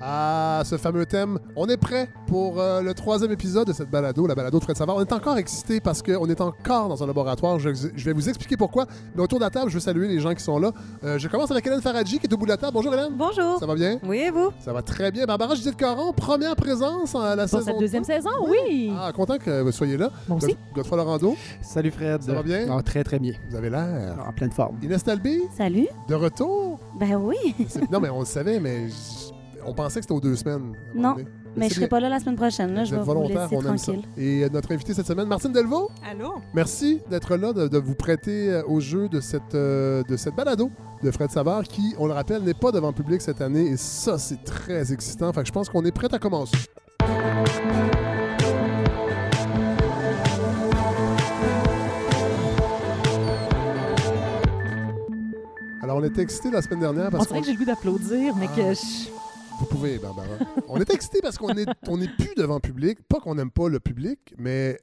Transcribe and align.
à 0.00 0.62
ce 0.64 0.76
fameux 0.76 1.06
thème. 1.06 1.38
On 1.56 1.68
est 1.68 1.76
prêt 1.76 2.08
pour 2.26 2.58
euh, 2.60 2.80
le 2.82 2.94
troisième 2.94 3.30
épisode 3.32 3.66
de 3.66 3.72
cette 3.72 3.90
balado, 3.90 4.26
la 4.26 4.34
balado 4.34 4.58
de 4.58 4.64
Fred 4.64 4.76
Savard. 4.76 4.96
On 4.96 5.00
est 5.00 5.12
encore 5.12 5.36
excité 5.38 5.80
parce 5.80 6.02
qu'on 6.02 6.26
est 6.28 6.40
encore 6.40 6.88
dans 6.88 7.02
un 7.02 7.06
laboratoire. 7.06 7.58
Je, 7.58 7.70
je 7.74 8.04
vais 8.04 8.12
vous 8.12 8.28
expliquer 8.28 8.56
pourquoi. 8.56 8.86
Mais 9.14 9.22
autour 9.22 9.38
de 9.38 9.44
la 9.44 9.50
table, 9.50 9.68
je 9.68 9.74
veux 9.74 9.80
saluer 9.80 10.08
les 10.08 10.20
gens 10.20 10.34
qui 10.34 10.42
sont 10.42 10.58
là. 10.58 10.72
Euh, 11.04 11.18
je 11.18 11.28
commence 11.28 11.50
avec 11.50 11.66
Hélène 11.66 11.82
Faradji 11.82 12.18
qui 12.18 12.26
est 12.26 12.32
au 12.32 12.36
bout 12.36 12.46
de 12.46 12.50
la 12.50 12.56
table. 12.56 12.72
Bonjour 12.74 12.92
Hélène. 12.94 13.12
Bonjour. 13.16 13.58
Ça 13.58 13.66
va 13.66 13.74
bien? 13.74 13.98
Oui, 14.04 14.18
et 14.18 14.30
vous? 14.30 14.50
Ça 14.60 14.72
va 14.72 14.82
très 14.82 15.10
bien. 15.10 15.26
Barbara 15.26 15.54
Judith 15.54 15.76
Caron, 15.76 16.12
première 16.12 16.56
présence 16.56 17.14
à 17.14 17.36
la 17.36 17.46
Pour 17.46 17.58
saison. 17.58 17.66
cette 17.72 17.78
deuxième 17.80 18.04
saison, 18.04 18.30
oui. 18.48 18.92
Ah, 18.98 19.12
content 19.12 19.38
que 19.38 19.60
vous 19.62 19.72
soyez 19.72 19.96
là. 19.96 20.10
Moi 20.28 20.38
aussi. 20.38 20.46
God- 20.48 20.56
Godefroy 20.74 20.98
Lorando, 20.98 21.36
Salut 21.62 21.90
Fred. 21.90 22.22
Ça 22.22 22.32
va 22.32 22.42
bien? 22.42 22.66
Ah, 22.70 22.82
très 22.82 23.04
très 23.04 23.18
bien. 23.18 23.32
vous 23.50 23.56
avez 23.56 23.68
l'air. 23.70 24.16
En 24.26 24.32
pleine 24.32 24.50
forme. 24.52 24.76
Inès 24.82 25.02
Talby, 25.04 25.42
Salut. 25.56 25.88
de 26.08 26.14
retour. 26.14 26.78
Ben 26.98 27.16
oui, 27.16 27.36
Non, 27.90 28.00
mais 28.00 28.08
on 28.08 28.20
le 28.20 28.24
savait, 28.26 28.60
mais 28.60 28.86
on 29.66 29.74
pensait 29.74 30.00
que 30.00 30.04
c'était 30.04 30.14
aux 30.14 30.20
deux 30.20 30.36
semaines. 30.36 30.74
Non, 30.94 31.16
mais 31.56 31.68
je 31.68 31.68
c'est 31.70 31.74
serai 31.80 31.88
pas 31.88 32.00
là 32.00 32.08
la 32.08 32.20
semaine 32.20 32.36
prochaine. 32.36 32.74
Là, 32.74 32.84
je 32.84 32.92
vais 32.92 32.98
vous 33.00 33.04
volontaire, 33.04 33.42
laisser 33.42 33.56
on 33.56 33.70
aime 33.70 33.78
ça. 33.78 33.84
tranquille. 33.92 34.08
Et 34.16 34.44
euh, 34.44 34.48
notre 34.52 34.72
invité 34.72 34.94
cette 34.94 35.06
semaine, 35.06 35.26
Martine 35.26 35.52
Delvaux. 35.52 35.90
Allô? 36.08 36.34
Merci 36.54 37.00
d'être 37.10 37.36
là, 37.36 37.52
de, 37.52 37.68
de 37.68 37.78
vous 37.78 37.94
prêter 37.94 38.50
euh, 38.50 38.62
au 38.66 38.80
jeu 38.80 39.08
de 39.08 39.20
cette, 39.20 39.54
euh, 39.54 40.02
de 40.04 40.16
cette 40.16 40.34
balado 40.36 40.70
de 41.02 41.10
Fred 41.10 41.30
Savard, 41.30 41.62
qui, 41.64 41.94
on 41.98 42.06
le 42.06 42.12
rappelle, 42.12 42.42
n'est 42.42 42.54
pas 42.54 42.72
devant 42.72 42.88
le 42.88 42.94
public 42.94 43.20
cette 43.22 43.40
année. 43.40 43.66
Et 43.66 43.76
ça, 43.76 44.18
c'est 44.18 44.44
très 44.44 44.92
excitant. 44.92 45.32
Fait 45.32 45.40
que 45.42 45.46
je 45.46 45.52
pense 45.52 45.68
qu'on 45.68 45.84
est 45.84 45.92
prêt 45.92 46.08
à 46.12 46.18
commencer. 46.18 46.56
Alors, 55.82 55.96
on 55.96 56.04
était 56.04 56.22
excités 56.22 56.50
la 56.50 56.60
semaine 56.62 56.80
dernière 56.80 57.06
On 57.08 57.10
parce 57.10 57.26
dirait 57.28 57.40
qu'on 57.40 57.40
que 57.40 57.46
j'ai 57.46 57.52
le 57.52 57.58
goût 57.58 57.64
d'applaudir, 57.64 58.34
mais 58.36 58.46
Ah. 58.52 58.56
que 58.56 58.74
je... 58.74 59.08
Vous 59.60 59.66
pouvez, 59.66 59.98
Barbara. 59.98 60.26
on 60.68 60.80
est 60.80 60.90
excité 60.90 61.20
parce 61.20 61.36
qu'on 61.36 61.50
est, 61.50 61.68
on 61.86 62.00
est 62.00 62.08
plus 62.16 62.34
devant 62.34 62.54
le 62.54 62.60
public. 62.60 62.98
Pas 63.06 63.20
qu'on 63.20 63.34
n'aime 63.34 63.50
pas 63.50 63.68
le 63.68 63.78
public, 63.78 64.18
mais 64.38 64.78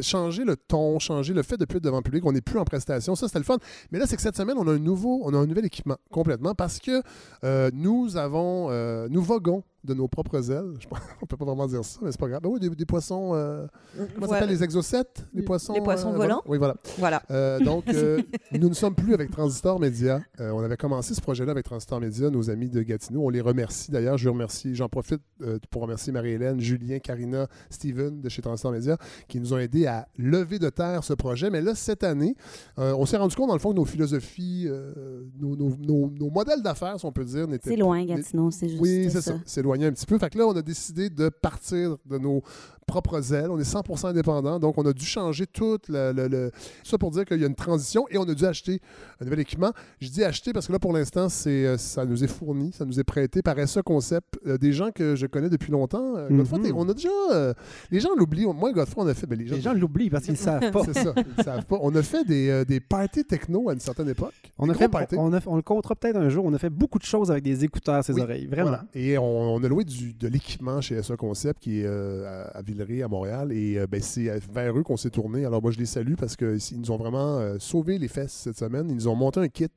changer 0.00 0.44
le 0.44 0.56
ton, 0.56 0.98
changer 0.98 1.32
le 1.32 1.42
fait 1.42 1.56
de 1.56 1.64
plus 1.64 1.76
être 1.78 1.84
devant 1.84 1.98
le 1.98 2.02
public, 2.02 2.24
on 2.26 2.32
n'est 2.32 2.40
plus 2.40 2.58
en 2.58 2.64
prestation. 2.64 3.14
Ça, 3.14 3.28
c'était 3.28 3.38
le 3.38 3.44
fun. 3.44 3.58
Mais 3.90 3.98
là, 3.98 4.06
c'est 4.06 4.16
que 4.16 4.22
cette 4.22 4.36
semaine, 4.36 4.56
on 4.58 4.66
a 4.66 4.72
un 4.72 4.78
nouveau, 4.78 5.20
on 5.24 5.32
a 5.34 5.38
un 5.38 5.46
nouvel 5.46 5.64
équipement 5.66 5.96
complètement 6.10 6.54
parce 6.54 6.80
que 6.80 7.02
euh, 7.44 7.70
nous 7.72 8.16
avons, 8.16 8.68
euh, 8.70 9.06
nous 9.10 9.22
voguons 9.22 9.62
de 9.86 9.94
nos 9.94 10.08
propres 10.08 10.50
ailes. 10.50 10.74
Je 10.78 10.86
pense- 10.86 10.98
on 11.22 11.26
peut 11.26 11.36
pas 11.36 11.44
vraiment 11.44 11.66
dire 11.66 11.84
ça, 11.84 12.00
mais 12.02 12.10
c'est 12.12 12.20
pas 12.20 12.28
grave. 12.28 12.42
Oui, 12.44 12.60
des, 12.60 12.68
des 12.70 12.84
poissons. 12.84 13.30
euh, 13.34 13.66
comment 14.14 14.26
ça 14.26 14.34
s'appelle 14.34 14.48
les 14.50 14.62
exocètes, 14.64 15.24
les 15.32 15.42
poissons. 15.42 15.72
Les 15.74 15.80
poissons 15.80 16.12
euh, 16.12 16.16
volants. 16.16 16.42
Oui, 16.46 16.58
voilà. 16.58 16.74
Voilà. 16.98 17.22
Euh, 17.30 17.58
donc, 17.60 17.88
euh, 17.88 18.20
nous 18.52 18.68
ne 18.68 18.74
sommes 18.74 18.94
plus 18.94 19.14
avec 19.14 19.30
Transistor 19.30 19.78
Média. 19.80 20.20
Euh, 20.40 20.50
on 20.50 20.60
avait 20.62 20.76
commencé 20.76 21.14
ce 21.14 21.20
projet-là 21.20 21.52
avec 21.52 21.64
Transistor 21.64 22.00
Média, 22.00 22.28
nos 22.30 22.50
amis 22.50 22.68
de 22.68 22.82
Gatineau. 22.82 23.22
On 23.24 23.28
les 23.30 23.40
remercie 23.40 23.90
d'ailleurs. 23.90 24.18
Je 24.18 24.28
remercie, 24.28 24.74
j'en 24.74 24.88
profite 24.88 25.20
euh, 25.42 25.58
pour 25.70 25.82
remercier 25.82 26.12
Marie-Hélène, 26.12 26.60
Julien, 26.60 26.98
Karina, 26.98 27.46
Steven 27.70 28.20
de 28.20 28.28
chez 28.28 28.42
Transistor 28.42 28.72
Média 28.72 28.96
qui 29.28 29.40
nous 29.40 29.52
ont 29.54 29.58
aidés 29.58 29.86
à 29.86 30.08
lever 30.18 30.58
de 30.58 30.68
terre 30.70 31.04
ce 31.04 31.12
projet. 31.14 31.50
Mais 31.50 31.60
là, 31.62 31.74
cette 31.74 32.04
année, 32.04 32.34
euh, 32.78 32.94
on 32.98 33.06
s'est 33.06 33.16
rendu 33.16 33.34
compte, 33.36 33.48
dans 33.48 33.54
le 33.54 33.60
fond, 33.60 33.70
que 33.70 33.76
nos 33.76 33.84
philosophies, 33.84 34.66
euh, 34.68 35.24
nos, 35.38 35.56
nos- 35.56 35.76
nos- 35.76 36.10
nos 36.18 36.30
modèles 36.30 36.62
d'affaires, 36.62 36.98
si 36.98 37.04
on 37.06 37.12
peut 37.12 37.24
dire, 37.24 37.46
n'étaient 37.48 37.70
C'est 37.70 37.76
loin, 37.76 38.04
Gatineau, 38.04 38.50
c'est 38.50 38.68
juste 38.68 38.80
oui, 38.80 39.04
c'est 39.10 39.20
ça. 39.20 39.32
ça. 39.32 39.38
C'est 39.44 39.62
un 39.84 39.92
petit 39.92 40.06
peu. 40.06 40.18
Fait 40.18 40.30
que 40.30 40.38
là, 40.38 40.46
on 40.46 40.56
a 40.56 40.62
décidé 40.62 41.10
de 41.10 41.28
partir 41.28 41.96
de 42.06 42.18
nos 42.18 42.42
propres 42.86 43.34
ailes. 43.34 43.50
On 43.50 43.58
est 43.58 43.62
100% 43.70 44.06
indépendant. 44.08 44.58
Donc, 44.60 44.78
on 44.78 44.86
a 44.86 44.92
dû 44.92 45.04
changer 45.04 45.46
tout 45.46 45.78
le, 45.88 46.12
le- 46.12 46.28
le- 46.28 46.50
ça 46.84 46.96
pour 46.98 47.10
dire 47.10 47.24
qu'il 47.24 47.40
y 47.40 47.44
a 47.44 47.46
une 47.48 47.54
transition 47.54 48.06
et 48.10 48.16
on 48.18 48.22
a 48.22 48.34
dû 48.34 48.44
acheter 48.46 48.80
un 49.20 49.24
nouvel 49.24 49.40
équipement. 49.40 49.72
Je 50.00 50.08
dis 50.08 50.22
acheter 50.22 50.52
parce 50.52 50.68
que 50.68 50.72
là, 50.72 50.78
pour 50.78 50.92
l'instant, 50.92 51.28
c'est, 51.28 51.66
euh, 51.66 51.76
ça 51.78 52.04
nous 52.04 52.22
est 52.22 52.28
fourni, 52.28 52.72
ça 52.72 52.84
nous 52.84 52.98
est 53.00 53.04
prêté 53.04 53.42
par 53.42 53.56
SE 53.68 53.80
Concept. 53.80 54.38
Euh, 54.46 54.56
des 54.56 54.72
gens 54.72 54.90
que 54.92 55.16
je 55.16 55.26
connais 55.26 55.50
depuis 55.50 55.72
longtemps. 55.72 56.16
Euh, 56.16 56.28
Mhm. 56.30 56.72
On 56.76 56.88
a 56.88 56.94
déjà. 56.94 57.08
euh, 57.32 57.52
les 57.90 58.00
gens 58.00 58.10
l'oublient. 58.16 58.46
Moi, 58.46 58.72
Godefroy, 58.72 59.04
on 59.04 59.08
a 59.08 59.14
fait. 59.14 59.26
ben, 59.26 59.38
les 59.38 59.60
gens, 59.60 59.72
l'oublient 59.74 60.08
parce 60.10 60.24
qu'ils 60.24 60.34
ne 60.34 60.38
savent 60.38 60.70
pas. 60.70 60.82
c'est 60.84 60.94
ça. 60.94 61.12
Ils 61.38 61.44
savent 61.44 61.64
pas. 61.64 61.78
On 61.80 61.94
a 61.94 62.02
fait 62.02 62.24
des, 62.24 62.64
des 62.64 62.78
parties 62.80 63.24
techno 63.24 63.68
à 63.68 63.72
une 63.72 63.80
certaine 63.80 64.08
époque. 64.08 64.32
On, 64.58 64.68
a 64.70 64.74
fait, 64.74 64.88
on, 65.16 65.32
a- 65.34 65.40
on 65.46 65.56
le 65.56 65.62
comptera 65.62 65.94
peut-être 65.96 66.16
un 66.16 66.28
jour. 66.28 66.44
On 66.44 66.54
a 66.54 66.58
fait 66.58 66.70
beaucoup 66.70 66.98
de 66.98 67.04
choses 67.04 67.30
avec 67.30 67.42
des 67.42 67.64
écouteurs 67.64 67.96
à 67.96 68.02
ses 68.02 68.12
Oui, 68.12 68.20
oreilles. 68.22 68.46
Vraiment. 68.46 68.68
Voilà. 68.68 68.84
Et 68.94 69.18
on, 69.18 69.54
on 69.54 69.62
a 69.64 69.68
loué 69.68 69.84
du- 69.84 70.12
de 70.14 70.28
l'équipement 70.28 70.80
chez 70.80 71.02
SE 71.02 71.14
Concept 71.14 71.60
qui 71.60 71.80
est 71.80 71.86
à, 71.86 72.50
à 72.54 72.62
À 72.80 73.08
Montréal. 73.08 73.52
Et 73.52 73.78
euh, 73.78 73.86
ben, 73.86 74.00
c'est 74.02 74.38
vers 74.52 74.76
eux 74.78 74.82
qu'on 74.82 74.96
s'est 74.96 75.10
tourné. 75.10 75.44
Alors 75.44 75.62
moi, 75.62 75.70
je 75.70 75.78
les 75.78 75.86
salue 75.86 76.14
parce 76.18 76.36
qu'ils 76.36 76.78
nous 76.78 76.90
ont 76.90 76.96
vraiment 76.96 77.38
euh, 77.38 77.56
sauvé 77.58 77.98
les 77.98 78.08
fesses 78.08 78.32
cette 78.32 78.58
semaine. 78.58 78.86
Ils 78.90 78.94
nous 78.96 79.08
ont 79.08 79.14
monté 79.14 79.40
un 79.40 79.48
kit 79.48 79.68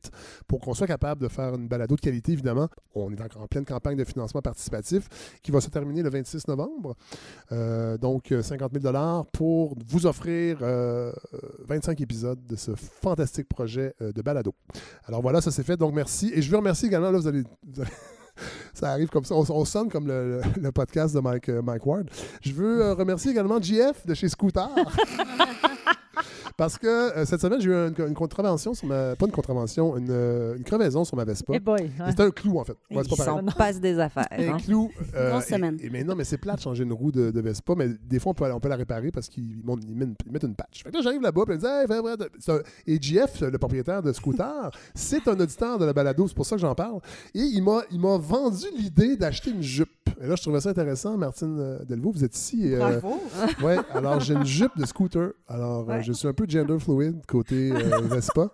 pour 0.48 0.60
qu'on 0.60 0.74
soit 0.74 0.88
capable 0.88 1.22
de 1.22 1.28
faire 1.28 1.56
une 1.56 1.68
balado 1.68 1.96
de 1.96 2.02
qualité, 2.02 2.34
évidemment. 2.34 2.68
On 2.96 3.12
est 3.12 3.22
en, 3.22 3.44
en 3.44 3.48
pleine 3.48 3.66
campagne 3.66 3.98
de 3.98 4.04
financement 4.04 4.42
participatif 4.42 5.08
qui 5.42 5.52
va 5.52 5.62
se 5.62 5.70
terminer 5.70 6.04
le 6.04 6.10
26 6.10 6.48
novembre. 6.48 6.96
Euh, 7.52 7.98
donc, 7.98 8.32
euh, 8.32 8.42
50 8.42 8.72
000 8.82 9.24
pour 9.32 9.76
vous 9.88 10.06
offrir 10.06 10.60
euh, 10.62 11.12
25 11.68 12.02
épisodes 12.02 12.46
de 12.46 12.56
ce 12.56 12.76
fantastique 12.76 13.48
projet 13.48 13.94
euh, 14.02 14.12
de 14.12 14.22
balado. 14.22 14.54
Alors 15.06 15.22
voilà, 15.22 15.42
ça 15.42 15.52
s'est 15.52 15.64
fait. 15.64 15.78
Donc, 15.78 15.94
merci. 15.94 16.32
Et 16.34 16.42
je 16.42 16.52
veux 16.52 16.58
remercier 16.58 16.88
également, 16.88 17.12
là, 17.12 17.18
vous 17.20 17.28
allez- 17.28 17.44
Ça 18.74 18.92
arrive 18.92 19.10
comme 19.10 19.26
ça. 19.26 19.36
On, 19.36 19.46
on 19.50 19.66
sonne 19.66 19.90
comme 19.90 20.08
le 20.08 20.72
podcast 20.72 21.16
de 21.16 21.20
Mike, 21.20 21.50
euh, 21.50 21.62
Mike 21.62 21.86
Ward. 21.86 22.06
Je 22.42 22.54
veux 22.54 22.82
euh, 22.82 22.94
remercier 22.94 23.32
également 23.32 23.62
JF 23.62 24.06
de 24.06 24.14
chez 24.14 24.30
Scooter. 24.30 24.70
Parce 26.60 26.78
que 26.78 26.88
euh, 26.88 27.26
cette 27.26 27.40
semaine, 27.40 27.62
j'ai 27.62 27.70
eu 27.70 27.74
une, 27.74 27.96
une 28.10 28.14
contravention 28.14 28.74
sur 28.74 28.86
ma. 28.86 29.16
Pas 29.16 29.26
une 29.26 29.32
contravention, 29.32 29.96
une, 29.98 30.08
euh, 30.12 30.58
une 30.58 30.64
crevaison 30.66 31.06
sur 31.06 31.16
ma 31.16 31.24
Vespa. 31.24 31.58
Boy. 31.60 31.90
Hein. 32.00 32.08
C'était 32.10 32.24
un 32.24 32.32
clou, 32.32 32.60
en 32.60 32.66
fait. 32.66 32.74
Ouais, 32.92 33.02
c'est 33.02 33.06
Ils 33.14 33.18
pas 33.18 33.24
pareil. 33.26 33.46
s'en 33.46 33.52
passent 33.58 33.80
des 33.80 33.98
affaires. 33.98 34.28
Un 34.32 34.50
hein. 34.50 34.58
clou. 34.58 34.92
euh, 35.16 35.32
Grosse 35.32 35.50
et- 35.50 35.54
semaine. 35.56 35.78
Et, 35.82 35.90
mais 35.90 36.04
non, 36.04 36.16
mais 36.16 36.26
c'est 36.26 36.38
plat 36.38 36.56
de 36.56 36.60
changer 36.60 36.84
une 36.84 36.92
roue 36.92 37.14
de, 37.14 37.32
de 37.32 37.40
Vespa, 37.42 37.76
mais 37.78 37.88
des 38.04 38.20
fois, 38.20 38.32
on 38.32 38.36
peut, 38.36 38.52
on 38.52 38.60
peut 38.60 38.68
la 38.68 38.76
réparer 38.76 39.10
parce 39.10 39.30
qu'ils 39.30 39.64
montent- 39.64 39.84
ils 39.88 39.96
mettent, 39.96 40.44
une- 40.44 40.54
patch. 40.56 40.84
Fait 40.84 40.90
que 40.92 40.96
là, 40.98 41.02
j'arrive 41.02 41.22
là-bas, 41.22 41.44
puis 41.48 41.56
ils 41.56 41.66
me 41.66 42.28
disent, 42.38 42.62
Hey, 42.86 42.94
Et 42.96 43.02
JF, 43.02 43.42
le 43.42 43.58
propriétaire 43.58 44.04
de 44.04 44.12
Scooter, 44.12 44.70
c'est 44.94 45.26
un 45.30 45.40
auditeur 45.40 45.80
de 45.80 45.86
la 45.86 45.94
balado, 45.94 46.28
c'est 46.28 46.36
pour 46.36 46.46
ça 46.46 46.58
que 46.58 46.62
j'en 46.62 46.76
parle. 46.76 47.00
Et 47.34 47.40
il 47.40 47.64
m'a, 47.64 47.84
il 47.90 48.02
m'a 48.02 48.18
vendu 48.18 48.66
l'idée 48.78 49.16
d'acheter 49.16 49.52
une 49.52 49.62
jupe. 49.64 49.90
Et 50.22 50.28
là, 50.28 50.36
je 50.36 50.42
trouvais 50.42 50.60
ça 50.60 50.70
intéressant. 50.72 51.16
Martine 51.18 51.78
Delvaux, 51.88 52.12
vous 52.12 52.26
êtes 52.26 52.36
ici. 52.36 52.68
Et, 52.68 52.76
euh, 52.76 53.00
Bravo. 53.00 53.22
ouais, 53.64 53.78
alors 53.94 54.20
j'ai 54.20 54.34
une 54.34 54.46
jupe 54.46 54.78
de 54.78 54.86
scooter. 54.86 55.30
Alors, 55.48 55.90
euh, 55.90 55.94
Ouais. 55.94 56.04
je 56.04 56.12
suis 56.12 56.28
un 56.28 56.34
peu 56.34 56.46
gender 56.50 56.80
fluid 56.80 57.26
côté 57.28 57.72
euh, 57.72 58.02
Vespa. 58.02 58.52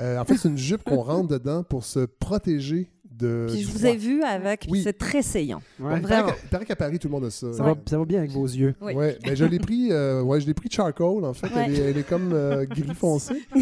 Euh, 0.00 0.18
en 0.18 0.24
fait, 0.24 0.36
c'est 0.36 0.48
une 0.48 0.58
jupe 0.58 0.82
qu'on 0.84 1.02
rentre 1.02 1.28
dedans 1.28 1.62
pour 1.62 1.84
se 1.84 2.00
protéger 2.00 2.90
de. 3.18 3.46
Puis 3.50 3.62
je 3.62 3.68
vous 3.70 3.86
ai 3.86 3.96
vu 3.96 4.22
avec, 4.22 4.66
Oui. 4.68 4.82
c'est 4.82 4.96
très 4.96 5.22
saillant. 5.22 5.62
Ouais. 5.80 5.96
Il 5.96 6.00
paraît 6.00 6.00
Vraiment. 6.00 6.28
qu'à- 6.28 6.36
il 6.44 6.48
paraît 6.48 6.64
qu'à 6.66 6.76
Paris, 6.76 6.98
tout 6.98 7.08
le 7.08 7.12
monde 7.12 7.24
a 7.24 7.30
ça. 7.30 7.52
Ça, 7.52 7.62
va, 7.62 7.74
ça 7.88 7.98
va 7.98 8.04
bien 8.04 8.18
avec 8.18 8.30
vos 8.32 8.44
yeux. 8.46 8.74
Oui. 8.80 8.92
Ouais, 8.94 9.18
ben, 9.24 9.34
je 9.36 9.44
l'ai 9.44 9.58
pris, 9.58 9.88
euh, 9.90 10.22
ouais, 10.22 10.40
je 10.40 10.46
l'ai 10.46 10.54
pris 10.54 10.68
charcoal 10.70 11.24
en 11.24 11.32
fait. 11.34 11.48
Elle, 11.56 11.74
est, 11.74 11.78
elle 11.90 11.98
est 11.98 12.08
comme 12.08 12.32
euh, 12.32 12.64
gris 12.66 12.94
foncé. 12.94 13.34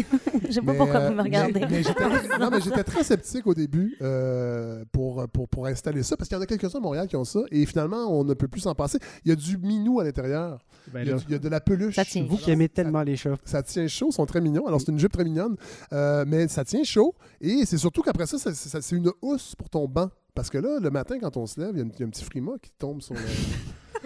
Je 0.47 0.51
sais 0.51 0.61
pas 0.61 0.73
Mais, 0.73 0.77
pourquoi 0.77 0.99
euh, 0.99 1.09
vous 1.09 1.15
me 1.15 1.21
regardez. 1.23 1.59
mais- 1.61 1.67
mais 1.69 1.83
j'étais- 1.83 2.03
non, 2.39 2.49
mais 2.51 2.61
j'étais 2.61 2.83
très 2.83 3.03
sceptique 3.03 3.47
au 3.47 3.53
début 3.55 3.95
euh, 4.01 4.83
pour, 4.91 5.27
pour, 5.29 5.47
pour 5.47 5.65
installer 5.65 6.03
ça 6.03 6.15
parce 6.15 6.29
qu'il 6.29 6.37
y 6.37 6.39
en 6.39 6.43
a 6.43 6.45
quelques-uns 6.45 6.77
à 6.77 6.81
Montréal 6.81 7.07
qui 7.07 7.15
ont 7.15 7.23
ça 7.23 7.39
et 7.51 7.65
finalement 7.65 8.07
on 8.11 8.23
ne 8.23 8.33
peut 8.35 8.47
plus 8.47 8.61
s'en 8.61 8.75
passer. 8.75 8.99
Il 9.25 9.29
y 9.29 9.31
a 9.31 9.35
du 9.35 9.57
minou 9.57 9.99
à 9.99 10.03
l'intérieur. 10.03 10.59
Ben 10.93 11.01
il, 11.01 11.07
y 11.07 11.09
a, 11.09 11.13
là, 11.13 11.19
du- 11.19 11.25
il 11.29 11.31
y 11.31 11.35
a 11.35 11.39
de 11.39 11.49
la 11.49 11.59
peluche. 11.61 11.95
Ça 11.95 12.05
tient. 12.05 12.25
vous 12.29 12.37
qui 12.37 12.51
aimez 12.51 12.69
tellement 12.69 13.01
les 13.01 13.15
chats. 13.15 13.37
Ça 13.43 13.63
tient 13.63 13.87
chaud, 13.87 14.09
ils 14.11 14.13
sont 14.13 14.25
très 14.27 14.39
mignons. 14.39 14.67
Alors, 14.67 14.79
c'est 14.79 14.91
une 14.91 14.99
jupe 14.99 15.11
très 15.13 15.23
mignonne, 15.23 15.55
euh, 15.93 16.25
mais 16.27 16.47
ça 16.47 16.63
tient 16.63 16.83
chaud. 16.83 17.15
Et 17.41 17.65
c'est 17.65 17.77
surtout 17.79 18.01
qu'après 18.03 18.27
ça, 18.27 18.37
ça- 18.37 18.53
ça- 18.53 18.81
c'est 18.81 18.95
une 18.95 19.11
housse 19.23 19.44
pour 19.53 19.69
ton 19.69 19.87
banc. 19.87 20.09
Parce 20.33 20.49
que 20.49 20.57
là, 20.57 20.79
le 20.81 20.89
matin, 20.89 21.19
quand 21.19 21.37
on 21.37 21.45
se 21.45 21.59
lève, 21.59 21.71
il 21.75 21.79
y 21.79 21.81
a, 21.81 21.85
y 21.99 22.03
un 22.03 22.09
petit 22.09 22.25
frima 22.25 22.53
qui 22.61 22.71
tombe 22.71 23.01
sur 23.01 23.13
le. 23.13 23.21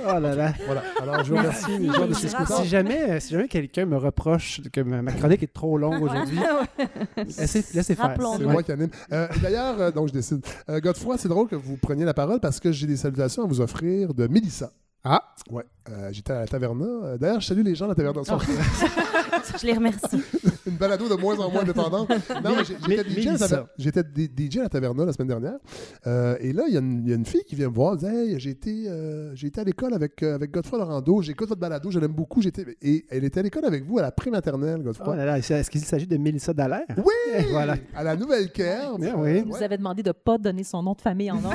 Oh 0.02 0.20
là 0.20 0.36
là. 0.36 0.54
voilà. 0.66 0.84
Alors, 1.02 1.24
je 1.24 1.32
vous 1.34 1.38
remercie 1.38 1.78
les 1.78 1.88
gens 1.88 2.08
de. 2.08 2.14
Si 2.14 2.30
jamais, 2.68 3.20
si 3.20 3.34
jamais 3.34 3.48
quelqu'un 3.48 3.86
me 3.86 3.98
reproche 3.98 4.62
que 4.72 4.82
ma, 4.82 5.12
chronique 5.12 5.44
est 5.44 5.54
trop 5.54 5.78
longue 5.78 6.02
aujourd'hui, 6.02 6.40
laissez, 7.18 7.66
laissez 7.74 7.96
faire. 7.96 8.16
C'est 8.38 8.46
moi 8.46 8.64
qui 8.64 8.72
anime. 8.72 8.90
Euh, 9.12 9.28
D'ailleurs, 9.42 9.80
euh, 9.80 9.92
donc 9.92 10.08
je 10.08 10.14
décide. 10.14 10.46
Euh, 10.70 10.80
Godefroy, 10.80 11.18
c'est 11.18 11.28
drôle 11.28 11.48
que 11.48 11.56
vous 11.56 11.78
preniez 11.78 12.06
la 12.06 12.14
parole 12.14 12.40
parce 12.40 12.60
que 12.60 12.72
j'ai 12.72 12.88
des 12.88 12.98
salutations 12.98 13.44
à 13.44 13.48
vous 13.48 13.62
offrir 13.62 14.14
de 14.14 14.28
Mélissa. 14.28 14.72
Ah, 15.04 15.34
Ouais, 15.50 15.64
euh, 15.90 16.10
j'étais 16.12 16.34
à 16.34 16.40
la 16.42 16.48
taverna. 16.48 16.86
Euh, 16.86 17.18
D'ailleurs, 17.18 17.42
je 17.42 17.48
salue 17.48 17.64
les 17.64 17.76
gens 17.76 17.86
de 17.86 17.90
la 17.92 17.96
taverna. 17.96 18.22
Je 19.60 19.66
les 19.66 19.74
remercie. 19.74 20.22
Une 20.68 20.76
balado 20.76 21.08
de 21.10 21.16
moins 21.16 21.38
en 21.40 21.50
moins 21.50 21.62
indépendante. 21.62 22.10
Non, 22.44 22.52
mais 22.88 22.98
j'étais 22.98 23.10
DJ, 23.22 24.58
à 24.58 24.60
la 24.60 24.66
à 24.66 24.70
taverna 24.70 25.06
la 25.06 25.14
semaine 25.14 25.28
dernière. 25.28 25.58
Euh, 26.06 26.36
et 26.40 26.54
là, 26.54 26.64
il 26.68 26.74
y, 26.74 26.78
a 26.78 26.80
une- 26.80 27.02
il 27.04 27.10
y 27.10 27.14
a 27.14 27.16
une 27.16 27.26
fille 27.26 27.44
qui 27.48 27.56
vient 27.56 27.70
me 27.70 27.74
voir. 27.74 27.94
Elle 27.94 28.00
dit 28.00 28.06
Hey, 28.06 28.40
j'ai 28.40 28.50
été, 28.52 28.86
euh, 28.88 29.34
j'ai 29.36 29.48
été 29.48 29.62
à 29.62 29.64
l'école 29.64 29.94
avec, 29.94 30.22
euh, 30.22 30.36
avec 30.36 30.52
Godefroy 30.52 30.80
Lorando. 30.80 31.22
J'écoute 31.22 31.50
votre 31.50 31.62
balado, 31.62 31.90
je 31.90 32.00
l'aime 32.00 32.12
beaucoup. 32.14 32.42
J'étais... 32.42 32.66
Et 32.82 33.06
elle 33.10 33.24
était 33.24 33.40
à 33.40 33.44
l'école 33.44 33.66
avec 33.66 33.86
vous 33.86 33.98
à 33.98 34.02
la 34.02 34.12
prématernelle, 34.12 34.78
oh 34.82 34.84
Godefroy. 34.84 35.16
là 35.16 35.26
là, 35.26 35.38
est-ce 35.40 35.70
qu'il 35.72 35.82
s'agit 35.82 36.08
de 36.08 36.18
Mélissa 36.18 36.54
Dallaire? 36.54 36.86
Oui! 36.98 37.46
Voilà. 37.52 37.76
À 37.96 38.04
la 38.04 38.16
nouvelle 38.16 38.52
caire. 38.52 38.98
Bien 39.00 39.16
oui. 39.18 39.44
Vous 39.48 39.64
avez 39.64 39.78
demandé 39.78 40.04
de 40.04 40.10
ne 40.10 40.14
pas 40.14 40.38
donner 40.38 40.64
son 40.64 40.84
nom 40.84 40.94
de 40.94 41.02
famille 41.02 41.32
en 41.32 41.40
nom. 41.42 41.50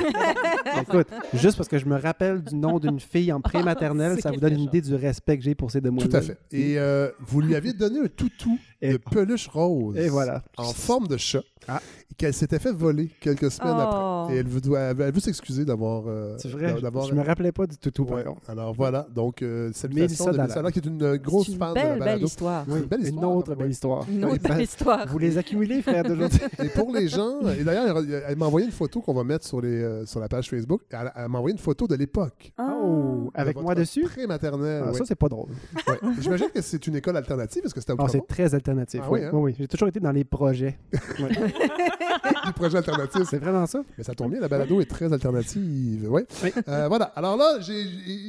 Écoute, 0.81 1.07
juste 1.33 1.55
parce 1.57 1.69
que 1.69 1.77
je 1.77 1.85
me 1.85 1.97
rappelle 1.97 2.41
du 2.41 2.55
nom 2.55 2.79
d'une 2.79 2.99
fille 2.99 3.31
en 3.31 3.39
prématernelle, 3.41 4.19
Ça 4.25 4.31
vous 4.31 4.39
donne 4.39 4.53
une 4.53 4.59
chose. 4.59 4.67
idée 4.67 4.81
du 4.81 4.95
respect 4.95 5.37
que 5.37 5.43
j'ai 5.43 5.53
pour 5.53 5.69
ces 5.69 5.81
demoiselles. 5.81 6.09
Tout 6.09 6.17
à 6.17 6.21
fait. 6.21 6.39
Et 6.51 6.79
euh, 6.79 7.11
vous 7.19 7.41
lui 7.41 7.55
aviez 7.55 7.73
donné 7.73 7.99
un 7.99 8.07
toutou 8.07 8.57
Et- 8.85 8.91
de 8.93 8.97
peluche 8.97 9.47
rose. 9.47 9.97
Et 9.97 10.09
voilà. 10.09 10.43
En 10.57 10.63
forme 10.73 11.07
de 11.07 11.17
chat. 11.17 11.41
Ah. 11.67 11.81
Qu'elle 12.17 12.33
s'était 12.33 12.59
fait 12.59 12.71
voler 12.71 13.09
quelques 13.19 13.51
semaines 13.51 13.73
Oh. 13.75 13.81
après. 13.81 14.35
Et 14.35 14.39
elle 14.39 14.47
veut, 14.47 14.61
doit- 14.61 14.79
elle 14.79 14.95
veut 15.11 15.19
s'excuser 15.19 15.65
d'avoir. 15.65 16.03
euh, 16.07 16.35
C'est 16.37 16.47
vrai. 16.47 16.79
d'avoir- 16.79 17.07
Je 17.07 17.13
me 17.15 17.21
rappelais 17.21 17.51
pas 17.51 17.65
du 17.67 17.75
Ouais. 17.99 18.23
contre. 18.23 18.49
Alors 18.49 18.73
voilà. 18.73 19.05
Donc, 19.13 19.41
euh, 19.41 19.71
salutations 19.73 20.25
Mélissa 20.25 20.31
de. 20.31 20.37
Mélissa 20.37 20.71
qui 20.71 20.79
est 20.79 20.85
une 20.85 21.03
euh, 21.03 21.17
grosse 21.17 21.47
C'est 21.47 21.53
une 21.53 21.57
fan 21.57 21.73
de 21.73 21.75
la 21.79 21.83
belle, 21.95 21.99
belle 21.99 22.23
histoire. 22.23 22.65
Oui, 22.69 22.79
une 22.79 22.85
belle 22.85 22.99
Une 23.01 23.05
histoire, 23.07 23.35
autre 23.35 23.49
ouais. 23.49 23.55
belle 23.57 23.71
histoire. 23.71 24.05
Une 24.09 24.25
autre 24.25 24.41
belle 24.47 24.61
histoire. 24.61 25.07
Vous 25.07 25.17
les 25.17 25.37
accumulez, 25.37 25.81
frère 25.81 26.03
d'aujourd'hui. 26.03 26.39
Et 26.63 26.69
pour 26.69 26.93
les 26.93 27.07
gens, 27.09 27.41
et 27.59 27.63
d'ailleurs, 27.63 27.97
elle- 27.97 28.37
m'a 28.37 28.45
envoyé 28.45 28.65
une 28.67 28.71
photo 28.71 29.01
qu'on 29.01 29.13
va 29.13 29.23
mettre 29.25 29.45
sur, 29.45 29.59
les, 29.59 29.81
euh, 29.83 30.05
sur 30.05 30.19
la 30.21 30.29
page 30.29 30.49
Facebook. 30.49 30.81
Elle, 30.91 31.11
elle 31.15 31.27
m'a 31.27 31.39
envoyé 31.39 31.53
une 31.53 31.59
photo 31.61 31.87
de 31.87 31.95
l'époque. 31.95 32.53
Oh, 32.59 33.29
avec 33.33 33.59
moi 33.59 33.75
dessus? 33.75 34.03
Pré-maternelle. 34.03 34.83
Ah, 34.85 34.89
oui. 34.91 34.97
Ça, 34.99 35.03
c'est 35.05 35.15
pas 35.15 35.27
drôle. 35.29 35.49
Ouais. 35.87 35.97
J'imagine 36.21 36.47
que 36.53 36.61
c'est 36.61 36.85
une 36.87 36.95
école 36.95 37.17
alternative 37.17 37.63
parce 37.63 37.73
que 37.73 37.79
c'était 37.81 37.93
Ah, 37.97 38.05
c'est 38.07 38.17
Outremont. 38.19 38.25
très 38.29 38.55
alternatif. 38.79 39.01
Ah 39.03 39.11
oui, 39.11 39.19
oui, 39.21 39.25
hein? 39.25 39.29
oui, 39.33 39.41
oui. 39.51 39.55
J'ai 39.59 39.67
toujours 39.67 39.87
été 39.87 39.99
dans 39.99 40.11
les 40.11 40.23
projets. 40.23 40.77
Ouais. 41.19 41.29
du 42.45 42.53
projet 42.53 42.77
alternatif. 42.77 43.23
c'est 43.29 43.37
vraiment 43.37 43.65
ça. 43.65 43.83
Mais 43.97 44.03
ça 44.03 44.13
tombe 44.13 44.31
bien, 44.31 44.39
la 44.39 44.47
balado 44.47 44.79
est 44.81 44.85
très 44.89 45.11
alternative. 45.11 46.07
Ouais. 46.09 46.25
Oui. 46.43 46.51
Euh, 46.67 46.87
voilà. 46.87 47.05
Alors 47.15 47.37
là, 47.37 47.59
j'ai 47.61 47.83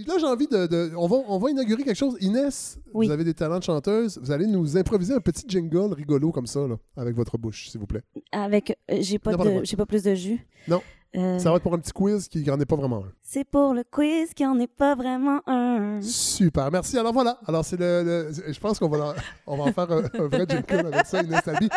là, 0.06 0.14
j'ai 0.18 0.26
envie 0.26 0.46
de. 0.48 0.66
de- 0.66 0.92
on, 0.96 1.06
va, 1.06 1.16
on 1.28 1.38
va 1.38 1.50
inaugurer 1.50 1.82
quelque 1.82 1.96
chose. 1.96 2.16
Inès, 2.20 2.78
Oui. 2.94 3.06
vous 3.06 3.12
avez 3.12 3.24
des 3.24 3.34
talents 3.34 3.58
de 3.58 3.64
chanteuse. 3.64 4.18
Vous 4.22 4.30
allez 4.30 4.46
nous 4.46 4.76
improviser 4.76 5.14
un 5.14 5.20
petit 5.20 5.44
jingle 5.48 5.92
rigolo 5.94 6.30
comme 6.32 6.46
ça, 6.46 6.66
là, 6.66 6.76
avec 6.96 7.14
votre 7.16 7.38
bouche, 7.38 7.68
s'il 7.70 7.80
vous 7.80 7.86
plaît. 7.86 8.02
Avec. 8.32 8.76
euh, 8.90 8.96
j'ai 9.00 9.18
pas, 9.18 9.32
de- 9.32 9.76
pas 9.76 9.86
plus 9.86 10.02
de 10.02 10.14
jus. 10.14 10.46
Non. 10.68 10.80
Euh, 11.14 11.38
Ça 11.38 11.50
va 11.50 11.56
être 11.56 11.62
pour 11.62 11.72
un 11.74 11.78
petit 11.78 11.92
quiz 11.92 12.28
qui 12.28 12.42
n'en 12.44 12.58
est 12.60 12.66
pas 12.66 12.76
vraiment 12.76 12.98
un. 13.04 13.12
c'est 13.22 13.44
pour 13.44 13.72
le 13.72 13.84
quiz 13.84 14.34
qui 14.34 14.44
en 14.44 14.58
est 14.58 14.66
pas 14.66 14.94
vraiment 14.94 15.40
un. 15.46 16.00
Super, 16.02 16.70
merci. 16.70 16.98
Alors 16.98 17.12
voilà, 17.12 17.38
alors 17.46 17.64
c'est 17.64 17.78
le, 17.78 18.02
le- 18.02 18.52
je 18.52 18.60
pense 18.60 18.78
qu'on 18.78 18.88
va, 18.88 19.14
on 19.46 19.56
va 19.56 19.64
en 19.64 19.72
faire 19.72 19.90
un, 19.90 20.02
un 20.04 20.26
vrai 20.28 20.44
jingle 20.48 20.86
avec 20.92 21.06
ça, 21.06 21.22
Inès 21.22 21.42
Talbi. 21.42 21.68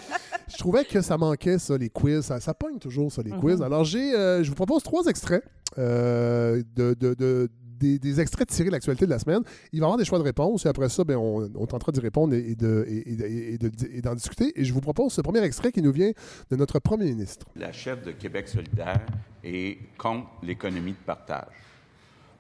Je 0.48 0.58
trouvais 0.58 0.84
que 0.84 1.00
ça 1.02 1.18
manquait, 1.18 1.58
ça, 1.58 1.78
les 1.78 1.90
quiz. 1.90 2.22
Ça, 2.22 2.40
ça 2.40 2.54
pogne 2.54 2.80
toujours, 2.80 3.12
ça, 3.12 3.22
les 3.22 3.32
Mhm. 3.32 3.40
quiz. 3.40 3.62
Alors 3.62 3.84
j'ai, 3.86 4.14
euh, 4.14 4.44
je 4.44 4.50
vous 4.50 4.56
propose 4.56 4.84
trois 4.84 5.06
extraits 5.06 5.44
euh, 5.78 6.62
de, 6.76 6.94
de- 6.96 7.14
de- 7.14 7.50
des, 7.80 8.20
extraits 8.22 8.48
tirés 8.50 8.68
de 8.68 8.72
l'actualité 8.74 9.06
de 9.06 9.10
la 9.12 9.20
semaine. 9.20 9.42
Il 9.72 9.80
va 9.80 9.86
y 9.86 9.88
avoir 9.88 9.98
des 9.98 10.06
choix 10.06 10.20
de 10.20 10.24
réponse 10.24 10.66
et 10.66 10.70
après 10.70 10.90
ça, 10.90 11.04
ben, 11.04 11.16
on, 11.18 11.50
on 11.56 11.66
tentera 11.66 11.92
d'y 11.92 12.00
répondre 12.00 12.34
et, 12.34 12.52
et 12.52 12.56
de- 12.56 12.86
et- 12.88 12.98
et- 13.10 13.54
et 13.54 13.58
de- 13.58 13.72
et 13.94 14.02
d'en 14.02 14.16
discuter. 14.16 14.52
Et 14.60 14.64
je 14.66 14.74
vous 14.74 14.82
propose 14.82 15.14
ce 15.14 15.22
premier 15.22 15.42
extrait 15.44 15.72
qui 15.72 15.82
nous 15.82 15.92
vient 15.92 16.12
de 16.50 16.56
notre 16.56 16.80
premier 16.80 17.06
ministre. 17.06 17.46
La 17.56 17.72
chef 17.72 18.04
de 18.04 18.12
Québec 18.12 18.48
solidaire 18.48 19.06
est 19.44 19.78
contre 19.98 20.28
l'économie 20.44 20.92
de 20.92 20.98
partage. 21.06 21.54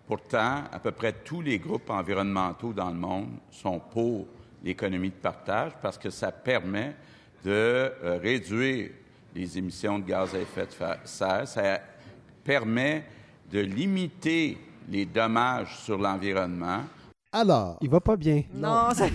Pourtant, 0.07 0.63
à 0.71 0.79
peu 0.79 0.91
près 0.91 1.13
tous 1.23 1.41
les 1.41 1.59
groupes 1.59 1.89
environnementaux 1.89 2.73
dans 2.73 2.89
le 2.89 2.97
monde 2.97 3.27
sont 3.51 3.79
pour 3.79 4.25
l'économie 4.63 5.09
de 5.09 5.15
partage 5.15 5.71
parce 5.81 5.97
que 5.97 6.09
ça 6.09 6.31
permet 6.31 6.95
de 7.45 7.51
euh, 7.51 8.19
réduire 8.21 8.89
les 9.35 9.57
émissions 9.57 9.99
de 9.99 10.05
gaz 10.05 10.33
à 10.33 10.39
effet 10.39 10.65
de 10.65 10.71
serre, 11.07 11.47
ça 11.47 11.79
permet 12.43 13.03
de 13.51 13.59
limiter 13.59 14.57
les 14.91 15.05
dommages 15.05 15.77
sur 15.83 15.97
l'environnement, 15.97 16.81
Alors, 17.31 17.77
Il 17.83 17.91
va 17.91 17.99
pas 17.99 18.17
bien. 18.17 18.41
Non, 18.55 18.89
ça 18.95 19.05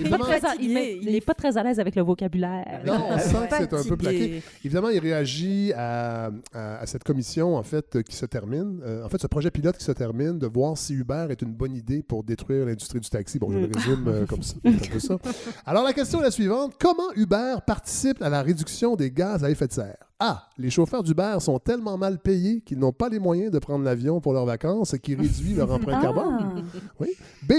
il 0.60 0.72
n'est- 0.72 0.92
il 1.02 1.10
n'est 1.10 1.20
pas 1.20 1.34
très 1.34 1.58
à 1.58 1.64
l'aise 1.64 1.80
avec 1.80 1.96
le 1.96 2.02
vocabulaire. 2.02 2.80
Non, 2.86 3.08
on 3.10 3.18
sent 3.18 3.48
que 3.50 3.56
c'est 3.58 3.74
un 3.74 3.82
peu 3.88 3.96
plaqué. 3.96 4.40
Évidemment, 4.64 4.88
il 4.90 5.00
réagit 5.00 5.72
à, 5.74 6.26
à- 6.52 6.76
à 6.76 6.86
cette 6.86 7.02
commission 7.02 7.56
en 7.56 7.64
fait 7.64 7.96
euh, 7.96 8.02
qui 8.02 8.14
se 8.14 8.24
termine. 8.24 8.80
Euh, 8.84 9.04
en 9.04 9.08
fait, 9.08 9.20
ce 9.20 9.26
projet 9.26 9.50
pilote 9.50 9.76
qui 9.76 9.84
se 9.84 9.90
termine 9.90 10.38
de 10.38 10.46
voir 10.46 10.78
si 10.78 10.94
Uber 10.94 11.26
est 11.30 11.42
une 11.42 11.52
bonne 11.52 11.74
idée 11.74 12.04
pour 12.04 12.22
détruire 12.22 12.66
l'industrie 12.66 13.00
du 13.00 13.08
taxi. 13.10 13.40
Bon, 13.40 13.50
je 13.50 13.58
le 13.58 13.68
résume 13.74 14.06
euh, 14.06 14.26
comme 14.26 14.44
ça. 14.44 14.54
c'est 14.62 14.68
un 14.68 14.92
peu 14.92 15.00
ça. 15.00 15.16
Alors, 15.66 15.82
la 15.82 15.92
question 15.92 16.20
est 16.20 16.24
la 16.24 16.30
suivante. 16.30 16.74
Comment 16.78 17.10
Uber 17.16 17.56
participe 17.66 18.22
à 18.22 18.28
la 18.28 18.42
réduction 18.42 18.94
des 18.94 19.10
gaz 19.10 19.42
à 19.42 19.50
effet 19.50 19.66
de 19.66 19.72
serre? 19.72 19.96
A. 20.20 20.48
Les 20.58 20.70
chauffeurs 20.70 21.02
d'Uber 21.02 21.36
sont 21.40 21.58
tellement 21.58 21.98
mal 21.98 22.18
payés 22.18 22.60
qu'ils 22.60 22.78
n'ont 22.78 22.92
pas 22.92 23.08
les 23.08 23.18
moyens 23.18 23.50
de 23.50 23.58
prendre 23.58 23.84
l'avion 23.84 24.20
pour 24.20 24.32
leurs 24.32 24.46
vacances, 24.46 24.90
ce 24.90 24.96
qui 24.96 25.14
réduit 25.14 25.54
leur 25.54 25.70
empreinte 25.70 26.02
carbone. 26.02 26.64
Ah. 27.00 27.04
B. 27.42 27.52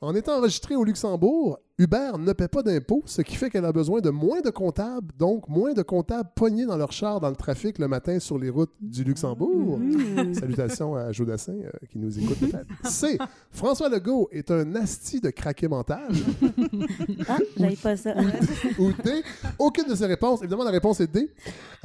En 0.00 0.14
étant 0.14 0.38
enregistré 0.38 0.74
au 0.74 0.84
Luxembourg, 0.84 1.58
Uber 1.80 2.12
ne 2.18 2.34
paie 2.34 2.46
pas 2.46 2.62
d'impôts, 2.62 3.02
ce 3.06 3.22
qui 3.22 3.36
fait 3.36 3.48
qu'elle 3.48 3.64
a 3.64 3.72
besoin 3.72 4.02
de 4.02 4.10
moins 4.10 4.42
de 4.42 4.50
comptables, 4.50 5.08
donc 5.18 5.48
moins 5.48 5.72
de 5.72 5.80
comptables 5.80 6.28
pognés 6.36 6.66
dans 6.66 6.76
leur 6.76 6.92
char 6.92 7.20
dans 7.20 7.30
le 7.30 7.36
trafic 7.36 7.78
le 7.78 7.88
matin 7.88 8.18
sur 8.18 8.38
les 8.38 8.50
routes 8.50 8.74
du 8.82 9.02
Luxembourg. 9.02 9.78
Hmm. 9.78 10.34
Salutations 10.34 10.94
à 10.94 11.10
Jodassin 11.10 11.54
euh, 11.54 11.70
qui 11.90 11.98
nous 11.98 12.18
écoute 12.18 12.38
peut-être. 12.38 12.66
C. 12.84 13.16
François 13.50 13.88
Legault 13.88 14.28
est 14.30 14.50
un 14.50 14.74
asti 14.74 15.22
de 15.22 15.30
craqué 15.30 15.68
mental. 15.68 16.12
Ah, 17.26 17.38
j'avais 17.56 17.76
pas 17.76 17.96
ça. 17.96 18.14
Ou 18.78 18.92
D. 19.02 19.22
Aucune 19.58 19.88
de 19.88 19.94
ces 19.94 20.04
réponses. 20.04 20.40
Évidemment, 20.40 20.64
la 20.64 20.70
réponse 20.70 21.00
est 21.00 21.10
D. 21.10 21.32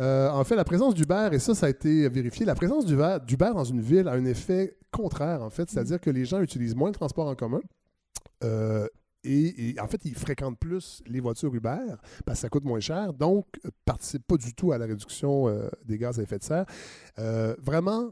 Euh, 0.02 0.30
en 0.30 0.44
fait, 0.44 0.58
la 0.58 0.66
présence 0.66 0.94
d'Uber, 0.94 1.30
et 1.32 1.40
ça, 1.40 1.56
ça 1.56 1.68
a 1.68 1.70
été 1.70 2.10
vérifié, 2.10 2.46
la 2.46 2.56
présence 2.56 2.86
d'Uber 2.86 3.20
d'Uber 3.26 3.52
dans 3.54 3.64
une 3.64 3.80
ville 3.80 4.10
a 4.10 4.12
un 4.12 4.26
effet 4.26 4.76
contraire, 4.92 5.42
en 5.42 5.50
fait, 5.50 5.70
c'est-à-dire 5.70 6.02
que 6.02 6.10
les 6.10 6.26
gens 6.26 6.42
utilisent 6.42 6.76
moins 6.76 6.90
le 6.90 6.96
transport 6.96 7.28
en 7.28 7.36
commun. 7.36 7.62
Euh, 8.44 8.88
et, 9.26 9.70
et 9.72 9.80
en 9.80 9.88
fait, 9.88 10.02
ils 10.06 10.16
fréquentent 10.16 10.60
plus 10.60 11.02
les 11.08 11.20
voitures 11.20 11.54
Uber 11.54 11.78
parce 12.26 12.38
que 12.40 12.42
ça 12.42 12.50
coûte 12.50 12.64
moins 12.66 12.80
cher, 12.80 13.14
donc 13.14 13.46
ne 13.64 13.70
participent 13.86 14.28
pas 14.28 14.38
du 14.38 14.54
tout 14.54 14.72
à 14.72 14.78
la 14.78 14.86
réduction 14.86 15.48
euh, 15.48 15.70
des 15.86 15.98
gaz 15.98 16.20
à 16.20 16.24
effet 16.24 16.38
de 16.40 16.44
serre. 16.44 16.66
Euh, 17.20 17.56
vraiment, 17.62 18.12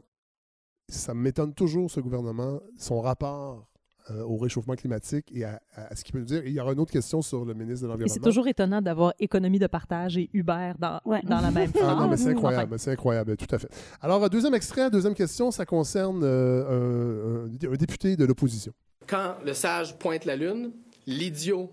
ça 0.88 1.14
m'étonne 1.14 1.54
toujours, 1.54 1.90
ce 1.90 2.00
gouvernement, 2.00 2.60
son 2.76 3.00
rapport 3.00 3.66
euh, 4.10 4.20
au 4.22 4.36
réchauffement 4.36 4.74
climatique 4.74 5.30
et 5.32 5.44
à, 5.44 5.62
à 5.74 5.96
ce 5.96 6.04
qu'il 6.04 6.12
peut 6.12 6.18
nous 6.18 6.26
dire. 6.26 6.42
Et 6.44 6.48
il 6.48 6.52
y 6.52 6.60
aura 6.60 6.74
une 6.74 6.78
autre 6.80 6.92
question 6.92 7.22
sur 7.22 7.42
le 7.46 7.54
ministre 7.54 7.84
de 7.86 7.88
l'Environnement. 7.90 8.12
c'est 8.12 8.20
toujours 8.20 8.46
étonnant 8.46 8.82
d'avoir 8.82 9.14
économie 9.18 9.58
de 9.58 9.66
partage 9.66 10.18
et 10.18 10.28
Uber 10.34 10.72
dans, 10.78 11.00
Ouais. 11.06 11.22
dans 11.22 11.40
la 11.40 11.50
même 11.50 11.70
phrase. 11.74 11.86
Ah 11.88 11.94
non, 12.02 12.08
mais 12.08 12.18
c'est 12.18 12.24
Enfin, 12.24 12.32
incroyable, 12.32 12.78
c'est 12.78 12.90
incroyable, 12.90 13.36
tout 13.38 13.54
à 13.54 13.58
fait. 13.58 13.68
Alors, 14.02 14.22
euh, 14.22 14.28
deuxième 14.28 14.52
extrait, 14.54 14.90
deuxième 14.90 15.14
question, 15.14 15.50
ça 15.50 15.64
concerne 15.64 16.20
euh, 16.22 17.46
un, 17.46 17.66
un 17.72 17.76
député 17.76 18.14
de 18.16 18.26
l'opposition. 18.26 18.74
Quand 19.06 19.36
le 19.44 19.54
sage 19.54 19.98
pointe 19.98 20.26
la 20.26 20.36
lune, 20.36 20.72
l'idiot 21.06 21.70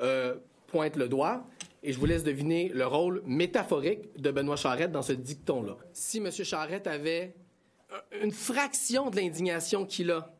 euh, 0.00 0.36
pointe 0.68 0.96
le 0.96 1.08
doigt. 1.08 1.44
Et 1.82 1.92
je 1.92 1.98
vous 1.98 2.06
laisse 2.06 2.24
deviner 2.24 2.68
le 2.74 2.86
rôle 2.86 3.22
métaphorique 3.26 4.20
de 4.20 4.30
Benoît 4.32 4.56
Charette 4.56 4.90
dans 4.90 5.02
ce 5.02 5.12
dicton-là. 5.12 5.76
Si 5.92 6.18
M. 6.18 6.30
Charette 6.32 6.86
avait 6.88 7.34
un- 7.92 8.24
une 8.24 8.32
fraction 8.32 9.08
de 9.10 9.16
l'indignation 9.16 9.86
qu'il 9.86 10.10
a 10.10 10.32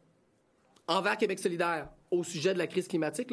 envers 0.89 1.17
Québec 1.17 1.39
solidaire 1.39 1.89
au 2.11 2.25
sujet 2.25 2.53
de 2.53 2.59
la 2.59 2.67
crise 2.67 2.89
climatique, 2.89 3.33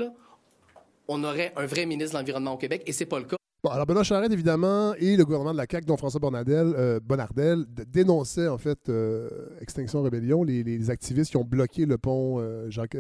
on 1.08 1.24
aurait 1.24 1.54
un 1.56 1.66
vrai 1.66 1.86
ministre 1.86 2.14
de 2.14 2.20
l'Environnement 2.20 2.54
au 2.54 2.58
Québec, 2.58 2.84
et 2.86 2.92
c'est 2.94 3.06
pas 3.08 3.20
le 3.20 3.26
cas. 3.26 3.36
Bon, 3.64 3.70
alors 3.70 3.86
Benoît 3.86 4.04
Charette, 4.04 4.34
évidemment, 4.34 4.94
et 4.96 5.16
le 5.16 5.24
gouvernement 5.24 5.54
de 5.54 5.58
la 5.58 5.66
CAQ, 5.72 5.86
dont 5.86 5.96
François 5.96 6.20
Bonnardel, 6.20 6.74
euh, 6.78 7.00
Bonnardel 7.00 7.64
d- 7.66 7.86
dénonçait, 7.88 8.50
en 8.50 8.58
fait, 8.58 8.90
euh, 8.90 9.30
Extinction 9.62 10.02
Rébellion, 10.02 10.44
les, 10.44 10.90
activistes 10.90 11.32
qui 11.32 11.38
ont 11.38 11.46
bloqué 11.46 11.86
le 11.86 11.98
pont 11.98 12.42
euh, 12.42 12.70
Jacques, 12.70 12.98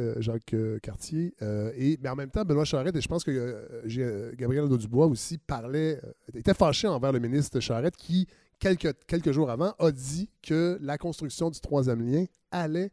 Cartier. 0.81 1.35
Et, 1.75 1.99
mais 2.01 2.07
en 2.07 2.15
même 2.15 2.29
temps, 2.29 2.45
Benoît 2.45 2.63
Charette, 2.63 2.95
et 2.95 3.01
je 3.01 3.09
pense 3.09 3.25
que 3.25 4.33
Gabriel 4.37 4.69
Dubois 4.69 5.07
aussi 5.07 5.37
parlait, 5.37 5.99
était 6.33 6.53
fâché 6.53 6.87
envers 6.87 7.11
le 7.11 7.19
ministre 7.19 7.59
Charette 7.59 7.97
qui, 7.97 8.25
quelques, 8.57 8.93
quelques 9.05 9.33
jours 9.33 9.49
avant, 9.49 9.73
a 9.79 9.91
dit 9.91 10.29
que 10.41 10.77
la 10.81 10.97
construction 10.97 11.49
du 11.49 11.59
troisième 11.59 12.09
lien 12.09 12.23
allait 12.51 12.91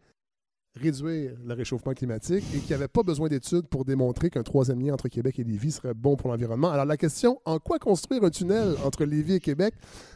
réduire 0.76 1.32
le 1.44 1.54
réchauffement 1.54 1.92
climatique 1.92 2.44
et 2.54 2.58
qu'il 2.58 2.76
n'y 2.76 2.88
pas 2.88 3.02
besoin 3.02 3.28
d'études 3.28 3.66
pour 3.66 3.84
démontrer 3.84 4.30
qu'un 4.30 4.42
troisième 4.42 4.80
lien 4.80 4.94
entre 4.94 5.08
Québec 5.08 5.38
et 5.38 5.44
Lévis 5.44 5.72
serait 5.72 5.94
bon 5.94 6.16
pour 6.16 6.28
l'environnement. 6.30 6.70
Alors 6.70 6.84
la 6.84 6.96
question, 6.96 7.40
en 7.44 7.58
quoi 7.58 7.78
construire 7.78 8.24
un 8.24 8.30
tunnel 8.30 8.76
entre 8.84 9.04
Lévis 9.04 9.34
et 9.34 9.40
Québec 9.40 9.74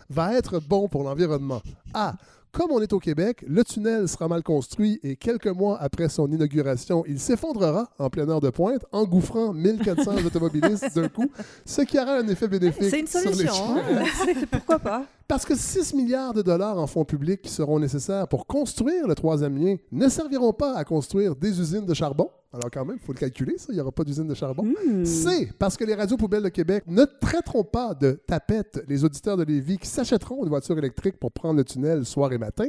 va 0.09 0.35
être 0.35 0.61
bon 0.61 0.89
pour 0.89 1.03
l'environnement? 1.03 1.61
A. 1.93 2.15
Comme 2.55 2.71
on 2.71 2.81
est 2.81 2.93
au 2.93 3.01
Québec, 3.01 3.45
le 3.49 3.65
tunnel 3.65 4.09
sera 4.09 4.29
mal 4.29 4.45
construit 4.45 5.01
et 5.03 5.17
quelques 5.17 5.49
mois 5.49 5.77
après 5.81 6.09
son 6.09 6.31
inauguration, 6.31 7.03
il 7.09 7.19
s'effondrera 7.19 7.91
en 7.99 8.09
pleine 8.09 8.31
heure 8.31 8.41
de 8.41 8.51
pointe, 8.51 8.85
engouffrant 8.93 9.53
1400 9.53 10.13
automobilistes 10.27 10.95
d'un 10.95 11.09
coup, 11.09 11.29
ce 11.67 11.83
qui 11.83 11.99
aura 11.99 12.19
un 12.19 12.29
effet 12.29 12.47
bénéfique 12.47 12.85
C'est 12.91 13.01
une 13.01 13.07
sur 13.09 13.19
les 13.29 13.35
solution. 13.35 13.77
hein? 13.77 14.05
C'est- 14.25 14.47
Pourquoi 14.47 14.79
pas? 14.79 15.05
Parce 15.27 15.45
que 15.45 15.57
6 15.57 15.95
milliards 15.95 16.33
de 16.33 16.43
dollars 16.43 16.79
en 16.79 16.87
fonds 16.87 17.05
publics 17.05 17.43
qui 17.43 17.51
seront 17.51 17.81
nécessaires 17.81 18.29
pour 18.29 18.47
construire 18.47 19.09
le 19.09 19.17
troisième 19.17 19.59
lien 19.59 19.75
ne 19.91 20.09
serviront 20.09 20.53
pas 20.53 20.77
à 20.77 20.85
construire 20.85 21.35
des 21.35 21.59
usines 21.61 21.87
de 21.87 21.95
charbon. 21.95 22.31
Alors 22.55 22.71
quand 22.71 22.85
même, 22.85 22.99
il 23.01 23.05
faut 23.05 23.13
le 23.13 23.19
calculer, 23.19 23.59
ça, 23.59 23.67
il 23.71 23.75
n'y 23.75 23.81
aura 23.81 23.91
pas 23.91 24.05
d'usine 24.05 24.29
de 24.29 24.35
charbon. 24.35 24.63
Hmm. 24.63 25.05
C, 25.05 25.51
parce 25.59 25.77
que 25.77 25.83
les 25.85 25.95
radios 25.95 26.17
poubelles 26.17 26.45
de 26.45 26.49
Québec 26.51 26.85
ne 26.87 27.05
traiteront 27.05 27.65
pas 27.65 27.95
de 27.95 28.13
tapettes 28.13 28.81
les 28.87 29.05
auditeurs 29.05 29.37
de 29.37 29.43
Lévis 29.43 29.79
qui 29.79 29.89
s'achèteront 29.89 30.45
une 30.45 30.49
voiture 30.49 30.79
électrique 30.79 31.19
pour 31.19 31.33
prendre 31.33 31.57
le 31.57 31.65
tunnel 31.65 32.05
soir 32.05 32.33
et 32.33 32.39
matin. 32.39 32.67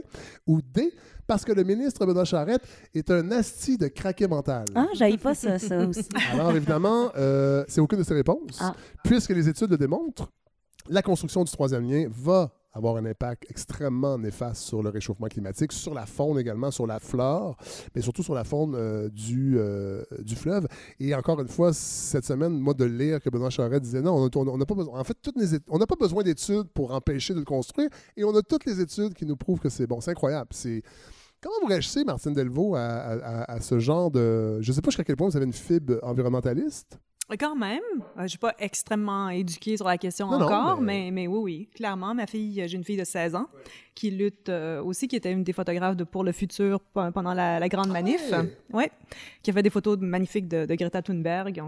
Ou 0.48 0.60
D, 0.62 0.92
parce 1.28 1.46
que 1.46 1.52
le 1.52 1.64
ministre 1.64 2.04
Benoît 2.04 2.26
Charette 2.26 2.64
est 2.96 3.12
un 3.12 3.30
asti 3.32 3.78
de 3.78 3.88
craqué 3.88 4.28
mental. 4.28 4.66
Ah, 4.74 4.88
j'avais 4.96 5.18
pas 5.18 5.36
ça, 5.36 5.60
ça 5.60 5.86
aussi. 5.86 6.08
Alors 6.34 6.56
évidemment, 6.56 7.12
euh, 7.16 7.64
c'est 7.68 7.82
aucune 7.82 8.00
de 8.00 8.04
ces 8.04 8.16
réponses. 8.16 8.58
Ah. 8.60 8.74
Puisque 9.04 9.30
les 9.30 9.48
études 9.48 9.70
le 9.70 9.78
démontrent, 9.78 10.32
la 10.90 11.04
construction 11.04 11.44
du 11.44 11.52
troisième 11.52 11.88
lien 11.88 12.08
va 12.10 12.52
avoir 12.76 12.98
un 12.98 13.06
impact 13.06 13.46
extrêmement 13.50 14.18
néfaste 14.18 14.64
sur 14.64 14.84
le 14.84 14.90
réchauffement 14.90 15.28
climatique, 15.28 15.72
sur 15.72 15.94
la 15.94 16.06
faune 16.06 16.38
également, 16.38 16.70
sur 16.72 16.86
la 16.86 17.00
flore, 17.00 17.58
mais 17.96 18.02
surtout 18.02 18.22
sur 18.22 18.36
la 18.36 18.44
faune 18.44 18.76
euh, 18.76 19.10
du, 19.10 19.56
euh, 19.58 20.04
du 20.20 20.36
fleuve. 20.36 20.68
Et 21.00 21.16
encore 21.16 21.40
une 21.40 21.48
fois, 21.48 21.74
cette 21.74 22.26
semaine, 22.26 22.60
moi, 22.60 22.74
de 22.74 22.86
lire 22.86 23.22
que 23.22 23.30
Benoît 23.30 23.50
Charette 23.50 23.82
disait 23.82 24.02
non, 24.02 24.30
on 24.36 24.58
n'a 24.58 24.66
pas 24.66 24.76
besoin, 24.76 25.00
en 25.00 25.04
fait, 25.04 25.18
toutes 25.22 25.38
les, 25.38 25.58
on 25.70 25.80
n'a 25.80 25.88
pas 25.88 25.96
besoin 25.96 26.22
d'études 26.22 26.68
pour 26.74 26.94
empêcher 26.94 27.34
de 27.34 27.40
le 27.40 27.46
construire, 27.46 27.90
et 28.18 28.24
on 28.24 28.36
a 28.36 28.42
toutes 28.42 28.66
les 28.66 28.82
études 28.82 29.14
qui 29.14 29.26
nous 29.26 29.38
prouvent 29.38 29.60
que 29.60 29.70
c'est 29.70 29.88
bon. 29.88 30.02
C'est 30.02 30.12
incroyable. 30.12 30.50
C'est 30.52 30.84
Comment 31.42 31.56
vous 31.62 31.68
réagissez, 31.68 32.04
Martine 32.04 32.34
Delvaux, 32.34 32.76
à, 32.76 33.60
ce 33.62 33.78
genre 33.78 34.10
de... 34.10 34.60
Je 34.62 34.72
ne 34.72 34.76
sais 34.76 34.82
pas 34.82 34.90
jusqu'à 34.90 35.04
quel 35.04 35.16
point 35.16 35.30
vous 35.30 35.38
avez 35.38 35.46
une 35.46 35.54
fibre 35.54 36.00
environnementaliste. 36.02 36.98
Quand 37.40 37.56
même. 37.56 37.82
Euh, 38.00 38.02
je 38.18 38.24
ne 38.24 38.28
suis 38.28 38.38
pas 38.38 38.54
extrêmement 38.60 39.30
éduquée 39.30 39.78
sur 39.78 39.88
la 39.88 39.98
question 39.98 40.28
encore, 40.28 40.80
mais... 40.80 41.10
Mais, 41.12 41.28
oui, 41.28 41.40
oui, 41.40 41.70
clairement. 41.74 42.14
Ma 42.14 42.28
fille, 42.28 42.64
j'ai 42.68 42.78
une 42.78 42.84
fille 42.84 42.98
de 42.98 43.04
16 43.04 43.36
ans 43.36 43.48
qui 43.96 44.12
lutte 44.12 44.50
euh, 44.50 44.84
aussi, 44.84 45.08
qui 45.08 45.16
était 45.16 45.32
une 45.32 45.44
des 45.44 45.54
photographes 45.54 45.96
de 45.96 46.04
Pour 46.04 46.24
le 46.24 46.32
futur 46.32 46.80
pendant 46.82 47.34
la, 47.34 47.68
Grande 47.68 47.90
Manif. 47.90 48.32
Ouais? 48.72 48.92
Qui 49.42 49.50
a 49.50 49.54
fait 49.54 49.64
des 49.64 49.70
photos 49.70 49.98
magnifiques 50.00 50.48
de, 50.48 50.66
Greta 50.76 51.02
Thunberg. 51.02 51.64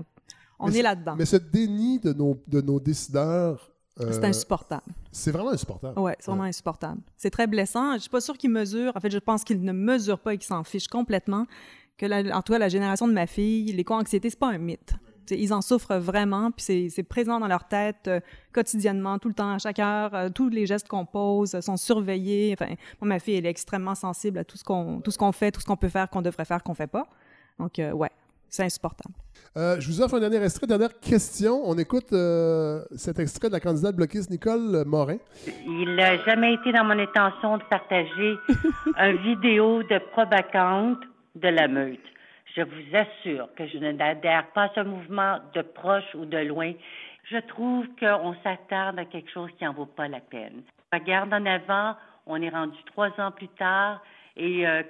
On, 0.60 0.72
est 0.72 0.82
là-dedans. 0.82 1.16
Mais 1.18 1.26
ce 1.26 1.38
déni 1.38 2.00
de 2.00 2.14
nos, 2.14 2.42
de 2.48 2.62
nos 2.62 2.80
décideurs 2.80 3.72
c'est 4.00 4.24
euh, 4.24 4.28
insupportable. 4.28 4.94
C'est 5.12 5.32
vraiment 5.32 5.50
insupportable. 5.52 6.00
Oui, 6.00 6.12
c'est 6.20 6.30
vraiment 6.30 6.44
insupportable. 6.44 7.02
C'est 7.18 7.32
très 7.32 7.48
blessant. 7.48 7.92
Je 7.92 7.96
ne 7.96 8.00
suis 8.02 8.10
pas 8.10 8.22
sûre 8.22 8.38
qu'ils 8.38 8.52
mesurent. 8.52 8.94
En 8.96 9.00
fait, 9.00 9.10
je 9.10 9.18
pense 9.18 9.44
qu'ils 9.44 9.62
ne 9.62 9.72
mesurent 9.72 10.20
pas 10.20 10.34
et 10.34 10.38
qu'ils 10.38 10.48
s'en 10.48 10.64
fichent 10.64 10.88
complètement. 10.88 11.46
Que 11.98 12.32
en 12.32 12.42
tout 12.44 12.54
cas, 12.54 12.60
la 12.60 12.70
génération 12.70 13.08
de 13.08 13.14
ma 13.14 13.26
fille, 13.26 13.74
l'éco-anxiété, 13.74 14.30
c'est 14.30 14.40
pas 14.40 14.50
un 14.50 14.60
mythe. 14.60 14.94
Ils 15.32 15.54
en 15.54 15.62
souffrent 15.62 15.98
vraiment, 15.98 16.52
puis 16.52 16.90
c'est 16.90 17.04
présent 17.04 17.40
dans 17.40 17.48
leur 17.48 17.68
tête 17.68 18.08
euh, 18.08 18.20
quotidiennement, 18.54 19.20
tout 19.20 19.28
le 19.28 19.34
temps, 19.34 19.54
à 19.54 19.58
chaque 19.60 19.80
heure. 19.80 20.14
Euh, 20.14 20.30
tous 20.30 20.50
les 20.50 20.66
gestes 20.66 20.88
qu'on 20.88 21.06
pose 21.06 21.60
sont 21.60 21.78
surveillés. 21.78 22.56
Enfin, 22.60 22.74
moi, 23.02 23.08
ma 23.08 23.20
fille, 23.20 23.36
elle 23.36 23.46
est 23.46 23.50
extrêmement 23.50 23.96
sensible 23.96 24.40
à 24.40 24.44
tout 24.44 24.58
ce 24.58 24.64
qu'on 24.64 25.02
qu'on 25.02 25.32
fait, 25.32 25.52
tout 25.52 25.62
ce 25.62 25.66
qu'on 25.66 25.78
peut 25.78 25.90
faire, 25.90 26.10
qu'on 26.10 26.22
devrait 26.22 26.46
faire, 26.46 26.64
qu'on 26.64 26.74
fait 26.74 26.88
pas. 26.88 27.08
Donc, 27.60 27.80
ouais, 27.80 28.12
c'est 28.50 28.64
insupportable. 28.64 29.14
Euh, 29.56 29.80
je 29.80 29.88
vous 29.88 30.02
offre 30.02 30.16
un 30.16 30.20
dernier 30.20 30.44
extrait, 30.44 30.68
dernière 30.68 31.00
question. 31.00 31.62
On 31.66 31.78
écoute 31.78 32.14
euh, 32.14 32.84
cet 32.96 33.20
extrait 33.20 33.48
de 33.48 33.54
la 33.54 33.60
candidate 33.60 33.96
bloquiste 33.96 34.30
Nicole 34.30 34.84
Morin. 34.86 35.18
Il 35.66 35.96
n'a 35.96 36.18
jamais 36.26 36.54
été 36.54 36.72
dans 36.72 36.84
mon 36.84 37.00
intention 37.00 37.58
de 37.58 37.64
partager 37.64 38.36
une 39.00 39.18
vidéo 39.18 39.84
de 39.84 40.00
probacante 40.12 41.00
de 41.36 41.48
la 41.48 41.68
meute. 41.68 42.00
Je 42.58 42.64
vous 42.64 42.96
assure 42.96 43.50
que 43.56 43.68
je 43.68 43.78
n'adhère 43.78 44.48
pas 44.48 44.64
à 44.64 44.70
ce 44.74 44.80
mouvement 44.80 45.38
de 45.54 45.62
proche 45.62 46.16
ou 46.16 46.26
de 46.26 46.40
loin. 46.40 46.74
Je 47.30 47.38
trouve 47.38 47.86
qu'on 48.00 48.36
s'attarde 48.44 48.98
à 48.98 49.06
quelque 49.06 49.30
chose 49.32 49.52
qui 49.60 49.64
n'en 49.64 49.74
vaut 49.74 49.86
pas 49.86 50.08
la 50.08 50.22
peine. 50.22 50.64
Regarde 50.92 51.32
en 51.32 51.46
avant, 51.46 51.96
on 52.26 52.42
est 52.42 52.50
rendu 52.50 52.78
trois 52.88 53.10
ans 53.20 53.30
plus 53.30 53.48
tard 53.50 54.02
et 54.36 54.68
euh, 54.68 54.82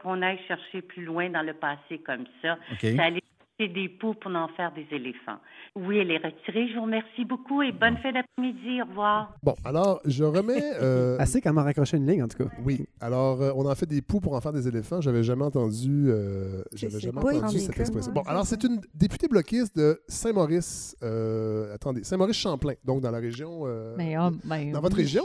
qu'on 0.00 0.22
aille 0.22 0.38
chercher 0.46 0.80
plus 0.80 1.04
loin 1.04 1.28
dans 1.28 1.42
le 1.42 1.54
passé 1.54 1.98
comme 2.06 2.26
ça, 2.40 2.56
ça 2.80 3.02
allait 3.02 3.20
des 3.68 3.88
poux 3.88 4.14
pour 4.14 4.34
en 4.34 4.48
faire 4.48 4.72
des 4.72 4.86
éléphants. 4.90 5.38
Oui, 5.74 5.98
elle 5.98 6.10
est 6.10 6.18
retirée. 6.18 6.68
Je 6.68 6.74
vous 6.74 6.82
remercie 6.82 7.24
beaucoup 7.24 7.62
et 7.62 7.72
bonne 7.72 7.96
fin 7.98 8.12
d'après-midi. 8.12 8.82
Au 8.82 8.86
revoir. 8.86 9.34
Bon, 9.42 9.54
alors, 9.64 10.00
je 10.04 10.24
remets. 10.24 10.62
Euh... 10.82 11.16
Assez 11.18 11.40
qu'elle 11.40 11.52
m'a 11.52 11.62
raccroché 11.62 11.96
une 11.96 12.06
ligne, 12.06 12.22
en 12.22 12.28
tout 12.28 12.38
cas. 12.38 12.50
Oui. 12.64 12.86
Alors, 13.00 13.40
euh, 13.40 13.52
on 13.54 13.70
en 13.70 13.74
fait 13.74 13.86
des 13.86 14.02
poux 14.02 14.20
pour 14.20 14.34
en 14.34 14.40
faire 14.40 14.52
des 14.52 14.66
éléphants. 14.66 15.00
J'avais 15.00 15.22
jamais 15.22 15.44
entendu, 15.44 16.06
euh, 16.08 16.62
j'avais 16.74 16.98
jamais 16.98 17.18
entendu 17.18 17.58
cette 17.60 17.78
expression. 17.78 18.12
Bon, 18.12 18.22
alors, 18.22 18.46
c'est 18.46 18.64
une 18.64 18.80
députée 18.94 19.28
bloquiste 19.28 19.76
de 19.76 20.00
Saint-Maurice. 20.08 20.96
Euh, 21.02 21.74
attendez, 21.74 22.02
Saint-Maurice-Champlain, 22.04 22.74
donc 22.84 23.00
dans 23.00 23.10
la 23.10 23.18
région. 23.18 23.64
Mais, 23.96 24.16
oh, 24.18 24.30
dans 24.72 24.80
votre 24.80 24.96
région, 24.96 25.22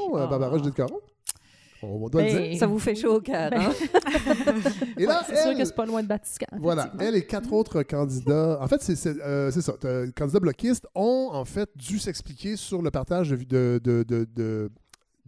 Judith-Caron? 1.82 2.58
Ça 2.58 2.68
vous 2.68 2.80
fait 2.80 2.96
chaud 2.96 3.16
au 3.16 3.22
cœur. 3.22 3.50
Ben. 3.52 3.62
Hein? 3.62 3.74
c'est 5.28 5.42
sûr 5.44 5.58
que 5.58 5.66
c'est 5.66 5.76
pas 5.76 5.86
loin 5.86 6.04
de 6.04 6.08
Vatican. 6.08 6.48
Voilà. 6.60 6.92
Elle 7.00 7.16
et 7.16 7.26
quatre 7.26 7.54
autres 7.54 7.84
candidats. 7.84 8.60
En 8.62 8.68
fait, 8.68 8.82
c'est 8.82 9.08
euh, 9.08 9.52
ça. 9.52 9.74
Candidats 10.16 10.40
bloquistes 10.40 10.88
ont 10.96 11.30
en 11.32 11.46
fait 11.46 11.70
dû 11.76 12.00
s'expliquer 12.00 12.56
sur 12.56 12.82
le 12.82 12.92
partage 12.92 13.30
de, 13.30 13.80
de, 13.84 14.04
de, 14.04 14.70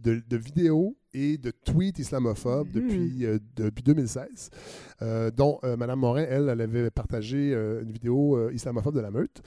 de 0.02 0.36
vidéos 0.36 0.96
et 1.14 1.38
de 1.38 1.50
tweets 1.50 1.98
islamophobes 1.98 2.68
hmm. 2.68 2.72
depuis, 2.72 3.26
euh, 3.26 3.38
depuis 3.56 3.82
2016, 3.82 4.50
euh, 5.02 5.30
dont 5.30 5.58
euh, 5.64 5.76
Mme 5.76 5.98
Morin, 5.98 6.24
elle, 6.28 6.48
elle 6.48 6.60
avait 6.60 6.90
partagé 6.90 7.52
une 7.52 7.90
vidéo 7.90 8.50
islamophobe 8.50 8.94
de 8.94 9.00
la 9.00 9.10
meute. 9.10 9.42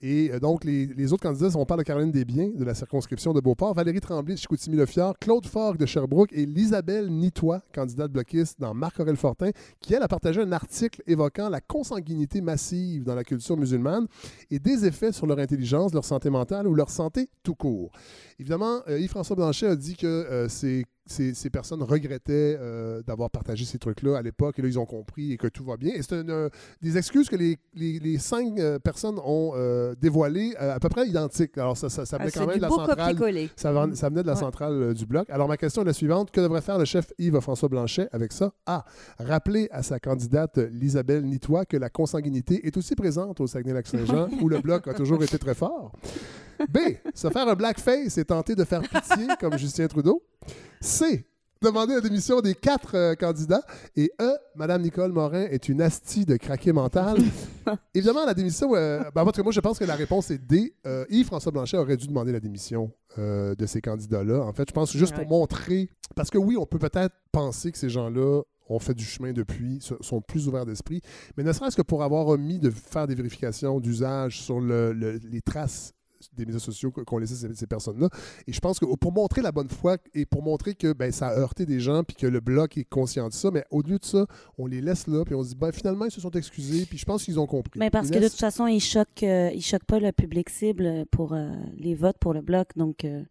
et 0.00 0.30
donc, 0.40 0.64
les, 0.64 0.86
les, 0.86 1.12
autres 1.12 1.22
candidats, 1.22 1.56
on 1.56 1.64
parle 1.64 1.80
de 1.80 1.84
Caroline 1.84 2.10
Desbiens 2.10 2.50
de 2.54 2.64
la 2.64 2.74
circonscription 2.74 3.32
de 3.32 3.40
Beauport, 3.40 3.74
Valérie 3.74 4.00
Tremblay 4.00 4.34
de 4.34 4.38
Chicoutimi-Le-Fjord, 4.38 5.18
Claude 5.18 5.46
Forgue 5.46 5.78
de 5.78 5.86
Sherbrooke 5.86 6.32
et 6.32 6.46
l'Isabelle 6.46 7.10
Nitois, 7.10 7.62
candidate 7.74 8.12
bloquiste 8.12 8.60
dans 8.60 8.74
Marc-Aurel 8.74 9.16
Fortin, 9.16 9.50
qui, 9.80 9.94
elle, 9.94 10.02
a 10.02 10.08
partagé 10.08 10.40
un 10.40 10.52
article 10.52 11.02
évoquant 11.06 11.48
la 11.48 11.60
consanguinité 11.60 12.40
massive 12.40 13.04
dans 13.04 13.14
la 13.14 13.24
culture 13.24 13.56
musulmane 13.56 14.06
et 14.50 14.58
des 14.58 14.84
effets 14.84 15.12
sur 15.12 15.26
leur 15.26 15.38
intelligence, 15.38 15.94
leur 15.94 16.04
santé 16.04 16.30
mentale 16.30 16.66
ou 16.66 16.74
leur 16.74 16.90
santé 16.90 17.28
tout 17.42 17.54
court. 17.54 17.90
Évidemment, 18.38 18.80
Yves-François 18.88 19.36
Blanchet 19.36 19.66
a 19.66 19.76
dit 19.76 19.96
que 19.96 20.46
c'est 20.48 20.75
ces, 21.06 21.50
personnes 21.50 21.82
regrettaient 21.82 22.56
euh, 22.60 23.02
d'avoir 23.02 23.30
partagé 23.30 23.64
ces 23.64 23.78
trucs-là 23.78 24.18
à 24.18 24.22
l'époque, 24.22 24.58
et 24.58 24.62
là, 24.62 24.68
ils 24.68 24.78
ont 24.78 24.86
compris 24.86 25.32
et 25.32 25.36
que 25.36 25.46
tout 25.46 25.64
va 25.64 25.76
bien. 25.76 25.92
Et 25.94 26.02
c'est 26.02 26.14
euh, 26.14 26.48
des 26.82 26.98
excuses 26.98 27.28
que 27.28 27.36
les, 27.36 27.58
les, 27.74 28.18
cinq 28.18 28.58
euh, 28.58 28.78
personnes 28.78 29.18
ont 29.24 29.54
dévoilées 30.00 30.54
à 30.56 30.78
peu 30.80 30.88
près 30.88 31.06
identiques. 31.06 31.56
Alors, 31.58 31.76
ça, 31.76 31.88
ça, 31.88 32.04
ça 32.04 32.18
venait 32.18 32.30
ah, 32.34 32.38
quand 32.38 32.46
même 32.46 32.56
de 32.56 32.62
la 32.62 32.68
centrale. 32.68 33.16
Ça, 33.56 33.72
ça, 33.94 34.08
venait 34.08 34.22
de 34.22 34.26
la 34.26 34.36
centrale 34.36 34.94
du 34.94 35.06
bloc. 35.06 35.28
Alors, 35.30 35.48
ma 35.48 35.56
question 35.56 35.82
est 35.82 35.86
la 35.86 35.92
suivante. 35.92 36.30
Que 36.30 36.40
devrait 36.40 36.60
faire 36.60 36.78
le 36.78 36.84
chef 36.84 37.12
Yves-François 37.18 37.68
Blanchet 37.68 38.08
avec 38.12 38.32
ça? 38.32 38.52
A. 38.66 38.84
Rappeler 39.18 39.68
à 39.70 39.82
sa 39.82 39.98
candidate 39.98 40.58
Lisabelle 40.58 41.24
Nitois 41.24 41.64
que 41.64 41.76
la 41.76 41.88
consanguinité 41.88 42.66
est 42.66 42.76
aussi 42.76 42.94
présente 42.94 43.40
au 43.40 43.46
Saguenay-Lac-Saint-Jean, 43.46 44.28
où 44.40 44.48
le 44.48 44.60
bloc 44.60 44.88
a 44.88 44.94
toujours 44.94 45.22
été 45.22 45.38
très 45.38 45.54
fort. 45.54 45.92
B. 46.68 46.78
Se 47.14 47.28
faire 47.28 47.48
un 47.48 47.54
blackface 47.54 48.18
et 48.18 48.24
tenter 48.24 48.54
de 48.54 48.64
faire 48.64 48.80
pitié 48.80 49.28
comme 49.38 49.58
Justin 49.58 49.86
Trudeau? 49.86 50.22
C. 50.80 51.26
Demander 51.62 51.94
la 51.94 52.00
démission 52.02 52.42
des 52.42 52.54
quatre 52.54 52.94
euh, 52.94 53.14
candidats. 53.14 53.62
Et 53.96 54.12
E. 54.20 54.36
Madame 54.56 54.82
Nicole 54.82 55.10
Morin 55.12 55.44
est 55.44 55.70
une 55.70 55.80
astie 55.80 56.26
de 56.26 56.36
craqué 56.36 56.70
mental. 56.70 57.16
Évidemment, 57.94 58.26
la 58.26 58.34
démission. 58.34 58.74
Euh, 58.74 59.02
ben, 59.14 59.24
moi, 59.24 59.32
je 59.34 59.60
pense 59.60 59.78
que 59.78 59.84
la 59.84 59.94
réponse 59.94 60.30
est 60.30 60.38
D. 60.38 60.74
Euh, 60.86 61.06
Yves-François 61.08 61.52
Blanchet 61.52 61.78
aurait 61.78 61.96
dû 61.96 62.06
demander 62.06 62.32
la 62.32 62.40
démission 62.40 62.92
de 63.16 63.64
ces 63.64 63.80
candidats-là. 63.80 64.42
En 64.42 64.52
fait, 64.52 64.68
je 64.68 64.74
pense 64.74 64.94
juste 64.94 65.14
pour 65.14 65.26
montrer. 65.26 65.88
Parce 66.14 66.28
que 66.28 66.36
oui, 66.36 66.58
on 66.58 66.66
peut 66.66 66.78
peut-être 66.78 67.14
penser 67.32 67.72
que 67.72 67.78
ces 67.78 67.88
gens-là 67.88 68.42
ont 68.68 68.78
fait 68.78 68.92
du 68.92 69.06
chemin 69.06 69.32
depuis, 69.32 69.80
sont 70.02 70.20
plus 70.20 70.48
ouverts 70.48 70.66
d'esprit, 70.66 71.00
mais 71.36 71.42
ne 71.42 71.50
serait-ce 71.50 71.76
que 71.76 71.82
pour 71.82 72.02
avoir 72.02 72.26
omis 72.26 72.58
de 72.58 72.68
faire 72.68 73.06
des 73.06 73.14
vérifications 73.14 73.80
d'usage 73.80 74.42
sur 74.42 74.60
les 74.60 75.40
traces 75.40 75.94
des 76.34 76.46
médias 76.46 76.60
sociaux 76.60 76.90
qu'ont 76.90 77.18
laissé 77.18 77.34
ces, 77.54 77.66
personnes-là. 77.66 78.08
Et 78.46 78.52
je 78.52 78.60
pense 78.60 78.78
que 78.78 78.86
pour 78.96 79.12
montrer 79.12 79.42
la 79.42 79.52
bonne 79.52 79.68
foi 79.68 79.96
et 80.14 80.26
pour 80.26 80.42
montrer 80.42 80.74
que 80.74 80.92
ben, 80.92 81.12
ça 81.12 81.28
a 81.28 81.38
heurté 81.38 81.66
des 81.66 81.80
gens 81.80 82.04
puis 82.04 82.16
que 82.16 82.26
le 82.26 82.40
bloc 82.40 82.76
est 82.78 82.84
conscient 82.84 83.28
de 83.28 83.34
ça, 83.34 83.50
mais 83.50 83.64
au-delà 83.70 83.98
de 83.98 84.04
ça, 84.04 84.26
on 84.58 84.66
les 84.66 84.80
laisse 84.80 85.06
là 85.06 85.24
puis 85.24 85.34
on 85.34 85.42
se 85.42 85.50
dit 85.50 85.56
ben, 85.56 85.72
finalement 85.72 86.04
ils 86.04 86.10
se 86.10 86.20
sont 86.20 86.30
excusés 86.30 86.86
puis 86.86 86.98
je 86.98 87.04
pense 87.04 87.24
qu'ils 87.24 87.38
ont 87.38 87.46
compris. 87.46 87.78
Mais 87.78 87.90
parce 87.90 88.10
que 88.10 88.18
de 88.18 88.28
toute 88.28 88.38
façon, 88.38 88.66
ils 88.66 88.80
choquent, 88.80 89.22
euh, 89.22 89.50
ils 89.54 89.62
choquent 89.62 89.84
pas 89.84 89.98
le 89.98 90.12
public 90.12 90.50
cible 90.50 91.06
pour 91.10 91.32
euh, 91.32 91.50
les 91.78 91.94
votes 91.94 92.18
pour 92.18 92.32
le 92.32 92.40
bloc. 92.40 92.68
Donc 92.76 93.04
euh, 93.04 93.22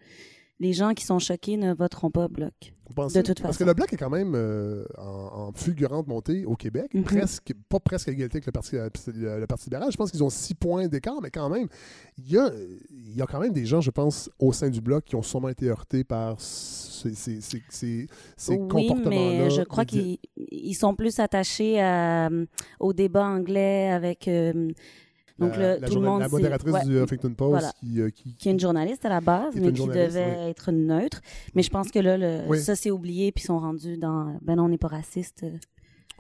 les 0.60 0.74
gens 0.74 0.94
qui 0.94 1.06
sont 1.06 1.20
choqués 1.20 1.58
ne 1.58 1.74
voteront 1.74 2.10
pas 2.10 2.28
bloc. 2.28 2.54
de 2.62 3.22
toute 3.22 3.40
façon. 3.40 3.44
Parce 3.44 3.58
que 3.58 3.64
le 3.64 3.74
bloc 3.74 3.92
est 3.92 3.98
quand 3.98 4.10
même 4.10 4.34
euh, 4.36 4.86
en, 4.98 5.52
fulgurante 5.54 6.08
montée 6.08 6.46
au 6.46 6.56
Québec, 6.56 6.94
mhm. 6.94 7.04
presque, 7.04 7.54
pas 7.68 7.80
presque 7.80 8.08
à 8.08 8.12
égalité 8.12 8.38
avec 8.38 8.46
le 8.46 8.52
Parti, 8.52 8.76
le, 8.76 9.46
Parti 9.46 9.66
libéral. 9.66 9.92
Je 9.92 9.98
pense 9.98 10.12
qu'ils 10.12 10.24
ont 10.24 10.30
six 10.30 10.56
points 10.56 10.88
d'écart, 10.88 11.22
mais 11.22 11.30
quand 11.30 11.50
même, 11.50 11.68
il 12.18 12.32
y 12.32 12.38
a, 12.38 12.50
y 13.16 13.22
a 13.22 13.26
quand 13.26 13.40
même 13.40 13.52
des 13.52 13.66
gens, 13.66 13.82
je 13.82 13.92
pense, 13.92 14.30
au 14.40 14.54
sein 14.54 14.70
du 14.70 14.82
bloc 14.82 15.04
qui 15.06 15.16
ont 15.16 15.24
sûrement 15.24 15.50
été 15.50 15.68
heurtés 15.68 16.04
par 16.04 16.40
ces, 16.40 17.14
ces, 17.14 17.42
ces, 17.42 18.08
oui, 18.50 18.58
comportements-là. 18.68 19.10
mais 19.10 19.50
je 19.50 19.62
crois 19.64 19.86
qu'ils 19.86 20.20
sont 20.76 20.96
plus 20.96 21.20
attachés 21.20 21.80
au 22.80 22.94
débat 22.94 23.26
anglais 23.26 23.90
avec... 23.90 24.28
Euh, 24.28 24.72
donc, 25.38 25.58
la, 25.58 25.80
tout 25.80 25.96
le 25.96 26.02
monde. 26.02 26.22
La 26.22 26.30
modératrice 26.30 26.86
du 26.86 26.98
Huffington 27.02 27.34
Post 27.34 27.76
euh, 27.98 28.10
qui, 28.10 28.36
qui, 28.36 28.50
est 28.50 28.52
une 28.52 28.60
journaliste 28.60 29.06
à 29.06 29.10
la 29.10 29.22
base, 29.22 29.56
mais 29.56 29.74
qui 29.74 29.86
devait 29.86 30.50
être 30.50 30.72
neutre. 30.72 31.22
Mais 31.56 31.62
je 31.62 31.70
pense 31.70 31.92
que 31.92 32.00
là, 32.00 32.18
le, 32.18 32.56
ça 32.58 32.76
s'est 32.76 32.92
oublié, 32.92 33.32
puis 33.32 33.44
ils 33.44 33.48
sont 33.48 33.60
rendus 33.60 33.98
dans. 33.98 34.38
Ben 34.42 34.56
non, 34.56 34.66
on 34.66 34.70
n'est 34.70 34.78
pas 34.78 34.88
raciste. 34.88 35.46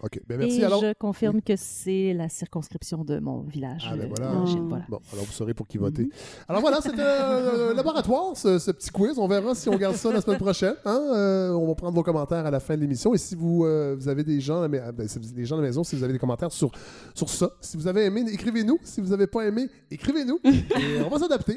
OK. 0.03 0.19
Ben 0.27 0.37
merci. 0.37 0.61
Et 0.61 0.63
je 0.63 0.93
confirme 0.93 1.41
que 1.41 1.55
c'est 1.55 2.13
la 2.13 2.29
circonscription 2.29 3.03
de 3.03 3.19
mon 3.19 3.41
village. 3.41 3.87
Ah, 3.89 3.95
ben 3.95 4.09
voilà. 4.09 4.31
Bon, 4.89 4.99
alors 5.13 5.25
vous 5.25 5.31
saurez 5.31 5.53
pour 5.53 5.67
qui 5.67 5.77
voter. 5.77 6.09
Alors 6.47 6.61
voilà, 6.61 6.79
c'était 6.81 7.01
un 7.01 7.73
laboratoire, 7.73 8.35
ce, 8.35 8.71
petit 8.71 8.89
quiz. 8.89 9.17
On 9.17 9.27
verra 9.27 9.55
si 9.55 9.69
on 9.69 9.77
garde 9.77 9.95
ça 9.95 10.11
la 10.11 10.21
semaine 10.21 10.39
prochaine. 10.39 10.75
Hein. 10.85 11.01
Euh, 11.13 11.51
on 11.51 11.67
va 11.67 11.75
prendre 11.75 11.95
vos 11.95 12.03
commentaires 12.03 12.45
à 12.45 12.51
la 12.51 12.59
fin 12.59 12.75
de 12.75 12.81
l'émission. 12.81 13.13
Et 13.13 13.17
si 13.17 13.35
vous, 13.35 13.65
euh, 13.65 13.95
vous 13.97 14.07
avez 14.07 14.23
des 14.23 14.39
gens, 14.41 14.67
ben, 14.67 14.93
les 15.35 15.45
gens 15.45 15.55
à 15.57 15.61
la 15.61 15.67
maison, 15.67 15.83
si 15.83 15.95
vous 15.95 16.03
avez 16.03 16.13
des 16.13 16.19
commentaires 16.19 16.51
sur, 16.51 16.71
sur 17.13 17.29
ça, 17.29 17.51
si 17.61 17.77
vous 17.77 17.87
avez 17.87 18.05
aimé, 18.05 18.23
écrivez-nous. 18.31 18.79
Si 18.83 19.01
vous 19.01 19.09
n'avez 19.09 19.27
pas 19.27 19.45
aimé, 19.45 19.67
écrivez-nous. 19.89 20.39
et 20.45 21.01
on 21.05 21.09
va 21.09 21.19
s'adapter. 21.19 21.55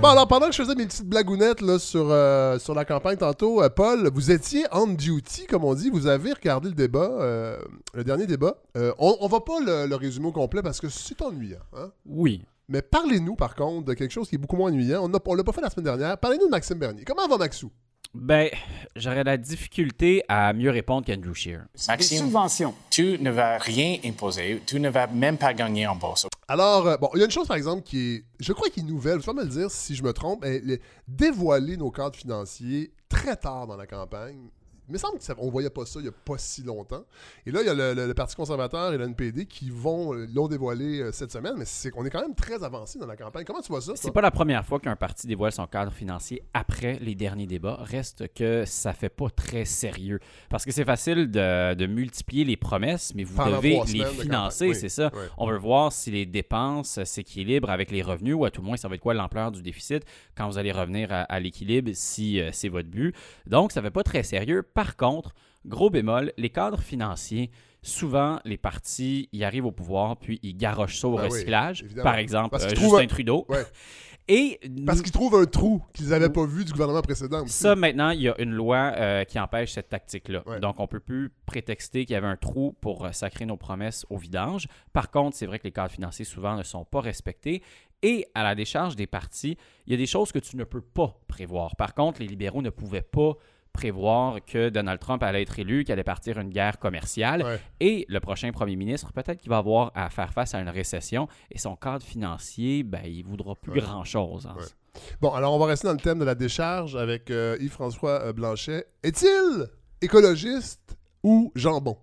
Bon, 0.00 0.10
alors 0.10 0.28
pendant 0.28 0.46
que 0.46 0.52
je 0.52 0.62
faisais 0.62 0.76
mes 0.76 0.86
petites 0.86 1.08
blagounettes 1.08 1.60
là, 1.60 1.76
sur, 1.80 2.06
euh, 2.08 2.56
sur 2.60 2.72
la 2.72 2.84
campagne 2.84 3.16
tantôt, 3.16 3.60
euh, 3.60 3.68
Paul, 3.68 4.08
vous 4.14 4.30
étiez 4.30 4.64
on 4.70 4.86
duty, 4.86 5.46
comme 5.46 5.64
on 5.64 5.74
dit. 5.74 5.90
Vous 5.90 6.06
avez 6.06 6.32
regardé 6.32 6.68
le 6.68 6.74
débat, 6.76 7.10
euh, 7.20 7.58
le 7.94 8.04
dernier 8.04 8.26
débat. 8.28 8.58
On, 8.76 9.16
on 9.20 9.26
va 9.26 9.40
pas 9.40 9.58
le, 9.58 9.86
le 9.88 9.96
résumer 9.96 10.28
au 10.28 10.32
complet 10.32 10.62
parce 10.62 10.80
que 10.80 10.88
c'est 10.88 11.20
ennuyant. 11.20 11.58
Hein? 11.76 11.90
Oui. 12.06 12.44
Mais 12.68 12.80
parlez-nous, 12.80 13.34
par 13.34 13.56
contre, 13.56 13.86
de 13.86 13.94
quelque 13.94 14.12
chose 14.12 14.28
qui 14.28 14.36
est 14.36 14.38
beaucoup 14.38 14.56
moins 14.56 14.70
ennuyant. 14.70 15.02
On 15.02 15.08
ne 15.08 15.36
l'a 15.36 15.44
pas 15.44 15.52
fait 15.52 15.62
la 15.62 15.70
semaine 15.70 15.86
dernière. 15.86 16.16
Parlez-nous 16.16 16.46
de 16.46 16.50
Maxime 16.50 16.78
Bernier. 16.78 17.04
Comment 17.04 17.26
va 17.26 17.36
Maxou? 17.36 17.72
Ben, 18.14 18.48
j'aurais 18.96 19.22
la 19.22 19.36
difficulté 19.36 20.22
à 20.28 20.52
mieux 20.52 20.70
répondre 20.70 21.06
qu'Andrew 21.06 21.34
Scheer. 21.34 21.66
Maxime, 21.88 22.18
subventions. 22.18 22.74
Tu 22.90 23.18
ne 23.20 23.30
vas 23.30 23.58
rien 23.58 23.98
imposer. 24.04 24.62
Tu 24.66 24.80
ne 24.80 24.88
vas 24.88 25.06
même 25.06 25.36
pas 25.36 25.52
gagner 25.54 25.86
en 25.86 25.94
bourse. 25.94 26.26
Alors, 26.48 26.86
euh, 26.86 26.96
bon, 26.96 27.10
il 27.14 27.18
y 27.18 27.22
a 27.22 27.26
une 27.26 27.30
chose, 27.30 27.46
par 27.46 27.56
exemple, 27.56 27.82
qui 27.82 28.14
est, 28.14 28.24
je 28.40 28.52
crois 28.54 28.70
qu'il 28.70 28.84
est 28.84 28.86
nouvelle, 28.86 29.20
je 29.20 29.26
vais 29.26 29.34
me 29.34 29.42
le 29.42 29.48
dire 29.50 29.70
si 29.70 29.94
je 29.94 30.02
me 30.02 30.12
trompe, 30.12 30.40
mais 30.42 30.58
les- 30.60 30.80
dévoiler 31.06 31.76
nos 31.76 31.90
cadres 31.90 32.16
financiers 32.16 32.92
très 33.10 33.36
tard 33.36 33.66
dans 33.66 33.76
la 33.76 33.86
campagne. 33.86 34.48
Il 34.88 34.92
me 34.92 34.98
semble 34.98 35.18
qu'on 35.18 35.46
ne 35.46 35.50
voyait 35.50 35.70
pas 35.70 35.84
ça 35.86 36.00
il 36.00 36.04
n'y 36.04 36.08
a 36.08 36.12
pas 36.12 36.38
si 36.38 36.62
longtemps. 36.62 37.04
Et 37.46 37.50
là, 37.50 37.60
il 37.60 37.66
y 37.66 37.68
a 37.68 37.74
le, 37.74 37.94
le- 37.94 38.06
le 38.06 38.14
Parti 38.14 38.34
conservateur 38.36 38.92
et 38.92 38.98
le 38.98 39.04
NPD 39.04 39.46
qui 39.46 39.70
vont 39.70 40.14
euh, 40.14 40.26
l'ont 40.34 40.48
dévoilé 40.48 41.00
euh, 41.00 41.12
cette 41.12 41.30
semaine, 41.30 41.54
mais 41.58 41.64
c'est 41.66 41.90
qu'on 41.90 42.04
est 42.04 42.10
quand 42.10 42.22
même 42.22 42.34
très 42.34 42.62
avancé 42.64 42.98
dans 42.98 43.06
la 43.06 43.16
campagne. 43.16 43.44
Comment 43.44 43.60
tu 43.60 43.68
vois 43.68 43.80
ça? 43.82 43.92
C'est 43.96 44.10
pas 44.12 44.20
la 44.22 44.30
première 44.30 44.64
fois 44.64 44.80
qu'un 44.80 44.96
parti 44.96 45.26
dévoile 45.26 45.52
son 45.52 45.66
cadre 45.66 45.92
financier 45.92 46.42
après 46.54 46.98
les 47.00 47.14
derniers 47.14 47.46
débats. 47.46 47.76
Reste 47.80 48.32
que 48.34 48.64
ça 48.66 48.92
fait 48.92 49.08
pas 49.10 49.28
très 49.30 49.64
sérieux. 49.64 50.20
Parce 50.48 50.64
que 50.64 50.72
c'est 50.72 50.84
facile 50.84 51.30
de, 51.30 51.74
de 51.74 51.86
multiplier 51.86 52.44
les 52.44 52.56
promesses, 52.56 53.12
mais 53.14 53.24
vous 53.24 53.36
Pendant 53.36 53.56
devez 53.58 53.80
les 53.92 54.00
de 54.00 54.04
financer. 54.06 54.68
Oui, 54.68 54.74
c'est 54.74 54.88
ça. 54.88 55.10
oui. 55.14 55.20
On 55.36 55.46
veut 55.50 55.58
voir 55.58 55.92
si 55.92 56.10
les 56.10 56.24
dépenses 56.26 57.02
s'équilibrent 57.04 57.70
avec 57.70 57.90
les 57.90 58.02
revenus, 58.02 58.34
ou 58.34 58.44
à 58.44 58.50
tout 58.50 58.60
le 58.62 58.66
moins, 58.68 58.76
ça 58.76 58.88
va 58.88 58.94
être 58.94 59.00
quoi 59.00 59.14
l'ampleur 59.14 59.52
du 59.52 59.62
déficit 59.62 60.04
quand 60.36 60.48
vous 60.48 60.56
allez 60.58 60.72
revenir 60.72 61.12
à, 61.12 61.22
à 61.22 61.40
l'équilibre, 61.40 61.90
si 61.94 62.40
euh, 62.40 62.50
c'est 62.52 62.68
votre 62.68 62.88
but. 62.88 63.14
Donc, 63.46 63.72
ça 63.72 63.82
fait 63.82 63.90
pas 63.90 64.02
très 64.02 64.22
sérieux. 64.22 64.62
Par 64.78 64.94
contre, 64.96 65.34
gros 65.66 65.90
bémol, 65.90 66.32
les 66.36 66.50
cadres 66.50 66.80
financiers, 66.80 67.50
souvent, 67.82 68.38
les 68.44 68.56
partis, 68.56 69.28
ils 69.32 69.42
arrivent 69.42 69.66
au 69.66 69.72
pouvoir, 69.72 70.16
puis 70.18 70.38
ils 70.44 70.56
garochent 70.56 71.00
ça 71.00 71.08
au 71.08 71.16
Ben 71.16 71.24
oui, 71.24 71.30
recyclage. 71.30 71.84
Par 72.00 72.14
exemple, 72.14 72.54
euh, 72.54 72.68
Justin 72.68 72.98
un- 72.98 73.06
Trudeau. 73.08 73.44
Ouais. 73.48 73.64
Et 74.28 74.60
Parce 74.86 75.02
qu'ils 75.02 75.10
trouvent 75.10 75.34
un 75.34 75.46
trou 75.46 75.82
qu'ils 75.92 76.10
n'avaient 76.10 76.28
pas 76.28 76.46
vu 76.46 76.64
du 76.64 76.70
gouvernement 76.70 77.02
précédent. 77.02 77.42
aussi. 77.42 77.54
ça, 77.54 77.74
maintenant, 77.74 78.10
il 78.10 78.20
y 78.20 78.28
a 78.28 78.40
une 78.40 78.52
loi 78.52 78.92
euh, 78.94 79.24
qui 79.24 79.40
empêche 79.40 79.72
cette 79.72 79.88
tactique-là. 79.88 80.44
Ouais. 80.46 80.60
Donc, 80.60 80.78
on 80.78 80.86
peut 80.86 81.00
plus 81.00 81.32
prétexter 81.44 82.04
qu'il 82.04 82.14
y 82.14 82.16
avait 82.16 82.28
un 82.28 82.36
trou 82.36 82.76
pour 82.80 83.04
euh, 83.04 83.10
sacrer 83.10 83.46
nos 83.46 83.56
promesses 83.56 84.06
au 84.10 84.16
vidange. 84.16 84.68
Par 84.92 85.10
contre, 85.10 85.36
c'est 85.36 85.46
vrai 85.46 85.58
que 85.58 85.64
les 85.64 85.72
cadres 85.72 85.90
financiers, 85.90 86.24
souvent, 86.24 86.56
ne 86.56 86.62
sont 86.62 86.84
pas 86.84 87.00
respectés. 87.00 87.64
Et 88.02 88.28
à 88.36 88.44
la 88.44 88.54
décharge 88.54 88.94
des 88.94 89.08
partis, 89.08 89.56
il 89.88 89.90
y 89.90 89.94
a 89.94 89.96
des 89.96 90.06
choses 90.06 90.30
que 90.30 90.38
tu 90.38 90.56
ne 90.56 90.62
peux 90.62 90.82
pas 90.82 91.18
prévoir. 91.26 91.74
Par 91.74 91.94
contre, 91.94 92.20
les 92.20 92.28
libéraux 92.28 92.62
ne 92.62 92.70
pouvaient 92.70 93.02
pas 93.02 93.32
prévoir 93.78 94.38
que 94.44 94.68
Donald 94.70 94.98
Trump 95.00 95.22
allait 95.22 95.42
être 95.42 95.58
élu, 95.58 95.84
qu'il 95.84 95.92
allait 95.92 96.02
partir 96.04 96.38
une 96.38 96.50
guerre 96.50 96.78
commerciale. 96.78 97.42
Ouais. 97.44 97.60
Et 97.80 98.04
le 98.08 98.18
prochain 98.20 98.50
premier 98.50 98.74
ministre, 98.76 99.12
peut-être 99.12 99.40
qu'il 99.40 99.50
va 99.50 99.58
avoir 99.58 99.92
à 99.94 100.10
faire 100.10 100.32
face 100.32 100.54
à 100.54 100.60
une 100.60 100.68
récession 100.68 101.28
et 101.50 101.58
son 101.58 101.76
cadre 101.76 102.04
financier, 102.04 102.82
ben, 102.82 103.02
il 103.04 103.24
ne 103.24 103.28
voudra 103.30 103.54
plus 103.54 103.72
Ouais. 103.72 103.80
grand-chose. 103.80 104.46
hein. 104.46 104.56
Ouais. 104.58 105.00
Bon, 105.20 105.30
alors 105.32 105.54
on 105.54 105.58
va 105.60 105.66
rester 105.66 105.86
dans 105.86 105.92
le 105.94 106.00
thème 106.00 106.18
de 106.18 106.24
la 106.24 106.34
décharge 106.34 106.96
avec 106.96 107.30
euh, 107.30 107.56
Yves-François 107.60 108.20
euh, 108.24 108.32
Blanchet. 108.32 108.84
Est-il 109.04 109.68
écologiste 110.02 110.96
ou 111.22 111.52
jambon? 111.54 111.96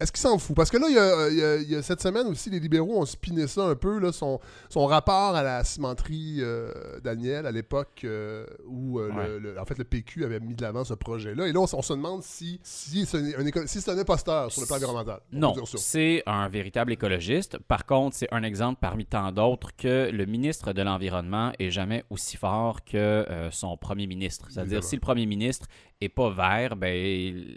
Est-ce 0.00 0.10
qu'il 0.10 0.20
s'en 0.20 0.38
fout? 0.38 0.56
Parce 0.56 0.70
que 0.70 0.76
là, 0.76 0.86
il 0.88 0.94
y, 0.96 0.98
a, 0.98 1.28
il 1.30 1.36
y 1.38 1.42
a- 1.44 1.56
il 1.56 1.70
y 1.70 1.76
a 1.76 1.82
cette 1.82 2.00
semaine 2.02 2.26
aussi, 2.26 2.50
les 2.50 2.58
libéraux 2.58 3.00
ont 3.00 3.06
spiné 3.06 3.46
ça 3.46 3.62
un 3.62 3.76
peu, 3.76 4.00
là, 4.00 4.10
son, 4.10 4.40
son 4.68 4.86
rapport 4.86 5.36
à 5.36 5.42
la 5.44 5.62
cimenterie 5.62 6.38
euh, 6.40 6.72
Daniel 7.02 7.46
à 7.46 7.52
l'époque 7.52 8.00
euh, 8.02 8.44
où 8.66 8.98
euh, 8.98 9.08
le- 9.38 9.38
le- 9.38 9.60
en 9.60 9.64
fait, 9.64 9.78
le 9.78 9.84
PQ 9.84 10.24
avait 10.24 10.40
mis 10.40 10.56
de 10.56 10.62
l'avant 10.62 10.82
ce 10.82 10.94
projet-là. 10.94 11.46
Et 11.46 11.52
là, 11.52 11.60
on, 11.60 11.66
se 11.82 11.92
demande 11.92 12.24
si, 12.24 12.58
si 12.64 13.06
c'est 13.06 13.18
un, 13.36 13.66
si 13.66 13.88
un 13.88 13.96
imposteur 13.96 14.50
sur 14.50 14.62
le 14.62 14.66
plan 14.66 14.76
environnemental. 14.76 15.20
Non, 15.30 15.54
c'est 15.78 16.22
un 16.26 16.48
véritable 16.48 16.92
écologiste. 16.92 17.58
Par 17.58 17.86
contre, 17.86 18.16
c'est 18.16 18.28
un 18.32 18.42
exemple 18.42 18.78
parmi 18.80 19.06
tant 19.06 19.30
d'autres 19.30 19.70
que 19.76 20.10
le 20.10 20.26
ministre 20.26 20.72
de 20.72 20.82
l'Environnement 20.82 21.52
est 21.60 21.70
jamais 21.70 22.04
aussi 22.10 22.36
fort 22.36 22.84
que 22.84 23.24
son 23.52 23.76
premier 23.76 24.08
ministre. 24.08 24.48
C'est-à-dire, 24.50 24.82
si 24.82 24.96
le 24.96 25.00
premier 25.00 25.26
ministre 25.26 25.66
pas 26.08 26.30
vert, 26.30 26.76
ben, 26.76 26.92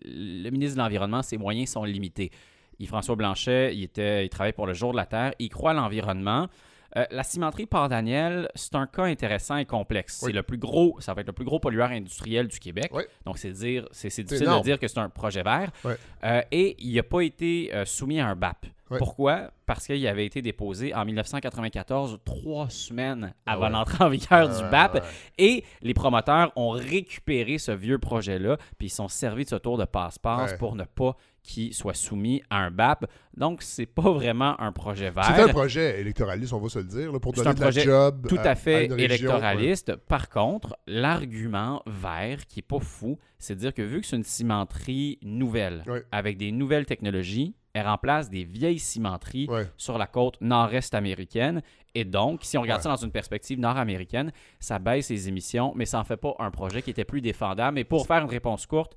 le 0.05 0.49
ministre 0.49 0.75
de 0.75 0.81
l'Environnement, 0.81 1.21
ses 1.21 1.37
moyens 1.37 1.69
sont 1.69 1.83
limités. 1.83 2.31
Yves-François 2.79 3.15
Blanchet, 3.15 3.75
il, 3.75 3.83
était, 3.83 4.25
il 4.25 4.29
travaille 4.29 4.53
pour 4.53 4.67
le 4.67 4.73
Jour 4.73 4.91
de 4.91 4.97
la 4.97 5.05
Terre, 5.05 5.33
il 5.39 5.49
croit 5.49 5.71
à 5.71 5.73
l'environnement. 5.73 6.47
Euh, 6.95 7.05
la 7.11 7.23
cimenterie 7.23 7.65
Port-Daniel, 7.65 8.49
c'est 8.55 8.75
un 8.75 8.87
cas 8.87 9.03
intéressant 9.03 9.57
et 9.57 9.65
complexe. 9.65 10.19
Oui. 10.21 10.31
C'est 10.31 10.35
le 10.35 10.43
plus 10.43 10.57
gros, 10.57 10.97
ça 10.99 11.13
va 11.13 11.21
être 11.21 11.27
le 11.27 11.33
plus 11.33 11.45
gros 11.45 11.59
pollueur 11.59 11.91
industriel 11.91 12.47
du 12.47 12.59
Québec. 12.59 12.89
Oui. 12.93 13.03
Donc, 13.25 13.37
c'est 13.37 13.51
dire, 13.51 13.87
c'est 13.91 14.09
c'est 14.09 14.23
difficile 14.23 14.47
énorme. 14.47 14.61
de 14.61 14.65
dire 14.65 14.79
que 14.79 14.87
c'est 14.87 14.99
un 14.99 15.09
projet 15.09 15.43
vert. 15.43 15.71
Oui. 15.83 15.93
Euh, 16.23 16.41
et 16.51 16.75
il 16.79 16.95
n'a 16.95 17.03
pas 17.03 17.21
été 17.21 17.73
euh, 17.73 17.85
soumis 17.85 18.19
à 18.19 18.27
un 18.27 18.35
BAP. 18.35 18.65
Pourquoi? 18.97 19.51
Parce 19.65 19.85
qu'il 19.87 20.07
avait 20.07 20.25
été 20.25 20.41
déposé 20.41 20.93
en 20.95 21.03
1994, 21.03 22.19
trois 22.23 22.69
semaines 22.69 23.33
Ah 23.45 23.53
avant 23.53 23.65
ouais. 23.65 23.69
l'entrée 23.71 24.03
en 24.03 24.09
vigueur 24.09 24.47
du 24.47 24.63
Ouais, 24.63 24.69
BAP. 24.71 24.93
ouais. 24.95 25.01
Et 25.37 25.63
les 25.81 25.93
promoteurs 25.93 26.51
ont 26.55 26.69
récupéré 26.69 27.57
ce 27.57 27.71
vieux 27.71 27.97
projet-là, 27.99 28.57
puis 28.77 28.87
ils 28.87 28.91
sont 28.91 29.07
servis 29.09 29.43
de 29.43 29.49
ce 29.49 29.55
tour 29.55 29.77
de 29.77 29.85
passe-passe 29.85 30.53
pour 30.57 30.75
ne 30.75 30.83
pas 30.85 31.15
qu'il 31.43 31.73
soit 31.73 31.93
soumis 31.93 32.41
à 32.49 32.57
un 32.57 32.71
BAP. 32.71 33.05
Donc, 33.35 33.61
c'est 33.61 33.85
pas 33.85 34.11
vraiment 34.11 34.59
un 34.59 34.71
projet 34.73 35.09
vert. 35.11 35.25
C'est 35.33 35.41
un 35.43 35.47
projet 35.47 35.99
électoraliste, 36.01 36.51
on 36.53 36.59
va 36.59 36.67
se 36.69 36.79
le 36.79 36.85
dire, 36.85 37.11
là, 37.11 37.19
pour 37.19 37.33
C'est 37.35 37.43
donner 37.43 37.51
un 37.51 37.53
de 37.53 37.59
la 37.59 37.65
projet 37.67 37.83
job 37.83 38.27
tout 38.27 38.37
à 38.43 38.55
fait 38.55 38.85
une 38.87 38.99
électoraliste. 38.99 39.95
Par 39.95 40.29
contre, 40.29 40.77
l'argument 40.87 41.81
vert, 41.85 42.45
qui 42.47 42.59
est 42.59 42.67
pas 42.67 42.79
fou, 42.79 43.17
c'est 43.39 43.55
de 43.55 43.59
dire 43.59 43.73
que 43.73 43.81
vu 43.81 44.01
que 44.01 44.07
c'est 44.07 44.17
une 44.17 44.23
cimenterie 44.23 45.19
nouvelle, 45.23 45.83
avec 46.11 46.37
des 46.37 46.51
nouvelles 46.51 46.85
technologies, 46.85 47.55
elle 47.77 47.87
remplace 47.87 48.29
des 48.29 48.43
vieilles 48.43 48.79
cimenteries 48.79 49.47
Ouais. 49.49 49.67
sur 49.77 49.97
la 49.97 50.07
côte 50.07 50.39
nord-est 50.41 50.93
américaine. 50.93 51.61
Et 51.95 52.03
donc, 52.05 52.41
si 52.43 52.57
on 52.57 52.61
regarde 52.61 52.79
Ouais. 52.79 52.83
ça 52.83 52.89
dans 52.89 52.95
une 53.05 53.11
perspective 53.11 53.59
nord-américaine, 53.59 54.31
ça 54.59 54.77
baisse 54.79 55.09
les 55.09 55.27
émissions, 55.29 55.73
mais 55.75 55.85
ça 55.85 55.99
en 55.99 56.03
fait 56.03 56.17
pas 56.17 56.35
un 56.39 56.51
projet 56.51 56.81
qui 56.81 56.89
était 56.91 57.05
plus 57.05 57.21
défendable. 57.21 57.75
Mais 57.75 57.83
pour 57.83 58.05
faire 58.05 58.21
une 58.23 58.29
réponse 58.29 58.65
courte, 58.65 58.95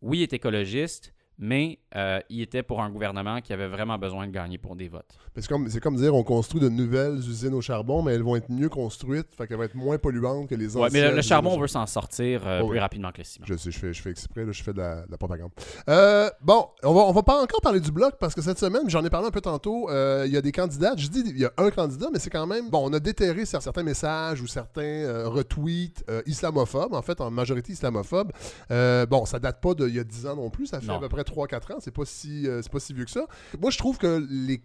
oui, 0.00 0.18
il 0.18 0.22
est 0.22 0.32
écologiste, 0.32 1.14
mais 1.44 1.80
euh, 1.96 2.20
il 2.30 2.40
était 2.40 2.62
pour 2.62 2.80
un 2.82 2.88
gouvernement 2.88 3.40
qui 3.40 3.52
avait 3.52 3.66
vraiment 3.66 3.98
besoin 3.98 4.28
de 4.28 4.32
gagner 4.32 4.58
pour 4.58 4.76
des 4.76 4.86
votes. 4.88 5.18
C'est 5.36 5.48
comme, 5.48 5.68
c'est 5.68 5.80
comme 5.80 5.96
dire 5.96 6.14
on 6.14 6.22
construit 6.22 6.60
de 6.60 6.68
nouvelles 6.68 7.16
usines 7.18 7.52
au 7.52 7.60
charbon, 7.60 8.00
mais 8.02 8.12
elles 8.14 8.22
vont 8.22 8.36
être 8.36 8.48
mieux 8.48 8.68
construites, 8.68 9.26
fait 9.36 9.48
qu'elles 9.48 9.56
vont 9.56 9.64
être 9.64 9.74
moins 9.74 9.98
polluantes 9.98 10.48
que 10.48 10.54
les 10.54 10.76
Ouais, 10.76 10.84
anciennes. 10.84 11.02
mais 11.02 11.10
le, 11.10 11.16
le 11.16 11.22
charbon, 11.22 11.54
on 11.54 11.58
veut 11.58 11.66
s'en 11.66 11.84
sortir 11.86 12.46
euh, 12.46 12.60
Oh, 12.62 12.66
plus 12.68 12.74
oui. 12.74 12.78
rapidement 12.78 13.10
que 13.10 13.18
le 13.18 13.24
ciment. 13.24 13.44
Je 13.48 13.56
sais, 13.56 13.72
je 13.72 13.78
fais, 13.78 13.92
je 13.92 14.00
fais 14.00 14.10
exprès, 14.10 14.44
là, 14.44 14.52
je 14.52 14.62
fais 14.62 14.72
de 14.72 14.78
la, 14.78 15.04
de 15.04 15.10
la 15.10 15.18
propagande. 15.18 15.50
Euh, 15.88 16.30
bon, 16.42 16.66
on 16.84 16.94
va, 16.94 17.00
on 17.00 17.12
va 17.12 17.22
pas 17.24 17.42
encore 17.42 17.60
parler 17.60 17.80
du 17.80 17.90
bloc 17.90 18.14
parce 18.20 18.34
que 18.34 18.40
cette 18.40 18.58
semaine, 18.60 18.88
j'en 18.88 19.04
ai 19.04 19.10
parlé 19.10 19.26
un 19.26 19.30
peu 19.32 19.40
tantôt, 19.40 19.90
euh, 19.90 20.22
il 20.26 20.32
y 20.32 20.36
a 20.36 20.42
des 20.42 20.52
candidats. 20.52 20.92
Je 20.96 21.08
dis 21.08 21.24
il 21.26 21.38
y 21.38 21.44
a 21.44 21.52
un 21.58 21.70
candidat, 21.70 22.06
mais 22.12 22.20
c'est 22.20 22.30
quand 22.30 22.46
même. 22.46 22.70
Bon, 22.70 22.88
on 22.88 22.92
a 22.92 23.00
déterré 23.00 23.42
cer- 23.42 23.60
certains 23.60 23.82
messages 23.82 24.40
ou 24.40 24.46
certains 24.46 24.82
euh, 24.82 25.28
retweets 25.28 26.04
euh, 26.08 26.22
islamophobes, 26.26 26.94
en 26.94 27.02
fait, 27.02 27.20
en 27.20 27.30
majorité 27.32 27.72
islamophobes. 27.72 28.30
Bon, 28.70 29.24
ça 29.26 29.38
date 29.40 29.60
pas 29.60 29.74
d'il 29.74 29.94
y 29.96 29.98
a 29.98 30.04
10 30.04 30.26
ans 30.26 30.36
non 30.36 30.50
plus, 30.50 30.66
ça 30.66 30.80
fait 30.80 30.86
Non. 30.86 30.96
à 30.96 31.00
peu 31.00 31.08
près 31.08 31.24
3-4 31.32 31.72
ans, 31.72 31.78
c'est 31.80 31.94
pas, 31.94 32.04
si, 32.04 32.46
euh, 32.46 32.60
c'est 32.62 32.70
pas 32.72 32.80
si 32.80 32.92
vieux 32.92 33.04
que 33.04 33.10
ça. 33.10 33.26
Moi, 33.60 33.70
je 33.70 33.78
trouve 33.78 33.98
que 33.98 34.24
les. 34.30 34.60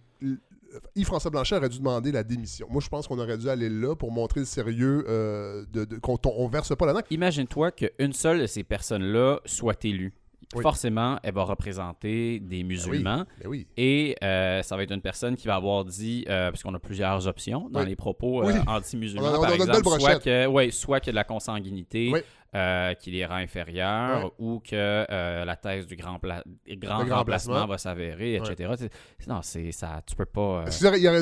Yves-François 0.95 1.31
Blanchet 1.31 1.55
aurait 1.55 1.69
dû 1.69 1.77
demander 1.79 2.11
la 2.11 2.23
démission. 2.23 2.67
Moi, 2.69 2.81
je 2.83 2.89
pense 2.89 3.07
qu'on 3.07 3.17
aurait 3.19 3.37
dû 3.37 3.49
aller 3.49 3.69
là 3.69 3.95
pour 3.95 4.11
montrer 4.11 4.41
le 4.41 4.45
sérieux 4.45 5.05
euh, 5.07 5.65
de, 5.71 5.85
de- 5.85 5.97
qu'on 5.97 6.17
on, 6.25 6.33
on 6.43 6.47
verse 6.49 6.75
pas 6.75 6.85
là-dedans. 6.85 7.05
Imagine-toi 7.09 7.71
qu'une 7.71 8.13
seule 8.13 8.41
de 8.41 8.47
ces 8.47 8.63
personnes-là 8.63 9.39
soit 9.45 9.83
élue. 9.85 10.13
Oui. 10.55 10.61
Forcément, 10.61 11.19
elle 11.23 11.33
va 11.33 11.43
représenter 11.43 12.39
des 12.39 12.63
musulmans. 12.63 13.25
Ben 13.41 13.47
oui. 13.49 13.67
Et 13.75 14.15
euh, 14.23 14.61
ça 14.61 14.77
va 14.77 14.83
être 14.83 14.93
une 14.93 15.01
personne 15.01 15.35
qui 15.35 15.47
va 15.47 15.55
avoir 15.55 15.83
dit, 15.83 16.25
euh, 16.29 16.51
parce 16.51 16.63
qu'on 16.63 16.73
a 16.73 16.79
plusieurs 16.79 17.27
options 17.27 17.69
dans 17.69 17.83
les 17.83 17.95
propos 17.97 18.43
euh, 18.47 18.53
anti-musulmans, 18.67 19.41
par 19.41 19.51
exemple, 19.53 19.83
soit 19.99 20.19
que, 20.19 20.47
ouais, 20.47 20.71
soit 20.71 20.99
qu'il 20.99 21.07
y 21.07 21.11
a 21.11 21.13
de 21.13 21.15
la 21.17 21.23
consanguinité. 21.25 22.11
Euh, 22.55 22.93
qui 22.93 23.11
les 23.11 23.25
rend 23.25 23.35
inférieurs, 23.35 24.25
Ouais. 24.25 24.31
ou 24.39 24.59
que 24.59 24.75
euh, 24.75 25.45
la 25.45 25.55
thèse 25.55 25.85
du 25.87 25.95
grand, 25.95 26.19
pla- 26.19 26.43
grand, 26.67 27.03
remplacement 27.17 27.67
va 27.67 27.77
s'avérer, 27.77 28.35
etc. 28.35 28.73
C'est- 28.77 29.27
Non, 29.27 29.41
c'est 29.41 29.71
ça, 29.71 30.01
tu 30.05 30.15
peux 30.15 30.25
pas... 30.25 30.63
euh, 30.65 30.65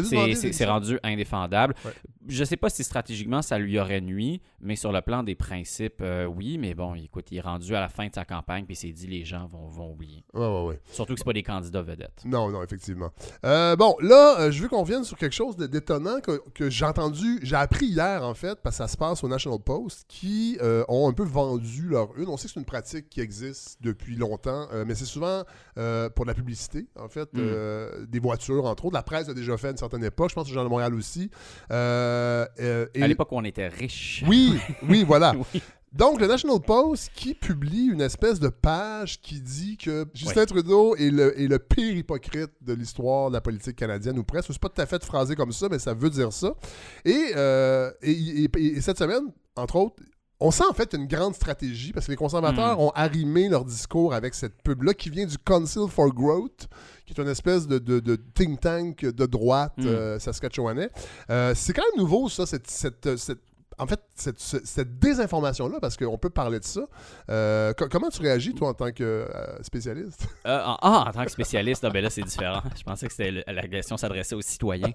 c'est- 0.03 0.33
c'est 0.35 0.53
c'est 0.53 0.65
rendu 0.65 0.99
indéfendable. 1.03 1.73
Ouais. 1.85 1.91
Je 2.27 2.43
sais 2.43 2.57
pas 2.57 2.69
si 2.69 2.83
stratégiquement 2.83 3.41
ça 3.43 3.57
lui 3.59 3.79
aurait 3.79 4.01
nuit, 4.01 4.41
mais 4.59 4.75
sur 4.75 4.91
le 4.91 5.01
plan 5.01 5.21
des 5.23 5.35
principes, 5.35 6.01
euh, 6.01 6.25
oui. 6.25 6.57
Mais 6.57 6.73
bon, 6.73 6.95
écoute, 6.95 7.27
il 7.31 7.37
est 7.37 7.41
rendu 7.41 7.75
à 7.75 7.79
la 7.81 7.89
fin 7.89 8.07
de 8.07 8.13
sa 8.13 8.25
campagne, 8.25 8.65
puis 8.65 8.73
il 8.73 8.77
s'est 8.77 8.91
dit 8.91 9.05
les 9.07 9.23
gens 9.25 9.45
vont, 9.47 9.67
vont 9.67 9.91
oublier. 9.91 10.23
Surtout 10.91 11.13
que 11.13 11.19
c'est 11.19 11.25
pas 11.25 11.33
des 11.33 11.43
candidats 11.43 11.81
vedettes. 11.83 12.23
Non, 12.25 12.49
non, 12.49 12.63
effectivement. 12.63 13.09
Euh, 13.45 13.75
bon, 13.75 13.95
là, 14.01 14.49
je 14.49 14.61
veux 14.61 14.69
qu'on 14.69 14.81
revienne 14.81 15.03
sur 15.03 15.17
quelque 15.17 15.33
chose 15.35 15.55
d'étonnant 15.57 16.19
que, 16.19 16.41
que 16.53 16.69
j'ai 16.69 16.85
entendu, 16.85 17.39
j'ai 17.43 17.55
appris 17.55 17.87
hier, 17.87 18.23
en 18.23 18.33
fait, 18.33 18.59
parce 18.63 18.77
que 18.77 18.83
ça 18.83 18.87
se 18.87 18.97
passe 18.97 19.23
au 19.23 19.27
National 19.27 19.59
Post, 19.59 20.05
qui 20.07 20.57
ont 20.87 21.07
un 21.09 21.13
peu 21.15 21.23
vendu 21.23 21.87
leur 21.89 22.15
une. 22.17 22.29
On 22.29 22.37
sait 22.37 22.47
que 22.47 22.53
c'est 22.53 22.59
une 22.59 22.65
pratique 22.65 23.09
qui 23.09 23.21
existe 23.21 23.77
depuis 23.81 24.15
longtemps, 24.15 24.67
euh, 24.71 24.85
mais 24.87 24.93
c'est 24.93 25.05
souvent 25.05 25.43
euh, 25.79 26.09
pour 26.11 26.25
de 26.25 26.29
la 26.29 26.35
publicité, 26.35 26.87
en 26.99 27.07
fait, 27.09 27.33
Mm. 27.33 27.37
euh, 27.39 28.05
des 28.05 28.19
voitures, 28.19 28.65
entre 28.65 28.85
autres. 28.85 28.95
La 28.95 29.01
presse 29.03 29.27
a 29.29 29.33
déjà 29.33 29.57
fait 29.57 29.69
à 29.69 29.71
une 29.71 29.77
certaine 29.77 30.03
époque. 30.03 30.29
Je 30.29 30.35
pense 30.35 30.47
que 30.47 30.53
gens 30.53 30.63
de 30.63 30.69
Montréal 30.69 30.93
aussi. 30.93 31.31
Et- 31.71 31.73
À 33.03 33.07
l'époque 33.07 33.31
où 33.31 33.37
on 33.37 33.43
était 33.43 33.67
riche. 33.67 34.23
Oui, 34.27 34.53
oui, 34.89 35.03
voilà. 35.03 35.33
Oui. 35.53 35.61
Donc, 35.93 36.19
le 36.19 36.27
National 36.27 36.59
Post 36.59 37.09
qui 37.15 37.33
publie 37.33 37.85
une 37.85 38.01
espèce 38.01 38.41
de 38.41 38.49
page 38.49 39.21
qui 39.21 39.39
dit 39.39 39.77
que 39.77 40.05
Justin 40.13 40.45
Trudeau 40.45 40.93
est 40.97 41.09
le, 41.09 41.39
est 41.39 41.47
le 41.47 41.57
pire 41.57 41.95
hypocrite 41.95 42.51
de 42.61 42.73
l'histoire 42.73 43.29
de 43.29 43.35
la 43.35 43.39
politique 43.39 43.77
canadienne, 43.77 44.19
ou 44.19 44.23
presque. 44.25 44.49
C'est 44.51 44.59
pas 44.59 44.67
tout 44.67 44.81
à 44.81 44.85
fait 44.87 45.01
phrasé 45.05 45.35
comme 45.37 45.53
ça, 45.53 45.69
mais 45.71 45.79
ça 45.79 45.93
veut 45.93 46.09
dire 46.09 46.33
ça. 46.33 46.53
Et, 47.05 47.31
euh, 47.37 47.89
et, 48.01 48.11
et- 48.11 48.49
et 48.75 48.81
cette 48.81 48.97
semaine, 48.97 49.23
entre 49.55 49.77
autres, 49.77 50.03
on 50.39 50.51
sent 50.51 50.63
en 50.69 50.73
fait 50.73 50.93
une 50.93 51.07
grande 51.07 51.33
stratégie 51.35 51.93
parce 51.93 52.07
que 52.07 52.11
les 52.11 52.17
conservateurs 52.17 52.77
Mm. 52.77 52.81
ont 52.81 52.89
arrimé 52.91 53.47
leur 53.49 53.63
discours 53.65 54.13
avec 54.13 54.33
cette 54.33 54.61
pub-là 54.63 54.93
qui 54.93 55.09
vient 55.09 55.25
du 55.25 55.37
Council 55.37 55.87
for 55.89 56.13
Growth, 56.13 56.67
qui 57.05 57.13
est 57.13 57.21
une 57.21 57.29
espèce 57.29 57.67
de, 57.67 57.79
de- 57.79 57.99
de 58.01 58.15
think 58.33 58.59
tank 58.59 59.05
de 59.05 59.25
droite 59.25 59.73
Mm. 59.77 59.85
euh, 59.87 60.19
saskatchewanais. 60.19 60.89
Euh, 61.29 61.53
c'est 61.55 61.73
quand 61.73 61.83
même 61.93 62.01
nouveau, 62.03 62.27
ça, 62.29 62.45
cette, 62.45 62.69
cette- 62.69 63.15
cette- 63.17 63.39
en 63.77 63.87
fait, 63.87 63.99
cette, 64.15 64.39
cette- 64.39 64.99
désinformation-là, 64.99 65.79
parce 65.81 65.97
qu'on 65.97 66.17
peut 66.17 66.29
parler 66.29 66.59
de 66.59 66.63
ça. 66.63 66.81
Euh, 67.29 67.73
co- 67.73 67.89
comment 67.89 68.07
tu 68.09 68.21
réagis, 68.21 68.53
toi, 68.53 68.69
en 68.69 68.73
tant 68.73 68.91
que 68.93 69.03
euh, 69.03 69.61
spécialiste? 69.63 70.27
Euh, 70.47 70.63
en, 70.63 70.77
ah, 70.81 71.05
en 71.07 71.11
tant 71.11 71.25
que 71.25 71.31
spécialiste, 71.31 71.83
ah, 71.83 71.89
ben 71.89 72.01
là, 72.01 72.09
c'est 72.09 72.21
différent. 72.21 72.61
Je 72.77 72.83
pensais 72.83 73.07
que 73.07 73.13
c'était 73.13 73.43
la 73.45 73.67
question 73.67 73.97
s'adressait 73.97 74.35
aux 74.35 74.41
citoyens. 74.41 74.93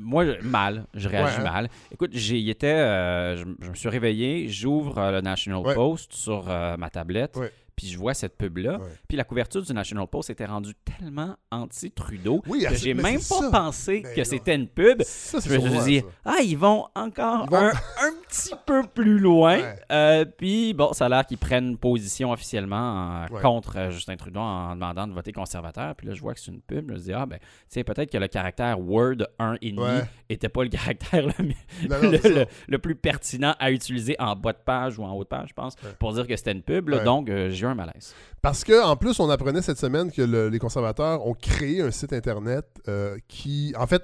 Moi, 0.00 0.24
mal. 0.42 0.84
Je 0.94 1.08
réagis 1.08 1.38
Ouais, 1.40 1.46
hein? 1.46 1.52
mal. 1.52 1.68
Écoute, 1.92 2.10
j'ai 2.14 2.38
il 2.38 2.48
était, 2.50 2.66
euh, 2.66 3.36
je, 3.36 3.44
je 3.60 3.70
me 3.70 3.74
suis 3.74 3.88
réveillé, 3.88 4.48
j'ouvre 4.48 4.98
euh, 4.98 5.10
le 5.12 5.20
National 5.20 5.60
Ouais. 5.64 5.74
Post 5.74 6.12
sur 6.14 6.50
euh, 6.50 6.76
ma 6.76 6.90
tablette, 6.90 7.36
Ouais. 7.36 7.52
Puis 7.80 7.88
je 7.88 7.96
vois 7.98 8.12
cette 8.12 8.36
pub-là. 8.36 8.76
Ouais. 8.78 8.86
Puis 9.08 9.16
la 9.16 9.24
couverture 9.24 9.62
du 9.62 9.72
National 9.72 10.06
Post 10.06 10.28
était 10.28 10.44
rendue 10.44 10.74
tellement 10.84 11.34
anti-Trudeau 11.50 12.42
Oui, 12.46 12.60
que 12.60 12.66
assez- 12.66 12.76
j'ai 12.76 12.94
même 12.94 13.14
pas 13.14 13.20
ça. 13.20 13.50
pensé 13.50 14.00
Ben 14.02 14.14
que 14.14 14.24
c'était 14.24 14.54
une 14.54 14.68
pub. 14.68 15.00
Ça, 15.02 15.38
Je 15.42 15.54
me 15.56 15.60
suis 15.80 15.80
dit, 16.00 16.02
ah, 16.26 16.36
ils 16.44 16.58
vont 16.58 16.86
encore 16.94 17.46
Ils 17.46 17.50
vont- 17.50 17.56
Un, 17.56 17.68
un 18.02 18.12
petit 18.28 18.52
peu 18.66 18.82
plus 18.82 19.18
loin. 19.18 19.56
Ouais. 19.58 19.76
Euh, 19.92 20.24
puis, 20.26 20.74
bon, 20.74 20.92
ça 20.92 21.06
a 21.06 21.08
l'air 21.08 21.24
qu'ils 21.26 21.38
prennent 21.38 21.78
position 21.78 22.32
officiellement 22.32 23.24
Ouais. 23.30 23.40
contre 23.40 23.78
euh, 23.78 23.90
Justin 23.90 24.16
Trudeau 24.16 24.40
en 24.40 24.74
demandant 24.74 25.06
de 25.06 25.12
voter 25.14 25.32
conservateur. 25.32 25.94
Puis 25.96 26.06
là, 26.06 26.14
je 26.14 26.20
vois 26.20 26.34
que 26.34 26.40
c'est 26.40 26.50
une 26.50 26.60
pub. 26.60 26.88
Je 26.88 26.94
me 26.94 26.98
dis, 26.98 27.12
ah, 27.14 27.24
ben, 27.24 27.38
tu 27.38 27.46
sais, 27.68 27.84
peut-être 27.84 28.10
que 28.12 28.18
le 28.18 28.28
caractère 28.28 28.78
Word 28.78 29.26
1,5 29.38 29.78
Ouais. 29.80 30.02
était 30.28 30.48
pas 30.48 30.64
le 30.64 30.68
caractère 30.70 31.26
le, 31.26 31.44
mieux- 31.44 31.54
Non, 31.88 32.02
non, 32.02 32.10
le, 32.10 32.18
c'est 32.18 32.22
ça. 32.22 32.38
le- 32.40 32.46
le 32.68 32.78
plus 32.78 32.94
pertinent 32.94 33.54
à 33.58 33.70
utiliser 33.70 34.16
en 34.18 34.36
bas 34.36 34.52
de 34.52 34.58
page 34.64 34.98
ou 34.98 35.04
en 35.04 35.12
haut 35.12 35.22
de 35.24 35.28
page, 35.28 35.48
je 35.50 35.54
pense, 35.54 35.76
pour 35.98 36.12
dire 36.12 36.26
que 36.26 36.36
c'était 36.36 36.52
une 36.52 36.62
pub. 36.62 36.88
là. 36.88 36.98
Donc, 37.04 37.28
euh, 37.30 37.48
j'ai 37.50 37.66
un 37.70 37.74
malaise. 37.74 38.14
Parce 38.42 38.64
que 38.64 38.82
en 38.84 38.96
plus, 38.96 39.18
on 39.20 39.30
apprenait 39.30 39.62
cette 39.62 39.78
semaine 39.78 40.10
que 40.12 40.22
le- 40.22 40.48
les 40.48 40.58
conservateurs 40.58 41.26
ont 41.26 41.34
créé 41.34 41.80
un 41.82 41.90
site 41.90 42.12
internet 42.12 42.66
euh, 42.88 43.16
qui, 43.28 43.72
en 43.78 43.86
fait, 43.86 44.02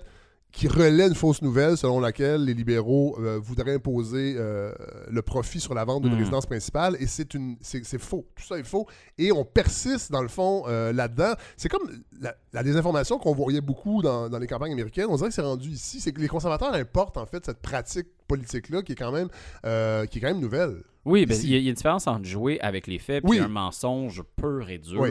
qui 0.53 0.69
relaie 0.69 1.07
une 1.09 1.15
fausse 1.15 1.43
nouvelle 1.43 1.77
selon 1.77 2.01
laquelle 2.01 2.45
les 2.45 2.55
libéraux 2.55 3.19
euh, 3.21 3.39
voudraient 3.39 3.75
imposer 3.75 4.37
euh, 4.39 4.73
le 5.11 5.21
profit 5.21 5.61
sur 5.61 5.75
la 5.75 5.85
vente 5.85 6.03
d'une 6.03 6.15
Mm. 6.15 6.19
résidence 6.19 6.47
principale 6.47 6.97
et 6.99 7.07
c'est 7.07 7.35
une 7.35 7.57
c'est 7.61 7.85
c'est 7.85 7.99
faux 7.99 8.25
tout 8.35 8.43
ça 8.43 8.59
est 8.59 8.63
faux 8.63 8.87
et 9.19 9.33
on 9.33 9.45
persiste 9.45 10.11
dans 10.13 10.23
le 10.23 10.29
fond 10.29 10.63
euh, 10.67 10.95
là-dedans 10.95 11.35
c'est 11.59 11.69
comme 11.69 11.83
la, 12.23 12.35
la 12.55 12.63
désinformation 12.63 13.19
qu'on 13.19 13.35
voyait 13.35 13.61
beaucoup 13.61 14.01
dans, 14.01 14.31
dans 14.31 14.39
les 14.39 14.47
campagnes 14.47 14.73
américaines 14.73 15.09
on 15.11 15.17
dirait 15.17 15.29
que 15.29 15.35
c'est 15.35 15.43
rendu 15.43 15.69
ici 15.69 16.01
c'est 16.01 16.13
que 16.13 16.21
les 16.23 16.29
conservateurs 16.29 16.73
importent 16.73 17.19
en 17.19 17.27
fait 17.27 17.45
cette 17.45 17.61
pratique 17.61 18.07
politique 18.27 18.69
là 18.71 18.83
qui 18.83 18.93
est 18.93 18.97
quand 18.97 19.13
même 19.13 19.29
euh, 19.65 20.07
qui 20.07 20.19
est 20.19 20.21
quand 20.21 20.29
même 20.29 20.41
nouvelle 20.41 20.83
Oui, 21.05 21.25
ben, 21.27 21.37
il 21.43 21.51
y, 21.51 21.55
a- 21.55 21.59
il 21.59 21.65
y 21.65 21.67
a 21.67 21.71
une 21.71 21.75
différence 21.77 22.07
entre 22.07 22.25
jouer 22.25 22.61
avec 22.61 22.87
les 22.87 22.99
faits 22.99 23.23
Oui. 23.27 23.37
et 23.37 23.41
un 23.41 23.49
mensonge 23.49 24.23
pur 24.37 24.69
et 24.71 24.79
dur. 24.79 25.01
Oui. 25.01 25.11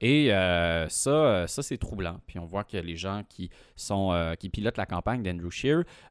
Et 0.00 0.32
euh, 0.32 0.88
ça, 0.88 1.46
ça 1.48 1.62
c'est 1.62 1.78
troublant. 1.78 2.20
Puis 2.26 2.38
on 2.38 2.46
voit 2.46 2.64
que 2.64 2.76
les 2.76 2.96
gens 2.96 3.22
qui 3.28 3.50
sont 3.76 4.12
euh, 4.12 4.34
qui 4.34 4.48
pilotent 4.50 4.76
la 4.76 4.86
campagne 4.86 5.22
d'Andrew 5.22 5.50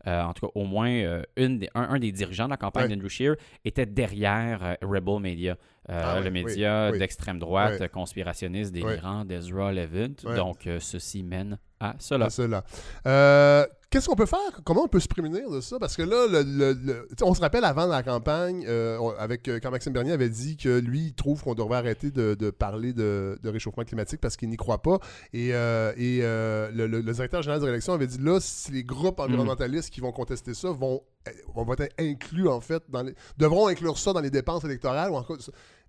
euh, 0.08 0.22
en 0.24 0.34
tout 0.34 0.46
cas 0.48 0.52
au 0.56 0.66
moins 0.66 1.22
une 1.38 1.60
des, 1.60 1.70
un, 1.76 1.82
un 1.84 2.00
des 2.00 2.12
dirigeants 2.12 2.46
de 2.46 2.52
la 2.52 2.58
campagne 2.58 2.90
d'Andrew 2.90 3.10
Scheer, 3.10 3.36
était 3.66 3.86
derrière 3.86 4.78
Rebel 4.82 5.20
Media, 5.22 5.58
Ah 5.88 6.20
le 6.20 6.30
média 6.32 6.92
d'extrême 6.92 7.40
droite 7.40 7.88
conspirationniste 7.90 8.72
délirant 8.72 9.26
d'Ezra 9.26 9.72
Levant. 9.72 10.14
Donc 10.36 10.68
ceci 10.80 11.24
mène 11.24 11.58
à 11.82 11.96
cela. 12.00 12.26
à 12.28 12.30
cela. 12.30 12.64
Euh, 13.08 13.66
Qu'est-ce 13.90 14.08
qu'on 14.08 14.16
peut 14.16 14.26
faire? 14.26 14.40
Comment 14.64 14.84
on 14.86 14.88
peut 14.88 15.02
se 15.02 15.08
prémunir 15.10 15.50
de 15.50 15.60
ça? 15.60 15.78
Parce 15.78 15.98
que 15.98 16.02
là, 16.02 16.26
le, 16.26 16.44
le- 16.44 16.72
le- 16.82 17.08
tu 17.10 17.16
sais, 17.20 17.26
on 17.26 17.34
se 17.34 17.42
rappelle 17.42 17.66
avant 17.66 17.88
la 17.88 18.04
campagne, 18.04 18.64
euh, 18.66 18.98
on- 19.02 19.10
avec 19.10 19.50
euh, 19.50 19.60
quand 19.62 19.70
Maxime 19.70 19.92
Bernier 19.92 20.14
avait 20.14 20.30
dit 20.30 20.56
que 20.56 20.80
lui, 20.80 21.08
il 21.08 21.14
trouve 21.14 21.44
qu'on 21.44 21.56
devrait 21.56 21.80
arrêter 21.80 22.10
de, 22.10 22.34
de 22.34 22.52
parler 22.52 22.94
de, 22.94 23.38
de 23.44 23.50
réchauffement 23.50 23.84
climatique 23.84 24.22
parce 24.22 24.38
qu'il 24.38 24.48
n'y 24.48 24.56
croit 24.56 24.82
pas. 24.82 25.00
Et, 25.34 25.54
euh, 25.54 25.92
et 25.98 26.20
euh, 26.24 26.72
le, 26.74 27.02
directeur 27.02 27.42
général 27.42 27.60
de 27.60 27.66
l'élection 27.66 27.92
avait 27.92 28.08
dit 28.08 28.20
là, 28.20 28.40
si 28.40 28.72
les 28.72 28.86
groupes 28.86 29.20
environnementalistes 29.20 29.90
qui 29.90 30.00
vont 30.00 30.14
contester 30.14 30.54
ça 30.54 30.70
vont, 30.72 31.02
euh, 31.28 31.32
vont 31.54 31.74
être 31.74 31.94
inclus, 32.00 32.48
en 32.48 32.62
fait, 32.62 32.84
dans 32.88 33.04
les, 33.04 33.14
devront 33.38 33.68
inclure 33.68 33.98
ça 33.98 34.14
dans 34.14 34.22
les 34.22 34.32
dépenses 34.32 34.64
électorales. 34.64 35.12
Ou 35.12 35.20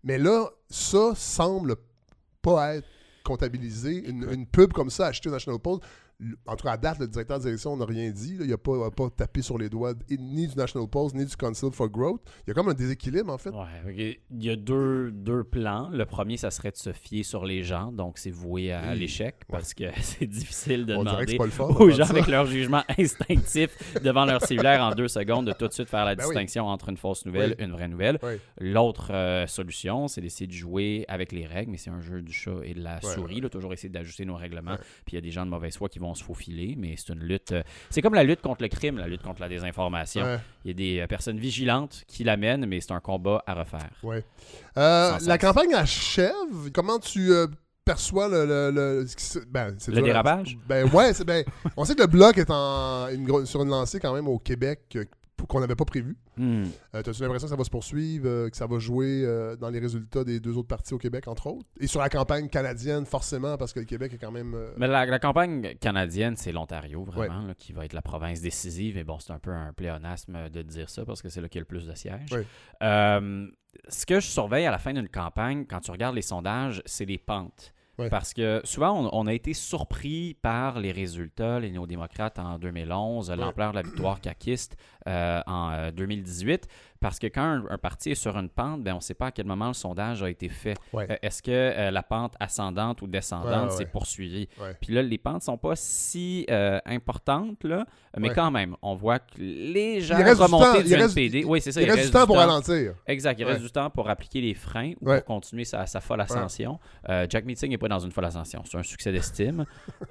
mais 0.03 0.19
là, 0.19 0.47
ça 0.69 1.13
semble 1.15 1.77
pas 2.43 2.75
être 2.79 2.89
comptabilisé. 3.23 4.09
Une, 4.09 4.47
pub 4.47 4.73
comme 4.73 4.91
ça 4.91 5.07
achetée 5.07 5.29
au 5.29 5.33
National 5.33 5.61
Post, 5.61 5.83
en 6.47 6.57
tout 6.57 6.65
cas 6.65 6.73
à 6.73 6.77
date, 6.77 6.99
le 7.01 7.09
directeur 7.09 7.39
de 7.39 7.45
direction 7.45 7.77
n'a 7.77 7.85
rien 7.85 8.11
dit. 8.11 8.37
là. 8.39 8.45
Il 8.45 8.51
n'a 8.51 8.59
pas, 8.59 8.91
pas 8.91 9.09
tapé 9.11 9.43
sur 9.43 9.59
les 9.59 9.69
doigts 9.69 9.95
ni 10.11 10.47
du 10.47 10.57
National 10.57 10.89
Post 10.89 11.15
ni 11.15 11.25
du 11.25 11.37
Council 11.37 11.71
for 11.73 11.89
Growth. 11.89 12.21
Il 12.47 12.49
y 12.49 12.51
a 12.51 12.55
comme 12.55 12.69
un 12.69 12.75
déséquilibre 12.75 13.33
en 13.33 13.39
fait. 13.39 13.51
Ouais, 13.51 14.21
il 14.31 14.45
y 14.45 14.51
a 14.51 14.57
deux, 14.57 15.11
deux 15.11 15.45
plans. 15.45 15.89
Le 15.91 16.05
premier, 16.07 16.37
ça 16.37 16.51
serait 16.51 16.71
de 16.71 16.77
se 16.77 16.93
fier 16.93 17.23
sur 17.23 17.45
les 17.45 17.63
gens, 17.63 17.93
donc 17.93 18.19
c'est 18.19 18.31
voué 18.31 18.73
à 18.73 18.95
l'échec 18.95 19.37
parce 19.49 19.75
que 19.75 19.85
c'est 20.01 20.27
difficile 20.27 20.87
de 20.87 20.95
On 20.95 21.05
demander 21.05 21.37
pas 21.37 21.47
le 21.47 21.63
aux 21.83 21.91
gens 21.91 22.05
ça. 22.05 22.13
avec 22.13 22.27
leur 22.27 22.47
jugement 22.47 22.83
instinctif 22.99 23.71
devant 24.03 24.25
leur 24.25 24.43
cellulaire 24.43 24.83
en 24.83 24.91
deux 24.95 25.09
secondes 25.09 25.47
de 25.47 25.53
tout 25.53 25.69
de 25.69 25.73
suite 25.73 25.89
faire 25.89 26.05
la 26.05 26.15
Ben 26.15 26.25
oui. 26.25 26.31
distinction 26.31 26.67
entre 26.67 26.89
une 26.89 26.97
fausse 26.97 27.25
nouvelle 27.27 27.51
Oui. 27.51 27.57
et 27.59 27.65
une 27.65 27.73
vraie 27.73 27.89
nouvelle. 27.89 28.19
Oui. 28.23 28.35
L'autre 28.59 29.13
euh, 29.13 29.47
solution, 29.47 30.09
c'est 30.09 30.21
d'essayer 30.21 30.47
de 30.47 30.53
jouer 30.53 31.05
avec 31.09 31.33
les 31.33 31.47
règles, 31.47 31.71
mais 31.73 31.79
c'est 31.79 31.91
un 31.91 32.01
jeu 32.01 32.23
du 32.23 32.33
chat 32.33 32.53
et 32.65 32.75
de 32.75 32.81
la 32.83 33.01
souris. 33.01 33.41
là, 33.41 33.49
toujours 33.49 33.73
essayer 33.73 33.89
d'ajuster 33.89 34.25
nos 34.25 34.37
règlements. 34.37 34.77
Puis 35.05 35.13
il 35.13 35.15
y 35.17 35.19
a 35.19 35.21
des 35.21 35.31
gens 35.31 35.45
de 35.45 35.51
mauvaise 35.51 35.77
foi 35.77 35.89
qui 35.89 35.99
vont 35.99 36.12
se 36.15 36.25
faufiler, 36.25 36.75
mais 36.79 36.95
c'est 36.97 37.13
une 37.13 37.21
lutte. 37.21 37.53
euh, 37.53 37.63
c'est 37.91 38.03
comme 38.03 38.15
la 38.15 38.25
lutte 38.25 38.41
contre 38.43 38.63
le 38.63 38.69
crime, 38.69 38.99
la 38.99 39.07
lutte 39.09 39.23
contre 39.23 39.41
la 39.41 39.49
désinformation. 39.49 40.23
Ouais. 40.25 40.39
Il 40.65 40.69
y 40.69 40.71
a 40.71 40.75
des 40.75 41.01
euh, 41.01 41.07
personnes 41.07 41.39
vigilantes 41.39 42.05
qui 42.07 42.25
l'amènent, 42.25 42.67
mais 42.67 42.81
c'est 42.81 42.93
un 42.93 43.01
combat 43.01 43.43
à 43.47 43.55
refaire. 43.55 43.91
Ouais. 44.03 44.25
Euh, 44.77 45.19
la 45.27 45.39
campagne 45.39 45.75
achève. 45.75 46.33
Comment 46.73 46.99
tu 46.99 47.33
euh, 47.33 47.47
perçois 47.85 48.29
le. 48.29 49.05
ben, 49.49 49.77
Le 49.89 49.95
dur 49.95 50.05
dérapage? 50.05 50.59
Ben 50.69 50.89
ouais, 50.93 51.13
ben, 51.27 51.45
on 51.77 51.85
sait 51.85 51.95
que 51.95 52.03
le 52.03 52.07
bloc 52.07 52.39
est 52.39 52.51
en, 52.51 53.09
une 53.09 53.47
sur 53.47 53.63
une 53.63 53.71
lancée 53.71 54.01
quand 54.01 54.15
même 54.15 54.29
au 54.29 54.39
Québec 54.39 54.99
qu'on 55.47 55.61
n'avait 55.61 55.75
pas 55.77 55.85
prévu. 55.85 56.17
Hmm. 56.37 56.65
Euh, 56.95 57.01
As-tu 57.01 57.11
l'impression 57.23 57.47
que 57.47 57.51
ça 57.51 57.57
va 57.57 57.65
se 57.65 57.71
poursuivre, 57.71 58.27
euh, 58.29 58.49
que 58.51 58.57
ça 58.57 58.67
va 58.67 58.79
jouer 58.79 59.23
euh, 59.25 59.57
dans 59.57 59.71
les 59.71 59.79
résultats 59.79 60.25
des 60.25 60.41
deux 60.41 60.57
autres 60.57 60.69
partis 60.69 60.95
au 60.95 60.99
Québec, 60.99 61.29
entre 61.29 61.47
autres? 61.49 61.67
Et 61.81 61.87
sur 61.87 62.01
la 62.01 62.09
campagne 62.09 62.49
canadienne, 62.49 63.05
forcément, 63.07 63.57
parce 63.57 63.73
que 63.73 63.81
le 63.81 63.87
Québec 63.87 64.13
est 64.15 64.19
quand 64.19 64.31
même. 64.33 64.55
euh, 64.55 64.73
Mais 64.77 64.87
la, 64.89 65.05
la 65.07 65.19
campagne 65.19 65.75
canadienne, 65.81 66.37
c'est 66.37 66.53
l'Ontario, 66.53 67.05
vraiment, 67.05 67.43
là, 67.43 67.55
qui 67.55 67.73
va 67.73 67.85
être 67.85 67.93
la 67.93 68.03
province 68.03 68.41
décisive. 68.41 68.97
Et 68.97 69.05
bon, 69.05 69.19
c'est 69.19 69.33
un 69.33 69.39
peu 69.39 69.51
un 69.53 69.73
pléonasme 69.73 70.49
de 70.51 70.63
dire 70.63 70.89
ça 70.91 71.05
parce 71.05 71.23
que 71.23 71.29
c'est 71.29 71.41
là 71.41 71.49
qu'il 71.49 71.59
y 71.59 71.61
a 71.61 71.63
le 71.63 71.67
plus 71.67 71.87
de 71.87 71.95
sièges. 71.95 72.29
Oui. 72.33 72.43
Ce 73.89 74.05
que 74.07 74.21
je 74.21 74.27
surveille 74.27 74.67
à 74.67 74.71
la 74.71 74.79
fin 74.79 74.93
d'une 74.93 75.09
campagne, 75.09 75.65
quand 75.67 75.81
tu 75.81 75.91
regardes 75.91 76.15
les 76.15 76.23
sondages, 76.23 76.83
c'est 76.85 77.07
les 77.07 77.19
pentes. 77.19 77.73
Parce 78.11 78.35
que 78.35 78.61
souvent, 78.65 78.99
on, 78.99 79.11
on 79.13 79.27
a 79.29 79.33
été 79.33 79.55
surpris 79.55 80.35
par 80.43 80.81
les 80.81 80.91
résultats, 80.91 81.61
les 81.61 81.71
néo-démocrates 81.71 82.39
en 82.41 82.59
2011, 82.59 83.31
l'ampleur 83.31 83.71
de 83.71 83.77
la 83.77 83.83
victoire 83.83 84.21
caquiste 84.21 84.77
euh, 85.09 85.41
en 85.47 85.73
euh, 85.73 85.91
2018. 85.91 86.69
Parce 87.03 87.19
que 87.19 87.27
quand 87.27 87.43
un, 87.43 87.65
un 87.69 87.79
parti 87.79 88.13
est 88.13 88.15
sur 88.15 88.39
une 88.39 88.49
pente, 88.49 88.85
ben, 88.85 88.93
on 88.93 88.97
ne 88.97 89.01
sait 89.01 89.15
pas 89.15 89.27
à 89.27 89.33
quel 89.33 89.45
moment 89.45 89.67
le 89.67 89.75
sondage 89.75 90.23
a 90.23 90.31
été 90.31 90.49
fait. 90.49 90.77
Ouais. 90.93 91.07
Euh, 91.11 91.17
Est-ce 91.21 91.43
que 91.43 91.51
euh, 91.51 91.91
la 91.91 92.05
pente 92.05 92.35
ascendante 92.39 93.03
ou 93.03 93.09
descendante 93.09 93.71
ouais, 93.71 93.77
s'est 93.77 93.85
ouais. 93.85 93.91
poursuivie? 93.91 94.49
Puis 94.81 94.95
là, 94.95 95.03
les 95.03 95.19
pentes 95.19 95.43
sont 95.43 95.59
pas 95.59 95.75
si 95.75 96.47
euh, 96.49 96.79
importantes, 96.87 97.65
là, 97.65 97.85
mais 98.17 98.31
quand 98.31 98.53
même, 98.53 98.77
on 98.83 98.95
voit 98.95 99.19
que 99.19 99.35
les 99.39 100.01
gens 100.01 100.17
remontés 100.17 100.85
du, 100.85 100.95
NPD, 100.95 101.45
oui, 101.45 101.61
c'est 101.61 101.73
ça, 101.73 101.83
il 101.83 101.91
reste 101.91 102.07
du 102.07 102.11
temps 102.13 102.27
pour 102.27 102.37
ralentir. 102.37 102.95
Exact, 103.07 103.39
il 103.39 103.45
reste 103.45 103.63
du 103.63 103.71
temps 103.71 103.91
pour 103.91 104.09
appliquer 104.09 104.41
les 104.41 104.55
freins 104.55 104.93
ou 105.01 105.07
pour 105.07 105.25
continuer 105.25 105.65
sa, 105.65 105.87
sa 105.87 106.01
folle 106.01 106.21
ascension. 106.21 106.79
Euh, 107.09 107.27
Jack 107.29 107.45
Meeting 107.45 107.71
n'est 107.71 107.79
pas 107.79 107.89
dans 107.89 107.99
une 107.99 108.13
folle 108.13 108.27
ascension, 108.27 108.63
c'est 108.65 108.79
un 108.79 108.83
succès 108.83 109.11
d'estime. 109.11 109.65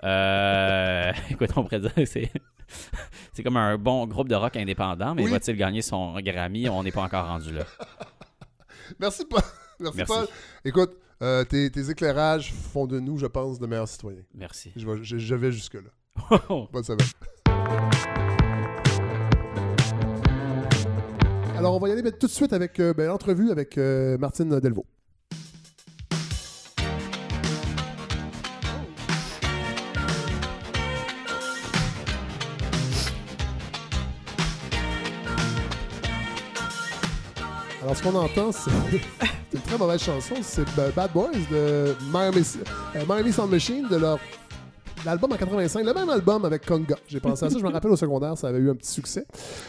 Euh, 0.03 1.11
écoute, 1.29 1.49
on 1.55 1.63
pourrait 1.63 1.79
dire 1.79 1.93
que 1.93 2.05
c'est 2.05 2.29
c'est 3.33 3.43
comme 3.43 3.57
un 3.57 3.77
bon 3.77 4.05
groupe 4.07 4.27
de 4.29 4.35
rock 4.35 4.55
indépendant, 4.57 5.13
mais 5.15 5.23
Oui. 5.23 5.31
va-t-il 5.31 5.57
gagner 5.57 5.81
son 5.81 6.19
Grammy? 6.19 6.69
On 6.69 6.83
n'est 6.83 6.91
pas 6.91 7.03
encore 7.03 7.27
rendu 7.27 7.51
là. 7.53 7.63
Merci, 8.99 9.25
Paul. 9.25 9.41
Merci, 9.79 9.97
Merci. 9.97 10.13
Paul. 10.13 10.27
Écoute, 10.65 10.91
euh, 11.23 11.43
tes, 11.43 11.69
tes 11.71 11.89
éclairages 11.89 12.51
font 12.53 12.87
de 12.87 12.99
nous, 12.99 13.17
je 13.17 13.25
pense, 13.27 13.59
de 13.59 13.67
meilleurs 13.67 13.87
citoyens. 13.87 14.23
Merci. 14.33 14.71
Je 14.75 14.85
vais, 14.87 15.03
je- 15.03 15.17
je 15.17 15.35
vais 15.35 15.51
jusque-là. 15.51 15.89
Bonne 16.71 16.83
semaine. 16.83 17.07
Alors, 21.57 21.75
on 21.75 21.79
va 21.79 21.89
y 21.89 21.91
aller 21.91 22.01
ben, 22.01 22.11
tout 22.11 22.25
de 22.27 22.31
suite 22.31 22.53
avec 22.53 22.79
euh, 22.79 22.93
ben, 22.93 23.07
l'entrevue 23.07 23.51
avec 23.51 23.77
euh, 23.77 24.17
Martine 24.17 24.59
Delvaux. 24.59 24.85
Alors, 37.91 37.97
ce 37.97 38.03
qu'on 38.09 38.15
entend, 38.15 38.51
c'est 38.53 38.71
une 39.53 39.61
très 39.63 39.77
mauvaise 39.77 40.01
chanson. 40.01 40.35
C'est 40.41 40.63
Bad 40.95 41.11
Boys 41.11 41.31
de 41.51 41.93
Miami, 42.09 42.41
euh, 42.95 43.03
Miami 43.05 43.33
Sound 43.33 43.51
Machine 43.51 43.85
de 43.89 43.97
leur 43.97 44.17
l'album 45.03 45.33
en 45.33 45.35
85, 45.35 45.83
le 45.83 45.93
même 45.93 46.09
album 46.09 46.45
avec 46.45 46.65
Conga. 46.65 46.95
J'ai 47.05 47.19
pensé 47.19 47.43
à 47.43 47.49
ça, 47.49 47.59
je 47.59 47.63
me 47.65 47.69
rappelle 47.69 47.91
au 47.91 47.97
secondaire, 47.97 48.37
ça 48.37 48.47
avait 48.47 48.59
eu 48.59 48.69
un 48.69 48.75
petit 48.75 48.91
succès. 48.91 49.27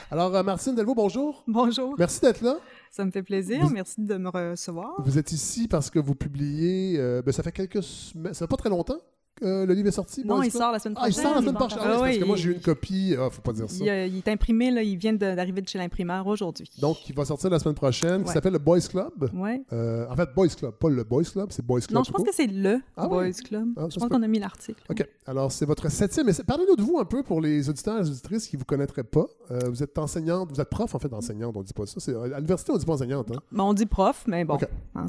Alors, 0.08 0.32
euh, 0.36 0.44
Martine 0.44 0.76
Delvaux, 0.76 0.94
bonjour. 0.94 1.42
Bonjour. 1.48 1.96
Merci 1.98 2.20
d'être 2.20 2.42
là. 2.42 2.58
Ça 2.92 3.04
me 3.04 3.10
fait 3.10 3.24
plaisir. 3.24 3.68
Merci 3.70 4.00
de 4.00 4.16
me 4.16 4.28
recevoir. 4.28 5.02
Vous 5.04 5.18
êtes 5.18 5.32
ici 5.32 5.66
parce 5.66 5.90
que 5.90 5.98
vous 5.98 6.14
publiez, 6.14 7.00
euh, 7.00 7.22
ben, 7.22 7.32
ça 7.32 7.42
fait 7.42 7.50
quelques 7.50 7.82
semaines, 7.82 8.34
ça 8.34 8.46
fait 8.46 8.50
pas 8.50 8.56
très 8.56 8.70
longtemps 8.70 8.98
le 9.40 9.72
livre 9.72 9.88
est 9.88 9.92
sorti? 9.92 10.24
Non, 10.24 10.42
il 10.42 10.50
sort 10.50 10.72
la 10.72 10.78
semaine 10.78 10.96
Ah, 11.00 11.08
il 11.08 11.12
prochaine. 11.12 11.22
sort 11.24 11.34
la 11.34 11.40
semaine 11.40 11.54
Il 11.54 11.58
prochaine. 11.58 11.78
Ah, 11.80 11.82
c'est 11.84 11.98
parce 11.98 12.10
que 12.16 12.20
Oui, 12.20 12.26
moi, 12.26 12.36
il- 12.36 12.42
j'ai 12.42 12.48
eu 12.50 12.52
une 12.54 12.60
copie. 12.60 13.14
Ah, 13.18 13.30
faut 13.30 13.42
pas 13.42 13.52
dire 13.52 13.68
ça. 13.70 13.76
Il, 13.84 13.88
euh, 13.88 14.06
il 14.06 14.18
est 14.18 14.28
imprimé, 14.28 14.70
là, 14.70 14.82
il 14.82 14.96
vient 14.96 15.12
d'arriver 15.12 15.62
de 15.62 15.68
chez 15.68 15.78
l'imprimeur 15.78 16.26
aujourd'hui. 16.26 16.68
Donc, 16.80 17.08
il 17.08 17.14
va 17.14 17.24
sortir 17.24 17.50
la 17.50 17.58
semaine 17.58 17.74
prochaine, 17.74 18.22
qui 18.22 18.28
Ouais. 18.28 18.34
s'appelle 18.34 18.52
le 18.52 18.58
Boys 18.58 18.80
Club. 18.80 19.30
Ouais. 19.34 19.62
Euh, 19.72 20.06
en 20.10 20.16
fait, 20.16 20.28
Boys 20.34 20.48
Club, 20.48 20.72
pas 20.74 20.88
le 20.90 21.02
Boys 21.04 21.24
Club, 21.24 21.48
c'est 21.50 21.64
Boys 21.64 21.80
Club. 21.80 21.94
Non, 21.96 22.04
je 22.04 22.12
pense 22.12 22.24
que 22.24 22.34
c'est 22.34 22.46
le 22.46 22.80
Ah 22.96 23.08
Boys? 23.08 23.32
Club. 23.44 23.68
Ah, 23.76 23.86
je 23.88 23.94
se 23.94 23.98
pense 24.00 24.08
qu'on 24.08 24.22
a 24.22 24.28
mis 24.28 24.38
l'article. 24.38 24.82
OK. 24.90 25.06
Alors, 25.26 25.50
c'est 25.52 25.66
votre 25.66 25.90
septième. 25.90 26.26
Parlez-nous 26.46 26.76
de 26.76 26.82
vous 26.82 26.98
un 26.98 27.04
peu 27.04 27.22
pour 27.22 27.40
les 27.40 27.68
auditeurs 27.68 27.96
et 27.98 28.02
les 28.02 28.10
auditrices 28.10 28.46
qui 28.48 28.56
ne 28.56 28.60
vous 28.60 28.64
connaîtraient 28.66 29.02
pas. 29.04 29.26
Euh, 29.50 29.58
vous 29.68 29.82
êtes 29.82 29.98
enseignante, 29.98 30.50
vous 30.52 30.60
êtes 30.60 30.68
prof, 30.70 30.94
en 30.94 30.98
fait, 30.98 31.12
enseignante, 31.12 31.56
on 31.56 31.62
dit 31.62 31.72
pas 31.72 31.86
ça. 31.86 32.00
C'est- 32.00 32.14
À 32.14 32.36
l'université, 32.36 32.72
on 32.72 32.76
dit 32.76 32.86
pas 32.86 32.92
enseignante. 32.94 33.30
Hein? 33.30 33.40
Ben, 33.50 33.64
on 33.64 33.74
dit 33.74 33.86
prof, 33.86 34.24
mais 34.26 34.44
bon. 34.44 34.54
OK. 34.54 34.66
hein, 34.94 35.06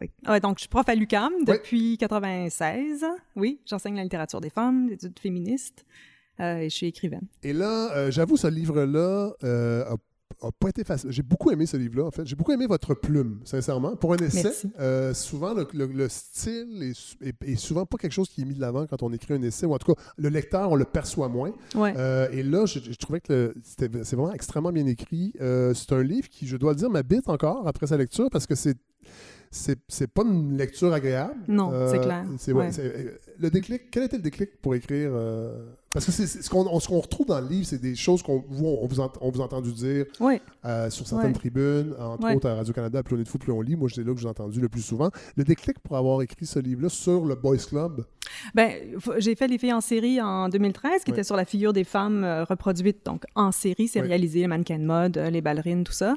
oui. 0.00 0.10
Ouais, 0.28 0.40
donc, 0.40 0.56
je 0.58 0.60
suis 0.62 0.68
prof 0.68 0.88
à 0.88 0.94
l'UCAM 0.94 1.32
depuis 1.46 1.96
96. 1.98 3.04
Oui, 3.36 3.49
j'enseigne 3.66 3.96
la 3.96 4.02
littérature 4.04 4.40
des 4.40 4.50
femmes, 4.50 4.86
des 4.88 4.94
études 4.94 5.18
féministes, 5.18 5.84
euh, 6.40 6.58
et 6.58 6.70
je 6.70 6.74
suis 6.76 6.86
écrivaine. 6.86 7.26
Et 7.42 7.52
là, 7.52 7.92
euh, 7.94 8.10
j'avoue, 8.10 8.36
ce 8.36 8.46
livre-là 8.46 9.32
euh, 9.44 9.84
a 9.84 9.96
a 10.42 10.50
pas 10.52 10.70
été 10.70 10.84
facile. 10.84 11.10
J'ai 11.10 11.22
beaucoup 11.24 11.50
aimé 11.50 11.66
ce 11.66 11.76
livre-là, 11.76 12.04
en 12.06 12.10
fait. 12.10 12.24
J'ai 12.24 12.34
beaucoup 12.36 12.52
aimé 12.52 12.66
votre 12.66 12.94
plume, 12.94 13.40
sincèrement. 13.44 13.94
Pour 13.94 14.14
un 14.14 14.16
essai, 14.16 14.50
euh, 14.78 15.12
souvent, 15.12 15.52
le, 15.52 15.66
le- 15.74 15.86
le 15.88 16.08
style 16.08 16.82
est, 16.82 16.94
su- 16.94 17.16
est- 17.20 17.44
est 17.46 17.56
souvent 17.56 17.84
pas 17.84 17.98
quelque 17.98 18.12
chose 18.14 18.30
qui 18.30 18.40
est 18.40 18.44
mis 18.46 18.54
de 18.54 18.60
l'avant 18.60 18.86
quand 18.86 19.02
on 19.02 19.12
écrit 19.12 19.34
un 19.34 19.42
essai, 19.42 19.66
ou 19.66 19.74
en 19.74 19.78
tout 19.78 19.92
cas, 19.92 20.00
le 20.16 20.30
lecteur, 20.30 20.70
on 20.70 20.76
le 20.76 20.86
perçoit 20.86 21.28
moins. 21.28 21.52
Ouais. 21.74 21.92
Euh, 21.94 22.26
et 22.32 22.42
là, 22.42 22.64
je, 22.64 22.78
je 22.78 22.94
trouvais 22.96 23.20
que 23.20 23.52
c'est 23.62 23.92
vraiment 23.92 24.32
extrêmement 24.32 24.72
bien 24.72 24.86
écrit. 24.86 25.34
Euh, 25.42 25.74
c'est 25.74 25.92
un 25.92 26.02
livre 26.02 26.28
qui, 26.30 26.46
je 26.46 26.56
dois 26.56 26.72
le 26.72 26.76
dire, 26.78 26.88
m'habite 26.88 27.28
encore 27.28 27.68
après 27.68 27.88
sa 27.88 27.98
lecture 27.98 28.30
parce 28.30 28.46
que 28.46 28.54
c'est. 28.54 28.78
C'est, 29.52 30.06
pas 30.06 30.22
une 30.22 30.56
lecture 30.56 30.92
agréable. 30.92 31.34
Non, 31.48 31.72
c'est 31.90 31.98
clair. 32.00 32.24
c'est- 32.38 32.52
ouais, 32.52 32.66
Ouais. 32.68 33.18
C'est- 33.40 33.42
le 33.42 33.50
déclic, 33.50 33.90
quel 33.90 34.02
était 34.04 34.16
le 34.16 34.22
déclic 34.22 34.60
pour 34.60 34.74
écrire 34.74 35.10
euh, 35.12 35.64
Parce 35.92 36.04
que 36.06 36.12
c'est, 36.12 36.26
c'est- 36.26 36.42
ce, 36.42 36.50
qu'on, 36.50 36.66
on- 36.66 36.78
ce 36.80 36.88
qu'on 36.88 37.00
retrouve 37.00 37.26
dans 37.26 37.40
le 37.40 37.48
livre, 37.48 37.66
c'est 37.66 37.80
des 37.80 37.96
choses 37.96 38.22
qu'on 38.22 38.44
vous, 38.48 38.66
on 38.66 38.86
vous, 38.86 39.00
ent- 39.00 39.12
on 39.20 39.30
vous 39.30 39.40
a 39.40 39.44
entendu 39.44 39.72
dire 39.72 40.04
Oui. 40.20 40.40
euh, 40.64 40.88
sur 40.90 41.06
certaines 41.06 41.32
tribunes, 41.32 41.94
entre 41.98 42.34
autres 42.34 42.48
à 42.48 42.54
Radio-Canada, 42.54 43.02
Plus 43.02 43.16
on 43.16 43.20
est 43.20 43.24
de 43.24 43.28
fou, 43.28 43.38
plus 43.38 43.52
on 43.52 43.60
lit. 43.60 43.76
Moi, 43.76 43.88
c'est 43.92 44.04
là 44.04 44.14
que 44.14 44.20
j'ai 44.20 44.28
entendu 44.28 44.60
le 44.60 44.68
plus 44.68 44.82
souvent. 44.82 45.10
Le 45.36 45.44
déclic 45.44 45.78
pour 45.80 45.96
avoir 45.96 46.22
écrit 46.22 46.46
ce 46.46 46.58
livre-là 46.58 46.88
sur 46.88 47.24
le 47.24 47.34
Boys 47.34 47.56
Club? 47.68 48.04
Ben, 48.54 48.70
f- 48.98 49.14
j'ai 49.18 49.34
fait 49.34 49.48
Les 49.48 49.58
filles 49.58 49.72
en 49.72 49.80
série 49.80 50.20
en 50.20 50.48
2013, 50.48 51.02
qui 51.04 51.10
était 51.10 51.24
sur 51.24 51.36
la 51.36 51.44
figure 51.44 51.72
des 51.72 51.84
femmes 51.84 52.22
euh, 52.24 52.44
reproduites, 52.44 53.04
donc 53.04 53.24
en 53.34 53.50
série, 53.52 53.88
sérialisées, 53.88 54.40
les 54.40 54.46
mannequins 54.46 54.78
de 54.78 54.84
mode, 54.84 55.16
les 55.18 55.40
ballerines, 55.40 55.82
tout 55.84 55.92
ça. 55.92 56.14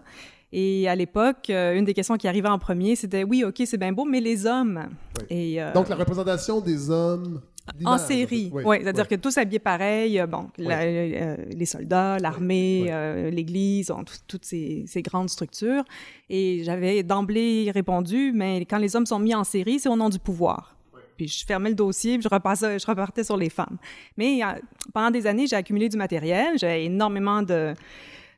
Et 0.55 0.87
à 0.87 0.93
l'époque, 0.95 1.49
euh, 1.49 1.73
une 1.75 1.83
des 1.83 1.95
questions 1.95 2.15
qui 2.15 2.27
arrivait 2.27 2.47
en 2.47 2.59
premier, 2.59 2.95
c'était 2.95 3.23
oui, 3.23 3.43
OK, 3.43 3.61
c'est 3.65 3.77
bien 3.77 3.91
beau, 3.91 4.05
mais 4.05 4.21
les 4.21 4.45
hommes. 4.45 4.87
Et, 5.31 5.59
euh, 5.61 5.73
Donc, 5.73 5.89
la 5.89 5.95
représentation 5.95 6.61
des 6.61 6.91
hommes. 6.91 7.41
en 7.85 7.97
série, 7.97 8.51
fait. 8.53 8.63
oui. 8.63 8.77
C'est-à-dire 8.81 9.07
que 9.07 9.15
tous 9.15 9.35
habillés 9.39 9.57
pareil, 9.57 10.19
euh, 10.19 10.27
bon, 10.27 10.49
la- 10.59 10.81
euh, 10.83 11.37
les 11.49 11.65
soldats, 11.65 12.19
l'armée, 12.19 12.85
euh, 12.89 13.31
l'Église, 13.31 13.91
toutes 14.27 14.45
ces, 14.45 14.83
ces 14.85 15.01
grandes 15.01 15.29
structures. 15.29 15.83
Et 16.29 16.61
j'avais 16.63 17.01
d'emblée 17.01 17.71
répondu, 17.73 18.31
mais 18.35 18.59
quand 18.65 18.77
les 18.77 18.95
hommes 18.95 19.07
sont 19.07 19.17
mis 19.19 19.33
en 19.33 19.43
série, 19.43 19.79
c'est 19.79 19.89
au 19.89 19.95
nom 19.95 20.09
du 20.09 20.19
pouvoir. 20.19 20.75
Puis 21.17 21.27
je 21.27 21.45
fermais 21.45 21.69
le 21.69 21.75
dossier, 21.75 22.17
puis 22.17 22.27
je, 22.29 22.29
repassais, 22.33 22.77
je 22.79 22.85
repartais 22.87 23.23
sur 23.23 23.37
les 23.37 23.49
femmes. 23.49 23.77
Mais 24.17 24.43
euh, 24.43 24.47
pendant 24.93 25.09
des 25.11 25.25
années, 25.25 25.47
j'ai 25.47 25.55
accumulé 25.55 25.89
du 25.89 25.97
matériel, 25.97 26.57
j'avais 26.59 26.85
énormément 26.85 27.41
de 27.43 27.73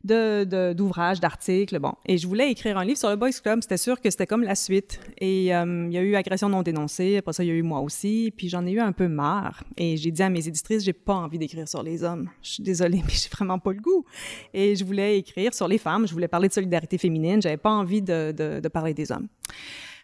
de- 0.06 0.44
de- 0.46 0.74
d'ouvrages, 0.74 1.20
d'articles, 1.20 1.80
bon. 1.80 1.94
Et 2.06 2.18
je 2.18 2.28
voulais 2.28 2.50
écrire 2.52 2.78
un 2.78 2.86
livre 2.86 2.98
sur 2.98 3.10
le 3.10 3.16
Boys 3.16 3.32
Club. 3.44 3.60
C'était 3.62 3.78
sûr 3.78 4.00
que 4.00 4.10
c'était 4.10 4.28
comme 4.28 4.44
la 4.44 4.56
suite. 4.56 5.00
Et 5.20 5.54
euh, 5.56 5.86
il 5.88 5.94
y 5.94 5.98
a 5.98 6.02
eu 6.02 6.16
agression 6.16 6.48
non 6.48 6.62
dénoncée. 6.62 7.18
Après 7.18 7.34
ça, 7.34 7.44
il 7.44 7.48
y 7.48 7.52
a 7.52 7.56
eu 7.56 7.62
moi 7.64 7.80
aussi. 7.82 8.32
Puis 8.38 8.48
j'en 8.50 8.66
ai 8.66 8.72
eu 8.72 8.80
un 8.80 8.92
peu 8.92 9.08
marre. 9.08 9.64
Et 9.78 9.98
j'ai 9.98 10.12
dit 10.12 10.24
à 10.24 10.30
mes 10.30 10.48
éditrices, 10.48 10.84
j'ai 10.84 10.94
pas 10.94 11.16
envie 11.16 11.40
d'écrire 11.40 11.68
sur 11.68 11.84
les 11.84 12.04
hommes. 12.04 12.30
Je 12.42 12.52
suis 12.52 12.64
désolée, 12.64 13.02
mais 13.06 13.14
j'ai 13.14 13.30
vraiment 13.30 13.60
pas 13.60 13.74
le 13.74 13.80
goût. 13.82 14.06
Et 14.54 14.76
je 14.76 14.86
voulais 14.86 15.18
écrire 15.18 15.54
sur 15.54 15.68
les 15.68 15.78
femmes. 15.78 16.08
Je 16.08 16.14
voulais 16.14 16.28
parler 16.28 16.48
de 16.48 16.54
solidarité 16.54 16.98
féminine. 16.98 17.42
J'avais 17.42 17.58
pas 17.58 17.72
envie 17.72 18.02
de, 18.02 18.32
de- 18.32 18.60
de 18.60 18.68
parler 18.70 18.94
des 18.94 19.12
hommes. 19.12 19.28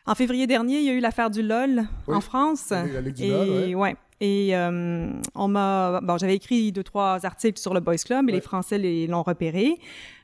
En 0.08 0.16
février 0.16 0.48
dernier, 0.48 0.80
il 0.80 0.84
y 0.86 0.90
a 0.90 0.94
eu 0.94 1.00
l'affaire 1.00 1.30
du 1.30 1.42
LOL 1.44 1.84
Oui. 2.08 2.16
en 2.16 2.22
France. 2.22 2.72
La 2.72 2.84
Ligue- 2.84 2.94
la 2.94 3.02
Ligue 3.02 3.14
du 3.16 3.24
et, 3.24 3.30
LOL, 3.30 3.50
ouais. 3.50 3.76
ouais. 3.76 3.96
Et 4.24 4.56
euh, 4.56 5.10
on 5.34 5.48
m'a, 5.48 6.00
bon, 6.04 6.18
j'avais 6.20 6.36
écrit 6.36 6.72
deux 6.72 6.84
trois 6.84 7.26
articles 7.26 7.60
sur 7.60 7.74
le 7.74 7.80
Boys 7.80 7.96
Club 8.06 8.30
et 8.30 8.32
les 8.32 8.42
Français 8.42 8.78
les- 8.78 9.08
l'ont 9.08 9.24
repéré. 9.24 9.80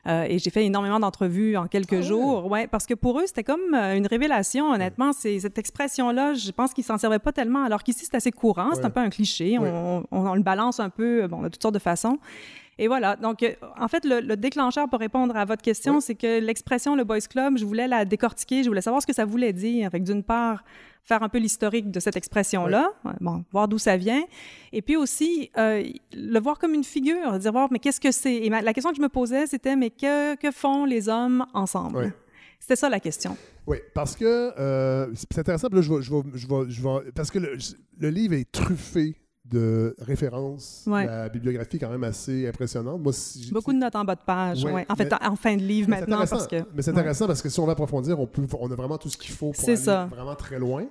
Euh, 0.06 0.24
et 0.28 0.38
j'ai 0.38 0.50
fait 0.50 0.64
énormément 0.64 1.00
d'entrevues 1.00 1.56
en 1.56 1.66
quelques 1.66 1.94
Ah 1.94 2.02
jours. 2.02 2.46
Ouais, 2.48 2.68
parce 2.68 2.86
que 2.86 2.94
pour 2.94 3.18
eux 3.18 3.24
c'était 3.26 3.42
comme 3.42 3.74
euh, 3.74 3.96
une 3.96 4.06
révélation. 4.06 4.70
Honnêtement, 4.70 5.12
c'est 5.12 5.40
cette 5.40 5.58
expression-là, 5.58 6.34
je 6.34 6.50
pense 6.52 6.72
qu'ils 6.74 6.84
s'en 6.84 6.96
servaient 6.96 7.18
pas 7.18 7.32
tellement. 7.32 7.64
Alors 7.64 7.82
qu'ici 7.82 8.04
c'est 8.04 8.14
assez 8.16 8.30
courant, 8.30 8.70
c'est 8.74 8.84
un 8.84 8.90
peu 8.90 9.00
un 9.00 9.10
cliché. 9.10 9.58
On- 9.58 10.04
on 10.12 10.34
le 10.34 10.42
balance 10.42 10.78
un 10.78 10.90
peu, 10.90 11.26
bon, 11.26 11.42
de 11.42 11.48
toutes 11.48 11.62
sortes 11.62 11.74
de 11.74 11.80
façons. 11.80 12.18
Et 12.78 12.86
voilà. 12.86 13.16
Donc, 13.16 13.42
euh, 13.42 13.52
en 13.78 13.88
fait, 13.88 14.04
le, 14.04 14.20
le 14.20 14.36
déclencheur 14.36 14.88
pour 14.88 15.00
répondre 15.00 15.36
à 15.36 15.44
votre 15.44 15.62
question, 15.62 16.00
c'est 16.00 16.14
que 16.14 16.38
l'expression 16.40 16.94
le 16.94 17.04
Boys 17.04 17.20
Club, 17.28 17.58
je 17.58 17.64
voulais 17.64 17.88
la 17.88 18.04
décortiquer, 18.04 18.62
je 18.62 18.68
voulais 18.68 18.80
savoir 18.80 19.02
ce 19.02 19.06
que 19.06 19.12
ça 19.14 19.24
voulait 19.24 19.52
dire. 19.52 19.90
Fait 19.90 19.98
que 20.00 20.04
d'une 20.04 20.22
part, 20.22 20.62
faire 21.02 21.22
un 21.22 21.28
peu 21.28 21.38
l'historique 21.38 21.90
de 21.90 22.00
cette 22.00 22.16
expression-là, 22.16 22.92
bon, 23.20 23.44
voir 23.50 23.66
d'où 23.66 23.78
ça 23.78 23.96
vient, 23.96 24.22
et 24.72 24.82
puis 24.82 24.94
aussi 24.96 25.50
euh, 25.56 25.82
le 26.14 26.38
voir 26.38 26.58
comme 26.58 26.74
une 26.74 26.84
figure, 26.84 27.38
dire 27.38 27.50
voir, 27.52 27.68
mais 27.70 27.78
qu'est-ce 27.78 28.00
que 28.00 28.12
c'est? 28.12 28.34
Et 28.36 28.50
ma- 28.50 28.60
la 28.62 28.72
question 28.74 28.90
que 28.90 28.96
je 28.96 29.02
me 29.02 29.08
posais, 29.08 29.46
c'était, 29.46 29.74
mais 29.74 29.90
que, 29.90 30.34
que 30.36 30.50
font 30.50 30.84
les 30.84 31.08
hommes 31.08 31.46
ensemble? 31.54 32.12
C'était 32.60 32.76
ça 32.76 32.88
la 32.88 33.00
question. 33.00 33.36
Oui, 33.66 33.78
parce 33.94 34.14
que 34.16 34.24
euh, 34.58 35.06
c'est 35.14 35.38
intéressant. 35.38 35.68
puis 35.68 35.76
Là, 35.76 35.82
je 35.82 35.94
vais, 35.94 36.02
je 36.02 36.10
vais- 36.10 36.22
je 36.34 36.46
vais- 36.46 36.70
je 36.70 36.82
vais- 36.82 37.12
parce 37.14 37.30
que 37.30 37.38
le, 37.38 37.56
le 37.98 38.10
livre 38.10 38.34
est 38.34 38.50
truffé 38.50 39.14
de 39.50 39.94
références. 40.00 40.84
Ouais. 40.86 41.06
La 41.06 41.28
bibliographie 41.28 41.76
est 41.76 41.78
quand 41.78 41.90
même 41.90 42.04
assez 42.04 42.46
impressionnante. 42.48 43.00
Moi, 43.00 43.12
si 43.12 43.50
Beaucoup 43.52 43.72
de 43.72 43.78
notes 43.78 43.96
en 43.96 44.04
bas 44.04 44.14
de 44.14 44.20
page. 44.24 44.64
Ouais, 44.64 44.72
ouais. 44.72 44.86
En 44.88 44.96
fait, 44.96 45.10
mais- 45.10 45.26
en 45.28 45.36
fin 45.36 45.56
de 45.56 45.62
livre 45.62 45.88
maintenant, 45.88 46.24
parce 46.26 46.46
que. 46.46 46.56
Mais 46.74 46.82
c'est 46.82 46.90
intéressant 46.90 47.26
parce 47.26 47.42
que 47.42 47.48
si 47.48 47.58
on 47.60 47.66
va 47.66 47.72
approfondir, 47.72 48.18
on, 48.20 48.26
peut, 48.26 48.46
on 48.58 48.70
a 48.70 48.74
vraiment 48.74 48.98
tout 48.98 49.08
ce 49.08 49.16
qu'il 49.16 49.32
faut 49.34 49.52
pour 49.52 49.64
aller 49.64 49.76
ça. 49.76 50.06
vraiment 50.10 50.34
très 50.34 50.58
loin. 50.58 50.84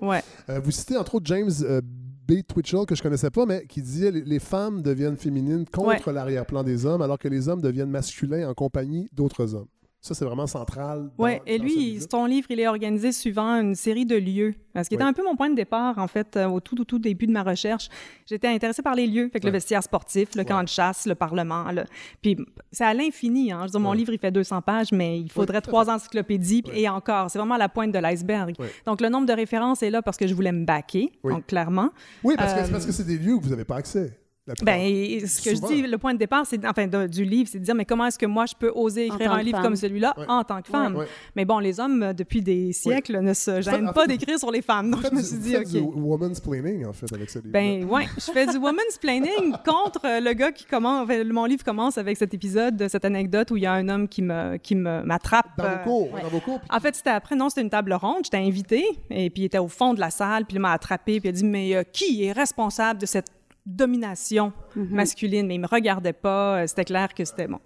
Euh, 0.50 0.60
vous 0.63 0.72
citez 0.72 0.98
entre 0.98 1.15
autres 1.15 1.26
James 1.26 1.52
euh, 1.62 1.82
B. 2.28 2.41
Twitchell, 2.48 2.86
que 2.86 2.96
je 2.96 3.02
connaissais 3.02 3.30
pas, 3.30 3.46
mais 3.46 3.65
qui 3.67 3.82
disait 3.82 4.12
les 4.12 4.39
femmes 4.39 4.82
deviennent 4.82 5.17
féminines 5.17 5.65
contre 5.72 6.12
l'arrière-plan 6.12 6.63
des 6.63 6.86
hommes, 6.86 7.02
alors 7.02 7.17
que 7.17 7.28
les 7.28 7.48
hommes 7.48 7.62
deviennent 7.62 7.89
masculins 7.89 8.50
en 8.50 8.54
compagnie 8.54 9.08
d'autres 9.13 9.56
hommes. 9.56 9.67
Ça, 10.00 10.14
c'est 10.14 10.24
vraiment 10.26 10.48
central. 10.48 11.10
Oui, 11.18 11.32
et 11.48 11.58
lui, 11.58 12.00
ton 12.10 12.26
livre, 12.28 12.48
il 12.52 12.60
est 12.60 12.68
organisé 12.68 13.12
suivant 13.12 13.60
une 13.60 13.74
série 13.76 14.06
de 14.06 14.16
lieux. 14.16 14.54
Ce 14.76 14.88
qui 14.88 14.94
était 14.96 15.04
un 15.04 15.12
peu 15.12 15.24
mon 15.24 15.36
point 15.36 15.50
de 15.50 15.56
départ, 15.56 15.98
en 15.98 16.08
fait, 16.08 16.38
euh, 16.38 16.46
au 16.48 16.60
tout, 16.60 16.76
tout, 16.76 16.86
tout 16.86 17.00
début 17.00 17.26
de 17.26 17.32
ma 17.32 17.42
recherche. 17.42 17.90
J'étais 18.28 18.48
intéressée 18.48 18.84
par 18.84 18.94
les 18.94 19.08
lieux, 19.08 19.28
fait 19.34 19.40
que 19.40 19.48
le 19.48 19.52
vestiaire 19.52 19.82
sportif, 19.82 20.36
le 20.36 20.44
camp 20.44 20.62
de 20.64 20.68
chasse, 20.70 21.08
le 21.08 21.16
parlement. 21.16 21.72
le- 21.72 21.84
Puis 22.22 22.38
c'est 22.72 22.84
à 22.86 22.94
l'infini. 22.94 23.52
Hein. 23.52 23.62
Je 23.62 23.64
veux 23.66 23.72
dire, 23.72 23.80
mon 23.80 23.94
livre, 23.94 24.14
il 24.14 24.20
fait 24.20 24.32
200 24.32 24.62
pages, 24.62 24.92
mais 24.92 25.20
il 25.20 25.32
faudrait 25.32 25.62
trois 25.62 25.90
encyclopédies, 25.90 26.64
et 26.74 26.88
encore. 26.88 27.32
C'est 27.32 27.40
vraiment 27.40 27.58
la 27.58 27.68
pointe 27.68 27.92
de 27.92 28.00
l'iceberg. 28.00 28.56
Donc 28.86 29.02
le 29.02 29.10
nombre 29.10 29.26
de 29.26 29.34
références 29.34 29.82
est 29.82 29.90
là 29.90 30.02
parce 30.04 30.16
que 30.18 30.28
je 30.28 30.34
voulais 30.36 30.52
me 30.52 30.64
backer, 30.64 31.12
Oui. 31.24 31.34
donc 31.34 31.48
clairement. 31.48 31.90
Oui, 32.24 32.36
parce 32.38 32.54
que, 32.54 32.60
Euh, 32.60 32.66
c'est 32.66 32.72
parce 32.72 32.86
que 32.86 32.92
c'est 32.92 33.04
des 33.04 33.18
lieux 33.18 33.34
où 33.34 33.42
vous 33.42 33.50
n'avez 33.50 33.66
pas 33.66 33.78
accès. 33.78 34.18
Ben, 34.64 35.20
ce 35.28 35.42
que 35.42 35.56
Souvent. 35.56 35.68
je 35.70 35.74
dis, 35.76 35.82
le 35.84 35.98
point 35.98 36.14
de 36.14 36.20
départ, 36.20 36.46
c'est, 36.46 36.66
enfin, 36.66 36.88
de- 36.88 37.08
du 37.08 37.24
livre, 37.26 37.50
c'est 37.52 37.60
de 37.60 37.64
dire, 37.64 37.76
mais 37.76 37.86
comment 37.86 38.06
est-ce 38.06 38.18
que 38.20 38.26
moi, 38.26 38.46
je 38.46 38.54
peux 38.58 38.72
oser 38.74 39.08
écrire 39.08 39.32
un 39.34 39.42
livre 39.44 39.58
femme. 39.58 39.66
comme 39.66 39.76
celui-là 39.76 40.14
Ouais. 40.18 40.26
en 40.28 40.44
tant 40.44 40.62
que 40.62 40.68
femme? 40.70 40.96
Ouais. 40.96 41.06
Mais 41.36 41.46
bon, 41.46 41.60
les 41.60 41.80
hommes, 41.80 42.02
euh, 42.04 42.14
depuis 42.14 42.42
des 42.42 42.72
siècles, 42.74 43.20
ne 43.20 43.34
se 43.34 43.62
gênent 43.62 43.90
en 43.90 43.94
pas 43.94 44.08
d'écrire 44.08 44.40
sur 44.40 44.52
les 44.52 44.62
femmes. 44.62 44.92
Donc, 44.92 45.02
je 45.10 45.16
me 45.16 45.22
suis 45.22 45.38
du- 45.38 45.44
dit, 45.44 45.54
vous 45.56 45.60
faites 45.60 45.72
du 45.72 45.80
OK. 45.80 45.94
woman's 45.96 46.40
planning, 46.40 46.86
en 46.86 46.94
fait, 46.94 47.12
avec 47.14 47.30
ce 47.30 47.40
livre. 47.40 47.52
Ben, 47.52 47.84
ouais, 47.86 48.06
je 48.18 48.32
fais 48.32 48.46
du 48.48 48.58
woman's 48.58 48.98
planning 49.00 49.54
contre 49.66 50.02
euh, 50.06 50.20
le 50.20 50.34
gars 50.34 50.52
qui 50.52 50.66
commence. 50.66 51.04
Enfin, 51.04 51.24
mon 51.26 51.46
livre 51.46 51.64
commence 51.64 51.98
avec 51.98 52.18
cet 52.18 52.34
épisode, 52.34 52.76
de 52.78 52.88
cette 52.88 53.06
anecdote 53.06 53.52
où 53.52 53.58
il 53.58 53.64
y 53.64 53.66
a 53.68 53.74
un 53.74 53.88
homme 53.90 54.08
qui 54.08 54.22
me, 54.22 54.58
qui 54.58 54.76
me, 54.76 55.04
m'attrape. 55.04 55.48
dans 55.58 55.64
euh, 55.66 55.76
vos 55.86 56.06
cours, 56.08 56.20
dans 56.22 56.30
vos 56.30 56.40
cours. 56.40 56.60
puis- 56.60 56.70
en 56.76 56.80
fait, 56.80 56.96
c'était 56.96 57.10
après, 57.10 57.36
non, 57.36 57.50
c'était 57.50 57.62
une 57.62 57.70
table 57.70 57.94
ronde. 57.94 58.22
J'étais 58.24 58.38
invitée, 58.38 58.86
et 59.10 59.30
puis 59.30 59.44
il 59.44 59.46
était 59.46 59.58
au 59.58 59.68
fond 59.68 59.94
de 59.94 60.00
la 60.00 60.10
salle, 60.10 60.46
puis 60.46 60.56
il 60.56 60.60
m'a 60.60 60.72
attrapé, 60.72 61.20
puis 61.20 61.28
il 61.28 61.30
a 61.30 61.32
dit 61.34 61.44
Mais 61.46 61.76
euh, 61.76 61.84
qui 61.84 62.24
est 62.24 62.32
responsable 62.32 63.00
de 63.02 63.06
cette 63.06 63.28
domination 63.67 64.53
masculine? 64.75 65.47
Mais 65.47 65.56
il 65.56 65.62
me 65.62 65.67
regardait 65.67 66.13
pas, 66.13 66.63
euh, 66.63 66.67
c'était 66.67 66.86
clair 66.86 67.13
que 67.13 67.23
c'était 67.25 67.47
bon. 67.47 67.60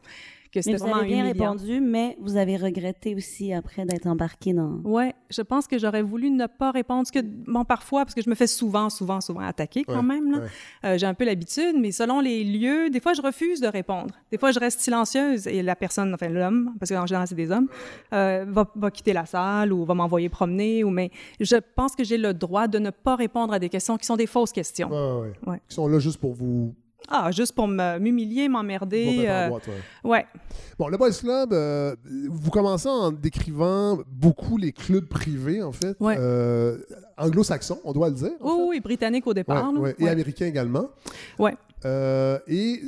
Que 0.51 0.61
c'était 0.61 0.77
vous 0.77 0.83
vraiment 0.83 0.97
avez 1.01 1.07
bien 1.07 1.25
humiliant. 1.25 1.51
répondu, 1.51 1.81
mais 1.81 2.17
vous 2.19 2.35
avez 2.37 2.57
regretté 2.57 3.15
aussi 3.15 3.53
après 3.53 3.85
d'être 3.85 4.05
embarqué 4.07 4.53
dans. 4.53 4.79
Ouais, 4.83 5.13
je 5.29 5.41
pense 5.41 5.67
que 5.67 5.77
j'aurais 5.79 6.01
voulu 6.01 6.29
ne 6.29 6.45
pas 6.47 6.71
répondre. 6.71 7.01
Parce 7.01 7.11
que, 7.11 7.19
bon, 7.21 7.63
parfois, 7.63 8.03
parce 8.05 8.13
que 8.15 8.21
je 8.21 8.29
me 8.29 8.35
fais 8.35 8.47
souvent, 8.47 8.89
souvent, 8.89 9.21
souvent 9.21 9.39
attaquer 9.41 9.83
quand 9.83 9.95
Ouais, 9.95 10.01
même. 10.01 10.33
ouais. 10.33 10.39
Euh, 10.85 10.97
J'ai 10.97 11.05
un 11.05 11.13
peu 11.13 11.23
l'habitude, 11.25 11.75
mais 11.79 11.91
selon 11.91 12.19
les 12.19 12.43
lieux, 12.43 12.89
des 12.89 12.99
fois, 12.99 13.13
je 13.13 13.21
refuse 13.21 13.61
de 13.61 13.67
répondre. 13.67 14.13
Des 14.31 14.37
fois, 14.37 14.51
je 14.51 14.59
reste 14.59 14.79
silencieuse 14.81 15.47
et 15.47 15.61
la 15.63 15.75
personne, 15.75 16.13
enfin 16.13 16.27
l'homme, 16.29 16.73
parce 16.79 16.91
qu'en 16.91 17.05
général, 17.05 17.27
c'est 17.27 17.35
des 17.35 17.49
hommes, 17.51 17.67
euh, 18.13 18.45
va, 18.47 18.69
va 18.75 18.91
quitter 18.91 19.13
la 19.13 19.25
salle 19.25 19.71
ou 19.71 19.85
va 19.85 19.93
m'envoyer 19.93 20.27
promener. 20.29 20.83
Ou, 20.83 20.89
mais 20.89 21.11
je 21.39 21.55
pense 21.75 21.95
que 21.95 22.03
j'ai 22.03 22.17
le 22.17 22.33
droit 22.33 22.67
de 22.67 22.77
ne 22.79 22.89
pas 22.89 23.15
répondre 23.15 23.53
à 23.53 23.59
des 23.59 23.69
questions 23.69 23.97
qui 23.97 24.05
sont 24.05 24.17
des 24.17 24.27
fausses 24.27 24.51
questions. 24.51 24.89
Ouais. 24.89 25.31
Ouais. 25.47 25.61
Qui 25.69 25.75
sont 25.75 25.87
là 25.87 25.99
juste 25.99 26.19
pour 26.19 26.33
vous. 26.33 26.73
Ah, 27.09 27.31
juste 27.31 27.53
pour 27.53 27.67
m'humilier, 27.67 28.47
m'emmerder. 28.47 29.25
euh, 29.27 29.49
ouais. 30.03 30.25
Bon, 30.79 30.87
le 30.87 30.97
Boys 30.97 31.11
Club, 31.11 31.51
euh, 31.53 31.95
vous 32.29 32.51
commencez 32.51 32.87
en 32.87 33.11
décrivant 33.11 33.99
beaucoup 34.07 34.57
les 34.57 34.71
clubs 34.71 35.05
privés, 35.07 35.61
en 35.61 35.71
fait. 35.71 35.95
Ouais. 35.99 36.15
Euh, 36.17 36.77
anglo-saxons, 37.17 37.79
on 37.83 37.91
doit 37.93 38.09
le 38.09 38.15
dire. 38.15 38.31
Oui, 38.39 38.53
oui, 38.69 38.79
britannique 38.79 39.27
au 39.27 39.33
départ. 39.33 39.71
Ouais, 39.73 39.95
Et 39.99 40.03
Ouais. 40.05 40.09
américains 40.09 40.45
également. 40.45 40.87
Ouais. 41.37 41.55
Euh, 41.85 42.39
et 42.47 42.81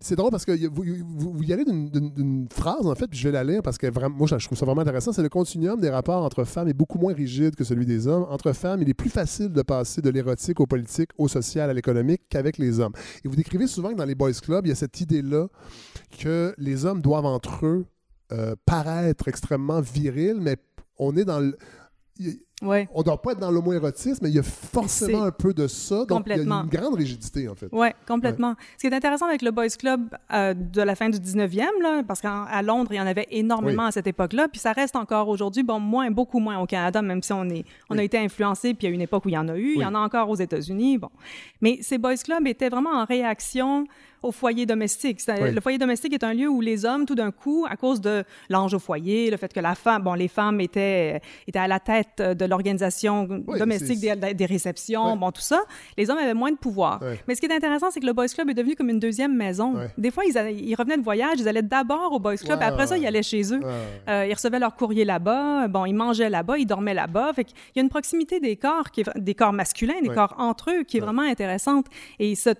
c'est 0.00 0.14
drôle 0.14 0.30
parce 0.30 0.44
que 0.44 0.52
vous, 0.68 1.42
y 1.42 1.52
allez 1.52 1.64
d'une- 1.64 2.46
phrase, 2.52 2.86
en 2.86 2.94
fait, 2.94 3.08
puis 3.08 3.18
je 3.18 3.28
vais 3.28 3.32
la 3.32 3.42
lire 3.42 3.62
parce 3.62 3.78
que 3.78 3.88
vraiment, 3.88 4.16
moi, 4.16 4.26
je 4.26 4.44
trouve 4.44 4.56
ça 4.56 4.64
vraiment 4.64 4.82
intéressant. 4.82 5.12
C'est 5.12 5.22
le 5.22 5.28
continuum 5.28 5.80
des 5.80 5.90
rapports 5.90 6.22
entre 6.22 6.44
femmes 6.44 6.68
est 6.68 6.74
beaucoup 6.74 6.98
moins 6.98 7.12
rigide 7.12 7.56
que 7.56 7.64
celui 7.64 7.84
des 7.84 8.06
hommes. 8.06 8.26
Entre 8.30 8.52
femmes, 8.52 8.80
il 8.82 8.88
est 8.88 8.94
plus 8.94 9.10
facile 9.10 9.52
de 9.52 9.62
passer 9.62 10.00
de 10.00 10.10
l'érotique 10.10 10.60
au 10.60 10.66
politique, 10.66 11.10
au 11.18 11.26
social, 11.26 11.68
à 11.68 11.74
l'économique 11.74 12.22
qu'avec 12.28 12.58
les 12.58 12.78
hommes. 12.78 12.92
Et 13.24 13.28
vous 13.28 13.36
décrivez 13.36 13.66
souvent 13.66 13.90
que 13.90 13.96
dans 13.96 14.04
les 14.04 14.14
boys 14.14 14.32
clubs, 14.32 14.64
il 14.66 14.68
y 14.68 14.72
a 14.72 14.76
cette 14.76 15.00
idée-là 15.00 15.48
que 16.18 16.54
les 16.58 16.84
hommes 16.84 17.02
doivent 17.02 17.26
entre 17.26 17.66
eux 17.66 17.86
euh, 18.32 18.54
paraître 18.66 19.26
extrêmement 19.26 19.80
virils, 19.80 20.38
mais 20.40 20.56
on 20.98 21.16
est 21.16 21.24
dans 21.24 21.40
le. 21.40 21.56
Ouais. 22.60 22.88
On 22.92 22.98
ne 23.00 23.04
doit 23.04 23.22
pas 23.22 23.32
être 23.32 23.38
dans 23.38 23.52
l'homoérotisme, 23.52 24.18
mais 24.24 24.30
il 24.30 24.34
y 24.34 24.38
a 24.40 24.42
forcément 24.42 25.22
un 25.22 25.30
peu 25.30 25.54
de 25.54 25.68
ça. 25.68 26.04
Donc, 26.04 26.06
il 26.08 26.10
y 26.10 26.14
a 26.14 26.16
Complètement. 26.38 26.62
une 26.62 26.68
grande 26.68 26.94
rigidité, 26.96 27.48
en 27.48 27.54
fait. 27.54 27.68
Oui, 27.70 27.86
complètement. 28.06 28.56
Ce 28.76 28.80
qui 28.80 28.86
est 28.92 28.96
intéressant 28.96 29.26
avec 29.26 29.42
le 29.42 29.52
Boys 29.52 29.68
Club 29.78 30.08
euh, 30.32 30.54
de 30.54 30.82
la 30.82 30.96
fin 30.96 31.08
du 31.08 31.18
19e, 31.18 31.60
là, 31.80 32.02
parce 32.02 32.20
qu'à 32.20 32.60
Londres, 32.62 32.90
il 32.92 32.96
y 32.96 33.00
en 33.00 33.06
avait 33.06 33.28
énormément 33.30 33.82
Oui. 33.84 33.88
à 33.88 33.92
cette 33.92 34.08
époque-là, 34.08 34.48
puis 34.48 34.60
ça 34.60 34.72
reste 34.72 34.96
encore 34.96 35.28
aujourd'hui, 35.28 35.62
bon, 35.62 35.78
moins, 35.78 36.10
beaucoup 36.10 36.40
moins 36.40 36.58
au 36.58 36.66
Canada, 36.66 37.00
même 37.00 37.22
si 37.22 37.32
on, 37.32 37.44
est, 37.48 37.64
on 37.90 37.96
a 37.96 38.02
été 38.02 38.18
influencé, 38.18 38.74
puis 38.74 38.88
il 38.88 38.90
y 38.90 38.92
a 38.92 38.94
une 38.94 39.02
époque 39.02 39.24
où 39.26 39.28
il 39.28 39.34
y 39.34 39.38
en 39.38 39.48
a 39.48 39.56
eu, 39.56 39.74
il 39.76 39.80
y 39.80 39.84
en 39.86 39.94
a 39.94 39.98
encore 40.00 40.28
aux 40.28 40.34
États-Unis, 40.36 40.98
bon. 40.98 41.10
Mais 41.60 41.78
ces 41.82 41.96
Boys 41.98 42.16
Clubs 42.16 42.44
étaient 42.48 42.70
vraiment 42.70 42.90
en 42.90 43.04
réaction 43.04 43.86
au 44.22 44.32
foyer 44.32 44.66
domestique. 44.66 45.20
Oui. 45.40 45.52
Le 45.52 45.60
foyer 45.60 45.78
domestique 45.78 46.12
est 46.12 46.24
un 46.24 46.34
lieu 46.34 46.48
où 46.48 46.60
les 46.60 46.84
hommes, 46.84 47.06
tout 47.06 47.14
d'un 47.14 47.30
coup, 47.30 47.66
à 47.68 47.76
cause 47.76 48.00
de 48.00 48.24
l'ange 48.48 48.74
au 48.74 48.78
foyer, 48.78 49.30
le 49.30 49.36
fait 49.36 49.52
que 49.52 49.60
la 49.60 49.74
femme, 49.74 50.02
bon, 50.02 50.14
les 50.14 50.28
femmes 50.28 50.60
étaient, 50.60 51.20
étaient 51.46 51.58
à 51.58 51.68
la 51.68 51.80
tête 51.80 52.20
de 52.20 52.44
l'organisation 52.44 53.26
Oui, 53.46 53.58
domestique 53.58 54.00
des, 54.00 54.34
des 54.34 54.46
réceptions, 54.46 55.16
bon, 55.16 55.30
tout 55.30 55.40
ça, 55.40 55.60
les 55.96 56.10
hommes 56.10 56.18
avaient 56.18 56.34
moins 56.34 56.50
de 56.52 56.56
pouvoir. 56.56 57.00
Mais 57.26 57.34
ce 57.34 57.40
qui 57.40 57.46
est 57.46 57.54
intéressant, 57.54 57.90
c'est 57.90 58.00
que 58.00 58.06
le 58.06 58.12
Boys 58.12 58.28
Club 58.28 58.50
est 58.50 58.54
devenu 58.54 58.74
comme 58.74 58.88
une 58.90 58.98
deuxième 59.00 59.34
maison. 59.36 59.74
Des 59.96 60.10
fois, 60.10 60.24
ils, 60.24 60.36
allaient- 60.36 60.54
ils 60.54 60.74
revenaient 60.74 60.96
de 60.98 61.02
voyage, 61.02 61.38
ils 61.38 61.48
allaient 61.48 61.62
d'abord 61.62 62.12
au 62.12 62.18
Boys 62.18 62.36
Club, 62.36 62.58
après 62.66 62.86
ça, 62.88 62.96
ils 62.98 63.06
allaient 63.06 63.22
chez 63.22 63.42
eux. 63.54 63.60
Euh, 64.08 64.26
ils 64.28 64.34
recevaient 64.34 64.58
leur 64.58 64.74
courrier 64.76 65.04
là-bas, 65.04 65.68
bon, 65.68 65.84
ils 65.86 65.92
mangeaient 65.94 66.30
là-bas, 66.30 66.58
ils 66.58 66.66
dormaient 66.66 66.94
là-bas. 66.94 67.32
Fait 67.34 67.44
qu'il 67.44 67.56
y 67.76 67.78
a 67.78 67.82
une 67.82 67.88
proximité 67.88 68.40
des 68.40 68.56
corps, 68.56 68.90
qui 68.90 69.02
est, 69.02 69.04
vra- 69.04 69.18
des 69.18 69.34
corps 69.34 69.52
masculins, 69.52 69.94
des 70.02 70.08
corps 70.14 70.34
entre 70.38 70.70
eux, 70.70 70.82
qui 70.84 70.96
est 70.98 71.00
vraiment 71.00 71.22
intéressante. 71.22 71.86
Et 72.18 72.34
ce- 72.34 72.50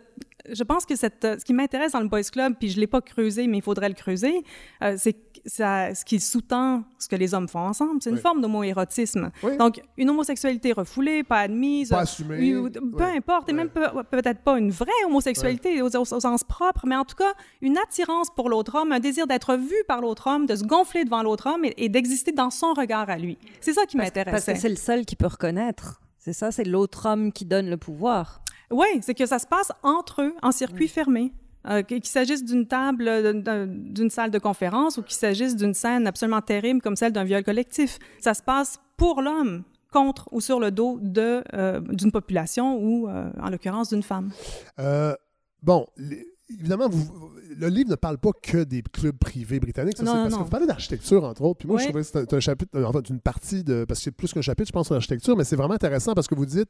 je 0.52 0.62
pense 0.64 0.84
que 0.87 0.96
cette, 0.96 1.26
ce 1.40 1.44
qui 1.44 1.52
m'intéresse 1.52 1.92
dans 1.92 2.00
le 2.00 2.08
Boys 2.08 2.22
Club, 2.32 2.54
puis 2.58 2.68
je 2.70 2.76
ne 2.76 2.80
l'ai 2.80 2.87
pas 2.87 3.00
creusé, 3.00 3.46
mais 3.46 3.58
il 3.58 3.62
faudrait 3.62 3.88
le 3.88 3.94
creuser, 3.94 4.42
euh, 4.82 4.94
c'est 4.98 5.16
ça, 5.46 5.94
ce 5.94 6.04
qui 6.04 6.20
sous-tend 6.20 6.82
ce 6.98 7.08
que 7.08 7.16
les 7.16 7.32
hommes 7.32 7.48
font 7.48 7.61
ensemble. 7.61 8.00
C'est 8.02 8.11
une 8.11 8.16
Oui. 8.16 8.22
forme 8.22 8.40
d'homoérotisme. 8.40 9.30
Oui. 9.42 9.56
Donc, 9.56 9.80
une 9.96 10.11
homosexualité 10.11 10.72
refoulée, 10.72 11.22
pas 11.22 11.40
admise. 11.40 11.90
Pas 11.90 12.00
assumée. 12.00 12.56
ou- 12.56 12.68
Peu 12.70 13.04
importe, 13.04 13.48
et 13.48 13.52
même 13.52 13.68
peu- 13.70 13.87
peut-être 14.11 14.40
pas 14.42 14.58
une 14.58 14.70
vraie 14.70 14.90
homosexualité 15.06 15.80
au, 15.82 15.88
au- 15.88 16.00
au 16.00 16.20
sens 16.20 16.44
propre, 16.44 16.87
mais 16.87 16.96
en 16.96 17.04
tout 17.04 17.16
cas, 17.16 17.32
une 17.62 17.78
attirance 17.78 18.28
pour 18.34 18.50
l'autre 18.50 18.74
homme, 18.76 18.92
un 18.92 19.00
désir 19.00 19.26
d'être 19.26 19.56
vu 19.56 19.76
par 19.87 20.00
l'autre 20.00 20.26
homme, 20.28 20.46
de 20.46 20.56
se 20.56 20.64
gonfler 20.64 21.04
devant 21.04 21.22
l'autre 21.22 21.48
homme 21.48 21.64
et, 21.64 21.74
et 21.76 21.88
d'exister 21.88 22.32
dans 22.32 22.50
son 22.50 22.74
regard 22.74 23.08
à 23.08 23.16
lui. 23.16 23.38
C'est 23.61 23.72
ça 23.72 23.87
qui 23.87 23.96
Parce, 23.96 24.11
parce 24.12 24.44
que 24.44 24.54
c'est 24.56 24.68
le 24.68 24.76
seul 24.76 25.04
qui 25.06 25.16
peut 25.16 25.26
reconnaître. 25.26 26.00
C'est 26.18 26.32
ça, 26.32 26.50
c'est 26.50 26.64
l'autre 26.64 27.06
homme 27.06 27.32
qui 27.32 27.44
donne 27.46 27.70
le 27.70 27.76
pouvoir. 27.76 28.42
Oui, 28.70 28.87
c'est 29.02 29.14
que 29.14 29.26
ça 29.26 29.38
se 29.38 29.46
passe 29.46 29.72
entre 29.83 30.22
eux, 30.22 30.35
en 30.42 30.52
circuit 30.52 30.88
fermé. 30.88 31.33
Euh, 31.68 31.83
qu'il 31.83 32.04
s'agisse 32.04 32.44
d'une 32.44 32.66
table, 32.66 33.09
euh, 33.09 33.33
d'un- 33.33 33.66
d'une 33.66 34.11
salle 34.11 34.31
de 34.31 34.38
conférence 34.38 34.96
ou 34.96 35.02
qu'il 35.02 35.16
s'agisse 35.16 35.57
d'une 35.57 35.74
scène 35.74 36.07
absolument 36.07 36.40
terrible 36.40 36.81
comme 36.81 36.94
celle 36.96 37.12
d'un 37.12 37.24
viol 37.24 37.42
collectif. 37.42 37.98
Ça 38.20 38.33
se 38.33 38.42
passe 38.42 38.78
pour 38.96 39.20
l'homme, 39.22 39.64
contre 39.92 40.28
ou 40.31 40.40
sur 40.40 40.61
le 40.61 40.70
dos 40.70 40.98
de, 41.02 41.42
euh, 41.54 41.81
d'une 41.81 42.12
population 42.12 42.76
ou, 42.78 43.09
euh, 43.09 43.31
en 43.42 43.50
l'occurrence, 43.50 43.88
d'une 43.90 44.04
femme. 44.04 44.31
Euh, 44.78 45.14
bon, 45.62 45.87
les- 45.96 46.26
évidemment, 46.50 46.88
vous- 46.88 47.30
le 47.58 47.66
livre 47.68 47.90
ne 47.90 47.96
parle 47.96 48.18
pas 48.18 48.30
que 48.40 48.62
des 48.64 48.82
clubs 48.82 49.16
privés 49.16 49.58
britanniques. 49.58 49.96
ça, 49.96 50.04
Non, 50.04 50.12
c'est 50.12 50.16
non, 50.16 50.22
parce 50.24 50.32
non. 50.34 50.38
que 50.40 50.44
vous 50.44 50.50
parlez 50.50 50.66
d'architecture, 50.66 51.24
entre 51.24 51.42
autres. 51.42 51.58
Puis 51.58 51.68
moi, 51.68 51.78
je 51.78 51.84
trouvais 51.87 52.02
que 52.02 52.06
c'était 52.06 52.34
un 52.37 52.40
chapitre, 52.40 52.80
en 52.82 52.92
fait, 52.92 53.08
une 53.11 53.20
partie 53.20 53.64
de. 53.64 53.84
Parce 53.87 53.98
que 54.00 54.04
c'est 54.04 54.11
plus 54.12 54.32
qu'un 54.32 54.40
chapitre, 54.42 54.68
je 54.68 54.72
pense, 54.72 54.87
sur 54.87 54.94
l'architecture, 54.94 55.37
mais 55.37 55.44
c'est 55.44 55.56
vraiment 55.56 55.74
intéressant 55.74 56.14
parce 56.14 56.28
que 56.28 56.34
vous 56.37 56.46
dites 56.46 56.68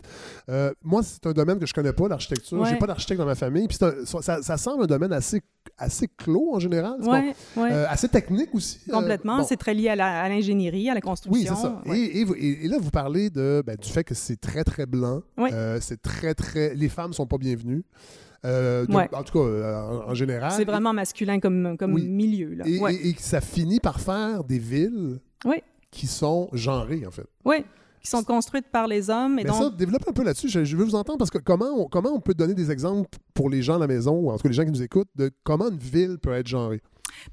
euh, 0.49 0.73
moi, 0.83 1.03
c'est 1.03 1.27
un 1.27 1.33
domaine 1.33 1.59
que 1.59 1.67
je 1.67 1.75
connais 1.75 1.93
pas, 1.93 2.09
l'architecture. 2.09 2.65
J'ai 2.65 2.73
Ouais. 2.73 2.79
pas 2.79 2.87
d'architecte 2.87 3.19
dans 3.19 3.27
ma 3.27 3.35
famille. 3.35 3.67
Puis 3.69 3.77
c'est 3.79 3.85
un- 3.87 4.21
ça, 4.23 4.43
ça 4.43 4.57
semble 4.57 4.85
un 4.85 4.87
domaine 4.87 5.13
assez, 5.13 5.43
assez 5.77 6.09
clos 6.09 6.55
en 6.55 6.59
général. 6.59 6.97
C'est 7.03 7.09
Ouais, 7.11 7.35
bon. 7.57 7.63
ouais. 7.63 7.73
Euh, 7.73 7.87
assez 7.89 8.09
technique 8.09 8.55
aussi. 8.55 8.81
Euh, 8.89 8.93
Complètement. 8.93 9.39
bon. 9.39 9.45
C'est 9.45 9.57
très 9.59 9.75
lié 9.75 9.91
à 9.91 9.97
l'ingénierie, 10.29 10.89
à, 10.89 10.95
la 10.95 11.01
construction. 11.01 11.39
Oui, 11.39 11.47
c'est 11.49 11.61
ça. 11.61 11.83
Et, 11.95 12.67
là, 12.69 12.79
vous 12.81 12.91
parlez 12.91 13.29
de, 13.31 13.63
ben, 13.67 13.77
du 13.77 13.89
fait 13.89 14.05
que 14.05 14.15
c'est 14.15 14.41
très, 14.41 14.65
très 14.65 14.87
blanc. 14.87 15.21
Oui. 15.37 15.51
Euh, 15.53 15.79
c'est 15.83 16.01
très, 16.01 16.35
très. 16.35 16.75
Les 16.75 16.89
femmes 16.89 17.13
sont 17.13 17.27
pas 17.27 17.37
bienvenues. 17.39 17.85
Euh, 18.45 18.87
Ouais. 18.89 19.09
En 19.13 19.23
tout 19.23 19.33
cas, 19.33 19.45
euh, 19.45 20.01
en, 20.07 20.15
général. 20.15 20.53
C'est 20.53 20.65
vraiment 20.65 20.93
masculin 20.93 21.41
comme, 21.41 21.77
comme 21.79 21.95
Oui. 21.95 22.07
milieu. 22.09 22.55
Là. 22.55 22.65
Et, 22.67 22.79
ouais. 22.79 22.95
et- 22.95 23.09
et 23.09 23.15
que 23.15 23.23
ça 23.23 23.41
finit 23.41 23.81
par 23.81 24.01
faire 24.01 24.45
des 24.45 24.59
villes 24.59 25.19
qui 25.91 26.07
sont 26.07 26.49
genrées, 26.53 27.05
en 27.07 27.11
fait. 27.11 27.27
Oui, 27.45 27.65
qui 28.01 28.09
sont 28.11 28.23
construites 28.23 28.69
par 28.71 28.87
les 28.87 29.11
hommes. 29.11 29.39
Et 29.39 29.43
Mais 29.43 29.49
donc, 29.51 29.57
ça, 29.63 29.71
développe 29.71 30.07
un 30.09 30.13
peu 30.13 30.23
là-dessus. 30.23 30.49
Je, 30.49 30.65
je 30.65 30.77
veux 30.77 30.85
vous 30.85 30.95
entendre 30.95 31.19
parce 31.19 31.31
que 31.31 31.39
comment 31.39 31.71
on, 31.77 31.87
comment 31.89 32.11
on 32.11 32.21
peut 32.21 32.35
donner 32.35 32.55
des 32.55 32.71
exemples 32.71 33.09
pour 33.35 33.51
les 33.51 33.63
gens 33.63 33.75
à 33.77 33.79
la 33.79 33.87
maison, 33.89 34.13
ou 34.17 34.31
en 34.31 34.37
tout 34.37 34.43
cas 34.43 34.49
les 34.51 34.55
gens 34.55 34.65
qui 34.65 34.71
nous 34.71 34.83
écoutent, 34.83 35.09
de 35.17 35.31
comment 35.45 35.69
une 35.71 35.79
ville 35.79 36.19
peut 36.23 36.33
être 36.33 36.47
genrée? 36.47 36.81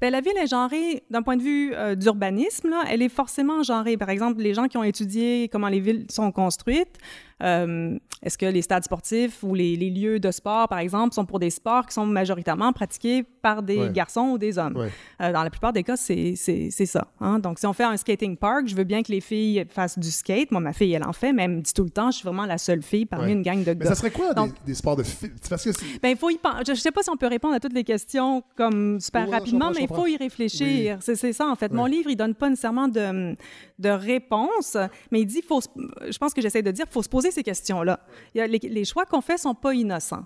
Ben, 0.00 0.10
la 0.10 0.20
ville 0.20 0.36
est 0.42 0.48
genrée 0.48 1.04
d'un 1.10 1.22
point 1.22 1.36
de 1.36 1.42
vue 1.42 1.72
euh, 1.74 1.94
d'urbanisme. 1.94 2.74
Elle 2.88 3.02
est 3.02 3.08
forcément 3.10 3.62
genrée. 3.62 3.96
Par 3.96 4.08
exemple, 4.10 4.40
les 4.40 4.54
gens 4.54 4.66
qui 4.66 4.76
ont 4.78 4.82
étudié 4.82 5.48
comment 5.52 5.68
les 5.68 5.78
villes 5.80 6.06
sont 6.10 6.32
construites, 6.32 6.96
euh, 7.42 7.98
est-ce 8.22 8.38
que 8.38 8.46
les 8.46 8.62
stades 8.62 8.84
sportifs 8.84 9.42
ou 9.42 9.54
les, 9.54 9.76
les 9.76 9.90
lieux 9.90 10.18
de 10.18 10.30
sport, 10.30 10.68
par 10.68 10.78
exemple, 10.78 11.14
sont 11.14 11.26
pour 11.26 11.38
des 11.38 11.50
sports 11.50 11.84
qui 11.86 11.92
sont 11.94 12.06
majoritairement 12.06 12.72
pratiqués 12.72 13.22
par 13.42 13.62
des 13.62 13.76
Ouais. 13.78 13.92
garçons 13.92 14.28
ou 14.32 14.38
des 14.38 14.58
hommes? 14.58 14.76
Ouais. 14.76 14.90
Euh, 15.20 15.32
dans 15.32 15.42
la 15.42 15.50
plupart 15.50 15.72
des 15.72 15.82
cas, 15.82 15.96
c'est 15.96 16.34
ça. 16.36 17.06
hein? 17.20 17.38
Donc, 17.38 17.58
si 17.58 17.66
on 17.66 17.72
fait 17.74 17.84
un 17.84 17.96
skating 17.96 18.36
park, 18.36 18.66
je 18.68 18.74
veux 18.74 18.84
bien 18.84 19.02
que 19.02 19.12
les 19.12 19.20
filles 19.20 19.64
fassent 19.68 19.98
du 19.98 20.10
skate. 20.10 20.50
Moi, 20.50 20.60
ma 20.62 20.72
fille, 20.72 20.92
elle 20.94 21.04
en 21.04 21.12
fait, 21.12 21.32
mais 21.32 21.44
elle 21.44 21.50
me 21.56 21.60
dit 21.60 21.74
tout 21.74 21.84
le 21.84 21.90
temps, 21.90 22.10
je 22.10 22.16
suis 22.18 22.24
vraiment 22.24 22.46
la 22.46 22.56
seule 22.58 22.82
fille 22.82 23.04
parmi 23.06 23.26
Ouais. 23.26 23.32
une 23.32 23.42
gang 23.42 23.62
de 23.62 23.70
Mais 23.70 23.76
gars. 23.76 23.88
ça 23.90 23.94
serait 23.96 24.10
quoi 24.10 24.30
des- 24.30 24.34
Donc- 24.34 24.54
des, 24.64 24.74
sports 24.74 24.96
de 24.96 25.02
filles? 25.02 25.30
Parce 25.48 25.64
que 25.64 25.70
Ben, 26.02 26.08
il 26.10 26.16
faut 26.16 26.30
y. 26.30 26.38
Je 26.66 26.70
ne 26.70 26.76
sais 26.76 26.90
pas 26.90 27.02
si 27.02 27.10
on 27.10 27.16
peut 27.16 27.26
répondre 27.26 27.54
à 27.54 27.60
toutes 27.60 27.74
les 27.74 27.84
questions 27.84 28.42
comme 28.56 28.98
super 29.00 29.30
rapidement, 29.30 29.70
mais 29.74 29.82
il 29.82 29.88
faut 29.88 30.06
y 30.06 30.16
réfléchir. 30.16 30.98
C'est 31.00 31.16
c'est 31.16 31.32
ça, 31.34 31.46
en 31.48 31.54
fait. 31.54 31.70
Mon 31.72 31.84
livre, 31.86 32.08
il 32.10 32.16
donne 32.16 32.34
pas 32.34 32.48
nécessairement 32.48 32.88
de, 32.88 33.34
de 33.78 33.88
réponse, 33.90 34.76
mais 35.10 35.20
il 35.20 35.26
dit, 35.26 35.42
faut, 35.42 35.60
je 36.08 36.16
pense 36.18 36.32
que 36.32 36.40
j'essaie 36.40 36.62
de 36.62 36.70
dire, 36.70 36.86
il 36.88 36.92
faut 36.92 37.02
se 37.02 37.08
poser 37.08 37.25
ces 37.30 37.42
questions-là. 37.42 38.00
Il 38.34 38.38
y 38.38 38.40
a- 38.40 38.46
Les, 38.46 38.58
les 38.58 38.84
choix 38.84 39.04
qu'on 39.06 39.20
fait 39.20 39.38
sont 39.38 39.54
pas 39.54 39.74
innocents. 39.74 40.24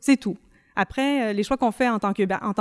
C'est 0.00 0.16
tout. 0.16 0.36
Après, 0.76 1.30
euh, 1.30 1.32
les 1.32 1.42
choix 1.42 1.56
qu'on 1.56 1.72
fait 1.72 1.88
en 1.88 1.98
tant 1.98 2.12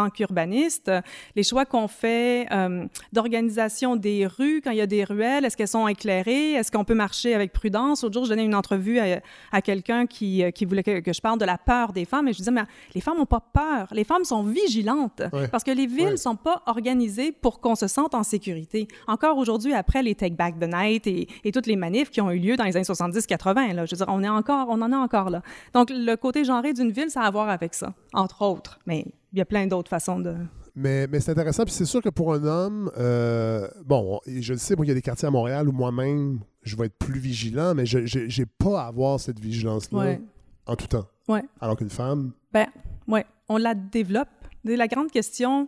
qu'urbaniste, 0.09 0.89
euh, 0.89 1.01
les 1.35 1.43
choix 1.43 1.65
qu'on 1.65 1.87
fait 1.87 2.47
euh, 2.51 2.85
d'organisation 3.13 3.95
des 3.95 4.27
rues, 4.27 4.61
quand 4.63 4.71
il 4.71 4.77
y 4.77 4.81
a 4.81 4.87
des 4.87 5.03
ruelles, 5.03 5.45
est-ce 5.45 5.55
qu'elles 5.57 5.67
sont 5.67 5.87
éclairées? 5.87 6.53
Est-ce 6.53 6.71
qu'on 6.71 6.83
peut 6.83 6.93
marcher 6.95 7.33
avec 7.35 7.53
prudence? 7.53 8.03
L'autre 8.03 8.13
jour, 8.13 8.25
je 8.25 8.29
donnais 8.29 8.45
une 8.45 8.55
entrevue 8.55 8.99
à, 8.99 9.21
à 9.51 9.61
quelqu'un 9.61 10.05
qui, 10.05 10.43
qui 10.53 10.65
voulait 10.65 10.83
que, 10.83 10.99
que 10.99 11.13
je 11.13 11.21
parle 11.21 11.39
de 11.39 11.45
la 11.45 11.57
peur 11.57 11.93
des 11.93 12.05
femmes 12.05 12.27
et 12.27 12.33
je 12.33 12.39
disais, 12.39 12.51
mais 12.51 12.61
les 12.95 13.01
femmes 13.01 13.17
n'ont 13.17 13.25
pas 13.25 13.39
peur. 13.53 13.87
Les 13.91 14.03
femmes 14.03 14.23
sont 14.23 14.43
vigilantes 14.43 15.21
Ouais. 15.33 15.47
parce 15.47 15.63
que 15.63 15.71
les 15.71 15.85
villes 15.87 16.05
ne 16.05 16.11
Ouais. 16.11 16.17
sont 16.17 16.35
pas 16.35 16.61
organisées 16.65 17.31
pour 17.31 17.59
qu'on 17.61 17.75
se 17.75 17.87
sente 17.87 18.15
en 18.15 18.23
sécurité. 18.23 18.87
Encore 19.07 19.37
aujourd'hui, 19.37 19.73
après 19.73 20.03
les 20.03 20.15
Take 20.15 20.35
Back 20.35 20.59
the 20.59 20.67
Night 20.67 21.07
et, 21.07 21.27
et 21.43 21.51
toutes 21.51 21.67
les 21.67 21.75
manifs 21.75 22.09
qui 22.09 22.21
ont 22.21 22.31
eu 22.31 22.39
lieu 22.39 22.55
dans 22.57 22.63
les 22.65 22.75
années 22.75 22.83
70-80, 22.85 23.73
là, 23.73 23.85
je 23.85 23.91
veux 23.95 23.97
dire, 23.97 24.05
on, 24.09 24.23
est 24.23 24.29
encore, 24.29 24.67
on 24.69 24.81
en 24.81 24.91
est 24.91 24.95
encore 24.95 25.29
là. 25.29 25.41
Donc, 25.73 25.89
le 25.91 26.15
côté 26.15 26.43
genré 26.43 26.73
d'une 26.73 26.91
ville, 26.91 27.09
ça 27.09 27.21
a 27.21 27.25
à 27.27 27.31
voir 27.31 27.49
avec 27.49 27.73
ça, 27.73 27.93
entre 28.13 28.41
autres. 28.43 28.79
Mais 28.85 29.05
il 29.33 29.39
y 29.39 29.41
a 29.41 29.45
plein 29.45 29.67
d'autres 29.67 29.89
façons 29.89 30.19
de... 30.19 30.35
Mais, 30.75 31.05
mais 31.07 31.19
c'est 31.19 31.31
intéressant. 31.31 31.63
Puis 31.65 31.73
c'est 31.73 31.85
sûr 31.85 32.01
que 32.01 32.09
pour 32.09 32.33
un 32.33 32.43
homme, 32.45 32.89
euh, 32.97 33.67
bon, 33.85 34.19
je 34.25 34.53
le 34.53 34.59
sais, 34.59 34.75
moi, 34.75 34.85
il 34.85 34.89
y 34.89 34.91
a 34.91 34.95
des 34.95 35.01
quartiers 35.01 35.27
à 35.27 35.31
Montréal 35.31 35.67
où 35.67 35.71
moi-même, 35.73 36.39
je 36.63 36.77
vais 36.77 36.85
être 36.85 36.97
plus 36.97 37.19
vigilant, 37.19 37.73
mais 37.75 37.85
je 37.85 37.97
n'ai 37.99 38.45
pas 38.45 38.83
à 38.83 38.87
avoir 38.87 39.19
cette 39.19 39.39
vigilance-là 39.39 39.99
Ouais. 39.99 40.21
en 40.67 40.75
tout 40.77 40.87
temps. 40.87 41.07
Ouais. 41.27 41.43
Alors 41.59 41.75
qu'une 41.75 41.89
femme, 41.89 42.31
Ben, 42.53 42.67
ouais, 43.07 43.25
on 43.49 43.57
la 43.57 43.75
développe. 43.75 44.29
C'est 44.65 44.77
La 44.77 44.87
grande 44.87 45.11
question, 45.11 45.67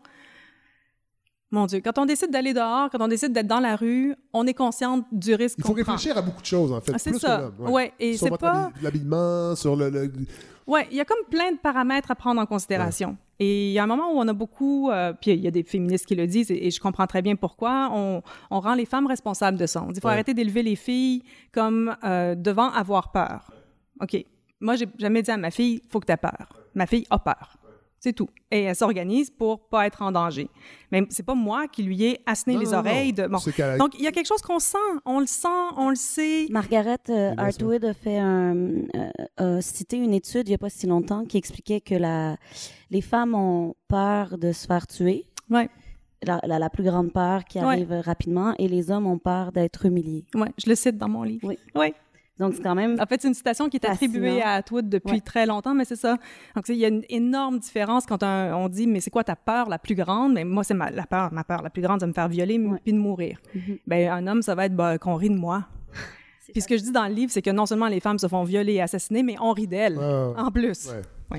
Mon 1.52 1.66
Dieu, 1.68 1.82
quand 1.84 1.98
on 2.00 2.06
décide 2.06 2.32
d'aller 2.32 2.54
dehors, 2.54 2.89
quand 2.89 3.00
on 3.02 3.08
décide 3.08 3.32
d'être 3.34 3.48
dans 3.48 3.60
la 3.60 3.76
rue, 3.76 4.16
on 4.34 4.48
est 4.48 4.54
consciente 4.56 5.06
du 5.12 5.36
risque 5.36 5.58
Il 5.60 5.64
faut 5.66 5.74
prend. 5.74 5.94
réfléchir 5.94 6.18
à 6.18 6.22
beaucoup 6.24 6.41
de 6.41 6.46
choses, 6.48 6.72
en 6.72 6.82
fait. 6.82 6.94
Ah, 6.96 6.98
c'est 7.00 7.14
ça. 7.20 7.41
l'homme, 7.60 7.70
Ouais, 7.72 7.94
et 8.00 8.18
sur 8.18 8.28
c'est 8.30 8.38
pas- 8.39 8.70
habi- 8.70 8.82
l'habillement, 8.84 9.56
sur 9.56 9.76
le... 9.76 9.89
le- 9.89 10.12
Ouais, 10.68 10.88
il 10.91 10.97
y 10.97 11.01
a 11.01 11.05
comme 11.05 11.18
plein 11.30 11.51
de 11.51 11.57
paramètres 11.57 12.09
à 12.11 12.16
prendre 12.16 12.39
en 12.41 12.45
considération. 12.45 13.18
Et 13.39 13.68
il 13.70 13.74
y 13.74 13.80
a 13.80 13.84
un 13.84 13.88
moment 13.88 14.11
où 14.14 14.18
on 14.18 14.28
a 14.28 14.34
beaucoup, 14.34 14.89
euh, 14.89 15.11
puis 15.20 15.32
il 15.32 15.41
y 15.41 15.47
a 15.47 15.51
des 15.51 15.64
féministes 15.64 16.05
qui 16.05 16.16
le 16.16 16.26
disent, 16.28 16.51
et, 16.51 16.68
et 16.68 16.72
je 16.72 16.80
comprends 16.80 17.07
très 17.07 17.22
bien 17.22 17.36
pourquoi, 17.36 17.89
on, 17.91 18.22
on 18.51 18.59
rend 18.59 18.74
les 18.76 18.86
femmes 18.86 19.07
responsables 19.07 19.57
de 19.57 19.66
ça. 19.66 19.82
On 19.82 19.88
dit 19.88 19.93
qu'il 19.93 20.01
faut 20.01 20.07
Ouais. 20.07 20.14
arrêter 20.14 20.34
d'élever 20.34 20.64
les 20.64 20.76
filles 20.78 21.24
comme 21.51 21.95
euh, 22.03 22.36
devant 22.36 22.70
avoir 22.72 23.11
peur. 23.11 23.51
OK. 24.01 24.24
Moi, 24.61 24.76
j'ai 24.76 24.88
jamais 24.97 25.22
dit 25.22 25.32
à 25.32 25.38
ma 25.38 25.51
fille, 25.51 25.82
faut 25.89 25.99
que 25.99 26.05
tu 26.05 26.14
aies 26.14 26.18
peur. 26.18 26.47
Ma 26.76 26.86
fille 26.86 27.05
a 27.09 27.20
peur. 27.20 27.57
C'est 28.04 28.12
tout. 28.12 28.28
Et 28.51 28.64
elle 28.64 28.76
s'organise 28.76 29.30
pour 29.30 29.62
pas 29.70 29.88
être 29.88 30.01
en 30.01 30.12
danger. 30.12 30.49
Mais 30.91 31.04
c'est 31.10 31.24
pas 31.26 31.36
moi 31.36 31.70
qui 31.70 31.84
lui 31.84 32.04
ai 32.04 32.20
assené 32.26 32.56
Non, 32.56 32.60
les 32.60 32.66
non, 32.66 32.72
non. 32.74 32.78
oreilles. 32.80 33.14
De... 33.14 33.28
Bon. 33.28 33.38
Donc, 33.80 33.97
il 33.97 34.04
y 34.04 34.08
a 34.08 34.12
quelque 34.12 34.28
chose 34.28 34.41
qu'on 34.41 34.60
sent. 34.60 34.78
On 35.06 35.22
le 35.22 35.26
sent, 35.26 35.47
on 35.78 35.88
le 35.89 35.95
sait. 35.95 36.47
Margaret 36.49 36.97
euh. 37.08 37.34
Hartwood 37.38 37.86
a 37.86 37.93
fait 37.93 38.18
un, 38.18 38.58
euh, 39.39 39.62
cité 39.62 39.95
une 39.95 40.14
étude 40.14 40.49
il 40.49 40.51
n'y 40.51 40.56
a 40.56 40.58
pas 40.58 40.70
si 40.70 40.86
longtemps 40.86 41.24
qui 41.24 41.38
expliquait 41.38 41.80
que 41.80 41.95
la, 41.95 42.36
les 42.91 42.99
femmes 43.01 43.36
ont 43.36 43.74
peur 43.88 44.38
de 44.38 44.51
se 44.51 44.68
faire 44.68 44.86
tuer. 44.86 45.24
Ouais. 45.49 45.70
La, 46.26 46.41
la, 46.43 46.60
la 46.60 46.70
plus 46.70 46.84
grande 46.84 47.14
peur 47.14 47.45
qui 47.45 47.60
Ouais. 47.60 47.66
arrive 47.66 47.93
rapidement 48.04 48.54
et 48.60 48.68
les 48.68 48.91
hommes 48.91 49.08
ont 49.08 49.18
peur 49.18 49.54
d'être 49.54 49.86
humiliés. 49.86 50.26
Oui, 50.36 50.47
je 50.62 50.70
le 50.70 50.76
cite 50.76 50.97
dans 50.97 51.08
mon 51.10 51.24
livre. 51.24 51.47
Oui. 51.47 51.58
Oui. 51.76 51.93
Donc, 52.40 52.54
c'est 52.56 52.64
quand 52.64 52.74
même. 52.76 52.98
En 53.00 53.06
fait, 53.06 53.22
c'est 53.22 53.28
une 53.28 53.34
citation 53.36 53.70
qui 53.70 53.78
est 53.78 53.86
attribuée 53.86 54.30
Fascinant. 54.40 54.46
à 54.46 54.50
Atwood 54.56 54.90
depuis 54.90 55.14
Ouais. 55.16 55.20
très 55.22 55.46
longtemps, 55.46 55.76
mais 55.76 55.86
c'est 55.86 55.96
ça. 55.96 56.18
Donc, 56.56 56.68
il 56.68 56.76
y 56.76 56.86
a 56.86 56.88
une 56.88 57.04
énorme 57.10 57.60
différence 57.60 58.06
quand 58.08 58.24
un- 58.24 58.56
on 58.56 58.70
dit, 58.70 58.88
mais 58.88 59.02
c'est 59.02 59.12
quoi 59.12 59.24
ta 59.24 59.36
peur 59.36 59.70
la 59.70 59.78
plus 59.78 59.94
grande? 59.96 60.34
Mais 60.34 60.44
moi, 60.44 60.64
c'est 60.64 60.74
ma, 60.74 60.90
la 60.90 61.06
peur, 61.06 61.32
ma 61.32 61.44
peur 61.44 61.62
la 61.62 61.70
plus 61.70 61.82
grande, 61.84 62.00
c'est 62.00 62.06
de 62.06 62.10
me 62.10 62.14
faire 62.14 62.28
violer 62.28 62.60
puis 62.84 62.94
de 62.94 62.98
mourir. 62.98 63.38
Mhm. 63.54 63.78
Ben, 63.86 64.10
un 64.10 64.26
homme, 64.28 64.42
ça 64.42 64.56
va 64.56 64.66
être 64.66 64.76
bah, 64.76 64.98
qu'on 64.98 65.16
rit 65.16 65.30
de 65.30 65.38
moi. 65.38 65.66
Puis 66.52 66.62
ce 66.62 66.68
que 66.68 66.78
je 66.78 66.84
dis 66.84 66.92
dans 66.92 67.08
le 67.08 67.14
livre, 67.14 67.32
c'est 67.32 67.42
que 67.42 67.50
non 67.50 67.66
seulement 67.66 67.88
les 67.88 68.00
femmes 68.00 68.20
se 68.20 68.28
font 68.28 68.44
violer 68.44 68.74
et 68.74 68.82
assassiner, 68.82 69.24
mais 69.24 69.36
on 69.42 69.54
rit 69.54 69.66
d'elles 69.68 69.98
en 70.00 70.52
plus. 70.52 70.90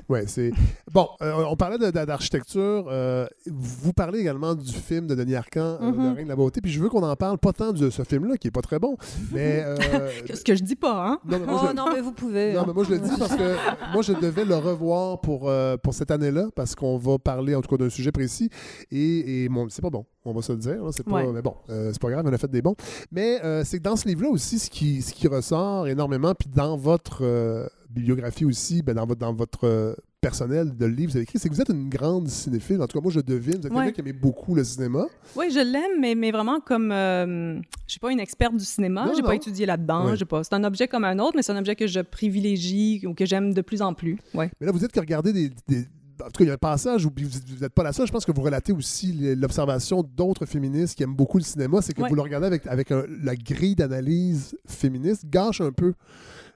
Ouais. 0.09 0.25
C'est 0.27 0.51
bon. 0.93 1.07
euh, 1.23 1.33
on 1.49 1.57
parlait 1.57 1.79
de- 1.79 1.87
de- 1.91 2.05
d'architecture. 2.05 2.87
euh, 2.89 3.27
vous 3.47 3.93
parlez 3.93 4.21
également 4.21 4.55
du 4.55 4.73
film 4.73 5.07
de 5.07 5.15
Denis 5.15 5.37
Arcand, 5.37 5.79
euh, 5.81 5.91
Mhm. 5.93 6.03
Le 6.05 6.13
règne 6.17 6.25
de 6.25 6.29
la 6.31 6.37
beauté. 6.37 6.61
Puis 6.61 6.73
je 6.73 6.81
veux 6.81 6.89
qu'on 6.89 7.03
en 7.03 7.17
parle 7.17 7.39
pas 7.39 7.53
tant 7.53 7.73
de 7.73 7.91
ce 7.91 8.03
film-là 8.03 8.37
qui 8.37 8.49
est 8.49 8.51
pas 8.51 8.63
très 8.63 8.79
bon, 8.79 8.97
mais 9.33 9.63
euh, 9.65 9.77
Ce 10.35 10.43
que 10.43 10.55
je 10.55 10.63
dis 10.63 10.77
pas, 10.77 11.07
hein? 11.09 11.19
Non, 11.25 11.39
mais 11.39 11.47
moi, 11.47 11.61
Oh 11.63 11.67
je- 11.71 11.77
non, 11.77 11.85
mais 11.93 12.01
vous 12.01 12.13
pouvez. 12.13 12.53
Non, 12.55 12.61
hein. 12.61 12.65
mais 12.67 12.73
moi 12.73 12.85
je 12.85 12.91
le 12.91 12.99
dis 12.99 13.11
parce 13.19 13.37
que 13.37 13.55
moi 13.93 14.03
je 14.03 14.13
devais 14.13 14.45
le 14.45 14.57
revoir 14.57 15.21
pour, 15.21 15.49
euh, 15.49 15.77
pour 15.77 15.95
cette 15.95 16.11
année-là 16.11 16.49
parce 16.55 16.75
qu'on 16.75 16.97
va 16.99 17.19
parler 17.19 17.55
en 17.55 17.61
tout 17.63 17.69
cas 17.75 17.83
d'un 17.83 17.91
sujet 17.91 18.13
précis 18.13 18.51
et, 18.91 19.45
et 19.45 19.49
bon, 19.49 19.69
c'est 19.69 19.83
pas 19.83 19.91
bon, 19.91 20.05
on 20.25 20.33
va 20.33 20.43
se 20.43 20.53
le 20.53 20.59
dire. 20.59 20.77
c'est 20.93 21.05
pas, 21.05 21.13
Ouais. 21.13 21.27
Mais 21.33 21.43
bon, 21.43 21.55
euh, 21.71 21.91
c'est 21.93 22.01
pas 22.01 22.11
grave, 22.11 22.25
on 22.29 22.33
a 22.33 22.39
fait 22.39 22.51
des 22.51 22.63
bons. 22.63 22.75
Mais 23.13 23.41
euh, 23.45 23.63
c'est 23.65 23.79
que 23.79 23.83
dans 23.83 23.97
ce 23.97 24.09
livre-là 24.09 24.29
aussi, 24.31 24.59
ce 24.59 24.69
qui, 24.71 25.03
ce 25.03 25.13
qui 25.13 25.29
ressort 25.29 25.87
énormément, 25.87 26.35
puis 26.35 26.49
dans 26.55 26.77
votre 26.77 27.19
euh, 27.25 27.67
bibliographie 27.95 28.45
aussi, 28.45 28.83
ben, 28.83 28.95
dans 28.95 29.07
votre, 29.07 29.21
dans 29.21 29.33
votre 29.35 29.65
euh, 29.65 29.95
personnel 30.21 30.77
de 30.77 30.87
livre, 30.87 31.13
vous 31.13 31.17
avez 31.19 31.23
écrit, 31.25 31.39
c'est 31.39 31.49
que 31.49 31.55
vous 31.55 31.61
êtes 31.61 31.69
une 31.69 31.89
grande 31.89 32.29
cinéphile. 32.29 32.81
En 32.83 32.87
tout 32.87 32.99
cas, 32.99 33.03
moi 33.03 33.13
je 33.13 33.21
devine, 33.21 33.57
vous 33.61 33.67
êtes 33.67 33.73
Ouais. 33.73 33.85
quelqu'un 33.85 33.93
qui 33.93 34.01
aimait 34.01 34.19
beaucoup 34.19 34.55
le 34.55 34.65
cinéma. 34.65 35.07
Oui, 35.37 35.51
je 35.51 35.61
l'aime, 35.61 36.01
mais, 36.01 36.15
mais 36.15 36.31
vraiment 36.33 36.61
comme. 36.61 36.91
euh, 36.93 37.57
je 37.87 37.91
suis 37.93 38.01
pas 38.01 38.11
une 38.11 38.21
experte 38.21 38.57
du 38.57 38.65
cinéma, 38.65 39.11
j'ai 39.15 39.21
non. 39.23 39.29
pas 39.29 39.35
étudié 39.35 39.67
là-dedans, 39.67 40.07
Ouais. 40.07 40.17
pas. 40.25 40.43
C'est 40.45 40.55
un 40.55 40.65
objet 40.65 40.89
comme 40.89 41.05
un 41.05 41.19
autre, 41.19 41.35
mais 41.37 41.43
c'est 41.43 41.53
un 41.53 41.59
objet 41.59 41.77
que 41.77 41.87
je 41.87 42.01
privilégie 42.01 43.07
ou 43.07 43.15
que 43.15 43.27
j'aime 43.27 43.53
de 43.55 43.61
plus 43.61 43.83
en 43.83 43.95
plus. 43.95 44.19
Ouais. 44.35 44.51
Mais 44.61 44.67
là, 44.67 44.73
vous 44.73 44.85
êtes 44.85 44.93
que 44.93 45.01
regardez 45.01 45.33
des. 45.33 45.51
des- 45.69 45.87
en 46.23 46.27
tout 46.27 46.39
cas, 46.39 46.45
il 46.45 46.47
y 46.47 46.51
a 46.51 46.55
un 46.55 46.57
passage 46.57 47.05
où 47.05 47.11
vous 47.17 47.57
n'êtes 47.61 47.75
pas 47.75 47.83
la 47.83 47.93
seule. 47.93 48.07
Je 48.07 48.13
pense 48.13 48.25
que 48.25 48.31
vous 48.31 48.41
relatez 48.43 48.73
aussi 48.73 49.13
l'observation 49.35 50.05
d'autres 50.17 50.47
féministes 50.47 50.97
qui 50.97 51.03
aiment 51.03 51.17
beaucoup 51.17 51.39
le 51.39 51.45
cinéma. 51.45 51.83
C'est 51.83 51.93
que 51.93 52.01
Ouais. 52.03 52.09
vous 52.09 52.15
le 52.15 52.21
regardez 52.23 52.47
avec, 52.47 52.65
avec 52.69 52.93
un- 52.93 53.03
la 53.25 53.35
grille 53.35 53.75
d'analyse 53.75 54.57
féministe, 54.65 55.25
gâche 55.29 55.61
un 55.61 55.73
peu 55.73 55.93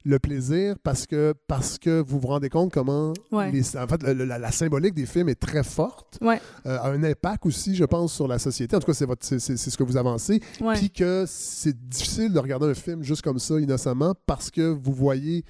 le 0.04 0.18
plaisir 0.18 0.76
parce 0.82 1.06
que, 1.06 1.34
parce 1.46 1.78
que 1.78 2.00
vous 2.00 2.18
vous 2.18 2.28
rendez 2.28 2.48
compte 2.48 2.72
comment 2.72 3.12
Ouais. 3.30 3.50
les- 3.50 3.76
en 3.76 3.86
fait, 3.86 4.02
le- 4.02 4.24
la, 4.24 4.38
la 4.38 4.50
symbolique 4.52 4.94
des 4.94 5.06
films 5.06 5.28
est 5.28 5.38
très 5.40 5.62
forte, 5.62 6.18
Ouais. 6.20 6.40
euh, 6.66 6.78
a 6.78 6.88
un 6.90 7.02
impact 7.04 7.44
aussi, 7.46 7.74
je 7.74 7.84
pense, 7.84 8.12
sur 8.14 8.26
la 8.28 8.38
société. 8.38 8.76
En 8.76 8.80
tout 8.80 8.86
cas, 8.86 8.94
c'est 8.94 9.06
votre- 9.06 9.24
c'est- 9.24 9.38
c'est- 9.38 9.56
c'est 9.56 9.70
ce 9.70 9.76
que 9.76 9.82
vous 9.82 9.96
avancez. 9.96 10.40
Puis 10.74 10.90
que 10.90 11.24
c'est 11.26 11.76
difficile 11.88 12.32
de 12.32 12.38
regarder 12.38 12.66
un 12.66 12.74
film 12.74 13.02
juste 13.02 13.22
comme 13.22 13.38
ça, 13.38 13.58
innocemment, 13.58 14.14
parce 14.26 14.50
que 14.50 14.62
vous 14.62 14.92
voyez 14.92 15.44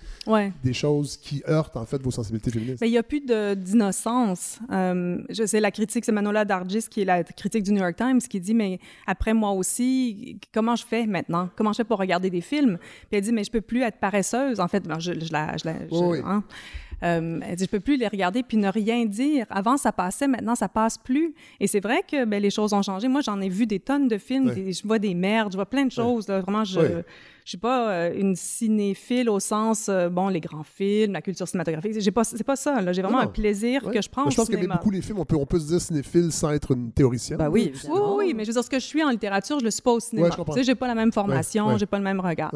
des 0.64 0.72
choses 0.72 1.16
qui 1.16 1.42
heurtent 1.49 1.76
en 1.76 1.84
fait 1.86 2.03
vos 2.03 2.11
sensibilités 2.11 2.51
féministes. 2.51 2.80
Mais 2.80 2.88
il 2.88 2.92
n'y 2.92 2.99
a 2.99 3.03
plus 3.03 3.20
de- 3.20 3.55
d'innocence. 3.55 4.59
Euh, 4.70 5.18
je 5.30 5.46
sais, 5.46 5.61
la 5.61 5.70
critique, 5.70 6.05
c'est 6.05 6.12
Manola 6.12 6.44
Dargis, 6.44 6.86
qui 6.90 7.03
est 7.03 7.05
la 7.05 7.22
critique 7.24 7.62
du 7.64 7.72
New 7.72 7.80
York 7.80 7.96
Times, 7.96 8.18
qui 8.20 8.40
dit, 8.40 8.55
mais 8.55 8.78
après 9.07 9.34
moi 9.34 9.53
aussi, 9.53 10.38
comment 10.53 10.76
je 10.76 10.84
fais 10.86 11.07
maintenant? 11.07 11.49
Comment 11.57 11.72
je 11.72 11.78
fais 11.78 11.84
pour 11.84 11.99
regarder 11.99 12.30
des 12.30 12.40
films? 12.40 12.78
Puis 12.78 13.18
elle 13.18 13.22
dit, 13.22 13.32
mais 13.32 13.44
je 13.44 13.51
peux 13.51 13.61
plus 13.61 13.82
être 13.82 13.99
paresseuse. 13.99 14.38
En 14.59 14.68
fait, 14.68 14.86
ben, 14.86 14.99
je, 14.99 15.12
je 15.12 15.32
la... 15.32 15.57
Je 15.57 15.66
la 15.66 15.74
je- 15.89 15.95
Oui, 15.95 16.18
oui. 16.18 16.18
hein. 16.24 16.43
Euh, 17.05 17.39
elle 17.47 17.55
dit, 17.55 17.64
je 17.64 17.70
peux 17.70 17.78
plus 17.78 17.97
les 17.97 18.09
regarder 18.09 18.43
puis 18.43 18.57
ne 18.57 18.68
rien 18.68 19.05
dire. 19.07 19.47
Avant, 19.51 19.76
ça 19.76 19.93
passait, 19.93 20.26
maintenant, 20.26 20.57
ça 20.57 20.68
passe 20.68 20.99
plus. 20.99 21.32
Et 21.61 21.68
c'est 21.68 21.78
vrai 21.78 22.01
que 22.11 22.24
ben, 22.24 22.43
les 22.43 22.51
choses 22.51 22.72
ont 22.72 22.82
changé. 22.82 23.07
Moi, 23.07 23.20
j'en 23.20 23.41
ai 23.41 23.49
vu 23.49 23.66
des 23.66 23.78
tonnes 23.78 24.09
de 24.09 24.18
films. 24.18 24.51
Des- 24.53 24.72
je 24.72 24.84
vois 24.84 24.99
des 24.99 25.14
merdes, 25.14 25.53
je 25.53 25.57
vois 25.57 25.66
plein 25.66 25.84
de 25.86 25.93
choses. 25.93 26.26
là. 26.28 26.41
Vraiment, 26.41 26.64
je... 26.64 26.80
Je 27.45 27.53
suis 27.53 27.59
pas 27.59 27.91
euh, 27.91 28.12
une 28.14 28.36
cinéphile 28.36 29.30
au 29.30 29.41
sens, 29.41 29.86
euh, 29.89 30.11
bon, 30.11 30.28
les 30.28 30.39
grands 30.41 30.64
films, 30.64 31.12
la 31.14 31.22
culture 31.22 31.49
cinématographique. 31.49 31.99
J'ai 31.99 32.11
pas, 32.11 32.22
c'est 32.22 32.45
pas 32.45 32.57
ça. 32.57 32.93
J'ai 32.93 33.01
vraiment 33.01 33.16
Non, 33.20 33.24
un 33.24 33.26
plaisir 33.28 33.82
que 33.91 34.03
je 34.03 34.09
prends 34.11 34.26
Mais 34.26 34.32
Je 34.32 34.36
pense 34.36 34.49
qu'aimer 34.49 34.59
cinéma. 34.62 34.74
beaucoup 34.76 34.91
les 34.91 35.01
films, 35.01 35.18
on 35.20 35.24
peut, 35.24 35.36
on 35.36 35.47
peut 35.47 35.59
se 35.59 35.66
dire 35.66 35.80
cinéphile 35.80 36.30
sans 36.30 36.51
être 36.51 36.72
une 36.72 36.93
théoricienne. 36.93 37.39
Bah 37.39 37.49
oui, 37.49 37.72
Oui, 37.89 37.99
oui, 38.18 38.34
mais 38.34 38.45
je 38.45 38.49
veux 38.49 38.53
dire, 38.53 38.62
ce 38.64 38.68
que 38.68 38.78
je 38.78 38.84
suis 38.84 39.03
en 39.03 39.09
littérature, 39.09 39.59
je 39.61 39.64
le 39.64 39.70
suis 39.70 39.80
pas 39.80 39.93
au 39.93 40.01
cinéma. 40.01 40.28
Je 40.30 40.36
comprends. 40.36 40.53
tu 40.53 40.59
sais, 40.61 40.64
j'ai 40.66 40.74
pas 40.74 40.89
la 40.89 40.95
même 40.95 41.11
formation, 41.11 41.78
j'ai 41.78 41.86
pas 41.86 41.97
le 41.97 42.05
même 42.05 42.20
regard. 42.20 42.53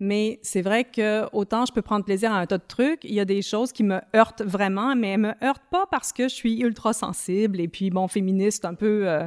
Mais 0.00 0.38
c'est 0.42 0.62
vrai 0.62 0.84
que 0.84 1.26
autant 1.32 1.66
je 1.66 1.72
peux 1.72 1.82
prendre 1.82 2.04
plaisir 2.04 2.32
à 2.32 2.38
un 2.38 2.46
tas 2.46 2.58
de 2.58 2.66
trucs, 2.66 3.02
il 3.04 3.14
y 3.14 3.20
a 3.20 3.24
des 3.24 3.42
choses 3.42 3.72
qui 3.72 3.82
me 3.82 4.00
heurtent 4.14 4.42
vraiment, 4.42 4.94
mais 4.94 5.10
elles 5.10 5.20
me 5.20 5.34
heurtent 5.42 5.68
pas 5.70 5.86
parce 5.90 6.12
que 6.12 6.24
je 6.24 6.34
suis 6.34 6.60
ultra 6.60 6.92
sensible 6.92 7.60
et 7.60 7.68
puis 7.68 7.90
bon 7.90 8.06
féministe 8.06 8.64
un 8.64 8.74
peu 8.74 9.08
euh, 9.08 9.26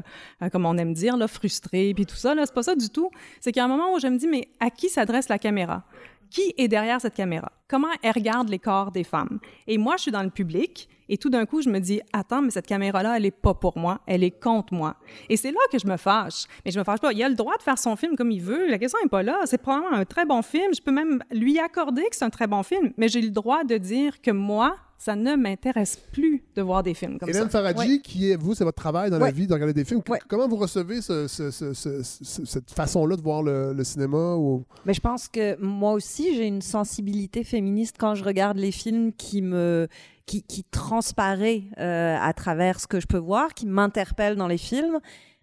comme 0.52 0.66
on 0.66 0.78
aime 0.78 0.94
dire 0.94 1.18
là, 1.18 1.28
frustrée 1.28 1.94
puis 1.94 2.06
tout 2.06 2.16
ça 2.16 2.36
là, 2.36 2.46
c'est 2.46 2.54
pas 2.54 2.64
ça 2.64 2.76
du 2.76 2.90
tout. 2.90 3.10
C'est 3.42 3.52
qu'il 3.52 3.60
y 3.60 3.64
a 3.64 3.66
un 3.66 3.70
moment 3.70 3.94
où 3.94 4.00
je 4.00 4.08
me 4.08 4.18
dis 4.18 4.28
mais 4.28 4.48
à 4.60 4.70
qui 4.70 4.90
s'adresse 4.90 5.28
la 5.28 5.40
caméra? 5.40 5.84
Qui 6.30 6.54
est 6.58 6.70
derrière 6.70 7.02
cette 7.02 7.16
caméra? 7.16 7.52
Comment 7.68 7.90
elle 8.02 8.14
regarde 8.14 8.48
les 8.48 8.60
corps 8.60 8.92
des 8.92 9.04
femmes? 9.04 9.40
Et 9.68 9.78
moi 9.78 9.98
je 9.98 10.04
suis 10.04 10.12
dans 10.12 10.24
le 10.24 10.30
public 10.30 10.88
et 11.12 11.18
tout 11.18 11.30
d'un 11.30 11.46
coup, 11.46 11.62
je 11.62 11.68
me 11.68 11.80
dis, 11.80 12.00
attends, 12.14 12.42
mais 12.42 12.52
cette 12.52 12.66
caméra-là, 12.66 13.18
elle 13.18 13.26
est 13.26 13.32
pas 13.32 13.54
pour 13.54 13.78
moi, 13.78 14.00
elle 14.08 14.24
est 14.24 14.32
contre 14.32 14.74
moi. 14.74 14.96
Et 15.28 15.36
c'est 15.36 15.52
là 15.52 15.60
que 15.70 15.78
je 15.78 15.86
me 15.86 15.98
fâche. 15.98 16.46
Mais 16.64 16.72
je 16.72 16.80
me 16.80 16.86
fâche 16.86 17.02
pas. 17.02 17.12
Il 17.12 17.22
a 17.22 17.28
le 17.28 17.36
droit 17.36 17.58
de 17.58 17.62
faire 17.62 17.78
son 17.78 17.98
film 17.98 18.16
comme 18.16 18.32
il 18.32 18.42
veut. 18.42 18.70
La 18.70 18.78
question 18.78 18.98
n'est 19.04 19.10
pas 19.10 19.22
là. 19.22 19.42
C'est 19.44 19.58
probablement 19.58 19.92
un 19.92 20.06
très 20.06 20.26
bon 20.26 20.42
film. 20.42 20.74
Je 20.74 20.82
peux 20.82 20.94
même 20.94 21.22
lui 21.30 21.60
accorder 21.60 22.04
que 22.04 22.16
c'est 22.16 22.24
un 22.24 22.30
très 22.30 22.48
bon 22.48 22.64
film. 22.64 22.94
Mais 22.96 23.10
j'ai 23.10 23.22
le 23.22 23.30
droit 23.30 23.66
de 23.66 23.76
dire 23.76 24.22
que 24.22 24.32
moi, 24.32 24.78
ça 25.04 25.16
ne 25.16 25.36
m'intéresse 25.36 25.98
plus 26.12 26.44
de 26.56 26.62
voir 26.62 26.84
des 26.84 26.94
films 26.94 27.18
comme 27.18 27.28
Hélène 27.30 27.44
ça. 27.44 27.50
Faradji, 27.50 27.94
Ouais. 27.94 28.00
qui 28.00 28.30
est, 28.30 28.36
vous, 28.36 28.54
c'est 28.54 28.64
votre 28.64 28.80
travail 28.80 29.10
dans 29.10 29.18
la 29.18 29.32
vie 29.32 29.48
de 29.48 29.54
regarder 29.54 29.74
des 29.74 29.84
films. 29.84 30.02
Ouais. 30.08 30.20
Comment 30.28 30.48
vous 30.48 30.58
recevez 30.58 31.02
ce- 31.02 31.28
ce- 31.28 31.50
ce- 31.50 31.74
ce- 31.74 32.04
ce- 32.04 32.46
cette 32.46 32.70
façon-là 32.70 33.16
de 33.16 33.22
voir 33.22 33.42
le, 33.42 33.74
le 33.74 33.84
cinéma? 33.84 34.36
Ou... 34.36 34.64
Mais 34.86 34.94
je 34.94 35.02
pense 35.02 35.28
que 35.28 35.60
moi 35.60 35.94
aussi, 35.94 36.36
j'ai 36.36 36.46
une 36.46 36.62
sensibilité 36.62 37.44
féministe 37.44 37.96
quand 37.98 38.14
je 38.14 38.24
regarde 38.24 38.58
les 38.58 38.72
films 38.72 39.12
qui 39.14 39.42
me 39.42 39.88
qui, 40.28 40.44
qui 40.44 40.64
transparaît 40.64 41.64
euh, 41.80 42.16
à 42.22 42.32
travers 42.34 42.80
ce 42.80 42.86
que 42.88 43.00
je 43.00 43.08
peux 43.08 43.18
voir, 43.18 43.54
qui 43.56 43.66
m'interpelle 43.66 44.36
dans 44.36 44.48
les 44.48 44.60
films. 44.60 45.00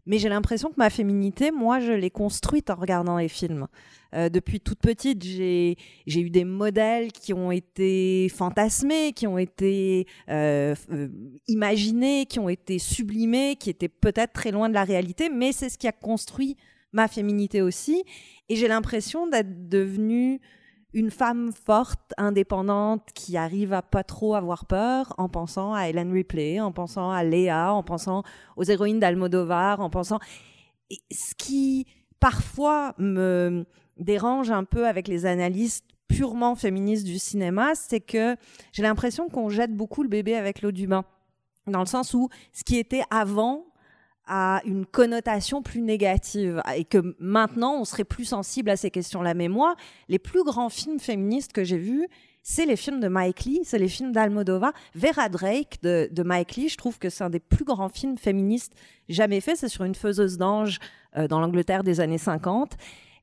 Mais 0.08 0.18
j'ai 0.18 0.30
l'impression 0.30 0.70
que 0.70 0.76
ma 0.78 0.88
féminité, 0.88 1.50
moi, 1.50 1.80
je 1.80 1.92
l'ai 1.92 2.10
construite 2.10 2.70
en 2.70 2.76
regardant 2.76 3.18
les 3.18 3.28
films. 3.28 3.68
Euh, 4.14 4.30
depuis 4.30 4.58
toute 4.58 4.78
petite, 4.78 5.22
j'ai 5.22 5.76
eu 6.06 6.30
des 6.30 6.44
modèles 6.44 7.12
qui 7.12 7.34
ont 7.34 7.52
été 7.52 8.30
fantasmés, 8.30 9.12
qui 9.12 9.26
ont 9.26 9.36
été 9.36 10.06
euh, 10.30 10.74
euh, 10.90 11.08
imaginés, 11.46 12.24
qui 12.24 12.38
ont 12.38 12.48
été 12.48 12.78
sublimés, 12.78 13.56
qui 13.56 13.68
étaient 13.68 13.90
peut-être 13.90 14.32
très 14.32 14.50
loin 14.50 14.70
de 14.70 14.74
la 14.74 14.84
réalité, 14.84 15.28
mais 15.28 15.52
c'est 15.52 15.68
ce 15.68 15.76
qui 15.76 15.86
a 15.86 15.92
construit 15.92 16.56
ma 16.92 17.06
féminité 17.06 17.60
aussi. 17.60 18.02
Et 18.48 18.56
j'ai 18.56 18.66
l'impression 18.66 19.26
d'être 19.26 19.68
devenue 19.68 20.40
une 20.94 21.10
femme 21.10 21.52
forte, 21.52 22.14
indépendante, 22.16 23.08
qui 23.14 23.36
arrive 23.36 23.72
à 23.72 23.82
pas 23.82 24.04
trop 24.04 24.34
avoir 24.34 24.66
peur 24.66 25.14
en 25.18 25.28
pensant 25.28 25.74
à 25.74 25.88
Hélène 25.88 26.12
Ripley, 26.12 26.60
en 26.60 26.72
pensant 26.72 27.10
à 27.10 27.22
Léa, 27.24 27.72
en 27.72 27.82
pensant 27.82 28.22
aux 28.56 28.64
héroïnes 28.64 29.00
d'Almodovar, 29.00 29.80
en 29.80 29.90
pensant... 29.90 30.18
Ce 31.10 31.34
qui 31.36 31.86
parfois 32.18 32.94
me 32.96 33.66
dérange 33.98 34.50
un 34.50 34.64
peu 34.64 34.86
avec 34.86 35.06
les 35.06 35.26
analystes 35.26 35.84
purement 36.08 36.54
féministes 36.54 37.04
du 37.04 37.18
cinéma, 37.18 37.74
c'est 37.74 38.00
que 38.00 38.36
j'ai 38.72 38.82
l'impression 38.82 39.28
qu'on 39.28 39.50
jette 39.50 39.74
beaucoup 39.74 40.02
le 40.02 40.08
bébé 40.08 40.34
avec 40.34 40.62
l'eau 40.62 40.72
du 40.72 40.86
bain. 40.86 41.04
Dans 41.66 41.80
le 41.80 41.86
sens 41.86 42.14
où 42.14 42.30
ce 42.52 42.64
qui 42.64 42.78
était 42.78 43.02
avant 43.10 43.66
a 44.28 44.60
une 44.64 44.86
connotation 44.86 45.62
plus 45.62 45.80
négative 45.80 46.62
et 46.76 46.84
que 46.84 47.16
maintenant 47.18 47.80
on 47.80 47.84
serait 47.84 48.04
plus 48.04 48.26
sensible 48.26 48.70
à 48.70 48.76
ces 48.76 48.90
questions-là. 48.90 49.34
Mais 49.34 49.48
moi, 49.48 49.74
les 50.08 50.18
plus 50.18 50.44
grands 50.44 50.68
films 50.68 51.00
féministes 51.00 51.52
que 51.52 51.64
j'ai 51.64 51.78
vus, 51.78 52.06
c'est 52.42 52.64
les 52.64 52.76
films 52.76 53.00
de 53.00 53.08
Mike 53.08 53.44
Lee, 53.44 53.60
c'est 53.64 53.78
les 53.78 53.88
films 53.88 54.12
d'Almodova. 54.12 54.72
Vera 54.94 55.28
Drake 55.28 55.82
de, 55.82 56.22
Mike 56.22 56.56
Lee, 56.56 56.68
je 56.68 56.76
trouve 56.76 56.98
que 56.98 57.10
c'est 57.10 57.24
un 57.24 57.30
des 57.30 57.40
plus 57.40 57.64
grands 57.64 57.88
films 57.90 58.16
féministes 58.16 58.72
jamais 59.08 59.40
faits. 59.40 59.58
C'est 59.58 59.68
sur 59.68 59.84
une 59.84 59.94
faiseuse 59.94 60.38
d'ange 60.38 60.78
euh, 61.16 61.28
dans 61.28 61.40
l'Angleterre 61.40 61.84
des 61.84 62.00
années 62.00 62.18
50. 62.18 62.72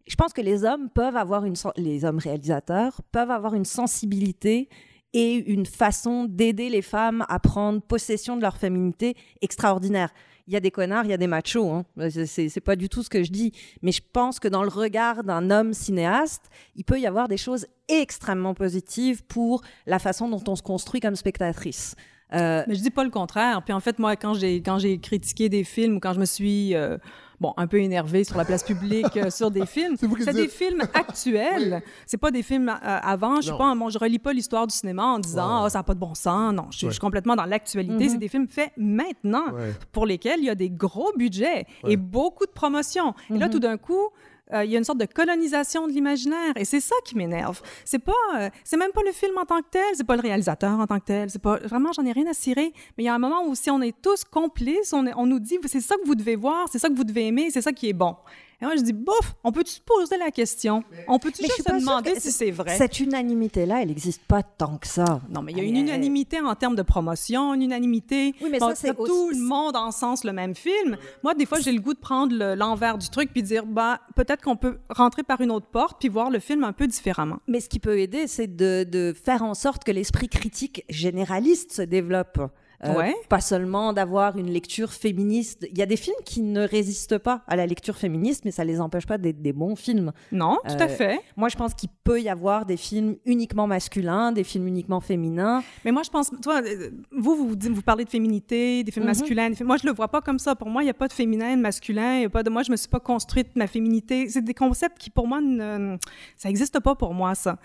Je 0.07 0.15
pense 0.15 0.33
que 0.33 0.41
les 0.41 0.63
hommes 0.63 0.89
peuvent 0.89 1.15
avoir 1.15 1.45
une, 1.45 1.55
les 1.77 2.05
hommes 2.05 2.19
réalisateurs 2.19 3.01
peuvent 3.11 3.31
avoir 3.31 3.55
une 3.55 3.65
sensibilité 3.65 4.69
et 5.13 5.35
une 5.51 5.65
façon 5.65 6.25
d'aider 6.25 6.69
les 6.69 6.81
femmes 6.83 7.25
à 7.29 7.39
prendre 7.39 7.81
possession 7.81 8.35
de 8.35 8.41
leur 8.41 8.57
féminité 8.57 9.15
extraordinaire 9.41 10.11
il 10.47 10.53
y 10.53 10.57
a 10.57 10.59
des 10.59 10.71
connards, 10.71 11.05
il 11.05 11.11
y 11.11 11.13
a 11.13 11.17
des 11.17 11.27
machos. 11.27 11.69
Hein. 11.71 11.85
C'est 12.09 12.59
pas 12.61 12.75
du 12.75 12.89
tout 12.89 13.03
ce 13.03 13.09
que 13.09 13.23
je 13.23 13.31
dis. 13.31 13.51
Mais 13.81 13.91
je 13.91 14.01
pense 14.13 14.39
que 14.39 14.47
dans 14.47 14.63
le 14.63 14.69
regard 14.69 15.23
d'un 15.23 15.49
homme 15.49 15.73
cinéaste, 15.73 16.49
il 16.75 16.83
peut 16.83 16.99
y 16.99 17.07
avoir 17.07 17.27
des 17.27 17.37
choses 17.37 17.65
extrêmement 17.87 18.53
positives 18.53 19.23
pour 19.23 19.61
la 19.85 19.99
façon 19.99 20.29
dont 20.29 20.43
on 20.47 20.55
se 20.55 20.61
construit 20.61 21.01
comme 21.01 21.15
spectatrice. 21.15 21.95
Euh... 22.33 22.63
Mais 22.67 22.75
je 22.75 22.81
dis 22.81 22.91
pas 22.91 23.03
le 23.03 23.09
contraire. 23.09 23.63
Puis 23.63 23.73
en 23.73 23.79
fait, 23.79 23.99
moi, 23.99 24.15
quand 24.15 24.33
j'ai 24.33 24.57
quand 24.57 24.79
j'ai 24.79 24.99
critiqué 24.99 25.49
des 25.49 25.63
films 25.63 25.97
ou 25.97 25.99
quand 25.99 26.13
je 26.13 26.19
me 26.19 26.25
suis 26.25 26.75
euh, 26.75 26.97
bon, 27.39 27.53
un 27.57 27.67
peu 27.67 27.79
énervé 27.79 28.23
sur 28.23 28.37
la 28.37 28.45
place 28.45 28.63
publique 28.63 29.17
euh, 29.17 29.29
sur 29.29 29.51
des 29.51 29.65
films. 29.65 29.95
C'est 29.97 30.33
des 30.33 30.47
films 30.47 30.81
actuels. 30.93 31.81
C'est 32.05 32.17
pas 32.17 32.31
des 32.31 32.43
films 32.43 32.69
euh, 32.69 32.99
avant. 33.01 33.41
Je 33.41 33.51
sais 33.51 33.57
pas, 33.57 33.73
bon, 33.75 33.89
je 33.89 33.97
relis 33.97 34.19
pas 34.19 34.33
l'histoire 34.33 34.67
du 34.67 34.75
cinéma 34.75 35.03
en 35.03 35.19
disant 35.19 35.65
oh, 35.65 35.69
ça 35.69 35.79
n'a 35.79 35.83
pas 35.83 35.93
de 35.93 35.99
bon 35.99 36.13
sens. 36.13 36.53
Non, 36.53 36.67
je, 36.71 36.89
suis 36.89 36.99
complètement 36.99 37.35
dans 37.35 37.45
l'actualité. 37.45 38.07
C'est 38.07 38.15
mhm. 38.15 38.19
des 38.19 38.27
films 38.27 38.47
faits 38.47 38.71
maintenant 38.77 39.45
pour 39.91 40.05
lesquels 40.05 40.39
il 40.39 40.45
y 40.45 40.49
a 40.49 40.55
des 40.55 40.69
gros 40.69 41.11
budgets 41.17 41.65
et 41.87 41.97
beaucoup 41.97 42.45
de 42.45 42.51
promotion. 42.51 43.13
Et 43.29 43.37
là, 43.37 43.47
mhm. 43.47 43.51
tout 43.51 43.59
d'un 43.59 43.77
coup, 43.77 44.09
euh, 44.53 44.63
il 44.63 44.71
y 44.71 44.75
a 44.75 44.77
une 44.77 44.83
sorte 44.83 44.99
de 44.99 45.05
colonisation 45.05 45.87
de 45.87 45.91
l'imaginaire 45.91 46.53
et 46.55 46.65
c'est 46.65 46.79
ça 46.79 46.95
qui 47.03 47.17
m'énerve. 47.17 47.61
C'est 47.83 47.99
pas, 47.99 48.13
euh, 48.35 48.49
c'est 48.63 48.77
même 48.77 48.91
pas 48.91 49.01
le 49.03 49.11
film 49.11 49.37
en 49.37 49.45
tant 49.45 49.59
que 49.61 49.67
tel, 49.71 49.95
c'est 49.95 50.03
pas 50.03 50.15
le 50.15 50.21
réalisateur 50.21 50.79
en 50.79 50.85
tant 50.85 50.99
que 50.99 51.05
tel, 51.05 51.29
c'est 51.29 51.41
pas 51.41 51.57
vraiment, 51.57 51.91
j'en 51.93 52.05
ai 52.05 52.11
rien 52.11 52.27
à 52.27 52.33
cirer. 52.33 52.71
Mais 52.97 53.03
il 53.03 53.05
y 53.05 53.09
a 53.09 53.15
un 53.15 53.19
moment 53.19 53.45
où 53.47 53.55
si 53.55 53.71
on 53.71 53.81
est 53.81 53.95
tous 54.01 54.23
complices, 54.23 54.93
on, 54.93 55.05
on 55.17 55.25
nous 55.25 55.39
dit 55.39 55.57
c'est 55.65 55.81
ça 55.81 55.95
que 55.95 56.05
vous 56.05 56.15
devez 56.15 56.35
voir, 56.35 56.67
c'est 56.71 56.79
ça 56.79 56.89
que 56.89 56.95
vous 56.95 57.03
devez 57.03 57.27
aimer, 57.27 57.49
c'est 57.49 57.61
ça 57.61 57.71
qui 57.71 57.89
est 57.89 57.93
bon. 57.93 58.15
Et 58.61 58.65
moi, 58.65 58.75
je 58.75 58.81
dis, 58.81 58.93
bof, 58.93 59.35
on 59.43 59.51
peut-tu 59.51 59.73
se 59.73 59.81
poser 59.81 60.17
la 60.17 60.31
question? 60.31 60.83
On 61.07 61.19
peut-tu 61.19 61.43
juste 61.43 61.67
se 61.67 61.79
demander 61.79 62.19
si 62.19 62.31
c'est 62.31 62.51
vrai? 62.51 62.77
Cette 62.77 62.99
unanimité-là, 62.99 63.81
elle 63.81 63.89
n'existe 63.89 64.23
pas 64.23 64.43
tant 64.43 64.77
que 64.77 64.87
ça. 64.87 65.21
Non, 65.29 65.41
mais 65.41 65.51
il 65.51 65.57
y 65.57 65.61
a 65.61 65.63
une 65.63 65.75
unanimité 65.77 66.39
en 66.39 66.55
termes 66.55 66.75
de 66.75 66.81
promotion, 66.81 67.53
une 67.53 67.63
unanimité. 67.63 68.33
Oui, 68.41 68.49
mais 68.49 68.59
ça, 68.59 68.73
c'est 68.75 68.95
tout 68.95 69.29
le 69.29 69.41
monde 69.41 69.75
en 69.75 69.91
sens 69.91 70.23
le 70.23 70.31
même 70.31 70.55
film. 70.55 70.97
Moi, 71.23 71.33
des 71.33 71.45
fois, 71.45 71.59
j'ai 71.59 71.71
le 71.71 71.81
goût 71.81 71.93
de 71.93 71.99
prendre 71.99 72.55
l'envers 72.55 72.97
du 72.97 73.09
truc 73.09 73.31
puis 73.31 73.43
dire, 73.43 73.65
bah, 73.65 73.99
peut-être 74.15 74.43
qu'on 74.43 74.55
peut 74.55 74.77
rentrer 74.89 75.23
par 75.23 75.41
une 75.41 75.51
autre 75.51 75.67
porte 75.67 75.99
puis 75.99 76.09
voir 76.09 76.29
le 76.29 76.39
film 76.39 76.63
un 76.63 76.73
peu 76.73 76.87
différemment. 76.87 77.39
Mais 77.47 77.59
ce 77.59 77.69
qui 77.69 77.79
peut 77.79 77.99
aider, 77.99 78.27
c'est 78.27 78.55
de, 78.55 78.85
de 78.89 79.13
faire 79.13 79.43
en 79.43 79.53
sorte 79.53 79.83
que 79.83 79.91
l'esprit 79.91 80.29
critique 80.29 80.83
généraliste 80.89 81.73
se 81.73 81.81
développe. 81.81 82.39
Euh, 82.83 83.11
pas 83.29 83.41
seulement 83.41 83.93
d'avoir 83.93 84.37
une 84.37 84.49
lecture 84.49 84.91
féministe. 84.91 85.67
Il 85.71 85.77
y 85.77 85.81
a 85.81 85.85
des 85.85 85.97
films 85.97 86.15
qui 86.25 86.41
ne 86.41 86.67
résistent 86.67 87.17
pas 87.17 87.43
à 87.47 87.55
la 87.55 87.65
lecture 87.65 87.97
féministe, 87.97 88.43
mais 88.45 88.51
ça 88.51 88.63
les 88.63 88.81
empêche 88.81 89.05
pas 89.05 89.17
d'être 89.17 89.41
des 89.41 89.53
bons 89.53 89.75
films. 89.75 90.11
Non, 90.31 90.57
tout 90.67 90.75
à 90.79 90.83
euh, 90.83 90.87
fait. 90.87 91.19
Moi, 91.37 91.49
je 91.49 91.55
pense 91.55 91.73
qu'il 91.73 91.89
peut 92.03 92.21
y 92.21 92.29
avoir 92.29 92.65
des 92.65 92.77
films 92.77 93.15
uniquement 93.25 93.67
masculins, 93.67 94.31
des 94.31 94.43
films 94.43 94.67
uniquement 94.67 94.99
féminins. 94.99 95.63
Mais 95.83 95.91
moi, 95.91 96.03
je 96.03 96.09
pense, 96.09 96.31
toi, 96.41 96.61
euh, 96.63 96.89
vous, 97.11 97.35
vous, 97.35 97.55
vous 97.73 97.81
parlez 97.81 98.05
de 98.05 98.09
féminité, 98.09 98.83
des 98.83 98.91
films 98.91 99.05
mhm. 99.05 99.11
masculins. 99.11 99.49
Moi, 99.61 99.77
je 99.77 99.87
le 99.87 99.93
vois 99.93 100.07
pas 100.07 100.21
comme 100.21 100.39
ça. 100.39 100.55
Pour 100.55 100.69
moi, 100.69 100.81
il 100.83 100.85
n'y 100.85 100.91
a 100.91 100.95
pas 100.95 101.07
de 101.07 101.13
féminin, 101.13 101.55
de 101.55 101.61
masculin. 101.61 102.19
Y 102.19 102.25
a 102.25 102.29
pas 102.29 102.43
de... 102.43 102.49
Moi, 102.49 102.63
je 102.63 102.71
me 102.71 102.77
suis 102.77 102.89
pas 102.89 102.99
construite 102.99 103.55
ma 103.55 103.67
féminité. 103.67 104.29
C'est 104.29 104.43
des 104.43 104.53
concepts 104.53 104.97
qui, 104.97 105.09
pour 105.09 105.27
moi, 105.27 105.41
ne... 105.41 105.97
ça 106.35 106.49
n'existe 106.49 106.79
pas 106.79 106.95
pour 106.95 107.13
moi, 107.13 107.35
ça. 107.35 107.57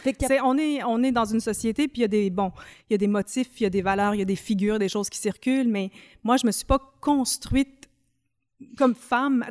on, 0.44 0.58
est, 0.58 0.82
on 0.84 1.02
est 1.02 1.12
dans 1.12 1.24
une 1.24 1.40
société, 1.40 1.88
puis 1.88 2.00
il 2.00 2.02
y 2.02 2.04
a 2.04 2.08
des, 2.08 2.30
bon, 2.30 2.52
il 2.88 2.92
y 2.92 2.94
a 2.94 2.98
des 2.98 3.06
motifs, 3.06 3.48
il 3.60 3.64
y 3.64 3.66
a 3.66 3.70
des 3.70 3.82
valeurs, 3.82 4.14
il 4.14 4.18
y 4.18 4.22
a 4.22 4.26
des 4.26 4.36
figures, 4.36 4.78
des 4.78 4.88
choses 4.88 4.99
qui 5.08 5.18
circulent, 5.18 5.68
mais 5.68 5.90
moi, 6.22 6.36
je 6.36 6.46
me 6.46 6.52
suis 6.52 6.66
pas 6.66 6.78
construite 7.00 7.80
comme 8.76 8.94
femme. 8.94 9.44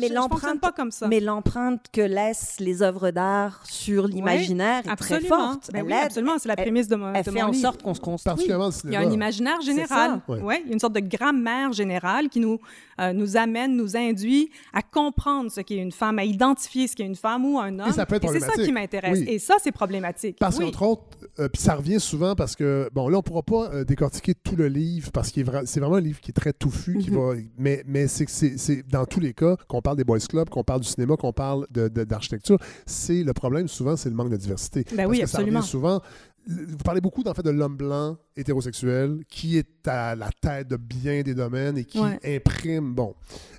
mais 0.00 0.08
l'empreinte 0.08 0.60
pas 0.60 0.72
comme 0.72 0.90
ça. 0.90 1.08
Mais 1.08 1.20
l'empreinte 1.20 1.86
que 1.92 2.00
laissent 2.00 2.56
les 2.58 2.82
œuvres 2.82 3.10
d'art 3.10 3.62
sur 3.66 4.06
l'imaginaire 4.06 4.82
est 4.90 4.96
très 4.96 5.20
forte. 5.20 5.70
Ben 5.72 5.84
oui, 5.84 5.92
absolument, 5.92 6.38
c'est 6.38 6.48
la 6.48 6.56
prémisse 6.56 6.88
de, 6.88 6.96
mon 6.96 7.12
Elle 7.12 7.24
fait 7.24 7.42
en 7.42 7.52
sorte 7.52 7.82
qu'on 7.82 7.94
se 7.94 8.00
construit. 8.00 8.46
Il 8.84 8.92
y 8.92 8.96
a 8.96 9.00
un 9.00 9.10
imaginaire 9.10 9.60
général. 9.60 10.20
Ouais. 10.28 10.62
Il 10.64 10.68
y 10.68 10.70
a 10.70 10.72
une 10.72 10.80
sorte 10.80 10.94
de 10.94 11.00
grammaire 11.00 11.72
générale 11.72 12.28
qui 12.28 12.40
nous, 12.40 12.58
euh, 13.00 13.12
nous 13.12 13.36
amène, 13.36 13.76
nous 13.76 13.96
induit 13.96 14.50
à 14.72 14.82
comprendre 14.82 15.50
ce 15.50 15.60
qu'est 15.60 15.76
une 15.76 15.92
femme, 15.92 16.18
à 16.18 16.24
identifier 16.24 16.88
ce 16.88 16.96
qu'est 16.96 17.04
une 17.04 17.16
femme 17.16 17.44
ou 17.44 17.58
un 17.58 17.78
homme. 17.78 17.88
Et, 17.88 18.28
c'est 18.28 18.40
ça 18.40 18.52
qui 18.54 18.72
m'intéresse. 18.72 19.20
Et 19.26 19.38
ça, 19.38 19.54
c'est 19.62 19.72
problématique. 19.72 20.36
Parce 20.38 20.58
qu'entre 20.58 20.82
autres, 20.82 21.02
euh, 21.38 21.48
puis 21.48 21.60
ça 21.60 21.74
revient 21.74 22.00
souvent 22.00 22.34
parce 22.34 22.56
que, 22.56 22.88
bon, 22.92 23.08
là, 23.08 23.16
on 23.16 23.18
ne 23.18 23.22
pourra 23.22 23.42
pas 23.42 23.70
euh, 23.72 23.84
décortiquer 23.84 24.34
tout 24.34 24.56
le 24.56 24.68
livre 24.68 25.10
parce 25.12 25.30
que 25.30 25.40
c'est 25.64 25.80
vraiment 25.80 25.96
un 25.96 26.00
livre 26.00 26.20
qui 26.20 26.30
est 26.30 26.34
très 26.34 26.52
touffu, 26.52 26.98
qui 26.98 27.10
mm-hmm. 27.10 27.34
va, 27.36 27.40
mais, 27.58 27.82
mais 27.86 28.06
c'est 28.08 28.88
dans 28.88 29.06
tous 29.06 29.20
les 29.20 29.34
cas, 29.34 29.56
qu'on 29.68 29.82
parle 29.82 29.96
des 29.96 30.04
boys 30.04 30.18
clubs, 30.18 30.48
qu'on 30.48 30.64
parle 30.64 30.80
du 30.80 30.88
cinéma, 30.88 31.16
qu'on 31.16 31.32
parle 31.32 31.66
d'architecture, 31.70 32.58
c'est 32.86 33.22
le 33.22 33.32
problème 33.32 33.68
souvent, 33.68 33.96
c'est 33.96 34.08
le 34.08 34.14
manque 34.14 34.30
de 34.30 34.36
diversité. 34.36 34.84
Ben 34.94 35.06
oui, 35.06 35.22
absolument. 35.22 35.62
souvent, 35.62 36.00
vous 36.46 36.76
parlez 36.78 37.00
beaucoup 37.00 37.22
en 37.26 37.34
fait 37.34 37.42
de 37.42 37.50
l'homme 37.50 37.76
blanc 37.76 38.16
hétérosexuel 38.36 39.18
qui 39.28 39.58
est 39.58 39.88
à 39.88 40.14
la 40.14 40.30
tête 40.40 40.68
de 40.68 40.76
bien 40.76 41.22
des 41.22 41.34
domaines 41.34 41.76
et 41.78 41.84
qui 41.84 42.00
imprime. 42.24 42.94
Bon 42.94 43.14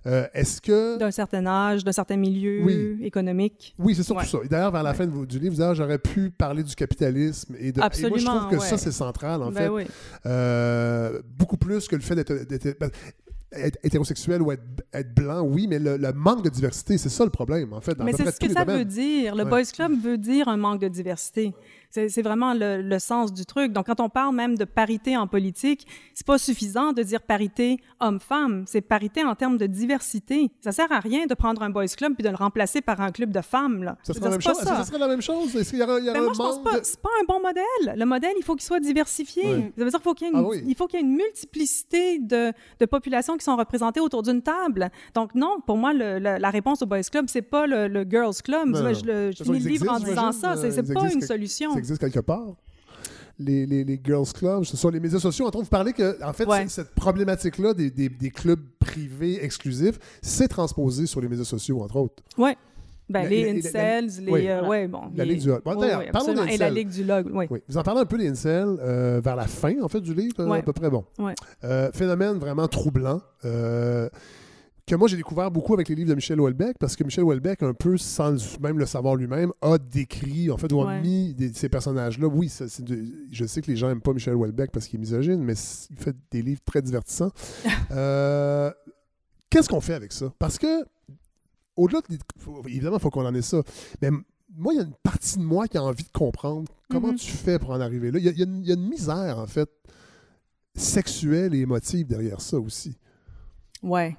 euh, 0.05 0.25
est-ce 0.33 0.61
que 0.61 0.97
d'un 0.97 1.11
certain 1.11 1.45
âge 1.45 1.83
d'un 1.83 1.91
certain 1.91 2.15
milieu 2.15 3.03
économique. 3.03 3.75
Oui 3.77 3.93
c'est 3.95 4.03
surtout 4.03 4.25
ça. 4.25 4.39
Et 4.43 4.47
d'ailleurs 4.47 4.71
vers 4.71 4.83
la 4.83 4.93
fin 4.93 5.05
du 5.05 5.39
livre 5.39 5.73
j'aurais 5.73 5.99
pu 5.99 6.29
parler 6.29 6.63
du 6.63 6.75
capitalisme 6.75 7.55
et 7.59 7.71
de 7.71 7.81
Absolument, 7.81 8.17
et 8.17 8.23
moi 8.23 8.33
je 8.33 8.39
trouve 8.47 8.59
que 8.59 8.63
ça 8.63 8.77
c'est 8.77 8.91
central 8.91 9.43
en 9.43 9.51
ben 9.51 9.77
fait. 9.77 9.87
euh, 10.25 11.21
beaucoup 11.37 11.57
plus 11.57 11.87
que 11.87 11.95
le 11.95 12.01
fait 12.01 12.15
d'être 12.15 12.79
ben, 12.79 12.89
être 13.51 13.77
hétérosexuel 13.83 14.41
ou 14.41 14.51
être, 14.51 15.13
blanc, 15.15 15.41
oui, 15.41 15.67
mais 15.67 15.79
le, 15.79 15.97
manque 16.13 16.43
de 16.43 16.49
diversité, 16.49 16.97
c'est 16.97 17.09
ça 17.09 17.23
le 17.23 17.29
problème, 17.29 17.73
en 17.73 17.81
fait. 17.81 17.95
Dans 17.95 18.03
mais 18.03 18.13
c'est 18.13 18.29
ce 18.29 18.39
que 18.39 18.51
ça 18.51 18.63
veut 18.63 18.85
dire. 18.85 19.35
Le 19.35 19.45
Boys 19.45 19.65
Club 19.73 19.93
veut 20.01 20.17
dire 20.17 20.47
un 20.47 20.57
manque 20.57 20.81
de 20.81 20.87
diversité. 20.87 21.53
C'est 22.09 22.21
vraiment 22.21 22.53
le, 22.55 22.99
sens 22.99 23.33
du 23.33 23.45
truc. 23.45 23.73
Donc, 23.73 23.85
quand 23.85 23.99
on 23.99 24.09
parle 24.09 24.35
même 24.35 24.57
de 24.57 24.65
parité 24.65 25.15
en 25.17 25.27
politique, 25.27 25.87
c'est 26.13 26.25
pas 26.25 26.37
suffisant 26.37 26.93
de 26.93 27.03
dire 27.03 27.21
parité 27.21 27.79
homme-femme. 27.99 28.63
C'est 28.67 28.81
parité 28.81 29.23
en 29.23 29.35
termes 29.35 29.57
de 29.57 29.65
diversité. 29.65 30.51
Ça 30.61 30.71
sert 30.71 30.91
à 30.91 30.99
rien 30.99 31.25
de 31.25 31.33
prendre 31.33 31.61
un 31.61 31.69
boys 31.69 31.87
club 31.87 32.13
puis 32.15 32.23
de 32.23 32.29
le 32.29 32.35
remplacer 32.35 32.81
par 32.81 33.01
un 33.01 33.11
club 33.11 33.31
de 33.31 33.41
femmes. 33.41 33.83
Là. 33.83 33.97
Ça, 34.03 34.13
serait 34.13 34.25
la 34.25 34.31
même, 34.31 34.41
chose? 34.41 34.57
Ça. 34.57 34.83
serait 34.83 34.99
la 34.99 35.07
même 35.07 35.21
chose? 35.21 35.55
Est-ce 35.55 35.69
qu'il 35.71 35.79
y 35.79 35.83
aura, 35.83 35.99
il 35.99 36.05
y 36.05 36.09
aura 36.09 36.19
ben 36.19 36.25
moi, 36.25 36.33
je 36.33 36.37
pense 36.37 36.63
pas. 36.63 36.79
C'est 36.83 36.99
pas 36.99 37.09
un 37.21 37.25
bon 37.25 37.41
modèle. 37.41 37.97
Le 37.97 38.05
modèle, 38.05 38.33
il 38.37 38.43
faut 38.43 38.55
qu'il 38.55 38.65
soit 38.65 38.79
diversifié. 38.79 39.43
Ça 39.43 39.83
veut 39.83 39.89
dire 39.89 39.99
qu'il 39.99 40.01
faut 40.01 40.13
qu'il 40.13 40.27
y 40.27 40.29
ait 40.29 40.33
une, 40.33 40.45
ah 40.45 40.57
il 40.65 40.75
faut 40.75 40.87
qu'il 40.87 40.99
y 40.99 41.03
ait 41.03 41.05
une 41.05 41.15
multiplicité 41.15 42.19
de, 42.19 42.51
de, 42.79 42.85
populations 42.85 43.37
qui 43.37 43.43
sont 43.43 43.55
représentées 43.55 43.99
autour 43.99 44.23
d'une 44.23 44.41
table. 44.41 44.89
Donc, 45.13 45.35
non, 45.35 45.59
pour 45.65 45.77
moi, 45.77 45.93
le, 45.93 46.19
la 46.19 46.49
réponse 46.49 46.81
au 46.81 46.85
boys 46.85 47.01
club, 47.01 47.25
c'est 47.27 47.41
pas 47.41 47.67
le, 47.67 48.05
girls 48.09 48.35
club. 48.43 48.75
je, 48.75 49.33
je 49.37 49.43
finis 49.43 49.59
le 49.59 49.69
livre 49.69 49.91
en 49.91 49.99
disant 49.99 50.31
ça. 50.31 50.55
C'est 50.57 50.93
pas 50.93 51.11
une 51.11 51.21
solution 51.21 51.71
existe 51.87 52.01
quelque 52.01 52.19
part. 52.19 52.55
Les, 53.39 53.67
les, 53.67 53.83
les, 53.83 54.01
girls 54.03 54.25
clubs, 54.33 54.63
ce 54.63 54.75
sont 54.75 54.89
les 54.89 54.99
médias 54.99 55.19
sociaux. 55.19 55.45
En 55.45 55.51
train 55.51 55.61
vous 55.61 55.67
parler 55.67 55.93
que, 55.93 56.23
en 56.23 56.33
fait, 56.33 56.47
cette 56.69 56.95
problématique-là 56.95 57.73
des, 57.75 57.91
des, 57.91 58.09
des, 58.09 58.31
clubs 58.31 58.59
privés 58.79 59.43
exclusifs, 59.43 59.99
c'est 60.23 60.47
transposé 60.47 61.05
sur 61.05 61.21
les 61.21 61.27
médias 61.27 61.45
sociaux, 61.45 61.83
entre 61.83 61.97
autres. 61.97 62.23
Oui. 62.37 62.51
Ben, 63.09 63.29
les 63.29 63.59
incels, 63.59 64.09
les... 64.19 64.31
Oui. 64.31 64.49
Euh, 64.49 64.67
ouais, 64.67 64.87
bon, 64.87 65.03
la 65.15 65.23
Ligue 65.23 65.39
du 65.39 65.47
Log. 65.47 65.61
Bon, 65.63 65.79
oui, 65.79 66.53
Et 66.53 66.57
la 66.57 66.69
Ligue 66.69 66.89
du 66.89 67.03
Log, 67.03 67.29
oui. 67.31 67.45
Vous 67.69 67.77
en 67.77 67.83
parlez 67.83 68.01
un 68.01 68.05
peu 68.05 68.17
des 68.17 68.27
incels 68.27 68.75
euh, 68.81 69.21
vers 69.23 69.35
la 69.35 69.47
fin, 69.47 69.81
en 69.81 69.87
fait, 69.87 70.01
du 70.01 70.13
livre, 70.13 70.51
à 70.51 70.61
peu 70.61 70.73
près 70.73 70.89
bon. 70.89 71.05
Euh, 71.63 71.91
phénomène 71.93 72.37
vraiment 72.37 72.67
troublant. 72.67 73.21
Que 74.87 74.95
moi 74.95 75.09
j'ai 75.09 75.17
découvert 75.17 75.51
beaucoup 75.51 75.73
avec 75.73 75.89
les 75.89 75.95
livres 75.95 76.09
de 76.09 76.15
Michel 76.15 76.39
Houellebecq, 76.39 76.77
parce 76.79 76.95
que 76.95 77.03
Michel 77.03 77.25
Houellebecq, 77.25 77.61
un 77.61 77.73
peu 77.73 77.97
sans 77.97 78.59
même 78.61 78.79
le 78.79 78.85
savoir 78.85 79.15
lui-même, 79.15 79.51
a 79.61 79.77
décrit, 79.77 80.49
en 80.49 80.57
fait, 80.57 80.71
ou 80.71 80.81
a 80.81 80.99
mis 81.01 81.35
ces 81.53 81.67
personnages-là. 81.67 82.27
Oui, 82.27 82.47
ça, 82.47 82.65
je 83.29 83.45
sais 83.45 83.61
que 83.61 83.69
les 83.69 83.75
gens 83.75 83.89
n'aiment 83.89 84.01
pas 84.01 84.13
Michel 84.13 84.33
Houellebecq 84.35 84.71
parce 84.71 84.87
qu'il 84.87 84.99
est 84.99 85.01
misogyne, 85.01 85.43
mais 85.43 85.55
il 85.89 85.97
fait 85.97 86.15
des 86.31 86.41
livres 86.41 86.61
très 86.65 86.81
divertissants. 86.81 87.31
Euh, 87.91 88.71
qu'est-ce 89.49 89.69
qu'on 89.69 89.79
fait 89.79 89.93
avec 89.93 90.11
ça? 90.11 90.33
Parce 90.39 90.57
que, 90.57 90.85
au-delà, 91.75 92.01
de, 92.09 92.17
évidemment, 92.67 92.97
il 92.97 93.01
faut 93.01 93.09
qu'on 93.09 93.25
en 93.25 93.33
ait 93.33 93.41
ça, 93.41 93.61
mais 94.01 94.09
moi, 94.55 94.73
il 94.73 94.77
y 94.77 94.79
a 94.79 94.83
une 94.83 94.93
partie 95.03 95.37
de 95.37 95.43
moi 95.43 95.67
qui 95.67 95.77
a 95.77 95.83
envie 95.83 96.03
de 96.03 96.11
comprendre 96.11 96.69
comment 96.89 97.13
mm-hmm. 97.13 97.17
tu 97.17 97.31
fais 97.31 97.59
pour 97.59 97.71
en 97.71 97.79
arriver 97.79 98.11
là. 98.11 98.19
Il 98.19 98.25
y, 98.25 98.41
a, 98.41 98.73
une 98.73 98.87
misère, 98.89 99.39
en 99.39 99.47
fait, 99.47 99.69
sexuelle 100.75 101.55
et 101.55 101.59
émotive 101.59 102.07
derrière 102.07 102.41
ça 102.41 102.59
aussi. 102.59 102.97
Ouais. 103.81 104.15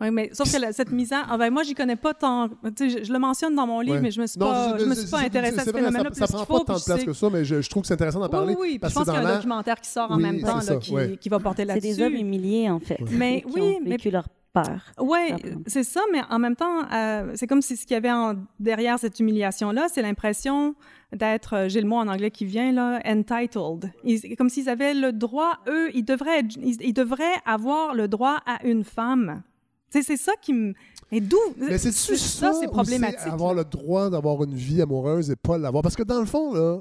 Oui, 0.00 0.10
mais 0.12 0.30
sauf 0.32 0.50
que 0.52 0.72
cette 0.72 0.92
misère, 0.92 1.26
ah 1.28 1.36
ben 1.36 1.50
moi, 1.52 1.64
j'y 1.64 1.74
connais 1.74 1.96
pas 1.96 2.14
tant. 2.14 2.48
Je, 2.78 3.04
je, 3.04 3.12
le 3.12 3.18
mentionne 3.18 3.54
dans 3.54 3.66
mon 3.66 3.80
livre, 3.80 4.00
mais 4.00 4.12
je 4.12 4.20
me 4.20 4.26
suis 4.26 4.38
pas, 4.38 4.78
je, 4.78 4.84
me 4.84 4.94
suis 4.94 5.10
pas 5.10 5.20
intéressée 5.20 5.58
à 5.58 5.64
ce 5.64 5.72
phénomène-là. 5.72 6.10
Ça, 6.12 6.26
ça 6.26 6.44
prend 6.44 6.58
pas 6.60 6.72
tant 6.72 6.78
de 6.78 6.84
place 6.84 7.04
que 7.04 7.12
ça, 7.12 7.28
mais 7.30 7.44
je, 7.44 7.68
trouve 7.68 7.82
que 7.82 7.88
c'est 7.88 7.94
intéressant 7.94 8.20
d'en 8.20 8.28
parler. 8.28 8.54
Oui, 8.54 8.72
oui. 8.72 8.78
Parce 8.78 8.92
je 8.92 8.98
pense 8.98 9.08
qu'il 9.08 9.14
y 9.14 9.24
a 9.24 9.28
un 9.28 9.34
documentaire 9.36 9.80
qui 9.80 9.90
sort 9.90 10.10
en 10.10 10.16
même 10.16 10.40
temps 10.40 10.58
là, 10.58 10.76
qui, 10.76 11.18
qui, 11.18 11.28
va 11.28 11.40
porter 11.40 11.64
là-dessus. 11.64 11.88
C'est 11.88 11.96
des 11.96 12.02
hommes 12.02 12.14
humiliés, 12.14 12.70
en 12.70 12.78
fait. 12.78 12.98
Mais 13.10 13.42
oui, 13.46 13.52
qui 13.54 13.60
ont 13.60 13.90
vécu 13.90 14.10
leur 14.10 14.28
peur. 14.52 14.92
Oui, 14.98 15.18
c'est 15.66 15.84
ça, 15.84 16.00
mais 16.12 16.20
en 16.30 16.38
même 16.38 16.56
temps, 16.56 16.84
euh, 16.92 17.32
c'est 17.34 17.46
comme 17.46 17.62
si 17.62 17.76
ce 17.76 17.82
qu'il 17.82 17.94
y 17.94 17.96
avait 17.96 18.12
en, 18.12 18.34
derrière 18.60 18.98
cette 18.98 19.18
humiliation-là, 19.20 19.88
c'est 19.92 20.02
l'impression 20.02 20.74
d'être, 21.12 21.54
euh, 21.54 21.68
j'ai 21.68 21.80
le 21.80 21.88
mot 21.88 21.96
en 21.96 22.08
anglais 22.08 22.30
qui 22.30 22.44
vient 22.44 22.72
là, 22.72 23.00
entitled. 23.04 23.92
Ils, 24.04 24.36
comme 24.36 24.48
s'ils 24.48 24.68
avaient 24.68 24.94
le 24.94 25.12
droit, 25.12 25.58
eux, 25.68 25.90
ils 25.94 26.04
devraient, 26.04 26.42
ils, 26.62 26.80
ils 26.82 26.92
devraient 26.92 27.24
avoir 27.46 27.94
le 27.94 28.08
droit 28.08 28.38
à 28.46 28.64
une 28.64 28.84
femme. 28.84 29.42
C'est 29.90 30.16
ça 30.16 30.32
qui 30.40 30.52
me. 30.52 30.74
Mais 31.10 31.20
d'où 31.20 31.38
Mais 31.56 31.78
c'est 31.78 31.92
ça, 31.92 32.52
c'est 32.52 32.68
problématique. 32.68 33.18
Avoir 33.26 33.54
le 33.54 33.64
droit 33.64 34.10
d'avoir 34.10 34.42
une 34.44 34.54
vie 34.54 34.82
amoureuse 34.82 35.30
et 35.30 35.36
pas 35.36 35.56
l'avoir. 35.58 35.82
Parce 35.82 35.96
que 35.96 36.02
dans 36.02 36.20
le 36.20 36.26
fond, 36.26 36.52
là, 36.52 36.80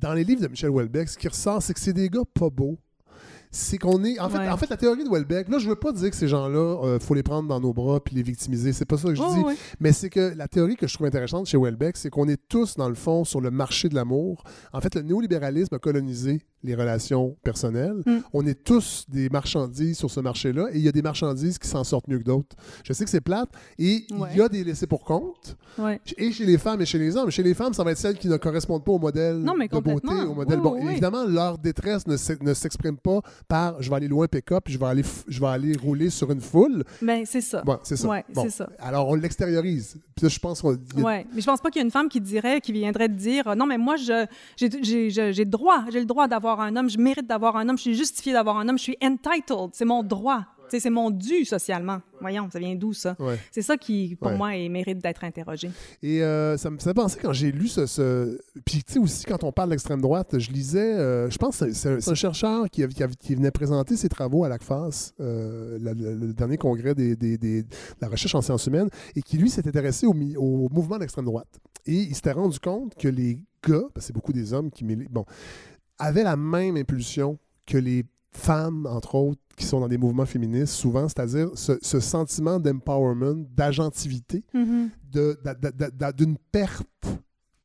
dans 0.00 0.14
les 0.14 0.24
livres 0.24 0.40
de 0.40 0.48
Michel 0.48 0.70
Houellebecq, 0.70 1.08
ce 1.08 1.18
qui 1.18 1.28
ressort, 1.28 1.62
c'est 1.62 1.74
que 1.74 1.80
c'est 1.80 1.92
des 1.92 2.08
gars 2.08 2.24
pas 2.34 2.50
beaux 2.50 2.78
c'est 3.56 3.78
qu'on 3.78 4.04
est. 4.04 4.18
En 4.20 4.28
fait, 4.28 4.48
en 4.48 4.56
fait, 4.56 4.68
la 4.68 4.76
théorie 4.76 5.04
de 5.04 5.08
Welbeck, 5.08 5.48
là, 5.48 5.58
je 5.58 5.68
veux 5.68 5.76
pas 5.76 5.92
dire 5.92 6.10
que 6.10 6.16
ces 6.16 6.28
gens-là, 6.28 6.80
il 6.82 6.88
euh, 6.88 6.98
faut 6.98 7.14
les 7.14 7.22
prendre 7.22 7.48
dans 7.48 7.60
nos 7.60 7.72
bras 7.72 8.00
puis 8.00 8.14
les 8.14 8.22
victimiser. 8.22 8.72
C'est 8.72 8.84
pas 8.84 8.98
ça 8.98 9.08
que 9.08 9.14
je 9.14 9.22
dis. 9.22 9.58
Mais 9.80 9.92
c'est 9.92 10.10
que 10.10 10.34
la 10.36 10.48
théorie 10.48 10.76
que 10.76 10.86
je 10.86 10.94
trouve 10.94 11.06
intéressante 11.06 11.46
chez 11.46 11.56
Welbeck, 11.56 11.96
c'est 11.96 12.10
qu'on 12.10 12.28
est 12.28 12.40
tous, 12.48 12.76
dans 12.76 12.88
le 12.88 12.94
fond, 12.94 13.24
sur 13.24 13.40
le 13.40 13.50
marché 13.50 13.88
de 13.88 13.94
l'amour. 13.94 14.44
En 14.72 14.80
fait, 14.80 14.94
le 14.94 15.02
néolibéralisme 15.02 15.74
a 15.74 15.78
colonisé 15.78 16.42
les 16.62 16.74
relations 16.74 17.36
personnelles. 17.42 18.02
Mm. 18.04 18.18
On 18.32 18.46
est 18.46 18.62
tous 18.64 19.04
des 19.08 19.28
marchandises 19.28 19.98
sur 19.98 20.10
ce 20.10 20.20
marché-là 20.20 20.68
et 20.72 20.78
il 20.78 20.82
y 20.82 20.88
a 20.88 20.92
des 20.92 21.02
marchandises 21.02 21.58
qui 21.58 21.68
s'en 21.68 21.84
sortent 21.84 22.08
mieux 22.08 22.18
que 22.18 22.24
d'autres. 22.24 22.56
Je 22.84 22.92
sais 22.92 23.04
que 23.04 23.10
c'est 23.10 23.20
plate 23.20 23.48
et 23.78 24.06
il 24.10 24.36
y 24.36 24.42
a 24.42 24.48
des 24.48 24.64
laissés 24.64 24.86
pour 24.86 25.04
compte. 25.04 25.56
Et 26.18 26.32
chez 26.32 26.46
les 26.46 26.58
femmes 26.58 26.80
et 26.80 26.86
chez 26.86 26.98
les 26.98 27.16
hommes. 27.16 27.30
Chez 27.30 27.42
les 27.42 27.54
femmes, 27.54 27.74
ça 27.74 27.84
va 27.84 27.92
être 27.92 27.98
celles 27.98 28.18
qui 28.18 28.28
ne 28.28 28.36
correspondent 28.36 28.84
pas 28.84 28.92
au 28.92 28.98
modèle 28.98 29.42
de 29.42 29.80
beauté, 29.80 30.08
au 30.28 30.34
modèle. 30.34 30.60
bon, 30.60 30.76
évidemment, 30.76 31.24
leur 31.24 31.58
détresse 31.58 32.06
ne 32.06 32.54
s'exprime 32.54 32.96
pas 32.96 33.20
par 33.48 33.80
je 33.82 33.90
vais 33.90 33.96
aller 33.96 34.08
loin 34.08 34.26
pick-up, 34.26 34.64
je 34.66 34.78
vais 34.78 34.86
aller 34.86 35.02
je 35.28 35.40
vais 35.40 35.46
aller 35.46 35.76
rouler 35.76 36.10
sur 36.10 36.30
une 36.30 36.40
foule. 36.40 36.84
Ben 37.02 37.24
c'est 37.24 37.40
ça. 37.40 37.62
c'est 37.82 37.96
ça. 37.96 38.08
Ouais, 38.08 38.24
c'est 38.34 38.50
ça. 38.50 38.68
Alors 38.78 39.08
on 39.08 39.14
l'extériorise. 39.14 39.96
Je 40.20 40.38
pense 40.38 40.62
qu'on 40.62 40.76
Ouais, 40.96 41.26
mais 41.34 41.40
je 41.40 41.46
pense 41.46 41.60
pas 41.60 41.70
qu'il 41.70 41.80
y 41.80 41.82
a 41.82 41.84
une 41.84 41.90
femme 41.90 42.08
qui 42.08 42.20
dirait 42.20 42.60
qui 42.60 42.72
viendrait 42.72 43.08
te 43.08 43.14
dire 43.14 43.54
non 43.56 43.66
mais 43.66 43.78
moi 43.78 43.96
je 43.96 44.26
j'ai 44.56 44.68
le 44.68 45.44
droit, 45.44 45.84
j'ai 45.92 46.00
le 46.00 46.06
droit 46.06 46.26
d'avoir 46.28 46.45
un 46.54 46.76
homme, 46.76 46.88
je 46.88 46.98
mérite 46.98 47.26
d'avoir 47.26 47.56
un 47.56 47.68
homme, 47.68 47.76
je 47.76 47.82
suis 47.82 47.94
justifié 47.94 48.32
d'avoir 48.32 48.58
un 48.58 48.68
homme, 48.68 48.78
je 48.78 48.84
suis 48.84 48.98
entitled, 49.02 49.70
c'est 49.72 49.84
mon 49.84 50.02
droit. 50.02 50.44
C'est 50.68 50.90
mon 50.90 51.10
dû 51.10 51.44
socialement. 51.44 52.00
Voyons, 52.20 52.48
ça 52.50 52.58
vient 52.58 52.74
d'où 52.74 52.92
ça? 52.92 53.16
C'est 53.50 53.62
ça 53.62 53.76
qui, 53.76 54.16
pour 54.16 54.32
moi, 54.32 54.50
mérite 54.68 54.98
d'être 54.98 55.24
interrogé. 55.24 55.70
Et 56.02 56.22
euh, 56.22 56.56
ça 56.56 56.70
me 56.70 56.78
fait 56.78 56.94
penser 56.94 57.18
quand 57.20 57.32
j'ai 57.32 57.52
lu 57.52 57.68
ce. 57.68 58.38
Puis, 58.64 58.82
tu 58.82 58.94
sais, 58.94 58.98
aussi, 58.98 59.24
quand 59.24 59.44
on 59.44 59.52
parle 59.52 59.70
d'extrême 59.70 60.00
droite, 60.00 60.38
je 60.38 60.50
lisais, 60.50 60.94
euh, 60.94 61.30
je 61.30 61.38
pense 61.38 61.58
que 61.58 61.72
c'est 61.72 62.08
un, 62.08 62.14
chercheur 62.14 62.68
qui, 62.70 62.84
qui, 63.20 63.34
venait 63.34 63.50
présenter 63.50 63.96
ses 63.96 64.08
travaux 64.08 64.44
à 64.44 64.48
l'ACFAS, 64.48 65.12
euh, 65.20 65.78
le, 65.80 66.32
dernier 66.32 66.56
congrès 66.56 66.94
des, 66.94 67.16
des, 67.16 67.36
de 67.38 67.66
la 68.00 68.08
recherche 68.08 68.34
en 68.34 68.42
sciences 68.42 68.66
humaines, 68.66 68.88
et 69.14 69.22
qui, 69.22 69.38
lui, 69.38 69.50
s'est 69.50 69.66
intéressé 69.66 70.06
au, 70.06 70.12
au 70.12 70.68
mouvement 70.70 70.98
d'extrême 70.98 71.26
droite. 71.26 71.60
Et 71.86 71.94
il 71.94 72.14
s'était 72.14 72.32
rendu 72.32 72.58
compte 72.58 72.94
que 72.96 73.08
les 73.08 73.38
gars, 73.66 73.82
parce 73.94 73.94
que 73.94 74.00
c'est 74.00 74.12
beaucoup 74.12 74.32
des 74.32 74.52
hommes 74.52 74.70
qui. 74.70 74.84
Bon, 74.84 75.24
avaient 75.98 76.24
la 76.24 76.36
même 76.36 76.76
impulsion 76.76 77.38
que 77.66 77.78
les 77.78 78.04
femmes, 78.32 78.86
entre 78.86 79.14
autres, 79.14 79.40
qui 79.56 79.64
sont 79.64 79.80
dans 79.80 79.88
des 79.88 79.98
mouvements 79.98 80.26
féministes, 80.26 80.74
souvent, 80.74 81.08
c'est-à-dire 81.08 81.48
ce, 81.54 82.00
sentiment 82.00 82.60
d'empowerment, 82.60 83.46
d'agentivité, 83.54 84.44
mm-hmm. 84.54 86.12
d'une 86.12 86.36
perte 86.52 86.86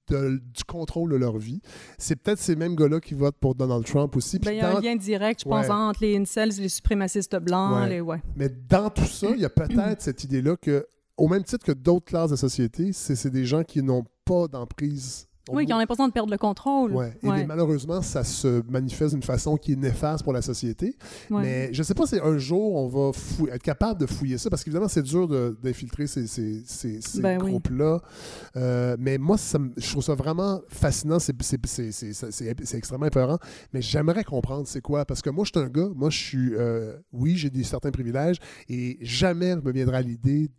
du 0.10 0.64
contrôle 0.66 1.12
de 1.12 1.16
leur 1.16 1.38
vie. 1.38 1.62
C'est 1.98 2.18
peut-être 2.18 2.40
ces 2.40 2.56
mêmes 2.56 2.76
gars-là 2.76 3.00
qui 3.00 3.14
votent 3.14 3.38
pour 3.40 3.56
Donald 3.56 3.86
Trump 3.86 4.16
aussi. 4.16 4.40
Ben, 4.40 4.52
il 4.52 4.58
y 4.58 4.62
a 4.62 4.78
un 4.78 4.82
lien 4.82 4.96
direct, 4.96 5.42
je 5.44 5.50
pense, 5.50 5.70
entre 5.70 6.02
les 6.02 6.18
incels 6.18 6.52
les 6.58 6.70
suprémacistes 6.70 7.38
blancs. 7.38 7.88
Les... 7.88 8.02
Mais 8.36 8.50
dans 8.50 8.90
tout 8.90 9.06
ça, 9.06 9.30
il 9.30 9.40
y 9.42 9.46
a 9.46 9.50
peut-être 9.50 10.02
cette 10.02 10.24
idée-là 10.24 10.58
que, 10.58 10.86
au 11.18 11.28
même 11.28 11.44
titre 11.44 11.66
que 11.66 11.72
d'autres 11.72 12.06
classes 12.06 12.32
de 12.32 12.36
société, 12.36 12.92
c'est 12.94 13.30
des 13.30 13.46
gens 13.46 13.64
qui 13.64 13.82
n'ont 13.82 14.04
pas 14.26 14.48
d'emprise 14.48 15.28
oui, 15.50 15.66
qui 15.66 15.74
ont 15.74 15.78
l'impression 15.78 16.08
de 16.08 16.14
perdre 16.14 16.32
le 16.32 16.38
contrôle. 16.38 16.92
Ouais. 16.94 17.18
Et 17.24 17.46
malheureusement, 17.46 18.02
ça 18.02 18.24
se 18.24 18.62
manifeste 18.70 19.14
d'une 19.14 19.24
façon 19.24 19.58
qui 19.58 19.74
est 19.74 19.76
néfaste 19.76 20.24
pour 20.24 20.34
la 20.34 20.42
société. 20.42 20.96
Mais 21.30 21.74
je 21.74 21.80
ne 21.80 21.84
sais 21.84 21.94
pas 21.94 22.06
si 22.06 22.18
un 22.22 22.38
jour 22.38 22.76
on 22.76 22.88
va 22.88 23.12
être 23.54 23.64
capable 23.64 24.00
de 24.00 24.06
fouiller 24.06 24.38
ça, 24.38 24.50
parce 24.50 24.64
qu'évidemment, 24.64 24.88
c'est 24.88 25.04
dur 25.04 25.28
d'infiltrer 25.28 26.08
ces, 26.08 26.28
ces, 26.28 26.64
ces, 26.66 27.22
ben 27.22 27.38
groupes-là. 27.38 28.00
Euh, 28.56 28.96
mais 29.00 29.18
moi, 29.18 29.38
ça, 29.38 29.60
je 29.78 29.90
trouve 29.90 30.04
ça 30.04 30.16
vraiment 30.16 30.62
fascinant. 30.68 31.20
C'est 31.20 31.34
extrêmement 32.74 33.06
épeurant. 33.08 33.38
Mais 33.74 33.82
j'aimerais 33.82 34.24
comprendre 34.24 34.68
c'est 34.68 34.82
quoi. 34.82 35.06
Parce 35.06 35.22
que 35.22 35.30
moi, 35.30 35.46
je 35.46 35.52
suis 35.58 35.66
un 35.66 35.70
gars, 35.70 35.90
moi, 35.96 36.10
je 36.10 36.18
suis. 36.18 36.54
Euh, 36.54 36.98
oui, 37.12 37.36
j'ai 37.36 37.50
des 37.50 37.64
certains 37.64 37.92
privilèges 37.92 38.38
et 38.70 38.98
jamais 39.02 39.56
me 39.56 39.72
viendra 39.72 40.02
l'idée 40.02 40.52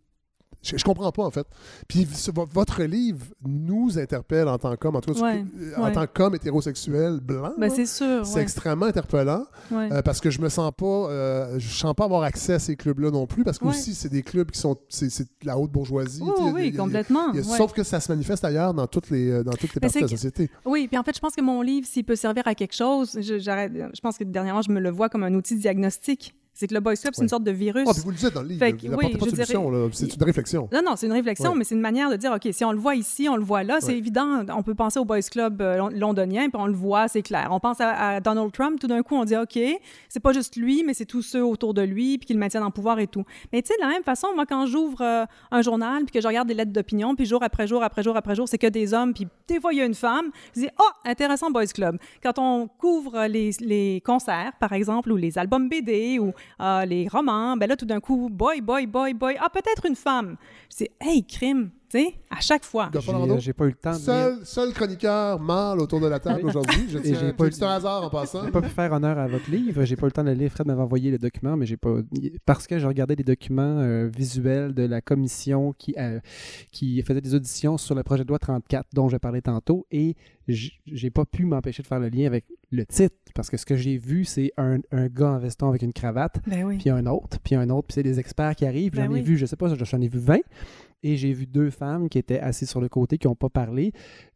je, 0.63 0.77
je, 0.77 0.83
comprends 0.83 1.11
pas, 1.11 1.23
en 1.23 1.31
fait. 1.31 1.45
Puis 1.87 2.07
votre 2.51 2.83
livre 2.83 3.25
nous 3.45 3.99
interpelle 3.99 4.47
en 4.47 4.57
tant 4.57 4.75
qu'homme, 4.75 4.95
en, 4.95 5.81
en 5.81 5.91
tant 5.91 6.07
qu'homme 6.07 6.35
hétérosexuel 6.35 7.19
blanc. 7.19 7.53
Ben, 7.57 7.69
c'est 7.69 7.85
sûr. 7.85 8.25
C'est 8.25 8.41
extrêmement 8.41 8.85
interpellant 8.85 9.45
euh, 9.71 10.01
parce 10.01 10.19
que 10.19 10.29
je 10.29 10.41
me 10.41 10.49
sens 10.49 10.71
pas, 10.75 10.85
euh, 10.85 11.59
je 11.59 11.67
sens 11.67 11.93
pas 11.93 12.05
avoir 12.05 12.23
accès 12.23 12.53
à 12.53 12.59
ces 12.59 12.75
clubs-là 12.75 13.11
non 13.11 13.27
plus 13.27 13.43
parce 13.43 13.59
que 13.59 13.65
aussi 13.65 13.93
c'est 13.93 14.09
des 14.09 14.23
clubs 14.23 14.49
qui 14.49 14.59
sont, 14.59 14.77
c'est 14.89 15.27
la 15.43 15.57
haute 15.57 15.71
bourgeoisie. 15.71 16.21
oui, 16.53 16.73
complètement. 16.73 17.33
sauf 17.43 17.73
que 17.73 17.83
ça 17.83 17.99
se 17.99 18.11
manifeste 18.11 18.43
ailleurs 18.43 18.73
dans 18.73 18.87
toutes 18.87 19.09
les, 19.09 19.29
euh, 19.29 19.43
dans 19.43 19.51
toutes 19.51 19.73
les 19.75 19.81
parties 19.81 19.99
de 19.99 20.03
la 20.03 20.07
société. 20.07 20.49
Oui, 20.65 20.87
puis 20.87 20.97
en 20.97 21.03
fait, 21.03 21.15
je 21.15 21.19
pense 21.19 21.35
que 21.35 21.41
mon 21.41 21.61
livre, 21.61 21.87
s'il 21.87 22.05
peut 22.05 22.15
servir 22.15 22.47
à 22.47 22.55
quelque 22.55 22.75
chose, 22.75 23.17
je, 23.19 23.39
je 23.39 24.01
pense 24.01 24.17
que 24.17 24.23
dernièrement, 24.23 24.61
je 24.61 24.71
me 24.71 24.79
le 24.79 24.89
vois 24.89 25.09
comme 25.09 25.23
un 25.23 25.33
outil 25.33 25.57
diagnostique. 25.57 26.33
C'est 26.55 26.67
que 26.67 26.73
le 26.75 26.81
boys 26.81 26.95
club, 26.95 27.13
c'est 27.15 27.23
une 27.23 27.29
sorte 27.29 27.43
de 27.43 27.51
virus. 27.51 27.87
Ah, 27.87 27.93
puis 27.93 28.03
vous 28.03 28.11
le 28.11 28.15
dites 28.15 28.33
dans 28.33 28.43
le 28.43 28.47
livre. 28.49 28.59
Fait 28.59 28.71
vous 28.73 28.95
oui, 28.95 29.17
pas 29.17 29.25
de 29.25 29.31
solution. 29.31 29.89
C'est 29.91 30.15
une 30.15 30.23
réflexion. 30.23 30.69
Non, 30.71 30.81
non, 30.85 30.95
c'est 30.95 31.07
une 31.07 31.13
réflexion, 31.13 31.55
mais 31.55 31.63
c'est 31.63 31.73
une 31.73 31.81
manière 31.81 32.11
de 32.11 32.15
dire, 32.15 32.31
OK, 32.31 32.47
si 32.51 32.63
on 32.63 32.71
le 32.71 32.77
voit 32.77 32.95
ici, 32.95 33.27
on 33.27 33.35
le 33.35 33.43
voit 33.43 33.63
là, 33.63 33.79
c'est 33.81 33.97
évident. 33.97 34.45
On 34.55 34.61
peut 34.61 34.75
penser 34.75 34.99
au 34.99 35.05
boys 35.05 35.21
club 35.21 35.61
euh, 35.61 35.89
londonien, 35.89 36.49
puis 36.49 36.61
on 36.61 36.67
le 36.67 36.73
voit, 36.73 37.07
c'est 37.07 37.23
clair. 37.23 37.47
On 37.51 37.59
pense 37.59 37.77
à, 37.79 38.19
Donald 38.19 38.51
Trump, 38.51 38.79
tout 38.79 38.87
d'un 38.87 39.01
coup, 39.01 39.15
on 39.15 39.25
dit, 39.25 39.35
OK, 39.35 39.59
c'est 40.09 40.19
pas 40.19 40.31
juste 40.31 40.55
lui, 40.55 40.83
mais 40.83 40.93
c'est 40.93 41.05
tous 41.05 41.23
ceux 41.23 41.43
autour 41.43 41.73
de 41.73 41.81
lui, 41.81 42.19
puis 42.19 42.27
qui 42.27 42.33
le 42.33 42.39
maintiennent 42.39 42.63
en 42.63 42.71
pouvoir 42.71 42.99
et 42.99 43.07
tout. 43.07 43.25
Mais 43.51 43.61
tu 43.61 43.69
sais, 43.69 43.73
de 43.77 43.81
la 43.81 43.89
même 43.89 44.03
façon, 44.03 44.27
moi, 44.35 44.45
quand 44.45 44.67
j'ouvre 44.67 45.01
euh, 45.01 45.25
un 45.49 45.61
journal, 45.63 46.03
puis 46.05 46.13
que 46.13 46.21
je 46.21 46.27
regarde 46.27 46.47
des 46.47 46.53
lettres 46.53 46.71
d'opinion, 46.71 47.15
puis 47.15 47.25
jour 47.25 47.41
après 47.41 47.65
jour, 47.65 47.83
après 47.83 48.03
jour, 48.03 48.15
après 48.15 48.35
jour, 48.35 48.47
c'est 48.47 48.59
que 48.59 48.67
des 48.67 48.93
hommes, 48.93 49.13
puis 49.13 49.27
des 49.47 49.59
fois, 49.59 49.73
il 49.73 49.79
y 49.79 49.81
a 49.81 49.85
une 49.85 49.95
femme, 49.95 50.29
je 50.55 50.61
dis, 50.61 50.69
oh, 50.79 50.91
intéressant 51.05 51.49
boys 51.49 51.65
club. 51.65 51.97
Quand 52.21 52.37
on 52.37 52.67
couvre 52.67 53.25
les, 53.25 53.51
les 53.59 54.01
concerts, 54.05 54.51
par 54.59 54.73
exemple, 54.73 55.11
ou 55.11 55.15
les 55.15 55.37
albums 55.39 55.67
BD, 55.67 56.19
ou 56.19 56.31
euh, 56.59 56.85
les 56.85 57.07
romans, 57.07 57.57
ben 57.57 57.67
là, 57.67 57.75
tout 57.75 57.85
d'un 57.85 57.99
coup, 57.99 58.29
boy, 58.31 58.61
boy, 58.61 58.87
boy, 58.87 59.13
boy, 59.13 59.35
ah, 59.39 59.49
peut-être 59.49 59.85
une 59.85 59.95
femme. 59.95 60.37
Je 60.71 60.77
dis, 60.77 60.89
hey, 61.01 61.23
crime, 61.25 61.71
tu 61.89 61.99
sais, 61.99 62.15
à 62.29 62.39
chaque 62.39 62.63
fois. 62.63 62.89
J'ai 63.37 63.53
pas 63.53 63.65
eu 63.65 63.67
le 63.67 63.73
temps. 63.73 63.93
Seul, 63.93 64.39
seul 64.43 64.73
chroniqueur 64.73 65.39
mâle 65.39 65.79
autour 65.79 65.99
de 65.99 66.07
la 66.07 66.19
table 66.19 66.47
aujourd'hui. 66.47 66.87
Je 66.89 66.97
j'ai 67.03 67.33
pas 67.33 67.45
eu 67.45 67.51
un 67.61 67.67
hasard 67.67 68.03
en 68.03 68.09
passant. 68.09 68.43
J'ai 68.45 68.51
pas 68.51 68.61
pu 68.61 68.69
faire 68.69 68.91
honneur 68.91 69.17
à 69.17 69.27
votre 69.27 69.49
livre. 69.51 69.83
J'ai 69.83 69.95
pas 69.95 70.03
eu 70.03 70.09
le 70.09 70.11
temps 70.11 70.23
de 70.23 70.29
le 70.29 70.35
lire. 70.35 70.51
Fred 70.51 70.65
m'avait 70.65 70.81
envoyé 70.81 71.11
le 71.11 71.19
document, 71.19 71.55
mais 71.55 71.65
j'ai 71.65 71.77
pas. 71.77 71.97
Parce 72.45 72.65
que 72.65 72.79
j'ai 72.79 72.87
regardé 72.87 73.15
des 73.15 73.23
documents 73.23 73.79
euh, 73.79 74.07
visuels 74.07 74.73
de 74.73 74.83
la 74.83 75.01
commission 75.01 75.73
qui, 75.77 75.93
euh, 75.99 76.19
qui 76.71 77.01
faisait 77.03 77.21
des 77.21 77.35
auditions 77.35 77.77
sur 77.77 77.93
le 77.93 78.01
projet 78.01 78.23
de 78.23 78.29
loi 78.29 78.39
34 78.39 78.87
dont 78.93 79.09
je 79.09 79.17
parlais 79.17 79.41
tantôt 79.41 79.85
et 79.91 80.15
j'ai 80.47 81.09
pas 81.09 81.25
pu 81.25 81.45
m'empêcher 81.45 81.83
de 81.83 81.87
faire 81.87 81.99
le 81.99 82.09
lien 82.09 82.25
avec 82.25 82.45
le 82.71 82.85
titre 82.85 83.15
parce 83.35 83.49
que 83.49 83.57
ce 83.57 83.65
que 83.65 83.75
j'ai 83.75 83.97
vu, 83.97 84.25
c'est 84.25 84.51
un, 84.57 84.79
un, 84.91 85.07
gars 85.07 85.31
en 85.31 85.39
veston 85.39 85.69
avec 85.69 85.81
une 85.81 85.93
cravate, 85.93 86.39
ben 86.47 86.77
puis 86.77 86.89
un 86.89 87.05
autre, 87.05 87.39
puis 87.43 87.55
un 87.55 87.69
autre, 87.69 87.87
puis 87.87 87.95
c'est 87.95 88.03
des 88.03 88.19
experts 88.19 88.55
qui 88.55 88.65
arrivent. 88.65 88.93
Ben 88.93 89.05
j'en 89.05 89.15
ai 89.15 89.21
vu, 89.21 89.37
je 89.37 89.45
sais 89.45 89.55
pas, 89.55 89.73
j'en 89.73 90.01
ai 90.01 90.07
vu 90.07 90.19
20. 90.19 90.39
Et 91.05 91.17
j'ai 91.17 91.33
vu 91.33 91.45
deux 91.45 91.69
femmes 91.69 92.07
qui 92.07 92.17
étaient 92.17 92.39
assises 92.39 92.69
sur 92.69 92.79
le 92.79 92.87
côté, 92.87 93.17
qui 93.17 93.27
n'ont 93.27 93.35
pas 93.35 93.49
parlé. 93.49 93.91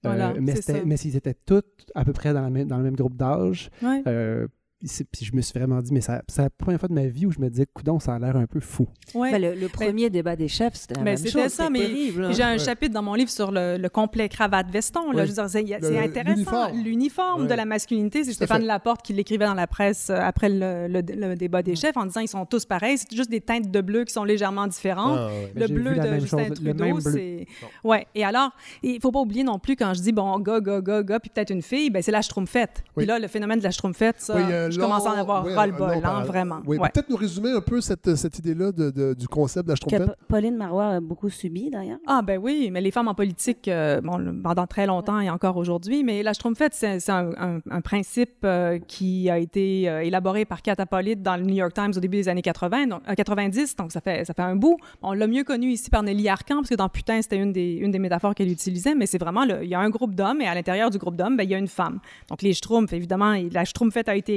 Euh, 0.06 0.34
mais, 0.42 0.56
mais 0.86 0.98
s'ils 0.98 1.16
étaient 1.16 1.34
toutes 1.34 1.90
à 1.96 2.04
peu 2.04 2.12
près 2.12 2.34
dans, 2.34 2.42
la 2.42 2.66
dans 2.66 2.78
le 2.78 2.84
même 2.84 2.96
groupe 2.96 3.16
d'âge. 3.16 3.70
Euh, 3.84 4.48
puis 4.80 5.26
je 5.26 5.36
me 5.36 5.42
suis 5.42 5.58
vraiment 5.58 5.82
dit, 5.82 5.92
mais 5.92 6.02
c'est 6.02 6.22
la 6.38 6.50
première 6.52 6.80
fois 6.80 6.88
de 6.88 6.94
ma 6.94 7.08
vie 7.08 7.26
où 7.26 7.32
je 7.32 7.40
me 7.40 7.50
disais, 7.50 7.66
coudon, 7.66 8.00
ça 8.00 8.14
a 8.14 8.20
l'air 8.20 8.36
un 8.36 8.46
peu 8.46 8.60
fou. 8.60 8.88
Ouais. 9.16 9.32
Ben, 9.32 9.60
le, 9.60 9.68
premier 9.70 10.12
débat 10.12 10.36
des 10.36 10.48
chefs, 10.48 10.76
c'était 10.76 10.94
la 10.96 11.04
ben, 11.04 11.20
même 11.20 11.32
chose. 11.32 11.52
ça, 11.52 11.70
mais 11.72 11.86
hein. 11.86 12.32
j'ai 12.32 12.44
un 12.44 12.58
chapitre 12.60 12.94
dans 12.94 13.02
mon 13.02 13.16
livre 13.16 13.32
sur 13.32 13.52
le, 13.52 13.88
complet 13.88 14.30
cravate-veston. 14.30 15.14
C'est 15.26 15.98
intéressant. 15.98 16.72
L'uniforme 16.74 17.48
de 17.48 17.54
la 17.54 17.66
masculinité, 17.66 18.24
c'est 18.24 18.34
Stéphane 18.34 18.66
Laporte 18.66 19.02
qui 19.02 19.14
l'écrivait 19.14 19.46
dans 19.46 19.56
la 19.56 19.68
presse 19.68 20.10
euh, 20.10 20.20
après 20.20 20.50
le, 20.50 21.02
débat 21.36 21.64
des 21.64 21.76
chefs 21.76 21.98
en 21.98 22.06
disant 22.06 22.22
ils 22.22 22.28
sont 22.28 22.46
tous 22.46 22.66
pareils, 22.66 22.98
c'est 22.98 23.16
juste 23.16 23.32
des 23.32 23.42
teintes 23.42 23.72
de 23.72 23.82
bleu 23.82 24.04
qui 24.06 24.14
sont 24.14 24.24
légèrement 24.24 24.68
différentes. 24.68 25.18
Ah, 25.20 25.30
le 25.56 25.68
bleu 25.68 25.96
de 25.96 26.20
Justin 26.20 26.50
Trudeau, 26.50 27.00
c'est. 27.00 27.48
Ouais. 27.84 28.06
Et 28.14 28.24
alors, 28.24 28.52
il 28.84 29.00
faut 29.02 29.12
pas 29.12 29.20
oublier 29.20 29.44
non 29.44 29.58
plus 29.58 29.76
quand 29.76 29.94
je 29.94 30.02
dis, 30.02 30.12
bon, 30.12 30.38
gars, 30.40 30.62
gars, 30.62 30.82
gars, 30.82 31.02
gars, 31.02 31.20
puis 31.20 31.32
peut-être 31.34 31.50
une 31.52 31.62
fille, 31.62 31.90
ben, 31.90 32.04
c'est 32.04 32.12
la 32.12 32.22
schtroumpfette. 32.22 32.84
Puis 32.96 33.06
là, 33.06 33.18
le 33.18 33.28
phénomène 33.28 33.60
de 33.60 33.64
la 33.64 33.72
schtroumpfette, 33.72 34.20
ça. 34.20 34.67
Je 34.72 34.80
commence 34.80 35.06
à 35.06 35.12
en 35.12 35.18
avoir 35.18 35.46
ouais, 35.46 35.54
un 35.54 35.56
ras-le-bol, 35.56 36.02
hein, 36.04 36.24
vraiment. 36.24 36.60
Oui, 36.66 36.78
Ouais. 36.78 36.90
peut-être 36.94 37.10
nous 37.10 37.16
résumer 37.16 37.52
un 37.52 37.62
peu 37.62 37.82
cette, 37.82 38.16
cette 38.16 38.38
idée-là 38.40 38.72
de, 38.72 38.90
de- 38.92 39.14
du 39.14 39.28
concept 39.28 39.68
de 39.68 39.74
la 39.74 39.78
Que 40.08 40.12
Pauline 40.28 40.56
Marois 40.58 40.88
a 40.88 41.00
beaucoup 41.00 41.30
subi, 41.30 41.70
d'ailleurs. 41.70 42.00
Ah 42.08 42.22
ben 42.22 42.40
oui, 42.42 42.70
mais 42.72 42.82
les 42.82 42.92
femmes 42.92 43.08
en 43.08 43.14
politique, 43.16 43.68
euh, 43.68 44.02
bon, 44.02 44.18
pendant 44.44 44.68
très 44.68 44.86
longtemps 44.86 45.20
et 45.20 45.30
encore 45.30 45.58
aujourd'hui, 45.58 46.04
mais 46.04 46.24
la 46.24 46.34
Schtroumpfette, 46.34 46.74
c'est 46.74 47.00
c'est 47.00 47.12
un, 47.12 47.30
un- 47.38 47.60
un 47.70 47.82
principe 47.82 48.36
euh, 48.44 48.80
qui 48.88 49.30
a 49.30 49.38
été 49.38 49.90
euh, 49.90 50.02
élaboré 50.04 50.46
par 50.46 50.62
Kat 50.62 50.76
Hippolyte 50.80 51.22
dans 51.22 51.36
le 51.38 51.44
New 51.44 51.56
York 51.56 51.74
Times 51.74 51.92
au 51.96 52.00
début 52.00 52.18
des 52.18 52.30
années 52.30 52.42
80, 52.42 52.88
donc, 52.88 53.02
euh, 53.10 53.14
90, 53.14 53.76
donc 53.76 53.92
ça 53.92 54.02
fait, 54.02 54.26
ça 54.26 54.34
fait 54.34 54.42
un 54.42 54.56
bout. 54.56 54.78
On 55.02 55.14
l'a 55.14 55.28
mieux 55.28 55.44
connu 55.44 55.70
ici 55.72 55.90
par 55.90 56.04
Nelly 56.04 56.28
Arcan, 56.30 56.56
parce 56.58 56.70
que 56.70 56.76
dans 56.76 56.90
Putain, 56.90 57.22
c'était 57.22 57.38
une 57.38 57.52
des, 57.52 57.74
une 57.74 57.92
des 57.92 58.00
métaphores 58.00 58.34
qu'elle 58.36 58.52
utilisait, 58.52 58.96
mais 58.96 59.06
c'est 59.06 59.18
vraiment, 59.18 59.46
le- 59.46 59.64
il 59.64 59.70
y 59.70 59.76
a 59.76 59.80
un 59.80 59.90
groupe 59.90 60.16
d'hommes, 60.16 60.42
et 60.42 60.48
à 60.48 60.56
l'intérieur 60.56 60.90
du 60.90 60.98
groupe 60.98 61.16
d'hommes, 61.16 61.38
ben, 61.38 61.44
il 61.44 61.50
y 61.50 61.56
a 61.56 61.58
une 61.58 61.68
femme. 61.68 62.00
Donc 62.30 62.42
les 62.42 62.54
Schtroumpfs, 62.54 62.94
évidemment, 62.94 63.36
la 63.52 63.66
Schtroumpfette 63.66 64.10
a 64.10 64.16
été 64.16 64.34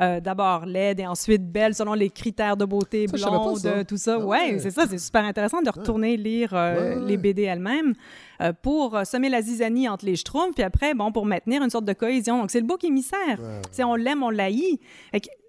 euh, 0.00 0.20
d'abord 0.20 0.66
laide 0.66 1.00
et 1.00 1.06
ensuite 1.06 1.42
belle 1.50 1.74
selon 1.74 1.94
les 1.94 2.10
critères 2.10 2.56
de 2.56 2.64
beauté, 2.64 3.06
Ça, 3.06 3.12
pas 3.18 3.30
blonde, 3.30 3.58
ça. 3.58 3.84
tout 3.84 3.96
ça. 3.96 4.16
Ah 4.20 4.24
ouais, 4.24 4.52
ouais. 4.52 4.58
c'est 4.58 4.70
ça, 4.70 4.84
c'est 4.88 4.98
super 4.98 5.24
intéressant 5.24 5.62
de 5.62 5.70
retourner 5.70 6.16
lire 6.16 6.50
euh, 6.52 6.94
Ouais, 6.96 7.00
ouais, 7.00 7.06
les. 7.08 7.16
BD 7.16 7.42
elles-mêmes 7.42 7.92
euh, 8.40 8.52
pour 8.52 8.96
euh, 8.96 9.04
semer 9.04 9.28
la 9.28 9.42
zizanie 9.42 9.88
entre 9.88 10.04
les 10.06 10.16
schtroumpfs, 10.16 10.54
puis 10.54 10.62
après, 10.64 10.94
bon, 10.94 11.12
pour 11.12 11.26
maintenir 11.26 11.62
une 11.62 11.70
sorte 11.70 11.84
de 11.84 11.92
cohésion. 11.92 12.40
Donc, 12.40 12.50
c'est 12.50 12.60
le 12.60 12.66
bouc 12.66 12.82
émissaire. 12.84 13.38
C'est 13.70 13.84
on 13.84 13.94
l'aime, 13.94 14.22
on 14.22 14.30
l'haït. 14.30 14.80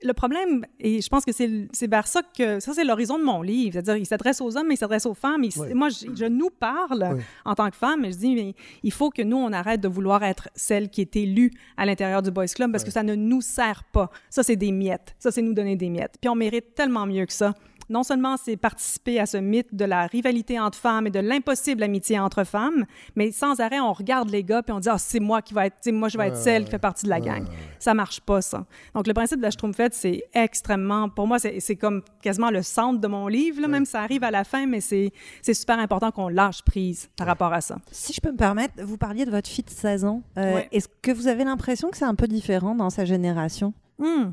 Le 0.04 0.14
problème, 0.14 0.64
et 0.80 1.02
je 1.02 1.10
pense 1.10 1.26
que 1.26 1.32
c'est 1.32 1.88
vers 1.90 2.06
ça 2.08 2.22
que 2.38 2.60
ça, 2.60 2.74
c'est 2.74 2.84
l'horizon 2.84 3.18
de 3.18 3.24
mon 3.24 3.42
livre. 3.42 3.74
C'est-à-dire, 3.74 3.98
il 3.98 4.06
s'adresse 4.06 4.42
aux 4.42 4.56
hommes, 4.56 4.68
mais 4.68 4.76
il 4.76 4.78
s'adresse 4.78 5.06
aux 5.08 5.16
femmes. 5.16 5.42
Ouais. 5.58 5.74
Moi, 5.74 5.90
je, 5.90 6.06
je 6.16 6.26
nous 6.26 6.50
parle 6.52 7.00
Ouais. 7.02 7.22
en 7.46 7.56
tant 7.56 7.70
que 7.70 7.76
femme, 7.76 8.02
mais 8.02 8.12
je 8.12 8.18
dis, 8.18 8.36
mais 8.36 8.54
il 8.84 8.92
faut 8.92 9.10
que 9.10 9.22
nous, 9.22 9.38
on 9.38 9.52
arrête 9.54 9.82
de 9.82 9.88
vouloir 9.88 10.24
être 10.24 10.50
celle 10.56 10.90
qui 10.90 11.02
est 11.02 11.16
élue 11.16 11.52
à 11.78 11.86
l'intérieur 11.86 12.22
du 12.22 12.30
Boys 12.32 12.46
Club 12.48 12.72
parce 12.72 12.84
que 12.84 12.92
ça 12.92 13.04
ne 13.04 13.16
nous 13.16 13.42
sert 13.42 13.84
pas. 13.92 14.10
Ça, 14.30 14.44
c'est 14.44 14.56
des 14.56 14.72
miettes. 14.72 15.16
Ça, 15.20 15.32
c'est 15.32 15.42
nous 15.42 15.54
donner 15.54 15.76
des 15.76 15.90
miettes. 15.90 16.16
Puis 16.22 16.30
on 16.30 16.36
mérite 16.36 16.76
tellement 16.76 17.06
mieux 17.06 17.26
que 17.26 17.34
ça. 17.34 17.54
Non 17.90 18.04
seulement 18.04 18.36
c'est 18.38 18.58
participer 18.58 19.20
à 19.20 19.26
ce 19.26 19.38
mythe 19.38 19.74
de 19.74 19.86
la 19.86 20.08
rivalité 20.08 20.60
entre 20.60 20.78
femmes 20.78 21.08
et 21.08 21.10
de 21.10 21.20
l'impossible 21.20 21.84
amitié 21.84 22.20
entre 22.20 22.44
femmes, 22.44 22.86
mais 23.16 23.32
sans 23.32 23.60
arrêt, 23.60 23.80
on 23.80 23.94
regarde 23.94 24.30
les 24.30 24.44
gars 24.44 24.62
puis 24.64 24.74
on 24.74 24.80
dit 24.80 24.90
ah 24.90 24.98
c'est 24.98 25.20
moi 25.20 25.42
qui 25.42 25.54
va 25.54 25.66
être, 25.68 25.92
moi 25.92 26.10
je 26.10 26.18
vais 26.18 26.28
être 26.28 26.36
Ouais, 26.36 26.42
celle 26.42 26.66
qui 26.66 26.72
fait 26.72 26.80
partie 26.80 27.06
de 27.06 27.10
la 27.10 27.18
ouais, 27.20 27.26
gang. 27.26 27.44
ouais. 27.44 27.56
Ça 27.80 27.94
marche 27.94 28.20
pas 28.22 28.42
ça. 28.42 28.66
Donc 28.94 29.08
le 29.08 29.14
principe 29.14 29.38
de 29.38 29.44
la 29.44 29.52
Schtroumpfette, 29.52 29.94
c'est 29.94 30.24
extrêmement, 30.34 31.10
pour 31.10 31.28
moi 31.28 31.40
c'est 31.40 31.60
c'est 31.60 31.76
comme 31.76 32.02
quasiment 32.22 32.50
le 32.52 32.62
centre 32.62 33.00
de 33.00 33.08
mon 33.08 33.28
livre. 33.28 33.62
Là, 33.62 33.68
Même 33.68 33.86
ça 33.86 34.02
arrive 34.02 34.24
à 34.24 34.32
la 34.32 34.44
fin, 34.44 34.66
mais 34.66 34.82
c'est 34.82 35.12
c'est 35.42 35.54
super 35.54 35.80
important 35.80 36.12
qu'on 36.12 36.28
lâche 36.30 36.62
prise 36.64 37.10
par 37.18 37.28
rapport 37.28 37.54
à 37.54 37.62
ça. 37.62 37.78
Si 37.92 38.12
je 38.14 38.20
peux 38.22 38.32
me 38.32 38.38
permettre, 38.38 38.74
vous 38.84 38.98
parliez 38.98 39.26
de 39.26 39.32
votre 39.32 39.48
fille 39.50 39.64
de 39.64 39.70
16 39.70 40.06
ans. 40.06 40.22
Euh, 40.38 40.56
Ouais. 40.56 40.68
Est-ce 40.72 40.88
que 41.02 41.12
vous 41.12 41.28
avez 41.28 41.44
l'impression 41.44 41.90
que 41.90 41.98
c'est 41.98 42.06
un 42.06 42.16
peu 42.16 42.28
différent 42.28 42.76
dans 42.76 42.90
sa 42.90 43.06
génération? 43.06 43.74
Hmm. 44.00 44.32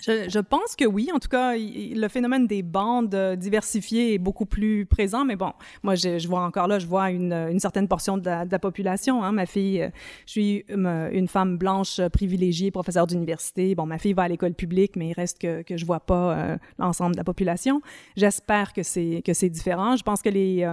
Je, 0.00 0.40
pense 0.40 0.74
que 0.74 0.84
oui. 0.84 1.10
En 1.14 1.18
tout 1.18 1.28
cas, 1.28 1.54
le 1.56 2.08
phénomène 2.08 2.46
des 2.46 2.62
bandes 2.62 3.14
euh, 3.14 3.36
diversifiées 3.36 4.14
est 4.14 4.18
beaucoup 4.18 4.46
plus 4.46 4.86
présent. 4.86 5.24
Mais 5.24 5.36
bon, 5.36 5.52
moi, 5.82 5.94
je, 5.94 6.26
vois 6.26 6.42
encore 6.42 6.66
là, 6.66 6.78
je 6.78 6.86
vois 6.86 7.10
une, 7.10 7.58
certaine 7.60 7.88
portion 7.88 8.18
de 8.18 8.24
la, 8.24 8.58
population. 8.58 9.22
hein. 9.22 9.32
Ma 9.32 9.46
fille, 9.46 9.82
euh, 9.82 9.90
je 10.26 10.32
suis 10.32 10.64
une 10.68 11.28
femme 11.28 11.56
blanche 11.56 11.98
euh, 11.98 12.08
privilégiée, 12.08 12.70
professeure 12.70 13.06
d'université. 13.06 13.74
Bon, 13.74 13.86
ma 13.86 13.98
fille 13.98 14.12
va 14.12 14.22
à 14.22 14.28
l'école 14.28 14.54
publique, 14.54 14.96
mais 14.96 15.08
il 15.08 15.12
reste 15.12 15.40
que, 15.40 15.62
que 15.62 15.76
je 15.76 15.84
vois 15.84 16.00
pas 16.00 16.56
l'ensemble 16.78 17.12
de 17.12 17.18
la 17.18 17.24
population. 17.24 17.82
J'espère 18.16 18.72
que 18.72 18.82
c'est 18.82 19.22
que 19.24 19.34
c'est 19.34 19.50
différent. 19.50 19.96
Je 19.96 20.02
pense 20.02 20.22
que 20.22 20.28
les 20.28 20.66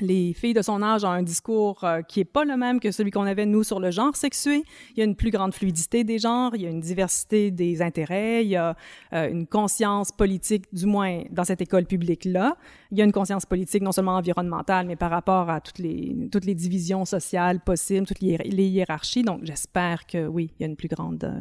les 0.00 0.32
filles 0.32 0.54
de 0.54 0.62
son 0.62 0.82
âge 0.82 1.04
ont 1.04 1.10
un 1.10 1.22
discours 1.22 1.84
euh, 1.84 2.02
qui 2.02 2.20
est 2.20 2.24
pas 2.24 2.44
le 2.44 2.56
même 2.56 2.80
que 2.80 2.90
celui 2.90 3.10
qu'on 3.10 3.22
avait, 3.22 3.46
nous, 3.46 3.62
sur 3.62 3.80
le 3.80 3.90
genre 3.90 4.16
sexué. 4.16 4.62
Il 4.92 4.98
y 4.98 5.00
a 5.02 5.04
une 5.04 5.16
plus 5.16 5.30
grande 5.30 5.54
fluidité 5.54 6.04
des 6.04 6.18
genres, 6.18 6.54
il 6.54 6.62
y 6.62 6.66
a 6.66 6.70
une 6.70 6.80
diversité 6.80 7.50
des 7.50 7.82
intérêts, 7.82 8.44
il 8.44 8.50
y 8.50 8.56
a 8.56 8.76
euh, 9.12 9.30
une 9.30 9.46
conscience 9.46 10.12
politique, 10.12 10.64
du 10.72 10.86
moins 10.86 11.22
dans 11.30 11.44
cette 11.44 11.60
école 11.60 11.86
publique-là. 11.86 12.56
Il 12.90 12.98
y 12.98 13.02
a 13.02 13.04
une 13.04 13.12
conscience 13.12 13.46
politique 13.46 13.82
non 13.82 13.92
seulement 13.92 14.16
environnementale, 14.16 14.86
mais 14.86 14.96
par 14.96 15.10
rapport 15.10 15.50
à 15.50 15.60
toutes 15.60 15.78
les, 15.78 16.28
toutes 16.30 16.44
les 16.44 16.54
divisions 16.54 17.04
sociales 17.04 17.60
possibles, 17.60 18.06
toutes 18.06 18.20
les, 18.20 18.36
hiér- 18.36 18.50
les 18.50 18.66
hiérarchies. 18.66 19.22
Donc, 19.22 19.40
j'espère 19.44 20.06
que 20.06 20.26
oui, 20.26 20.50
il 20.58 20.62
y 20.62 20.64
a 20.64 20.68
une 20.68 20.76
plus 20.76 20.88
grande 20.88 21.24
euh, 21.24 21.40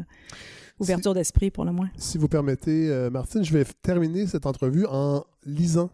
ouverture 0.80 1.14
d'esprit 1.14 1.52
pour 1.52 1.66
le 1.66 1.72
moins. 1.72 1.90
Si 1.98 2.18
vous 2.18 2.28
permettez, 2.28 2.90
Martine, 3.12 3.44
je 3.44 3.54
vais 3.54 3.64
terminer 3.84 4.26
cette 4.26 4.46
entrevue 4.46 4.86
en 4.88 5.24
lisant 5.46 5.92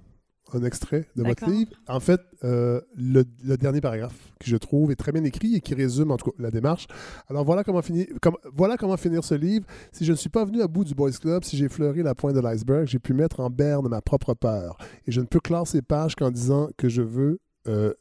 un 0.55 0.63
extrait 0.63 1.07
de 1.15 1.23
votre 1.23 1.49
livre. 1.49 1.71
En 1.87 1.99
fait, 1.99 2.21
euh, 2.43 2.81
le, 2.95 3.23
le 3.43 3.57
dernier 3.57 3.81
paragraphe 3.81 4.15
que 4.39 4.47
je 4.47 4.57
trouve 4.57 4.91
est 4.91 4.95
très 4.95 5.11
bien 5.11 5.23
écrit 5.23 5.55
et 5.55 5.61
qui 5.61 5.75
résume 5.75 6.11
en 6.11 6.17
tout 6.17 6.31
cas 6.31 6.37
la 6.39 6.51
démarche. 6.51 6.87
Alors 7.29 7.43
voilà 7.45 7.63
comment, 7.63 7.81
finir, 7.81 8.07
comme, 8.21 8.37
voilà 8.55 8.77
comment 8.77 8.97
finir 8.97 9.23
ce 9.23 9.35
livre. 9.35 9.65
Si 9.91 10.05
je 10.05 10.11
ne 10.11 10.17
suis 10.17 10.29
pas 10.29 10.45
venu 10.45 10.61
à 10.61 10.67
bout 10.67 10.83
du 10.83 10.95
Boys 10.95 11.11
Club, 11.11 11.43
si 11.43 11.57
j'ai 11.57 11.65
effleuré 11.65 12.03
la 12.03 12.15
pointe 12.15 12.35
de 12.35 12.39
l'iceberg, 12.39 12.87
j'ai 12.87 12.99
pu 12.99 13.13
mettre 13.13 13.39
en 13.39 13.49
berne 13.49 13.87
ma 13.87 14.01
propre 14.01 14.33
peur. 14.33 14.77
Et 15.05 15.11
je 15.11 15.21
ne 15.21 15.25
peux 15.25 15.39
clore 15.39 15.67
ces 15.67 15.81
pages 15.81 16.15
qu'en 16.15 16.31
disant 16.31 16.69
que 16.77 16.89
je 16.89 17.01
veux 17.01 17.39
euh, 17.67 17.93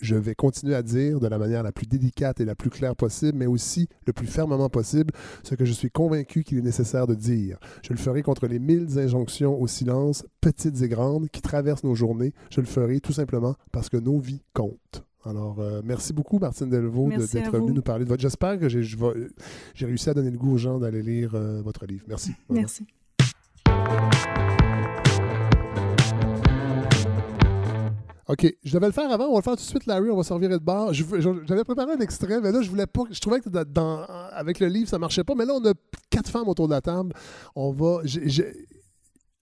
je 0.00 0.16
vais 0.16 0.34
continuer 0.34 0.74
à 0.74 0.82
dire 0.82 1.20
de 1.20 1.26
la 1.26 1.38
manière 1.38 1.62
la 1.62 1.72
plus 1.72 1.86
délicate 1.86 2.40
et 2.40 2.44
la 2.44 2.54
plus 2.54 2.70
claire 2.70 2.96
possible, 2.96 3.38
mais 3.38 3.46
aussi 3.46 3.88
le 4.06 4.12
plus 4.12 4.26
fermement 4.26 4.68
possible, 4.68 5.12
ce 5.42 5.54
que 5.54 5.64
je 5.64 5.72
suis 5.72 5.90
convaincu 5.90 6.42
qu'il 6.42 6.58
est 6.58 6.62
nécessaire 6.62 7.06
de 7.06 7.14
dire. 7.14 7.58
Je 7.82 7.92
le 7.92 7.98
ferai 7.98 8.22
contre 8.22 8.46
les 8.46 8.58
mille 8.58 8.98
injonctions 8.98 9.60
au 9.60 9.66
silence, 9.66 10.24
petites 10.40 10.82
et 10.82 10.88
grandes, 10.88 11.28
qui 11.30 11.42
traversent 11.42 11.84
nos 11.84 11.94
journées. 11.94 12.32
Je 12.50 12.60
le 12.60 12.66
ferai 12.66 13.00
tout 13.00 13.12
simplement 13.12 13.54
parce 13.72 13.88
que 13.88 13.96
nos 13.96 14.18
vies 14.18 14.42
comptent. 14.54 15.04
Alors, 15.24 15.60
euh, 15.60 15.82
merci 15.84 16.14
beaucoup, 16.14 16.38
Martine 16.38 16.70
Delvaux, 16.70 17.10
d'être 17.10 17.52
venue 17.52 17.72
nous 17.72 17.82
parler 17.82 18.04
de 18.04 18.08
votre. 18.08 18.22
J'espère 18.22 18.58
que 18.58 18.68
j'ai 18.68 19.86
réussi 19.86 20.08
à 20.08 20.14
donner 20.14 20.30
le 20.30 20.38
goût 20.38 20.54
aux 20.54 20.58
gens 20.58 20.78
d'aller 20.78 21.02
lire 21.02 21.34
euh, 21.34 21.60
votre 21.62 21.84
livre. 21.86 22.04
Merci. 22.08 22.32
Merci. 22.48 22.86
OK, 28.32 28.54
je 28.62 28.72
devais 28.74 28.86
le 28.86 28.92
faire 28.92 29.10
avant, 29.10 29.24
on 29.26 29.32
va 29.32 29.38
le 29.38 29.42
faire 29.42 29.52
tout 29.56 29.62
de 29.62 29.68
suite, 29.68 29.86
Larry, 29.86 30.08
on 30.10 30.16
va 30.16 30.22
se 30.22 30.32
revirer 30.32 30.56
de 30.58 30.62
je- 30.92 31.42
J'avais 31.48 31.64
préparé 31.64 31.92
un 31.92 31.98
extrait, 32.00 32.40
mais 32.40 32.52
là, 32.52 32.62
je 32.62 32.70
voulais 32.70 32.86
pas. 32.86 33.02
Je 33.10 33.18
trouvais 33.20 33.40
que 33.40 33.48
dans- 33.48 33.64
dans- 33.66 34.04
avec 34.32 34.60
le 34.60 34.68
livre, 34.68 34.88
ça 34.88 34.98
marchait 34.98 35.24
pas. 35.24 35.34
Mais 35.34 35.44
là, 35.44 35.54
on 35.54 35.64
a 35.68 35.72
quatre 36.10 36.28
femmes 36.30 36.48
autour 36.48 36.68
de 36.68 36.74
la 36.74 36.80
table. 36.80 37.12
On 37.56 37.72
va. 37.72 38.02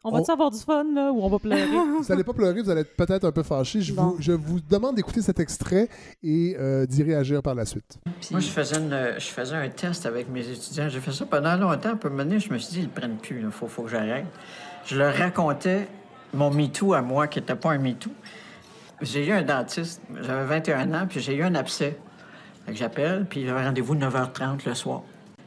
On 0.04 0.12
va-tu 0.12 0.30
On- 0.30 0.32
avoir 0.32 0.50
du 0.50 0.58
fun, 0.60 0.84
là, 0.94 1.12
ou 1.12 1.20
on 1.20 1.28
va 1.28 1.38
pleurer? 1.40 1.60
Vous 2.00 2.04
n'allez 2.08 2.22
pas 2.24 2.32
pleurer, 2.32 2.62
vous 2.62 2.70
allez 2.70 2.82
être 2.82 2.96
peut-être 2.96 3.24
un 3.24 3.32
peu 3.32 3.42
fâchés. 3.42 3.80
Je, 3.80 3.92
Bon. 3.92 4.10
vous, 4.10 4.16
je 4.20 4.30
vous 4.32 4.60
demande 4.60 4.94
d'écouter 4.94 5.20
cet 5.20 5.40
extrait 5.40 5.88
et 6.22 6.56
euh, 6.58 6.86
d'y 6.86 7.02
réagir 7.02 7.42
par 7.42 7.56
la 7.56 7.64
suite. 7.66 7.98
Moi, 8.30 8.38
je 8.40 8.46
faisais, 8.48 8.76
une- 8.78 9.14
je 9.18 9.26
faisais 9.26 9.56
un 9.56 9.68
test 9.68 10.06
avec 10.06 10.30
mes 10.30 10.48
étudiants. 10.48 10.88
J'ai 10.88 11.00
fait 11.00 11.12
ça 11.12 11.26
pendant 11.26 11.56
longtemps. 11.56 11.96
Puis, 11.96 12.06
un 12.06 12.10
moment 12.10 12.22
donné, 12.24 12.38
je 12.38 12.50
me 12.52 12.58
suis 12.58 12.74
dit, 12.74 12.78
ils 12.82 12.84
ne 12.84 12.88
prennent 12.90 13.16
plus. 13.18 13.40
Il 13.42 13.50
faut, 13.50 13.66
faut 13.66 13.82
que 13.82 13.90
j'arrête. 13.90 14.24
Je 14.86 14.96
leur 14.96 15.12
racontais 15.14 15.88
mon 16.32 16.50
MeToo 16.52 16.94
à 16.94 17.02
moi, 17.02 17.26
qui 17.26 17.40
n'était 17.40 17.56
pas 17.56 17.72
un 17.72 17.78
MeToo. 17.78 18.10
J'ai 19.00 19.26
eu 19.26 19.32
un 19.32 19.42
dentiste. 19.42 20.00
J'avais 20.22 20.44
21 20.44 20.92
ans, 20.94 21.06
puis 21.08 21.20
j'ai 21.20 21.34
eu 21.34 21.42
un 21.42 21.54
abcès. 21.54 21.96
Fait 22.66 22.72
que 22.72 22.78
j'appelle, 22.78 23.26
puis 23.28 23.46
j'avais 23.46 23.64
rendez-vous 23.64 23.94
9h30 23.94 24.66
le 24.66 24.74
soir. 24.74 25.02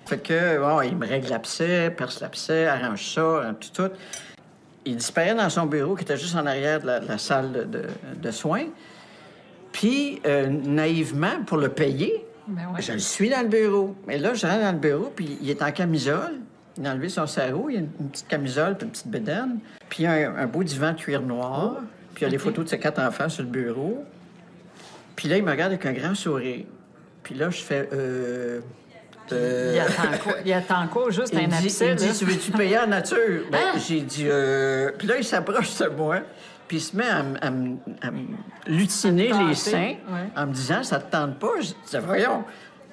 Fait 0.05 0.17
que, 0.17 0.57
bon, 0.59 0.81
il 0.81 0.95
me 0.95 1.05
règle 1.07 1.29
l'abcès, 1.29 1.91
perce 1.91 2.21
l'abcès, 2.21 2.67
arrange 2.67 3.13
ça, 3.13 3.53
tout, 3.59 3.69
tout. 3.73 3.93
Il 4.85 4.95
disparaît 4.95 5.35
dans 5.35 5.49
son 5.49 5.67
bureau, 5.67 5.95
qui 5.95 6.03
était 6.03 6.17
juste 6.17 6.35
en 6.35 6.45
arrière 6.47 6.81
de 6.81 6.87
la, 6.87 6.99
de 6.99 7.07
la 7.07 7.17
salle 7.17 7.51
de, 7.51 7.63
de- 7.65 7.87
de 8.19 8.31
soins. 8.31 8.65
Puis, 9.71 10.19
euh, 10.25 10.47
naïvement, 10.47 11.43
pour 11.45 11.57
le 11.57 11.69
payer, 11.69 12.25
je 12.79 12.91
le 12.93 12.99
suis 12.99 13.29
dans 13.29 13.41
le 13.41 13.47
bureau. 13.47 13.95
Mais 14.07 14.17
là, 14.17 14.33
je 14.33 14.45
rentre 14.47 14.61
dans 14.61 14.71
le 14.71 14.79
bureau, 14.79 15.11
puis 15.15 15.37
il 15.41 15.49
est 15.49 15.61
en 15.61 15.71
camisole. 15.71 16.39
Il 16.77 16.87
a 16.87 16.91
enlevé 16.93 17.09
son 17.09 17.27
sarrau, 17.27 17.69
il 17.69 17.75
a 17.75 17.79
une, 17.79 17.89
une 17.99 18.09
petite 18.09 18.27
camisole, 18.27 18.75
puis 18.77 18.85
une 18.85 18.91
petite 18.91 19.07
bédaine. 19.07 19.59
Puis 19.89 20.07
un, 20.07 20.35
un 20.35 20.47
beau 20.47 20.63
divan 20.63 20.93
de 20.93 20.97
cuir 20.97 21.21
noir. 21.21 21.75
Puis 22.13 22.21
il 22.21 22.23
y 22.23 22.27
a 22.27 22.29
les 22.29 22.37
photos 22.37 22.65
de 22.65 22.69
ses 22.69 22.79
quatre 22.79 22.99
enfants 23.01 23.29
sur 23.29 23.43
le 23.43 23.49
bureau. 23.49 24.03
Puis 25.15 25.27
là, 25.29 25.37
il 25.37 25.43
me 25.43 25.51
regarde 25.51 25.71
avec 25.73 25.85
un 25.85 25.93
grand 25.93 26.15
sourire. 26.15 26.65
Puis 27.23 27.35
là, 27.35 27.49
je 27.49 27.61
fais... 27.61 27.87
Euh, 27.93 28.61
euh, 29.31 29.73
Il 30.45 30.51
attend 30.53 30.87
quoi? 30.87 31.09
Juste 31.09 31.33
il 31.33 31.39
un 31.39 31.47
dit, 31.47 31.55
abcès, 31.55 31.89
il 31.91 31.95
dit, 31.95 32.17
tu 32.17 32.25
veux-tu 32.25 32.51
payer 32.51 32.79
en 32.79 32.87
nature? 32.87 33.17
Ben, 33.51 33.59
Ah! 33.73 33.77
J'ai 33.77 34.01
dit, 34.01 34.25
euh... 34.27 34.91
Puis 34.97 35.07
là, 35.07 35.17
il 35.17 35.23
s'approche 35.23 35.77
de 35.77 35.87
moi, 35.87 36.17
puis 36.67 36.77
il 36.77 36.81
se 36.81 36.95
met 36.95 37.07
à, 37.07 37.19
à 37.19 37.47
à 37.47 37.51
me 38.11 38.25
lutiner 38.67 39.31
À 39.31 39.37
te 39.37 39.43
les 39.43 39.55
seins 39.55 39.95
ouais. 40.09 40.29
en 40.35 40.47
me 40.47 40.53
disant, 40.53 40.83
ça 40.83 40.99
te 40.99 41.11
tente 41.11 41.39
pas? 41.39 41.53
Je 41.61 41.67
dis, 41.67 42.05
voyons, 42.05 42.43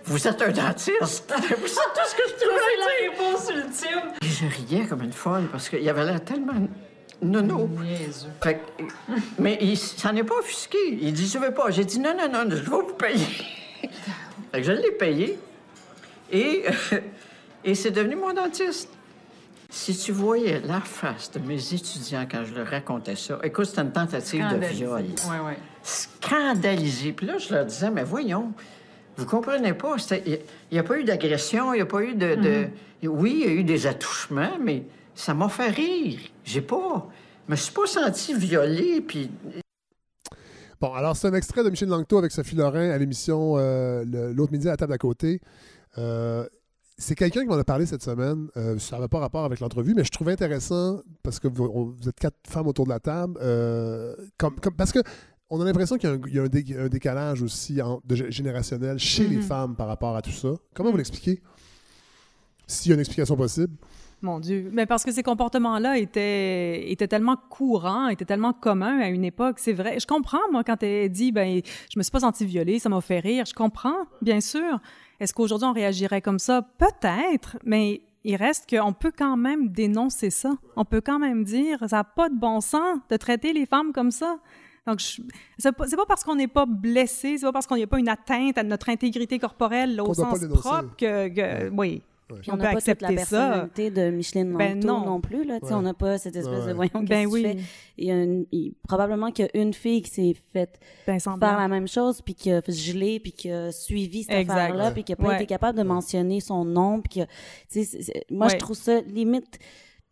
vous 0.04 0.28
êtes 0.28 0.40
un 0.42 0.50
dentiste. 0.50 0.92
vous 1.00 1.06
savez 1.06 1.54
tout 1.56 1.66
ce 1.66 2.14
que 2.14 2.22
je 2.28 2.34
C'est 2.38 2.44
trouvais 2.46 2.76
la 2.78 3.10
réponse 3.10 3.50
ultime. 3.50 4.12
Puis 4.20 4.30
je 4.30 4.74
riais 4.74 4.86
comme 4.86 5.02
une 5.02 5.12
folle 5.12 5.48
parce 5.50 5.68
qu'il 5.68 5.88
avait 5.88 6.04
l'air 6.04 6.22
tellement 6.24 6.52
nono. 7.22 7.68
Fait 8.42 8.54
que- 8.76 8.82
mais 9.38 9.58
il 9.60 9.76
s'en 9.76 10.14
est 10.16 10.24
pas 10.24 10.38
offusqué. 10.38 10.78
Il 11.00 11.12
dit, 11.12 11.26
je 11.26 11.38
veux 11.38 11.52
pas? 11.52 11.70
J'ai 11.70 11.84
dit, 11.84 11.98
non, 11.98 12.14
non, 12.16 12.28
non, 12.44 12.50
je 12.50 12.56
vais 12.56 12.64
vous 12.70 12.94
payer. 12.98 13.24
fait 14.52 14.60
que 14.60 14.62
je 14.62 14.72
l'ai 14.72 14.92
payé. 14.92 15.38
Et, 16.30 16.64
et 17.64 17.74
c'est 17.74 17.90
devenu 17.90 18.16
mon 18.16 18.32
dentiste. 18.32 18.90
Si 19.70 19.94
tu 19.96 20.12
voyais 20.12 20.60
la 20.64 20.80
face 20.80 21.30
de 21.32 21.40
mes 21.40 21.74
étudiants 21.74 22.26
quand 22.30 22.42
je 22.44 22.54
leur 22.54 22.66
racontais 22.68 23.16
ça, 23.16 23.38
écoute, 23.42 23.66
c'était 23.66 23.82
une 23.82 23.92
tentative 23.92 24.40
de 24.50 24.56
viol. 24.66 25.02
Ouais. 25.02 25.58
Scandalisé. 25.82 27.12
Puis 27.12 27.26
là, 27.26 27.38
je 27.38 27.52
leur 27.52 27.64
disais, 27.66 27.90
mais 27.90 28.04
voyons, 28.04 28.52
Vous 29.16 29.26
comprenez 29.26 29.74
pas? 29.74 29.96
Il 30.24 30.38
n'y 30.70 30.78
a 30.78 30.82
pas 30.84 30.96
eu 30.98 31.02
d'agression, 31.04 31.74
il 31.74 31.78
n'y 31.78 31.82
a 31.82 31.86
pas 31.86 32.02
eu 32.02 32.14
de, 32.14 32.34
de- 32.36 32.68
Oui, 33.02 33.40
il 33.44 33.46
y 33.46 33.50
a 33.50 33.52
eu 33.52 33.64
des 33.64 33.86
attouchements, 33.88 34.56
mais 34.60 34.84
ça 35.18 35.34
m'a 35.34 35.48
fait 35.48 35.68
rire. 35.70 36.20
J'ai 36.44 36.62
pas... 36.62 37.08
Je 37.46 37.52
me 37.52 37.56
suis 37.56 37.72
pas 37.72 37.86
senti 37.86 38.34
violé, 38.34 39.00
puis... 39.00 39.30
Bon, 40.80 40.92
alors 40.92 41.16
c'est 41.16 41.26
un 41.26 41.34
extrait 41.34 41.64
de 41.64 41.70
Michel 41.70 41.88
Langto 41.88 42.18
avec 42.18 42.30
Sophie 42.30 42.54
Lorrain 42.54 42.90
à 42.90 42.98
l'émission 42.98 43.54
euh, 43.56 44.04
L'autre 44.32 44.52
midi 44.52 44.68
à 44.68 44.72
la 44.72 44.76
table 44.76 44.92
d'à 44.92 44.98
côté. 44.98 45.40
Euh, 45.96 46.46
c'est 46.96 47.16
quelqu'un 47.16 47.40
qui 47.40 47.46
m'en 47.48 47.56
a 47.58 47.64
parlé 47.64 47.84
cette 47.86 48.02
semaine. 48.02 48.48
Euh, 48.56 48.78
ça 48.78 48.96
n'avait 48.96 49.08
pas 49.08 49.18
rapport 49.18 49.44
avec 49.44 49.58
l'entrevue, 49.58 49.94
mais 49.94 50.04
je 50.04 50.10
trouvais 50.10 50.32
intéressant 50.32 51.00
parce 51.24 51.40
que 51.40 51.48
vous, 51.48 51.64
on- 51.64 51.96
vous 52.00 52.08
êtes 52.08 52.18
quatre 52.20 52.36
femmes 52.48 52.68
autour 52.68 52.84
de 52.84 52.90
la 52.90 53.00
table. 53.00 53.34
comme, 54.38 54.60
comme- 54.60 54.74
parce 54.74 54.92
que 54.92 55.00
on 55.50 55.60
a 55.60 55.64
l'impression 55.64 55.96
qu'il 55.96 56.10
y 56.10 56.38
a 56.38 56.42
un, 56.42 56.48
y 56.54 56.74
a 56.76 56.88
décalage 56.88 57.42
aussi 57.42 57.80
en- 57.82 58.00
de 58.04 58.14
gé- 58.14 58.30
générationnel 58.30 58.98
chez 58.98 59.26
les 59.26 59.36
Mhm. 59.38 59.42
femmes 59.42 59.74
par 59.76 59.88
rapport 59.88 60.14
à 60.14 60.22
tout 60.22 60.30
ça. 60.30 60.50
Comment 60.74 60.90
vous 60.92 60.96
l'expliquez? 60.98 61.40
S'il 62.68 62.90
y 62.90 62.92
a 62.92 62.94
une 62.94 63.00
explication 63.00 63.34
possible. 63.36 63.74
Mon 64.20 64.40
Dieu. 64.40 64.68
Mais 64.72 64.84
parce 64.86 65.04
que 65.04 65.12
ces 65.12 65.22
comportements-là 65.22 65.96
étaient, 65.98 66.90
étaient 66.90 67.06
tellement 67.06 67.36
courants, 67.50 68.08
étaient 68.08 68.24
tellement 68.24 68.52
communs 68.52 68.98
à 68.98 69.08
une 69.08 69.24
époque. 69.24 69.58
C'est 69.60 69.72
vrai. 69.72 70.00
Je 70.00 70.06
comprends, 70.06 70.40
moi, 70.50 70.64
quand 70.64 70.82
elle 70.82 71.08
dit, 71.10 71.30
ben, 71.30 71.60
je 71.92 71.98
me 71.98 72.02
suis 72.02 72.10
pas 72.10 72.20
sentie 72.20 72.44
violée, 72.44 72.78
ça 72.80 72.88
m'a 72.88 73.00
fait 73.00 73.20
rire. 73.20 73.44
Je 73.46 73.54
comprends, 73.54 74.06
bien 74.20 74.40
sûr. 74.40 74.80
Est-ce 75.20 75.32
qu'aujourd'hui, 75.32 75.68
on 75.68 75.72
réagirait 75.72 76.20
comme 76.20 76.38
ça? 76.40 76.62
Peut-être, 76.78 77.58
mais 77.64 78.00
il 78.24 78.34
reste 78.36 78.68
qu'on 78.68 78.92
peut 78.92 79.12
quand 79.16 79.36
même 79.36 79.68
dénoncer 79.68 80.30
ça. 80.30 80.52
On 80.76 80.84
peut 80.84 81.00
quand 81.00 81.18
même 81.20 81.44
dire, 81.44 81.78
ça 81.88 81.98
n'a 81.98 82.04
pas 82.04 82.28
de 82.28 82.34
bon 82.36 82.60
sens 82.60 82.98
de 83.10 83.16
traiter 83.16 83.52
les 83.52 83.66
femmes 83.66 83.92
comme 83.92 84.10
ça. 84.10 84.38
Donc, 84.86 85.00
c'est 85.58 85.72
pas, 85.72 85.86
pas 85.86 86.06
parce 86.06 86.24
qu'on 86.24 86.34
n'est 86.36 86.48
pas 86.48 86.66
blessé, 86.66 87.36
c'est 87.38 87.46
pas 87.46 87.52
parce 87.52 87.66
qu'on 87.66 87.76
n'y 87.76 87.82
a 87.82 87.86
pas 87.86 87.98
une 87.98 88.08
atteinte 88.08 88.58
à 88.58 88.62
notre 88.62 88.88
intégrité 88.88 89.38
corporelle 89.38 89.94
là, 89.96 90.02
au 90.02 90.14
sens 90.14 90.38
propre 90.60 90.96
que, 90.96 91.28
que- 91.28 91.68
oui, 91.70 92.02
Puis 92.40 92.50
on, 92.52 92.56
n'a 92.56 92.72
pas 92.74 92.80
toute 92.80 93.00
la 93.00 93.08
ça. 93.08 93.14
personnalité 93.16 93.90
de 93.90 94.10
Micheline 94.10 94.56
Ben 94.56 94.78
non. 94.84 95.04
non. 95.06 95.20
plus. 95.20 95.44
Là, 95.44 95.58
Tu 95.60 95.66
sais, 95.66 95.72
Ouais. 95.72 95.78
On 95.78 95.82
n'a 95.82 95.94
pas 95.94 96.18
cette 96.18 96.36
espèce 96.36 96.60
Ouais. 96.60 96.68
de 96.68 96.72
voyons 96.74 96.90
Ben 96.94 97.06
qu'est-ce 97.06 97.24
que 97.24 97.32
oui. 97.32 97.42
tu 97.42 97.48
fais. 97.48 97.56
Il 97.96 98.06
y 98.06 98.10
a 98.10 98.22
une- 98.22 98.46
il- 98.52 98.74
probablement 98.86 99.30
qu'il 99.30 99.48
y 99.52 99.58
a 99.58 99.62
une 99.62 99.72
fille 99.72 100.02
qui 100.02 100.10
s'est 100.10 100.36
faite 100.52 100.78
Ben, 101.06 101.18
faire 101.18 101.36
la 101.38 101.68
même 101.68 101.88
chose, 101.88 102.20
puis 102.20 102.34
qui 102.34 102.50
a 102.50 102.60
gelé, 102.68 103.18
puis 103.20 103.32
qui 103.32 103.50
a 103.50 103.72
suivi 103.72 104.24
cette 104.24 104.48
affaire-là, 104.50 104.88
Ouais. 104.88 104.92
puis 104.92 105.04
qui 105.04 105.12
n'a 105.12 105.16
pas 105.16 105.28
Ouais. 105.28 105.36
été 105.36 105.46
capable 105.46 105.78
de 105.78 105.84
mentionner 105.84 106.40
son 106.40 106.64
nom. 106.64 107.00
Puis 107.00 107.20
que, 107.20 107.26
moi, 108.30 108.48
je 108.48 108.52
Ouais. 108.54 108.58
trouve 108.58 108.76
ça 108.76 109.00
limite. 109.00 109.58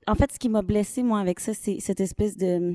En 0.06 0.14
fait, 0.14 0.32
ce 0.32 0.38
qui 0.38 0.48
m'a 0.48 0.62
blessé 0.62 1.02
moi, 1.02 1.20
avec 1.20 1.40
ça, 1.40 1.52
c'est 1.54 1.80
cette 1.80 2.00
espèce 2.00 2.36
de 2.36 2.74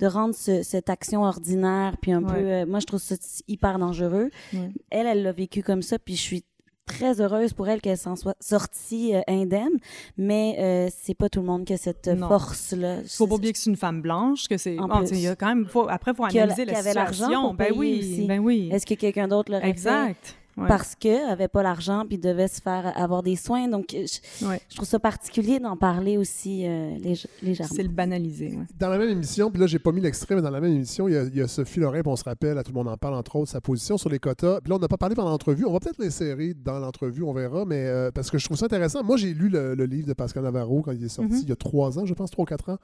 de 0.00 0.06
rendre 0.08 0.34
ce- 0.34 0.64
cette 0.64 0.90
action 0.90 1.22
ordinaire, 1.22 1.96
puis 2.02 2.10
un 2.10 2.24
Ouais. 2.24 2.32
peu... 2.34 2.40
euh, 2.44 2.66
moi, 2.66 2.80
je 2.80 2.86
trouve 2.86 2.98
ça 2.98 3.14
hyper 3.46 3.78
dangereux. 3.78 4.30
Ouais. 4.52 4.70
Elle, 4.90 5.06
elle 5.06 5.22
l'a 5.22 5.30
vécu 5.30 5.62
comme 5.62 5.82
ça, 5.82 5.96
puis 5.96 6.16
je 6.16 6.20
suis 6.20 6.44
très 6.86 7.20
heureuse 7.20 7.52
pour 7.52 7.68
elle 7.68 7.80
qu'elle 7.80 7.98
s'en 7.98 8.16
soit 8.16 8.36
sortie 8.40 9.14
euh, 9.14 9.20
indemne, 9.28 9.78
mais 10.16 10.56
euh, 10.58 10.88
c'est 11.02 11.14
pas 11.14 11.28
tout 11.28 11.40
le 11.40 11.46
monde 11.46 11.64
qui 11.64 11.72
a 11.72 11.76
cette 11.76 12.10
force-là. 12.18 12.98
faut 13.08 13.26
pas 13.26 13.34
oublier 13.34 13.52
que 13.52 13.58
c'est 13.58 13.70
une 13.70 13.76
femme 13.76 14.02
blanche, 14.02 14.48
que 14.48 14.56
c'est. 14.56 14.76
Sais, 15.06 15.14
il 15.14 15.20
y 15.20 15.28
a 15.28 15.36
quand 15.36 15.48
même. 15.48 15.66
Faut, 15.66 15.88
après, 15.88 16.12
il 16.12 16.16
faut 16.16 16.24
analyser 16.24 16.64
la 16.64 16.78
avait 16.78 16.94
l'argent 16.94 17.26
situation. 17.26 17.54
Ben 17.54 17.72
oui, 17.74 17.98
aussi. 18.00 18.26
ben 18.26 18.40
oui. 18.40 18.68
Est-ce 18.72 18.86
que 18.86 18.94
quelqu'un 18.94 19.28
d'autre 19.28 19.52
l'aurait 19.52 19.74
fait? 19.74 20.14
Ouais. 20.58 20.68
Parce 20.68 20.94
qu'elle 20.94 21.26
n'avait 21.28 21.48
pas 21.48 21.62
l'argent 21.62 22.04
puis 22.06 22.18
devait 22.18 22.46
se 22.48 22.60
faire 22.60 22.92
avoir 22.96 23.22
des 23.22 23.36
soins. 23.36 23.68
Donc, 23.68 23.86
je, 23.90 24.46
Ouais. 24.46 24.60
je 24.68 24.76
trouve 24.76 24.86
ça 24.88 24.98
particulier 24.98 25.58
d'en 25.60 25.78
parler 25.78 26.18
aussi 26.18 26.66
euh, 26.66 26.94
lég- 26.98 27.26
légèrement. 27.42 27.72
C'est 27.74 27.82
le 27.82 27.88
banaliser. 27.88 28.48
ouais. 28.48 28.66
Dans 28.78 28.88
la 28.90 28.98
même 28.98 29.08
émission, 29.08 29.50
puis 29.50 29.58
là, 29.60 29.66
j'ai 29.66 29.78
pas 29.78 29.92
mis 29.92 30.02
l'extrait, 30.02 30.34
mais 30.34 30.42
dans 30.42 30.50
la 30.50 30.60
même 30.60 30.72
émission, 30.74 31.08
il 31.08 31.14
y 31.14 31.16
a, 31.16 31.22
il 31.22 31.34
y 31.36 31.40
a 31.40 31.48
Sophie 31.48 31.80
Lorrain, 31.80 32.02
puis 32.02 32.10
on 32.12 32.16
se 32.16 32.24
rappelle, 32.24 32.58
à 32.58 32.62
tout 32.62 32.70
le 32.72 32.76
monde 32.76 32.88
en 32.88 32.96
parle, 32.98 33.14
entre 33.14 33.36
autres, 33.36 33.50
sa 33.50 33.62
position 33.62 33.96
sur 33.96 34.10
les 34.10 34.18
quotas. 34.18 34.60
Puis 34.60 34.68
là, 34.68 34.76
on 34.76 34.78
n'a 34.78 34.88
pas 34.88 34.98
parlé 34.98 35.14
pendant 35.14 35.30
l'entrevue. 35.30 35.64
On 35.64 35.72
va 35.72 35.80
peut-être 35.80 35.98
l'insérer 35.98 36.52
dans 36.54 36.78
l'entrevue, 36.78 37.22
on 37.22 37.32
verra, 37.32 37.64
mais 37.64 37.86
euh, 37.86 38.10
parce 38.10 38.30
que 38.30 38.36
je 38.36 38.44
trouve 38.44 38.58
ça 38.58 38.66
intéressant. 38.66 39.02
Moi, 39.02 39.16
j'ai 39.16 39.32
lu 39.32 39.48
le, 39.48 39.74
le 39.74 39.86
livre 39.86 40.06
de 40.06 40.12
Pascal 40.12 40.42
Navarro 40.42 40.82
quand 40.82 40.92
il 40.92 41.02
est 41.02 41.08
sorti 41.08 41.32
Mhm. 41.32 41.40
il 41.44 41.48
y 41.48 41.52
a 41.52 41.56
trois 41.56 41.98
ans, 41.98 42.04
je 42.04 42.12
pense, 42.12 42.30
trois 42.30 42.42
ou 42.42 42.46
quatre 42.46 42.68
ans, 42.68 42.78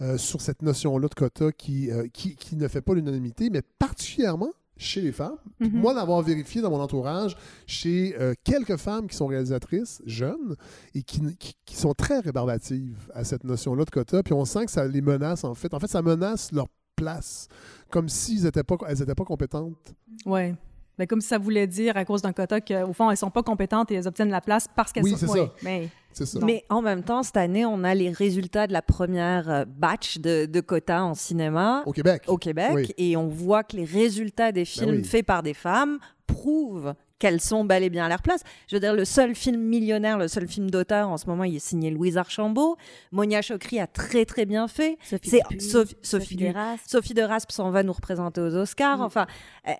euh, 0.00 0.18
sur 0.18 0.40
cette 0.40 0.62
notion-là 0.62 1.06
de 1.06 1.14
quotas 1.14 1.52
qui, 1.52 1.88
euh, 1.90 2.08
qui, 2.12 2.34
qui 2.34 2.56
ne 2.56 2.66
fait 2.66 2.80
pas 2.82 2.94
l'unanimité, 2.94 3.48
mais 3.50 3.62
particulièrement 3.78 4.50
chez 4.82 5.00
les 5.00 5.12
femmes. 5.12 5.36
Mhm. 5.60 5.70
Moi, 5.80 5.94
d'avoir 5.94 6.20
vérifié 6.22 6.60
dans 6.60 6.70
mon 6.70 6.80
entourage 6.80 7.36
chez 7.66 8.14
euh, 8.20 8.34
quelques 8.44 8.76
femmes 8.76 9.06
qui 9.08 9.16
sont 9.16 9.26
réalisatrices, 9.26 10.02
jeunes, 10.06 10.56
et 10.94 11.02
qui, 11.02 11.20
qui- 11.36 11.54
qui 11.64 11.76
sont 11.76 11.94
très 11.94 12.18
rébarbatives 12.20 13.08
à 13.14 13.24
cette 13.24 13.44
notion-là 13.44 13.84
de 13.84 13.90
quota. 13.90 14.22
Puis 14.22 14.34
on 14.34 14.44
sent 14.44 14.66
que 14.66 14.70
ça 14.72 14.86
les 14.86 15.00
menace, 15.00 15.44
en 15.44 15.54
fait. 15.54 15.72
En 15.74 15.78
fait, 15.80 15.86
ça 15.88 16.02
menace 16.02 16.52
leur 16.52 16.66
place, 16.96 17.48
comme 17.90 18.08
n'étaient 18.44 18.62
pas, 18.64 18.76
elles 18.88 18.98
n'étaient 18.98 19.14
pas 19.14 19.24
compétentes. 19.24 19.94
Ouais. 20.26 20.54
Ben, 20.98 21.06
comme 21.06 21.20
si 21.20 21.28
ça 21.28 21.38
voulait 21.38 21.66
dire, 21.66 21.96
à 21.96 22.04
cause 22.04 22.20
d'un 22.22 22.32
quota, 22.32 22.60
qu'au 22.60 22.92
fond, 22.92 23.10
elles 23.10 23.16
sont 23.16 23.30
pas 23.30 23.42
compétentes 23.42 23.90
et 23.90 23.94
elles 23.94 24.06
obtiennent 24.08 24.30
la 24.30 24.40
place 24.42 24.66
parce 24.76 24.92
qu'elles 24.92 25.04
Oui, 25.04 25.12
sont. 25.12 25.18
c'est 25.18 25.28
Ouais, 25.28 25.38
ça. 25.46 25.52
Mais, 25.62 25.88
C'est 26.12 26.26
ça. 26.26 26.38
Mais 26.42 26.64
en 26.68 26.82
même 26.82 27.02
temps, 27.02 27.22
cette 27.22 27.38
année, 27.38 27.64
on 27.64 27.82
a 27.84 27.94
les 27.94 28.10
résultats 28.10 28.66
de 28.66 28.72
la 28.74 28.82
première 28.82 29.48
euh, 29.50 29.64
batch 29.66 30.18
de, 30.18 30.44
de 30.46 30.60
quotas 30.60 31.00
en 31.02 31.14
cinéma 31.14 31.82
Au 31.86 31.92
Québec. 31.92 32.24
au 32.26 32.36
Québec 32.36 32.70
Oui. 32.74 32.92
et 32.98 33.16
on 33.16 33.28
voit 33.28 33.64
que 33.64 33.76
les 33.76 33.84
résultats 33.86 34.52
des 34.52 34.66
films 34.66 34.96
oui. 34.96 35.04
faits 35.04 35.24
par 35.24 35.42
des 35.42 35.54
femmes 35.54 35.98
prouvent 36.26 36.94
qu'elles 37.18 37.40
sont 37.40 37.64
bel 37.64 37.84
et 37.84 37.90
bien 37.90 38.06
à 38.06 38.08
leur 38.08 38.20
place. 38.20 38.42
Je 38.66 38.74
veux 38.74 38.80
dire, 38.80 38.94
le 38.94 39.04
seul 39.04 39.36
film 39.36 39.60
millionnaire, 39.60 40.18
le 40.18 40.26
seul 40.26 40.48
film 40.48 40.68
d'auteur 40.70 41.08
en 41.08 41.16
ce 41.16 41.26
moment, 41.26 41.44
il 41.44 41.54
est 41.54 41.60
signé 41.64 41.88
Louise 41.90 42.18
Archambault. 42.18 42.76
Monia 43.12 43.42
Chokri 43.42 43.78
a 43.78 43.86
très 43.86 44.24
très 44.24 44.44
bien 44.44 44.66
fait. 44.66 44.98
Sophie 45.08 45.30
C'est 45.30 45.40
Dupuis, 45.48 45.60
Sophie, 45.60 45.96
Sophie 46.02 46.34
Sophie. 46.38 46.80
Sophie 46.84 47.14
de 47.14 47.22
Raspe 47.22 47.52
s'en 47.52 47.70
va 47.70 47.84
nous 47.84 47.92
représenter 47.92 48.40
aux 48.40 48.56
Oscars. 48.56 48.98
Mm. 48.98 49.02
Enfin, 49.02 49.26
euh, 49.68 49.72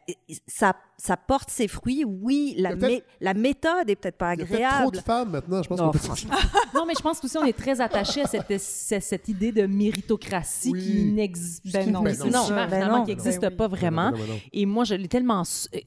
ça, 0.46 0.76
ça 1.04 1.16
porte 1.16 1.50
ses 1.50 1.66
fruits. 1.66 2.04
Oui, 2.06 2.54
la, 2.58 2.76
mé- 2.76 3.02
méthode 3.34 3.90
est 3.90 3.96
peut-être 3.96 4.16
pas 4.18 4.34
Il 4.34 4.40
y 4.40 4.42
a 4.42 4.46
trop 4.46 4.54
agréable. 4.54 4.96
de 4.96 5.00
femmes 5.00 5.30
maintenant. 5.30 5.60
Je 5.62 5.68
pense 5.68 5.78
Non, 5.80 5.86
qu'on 5.86 5.98
peut-. 5.98 5.98
Non, 6.74 6.86
mais 6.86 6.94
je 6.96 7.02
pense 7.02 7.18
qu'aussi 7.18 7.36
on 7.38 7.44
est 7.44 7.52
très 7.58 7.80
attaché 7.80 8.22
à 8.22 8.26
cette, 8.28 8.56
cette, 8.60 9.02
cette 9.02 9.26
idée 9.28 9.50
de 9.50 9.66
méritocratie 9.66 10.70
Oui. 10.70 10.80
qui 10.80 11.04
n'existe 11.12 11.72
Ben 11.72 11.90
non, 11.90 12.02
Ben 12.02 12.16
non. 12.18 12.26
non, 12.26 12.44
ça. 12.46 12.66
finalement, 12.68 12.98
non. 12.98 13.04
qui 13.04 13.10
n'existe 13.10 13.40
Ben 13.40 13.48
oui. 13.50 13.56
pas 13.56 13.66
vraiment. 13.66 14.12
Et 14.52 14.64
moi, 14.64 14.84
je 14.84 14.94
l'ai 14.94 15.08
tellement 15.08 15.42
su- 15.42 15.66
euh, 15.74 15.80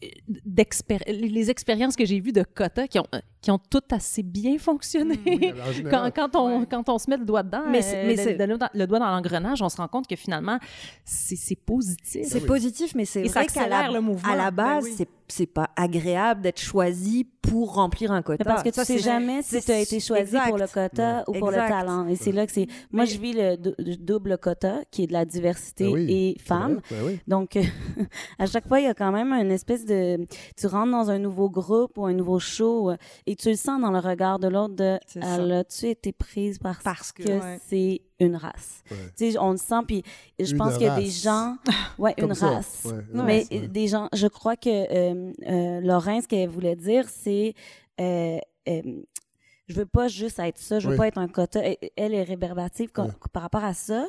les 1.07 1.49
expériences 1.49 1.95
que 1.95 2.05
j'ai 2.05 2.20
vues 2.20 2.34
de 2.34 2.43
quota 2.43 2.86
qui 2.88 2.99
ont, 2.99 3.07
euh, 3.16 3.20
qui 3.46 3.52
ont 3.52 3.60
toutes 3.70 3.93
assez 3.93 4.24
bien 4.24 4.58
fonctionné. 4.58 5.20
Oui, 5.24 5.54
en 5.86 5.89
quand, 5.89 6.12
quand, 6.16 6.36
on, 6.36 6.60
Ouais. 6.62 6.66
quand 6.68 6.89
on 6.89 6.98
se 6.98 7.08
met 7.10 7.18
le 7.18 7.26
doigt 7.26 7.43
dedans, 7.43 7.62
Mais 7.70 7.84
c'est- 7.84 7.96
euh, 7.96 8.08
mais 8.08 8.16
le- 8.16 8.24
c'est- 8.24 8.48
le, 8.48 8.58
le 8.74 8.88
doigt 8.88 8.98
dans 8.98 9.12
l'engrenage, 9.12 9.62
on 9.62 9.70
se 9.70 9.78
rend 9.78 9.88
compte 9.88 10.08
que 10.08 10.16
finalement, 10.16 10.58
c'est 11.04 11.56
positif. 11.64 12.26
C'est 12.28 12.46
positif, 12.46 12.96
mais 12.96 13.06
c'est 13.06 13.22
Et 13.22 13.30
ça 13.30 13.41
vrai 13.41 13.48
qu'à 13.48 13.68
la, 13.68 13.91
le 13.91 14.02
mouvement. 14.02 14.32
à 14.34 14.36
la 14.36 14.50
base, 14.50 14.84
Ben 14.86 14.89
oui. 14.89 14.96
c'est 14.98 15.10
c'est 15.28 15.46
pas 15.46 15.70
agréable 15.76 16.42
d'être 16.42 16.60
choisi 16.60 17.28
pour 17.42 17.76
remplir 17.76 18.12
un 18.12 18.22
quota. 18.24 18.44
Mais 18.44 18.52
parce 18.52 18.64
que 18.64 18.70
tu 18.70 18.76
Ça, 18.76 18.86
sais 18.86 18.98
c'est- 18.98 19.04
jamais 19.04 19.42
si 19.44 19.62
tu 19.62 19.72
as 19.72 19.80
été 19.80 20.00
choisi 20.00 20.22
exact. 20.36 20.50
pour 20.50 20.58
le 20.58 20.68
quota 20.68 21.24
ou 21.28 21.34
pour 21.34 21.50
Exact. 21.50 21.64
le 21.64 21.70
talent. 21.70 22.08
Et 22.08 22.16
c'est 22.16 22.32
là 22.32 22.46
que 22.48 22.52
c'est. 22.52 22.68
Moi, 22.92 23.06
je 23.06 23.18
vis 23.20 23.34
le, 23.34 23.56
dou- 23.58 23.76
le 23.78 23.96
double 23.98 24.38
quota 24.40 24.80
qui 24.92 25.04
est 25.04 25.08
de 25.08 25.14
la 25.14 25.26
diversité 25.26 25.86
Ben 25.86 25.94
oui, 25.94 26.08
et 26.36 26.40
femmes. 26.40 26.82
Ben 26.90 26.98
oui. 27.06 27.20
Donc, 27.28 27.56
à 28.40 28.46
chaque 28.48 28.68
fois, 28.68 28.80
il 28.80 28.86
y 28.86 28.90
a 28.90 28.94
quand 28.94 29.12
même 29.12 29.32
une 29.34 29.52
espèce 29.52 29.86
de... 29.86 30.26
Tu 30.58 30.68
rentres 30.68 30.92
dans 30.92 31.10
un 31.12 31.20
nouveau 31.20 31.50
groupe 31.50 31.98
ou 31.98 32.06
un 32.06 32.14
nouveau 32.14 32.40
show 32.40 32.90
euh, 32.92 32.98
et 33.28 33.36
tu 33.36 33.50
le 33.50 33.56
sens 33.56 33.80
dans 33.82 33.92
le 33.92 34.00
regard 34.00 34.40
de 34.40 34.48
l'autre 34.48 34.76
de 34.76 34.98
C'est 35.08 35.22
ça. 35.22 35.36
Elle 35.36 35.52
a-tu 35.52 35.88
été 35.88 36.12
prise 36.12 36.58
parce, 36.60 36.84
Parce 36.84 37.12
que- 37.12 37.24
que, 37.24 37.30
Ouais. 37.30 37.60
c'est 37.68 38.02
une 38.20 38.36
race. 38.36 38.84
Ouais. 38.89 38.97
Tu 39.18 39.32
sais, 39.32 39.38
on 39.39 39.51
le 39.51 39.57
sent, 39.57 39.76
puis 39.88 40.03
je 40.39 40.51
Une 40.51 40.57
pense 40.57 40.74
qu'il 40.76 40.84
y 40.84 40.89
a 40.89 40.95
des 40.95 41.03
race. 41.05 41.22
gens... 41.22 41.55
Ouais, 41.97 42.13
Comme 42.18 42.30
une 42.30 42.36
ça. 42.36 42.49
race. 42.49 42.84
Ouais, 42.86 42.91
une 43.13 43.24
Mais 43.24 43.39
race, 43.39 43.47
ouais. 43.51 43.68
des 43.68 43.88
gens... 43.88 44.07
Je 44.13 44.28
crois 44.28 44.55
que 44.55 44.70
euh, 44.70 45.32
euh, 45.47 45.82
ce 46.22 46.28
qu'elle 46.28 46.49
voulait 46.49 46.76
dire, 46.78 47.07
c'est... 47.09 47.53
euh, 47.99 48.38
euh, 48.70 48.82
je 49.68 49.74
veux 49.76 49.86
pas 49.86 50.07
juste 50.07 50.38
être 50.39 50.59
ça, 50.59 50.80
je 50.80 50.86
veux 50.88 50.93
Oui. 50.93 50.97
pas 50.97 51.07
être 51.07 51.18
un 51.18 51.28
quota. 51.28 51.59
Elle, 51.97 52.13
est 52.13 52.24
Ouais. 53.05 53.11
par 53.34 53.41
rapport 53.41 53.63
à 53.63 53.74
ça, 53.74 54.05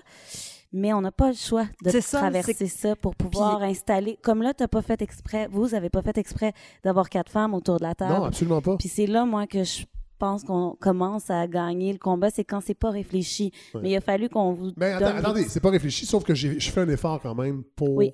mais 0.73 0.93
on 0.93 1.01
n'a 1.01 1.11
pas 1.13 1.29
le 1.29 1.35
choix 1.35 1.65
de 1.83 1.91
ça, 2.01 2.19
traverser 2.19 2.67
ça 2.67 2.95
pour 2.95 3.17
pouvoir 3.17 3.63
installer. 3.63 4.19
Comme 4.23 4.43
là, 4.43 4.53
tu 4.53 4.63
n'as 4.63 4.69
pas 4.69 4.83
fait 4.83 5.01
exprès, 5.01 5.49
vous 5.51 5.75
avez 5.75 5.89
pas 5.89 6.03
fait 6.03 6.19
exprès 6.19 6.53
d'avoir 6.85 7.09
quatre 7.09 7.33
femmes 7.33 7.55
autour 7.55 7.79
de 7.79 7.85
la 7.85 7.89
Non, 7.91 7.95
table. 7.95 8.27
absolument 8.27 8.61
pas. 8.61 8.77
Puis 8.77 8.89
c'est 8.89 9.07
là, 9.07 9.25
moi, 9.25 9.47
que 9.47 9.65
je 9.65 9.85
pense 10.19 10.45
qu'on 10.45 10.77
commence 10.81 11.31
à 11.31 11.47
gagner 11.47 11.93
le 11.93 11.99
combat, 11.99 12.31
c'est 12.31 12.45
quand 12.45 12.61
c'est 12.61 12.75
pas 12.75 12.91
réfléchi. 12.91 13.53
Ouais. 13.75 13.81
Mais 13.83 13.91
il 13.91 13.97
a 13.97 14.01
fallu 14.01 14.29
qu'on 14.29 14.53
vous 14.53 14.73
Mais 14.77 14.99
donne... 14.99 15.17
attendez, 15.17 15.45
c'est 15.45 15.61
pas 15.61 15.71
réfléchi, 15.71 16.07
sauf 16.07 16.25
que 16.25 16.35
je 16.35 16.59
fais 16.59 16.81
un 16.81 16.89
effort 16.89 17.21
quand 17.21 17.35
même 17.35 17.63
pour 17.77 17.91
Oui. 17.97 18.13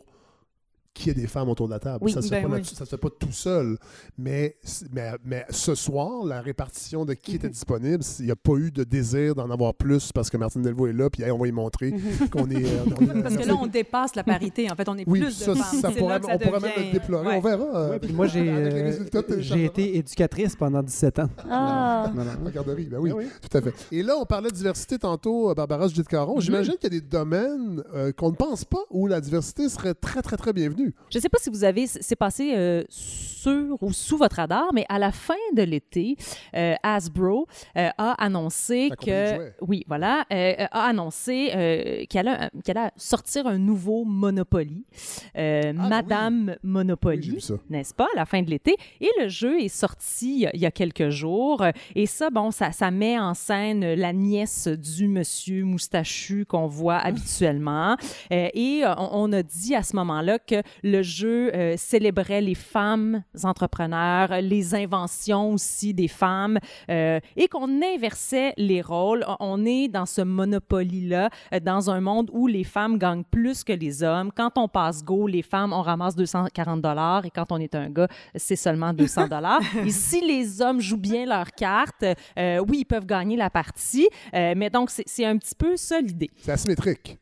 Qu'il 0.94 1.08
y 1.08 1.10
ait 1.10 1.20
des 1.22 1.26
femmes 1.26 1.48
autour 1.48 1.68
de 1.68 1.72
la 1.72 1.78
table. 1.78 1.98
Oui. 2.02 2.12
ça 2.12 2.20
ne 2.20 2.24
se, 2.24 2.28
fait 2.28 2.42
Ben 2.42 2.52
oui. 2.52 2.64
ça 2.64 2.84
se 2.84 2.90
fait 2.90 2.96
pas 2.98 3.08
tout 3.10 3.32
seul. 3.32 3.78
Mais, 4.18 4.56
mais, 4.92 5.12
mais 5.24 5.44
ce 5.50 5.74
soir, 5.74 6.24
la 6.24 6.40
répartition 6.40 7.04
de 7.04 7.14
qui 7.14 7.36
était 7.36 7.48
disponible, 7.48 8.02
il 8.18 8.24
n'y 8.26 8.30
a 8.30 8.36
pas 8.36 8.54
eu 8.54 8.70
de 8.70 8.84
désir 8.84 9.34
d'en 9.34 9.50
avoir 9.50 9.74
plus 9.74 10.12
parce 10.12 10.28
que 10.30 10.36
Martine 10.36 10.62
Delvaux 10.62 10.86
est 10.86 10.92
là, 10.92 11.08
puis 11.10 11.22
hey, 11.22 11.30
on 11.30 11.38
va 11.38 11.46
y 11.48 11.52
montrer 11.52 11.94
qu'on 12.30 12.48
est. 12.50 12.64
euh, 12.64 12.84
on 13.00 13.04
est- 13.18 13.22
Parce 13.22 13.36
que 13.36 13.46
là, 13.48 13.54
on 13.58 13.66
dépasse 13.66 14.14
la 14.16 14.24
parité. 14.24 14.70
En 14.70 14.74
fait, 14.74 14.88
on 14.88 14.96
est 14.98 15.04
Oui, 15.08 15.20
plus 15.20 15.30
ça, 15.32 15.52
de 15.54 15.58
ça, 15.58 15.64
femmes. 15.64 15.80
C'est 15.94 15.98
pourrait, 15.98 16.20
ça 16.22 16.28
on 16.34 16.38
pourrait 16.38 16.60
même 16.60 16.72
le 16.86 16.92
déplorer. 16.92 17.26
Ouais. 17.28 17.36
On 17.36 17.40
verra. 17.40 17.64
euh, 17.78 17.90
Ouais, 17.92 17.98
puis 17.98 18.12
moi, 18.12 18.26
j'ai 18.26 18.48
euh, 18.48 19.64
été 19.64 19.96
éducatrice 19.96 20.56
pendant 20.56 20.82
17 20.82 21.18
ans. 21.20 21.28
Ah! 21.50 22.10
En 22.44 22.50
garderie, 22.50 22.84
ben 22.86 22.98
oui, 22.98 23.10
Ben 23.10 23.16
oui. 23.18 23.24
tout 23.50 23.56
à 23.56 23.60
fait. 23.62 23.74
Et 23.92 24.02
là, 24.02 24.14
on 24.20 24.24
parlait 24.24 24.50
de 24.50 24.54
diversité 24.54 24.98
tantôt, 24.98 25.50
euh, 25.50 25.54
Barbara 25.54 25.88
Judith 25.88 26.08
Caron. 26.08 26.34
Mhm. 26.36 26.40
J'imagine 26.42 26.74
qu'il 26.74 26.92
y 26.92 26.96
a 26.96 27.00
des 27.00 27.06
domaines 27.06 27.82
euh, 27.94 28.12
qu'on 28.12 28.30
ne 28.30 28.36
pense 28.36 28.64
pas 28.64 28.80
où 28.90 29.06
la 29.06 29.20
diversité 29.20 29.68
serait 29.68 29.94
très, 29.94 30.22
très, 30.22 30.36
très 30.36 30.52
bienvenue. 30.52 30.81
Je 31.10 31.18
ne 31.18 31.20
sais 31.22 31.28
pas 31.28 31.38
si 31.40 31.50
vous 31.50 31.64
avez, 31.64 31.86
c'est 31.86 32.16
passé 32.16 32.52
euh, 32.56 32.82
sur 32.88 33.76
ou 33.82 33.92
sous 33.92 34.16
votre 34.16 34.36
radar, 34.36 34.72
mais 34.72 34.84
à 34.88 34.98
la 35.00 35.10
fin 35.10 35.34
de 35.54 35.62
l'été, 35.62 36.16
euh, 36.54 36.74
Hasbro 36.82 37.46
euh, 37.76 37.88
a 37.98 38.12
annoncé 38.24 38.88
La 38.90 38.96
que, 38.96 39.52
oui, 39.60 39.84
voilà, 39.88 40.24
a 40.30 40.84
annoncé 40.86 42.06
qu'elle 42.08 42.28
allait 42.28 42.90
sortir 42.96 43.46
un 43.48 43.58
nouveau 43.58 44.04
Monopoly, 44.04 44.84
euh, 45.36 45.72
Madame 45.72 46.54
Monopoly, 46.62 47.28
Ah, 47.30 47.34
vu 47.34 47.40
ça. 47.40 47.54
n'est-ce 47.68 47.92
pas, 47.94 48.06
à 48.14 48.16
la 48.16 48.26
fin 48.26 48.42
de 48.42 48.50
l'été. 48.50 48.76
Et 49.00 49.10
le 49.20 49.28
jeu 49.28 49.60
est 49.60 49.68
sorti 49.68 50.46
il 50.54 50.60
y 50.60 50.66
a- 50.66 50.70
quelques 50.70 51.10
jours. 51.10 51.64
Et 51.94 52.06
ça, 52.06 52.30
bon, 52.30 52.50
ça, 52.50 52.72
ça 52.72 52.90
met 52.90 53.18
en 53.18 53.34
scène 53.34 53.94
la 53.94 54.12
nièce 54.12 54.68
du 54.68 55.06
monsieur 55.08 55.64
moustachu 55.64 56.46
qu'on 56.46 56.66
voit 56.66 56.96
habituellement. 56.96 57.96
Et 58.30 58.82
on, 58.98 59.24
on 59.24 59.32
a 59.32 59.42
dit 59.42 59.74
à 59.74 59.82
ce 59.82 59.94
moment-là 59.96 60.38
que 60.38 60.62
le 60.82 61.02
jeu 61.02 61.54
euh, 61.54 61.74
célébrait 61.76 62.40
les 62.40 62.54
femmes 62.54 63.22
entrepreneurs, 63.44 64.30
les 64.40 64.74
inventions 64.74 65.52
aussi 65.52 65.94
des 65.94 66.08
femmes, 66.08 66.58
euh, 66.90 67.20
et 67.36 67.48
qu'on 67.48 67.80
inversait 67.82 68.52
les 68.56 68.80
rôles. 68.82 69.24
On- 69.40 69.62
est 69.64 69.86
dans 69.86 70.06
ce 70.06 70.22
monopoly-là, 70.22 71.28
euh, 71.54 71.60
dans 71.60 71.88
un 71.90 72.00
monde 72.00 72.30
où 72.32 72.46
les 72.46 72.64
femmes 72.64 72.98
gagnent 72.98 73.22
plus 73.30 73.62
que 73.62 73.72
les 73.72 74.02
hommes. 74.02 74.30
Quand 74.34 74.58
on 74.58 74.66
passe 74.66 75.04
go, 75.04 75.26
les 75.28 75.42
femmes, 75.42 75.72
on 75.72 75.82
ramasse 75.82 76.16
240 76.16 76.80
dollars, 76.82 77.24
et 77.26 77.30
quand 77.30 77.52
on 77.52 77.58
est 77.58 77.74
un 77.76 77.90
gars, 77.90 78.08
c'est 78.34 78.56
seulement 78.56 78.92
200 78.92 79.28
dollars. 79.28 79.60
et 79.86 79.90
si 79.90 80.20
les 80.20 80.60
hommes 80.62 80.80
jouent 80.80 80.96
bien 80.96 81.26
leurs 81.26 81.52
cartes, 81.52 82.04
euh, 82.38 82.64
oui, 82.68 82.78
ils 82.80 82.84
peuvent 82.84 83.06
gagner 83.06 83.36
la 83.36 83.50
partie. 83.50 84.08
Euh, 84.34 84.54
mais 84.56 84.70
donc, 84.70 84.90
c'est 84.90 85.04
c'est 85.06 85.26
un 85.26 85.36
petit 85.36 85.54
peu 85.54 85.76
ça 85.76 86.00
l'idée. 86.00 86.30
C'est 86.38 86.52
asymétrique. 86.52 87.18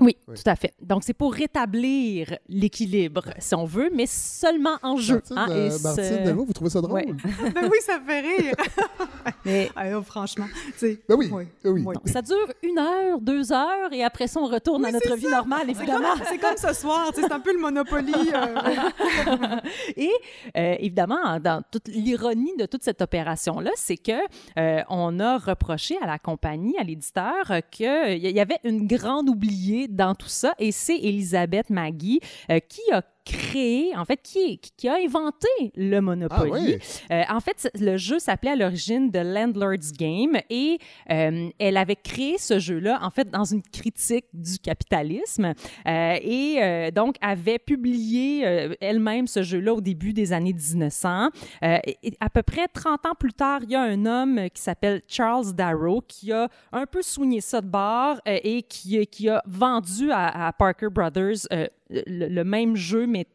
Oui, 0.00 0.16
Oui. 0.26 0.34
tout 0.36 0.50
à 0.50 0.56
fait. 0.56 0.74
Donc, 0.82 1.04
c'est 1.04 1.14
pour 1.14 1.32
rétablir 1.32 2.36
l'équilibre, 2.48 3.26
si 3.38 3.54
on 3.54 3.64
veut, 3.64 3.90
mais 3.94 4.06
seulement 4.06 4.76
en 4.82 4.96
jeu. 4.96 5.14
Martine, 5.30 5.38
hein, 5.38 5.46
euh, 5.50 5.66
et 5.68 5.82
Martine 5.82 6.04
ce- 6.04 6.24
Delvaux, 6.24 6.44
vous 6.44 6.52
trouvez 6.52 6.70
ça 6.70 6.80
drôle? 6.80 6.94
Ouais. 6.94 7.06
ben 7.54 7.68
oui, 7.70 7.78
ça 7.80 8.00
me 8.00 8.04
fait 8.04 8.20
rire. 8.20 8.54
Mais- 9.44 9.70
Ah, 9.76 10.02
franchement, 10.02 10.46
tu. 10.78 10.98
Ben 11.08 11.14
oui, 11.16 11.30
oui. 11.32 11.46
oui. 11.64 11.82
Non, 11.82 11.92
ça 12.06 12.22
dure 12.22 12.34
une 12.62 12.78
heure, 12.78 13.20
deux 13.20 13.52
heures, 13.52 13.92
et 13.92 14.02
après 14.02 14.26
ça, 14.26 14.40
on 14.40 14.46
retourne 14.46 14.84
à 14.84 14.90
notre 14.90 15.14
vie 15.14 15.28
normale, 15.28 15.60
C'est 15.68 15.74
comme, 15.74 15.82
évidemment. 15.82 16.14
c'est 16.28 16.38
comme 16.38 16.56
ce 16.56 16.72
soir, 16.74 17.10
c'est 17.14 17.30
un 17.30 17.40
peu 17.40 17.52
le 17.52 17.60
Monopoly. 17.60 18.12
euh, 18.34 19.60
Et 19.96 20.10
euh, 20.56 20.74
évidemment, 20.80 21.38
dans 21.40 21.62
toute 21.70 21.88
l'ironie 21.88 22.52
de 22.58 22.66
toute 22.66 22.82
cette 22.82 23.00
opération-là, 23.00 23.70
c'est 23.76 23.96
que 23.96 24.12
euh, 24.58 24.82
on 24.88 25.20
a 25.20 25.38
reproché 25.38 25.96
à 26.02 26.06
la 26.06 26.18
compagnie, 26.18 26.76
à 26.78 26.82
l'éditeur, 26.82 27.52
qu'il 27.70 28.16
y 28.18 28.40
avait 28.40 28.58
une 28.64 28.86
grande 28.86 29.28
oubliée 29.28 29.83
dans 29.88 30.14
tout 30.14 30.28
ça, 30.28 30.54
et 30.58 30.72
c'est 30.72 30.96
Elisabeth 30.96 31.70
Maggie 31.70 32.20
euh, 32.50 32.58
qui 32.60 32.80
a 32.92 33.02
créé, 33.24 33.96
en 33.96 34.04
fait, 34.04 34.20
qui, 34.22 34.58
qui 34.58 34.88
a 34.88 34.96
inventé 34.96 35.48
le 35.76 36.00
Monopoly. 36.00 36.50
Ah 36.54 36.58
oui? 36.60 36.78
Euh, 37.10 37.22
en 37.30 37.40
fait, 37.40 37.70
le 37.78 37.96
jeu 37.96 38.18
s'appelait 38.18 38.52
à 38.52 38.56
l'origine 38.56 39.10
The 39.10 39.22
Landlord's 39.24 39.92
Game 39.92 40.36
et 40.50 40.78
euh, 41.10 41.48
elle 41.58 41.76
avait 41.76 41.96
créé 41.96 42.38
ce 42.38 42.58
jeu-là, 42.58 42.98
en 43.02 43.10
fait, 43.10 43.30
dans 43.30 43.44
une 43.44 43.62
critique 43.62 44.26
du 44.32 44.58
capitalisme 44.58 45.52
euh, 45.86 46.16
et 46.22 46.90
donc 46.92 47.16
avait 47.20 47.58
publié 47.58 48.42
elle-même 48.80 49.26
ce 49.26 49.42
jeu-là 49.42 49.74
au 49.74 49.80
début 49.80 50.12
des 50.12 50.32
années 50.32 50.52
1900. 50.52 51.30
Euh, 51.62 51.78
et, 51.84 51.98
et 52.02 52.16
à 52.20 52.30
peu 52.30 52.42
près 52.42 52.68
30 52.68 53.06
ans 53.06 53.14
plus 53.18 53.32
tard, 53.32 53.60
il 53.62 53.70
y 53.70 53.74
a 53.74 53.82
un 53.82 54.06
homme 54.06 54.48
qui 54.52 54.62
s'appelle 54.62 55.02
Charles 55.08 55.52
Darrow 55.54 56.02
qui 56.06 56.32
a 56.32 56.48
un 56.72 56.86
peu 56.86 57.02
soigné 57.02 57.40
ça 57.40 57.60
de 57.60 57.66
bord 57.66 58.20
et 58.26 58.62
qui, 58.62 59.06
qui 59.06 59.28
a 59.28 59.42
vendu 59.46 60.10
à, 60.10 60.46
à 60.46 60.52
Parker 60.52 60.88
Brothers 60.90 61.46
le, 61.90 62.42
même 62.42 62.76
jeu, 62.76 63.06
mais 63.06 63.26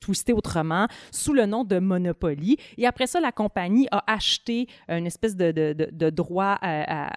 twisté 0.00 0.32
autrement, 0.32 0.86
sous 1.10 1.32
le 1.32 1.46
nom 1.46 1.64
de 1.64 1.78
Monopoly. 1.78 2.56
Et 2.78 2.86
après 2.86 3.06
ça, 3.06 3.20
la 3.20 3.32
compagnie 3.32 3.86
a 3.90 4.02
acheté 4.06 4.66
une 4.88 5.06
espèce 5.06 5.36
de, 5.36 5.52
de, 5.52 5.72
de, 5.72 5.88
de 5.92 6.10
droit 6.10 6.58
à, 6.60 7.08
à- 7.08 7.12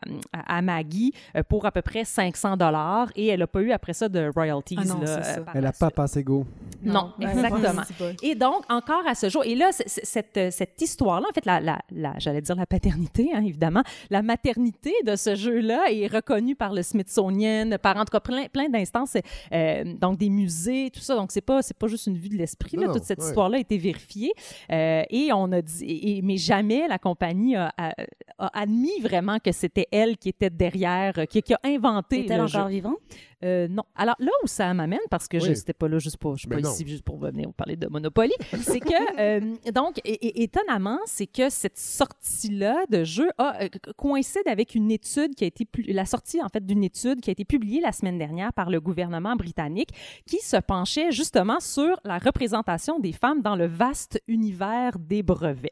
à 0.47 0.61
Maggie 0.61 1.13
euh, 1.35 1.43
pour 1.43 1.65
à 1.65 1.71
peu 1.71 1.81
près 1.81 2.03
500 2.05 2.57
dollars 2.57 3.09
et 3.15 3.27
elle 3.27 3.39
n'a 3.39 3.47
pas 3.47 3.61
eu 3.61 3.71
après 3.71 3.93
ça 3.93 4.09
de 4.09 4.29
royalties. 4.33 4.75
Ah 4.79 4.85
non, 4.85 4.99
là, 5.01 5.05
c'est 5.23 5.33
ça. 5.35 5.39
euh, 5.39 5.43
Elle 5.55 5.63
n'a 5.63 5.71
pas 5.71 5.89
passé 5.91 6.23
go. 6.23 6.45
non, 6.83 7.11
exactement. 7.21 7.81
Et 8.21 8.35
donc, 8.35 8.63
encore 8.69 9.05
à 9.07 9.15
ce 9.15 9.29
jour, 9.29 9.43
et 9.45 9.55
là, 9.55 9.69
cette, 9.71 10.39
cette 10.51 10.81
histoire-là, 10.81 11.27
en 11.29 11.33
fait, 11.33 11.45
la, 11.45 11.59
la, 11.59 11.79
la- 11.91 12.15
j'allais 12.19 12.41
dire 12.41 12.55
la 12.55 12.65
paternité, 12.65 13.31
hein, 13.33 13.43
évidemment, 13.43 13.83
la 14.09 14.21
maternité 14.21 14.93
de 15.05 15.15
ce 15.15 15.35
jeu-là 15.35 15.85
est 15.91 16.07
reconnue 16.07 16.55
par 16.55 16.73
le 16.73 16.81
Smithsonian, 16.83 17.77
par 17.81 17.97
en 17.97 18.05
tout 18.05 18.11
cas 18.11 18.19
plein, 18.19 18.45
plein 18.47 18.69
d'instances, 18.69 19.17
euh, 19.51 19.83
donc 19.99 20.17
des 20.17 20.29
musées, 20.29 20.89
tout 20.93 20.99
ça. 20.99 21.15
Donc, 21.15 21.31
c'est 21.31 21.41
pas, 21.41 21.61
c'est 21.61 21.77
pas 21.77 21.87
juste 21.87 22.07
une 22.07 22.17
vue 22.17 22.29
de 22.29 22.35
l'esprit. 22.37 22.52
Là. 22.77 22.81
Non, 22.83 22.87
non, 22.87 22.93
Toute 22.93 23.03
cette 23.03 23.19
ouais. 23.19 23.25
histoire-là 23.27 23.57
a 23.57 23.59
été 23.59 23.77
vérifiée. 23.77 24.31
Euh, 24.71 25.03
et 25.09 25.29
on 25.33 25.51
a 25.51 25.61
dit, 25.61 25.85
et- 25.85 26.21
mais 26.21 26.37
jamais 26.37 26.87
la 26.87 26.97
compagnie 26.97 27.55
a, 27.55 27.71
a- 27.77 27.93
a 28.39 28.59
admis 28.61 28.99
vraiment 29.01 29.37
que 29.39 29.51
c'était 29.51 29.87
elle 29.91 30.17
qui 30.17 30.29
était 30.29 30.49
derrière, 30.49 31.13
euh, 31.19 31.25
qui, 31.25 31.41
qui 31.41 31.53
a 31.53 31.59
inventé 31.63 32.25
Est-elle 32.25 32.37
le 32.39 32.43
encore 32.45 32.63
jeu. 32.63 32.69
vivante? 32.69 32.97
Euh, 33.43 33.67
non. 33.67 33.83
Alors 33.95 34.15
là 34.19 34.31
où 34.43 34.47
ça 34.47 34.73
m'amène, 34.73 34.99
parce 35.09 35.27
que 35.27 35.37
je 35.39 35.45
Oui. 35.45 35.49
n'étais 35.51 35.73
pas 35.73 35.87
là 35.87 35.99
juste 35.99 36.17
pour, 36.17 36.35
je 36.35 36.41
suis 36.41 36.47
Ben 36.49 36.61
pas 36.61 36.67
non. 36.67 36.73
ici 36.73 36.87
juste 36.87 37.03
pour 37.03 37.17
venir 37.17 37.47
vous 37.47 37.53
parler 37.53 37.75
de 37.75 37.87
Monopoly, 37.87 38.33
c'est 38.61 38.79
que 38.79 38.85
euh, 39.19 39.71
donc 39.73 39.99
étonnamment, 40.03 40.99
c'est 41.05 41.27
que 41.27 41.49
cette 41.49 41.77
sortie-là 41.77 42.85
de 42.89 43.03
jeu 43.03 43.29
a, 43.37 43.63
euh, 43.63 43.67
coïncide 43.97 44.47
avec 44.47 44.75
une 44.75 44.91
étude 44.91 45.35
qui 45.35 45.43
a 45.43 45.47
été 45.47 45.67
la 45.87 46.05
sortie 46.05 46.41
en 46.41 46.49
fait 46.49 46.65
d'une 46.65 46.83
étude 46.83 47.21
qui 47.21 47.29
a 47.29 47.33
été 47.33 47.45
publiée 47.45 47.81
la 47.81 47.91
semaine 47.91 48.17
dernière 48.17 48.53
par 48.53 48.69
le 48.69 48.79
gouvernement 48.79 49.35
britannique 49.35 49.89
qui 50.25 50.37
se 50.39 50.57
penchait 50.57 51.11
justement 51.11 51.59
sur 51.59 51.99
la 52.03 52.17
représentation 52.19 52.99
des 52.99 53.11
femmes 53.11 53.41
dans 53.41 53.55
le 53.55 53.65
vaste 53.67 54.21
univers 54.27 54.97
des 54.99 55.23
brevets. 55.23 55.71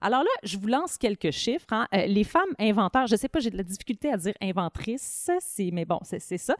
Alors 0.00 0.22
là, 0.22 0.30
je 0.44 0.56
vous 0.58 0.66
lance 0.68 0.96
quelques 0.98 1.30
chiffres. 1.30 1.66
hein. 1.72 1.86
Euh, 1.94 2.06
les 2.06 2.24
femmes 2.24 2.50
inventeurs, 2.58 3.06
je 3.06 3.16
sais 3.16 3.28
pas, 3.28 3.40
j'ai 3.40 3.50
de 3.50 3.56
la 3.56 3.62
difficulté 3.62 4.10
à 4.12 4.16
dire 4.16 4.34
inventrices, 4.40 5.30
c'est 5.40 5.70
mais 5.72 5.84
bon, 5.84 5.98
c'est 6.02 6.20
ça. 6.38 6.54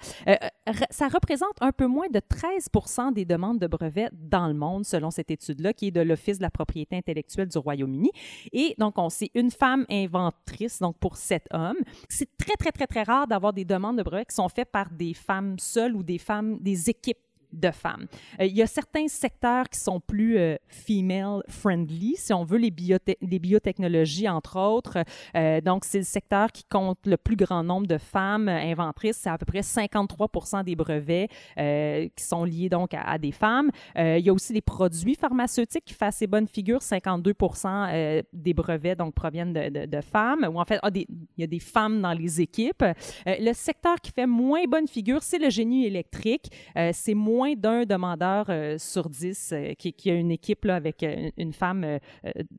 Euh, 0.68 0.72
ça 0.90 1.08
représente 1.08 1.54
un 1.60 1.72
peu 1.72 1.86
moins 1.86 2.08
de 2.08 2.20
13 2.20 2.68
des 3.14 3.24
demandes 3.24 3.58
de 3.58 3.66
brevets 3.66 4.10
dans 4.12 4.46
le 4.46 4.54
monde, 4.54 4.84
selon 4.84 5.10
cette 5.10 5.30
étude-là, 5.30 5.72
qui 5.72 5.88
est 5.88 5.90
de 5.90 6.00
l'Office 6.00 6.38
de 6.38 6.42
la 6.42 6.50
propriété 6.50 6.96
intellectuelle 6.96 7.48
du 7.48 7.58
Royaume-Uni. 7.58 8.10
Et 8.52 8.74
donc, 8.78 8.98
on 8.98 9.08
sait 9.08 9.30
une 9.34 9.50
femme 9.50 9.86
inventrice, 9.90 10.80
donc 10.80 10.96
pour 10.98 11.16
sept 11.16 11.46
hommes. 11.52 11.78
C'est 12.08 12.28
très, 12.36 12.54
très, 12.56 12.72
très, 12.72 12.86
très 12.86 13.02
rare 13.02 13.26
d'avoir 13.26 13.52
des 13.52 13.64
demandes 13.64 13.98
de 13.98 14.02
brevets 14.02 14.28
qui 14.28 14.34
sont 14.34 14.48
faites 14.48 14.70
par 14.70 14.90
des 14.90 15.14
femmes 15.14 15.58
seules 15.58 15.94
ou 15.94 16.02
des 16.02 16.18
femmes, 16.18 16.58
des 16.60 16.90
équipes 16.90 17.18
de 17.52 17.70
femmes. 17.70 18.06
Euh, 18.40 18.46
il 18.46 18.56
y 18.56 18.62
a 18.62 18.66
certains 18.66 19.08
secteurs 19.08 19.68
qui 19.68 19.78
sont 19.78 20.00
plus 20.00 20.38
euh, 20.38 20.56
female 20.68 21.42
friendly, 21.48 22.14
si 22.16 22.32
on 22.32 22.44
veut, 22.44 22.58
les, 22.58 22.70
biote- 22.70 23.16
les 23.20 23.38
biotechnologies, 23.38 24.28
entre 24.28 24.58
autres. 24.58 24.98
Euh, 25.36 25.60
donc, 25.60 25.84
c'est 25.84 25.98
le 25.98 26.04
secteur 26.04 26.52
qui 26.52 26.64
compte 26.64 26.98
le 27.06 27.16
plus 27.16 27.36
grand 27.36 27.62
nombre 27.62 27.86
de 27.86 27.98
femmes 27.98 28.48
inventrices. 28.48 29.16
C'est 29.16 29.30
à 29.30 29.38
peu 29.38 29.46
près 29.46 29.60
53% 29.60 30.64
des 30.64 30.76
brevets 30.76 31.28
qui 31.56 32.24
sont 32.24 32.44
liés 32.44 32.68
donc 32.68 32.94
à, 32.94 33.18
des 33.18 33.32
femmes. 33.32 33.70
Il 33.96 34.20
y 34.20 34.28
a 34.28 34.32
aussi 34.32 34.52
les 34.52 34.60
produits 34.60 35.14
pharmaceutiques 35.14 35.84
qui 35.84 35.94
font 35.94 36.06
assez 36.06 36.26
bonne 36.26 36.46
figure. 36.46 36.80
52% 36.80 37.88
euh, 37.92 38.22
des 38.32 38.54
brevets 38.54 38.96
donc 38.96 39.14
proviennent 39.14 39.52
de, 39.52 40.00
femmes, 40.00 40.48
ou 40.52 40.60
en 40.60 40.64
fait, 40.64 40.78
ah, 40.82 40.90
il 40.94 41.06
y 41.36 41.44
a 41.44 41.46
des 41.46 41.58
femmes 41.58 42.00
dans 42.00 42.12
les 42.12 42.40
équipes. 42.40 42.84
Le 43.26 43.52
secteur 43.52 43.96
qui 44.00 44.10
fait 44.12 44.26
moins 44.26 44.64
bonne 44.68 44.88
figure, 44.88 45.22
c'est 45.22 45.38
le 45.38 45.50
génie 45.50 45.86
électrique. 45.86 46.50
C'est 46.92 47.14
moins 47.14 47.37
d'un 47.56 47.84
demandeur 47.84 48.46
euh, 48.48 48.78
sur 48.78 49.08
dix 49.08 49.52
euh, 49.52 49.74
qui, 49.74 50.10
a 50.10 50.14
une 50.14 50.30
équipe 50.30 50.66
avec 50.66 51.02
euh, 51.02 51.30
une 51.36 51.52
femme 51.52 51.98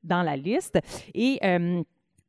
dans 0.03 0.23
la 0.23 0.35
liste. 0.35 0.79
Et 1.13 1.39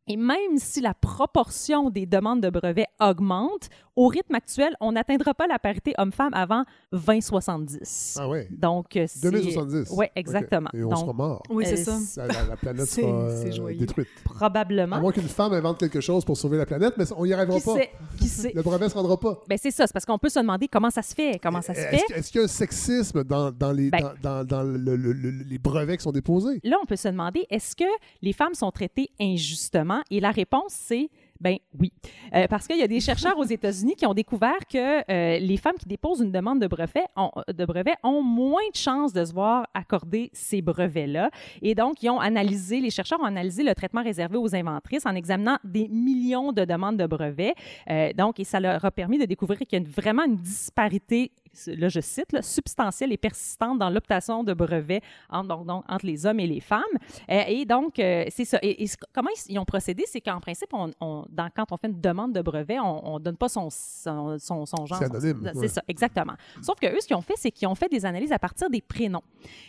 et 0.06 0.16
même 0.16 0.56
si 0.56 0.80
la 0.80 0.92
proportion 0.92 1.88
des 1.88 2.04
demandes 2.04 2.40
de 2.40 2.50
brevets 2.50 2.88
augmente, 2.98 3.68
au 4.00 4.06
rythme 4.08 4.34
actuel, 4.34 4.74
on 4.80 4.92
n'atteindra 4.92 5.34
pas 5.34 5.46
la 5.46 5.58
parité 5.58 5.92
homme-femme 5.98 6.32
avant 6.32 6.64
2070. 6.92 8.16
Ah 8.18 8.28
ouais. 8.28 8.48
Donc, 8.50 8.96
euh, 8.96 9.04
c'est- 9.06 9.20
2070. 9.22 9.88
Oui, 9.92 10.06
exactement. 10.16 10.70
Et 10.72 10.82
on 10.82 10.88
Donc, 10.90 10.98
sera 11.00 11.12
mort. 11.12 11.42
Oui, 11.50 11.64
c'est 11.66 11.88
euh, 11.88 11.98
ça. 11.98 12.26
La, 12.26 12.32
la- 12.32 12.48
la 12.50 12.56
planète 12.56 12.86
sera 12.88 13.06
euh, 13.08 13.74
détruite. 13.74 14.08
Probablement. 14.24 14.96
À 14.96 15.00
moins 15.00 15.12
qu'une 15.12 15.28
femme 15.28 15.52
invente 15.52 15.78
quelque 15.78 16.00
chose 16.00 16.24
pour 16.24 16.36
sauver 16.36 16.56
la 16.58 16.66
planète, 16.66 16.94
mais 16.96 17.04
on 17.16 17.24
n'y 17.26 17.32
arrivera 17.32 17.58
Qui 17.58 17.64
pas. 17.64 17.74
sait? 17.74 17.90
Qui 18.18 18.28
sait? 18.28 18.52
Le 18.54 18.62
brevet 18.62 18.84
ne 18.86 18.90
se 18.90 18.94
rendra 18.94 19.18
pas. 19.18 19.42
Ben, 19.48 19.58
c'est 19.60 19.70
ça, 19.70 19.86
c'est 19.86 19.92
parce 19.92 20.04
qu'on 20.06 20.18
peut 20.18 20.28
se 20.28 20.38
demander 20.38 20.68
comment 20.68 20.90
ça 20.90 21.02
se 21.02 21.14
fait. 21.14 21.38
Comment 21.42 21.62
ça 21.62 21.74
se 21.74 21.80
Est-ce 21.80 22.04
fait? 22.06 22.18
est-ce 22.18 22.30
qu'il 22.32 22.40
y 22.40 22.42
a 22.42 22.44
un 22.44 22.48
sexisme 22.48 23.24
dans, 23.24 23.50
dans 23.50 23.72
les, 23.72 23.90
Ben- 23.90 24.14
dans, 24.22 24.44
dans- 24.44 24.44
dans 24.44 24.62
le- 24.62 24.96
le- 24.96 25.12
le- 25.12 25.30
les 25.30 25.58
brevets 25.58 25.96
qui 25.98 26.02
sont 26.04 26.12
déposés? 26.12 26.60
Là, 26.64 26.76
on 26.82 26.86
peut 26.86 26.96
se 26.96 27.08
demander, 27.08 27.46
est-ce 27.50 27.76
que 27.76 27.84
les 28.22 28.32
femmes 28.32 28.54
sont 28.54 28.70
traitées 28.70 29.10
injustement? 29.20 30.00
Et 30.10 30.20
la 30.20 30.30
réponse, 30.30 30.72
c'est 30.72 31.10
ben 31.40 31.56
oui. 31.78 31.92
Euh, 32.34 32.46
parce 32.48 32.66
qu'il 32.66 32.78
y 32.78 32.82
a 32.82 32.88
des 32.88 33.00
chercheurs 33.00 33.38
aux 33.38 33.44
États-Unis 33.44 33.94
qui 33.96 34.06
ont 34.06 34.14
découvert 34.14 34.58
que 34.70 35.00
euh, 35.10 35.38
les 35.38 35.56
femmes 35.56 35.76
qui 35.78 35.86
déposent 35.86 36.20
une 36.20 36.32
demande 36.32 36.60
de 36.60 36.66
brevet, 36.66 37.06
ont, 37.16 38.22
moins 38.22 38.68
de 38.72 38.76
chances 38.76 39.12
de 39.12 39.24
se 39.24 39.32
voir 39.32 39.66
accorder 39.74 40.30
ces 40.32 40.60
brevets-là. 40.60 41.30
Et 41.62 41.74
donc, 41.74 42.02
ils 42.02 42.10
ont 42.10 42.20
analysé, 42.20 42.80
les 42.80 42.90
chercheurs 42.90 43.20
ont 43.20 43.24
analysé 43.24 43.62
le 43.62 43.74
traitement 43.74 44.02
réservé 44.02 44.36
aux 44.36 44.54
inventrices 44.54 45.06
en 45.06 45.14
examinant 45.14 45.56
des 45.64 45.88
millions 45.88 46.52
de 46.52 46.64
demandes 46.64 46.98
de 46.98 47.06
brevets. 47.06 47.54
Euh, 47.90 48.12
donc, 48.12 48.38
et 48.38 48.44
ça 48.44 48.60
leur 48.60 48.84
a 48.84 48.90
permis 48.90 49.18
de 49.18 49.24
découvrir 49.24 49.60
qu'il 49.60 49.82
y 49.82 49.82
a 49.82 49.88
vraiment 49.88 50.24
une 50.24 50.36
disparité 50.36 51.32
là 51.66 51.88
je 51.88 52.00
cite, 52.00 52.32
là, 52.32 52.42
substantielle 52.42 53.12
et 53.12 53.16
persistante 53.16 53.78
dans 53.78 53.90
l'obtention 53.90 54.44
de 54.44 54.52
brevets 54.54 55.02
entre, 55.28 55.48
donc, 55.48 55.66
donc, 55.66 55.84
entre 55.88 56.06
les 56.06 56.26
hommes 56.26 56.40
et 56.40 56.46
les 56.46 56.60
femmes. 56.60 56.82
Euh, 57.30 57.42
et 57.48 57.64
donc, 57.64 57.98
euh, 57.98 58.24
c'est 58.30 58.44
ça. 58.44 58.58
Et, 58.62 58.86
comment 59.12 59.30
ils, 59.46 59.52
ils 59.54 59.58
ont 59.58 59.64
procédé, 59.64 60.04
c'est 60.06 60.20
qu'en 60.20 60.40
principe, 60.40 60.72
on, 60.72 60.90
on- 61.00 61.24
dans, 61.28 61.48
quand 61.54 61.72
on 61.72 61.76
fait 61.76 61.88
une 61.88 62.00
demande 62.00 62.32
de 62.32 62.40
brevet, 62.42 62.78
on 62.80 63.18
ne 63.18 63.22
donne 63.24 63.36
pas 63.36 63.48
son, 63.48 63.68
son, 63.70 64.38
son, 64.38 64.66
son 64.66 64.86
genre. 64.86 64.98
C'est 64.98 65.04
anonyme, 65.04 65.50
C'est 65.54 65.58
ouais. 65.58 65.68
ça, 65.68 65.82
exactement. 65.88 66.34
Sauf 66.62 66.78
que 66.80 66.86
eux, 66.86 67.00
ce 67.00 67.06
qu'ils 67.06 67.16
ont 67.16 67.20
fait, 67.22 67.34
c'est 67.36 67.50
qu'ils 67.50 67.68
ont 67.68 67.74
fait 67.74 67.88
des 67.88 68.06
analyses 68.06 68.32
à 68.32 68.38
partir 68.38 68.70
des 68.70 68.80
prénoms. 68.80 69.22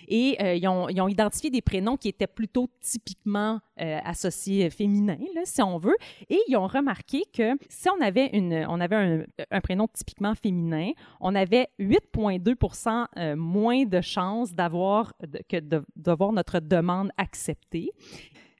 Et 0.07 0.37
euh, 0.41 0.55
ils, 0.55 0.67
ont, 0.67 0.87
ils 0.89 1.01
ont 1.01 1.07
identifié 1.07 1.49
des 1.49 1.61
prénoms 1.61 1.97
qui 1.97 2.09
étaient 2.09 2.27
plutôt 2.27 2.69
typiquement 2.79 3.59
euh, 3.81 3.99
associés 4.05 4.69
féminins, 4.69 5.17
là, 5.35 5.41
si 5.45 5.61
on 5.61 5.77
veut. 5.77 5.95
Et 6.29 6.39
ils 6.47 6.55
ont 6.55 6.67
remarqué 6.67 7.23
que 7.35 7.53
si 7.69 7.89
on 7.89 8.01
avait, 8.01 8.27
une, 8.33 8.65
on 8.69 8.79
avait 8.79 8.95
un, 8.95 9.23
un 9.49 9.61
prénom 9.61 9.87
typiquement 9.91 10.35
féminin, 10.35 10.91
on 11.19 11.33
avait 11.35 11.67
8,2% 11.79 13.05
euh, 13.17 13.35
moins 13.35 13.85
de 13.85 14.01
chances 14.01 14.53
d'avoir 14.53 15.13
de- 15.25 15.39
que 15.47 15.57
de- 15.59 15.83
d'avoir 15.95 16.31
notre 16.31 16.59
demande 16.59 17.09
acceptée. 17.17 17.91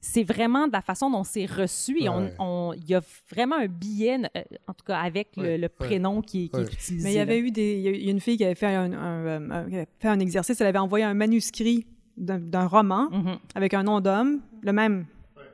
C'est 0.03 0.23
vraiment 0.23 0.65
de 0.67 0.73
la 0.73 0.81
façon 0.81 1.11
dont 1.11 1.23
c'est 1.23 1.45
reçu 1.45 2.01
et 2.01 2.09
on- 2.09 2.23
Ouais. 2.23 2.33
on- 2.39 2.73
il 2.75 2.89
y 2.89 2.95
a 2.95 3.01
vraiment 3.29 3.57
un 3.57 3.67
billet, 3.67 4.17
euh, 4.35 4.41
en 4.67 4.73
tout 4.73 4.83
cas 4.83 4.97
avec 4.97 5.35
le, 5.37 5.43
Ouais, 5.43 5.57
le 5.57 5.63
ouais. 5.63 5.69
prénom 5.69 6.21
qui, 6.21 6.49
qui 6.49 6.55
Ouais. 6.55 6.63
est 6.63 6.73
utilisé. 6.73 7.03
Mais 7.07 7.13
il 7.13 7.17
y 7.17 7.19
avait 7.19 7.39
là. 7.39 7.47
eu 7.47 7.51
des, 7.51 7.75
il 7.75 8.03
y 8.05 8.07
a 8.07 8.11
une 8.11 8.19
fille 8.19 8.37
qui 8.37 8.43
avait 8.43 8.55
fait 8.55 8.73
un, 8.73 8.91
un- 8.93 9.27
un- 9.27 9.51
un- 9.51 9.69
qui 9.69 9.75
avait 9.75 9.87
fait 9.99 10.07
un 10.07 10.19
exercice. 10.19 10.59
Elle 10.59 10.67
avait 10.67 10.79
envoyé 10.79 11.05
un 11.05 11.13
manuscrit 11.13 11.85
d'un 12.17 12.67
roman 12.67 13.07
Mm-hmm. 13.11 13.37
avec 13.55 13.73
un 13.73 13.83
nom 13.83 13.99
d'homme, 14.01 14.41
le 14.61 14.73
même, 14.73 15.05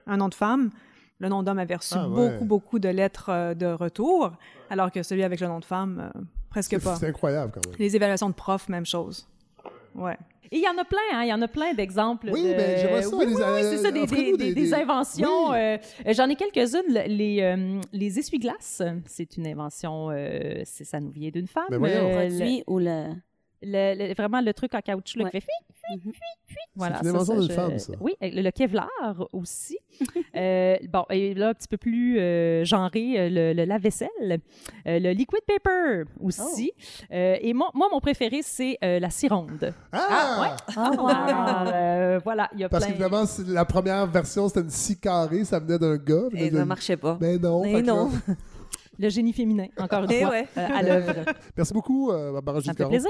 un 0.06 0.18
nom 0.18 0.30
de 0.30 0.34
femme. 0.34 0.70
Le 1.20 1.30
nom 1.30 1.42
d'homme 1.42 1.58
avait 1.58 1.76
reçu 1.76 1.96
Ah, 1.98 2.08
ouais. 2.08 2.16
beaucoup, 2.30 2.46
beaucoup 2.46 2.80
de 2.80 2.90
lettres 2.90 3.30
euh, 3.30 3.54
de 3.56 3.66
retour, 3.66 4.34
alors 4.70 4.92
que 4.92 5.02
celui 5.02 5.24
avec 5.24 5.40
le 5.40 5.48
nom 5.48 5.60
de 5.60 5.66
femme, 5.66 6.12
euh, 6.16 6.20
presque 6.52 6.80
pas. 6.80 6.96
c'est 6.96 7.08
incroyable 7.08 7.52
quand 7.54 7.66
même. 7.66 7.76
Les 7.80 7.96
évaluations 7.96 8.30
de 8.30 8.36
profs, 8.36 8.70
même 8.70 8.86
chose. 8.86 9.28
Ouais. 9.96 10.16
Et 10.52 10.58
il 10.60 10.64
y 10.64 10.68
en 10.68 10.78
a 10.80 10.86
plein, 10.86 11.00
hein, 11.14 11.24
il 11.24 11.28
y 11.30 11.34
en 11.34 11.42
a 11.42 11.48
plein 11.48 11.74
d'exemples. 11.74 12.30
Oui, 12.32 12.44
de... 12.44 12.54
ben, 12.54 12.78
j'aimerais 12.80 13.02
ça, 13.02 13.16
Oui, 13.18 13.26
les- 13.26 13.36
oui, 13.36 13.42
oui, 13.56 13.62
c'est 13.64 13.78
ça, 13.80 13.92
des, 13.92 14.02
offrez-nous 14.02 14.38
des- 14.38 14.46
des- 14.50 14.54
des 14.54 14.62
des- 14.62 14.74
inventions. 14.76 15.50
Oui. 15.50 15.56
euh, 15.58 15.78
euh, 16.06 16.14
J'en 16.14 16.30
ai 16.30 16.36
quelques-unes. 16.36 16.84
Le- 16.88 17.08
Les, 17.08 17.42
euh, 17.42 17.82
les 17.92 18.20
essuie-glaces, 18.20 18.84
c'est 19.08 19.36
une 19.38 19.48
invention, 19.48 20.10
euh, 20.12 20.62
c'est- 20.66 20.84
ça 20.86 21.00
nous 21.00 21.10
vient 21.12 21.32
d'une 21.32 21.48
femme. 21.48 21.66
Ben 21.70 21.80
voyons. 21.80 21.96
Euh, 22.12 22.28
Produit 22.30 22.64
ou 22.68 22.78
le... 22.80 23.08
le- 23.62 24.08
le- 24.10 24.14
vraiment 24.14 24.42
le 24.42 24.54
truc 24.54 24.74
en 24.76 24.82
caoutchouc 24.82 25.20
là, 25.20 25.26
Ouais. 25.26 25.32
qui 25.32 25.42
fait 25.42 25.48
fuit, 25.74 26.00
fuit, 26.00 26.12
fuit, 26.12 26.20
fuit. 26.48 26.56
Voilà, 26.76 26.98
une 26.98 27.04
ça, 27.04 27.10
invention 27.10 27.40
d'une 27.40 27.50
femme, 27.52 27.80
ça. 27.80 27.94
Oui, 28.00 28.14
le, 28.22 28.42
le 28.42 28.52
Kevlar 28.52 28.88
aussi. 29.34 29.78
Euh, 30.36 30.78
bon, 30.94 31.04
et 31.10 31.34
là, 31.34 31.50
un 31.50 31.54
petit 31.56 31.68
peu 31.68 31.78
plus 31.78 32.20
euh, 32.20 32.64
genré, 32.64 33.16
euh, 33.18 33.30
le, 33.30 33.54
le 33.54 33.66
lave-vaisselle. 33.66 34.10
Euh, 34.86 35.00
le 35.00 35.10
liquid 35.12 35.40
paper 35.48 36.04
aussi. 36.20 36.72
Euh, 37.12 37.38
et 37.42 37.54
moi, 37.56 37.72
moi, 37.74 37.88
mon 37.92 38.00
préféré, 38.00 38.42
c'est 38.44 38.78
euh, 38.84 39.00
la 39.00 39.10
cironde. 39.10 39.74
Ah! 39.92 40.42
ouais. 40.70 40.74
Alors, 40.78 41.10
euh, 41.74 42.20
voilà, 42.24 42.48
il 42.54 42.60
y 42.60 42.64
a 42.64 42.70
Parce 42.70 42.84
plein... 42.84 42.94
qu'évidemment, 42.94 43.26
c'est- 43.26 43.48
la 43.48 43.66
première 43.66 44.06
version, 44.06 44.48
c'était 44.48 44.60
une 44.62 44.70
scie 44.70 45.00
carrée, 45.00 45.44
ça 45.44 45.58
venait 45.60 45.80
d'un 45.80 45.98
gars. 45.98 46.28
Et 46.34 46.52
ça 46.52 46.66
marchait 46.66 46.98
pas. 46.98 47.18
Mais 47.20 47.40
non. 47.40 47.64
Mais 47.64 47.82
que 47.82 47.88
là- 47.88 47.94
non. 47.94 48.12
Le 49.00 49.10
génie 49.10 49.34
féminin, 49.34 49.68
encore 49.80 50.04
une 50.04 50.12
Eh 50.12 50.22
fois, 50.22 50.30
ouais. 50.32 50.48
euh, 50.58 50.68
à 50.76 50.84
l'œuvre. 50.84 51.14
Merci 51.58 51.74
beaucoup, 51.74 52.12
euh, 52.12 52.32
Barbara 52.34 52.62
Ça 52.62 52.74
me 52.74 52.78
fait 52.78 52.86
plaisir. 52.86 53.10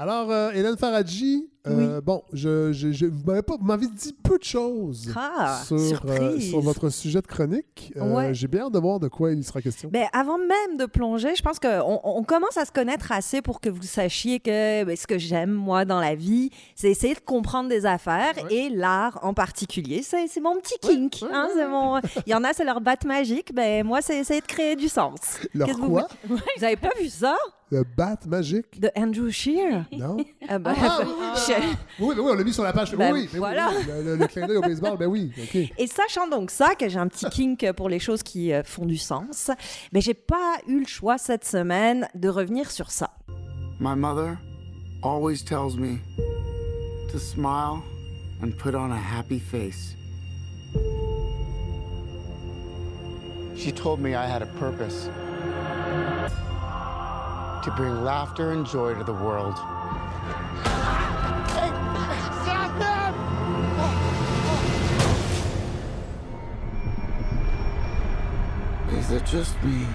Alors, 0.00 0.30
euh, 0.30 0.50
Hélène 0.52 0.78
Faradji, 0.78 1.46
euh, 1.66 2.00
bon, 2.00 2.22
je, 2.32 2.72
je, 2.72 2.90
je- 2.90 3.04
vous 3.04 3.58
m'avez 3.60 3.86
dit 3.86 4.14
peu 4.14 4.38
de 4.38 4.44
choses 4.44 5.12
Ah, 5.14 5.60
sur, 5.66 5.78
euh, 6.08 6.40
sur 6.40 6.62
votre 6.62 6.88
sujet 6.88 7.20
de 7.20 7.26
chronique. 7.26 7.92
Euh, 7.98 8.14
Ouais. 8.14 8.32
J'ai 8.32 8.48
bien 8.48 8.64
hâte 8.64 8.72
de 8.72 8.78
voir 8.78 8.98
de 8.98 9.08
quoi 9.08 9.30
il 9.32 9.44
sera 9.44 9.60
question. 9.60 9.90
Ben, 9.92 10.06
avant 10.14 10.38
même 10.38 10.78
de 10.78 10.86
plonger, 10.86 11.34
je 11.34 11.42
pense 11.42 11.58
qu'on 11.58 12.00
on 12.02 12.22
commence 12.22 12.56
à 12.56 12.64
se 12.64 12.72
connaître 12.72 13.12
assez 13.12 13.42
pour 13.42 13.60
que 13.60 13.68
vous 13.68 13.82
sachiez 13.82 14.40
que 14.40 14.84
ben, 14.84 14.96
ce 14.96 15.06
que 15.06 15.18
j'aime, 15.18 15.50
moi, 15.52 15.84
dans 15.84 16.00
la 16.00 16.14
vie, 16.14 16.48
c'est 16.74 16.90
essayer 16.90 17.12
de 17.12 17.20
comprendre 17.20 17.68
des 17.68 17.84
affaires 17.84 18.32
et 18.48 18.70
l'art 18.70 19.18
en 19.22 19.34
particulier. 19.34 20.02
C'est 20.02 20.40
mon 20.40 20.56
petit 20.60 20.78
kink. 20.80 21.22
hein, 21.30 21.48
mon... 21.68 21.98
Il 22.26 22.30
y 22.30 22.34
en 22.34 22.42
a, 22.44 22.54
c'est 22.54 22.64
leur 22.64 22.80
batte 22.80 23.04
magique. 23.04 23.54
Ben, 23.54 23.84
moi, 23.84 24.00
c'est 24.00 24.16
essayer 24.16 24.40
de 24.40 24.46
créer 24.46 24.76
du 24.76 24.88
sens. 24.88 25.20
Leur 25.52 25.68
quoi? 25.78 26.08
Vous, 26.24 26.36
vous 26.56 26.64
avez 26.64 26.76
pas 26.76 26.92
vu 26.98 27.10
ça? 27.10 27.36
Le 27.72 27.84
bat 27.96 28.18
magique? 28.26 28.80
De 28.80 28.90
Andrew 28.96 29.30
Shear? 29.30 29.84
Non? 29.92 30.16
Ah, 30.48 30.58
ben, 30.58 30.74
Ah, 30.76 30.98
oui, 31.02 31.06
oui, 31.08 31.26
je- 31.46 32.02
oui, 32.04 32.14
oui, 32.18 32.30
on 32.32 32.34
l'a 32.34 32.42
mis 32.42 32.52
sur 32.52 32.64
la 32.64 32.72
page. 32.72 32.94
Ben, 32.96 33.12
oui, 33.12 33.20
oui, 33.20 33.24
mais 33.26 33.32
oui, 33.34 33.38
voilà. 33.38 33.70
oui, 33.70 33.84
le, 34.04 34.16
le- 34.16 34.26
clin 34.26 34.46
d'œil 34.48 34.56
au 34.56 34.60
baseball, 34.60 34.98
ben 34.98 35.06
oui, 35.06 35.30
OK. 35.40 35.54
Et 35.78 35.86
sachant 35.86 36.26
donc 36.26 36.50
ça, 36.50 36.74
que 36.74 36.88
j'ai 36.88 36.98
un 36.98 37.06
petit 37.06 37.26
kink 37.30 37.72
pour 37.76 37.88
les 37.88 38.00
choses 38.00 38.24
qui 38.24 38.52
euh, 38.52 38.64
font 38.64 38.86
du 38.86 38.96
sens, 38.98 39.52
mais 39.92 40.00
j'ai 40.00 40.14
pas 40.14 40.56
eu 40.66 40.80
le 40.80 40.86
choix 40.86 41.16
cette 41.16 41.44
semaine 41.44 42.08
de 42.16 42.28
revenir 42.28 42.72
sur 42.72 42.90
ça. 42.90 43.10
My 43.78 43.94
mother 43.94 44.36
always 45.04 45.44
tells 45.44 45.76
me 45.76 45.98
to 47.12 47.18
smile 47.20 47.82
and 48.42 48.50
put 48.58 48.74
on 48.74 48.90
a 48.90 48.98
happy 48.98 49.38
face. 49.38 49.94
She 53.56 53.72
told 53.72 54.00
me 54.00 54.10
I 54.14 54.26
had 54.26 54.42
a 54.42 54.46
purpose 54.58 55.08
to 57.62 57.70
bring 57.72 58.02
laughter 58.02 58.52
and 58.52 58.66
joy 58.66 58.94
to 58.94 59.04
the 59.04 59.12
world. 59.12 59.54
Is 68.92 69.10
it 69.10 69.26
just 69.26 69.62
me? 69.62 69.86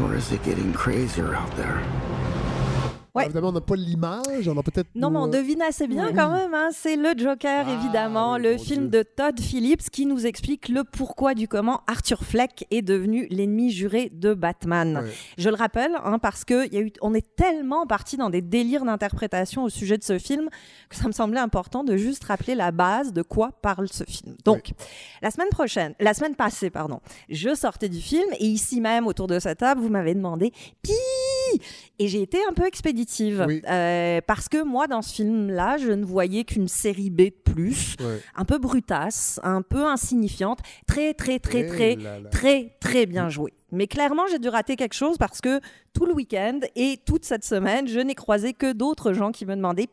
Or 0.00 0.16
is 0.16 0.32
it 0.32 0.42
getting 0.42 0.72
crazier 0.72 1.34
out 1.34 1.54
there? 1.56 1.84
Ouais. 3.14 3.24
Évidemment, 3.24 3.48
on 3.48 3.52
n'a 3.52 3.60
pas 3.60 3.74
l'image, 3.76 4.46
on 4.48 4.56
a 4.58 4.62
peut-être. 4.62 4.88
Non, 4.94 5.10
mais 5.10 5.18
on 5.18 5.26
devine 5.28 5.62
assez 5.62 5.86
bien 5.88 6.08
oui. 6.08 6.14
quand 6.14 6.32
même. 6.32 6.54
hein. 6.54 6.68
C'est 6.72 6.96
le 6.96 7.10
Joker, 7.16 7.64
Ah, 7.66 7.72
évidemment, 7.72 8.34
oui, 8.34 8.42
le 8.42 8.58
film 8.58 8.88
Dieu. 8.88 9.00
de 9.00 9.02
Todd 9.02 9.40
Phillips 9.40 9.90
qui 9.90 10.06
nous 10.06 10.26
explique 10.26 10.68
le 10.68 10.84
pourquoi 10.84 11.34
du 11.34 11.48
comment 11.48 11.80
Arthur 11.86 12.22
Fleck 12.22 12.66
est 12.70 12.82
devenu 12.82 13.26
l'ennemi 13.30 13.70
juré 13.70 14.10
de 14.14 14.34
Batman. 14.34 15.04
Je 15.36 15.48
le 15.48 15.56
rappelle, 15.56 15.92
hein, 16.04 16.18
parce 16.18 16.44
que 16.44 16.66
il 16.66 16.74
y 16.74 16.76
a 16.76 16.80
eu, 16.80 16.92
on 17.02 17.14
est 17.14 17.34
tellement 17.36 17.86
parti 17.86 18.16
dans 18.16 18.30
des 18.30 18.42
délires 18.42 18.84
d'interprétation 18.84 19.64
au 19.64 19.68
sujet 19.68 19.98
de 19.98 20.04
ce 20.04 20.18
film 20.18 20.48
que 20.88 20.96
ça 20.96 21.06
me 21.06 21.12
semblait 21.12 21.40
important 21.40 21.84
de 21.84 21.96
juste 21.96 22.24
rappeler 22.24 22.54
la 22.54 22.70
base 22.70 23.12
de 23.12 23.22
quoi 23.22 23.50
parle 23.62 23.88
ce 23.88 24.04
film. 24.04 24.36
Donc, 24.44 24.70
la 25.22 25.30
semaine 25.30 25.48
prochaine, 25.50 25.94
la 26.00 26.14
semaine 26.14 26.34
passée, 26.34 26.70
pardon, 26.70 27.00
je 27.28 27.54
sortais 27.54 27.88
du 27.88 28.00
film 28.00 28.28
et 28.38 28.46
ici 28.46 28.80
même, 28.80 29.06
autour 29.06 29.26
de 29.26 29.38
cette 29.38 29.58
table, 29.58 29.80
vous 29.80 29.88
m'avez 29.88 30.14
demandé 30.14 30.52
Et 31.98 32.08
j'ai 32.08 32.22
été 32.22 32.38
un 32.48 32.52
peu 32.52 32.66
expéditive. 32.66 33.44
Oui. 33.46 33.62
Euh, 33.68 34.20
parce 34.26 34.48
que 34.48 34.62
moi, 34.62 34.86
dans 34.86 35.02
ce 35.02 35.14
film-là, 35.14 35.76
je 35.78 35.90
ne 35.92 36.04
voyais 36.04 36.44
qu'une 36.44 36.68
série 36.68 37.10
B 37.10 37.22
de 37.22 37.52
plus, 37.52 37.96
Ouais. 38.00 38.20
un 38.36 38.44
peu 38.44 38.58
brutasse, 38.58 39.40
un 39.42 39.62
peu 39.62 39.84
insignifiante, 39.84 40.60
très, 40.86 41.14
très, 41.14 41.38
très, 41.38 41.60
Eh 41.60 41.66
très, 41.66 41.96
là 41.96 42.20
là. 42.20 42.28
très, 42.30 42.76
très 42.80 43.06
bien 43.06 43.28
joué. 43.28 43.52
Mais 43.70 43.86
clairement, 43.86 44.22
j'ai 44.30 44.38
dû 44.38 44.48
rater 44.48 44.76
quelque 44.76 44.94
chose 44.94 45.18
parce 45.18 45.40
que 45.42 45.60
tout 45.92 46.06
le 46.06 46.14
week-end 46.14 46.60
et 46.74 46.98
toute 47.04 47.24
cette 47.26 47.44
semaine, 47.44 47.86
je 47.86 47.98
n'ai 48.00 48.14
croisé 48.14 48.54
que 48.54 48.72
d'autres 48.72 49.12
gens 49.12 49.30
qui 49.30 49.44
me 49.44 49.54
demandaient 49.56 49.88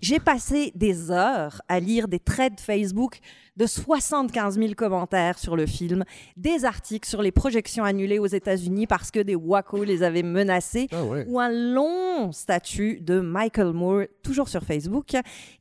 J'ai 0.00 0.18
passé 0.18 0.72
des 0.74 1.10
heures 1.10 1.60
à 1.68 1.78
lire 1.78 2.08
des 2.08 2.18
threads 2.18 2.58
Facebook 2.60 3.18
de 3.56 3.66
75 3.66 4.58
000 4.58 4.72
commentaires 4.74 5.38
sur 5.38 5.54
le 5.56 5.66
film, 5.66 6.04
des 6.38 6.64
articles 6.64 7.06
sur 7.06 7.20
les 7.20 7.30
projections 7.32 7.84
annulées 7.84 8.18
aux 8.18 8.26
États-Unis 8.26 8.86
parce 8.86 9.10
que 9.10 9.20
des 9.20 9.34
wacos 9.34 9.84
les 9.84 10.02
avaient 10.02 10.22
menacés, 10.22 10.88
Ah 10.92 11.04
ouais. 11.04 11.26
ou 11.28 11.38
un 11.38 11.50
long 11.50 12.32
statut 12.32 13.00
de 13.02 13.20
Michael 13.20 13.72
Moore, 13.74 14.04
toujours 14.22 14.48
sur 14.48 14.62
Facebook, 14.62 15.14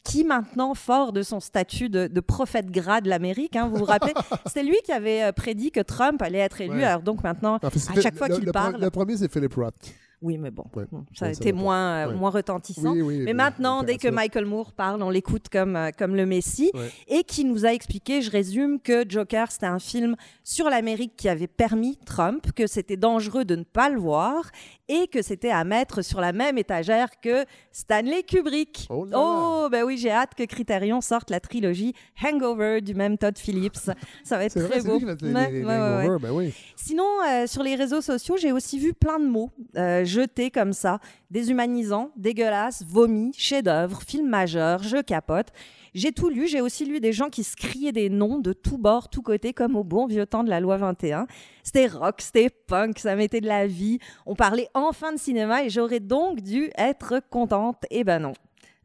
qui 0.04 0.24
maintenant, 0.24 0.74
fort 0.74 1.12
de 1.12 1.22
son 1.22 1.42
statut 1.42 1.90
de, 1.90 2.08
de 2.08 2.20
prophète 2.22 2.72
gras 2.72 3.02
de 3.02 3.10
l'Amérique, 3.10 3.58
hein, 3.58 3.68
vous 3.68 3.78
vous 3.80 3.86
rappelez, 3.86 4.14
c'était 4.46 4.64
lui 4.64 4.78
qui 4.86 4.94
avait 4.94 5.24
euh, 5.24 5.32
prédit 5.34 5.72
que 5.72 5.82
Trump 5.82 6.22
allait 6.22 6.40
être 6.40 6.62
élu. 6.62 6.78
Ouais. 6.78 6.84
Alors 6.86 7.02
donc 7.02 7.22
maintenant, 7.24 7.60
c'est 7.76 7.98
à 7.98 8.02
chaque 8.02 8.16
fois 8.16 8.30
qu'il 8.30 8.46
parle, 8.52 8.80
Le 8.80 8.90
premier, 8.90 9.18
c'est 9.18 9.30
Philip 9.32 9.54
Roth. 9.56 9.74
Oui, 10.22 10.38
mais 10.38 10.52
bon, 10.52 10.66
Ouais. 10.76 10.86
ça 11.14 11.28
a 11.28 11.30
été 11.32 11.54
moins, 11.54 12.08
euh, 12.08 12.10
Ouais. 12.10 12.16
moins 12.16 12.30
retentissant. 12.30 12.92
Oui, 12.94 13.02
oui, 13.02 13.20
mais 13.24 13.34
maintenant, 13.34 13.84
dès 13.84 13.98
que. 13.98 14.10
Michael 14.10 14.46
Moore 14.46 14.74
parle, 14.74 15.02
on 15.02 15.10
l'écoute 15.10 15.48
comme, 15.50 15.76
euh, 15.76 15.92
comme 15.98 16.16
le 16.16 16.26
Messie. 16.26 16.72
Ouais. 16.74 16.90
Et 17.08 17.24
qui 17.24 17.46
nous 17.46 17.66
a 17.66 17.70
expliqué, 17.74 18.22
je 18.22 18.30
résume, 18.30 18.80
que 18.82 19.06
Joker, 19.08 19.52
c'était 19.52 19.66
un 19.68 19.80
film 19.80 20.16
sur 20.44 20.70
l'Amérique 20.70 21.16
qui 21.16 21.30
avait 21.30 21.48
permis 21.48 21.98
Trump, 22.06 22.52
que 22.54 22.68
c'était 22.68 22.98
dangereux 22.98 23.46
de 23.46 23.56
ne 23.56 23.64
pas 23.64 23.90
le 23.90 24.00
voir 24.00 24.50
et 24.90 25.08
que 25.08 25.22
c'était 25.22 25.52
à 25.52 25.64
mettre 25.64 26.02
sur 26.02 26.20
la 26.20 26.34
même 26.34 26.58
étagère 26.58 27.08
que 27.22 27.46
Stanley 27.72 28.24
Kubrick. 28.24 28.88
Oh 28.90 29.06
là 29.06 29.12
là. 29.18 29.70
ben 29.70 29.84
oui, 29.84 29.98
j'ai 29.98 30.12
hâte 30.12 30.36
que 30.36 30.44
Criterion 30.44 31.00
sorte 31.00 31.30
la 31.30 31.40
trilogie 31.40 31.94
Hangover 32.22 32.82
du 32.82 32.96
même 32.96 33.18
Todd 33.18 33.38
Phillips. 33.38 33.78
Ça 34.24 34.38
va 34.38 34.44
être 34.46 34.60
vrai, 34.60 34.70
très 34.70 34.82
beau. 34.82 34.94
lui 34.94 35.00
qui 35.00 35.06
fait 35.06 35.22
les, 35.22 35.34
Ouais, 35.34 35.52
les- 35.52 35.60
les 35.60 35.66
ouais, 35.66 35.72
ouais, 35.74 35.80
ouais. 35.80 36.04
hangovers, 36.06 36.20
ben 36.20 36.32
oui. 36.32 36.54
Sinon, 36.76 37.06
euh, 37.30 37.48
sur 37.48 37.64
les 37.64 37.76
réseaux 37.76 38.02
sociaux, 38.02 38.36
j'ai 38.38 38.52
aussi 38.52 38.80
vu 38.80 38.94
plein 38.94 39.20
de 39.20 39.26
mots 39.28 39.52
euh, 39.78 40.04
jetés 40.04 40.50
comme 40.52 40.74
ça, 40.74 41.00
déshumanisant, 41.30 42.12
dégueulasse, 42.18 42.84
vomi, 42.88 43.32
chef-d'œuvre, 43.38 44.02
film 44.02 44.28
majeur, 44.28 44.84
je 44.84 44.98
capote. 45.02 45.48
J'ai 45.94 46.12
tout 46.12 46.30
lu, 46.30 46.48
j'ai 46.48 46.62
aussi 46.62 46.86
lu 46.86 47.00
des 47.00 47.14
gens 47.14 47.30
qui 47.30 47.44
se 47.44 47.56
criaient 47.56 47.92
des 47.92 48.10
noms 48.10 48.40
de 48.40 48.54
tous 48.54 48.78
bords, 48.78 49.10
tous 49.10 49.22
côtés, 49.22 49.54
comme 49.54 49.76
au 49.76 49.84
bon 49.84 50.06
vieux 50.06 50.26
temps 50.26 50.44
de 50.44 50.50
la 50.50 50.60
loi 50.60 50.78
21. 50.78 51.28
C'était 51.64 51.88
rock, 51.88 52.22
c'était 52.22 52.50
punk, 52.50 53.00
ça 53.00 53.16
mettait 53.16 53.42
de 53.42 53.48
la 53.48 53.68
vie. 53.68 54.00
On 54.26 54.36
parlait 54.36 54.70
enfin 54.74 55.14
de 55.14 55.20
cinéma 55.20 55.64
et 55.64 55.70
j'aurais 55.70 56.00
donc 56.00 56.42
dû 56.42 56.70
être 56.78 57.22
contente. 57.30 57.84
Eh 57.90 58.04
ben 58.04 58.20
non. 58.20 58.34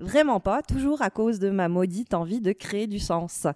Vraiment 0.00 0.40
pas, 0.40 0.60
toujours 0.60 1.02
à 1.02 1.10
cause 1.10 1.38
de 1.38 1.50
ma 1.50 1.68
maudite 1.68 2.14
envie 2.14 2.40
de 2.40 2.50
créer 2.50 2.88
du 2.88 2.98
sens. 2.98 3.46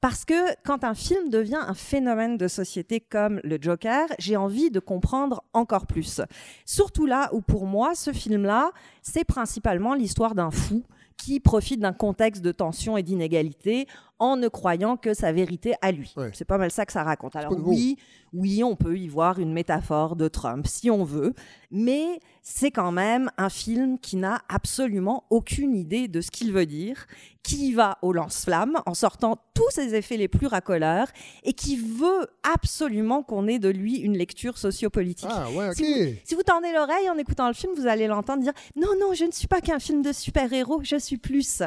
Parce 0.00 0.24
que 0.24 0.54
quand 0.64 0.84
un 0.84 0.94
film 0.94 1.28
devient 1.28 1.58
un 1.60 1.74
phénomène 1.74 2.36
de 2.36 2.46
société 2.46 3.00
comme 3.00 3.40
le 3.42 3.58
Joker, 3.60 4.06
j'ai 4.18 4.36
envie 4.36 4.70
de 4.70 4.78
comprendre 4.78 5.42
encore 5.52 5.86
plus. 5.88 6.20
Surtout 6.64 7.04
là 7.04 7.30
où 7.32 7.40
pour 7.40 7.66
moi, 7.66 7.96
ce 7.96 8.12
film-là, 8.12 8.70
c'est 9.02 9.24
principalement 9.24 9.94
l'histoire 9.94 10.36
d'un 10.36 10.52
fou 10.52 10.84
qui 11.16 11.40
profite 11.40 11.80
d'un 11.80 11.92
contexte 11.92 12.42
de 12.42 12.52
tension 12.52 12.96
et 12.96 13.02
d'inégalité 13.02 13.86
en 14.22 14.36
ne 14.36 14.46
croyant 14.46 14.96
que 14.96 15.14
sa 15.14 15.32
vérité 15.32 15.74
à 15.82 15.90
lui. 15.90 16.14
C'est 16.32 16.44
pas 16.44 16.56
mal 16.56 16.70
ça 16.70 16.86
que 16.86 16.92
ça 16.92 17.02
raconte. 17.02 17.34
Alors 17.34 17.52
oui, 17.58 17.98
oui, 18.32 18.62
on 18.62 18.76
peut 18.76 18.96
y 18.96 19.08
voir 19.08 19.40
une 19.40 19.52
métaphore 19.52 20.14
de 20.14 20.28
Trump 20.28 20.64
si 20.68 20.90
on 20.92 21.02
veut, 21.02 21.34
mais 21.72 22.20
c'est 22.40 22.70
quand 22.70 22.92
même 22.92 23.32
un 23.36 23.48
film 23.48 23.98
qui 23.98 24.14
n'a 24.14 24.40
absolument 24.48 25.24
aucune 25.30 25.74
idée 25.74 26.06
de 26.06 26.20
ce 26.20 26.30
qu'il 26.30 26.52
veut 26.52 26.66
dire, 26.66 27.08
qui 27.42 27.70
y 27.70 27.72
va 27.72 27.98
au 28.00 28.12
lance-flammes 28.12 28.80
en 28.86 28.94
sortant 28.94 29.38
tous 29.54 29.70
ses 29.70 29.96
effets 29.96 30.16
les 30.16 30.28
plus 30.28 30.46
racoleurs 30.46 31.08
et 31.42 31.52
qui 31.52 31.76
veut 31.76 32.28
absolument 32.54 33.24
qu'on 33.24 33.48
ait 33.48 33.58
de 33.58 33.70
lui 33.70 33.96
une 33.96 34.16
lecture 34.16 34.56
sociopolitique. 34.56 35.30
Ah 35.32 35.50
ouais. 35.50 35.74
Si 35.74 35.82
vous, 35.82 36.10
si 36.24 36.34
vous 36.36 36.44
tendez 36.44 36.72
l'oreille 36.72 37.10
en 37.10 37.18
écoutant 37.18 37.48
le 37.48 37.54
film, 37.54 37.72
vous 37.76 37.88
allez 37.88 38.06
l'entendre 38.06 38.44
dire 38.44 38.54
Non, 38.76 38.90
non, 39.00 39.14
je 39.14 39.24
ne 39.24 39.32
suis 39.32 39.48
pas 39.48 39.60
qu'un 39.60 39.80
film 39.80 40.00
de 40.00 40.12
super-héros, 40.12 40.82
je 40.84 40.96
suis 40.96 41.18
plus. 41.18 41.62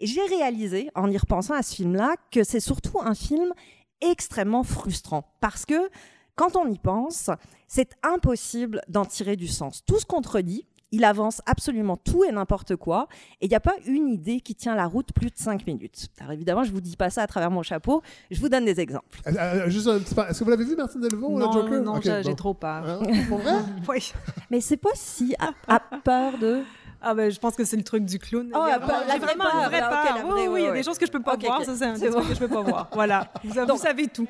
Et 0.00 0.06
j'ai 0.06 0.22
réalisé, 0.22 0.90
en 0.94 1.10
y 1.10 1.16
repensant 1.18 1.54
à 1.54 1.62
ce 1.62 1.74
film-là, 1.76 2.14
que 2.30 2.44
c'est 2.44 2.60
surtout 2.60 3.00
un 3.00 3.14
film 3.14 3.52
extrêmement 4.00 4.62
frustrant. 4.62 5.24
Parce 5.40 5.64
que 5.64 5.88
quand 6.36 6.56
on 6.56 6.68
y 6.70 6.78
pense, 6.78 7.30
c'est 7.68 7.90
impossible 8.02 8.80
d'en 8.88 9.04
tirer 9.04 9.36
du 9.36 9.46
sens. 9.48 9.82
Tout 9.86 9.98
se 9.98 10.06
contredit. 10.06 10.66
Il 10.92 11.04
avance 11.04 11.42
absolument 11.46 11.96
tout 11.96 12.22
et 12.22 12.30
n'importe 12.30 12.76
quoi. 12.76 13.08
Et 13.40 13.46
il 13.46 13.48
n'y 13.48 13.56
a 13.56 13.60
pas 13.60 13.74
une 13.84 14.08
idée 14.10 14.40
qui 14.40 14.54
tient 14.54 14.76
la 14.76 14.86
route 14.86 15.12
plus 15.12 15.26
de 15.30 15.36
cinq 15.36 15.66
minutes. 15.66 16.06
Alors 16.20 16.32
évidemment, 16.32 16.62
je 16.62 16.68
ne 16.70 16.74
vous 16.74 16.80
dis 16.80 16.96
pas 16.96 17.10
ça 17.10 17.22
à 17.22 17.26
travers 17.26 17.50
mon 17.50 17.62
chapeau. 17.64 18.00
Je 18.30 18.38
vous 18.40 18.48
donne 18.48 18.64
des 18.64 18.78
exemples. 18.78 19.20
Euh, 19.26 19.32
euh, 19.36 19.64
peu- 19.66 20.22
Est-ce 20.28 20.38
que 20.38 20.44
vous 20.44 20.50
l'avez 20.50 20.64
vu, 20.64 20.76
Martin 20.76 21.00
Delvaux, 21.00 21.36
Non, 21.36 21.50
Joker? 21.50 21.82
non, 21.82 22.00
j'ai 22.00 22.22
j'ai 22.22 22.30
bon. 22.30 22.36
trop 22.36 22.54
peur. 22.54 22.84
Hein? 22.88 23.02
Pour 23.28 23.38
vrai? 23.38 23.54
oui. 23.88 24.12
Mais 24.50 24.60
c'est 24.60 24.76
pas 24.76 24.90
si 24.94 25.34
à, 25.40 25.50
à 25.66 25.80
peur 25.80 26.38
de. 26.38 26.62
Ah 27.06 27.14
ben, 27.14 27.30
je 27.30 27.38
pense 27.38 27.54
que 27.54 27.64
c'est 27.64 27.76
le 27.76 27.82
truc 27.84 28.04
du 28.04 28.18
clown. 28.18 28.50
Oh, 28.54 28.58
Il 28.66 28.70
y 28.70 28.72
a- 28.72 28.78
peur- 28.80 28.88
la 29.06 29.12
j'ai 29.14 29.18
vraie 29.18 29.34
vraiment 29.34 29.50
peur, 29.50 29.68
vraie 29.68 29.80
la 29.80 29.90
oui, 30.24 30.30
vraie, 30.30 30.32
oui, 30.48 30.52
ouais, 30.54 30.60
il 30.62 30.64
y 30.64 30.68
a 30.68 30.72
des 30.72 30.82
choses 30.82 30.98
que 30.98 31.06
je 31.06 31.10
peux 31.12 31.20
pas 31.22 31.36
voir. 31.36 31.62
Ça, 31.64 31.74
c'est 31.76 31.84
un 31.84 32.10
bon. 32.10 32.20
que 32.22 32.34
je 32.34 32.38
peux 32.38 32.48
pas 32.48 32.62
voir. 32.62 32.88
Voilà. 32.92 33.28
Vous, 33.44 33.52
vous 33.66 33.76
savez 33.78 34.06
tout. 34.08 34.26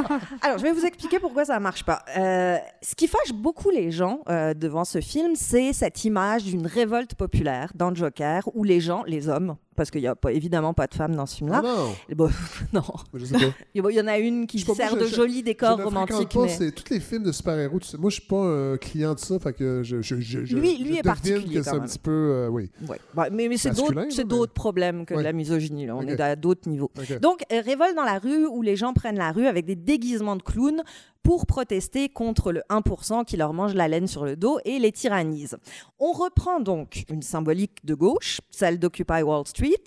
Alors, 0.42 0.58
je 0.58 0.62
vais 0.62 0.72
vous 0.72 0.84
expliquer 0.84 1.18
pourquoi 1.18 1.44
ça 1.44 1.58
marche 1.58 1.84
pas. 1.84 2.02
Euh, 2.16 2.56
ce 2.82 2.94
qui 2.94 3.08
fâche 3.08 3.32
beaucoup 3.32 3.70
les 3.70 3.90
gens 3.90 4.20
euh, 4.28 4.54
devant 4.54 4.84
ce 4.84 5.00
film, 5.00 5.34
c'est 5.34 5.72
cette 5.72 6.04
image 6.04 6.44
d'une 6.44 6.66
révolte 6.66 7.14
populaire 7.14 7.72
dans 7.74 7.94
Joker 7.94 8.42
où 8.54 8.64
les 8.64 8.80
gens, 8.80 9.02
les 9.06 9.28
hommes, 9.28 9.56
parce 9.78 9.90
qu'il 9.90 10.00
n'y 10.02 10.06
a 10.06 10.14
pas, 10.14 10.32
évidemment 10.32 10.74
pas 10.74 10.86
de 10.86 10.94
femmes 10.94 11.14
dans 11.16 11.24
ce 11.24 11.36
film-là. 11.36 11.62
Ah 11.64 11.66
non. 11.66 12.14
Bon, 12.14 12.28
non. 12.74 12.82
Je 13.14 13.24
sais 13.24 13.34
pas. 13.34 13.40
Il 13.74 13.82
y 13.94 14.00
en 14.00 14.06
a 14.06 14.18
une 14.18 14.46
qui 14.46 14.58
Je 14.58 14.66
sert 14.66 14.94
de 14.96 15.00
ne 15.00 15.06
fréquente 15.06 15.80
romantiques. 15.82 16.28
pas, 16.34 16.42
mais- 16.42 16.48
c'est 16.48 16.72
tous 16.72 16.92
les 16.92 17.00
films 17.00 17.22
de 17.22 17.32
super-héros. 17.32 17.78
tu 17.78 17.88
sais. 17.88 17.96
Moi, 17.96 18.10
je 18.10 18.16
suis 18.16 18.26
pas 18.28 18.36
un 18.44 18.76
client 18.76 19.14
de 19.14 19.18
ça, 19.20 19.38
fait 19.38 19.52
que 19.54 19.82
je, 19.82 20.02
je, 20.02 20.20
je, 20.20 20.38
Lui- 20.56 20.76
lui 20.78 20.94
je 20.94 20.98
est 20.98 21.02
particulier, 21.02 21.62
c'est 21.62 21.70
un 21.70 21.80
petit 21.80 21.98
peu, 21.98 22.10
euh, 22.10 22.48
oui. 22.48 22.70
Ouais. 22.88 22.98
Bah, 23.14 23.28
mais 23.32 23.48
mais 23.48 23.56
c'est 23.56 23.70
d'autres 23.70 23.94
mais- 23.94 24.46
problèmes 24.54 25.06
que 25.06 25.14
Ouais. 25.14 25.20
de 25.20 25.24
la 25.24 25.32
misogynie. 25.32 25.86
Là. 25.86 25.96
On 25.96 26.02
est 26.02 26.20
à 26.20 26.36
d'autres 26.36 26.68
niveaux. 26.68 26.90
Donc, 27.22 27.42
euh, 27.52 27.60
révolte 27.64 27.94
dans 27.94 28.04
la 28.04 28.18
rue 28.18 28.46
où 28.46 28.60
les 28.62 28.76
gens 28.76 28.92
prennent 28.92 29.16
la 29.18 29.32
rue 29.32 29.46
avec 29.46 29.64
des 29.64 29.76
déguisements 29.76 30.36
de 30.36 30.42
clowns 30.42 30.82
pour 31.28 31.44
protester 31.44 32.08
contre 32.08 32.52
le 32.52 32.62
1% 32.70 33.26
qui 33.26 33.36
leur 33.36 33.52
mange 33.52 33.74
la 33.74 33.86
laine 33.86 34.06
sur 34.06 34.24
le 34.24 34.34
dos 34.34 34.60
et 34.64 34.78
les 34.78 34.92
tyrannise. 34.92 35.58
On 35.98 36.12
reprend 36.12 36.58
donc 36.58 37.04
une 37.10 37.20
symbolique 37.20 37.84
de 37.84 37.92
gauche, 37.92 38.40
celle 38.48 38.78
d'Occupy 38.78 39.20
Wall 39.20 39.46
Street, 39.46 39.84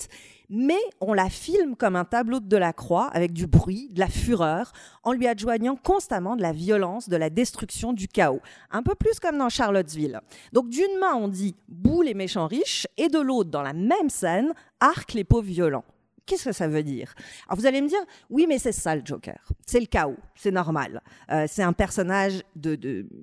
mais 0.49 0.77
on 0.99 1.13
la 1.13 1.31
filme 1.31 1.75
comme 1.75 1.95
un 1.95 2.05
tableau 2.05 2.39
de 2.39 2.45
Delacroix 2.45 3.07
avec 3.11 3.33
du 3.33 3.47
bruit, 3.47 3.89
de 3.89 3.99
la 3.99 4.07
fureur, 4.07 4.71
en 5.01 5.13
lui 5.13 5.25
adjoignant 5.25 5.75
constamment 5.75 6.35
de 6.35 6.43
la 6.43 6.51
violence, 6.51 7.09
de 7.09 7.17
la 7.17 7.31
destruction, 7.31 7.91
du 7.91 8.07
chaos. 8.07 8.41
Un 8.69 8.83
peu 8.83 8.93
plus 8.93 9.19
comme 9.19 9.39
dans 9.39 9.49
Charlottesville. 9.49 10.21
Donc 10.53 10.69
d'une 10.69 10.99
main 10.99 11.15
on 11.15 11.27
dit 11.27 11.55
boue 11.67 12.03
les 12.03 12.13
méchants 12.13 12.45
riches 12.45 12.85
et 12.97 13.07
de 13.07 13.19
l'autre 13.19 13.49
dans 13.49 13.63
la 13.63 13.73
même 13.73 14.11
scène 14.11 14.53
arc 14.79 15.13
les 15.13 15.23
pauvres 15.23 15.47
violents. 15.47 15.85
Qu'est-ce 16.31 16.45
que 16.45 16.53
ça 16.53 16.69
veut 16.69 16.81
dire? 16.81 17.13
Alors 17.49 17.59
vous 17.59 17.65
allez 17.65 17.81
me 17.81 17.89
dire, 17.89 17.99
oui, 18.29 18.45
mais 18.47 18.57
c'est 18.57 18.71
ça 18.71 18.95
le 18.95 19.01
Joker. 19.03 19.37
C'est 19.65 19.81
le 19.81 19.85
chaos, 19.85 20.15
c'est 20.33 20.51
normal. 20.51 21.01
Euh, 21.29 21.45
c'est 21.45 21.61
un 21.61 21.73
personnage 21.73 22.41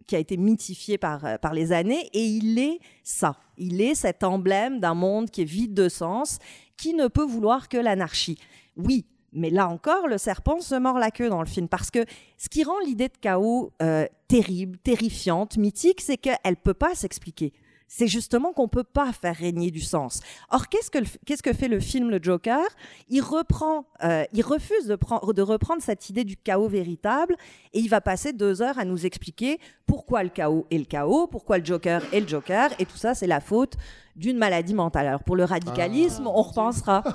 qui 0.06 0.14
a 0.14 0.18
été 0.18 0.36
mythifié 0.36 0.98
par, 0.98 1.24
euh, 1.24 1.38
par 1.38 1.54
les 1.54 1.72
années 1.72 2.10
et 2.12 2.22
il 2.22 2.58
est 2.58 2.80
ça. 3.02 3.38
Il 3.56 3.80
est 3.80 3.94
cet 3.94 4.24
emblème 4.24 4.78
d'un 4.78 4.92
monde 4.92 5.30
qui 5.30 5.40
est 5.40 5.46
vide 5.46 5.72
de 5.72 5.88
sens, 5.88 6.38
qui 6.76 6.92
ne 6.92 7.08
peut 7.08 7.24
vouloir 7.24 7.70
que 7.70 7.78
l'anarchie. 7.78 8.36
Oui, 8.76 9.06
mais 9.32 9.48
là 9.48 9.70
encore, 9.70 10.06
le 10.06 10.18
serpent 10.18 10.60
se 10.60 10.74
mord 10.74 10.98
la 10.98 11.10
queue 11.10 11.30
dans 11.30 11.40
le 11.40 11.48
film 11.48 11.66
parce 11.66 11.90
que 11.90 12.04
ce 12.36 12.50
qui 12.50 12.62
rend 12.62 12.78
l'idée 12.84 13.08
de 13.08 13.16
chaos 13.18 13.72
euh, 13.80 14.06
terrible, 14.28 14.76
terrifiante, 14.76 15.56
mythique, 15.56 16.02
c'est 16.02 16.18
qu'elle 16.18 16.36
ne 16.44 16.54
peut 16.56 16.74
pas 16.74 16.94
s'expliquer. 16.94 17.54
C'est 17.90 18.06
justement 18.06 18.52
qu'on 18.52 18.64
ne 18.64 18.68
peut 18.68 18.84
pas 18.84 19.12
faire 19.12 19.34
régner 19.34 19.70
du 19.70 19.80
sens. 19.80 20.20
Or, 20.50 20.68
qu'est-ce 20.68 20.90
que, 20.90 20.98
le- 20.98 21.06
qu'est-ce 21.24 21.42
que 21.42 21.54
fait 21.54 21.68
le 21.68 21.80
film 21.80 22.10
Le 22.10 22.18
Joker? 22.22 22.62
Il 23.08 23.22
reprend, 23.22 23.86
euh, 24.04 24.24
il 24.34 24.42
refuse 24.42 24.86
de, 24.86 24.94
prendre- 24.94 25.32
de 25.32 25.40
reprendre 25.42 25.80
cette 25.82 26.10
idée 26.10 26.24
du 26.24 26.36
chaos 26.36 26.68
véritable 26.68 27.34
et 27.72 27.78
il 27.80 27.88
va 27.88 28.00
passer 28.02 28.32
deux 28.34 28.60
heures 28.60 28.78
à 28.78 28.84
nous 28.84 29.06
expliquer 29.06 29.58
pourquoi 29.86 30.22
le 30.22 30.28
chaos 30.28 30.66
est 30.70 30.76
le 30.78 30.84
chaos, 30.84 31.26
pourquoi 31.26 31.56
le 31.58 31.64
Joker 31.64 32.02
est 32.12 32.20
le 32.20 32.28
Joker, 32.28 32.70
et 32.78 32.84
tout 32.84 32.98
ça, 32.98 33.14
c'est 33.14 33.26
la 33.26 33.40
faute 33.40 33.74
d'une 34.16 34.36
maladie 34.36 34.74
mentale. 34.74 35.06
Alors, 35.06 35.24
pour 35.24 35.34
le 35.36 35.44
radicalisme, 35.44 36.26
on 36.26 36.42
repensera. 36.42 37.02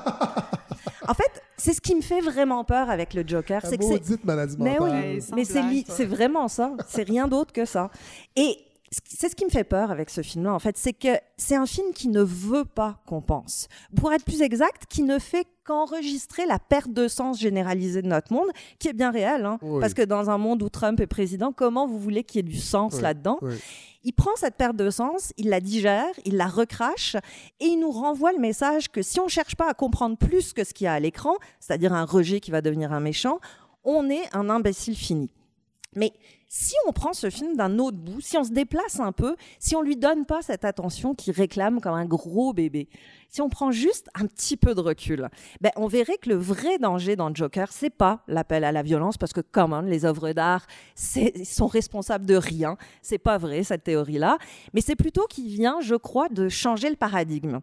En 1.08 1.14
fait, 1.14 1.44
c'est 1.58 1.74
ce 1.74 1.82
qui 1.82 1.96
me 1.96 2.02
fait 2.02 2.22
vraiment 2.22 2.64
peur 2.64 2.90
avec 2.90 3.14
le 3.14 3.24
Joker. 3.28 3.62
C'est 3.66 3.78
que 3.78 3.84
c'est- 3.84 4.24
maladie 4.24 4.56
mais 4.58 4.80
mentale. 4.80 5.04
oui, 5.18 5.20
mais 5.36 5.44
c'est 5.44 5.62
li- 5.64 5.84
ça. 5.86 5.94
c'est 5.94 6.06
vraiment 6.06 6.48
ça. 6.48 6.72
C'est 6.88 7.04
rien 7.04 7.28
d'autre 7.28 7.52
que 7.52 7.66
ça. 7.66 7.92
Et 8.38 8.58
c'est 9.06 9.30
ce 9.30 9.36
qui 9.36 9.46
me 9.46 9.50
fait 9.50 9.64
peur 9.64 9.92
avec 9.92 10.10
ce 10.10 10.22
film-là, 10.22 10.54
en 10.54 10.60
fait, 10.60 10.78
c'est 10.78 10.94
que 10.94 11.10
c'est 11.38 11.56
un 11.56 11.66
film 11.66 11.94
qui 11.94 12.08
ne 12.10 12.22
veut 12.22 12.66
pas 12.66 13.02
qu'on 13.08 13.22
pense. 13.22 13.68
Pour 13.96 14.14
être 14.14 14.24
plus 14.26 14.42
exact, 14.42 14.84
qui 14.88 15.04
ne 15.04 15.20
fait 15.20 15.48
qu'enregistrer 15.64 16.46
la 16.46 16.60
perte 16.60 16.92
de 16.92 17.08
sens 17.08 17.40
généralisée 17.40 18.02
de 18.02 18.08
notre 18.08 18.32
monde, 18.34 18.48
qui 18.80 18.88
est 18.90 18.94
bien 18.94 19.12
réelle. 19.12 19.46
hein. 19.46 19.58
Oui. 19.62 19.80
Parce 19.82 19.94
que 19.94 20.02
dans 20.02 20.30
un 20.30 20.38
monde 20.38 20.62
où 20.64 20.70
Trump 20.70 21.00
est 21.00 21.08
président, 21.08 21.52
comment 21.52 21.88
vous 21.88 22.00
voulez 22.00 22.24
qu'il 22.24 22.38
y 22.46 22.48
ait 22.48 22.52
du 22.52 22.60
sens 22.60 22.96
Oui, 22.96 23.02
là-dedans? 23.02 23.38
oui. 23.42 23.56
il 24.04 24.12
prend 24.14 24.32
cette 24.36 24.56
perte 24.56 24.76
de 24.76 24.90
sens, 24.90 25.32
il 25.38 25.50
la 25.50 25.60
digère, 25.62 26.06
il 26.26 26.36
la 26.38 26.48
recrache 26.48 27.16
et 27.60 27.66
il 27.66 27.80
nous 27.80 27.92
renvoie 27.92 28.34
le 28.34 28.40
message 28.40 28.90
que 28.92 29.02
si 29.02 29.20
on 29.20 29.26
ne 29.26 29.30
cherche 29.30 29.56
pas 29.56 29.70
à 29.70 29.74
comprendre 29.74 30.18
plus 30.18 30.54
que 30.54 30.64
ce 30.64 30.74
qu'il 30.74 30.86
y 30.86 30.88
a 30.88 30.94
à 30.94 31.00
l'écran, 31.00 31.36
c'est-à-dire 31.60 31.94
un 31.94 32.04
rejet 32.06 32.40
qui 32.42 32.52
va 32.52 32.62
devenir 32.62 32.92
un 32.92 33.00
méchant, 33.00 33.40
on 33.86 34.10
est 34.10 34.24
un 34.36 34.50
imbécile 34.50 34.96
fini. 34.96 35.30
Mais 35.96 36.12
si 36.56 36.76
on 36.88 36.92
prend 36.92 37.14
ce 37.14 37.32
film 37.32 37.56
d'un 37.56 37.80
autre 37.80 37.98
bout, 37.98 38.22
si 38.22 38.38
on 38.38 38.44
se 38.44 38.52
déplace 38.52 39.00
un 39.00 39.12
peu, 39.12 39.36
si 39.58 39.76
on 39.76 39.82
lui 39.82 39.96
donne 39.96 40.24
pas 40.28 40.44
cette 40.44 40.66
attention 40.66 41.16
qu'il 41.16 41.34
réclame 41.34 41.82
comme 41.82 41.96
un 41.96 42.06
gros 42.06 42.54
bébé, 42.54 42.90
si 43.28 43.42
on 43.42 43.50
prend 43.50 43.72
juste 43.72 44.08
un 44.14 44.28
petit 44.28 44.56
peu 44.56 44.76
de 44.76 44.80
recul, 44.80 45.30
ben 45.62 45.72
on 45.78 45.88
verrait 45.88 46.20
que 46.20 46.30
le 46.30 46.36
vrai 46.36 46.78
danger 46.78 47.16
dans 47.16 47.34
Joker, 47.34 47.72
c'est 47.72 47.90
pas 47.90 48.22
l'appel 48.28 48.66
à 48.66 48.72
la 48.72 48.84
violence, 48.84 49.18
parce 49.18 49.34
que 49.34 49.42
comment 49.42 49.82
les 49.82 50.06
œuvres 50.06 50.32
d'art 50.34 50.68
sont 50.96 51.66
responsables 51.66 52.28
de 52.28 52.36
rien. 52.36 52.78
C'est 53.02 53.18
pas 53.18 53.40
vrai 53.40 53.64
cette 53.64 53.86
théorie-là, 53.86 54.38
mais 54.76 54.82
c'est 54.82 54.96
plutôt 54.96 55.26
qu'il 55.26 55.48
vient, 55.48 55.82
je 55.82 55.96
crois, 55.96 56.30
de 56.30 56.50
changer 56.50 56.92
le 56.92 56.96
paradigme 56.96 57.62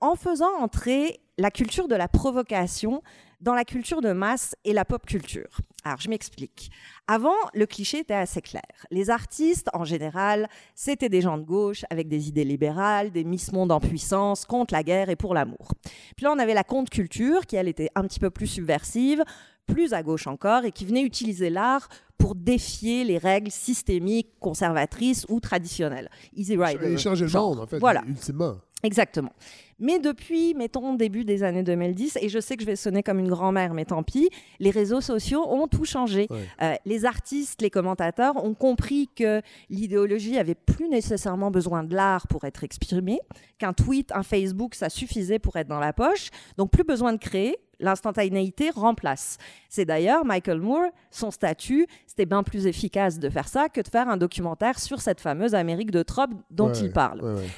en 0.00 0.16
faisant 0.16 0.52
entrer 0.60 1.20
la 1.38 1.50
culture 1.50 1.88
de 1.88 1.94
la 1.96 2.08
provocation 2.08 3.02
dans 3.40 3.54
la 3.54 3.64
culture 3.64 4.00
de 4.00 4.12
masse 4.12 4.54
et 4.64 4.72
la 4.72 4.86
pop 4.86 5.04
culture. 5.04 5.58
Alors, 5.84 6.00
je 6.00 6.08
m'explique. 6.08 6.70
Avant, 7.06 7.34
le 7.52 7.66
cliché 7.66 7.98
était 7.98 8.14
assez 8.14 8.40
clair. 8.40 8.62
Les 8.90 9.10
artistes, 9.10 9.68
en 9.74 9.84
général, 9.84 10.48
c'était 10.74 11.10
des 11.10 11.20
gens 11.20 11.36
de 11.36 11.42
gauche 11.42 11.84
avec 11.90 12.08
des 12.08 12.28
idées 12.28 12.44
libérales, 12.44 13.10
des 13.10 13.22
Miss 13.22 13.52
Monde 13.52 13.70
en 13.70 13.80
puissance, 13.80 14.46
contre 14.46 14.72
la 14.72 14.82
guerre 14.82 15.10
et 15.10 15.16
pour 15.16 15.34
l'amour. 15.34 15.72
Puis 16.16 16.24
là, 16.24 16.32
on 16.32 16.38
avait 16.38 16.54
la 16.54 16.64
contre 16.64 16.90
culture, 16.90 17.44
qui, 17.44 17.56
elle, 17.56 17.68
était 17.68 17.90
un 17.94 18.04
petit 18.04 18.20
peu 18.20 18.30
plus 18.30 18.46
subversive, 18.46 19.22
plus 19.66 19.92
à 19.92 20.02
gauche 20.02 20.26
encore, 20.26 20.64
et 20.64 20.72
qui 20.72 20.86
venait 20.86 21.02
utiliser 21.02 21.50
l'art 21.50 21.88
pour 22.16 22.34
défier 22.34 23.04
les 23.04 23.18
règles 23.18 23.50
systémiques, 23.50 24.38
conservatrices 24.40 25.26
ou 25.28 25.40
traditionnelles. 25.40 26.08
Easy 26.34 26.56
Rider. 26.56 26.92
Et 26.92 26.96
changer 26.96 27.24
le 27.24 27.28
genre. 27.30 27.50
monde, 27.50 27.60
en 27.60 27.66
fait, 27.66 27.78
Voilà. 27.78 28.02
ultimement. 28.06 28.54
Exactement. 28.82 29.32
Mais 29.78 29.98
depuis, 29.98 30.54
mettons, 30.54 30.94
début 30.94 31.24
des 31.24 31.42
années 31.42 31.62
2010, 31.62 32.18
et 32.20 32.28
je 32.28 32.38
sais 32.38 32.56
que 32.56 32.62
je 32.62 32.66
vais 32.66 32.76
sonner 32.76 33.02
comme 33.02 33.18
une 33.18 33.28
grand-mère, 33.28 33.74
mais 33.74 33.84
tant 33.84 34.02
pis, 34.02 34.28
les 34.60 34.70
réseaux 34.70 35.00
sociaux 35.00 35.44
ont 35.48 35.66
tout 35.68 35.84
changé. 35.84 36.26
Euh, 36.62 36.74
les 36.84 37.04
artistes, 37.04 37.60
les 37.62 37.70
commentateurs 37.70 38.42
ont 38.44 38.54
compris 38.54 39.08
que 39.14 39.42
l'idéologie 39.70 40.38
avait 40.38 40.54
plus 40.54 40.88
nécessairement 40.88 41.50
besoin 41.50 41.82
de 41.84 41.94
l'art 41.94 42.26
pour 42.28 42.44
être 42.44 42.64
exprimée, 42.64 43.20
qu'un 43.58 43.72
tweet, 43.72 44.12
un 44.12 44.22
Facebook, 44.22 44.74
ça 44.74 44.88
suffisait 44.88 45.38
pour 45.38 45.56
être 45.56 45.68
dans 45.68 45.80
la 45.80 45.92
poche. 45.92 46.28
Donc 46.56 46.70
plus 46.70 46.84
besoin 46.84 47.12
de 47.12 47.18
créer, 47.18 47.56
l'instantanéité 47.80 48.70
remplace. 48.70 49.38
C'est 49.68 49.84
d'ailleurs 49.84 50.24
Michael 50.24 50.60
Moore, 50.60 50.90
son 51.10 51.30
statut, 51.30 51.86
c'était 52.06 52.26
bien 52.26 52.42
plus 52.42 52.66
efficace 52.66 53.18
de 53.18 53.28
faire 53.28 53.48
ça 53.48 53.68
que 53.68 53.80
de 53.80 53.88
faire 53.88 54.08
un 54.08 54.16
documentaire 54.16 54.78
sur 54.78 55.00
cette 55.00 55.20
fameuse 55.20 55.54
Amérique 55.54 55.90
de 55.90 56.02
Trump 56.02 56.32
dont 56.50 56.68
Ouais, 56.68 56.78
il 56.80 56.92
parle. 56.92 57.22
ouais, 57.22 57.32
ouais. 57.34 57.48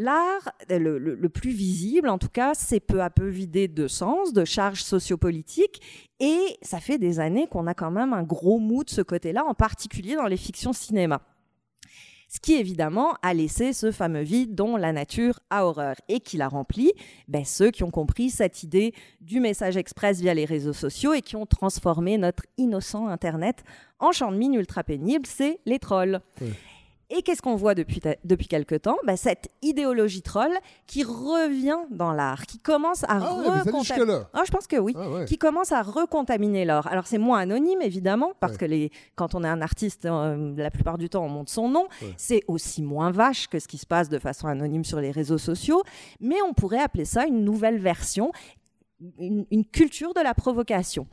L'art, 0.00 0.52
euh, 0.70 0.78
le, 0.78 1.28
plus 1.28 1.50
visible 1.50 2.08
en 2.08 2.18
tout 2.18 2.28
cas, 2.28 2.54
c'est 2.54 2.78
peu 2.78 3.02
à 3.02 3.10
peu 3.10 3.26
vidé 3.26 3.66
de 3.66 3.88
sens, 3.88 4.32
de 4.32 4.44
charges 4.44 4.84
sociopolitiques, 4.84 5.82
et 6.20 6.38
ça 6.62 6.78
fait 6.78 6.98
des 6.98 7.18
années 7.18 7.48
qu'on 7.48 7.66
a 7.66 7.74
quand 7.74 7.90
même 7.90 8.12
un 8.12 8.22
gros 8.22 8.60
mou 8.60 8.84
de 8.84 8.90
ce 8.90 9.02
côté-là, 9.02 9.44
en 9.44 9.54
particulier 9.54 10.14
dans 10.14 10.28
les 10.28 10.36
fictions 10.36 10.72
cinéma. 10.72 11.20
Ce 12.28 12.38
qui 12.38 12.54
évidemment 12.54 13.14
a 13.22 13.34
laissé 13.34 13.72
ce 13.72 13.90
fameux 13.90 14.22
vide 14.22 14.54
dont 14.54 14.76
la 14.76 14.92
nature 14.92 15.40
a 15.50 15.66
horreur 15.66 15.96
et 16.08 16.20
qui 16.20 16.36
l'a 16.36 16.46
rempli 16.46 16.92
ben, 17.26 17.44
ceux 17.44 17.72
qui 17.72 17.82
ont 17.82 17.90
compris 17.90 18.30
cette 18.30 18.62
idée 18.62 18.94
du 19.20 19.40
message 19.40 19.76
express 19.76 20.20
via 20.20 20.32
les 20.32 20.44
réseaux 20.44 20.74
sociaux 20.74 21.12
et 21.12 21.22
qui 21.22 21.34
ont 21.34 21.46
transformé 21.46 22.18
notre 22.18 22.44
innocent 22.56 23.08
Internet 23.08 23.64
en 23.98 24.12
champ 24.12 24.30
de 24.30 24.36
mine 24.36 24.54
ultra 24.54 24.84
pénible, 24.84 25.26
c'est 25.26 25.58
les 25.66 25.80
trolls. 25.80 26.20
Et 27.10 27.22
qu'est-ce 27.22 27.40
qu'on 27.40 27.56
voit 27.56 27.74
depuis, 27.74 28.02
depuis 28.24 28.48
quelque 28.48 28.74
temps? 28.74 28.96
Ben, 29.06 29.16
Cette 29.16 29.48
idéologie 29.62 30.20
troll 30.20 30.52
qui 30.86 31.04
revient 31.04 31.78
dans 31.90 32.12
l'art, 32.12 32.44
qui 32.44 32.58
commence 32.58 33.02
à 33.04 33.06
Ah 33.12 33.18
ouais, 33.34 33.42
vous 33.44 33.50
allez 33.50 33.60
recontam- 33.62 33.78
jusque-là? 33.96 34.28
Ah, 34.34 34.42
je 34.46 34.50
pense 34.50 34.66
que 34.66 34.76
oui. 34.76 34.92
Ah 34.94 35.08
ouais. 35.10 35.24
Qui 35.24 35.38
commence 35.38 35.72
à 35.72 35.80
recontaminer 35.80 36.66
l'or. 36.66 36.86
Alors 36.86 37.06
c'est 37.06 37.16
moins 37.16 37.38
anonyme 37.38 37.80
évidemment, 37.80 38.32
parce 38.40 38.52
Ouais. 38.52 38.58
que 38.58 38.64
les, 38.66 38.90
quand 39.16 39.34
on 39.34 39.42
est 39.42 39.48
un 39.48 39.62
artiste, 39.62 40.04
euh, 40.04 40.52
la 40.56 40.70
plupart 40.70 40.98
du 40.98 41.08
temps 41.08 41.24
on 41.24 41.30
monte 41.30 41.48
son 41.48 41.70
nom. 41.70 41.86
C'est 42.18 42.42
aussi 42.46 42.82
moins 42.82 43.10
vache 43.10 43.48
que 43.48 43.58
ce 43.58 43.68
qui 43.68 43.78
se 43.78 43.86
passe 43.86 44.10
de 44.10 44.18
façon 44.18 44.46
anonyme 44.46 44.84
sur 44.84 45.00
les 45.00 45.10
réseaux 45.10 45.38
sociaux. 45.38 45.82
Mais 46.20 46.36
on 46.46 46.52
pourrait 46.52 46.80
appeler 46.82 47.06
ça 47.06 47.24
une 47.26 47.42
nouvelle 47.42 47.78
version, 47.78 48.32
une, 49.18 49.46
une 49.50 49.64
culture 49.64 50.12
de 50.12 50.20
la 50.20 50.34
provocation. 50.34 51.06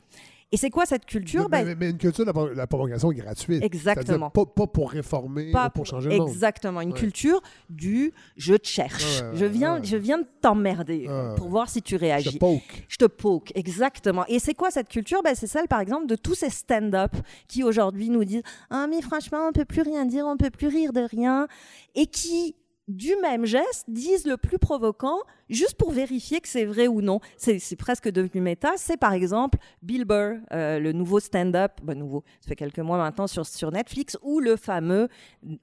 Et 0.55 0.57
c'est 0.57 0.69
quoi 0.69 0.85
cette 0.85 1.05
culture? 1.05 1.49
Mais, 1.51 1.63
Ben, 1.63 1.67
mais- 1.67 1.75
mais 1.75 1.89
une 1.89 1.97
culture 1.97 2.25
de 2.25 2.31
la, 2.31 2.53
la 2.53 2.65
provocation 2.65 3.11
gratuite. 3.11 3.61
Exactement. 3.61 4.29
Pas, 4.29 4.45
pas 4.45 4.67
pour 4.67 4.89
réformer, 4.89 5.51
pas 5.51 5.67
ou 5.67 5.69
pour 5.71 5.85
changer 5.85 6.09
le 6.11 6.17
monde. 6.19 6.29
Exactement, 6.29 6.79
une 6.79 6.93
Ouais. 6.93 6.97
culture 6.97 7.41
du 7.69 8.13
je 8.37 8.55
te 8.55 8.65
cherche. 8.65 9.19
Ouais, 9.21 9.31
je, 9.33 9.43
viens, 9.45 9.75
ouais. 9.79 9.83
je 9.83 9.97
viens 9.97 10.19
de 10.19 10.25
t'emmerder 10.39 11.09
pour 11.35 11.49
voir 11.49 11.69
si 11.69 11.81
tu 11.81 11.97
réagis. 11.97 12.29
Je 12.29 12.33
te 12.35 12.37
poke. 12.37 12.85
Je 12.87 12.95
te 12.95 13.03
poke, 13.05 13.51
exactement. 13.53 14.23
Et 14.29 14.39
c'est 14.39 14.53
quoi 14.53 14.71
cette 14.71 14.87
culture? 14.87 15.21
Ben, 15.23 15.35
C'est 15.35 15.47
celle, 15.47 15.67
par 15.67 15.81
exemple, 15.81 16.07
de 16.07 16.15
tous 16.15 16.35
ces 16.35 16.49
stand-up 16.49 17.11
qui 17.49 17.61
aujourd'hui 17.61 18.09
nous 18.09 18.23
disent 18.23 18.43
Ah, 18.69 18.87
mais 18.89 19.01
franchement, 19.01 19.49
on 19.49 19.51
peut 19.51 19.65
plus 19.65 19.81
rien 19.81 20.05
dire, 20.05 20.25
on 20.25 20.37
peut 20.37 20.51
plus 20.51 20.67
rire 20.67 20.93
de 20.93 21.01
rien. 21.01 21.49
Et 21.95 22.05
qui, 22.07 22.55
du 22.87 23.15
même 23.21 23.45
geste, 23.45 23.85
disent 23.87 24.27
le 24.27 24.37
plus 24.37 24.59
provoquant, 24.59 25.17
juste 25.49 25.75
pour 25.75 25.91
vérifier 25.91 26.39
que 26.39 26.47
c'est 26.47 26.65
vrai 26.65 26.87
ou 26.87 27.01
non. 27.01 27.19
C'est 27.37 27.75
presque 27.77 28.09
devenu 28.09 28.41
méta. 28.41 28.73
C'est 28.77 28.97
par 28.97 29.13
exemple 29.13 29.57
Bill 29.81 30.05
Burr, 30.05 30.37
euh, 30.53 30.79
le 30.79 30.91
nouveau 30.91 31.19
stand-up, 31.19 31.71
ben, 31.81 31.97
nouveau, 31.97 32.23
ça 32.41 32.49
fait 32.49 32.55
quelques 32.55 32.79
mois 32.79 32.97
maintenant 32.97 33.27
sur, 33.27 33.45
sur 33.45 33.71
Netflix, 33.71 34.17
ou 34.21 34.39
le 34.39 34.55
fameux 34.55 35.07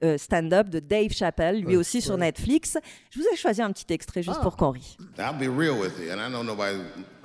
euh, 0.03 0.17
stand-up 0.17 0.69
de 0.69 0.79
Dave 0.79 1.11
Chappelle, 1.11 1.61
lui 1.61 1.73
Ouais, 1.73 1.75
aussi 1.77 2.01
sur 2.01 2.17
Netflix. 2.17 2.77
Je 3.09 3.19
vous 3.19 3.25
ai 3.31 3.35
choisi 3.35 3.61
un 3.61 3.71
petit 3.71 3.91
extrait 3.93 4.21
juste 4.21 4.41
pour 4.41 4.57
qu'on 4.57 4.71
rie. 4.71 4.97
I'll 5.17 5.33
be 5.33 5.49
real 5.49 5.79
with 5.79 5.93
you, 5.99 6.11
and 6.11 6.19
I 6.19 6.29
know 6.29 6.43
nobody 6.43 6.77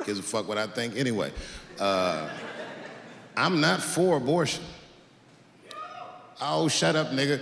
gives 0.07 0.19
a 0.19 0.23
fuck 0.23 0.49
what 0.49 0.57
I 0.57 0.69
think 0.69 0.97
anyway. 0.97 1.33
Uh, 1.81 2.29
I'm 3.37 3.61
not 3.61 3.81
for 3.81 4.17
abortion. 4.17 4.63
Oh, 6.41 6.69
shut 6.69 6.95
up, 6.95 7.09
nigga. 7.13 7.41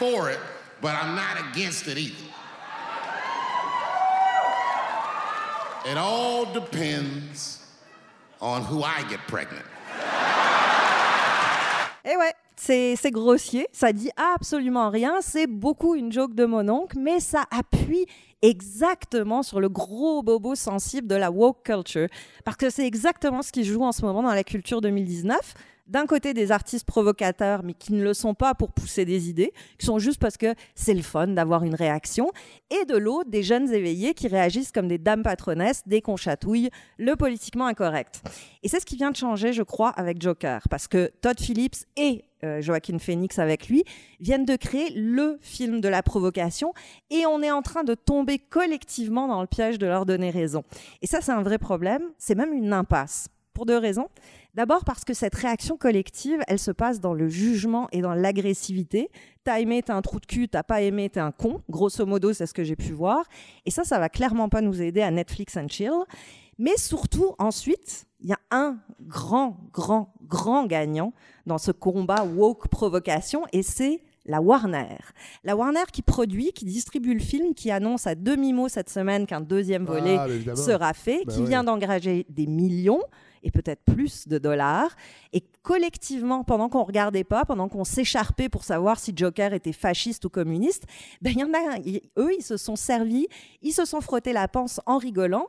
For 0.00 0.30
it, 0.30 0.40
but 0.80 0.94
I'm 0.94 1.14
not 1.14 1.36
against 1.50 1.86
it 1.86 1.98
either. 1.98 2.30
It 5.84 5.98
all 5.98 6.46
depends 6.46 7.60
on 8.40 8.62
who 8.62 8.82
I 8.82 9.04
get 9.10 9.20
pregnant. 9.28 9.66
Et 12.02 12.16
ouais, 12.16 12.32
c'est 12.56 13.10
grossier, 13.10 13.66
ça 13.72 13.92
dit 13.92 14.10
absolument 14.16 14.88
rien, 14.88 15.16
c'est 15.20 15.46
beaucoup 15.46 15.94
une 15.94 16.10
joke 16.10 16.34
de 16.34 16.46
mon 16.46 16.66
oncle, 16.70 16.98
mais 16.98 17.20
ça 17.20 17.44
appuie 17.50 18.06
exactement 18.40 19.42
sur 19.42 19.60
le 19.60 19.68
gros 19.68 20.22
bobo 20.22 20.54
sensible 20.54 21.08
de 21.08 21.14
la 21.14 21.30
woke 21.30 21.62
culture. 21.62 22.08
Parce 22.44 22.56
que 22.56 22.70
c'est 22.70 22.86
exactement 22.86 23.42
ce 23.42 23.52
qui 23.52 23.64
joue 23.64 23.82
en 23.82 23.92
ce 23.92 24.02
moment 24.02 24.22
dans 24.22 24.32
la 24.32 24.44
culture 24.44 24.80
2019. 24.80 25.54
D'un 25.90 26.06
côté, 26.06 26.34
des 26.34 26.52
artistes 26.52 26.86
provocateurs, 26.86 27.64
mais 27.64 27.74
qui 27.74 27.92
ne 27.94 28.04
le 28.04 28.14
sont 28.14 28.34
pas 28.34 28.54
pour 28.54 28.70
pousser 28.70 29.04
des 29.04 29.28
idées, 29.28 29.52
qui 29.76 29.86
sont 29.86 29.98
juste 29.98 30.20
parce 30.20 30.36
que 30.36 30.54
c'est 30.76 30.94
le 30.94 31.02
fun 31.02 31.26
d'avoir 31.26 31.64
une 31.64 31.74
réaction. 31.74 32.30
Et 32.70 32.84
de 32.84 32.96
l'autre, 32.96 33.28
des 33.28 33.42
jeunes 33.42 33.72
éveillés 33.72 34.14
qui 34.14 34.28
réagissent 34.28 34.70
comme 34.70 34.86
des 34.86 34.98
dames 34.98 35.24
patronesses 35.24 35.82
dès 35.86 36.00
qu'on 36.00 36.16
chatouille 36.16 36.70
le 36.96 37.16
politiquement 37.16 37.66
incorrect. 37.66 38.22
Et 38.62 38.68
c'est 38.68 38.78
ce 38.78 38.86
qui 38.86 38.94
vient 38.94 39.10
de 39.10 39.16
changer, 39.16 39.52
je 39.52 39.64
crois, 39.64 39.88
avec 39.88 40.22
Joker. 40.22 40.62
Parce 40.70 40.86
que 40.86 41.10
Todd 41.22 41.40
Phillips 41.40 41.84
et 41.96 42.24
euh, 42.44 42.60
Joaquin 42.60 43.00
Phoenix 43.00 43.40
avec 43.40 43.68
lui 43.68 43.82
viennent 44.20 44.44
de 44.44 44.54
créer 44.54 44.90
le 44.94 45.40
film 45.42 45.80
de 45.80 45.88
la 45.88 46.04
provocation 46.04 46.72
et 47.10 47.26
on 47.26 47.42
est 47.42 47.50
en 47.50 47.62
train 47.62 47.82
de 47.82 47.94
tomber 47.94 48.38
collectivement 48.38 49.26
dans 49.26 49.40
le 49.40 49.48
piège 49.48 49.76
de 49.78 49.86
leur 49.86 50.06
donner 50.06 50.30
raison. 50.30 50.62
Et 51.02 51.08
ça, 51.08 51.20
c'est 51.20 51.32
un 51.32 51.42
vrai 51.42 51.58
problème. 51.58 52.02
C'est 52.16 52.36
même 52.36 52.52
une 52.52 52.72
impasse. 52.72 53.26
Pour 53.52 53.66
deux 53.66 53.76
raisons. 53.76 54.06
D'abord 54.54 54.84
parce 54.84 55.04
que 55.04 55.14
cette 55.14 55.34
réaction 55.34 55.76
collective, 55.76 56.40
elle 56.48 56.58
se 56.58 56.70
passe 56.70 57.00
dans 57.00 57.14
le 57.14 57.28
jugement 57.28 57.88
et 57.92 58.00
dans 58.00 58.14
l'agressivité. 58.14 59.10
T'as 59.44 59.60
aimé, 59.60 59.82
t'es 59.82 59.92
un 59.92 60.02
trou 60.02 60.18
de 60.18 60.26
cul, 60.26 60.48
t'as 60.48 60.62
pas 60.62 60.82
aimé, 60.82 61.08
t'es 61.08 61.20
un 61.20 61.30
con. 61.30 61.62
Grosso 61.70 62.04
modo, 62.04 62.32
c'est 62.32 62.46
ce 62.46 62.54
que 62.54 62.64
j'ai 62.64 62.76
pu 62.76 62.92
voir. 62.92 63.24
Et 63.64 63.70
ça, 63.70 63.84
ça 63.84 63.98
va 63.98 64.08
clairement 64.08 64.48
pas 64.48 64.60
nous 64.60 64.82
aider 64.82 65.02
à 65.02 65.10
Netflix 65.10 65.56
and 65.56 65.68
chill. 65.68 65.92
Mais 66.58 66.76
surtout, 66.76 67.34
ensuite, 67.38 68.06
il 68.20 68.28
y 68.28 68.32
a 68.32 68.40
un 68.50 68.78
grand, 69.00 69.56
grand, 69.72 70.12
grand 70.22 70.66
gagnant 70.66 71.12
dans 71.46 71.58
ce 71.58 71.70
combat 71.72 72.24
woke 72.24 72.68
provocation 72.68 73.44
et 73.52 73.62
c'est 73.62 74.02
la 74.26 74.40
Warner. 74.40 74.98
La 75.44 75.56
Warner 75.56 75.84
qui 75.92 76.02
produit, 76.02 76.52
qui 76.52 76.64
distribue 76.64 77.14
le 77.14 77.20
film, 77.20 77.54
qui 77.54 77.70
annonce 77.70 78.06
à 78.06 78.14
demi-mot 78.14 78.68
cette 78.68 78.90
semaine 78.90 79.26
qu'un 79.26 79.40
deuxième 79.40 79.86
Ah, 79.88 79.92
volet 79.92 80.56
sera 80.56 80.92
fait, 80.92 81.24
Ben 81.26 81.34
qui 81.34 81.40
ouais. 81.40 81.48
vient 81.48 81.64
d'engager 81.64 82.26
des 82.28 82.46
millions 82.46 83.00
et 83.42 83.50
peut-être 83.50 83.82
plus 83.84 84.28
de 84.28 84.36
dollars. 84.36 84.94
Et 85.32 85.42
collectivement, 85.62 86.44
pendant 86.44 86.68
qu'on 86.68 86.82
regardait 86.84 87.24
pas, 87.24 87.46
pendant 87.46 87.68
qu'on 87.70 87.84
s'écharpait 87.84 88.50
pour 88.50 88.64
savoir 88.64 88.98
si 89.00 89.12
Joker 89.16 89.54
était 89.54 89.72
fasciste 89.72 90.26
ou 90.26 90.28
communiste, 90.28 90.84
ben 91.22 91.32
il 91.34 91.38
y 91.40 91.44
en 91.44 91.54
a, 91.54 91.78
y- 91.78 92.02
eux, 92.18 92.32
ils 92.38 92.42
se 92.44 92.58
sont 92.58 92.76
servis, 92.76 93.26
ils 93.62 93.72
se 93.72 93.86
sont 93.86 94.02
frottés 94.02 94.34
la 94.34 94.46
panse 94.48 94.80
en 94.84 94.98
rigolant. 94.98 95.46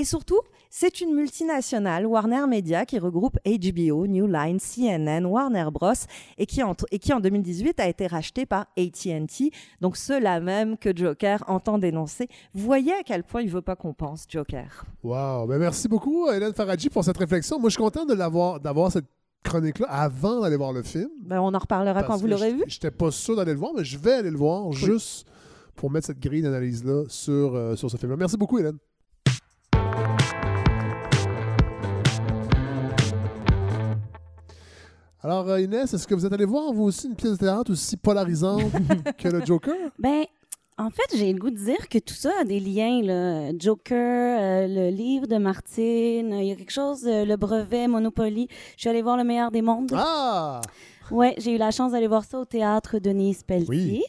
Et 0.00 0.04
surtout, 0.04 0.38
c'est 0.70 1.00
une 1.00 1.12
multinationale, 1.12 2.06
Warner 2.06 2.46
Media, 2.48 2.86
qui 2.86 3.00
regroupe 3.00 3.36
HBO, 3.44 4.06
New 4.06 4.28
Line, 4.28 4.58
CNN, 4.60 5.24
Warner 5.26 5.66
Bros. 5.72 5.92
et 6.38 6.46
qui, 6.46 6.62
en, 6.62 6.74
et 6.92 7.00
qui 7.00 7.12
en 7.12 7.18
2018 7.18 7.80
a 7.80 7.88
été 7.88 8.06
rachetée 8.06 8.46
par 8.46 8.66
AT&T, 8.78 9.50
donc 9.80 9.96
ceux-là 9.96 10.38
même 10.38 10.76
que 10.78 10.96
Joker 10.96 11.42
entend 11.48 11.78
dénoncer. 11.78 12.28
Vous 12.54 12.64
voyez 12.64 12.92
à 12.92 13.02
quel 13.04 13.24
point 13.24 13.42
il 13.42 13.50
veut 13.50 13.60
pas 13.60 13.74
qu'on 13.74 13.92
pense, 13.92 14.24
Joker. 14.28 14.84
Wow. 15.02 15.48
Ben, 15.48 15.58
merci 15.58 15.88
beaucoup, 15.88 16.28
Hélène 16.30 16.54
Faradji, 16.54 16.88
pour 16.90 17.02
cette 17.02 17.18
réflexion. 17.18 17.58
Moi, 17.58 17.68
je 17.68 17.74
suis 17.74 17.82
content 17.82 18.04
de 18.06 18.14
l'avoir, 18.14 18.60
d'avoir 18.60 18.92
cette 18.92 19.06
chronique-là 19.42 19.88
avant 19.90 20.42
d'aller 20.42 20.56
voir 20.56 20.72
le 20.72 20.84
film. 20.84 21.08
Ben, 21.22 21.40
on 21.40 21.52
en 21.52 21.58
reparlera 21.58 22.04
quand 22.04 22.16
vous 22.18 22.28
l'aurez 22.28 22.50
je- 22.50 22.54
vu. 22.56 22.62
J'étais 22.68 22.92
pas 22.92 23.10
sûr 23.10 23.34
d'aller 23.34 23.52
le 23.52 23.58
voir, 23.58 23.72
mais 23.76 23.82
je 23.84 23.98
vais 23.98 24.12
aller 24.12 24.30
le 24.30 24.38
voir 24.38 24.70
juste 24.72 25.26
pour 25.74 25.90
mettre 25.90 26.06
cette 26.06 26.20
grille 26.20 26.42
d'analyse-là 26.42 27.04
sur, 27.08 27.56
euh, 27.56 27.74
sur 27.74 27.90
ce 27.90 27.96
film-là. 27.96 28.16
Merci 28.16 28.36
beaucoup, 28.36 28.58
Hélène. 28.60 28.78
Alors, 35.22 35.48
euh, 35.48 35.60
Inès, 35.60 35.92
est-ce 35.92 36.06
que 36.06 36.14
vous 36.14 36.24
êtes 36.24 36.32
allé 36.32 36.44
voir, 36.44 36.72
vous 36.72 36.84
aussi, 36.84 37.08
une 37.08 37.16
pièce 37.16 37.32
de 37.32 37.38
théâtre 37.38 37.72
aussi 37.72 37.96
polarisante 37.96 38.70
que 39.18 39.28
le 39.28 39.44
Joker? 39.44 39.74
Ben, 39.98 40.24
en 40.78 40.90
fait, 40.90 41.16
j'ai 41.16 41.32
le 41.32 41.40
goût 41.40 41.50
de 41.50 41.56
dire 41.56 41.88
que 41.88 41.98
tout 41.98 42.14
ça 42.14 42.30
a 42.40 42.44
des 42.44 42.60
liens. 42.60 43.02
Là. 43.02 43.50
Joker, 43.58 44.38
euh, 44.40 44.66
le 44.68 44.96
livre 44.96 45.26
de 45.26 45.36
Martine, 45.36 46.32
il 46.32 46.46
y 46.46 46.52
a 46.52 46.54
quelque 46.54 46.70
chose, 46.70 47.04
euh, 47.04 47.24
le 47.24 47.36
brevet, 47.36 47.88
Monopoly. 47.88 48.46
Je 48.76 48.82
suis 48.82 48.88
allée 48.88 49.02
voir 49.02 49.16
Le 49.16 49.24
meilleur 49.24 49.50
des 49.50 49.60
mondes. 49.60 49.92
Ah! 49.96 50.60
Oui, 51.10 51.28
j'ai 51.38 51.54
eu 51.54 51.58
la 51.58 51.70
chance 51.70 51.92
d'aller 51.92 52.06
voir 52.06 52.24
ça 52.24 52.38
au 52.38 52.44
théâtre 52.44 52.98
Denise 52.98 53.42
Pelletier. 53.42 54.02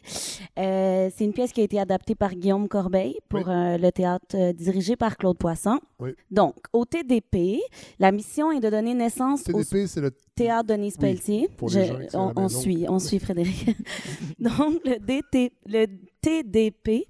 Euh, 0.58 1.10
c'est 1.16 1.24
une 1.26 1.34
pièce 1.34 1.52
qui 1.54 1.62
a 1.62 1.64
été 1.64 1.80
adaptée 1.80 2.16
par 2.16 2.34
Guillaume 2.36 2.68
Corbeil 2.68 3.18
pour 3.30 3.50
euh, 3.50 3.78
le 3.78 3.92
théâtre 3.92 4.36
euh, 4.36 4.54
dirigé 4.54 4.96
par 4.96 5.16
Claude 5.18 5.38
Poisson. 5.38 5.80
Oui. 6.00 6.12
Donc, 6.32 6.56
au 6.74 6.86
TDP, 6.86 7.60
la 8.00 8.12
mission 8.12 8.52
est 8.52 8.60
de 8.60 8.70
donner 8.70 8.94
naissance 8.94 9.42
au 9.50 9.64
TDP, 9.64 9.88
c'est 9.88 10.02
le 10.02 10.12
théâtre 10.36 10.68
Denise 10.68 10.96
Oui, 10.96 11.02
Pelletier. 11.02 11.50
pour 11.58 11.70
les 11.70 11.86
Je- 11.86 12.10
gens 12.12 12.34
on, 12.36 12.44
on 12.44 12.50
suit, 12.50 12.86
on 12.90 13.00
suit 13.00 13.20
Frédéric. 13.20 13.68
Donc, 14.40 14.80
le, 14.86 15.00
DT, 15.00 15.52
le 15.66 15.86
TDP 16.22 17.08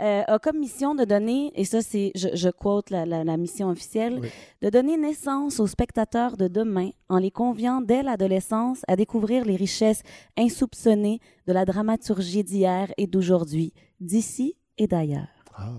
euh, 0.00 0.22
a 0.26 0.38
comme 0.38 0.58
mission 0.58 0.94
de 0.94 1.04
donner, 1.04 1.52
et 1.54 1.64
ça, 1.64 1.82
c'est, 1.82 2.12
je, 2.14 2.28
je 2.34 2.48
quote 2.48 2.90
la, 2.90 3.06
la- 3.06 3.24
la 3.24 3.36
mission 3.36 3.68
officielle, 3.68 4.20
de 4.62 4.70
donner 4.70 4.96
naissance 4.96 5.60
aux 5.60 5.66
spectateurs 5.66 6.36
de 6.36 6.48
demain 6.48 6.90
en 7.08 7.18
les 7.18 7.30
conviant 7.30 7.80
dès 7.80 8.02
l'adolescence 8.02 8.80
à 8.88 8.96
découvrir 8.96 9.44
les 9.44 9.56
richesses 9.56 10.02
insoupçonnées 10.36 11.20
de 11.46 11.52
la 11.52 11.64
dramaturgie 11.64 12.44
d'hier 12.44 12.92
et 12.96 13.06
d'aujourd'hui, 13.06 13.72
d'ici 14.00 14.56
et 14.78 14.86
d'ailleurs. 14.86 15.28
Ah, 15.54 15.72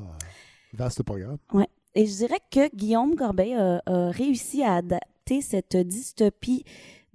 vaste 0.73 1.03
programme. 1.03 1.38
Ouais. 1.53 1.68
Et 1.95 2.06
je 2.06 2.15
dirais 2.18 2.39
que 2.51 2.73
Guillaume 2.76 3.15
Corbeil 3.15 3.56
a, 3.56 3.81
a 3.85 4.11
réussi 4.11 4.61
à 4.64 4.76
adapter 4.76 5.41
cette 5.41 5.76
dystopie 5.76 6.64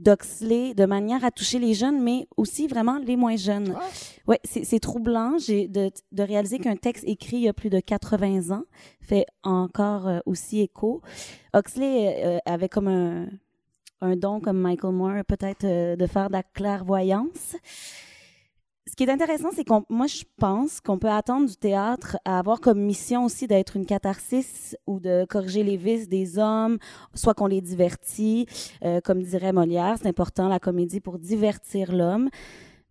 d'Oxley 0.05 0.74
de 0.74 0.85
manière 0.85 1.24
à 1.24 1.31
toucher 1.31 1.59
les 1.59 1.74
jeunes, 1.74 2.02
mais 2.02 2.28
aussi 2.36 2.66
vraiment 2.66 2.98
les 2.98 3.16
moins 3.16 3.36
jeunes. 3.36 3.74
Ouais, 4.28 4.40
c'est 4.44 4.81
troublant 4.81 5.32
de, 5.32 5.90
de 6.12 6.22
réaliser 6.22 6.59
qu'un 6.59 6.76
texte 6.76 7.05
écrit 7.06 7.36
il 7.36 7.43
y 7.43 7.48
a 7.48 7.52
plus 7.52 7.70
de 7.70 7.81
80 7.81 8.55
ans 8.55 8.64
fait 9.01 9.26
encore 9.43 10.09
euh, 10.09 10.20
aussi 10.26 10.60
écho. 10.60 11.02
Oxley 11.52 12.22
euh, 12.24 12.39
avait 12.47 12.68
comme 12.68 12.89
un, 12.89 13.26
un 14.01 14.16
don, 14.16 14.40
comme 14.40 14.59
Michael 14.59 14.93
Moore, 14.93 15.24
peut-être 15.26 15.64
euh, 15.64 15.97
de 15.97 16.06
faire 16.06 16.28
de 16.28 16.35
la 16.35 16.43
clairvoyance. 16.43 17.56
Ce 18.86 18.94
qui 18.97 19.05
est 19.05 19.11
intéressant, 19.11 19.48
c'est 19.55 19.65
qu'on, 19.65 19.85
moi, 19.89 20.06
je 20.06 20.24
pense 20.39 20.81
qu'on 20.81 20.98
peut 20.98 21.09
attendre 21.09 21.48
du 21.48 21.56
théâtre 21.56 22.19
à 22.27 22.39
avoir 22.39 22.61
comme 22.61 22.81
mission 22.81 23.24
aussi 23.24 23.47
d'être 23.47 23.77
une 23.77 23.86
catharsis 23.86 24.77
ou 24.86 25.01
de 25.01 25.24
corriger 25.24 25.62
les 25.62 25.78
vices 25.78 26.06
des 26.09 26.39
hommes, 26.39 26.77
soit 27.15 27.32
qu'on 27.32 27.47
les 27.47 27.62
divertit, 27.62 28.47
euh, 28.85 29.01
comme 29.01 29.23
dirait 29.23 29.52
Molière, 29.55 29.97
c'est 30.01 30.09
important 30.09 30.48
la 30.48 30.59
comédie 30.61 31.01
pour 31.01 31.19
divertir 31.19 31.93
l'homme. 31.94 32.28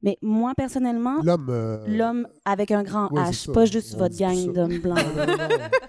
Mais 0.02 0.18
moi, 0.22 0.54
personnellement, 0.58 1.22
L'homme. 1.24 1.48
euh, 1.50 1.86
l'homme 1.88 2.28
avec 2.44 2.72
un 2.72 2.84
grand 2.84 3.10
ouais, 3.14 3.22
H, 3.22 3.50
pas 3.54 3.64
juste 3.66 3.94
On 3.96 4.00
votre 4.00 4.18
gang 4.18 4.52
d'hommes 4.52 4.80
blancs. 4.80 5.00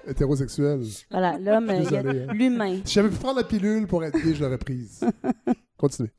Hétérosexuel. 0.06 0.82
Voilà, 1.10 1.36
l'homme, 1.38 1.68
euh, 1.70 1.82
hein. 2.28 2.32
l'humain. 2.32 2.78
Si 2.84 2.92
j'avais 2.94 3.08
pu 3.08 3.16
prendre 3.16 3.38
la 3.38 3.44
pilule 3.44 3.86
pour 3.88 4.04
être 4.04 4.16
gay, 4.22 4.34
je 4.34 4.44
l'aurais 4.44 4.58
prise. 4.58 5.00
Continuez. 5.76 6.12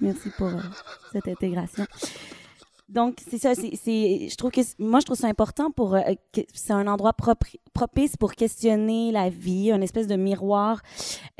Merci 0.00 0.30
pour 0.36 0.48
euh, 0.48 0.58
cette 1.12 1.28
intégration. 1.28 1.84
Donc, 2.88 3.18
c'est 3.28 3.38
ça. 3.38 3.54
c'est 3.54 4.28
je 4.28 4.36
trouve 4.36 4.52
que 4.52 4.60
moi, 4.78 5.00
je 5.00 5.06
trouve 5.06 5.16
ça 5.16 5.26
important 5.26 5.70
pour. 5.70 5.94
euh, 5.94 6.02
c'est 6.54 6.72
un 6.72 6.86
endroit 6.86 7.14
propice 7.72 8.16
pour 8.16 8.32
questionner 8.34 9.10
la 9.10 9.28
vie, 9.28 9.72
une 9.72 9.82
espèce 9.82 10.06
de 10.06 10.16
miroir 10.16 10.82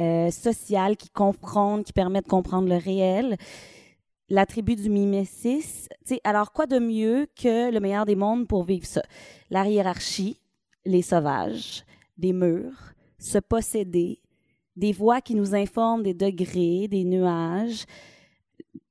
euh, 0.01 0.31
social 0.31 0.97
qui 0.97 1.09
confronte, 1.09 1.85
qui 1.85 1.93
permet 1.93 2.21
de 2.21 2.27
comprendre 2.27 2.69
le 2.69 2.77
réel. 2.77 3.37
L'attribut 4.29 4.75
du 4.75 4.91
sais, 5.25 6.21
alors, 6.25 6.53
quoi 6.53 6.67
de 6.67 6.81
mieux 6.81 7.29
que 7.41 7.71
le 7.71 7.79
meilleur 7.79 8.07
des 8.07 8.17
mondes 8.17 8.49
pour 8.49 8.65
vivre 8.65 8.85
ça? 8.85 9.03
La 9.51 9.69
hiérarchie, 9.69 10.41
les 10.85 11.03
sauvages, 11.03 11.85
des 12.19 12.33
murs, 12.33 12.93
se 13.21 13.39
posséder, 13.39 14.21
des 14.75 14.93
voix 14.93 15.21
qui 15.21 15.37
nous 15.37 15.55
informent 15.55 16.03
des 16.03 16.15
degrés, 16.15 16.89
des 16.89 17.05
nuages, 17.05 17.85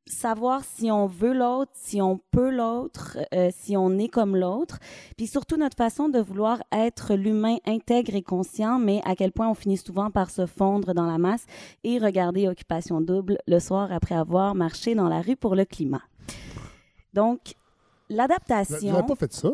savoir 0.07 0.63
si 0.63 0.91
on 0.91 1.07
veut 1.07 1.33
l'autre, 1.33 1.71
si 1.73 2.01
on 2.01 2.19
peut 2.31 2.49
l'autre, 2.49 3.17
euh, 3.33 3.49
si 3.57 3.75
on 3.75 3.97
est 3.97 4.07
comme 4.07 4.35
l'autre, 4.35 4.77
puis 5.17 5.27
surtout 5.27 5.57
notre 5.57 5.77
façon 5.77 6.09
de 6.09 6.19
vouloir 6.19 6.61
être 6.71 7.15
l'humain 7.15 7.57
intègre 7.65 8.15
et 8.15 8.21
conscient, 8.21 8.77
mais 8.77 9.01
à 9.05 9.15
quel 9.15 9.31
point 9.31 9.49
on 9.49 9.55
finit 9.55 9.77
souvent 9.77 10.11
par 10.11 10.29
se 10.29 10.45
fondre 10.45 10.93
dans 10.93 11.05
la 11.05 11.17
masse 11.17 11.45
et 11.83 11.97
regarder 11.97 12.47
Occupation 12.47 13.01
Double 13.01 13.39
le 13.47 13.59
soir 13.59 13.91
après 13.91 14.15
avoir 14.15 14.55
marché 14.55 14.95
dans 14.95 15.09
la 15.09 15.21
rue 15.21 15.35
pour 15.35 15.55
le 15.55 15.65
climat. 15.65 16.03
Donc, 17.13 17.55
Vous 18.09 18.15
l'adaptation... 18.17 18.93
n'avez 18.93 19.07
pas 19.07 19.15
fait 19.15 19.33
ça? 19.33 19.49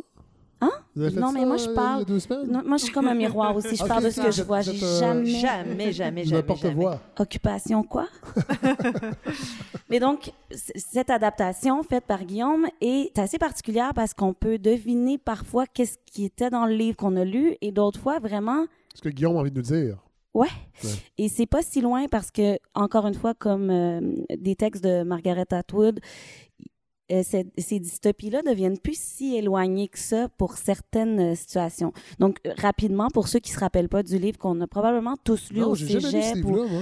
Hein? 0.62 0.70
Non, 0.96 1.32
mais 1.32 1.44
moi, 1.44 1.58
je 1.58 1.70
euh, 1.70 1.74
parle. 1.74 2.06
Non, 2.48 2.62
moi, 2.64 2.78
je 2.78 2.84
suis 2.84 2.94
comme 2.94 3.08
un 3.08 3.16
miroir 3.16 3.56
aussi. 3.56 3.76
Je 3.76 3.84
parle 3.84 4.04
de 4.04 4.10
ce 4.12 4.22
que 4.22 4.30
je 4.30 4.44
vois. 4.44 4.62
J'ai 4.62 4.72
euh, 4.84 5.00
jamais. 5.00 5.40
Jamais, 5.40 5.92
jamais, 5.92 6.24
jamais. 6.24 6.86
Occupation 7.18 7.84
quoi? 7.84 8.08
Mais 9.90 10.00
donc, 10.00 10.32
cette 10.52 11.10
adaptation 11.10 11.82
faite 11.84 12.06
par 12.06 12.24
Guillaume 12.24 12.68
est 12.80 13.18
assez 13.18 13.40
particulière 13.40 13.94
parce 13.94 14.14
qu'on 14.14 14.34
peut 14.34 14.60
deviner 14.60 15.18
parfois 15.18 15.66
qu'est-ce 15.66 15.98
qui 16.06 16.26
était 16.26 16.50
dans 16.50 16.66
le 16.66 16.76
livre 16.76 16.96
qu'on 16.96 17.16
a 17.18 17.26
lu 17.26 17.56
et 17.62 17.72
d'autres 17.72 18.00
fois 18.00 18.20
vraiment 18.20 18.66
Ce 18.94 19.02
que 19.02 19.10
Guillaume 19.10 19.36
a 19.38 19.40
envie 19.40 19.52
de 19.52 19.58
nous 19.58 19.64
dire. 19.64 19.98
Ouais. 20.34 20.48
Ouais. 20.84 20.90
Et 21.18 21.28
c'est 21.28 21.46
pas 21.46 21.62
si 21.62 21.82
loin 21.82 22.08
parce 22.08 22.32
que, 22.32 22.58
encore 22.74 23.06
une 23.06 23.16
fois, 23.16 23.34
comme 23.34 23.70
euh, 23.70 24.00
des 24.38 24.56
textes 24.56 24.84
de 24.84 25.04
Margaret 25.04 25.48
Atwood, 25.52 26.00
euh, 27.12 27.24
ces, 27.24 27.46
ces 27.58 27.80
dystopies-là 27.80 28.42
deviennent 28.44 28.78
plus 28.80 28.98
si 29.00 29.36
éloignées 29.36 29.88
que 29.88 30.00
ça 30.00 30.28
pour 30.38 30.58
certaines 30.58 31.20
euh, 31.20 31.36
situations. 31.36 31.94
Donc, 32.20 32.38
euh, 32.48 32.52
rapidement, 32.58 33.08
pour 33.14 33.28
ceux 33.28 33.40
qui 33.40 33.52
se 33.52 33.60
rappellent 33.60 33.90
pas 33.90 34.04
du 34.04 34.18
livre 34.18 34.38
qu'on 34.38 34.60
a 34.62 34.68
probablement 34.68 35.16
tous 35.24 35.52
lu 35.52 35.60
Non, 35.60 35.72
au 35.72 35.76
j'ai 35.76 35.88
jamais 36.00 36.12
lu 36.18 36.22
ce 36.24 36.30
cégep, 36.30 36.46
ou- 36.46 36.50
moi. 36.68 36.82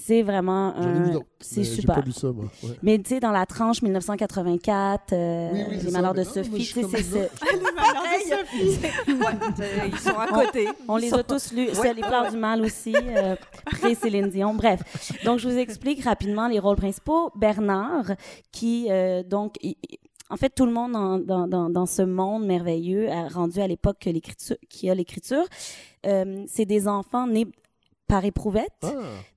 C'est 0.00 0.22
vraiment 0.22 0.74
un- 0.76 1.20
c'est 1.38 1.62
super. 1.62 1.94
pas 1.96 2.00
lu 2.00 2.10
ça, 2.10 2.32
moi. 2.32 2.46
Ouais. 2.64 2.70
Mais 2.82 2.98
tu 2.98 3.10
sais, 3.10 3.20
dans 3.20 3.30
la 3.30 3.46
tranche 3.46 3.80
1984, 3.80 5.12
euh, 5.12 5.50
Oui, 5.52 5.60
oui, 5.70 5.76
c'est 5.78 5.84
les 5.86 5.90
ça, 5.92 5.98
malheurs 5.98 6.14
de 6.14 6.24
Sophie, 6.24 6.50
je 6.50 6.56
tu 6.56 6.62
suis 6.64 6.82
sais, 6.82 7.02
c'est 7.02 7.02
comme 7.04 7.20
ça. 7.22 7.28
Ouais, 9.08 9.88
ils 9.88 9.98
sont 9.98 10.18
à 10.18 10.26
côté. 10.26 10.68
On, 10.88 10.96
les 10.96 11.10
sont- 11.10 11.16
a 11.16 11.22
tous 11.22 11.52
lus. 11.52 11.68
Ouais. 11.68 11.74
Ça, 11.74 11.92
les 11.92 12.02
pleurs 12.02 12.30
du 12.30 12.36
mal 12.36 12.62
aussi, 12.62 12.94
euh, 12.96 13.36
pré-Céline 13.66 14.28
Dion. 14.30 14.54
Bref. 14.54 14.80
Donc, 15.24 15.38
je 15.38 15.48
vous 15.48 15.56
explique 15.56 16.02
rapidement 16.04 16.48
les 16.48 16.58
rôles 16.58 16.76
principaux. 16.76 17.30
Bernard, 17.36 18.12
qui, 18.52 18.86
euh, 18.90 19.22
donc, 19.22 19.54
il- 19.62 19.76
en 20.30 20.36
fait, 20.36 20.50
tout 20.50 20.66
le 20.66 20.72
monde 20.72 20.94
en- 20.96 21.18
dans, 21.18 21.46
dans, 21.46 21.70
dans 21.70 21.86
ce 21.86 22.02
monde 22.02 22.44
merveilleux, 22.44 23.08
a 23.10 23.28
rendu 23.28 23.60
à 23.60 23.66
l'époque 23.68 23.98
que 24.00 24.10
l'écriture, 24.10 24.56
qui 24.68 24.90
a 24.90 24.94
l'écriture, 24.94 25.44
euh, 26.06 26.44
c'est 26.48 26.66
des 26.66 26.86
enfants 26.88 27.26
nés 27.26 27.46
par 28.08 28.24
éprouvette, 28.24 28.72
Ah. 28.82 28.88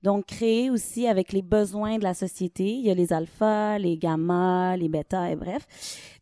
donc 0.02 0.26
créés 0.26 0.70
aussi 0.70 1.06
avec 1.06 1.32
les 1.32 1.42
besoins 1.42 1.98
de 1.98 2.02
la 2.02 2.14
société. 2.14 2.64
Il 2.64 2.80
y 2.86 2.90
a 2.90 2.94
les 2.94 3.12
alphas, 3.12 3.78
les 3.78 3.96
gammas, 3.98 4.76
les 4.76 4.88
bêtas, 4.88 5.30
et 5.30 5.36
bref. 5.36 5.66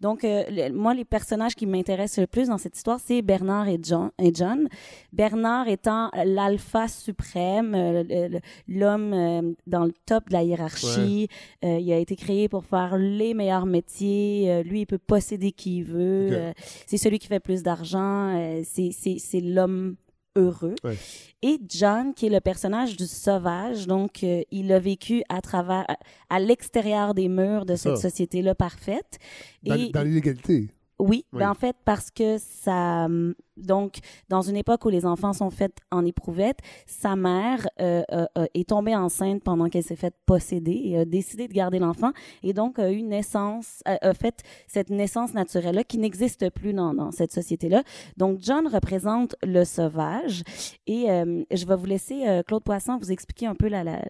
Donc, 0.01 0.25
euh, 0.25 0.43
le- 0.51 0.73
moi, 0.73 0.93
les 0.95 1.05
personnages 1.05 1.55
qui 1.55 1.67
m'intéressent 1.67 2.19
le 2.21 2.27
plus 2.27 2.49
dans 2.49 2.59
cette 2.59 2.77
histoire, 2.77 2.99
c'est 3.01 3.23
Bernard 3.23 3.69
et 3.69 3.79
John. 3.83 4.11
Et 4.21 4.33
John. 4.35 4.69
Bernard 5.13 5.69
étant 5.69 6.11
l'alpha 6.25 6.89
suprême, 6.89 7.75
euh, 7.75 8.29
l'homme 8.67 9.13
euh, 9.13 9.53
dans 9.67 9.85
le 9.85 9.93
top 10.07 10.29
de 10.29 10.33
la 10.33 10.43
hiérarchie. 10.43 11.29
Il 11.63 11.93
a 11.93 11.99
été 11.99 12.17
créé 12.17 12.49
pour 12.49 12.65
faire 12.65 12.97
les 12.99 13.35
meilleurs 13.35 13.67
métiers. 13.67 14.63
Lui, 14.65 14.81
il 14.81 14.87
peut 14.87 14.99
posséder 14.99 15.53
qui 15.53 15.79
il 15.79 15.85
veut. 15.85 16.53
C'est 16.87 16.97
celui 16.97 17.19
qui 17.19 17.27
fait 17.29 17.41
plus 17.41 17.63
d'argent. 17.63 18.35
C'est 18.65 19.41
l'homme 19.41 19.97
heureux. 20.37 20.75
Ouais. 20.85 20.97
Et 21.43 21.59
John, 21.69 22.13
qui 22.15 22.27
est 22.27 22.31
le 22.31 22.41
personnage 22.41 22.97
du 22.97 23.07
sauvage, 23.07 23.87
donc 23.87 24.23
euh, 24.23 24.43
il 24.51 24.71
a 24.73 24.79
vécu 24.79 25.23
à 25.29 25.41
travers, 25.41 25.85
à, 25.89 25.97
à 26.29 26.39
l'extérieur 26.39 27.15
des 27.15 27.29
murs 27.29 27.65
de 27.67 27.77
cette 27.77 27.97
société-là 27.97 28.55
parfaite. 28.55 29.19
Dans, 29.63 29.75
Et 29.75 29.91
dans 29.91 30.03
l'illégalité. 30.03 30.69
Oui, 31.01 31.25
Oui. 31.33 31.41
ben 31.41 31.51
en 31.51 31.55
fait, 31.55 31.77
parce 31.85 32.11
que 32.11 32.39
ça. 32.39 33.05
hum, 33.07 33.35
Donc, 33.57 33.99
dans 34.31 34.41
une 34.41 34.57
époque 34.57 34.85
où 34.87 34.89
les 34.89 35.05
enfants 35.05 35.35
sont 35.35 35.51
faits 35.51 35.77
en 35.91 36.07
éprouvette, 36.07 36.59
sa 36.87 37.15
mère 37.15 37.67
euh, 37.81 38.03
euh, 38.11 38.25
euh, 38.39 38.47
est 38.55 38.69
tombée 38.71 38.97
enceinte 38.97 39.43
pendant 39.45 39.69
qu'elle 39.69 39.83
s'est 39.83 39.97
faite 39.97 40.15
posséder 40.25 40.81
et 40.85 40.99
a 41.01 41.05
décidé 41.05 41.47
de 41.47 41.53
garder 41.53 41.79
l'enfant 41.79 42.13
et 42.43 42.55
donc 42.55 42.79
a 42.79 42.91
eu 42.91 43.03
naissance, 43.03 43.83
a, 43.85 43.99
a 44.01 44.15
fait 44.15 44.43
cette 44.67 44.89
naissance 44.89 45.35
naturelle-là 45.35 45.85
qui 45.85 45.99
n'existe 45.99 46.49
plus 46.51 46.73
dans, 46.73 46.95
dans 46.95 47.11
cette 47.11 47.33
société-là. 47.33 47.83
Donc, 48.17 48.39
John 48.41 48.67
représente 48.67 49.37
le 49.43 49.65
sauvage 49.65 50.43
et 50.87 51.11
euh, 51.11 51.45
je 51.51 51.67
vais 51.67 51.77
vous 51.77 51.87
laisser, 51.87 52.43
Claude 52.47 52.63
Poisson, 52.65 52.97
vous 52.99 53.13
expliquer 53.13 53.47
un 53.47 53.55
peu 53.55 53.69
la, 53.69 53.85
la, 53.85 54.01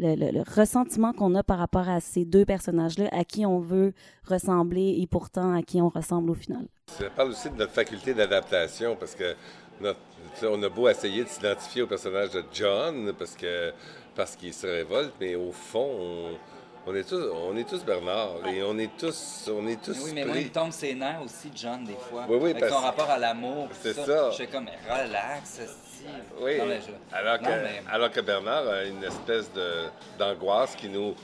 le, 0.00 0.14
le- 0.16 0.30
le 0.32 0.42
ressentiment 0.56 1.12
qu'on 1.12 1.34
a 1.34 1.42
par 1.42 1.58
rapport 1.58 1.88
à 1.88 2.00
ces 2.00 2.24
deux 2.24 2.44
personnages-là, 2.44 3.08
à 3.12 3.24
qui 3.24 3.44
on 3.46 3.60
veut 3.60 3.92
ressembler 4.26 4.96
et 5.00 5.06
pourtant 5.06 5.54
à 5.54 5.62
qui 5.62 5.80
on 5.80 5.88
ressemble 5.88 6.30
au 6.30 6.34
final. 6.34 6.66
Ça 6.86 7.10
parle 7.10 7.30
aussi 7.30 7.50
de 7.50 7.56
notre 7.56 7.72
faculté 7.72 8.14
d'adaptation 8.14 8.96
parce 8.96 9.14
que 9.14 9.34
notre- 9.80 9.98
on 10.44 10.62
a 10.62 10.68
beau 10.68 10.88
essayer 10.88 11.24
de 11.24 11.28
s'identifier 11.28 11.82
au 11.82 11.86
personnage 11.86 12.30
de 12.30 12.44
John 12.52 13.12
parce 13.18 13.34
que 13.36 13.72
parce 14.16 14.36
qu'il 14.36 14.52
se 14.52 14.66
révolte, 14.66 15.12
mais 15.20 15.34
au 15.36 15.52
fond, 15.52 15.88
on, 15.98 16.30
on 16.90 16.94
est 16.94 17.08
tous 17.08 17.22
on 17.32 17.56
est 17.56 17.68
tous 17.68 17.84
Bernard 17.84 18.46
et 18.52 18.62
on 18.62 18.76
est 18.78 18.90
tous 18.98 19.48
on 19.54 19.66
est 19.66 19.80
tous 19.82 19.96
Oui, 20.04 20.10
mais 20.14 20.24
moi, 20.24 20.36
il 20.36 20.46
me 20.46 20.52
tombe 20.52 20.72
ses 20.72 20.94
nerfs 20.94 21.22
aussi, 21.24 21.50
John, 21.54 21.84
des 21.84 21.94
fois. 21.94 22.26
Oui, 22.28 22.36
oui, 22.40 22.50
Avec 22.50 22.60
parce- 22.60 22.72
son 22.72 22.80
rapport 22.80 23.08
à 23.10 23.18
l'amour. 23.18 23.68
C'est 23.80 23.94
ça. 23.94 24.30
Je 24.32 24.36
fais 24.36 24.46
comme, 24.46 24.66
relax. 24.88 25.60
Oui, 26.40 26.58
Non, 26.58 26.66
mais 26.66 26.80
je- 26.80 27.16
alors, 27.16 27.38
que, 27.38 27.44
Non, 27.44 27.50
mais- 27.62 27.82
alors 27.92 28.10
que 28.10 28.20
Bernard 28.20 28.68
a 28.68 28.84
une 28.84 29.02
espèce 29.04 29.52
de, 29.52 29.84
d'angoisse 30.18 30.74
qui 30.76 30.88
nous, 30.88 31.14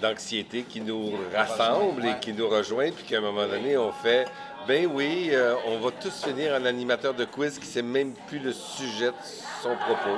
d'anxiété 0.00 0.62
qui 0.62 0.80
nous 0.80 1.12
rassemble 1.34 2.04
et 2.06 2.14
qui 2.20 2.32
nous 2.32 2.48
rejoint, 2.48 2.90
puis 2.90 3.04
qu'à 3.04 3.18
un 3.18 3.20
moment 3.20 3.46
donné, 3.46 3.76
on 3.76 3.92
fait 3.92 4.26
ben 4.66 4.86
oui, 4.86 5.28
euh, 5.30 5.54
on 5.66 5.78
va 5.78 5.90
tous 5.90 6.24
finir 6.24 6.54
en 6.54 6.64
animateur 6.64 7.12
de 7.12 7.26
quiz 7.26 7.58
qui 7.58 7.66
sait 7.66 7.82
même 7.82 8.14
plus 8.28 8.38
le 8.38 8.52
sujet 8.52 9.08
de 9.08 9.14
son 9.62 9.76
propos. 9.76 10.16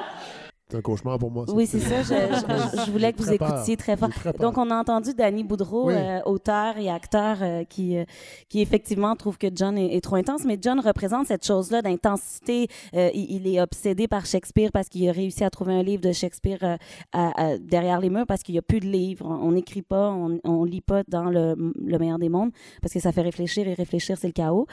C'est 0.68 0.78
un 0.78 0.80
cauchemar 0.80 1.16
pour 1.18 1.30
moi. 1.30 1.44
ça. 1.47 1.52
Oui, 1.52 1.64
c'est 1.66 1.78
ça. 1.78 2.02
Je, 2.02 2.09
je- 2.09 2.82
je 2.86 2.90
voulais 2.90 3.12
que 3.12 3.22
vous 3.22 3.36
peur. 3.36 3.51
écoutiez 3.56 3.76
très 3.76 3.97
fort. 3.97 4.09
Très. 4.10 4.32
Donc, 4.32 4.59
on 4.59 4.68
a 4.70 4.76
entendu 4.76 5.14
Danny 5.14 5.44
Boudreau, 5.44 5.86
Oui. 5.88 5.94
euh, 5.97 6.18
auteur 6.24 6.76
et 6.76 6.90
acteur, 6.90 7.36
euh, 7.40 7.62
qui, 7.64 7.97
euh, 7.97 8.05
qui 8.48 8.60
effectivement 8.60 9.14
trouve 9.14 9.38
que 9.38 9.47
John 9.55 9.78
est, 9.78 9.94
est 9.97 10.01
trop 10.01 10.16
intense. 10.16 10.44
Mais 10.44 10.59
John 10.60 10.80
représente 10.80 11.26
cette 11.28 11.47
chose-là 11.47 11.82
d'intensité. 11.82 12.66
Il, 12.93 13.26
il 13.30 13.47
est 13.55 13.60
obsédé 13.60 14.09
par 14.09 14.26
Shakespeare 14.26 14.70
parce 14.72 14.88
qu'il 14.88 15.09
a 15.09 15.12
réussi 15.12 15.44
à 15.44 15.51
trouver 15.51 15.74
un 15.74 15.82
livre 15.84 16.02
de 16.02 16.10
Shakespeare 16.12 16.59
à- 16.62 16.78
à- 17.12 17.59
derrière 17.59 18.01
les 18.01 18.10
murs 18.10 18.26
parce 18.26 18.43
qu'il 18.43 18.55
n'y 18.55 18.59
a 18.59 18.62
plus 18.62 18.80
de 18.80 18.86
livres. 18.86 19.24
On 19.26 19.52
n'écrit 19.52 19.82
pas, 19.82 20.10
on, 20.10 20.38
on 20.43 20.64
lit 20.64 20.80
pas 20.80 21.02
dans 21.06 21.24
le, 21.26 21.55
le 21.80 21.98
meilleur 21.98 22.18
des 22.18 22.28
mondes 22.28 22.51
parce 22.82 22.93
que 22.93 22.98
ça 23.01 23.12
fait 23.12 23.22
réfléchir 23.22 23.68
et 23.68 23.74
réfléchir, 23.74 24.16
c'est 24.18 24.26
le 24.26 24.32
chaos. 24.32 24.66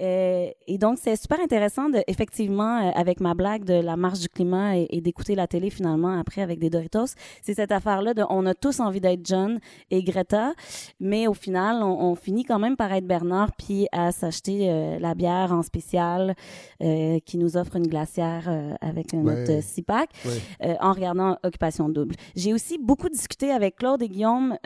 Euh, 0.00 0.48
et 0.66 0.78
donc, 0.78 0.98
c'est 1.00 1.16
super 1.16 1.40
intéressant, 1.40 1.88
de, 1.88 2.00
effectivement, 2.06 2.78
euh, 2.86 2.90
avec 2.94 3.20
ma 3.20 3.34
blague 3.34 3.64
de 3.64 3.74
la 3.74 3.96
marche 3.96 4.20
du 4.20 4.28
climat 4.28 4.76
et, 4.76 4.86
et 4.90 5.00
d'écouter 5.00 5.34
la 5.34 5.46
télé 5.46 5.70
finalement 5.70 6.18
après 6.18 6.40
avec 6.42 6.58
des 6.60 6.70
Doritos. 6.70 7.14
C'est 7.42 7.54
cette 7.54 7.72
affaire-là 7.72 8.14
de 8.14 8.22
on 8.30 8.46
a 8.46 8.54
tous 8.54 8.80
envie 8.80 9.00
d'être 9.00 9.24
John 9.24 9.58
et 9.90 10.02
Greta, 10.02 10.52
mais 11.00 11.26
au 11.26 11.34
final, 11.34 11.82
on, 11.82 12.10
on 12.10 12.14
finit 12.14 12.44
quand 12.44 12.58
même 12.58 12.76
par 12.76 12.92
être 12.92 13.06
Bernard 13.06 13.50
puis 13.58 13.86
à 13.92 14.12
s'acheter 14.12 14.70
euh, 14.70 14.98
la 15.00 15.14
bière 15.14 15.52
en 15.52 15.62
spécial 15.62 16.34
qui 16.80 17.38
nous 17.38 17.56
offre 17.56 17.76
une 17.76 17.86
glacière 17.86 18.48
avec 18.80 19.12
un 19.14 19.18
Ouais. 19.24 19.42
autre 19.42 19.62
six-pack 19.62 20.10
Ouais. 20.24 20.32
euh, 20.64 20.74
en 20.80 20.92
regardant 20.92 21.36
Occupation 21.42 21.88
Double. 21.88 22.14
J'ai 22.36 22.52
aussi 22.54 22.78
beaucoup 22.78 23.08
discuté 23.08 23.50
avec 23.50 23.76
Claude 23.76 24.00
et 24.02 24.08
Guillaume. 24.08 24.56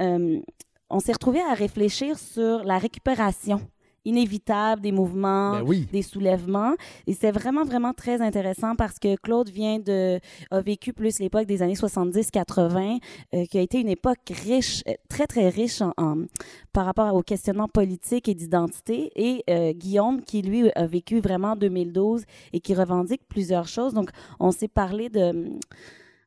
on 0.90 1.00
s'est 1.00 1.12
retrouvés 1.12 1.40
à 1.40 1.54
réfléchir 1.54 2.18
sur 2.18 2.64
la 2.64 2.76
récupération 2.78 3.60
inévitable 4.04 4.82
des 4.82 4.92
mouvements, 4.92 5.52
Ben 5.52 5.62
oui. 5.66 5.88
des 5.92 6.02
soulèvements. 6.02 6.74
Et 7.06 7.14
c'est 7.14 7.30
vraiment, 7.30 7.64
vraiment 7.64 7.92
très 7.92 8.20
intéressant 8.20 8.74
parce 8.76 8.98
que 8.98 9.16
Claude 9.16 9.48
vient 9.48 9.78
de, 9.78 10.18
a 10.50 10.60
vécu 10.60 10.92
plus 10.92 11.18
l'époque 11.20 11.46
des 11.46 11.62
années 11.62 11.74
70-80, 11.74 12.98
euh, 13.34 13.44
qui 13.46 13.58
a 13.58 13.60
été 13.60 13.80
une 13.80 13.88
époque 13.88 14.18
riche, 14.44 14.82
euh, 14.88 14.92
très, 15.08 15.26
très 15.26 15.48
riche 15.48 15.80
en, 15.82 15.92
en- 15.96 16.24
par 16.72 16.86
rapport 16.86 17.14
aux 17.14 17.22
questionnements 17.22 17.68
politiques 17.68 18.28
et 18.28 18.34
d'identité. 18.34 19.10
Et 19.16 19.44
euh, 19.50 19.72
Guillaume, 19.72 20.22
qui 20.22 20.42
lui 20.42 20.70
a 20.74 20.86
vécu 20.86 21.20
vraiment 21.20 21.52
en 21.52 21.56
2012 21.56 22.24
et 22.52 22.60
qui 22.60 22.74
revendique 22.74 23.22
plusieurs 23.28 23.68
choses. 23.68 23.94
Donc, 23.94 24.10
on 24.40 24.50
s'est 24.50 24.68
parlé 24.68 25.08
de... 25.08 25.50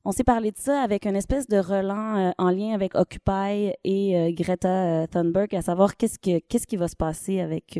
On 0.07 0.11
s'est 0.11 0.23
parlé 0.23 0.51
de 0.51 0.57
ça 0.59 0.81
avec 0.81 1.07
une 1.07 1.15
espèce 1.15 1.47
de 1.47 1.57
relan 1.57 2.15
euh, 2.15 2.31
en 2.37 2.51
lien 2.51 2.75
avec 2.75 2.93
Occupy 2.93 3.73
et 3.83 4.15
euh, 4.15 4.31
Greta 4.31 4.69
euh, 4.69 5.07
Thunberg, 5.07 5.55
à 5.55 5.63
savoir 5.63 5.97
qu'est-ce, 5.97 6.19
que, 6.19 6.37
qu'est-ce 6.47 6.67
qui 6.67 6.77
va 6.77 6.87
se 6.87 6.95
passer 6.95 7.41
avec 7.41 7.79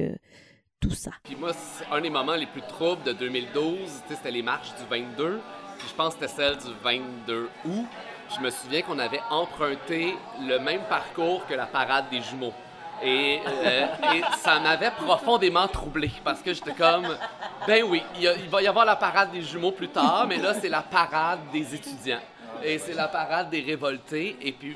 tout 0.80 0.90
ça. 0.90 1.12
Puis 1.24 1.36
moi, 1.36 1.52
un 1.92 2.02
des 2.02 2.10
moments 2.10 2.34
les 2.34 2.48
plus 2.48 2.64
troubles 2.64 3.04
de 3.04 3.14
2012, 3.14 3.78
tu 3.78 3.86
sais, 3.86 4.16
c'était 4.16 4.32
les 4.32 4.42
marches 4.42 4.74
du 4.76 4.84
22. 4.90 5.40
Puis 5.78 5.88
je 5.88 5.94
pense 5.94 6.16
que 6.16 6.28
c'était 6.28 6.34
celle 6.34 6.58
du 6.58 6.74
22 6.84 7.48
août. 7.66 7.86
Je 8.36 8.42
me 8.44 8.50
souviens 8.50 8.82
qu'on 8.82 8.98
avait 8.98 9.22
emprunté 9.30 10.16
le 10.42 10.58
même 10.58 10.82
parcours 10.90 11.46
que 11.46 11.54
la 11.54 11.68
parade 11.68 12.06
des 12.10 12.22
jumeaux. 12.22 12.54
Et, 13.04 13.40
euh, 13.46 13.86
et 14.16 14.22
ça 14.38 14.60
m'avait 14.60 14.92
profondément 14.92 15.68
troublé 15.68 16.12
parce 16.24 16.42
que 16.42 16.54
j'étais 16.54 16.74
comme, 16.74 17.08
ben 17.68 17.84
oui, 17.84 18.02
il, 18.20 18.28
a- 18.28 18.36
il 18.36 18.50
va 18.50 18.62
y 18.62 18.68
avoir 18.68 18.86
la 18.86 18.96
parade 18.96 19.32
des 19.32 19.42
jumeaux 19.42 19.72
plus 19.72 19.90
tard, 19.90 20.26
mais 20.28 20.38
là, 20.38 20.54
c'est 20.54 20.70
la 20.70 20.82
parade 20.82 21.40
des 21.52 21.76
étudiants. 21.76 22.22
Et 22.64 22.80
c'est 22.80 22.94
la 22.94 23.08
parade 23.10 23.50
des 23.50 23.60
révoltés. 23.62 24.38
Et 24.42 24.54
puis, 24.54 24.76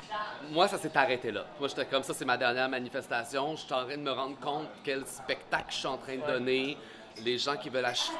moi, 0.52 0.68
ça 0.68 0.76
s'est 0.76 0.94
arrêté 0.96 1.32
là. 1.32 1.44
Moi, 1.58 1.66
j'étais 1.68 1.86
comme 1.86 2.02
ça, 2.02 2.12
c'est 2.12 2.26
ma 2.26 2.36
dernière 2.36 2.68
manifestation. 2.68 3.56
Je 3.56 3.62
suis 3.62 3.72
en 3.72 3.84
train 3.84 3.96
de 3.96 4.02
me 4.02 4.12
rendre 4.12 4.38
compte 4.38 4.68
quel 4.84 5.06
spectacle 5.06 5.66
je 5.70 5.76
suis 5.76 5.86
en 5.86 5.96
train 5.96 6.16
de 6.16 6.26
donner. 6.32 6.76
Les 7.24 7.38
gens 7.38 7.56
qui 7.56 7.68
veulent 7.68 7.84
acheter. 7.84 8.12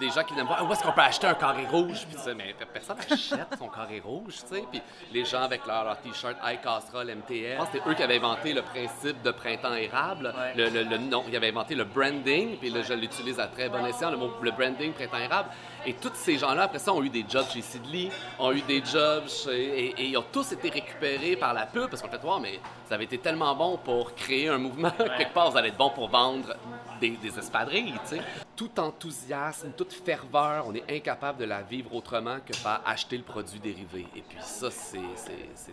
Des 0.00 0.10
gens 0.10 0.22
qui 0.24 0.34
viennent 0.34 0.46
voir, 0.46 0.66
où 0.68 0.72
est-ce 0.72 0.82
qu'on 0.82 0.92
peut 0.92 1.00
acheter 1.00 1.26
un 1.26 1.34
carré 1.34 1.66
rouge? 1.66 2.06
Puis 2.06 2.16
tu 2.16 2.22
sais, 2.22 2.34
mais 2.34 2.54
personne 2.72 2.96
n'achète 3.08 3.48
son 3.58 3.68
carré 3.68 4.00
rouge, 4.04 4.36
tu 4.48 4.54
sais. 4.56 4.64
Puis 4.70 4.80
les 5.12 5.24
gens 5.24 5.42
avec 5.42 5.66
leur, 5.66 5.84
leur 5.84 5.98
t-shirt 6.00 6.36
I 6.44 6.58
Castrol 6.62 7.06
MTL. 7.06 7.52
Je 7.52 7.56
pense 7.58 7.66
que 7.68 7.72
c'était 7.78 7.90
eux 7.90 7.94
qui 7.94 8.02
avaient 8.02 8.16
inventé 8.16 8.52
le 8.52 8.62
principe 8.62 9.22
de 9.22 9.30
printemps 9.30 9.74
érable. 9.74 10.34
Le, 10.56 10.68
le, 10.70 10.82
le- 10.84 10.98
non, 10.98 11.24
ils 11.28 11.36
avaient 11.36 11.48
inventé 11.50 11.74
le 11.74 11.84
branding. 11.84 12.56
Puis 12.58 12.70
là, 12.70 12.82
je 12.82 12.94
l'utilise 12.94 13.38
à 13.40 13.46
très 13.46 13.68
bon 13.68 13.84
escient, 13.86 14.10
le 14.10 14.16
mot 14.16 14.30
le 14.42 14.50
branding 14.52 14.92
printemps 14.92 15.18
érable. 15.18 15.48
Et 15.86 15.94
tous 15.94 16.12
ces 16.14 16.36
gens-là, 16.38 16.64
après 16.64 16.78
ça, 16.78 16.92
ont 16.92 17.02
eu 17.02 17.08
des 17.08 17.24
jobs 17.28 17.46
chez 17.52 17.62
Sidley, 17.62 18.10
ont 18.38 18.52
eu 18.52 18.60
des 18.62 18.82
jobs 18.84 19.24
chez... 19.28 19.86
Et, 19.86 19.86
et 20.00 20.04
ils 20.08 20.16
ont 20.16 20.24
tous 20.30 20.52
été 20.52 20.68
récupérés 20.68 21.36
par 21.36 21.54
la 21.54 21.66
pub 21.66 21.88
parce 21.88 22.02
qu'on 22.02 22.08
fait, 22.08 22.22
wow, 22.22 22.38
mais 22.38 22.60
ça 22.88 22.96
avait 22.96 23.04
été 23.04 23.18
tellement 23.18 23.54
bon 23.56 23.78
pour 23.82 24.14
créer 24.14 24.48
un 24.48 24.58
mouvement. 24.58 24.90
Quelque 25.18 25.32
part, 25.32 25.50
vous 25.50 25.56
allez 25.56 25.68
être 25.68 25.78
bon 25.78 25.90
pour 25.90 26.08
vendre 26.10 26.54
des, 27.00 27.10
des 27.16 27.38
espadrilles, 27.38 27.94
tu 28.08 28.16
sais. 28.16 28.20
Tout 28.56 28.78
enthousiasme, 28.78 29.70
toute 29.74 29.92
ferveur, 29.94 30.66
on 30.68 30.74
est 30.74 30.84
incapable 30.94 31.38
de 31.38 31.44
la 31.46 31.62
vivre 31.62 31.94
autrement 31.94 32.36
que 32.44 32.52
par 32.62 32.82
acheter 32.84 33.16
le 33.16 33.22
produit 33.22 33.58
dérivé. 33.58 34.06
Et 34.14 34.20
puis 34.20 34.36
ça, 34.42 34.70
c'est- 34.70 34.98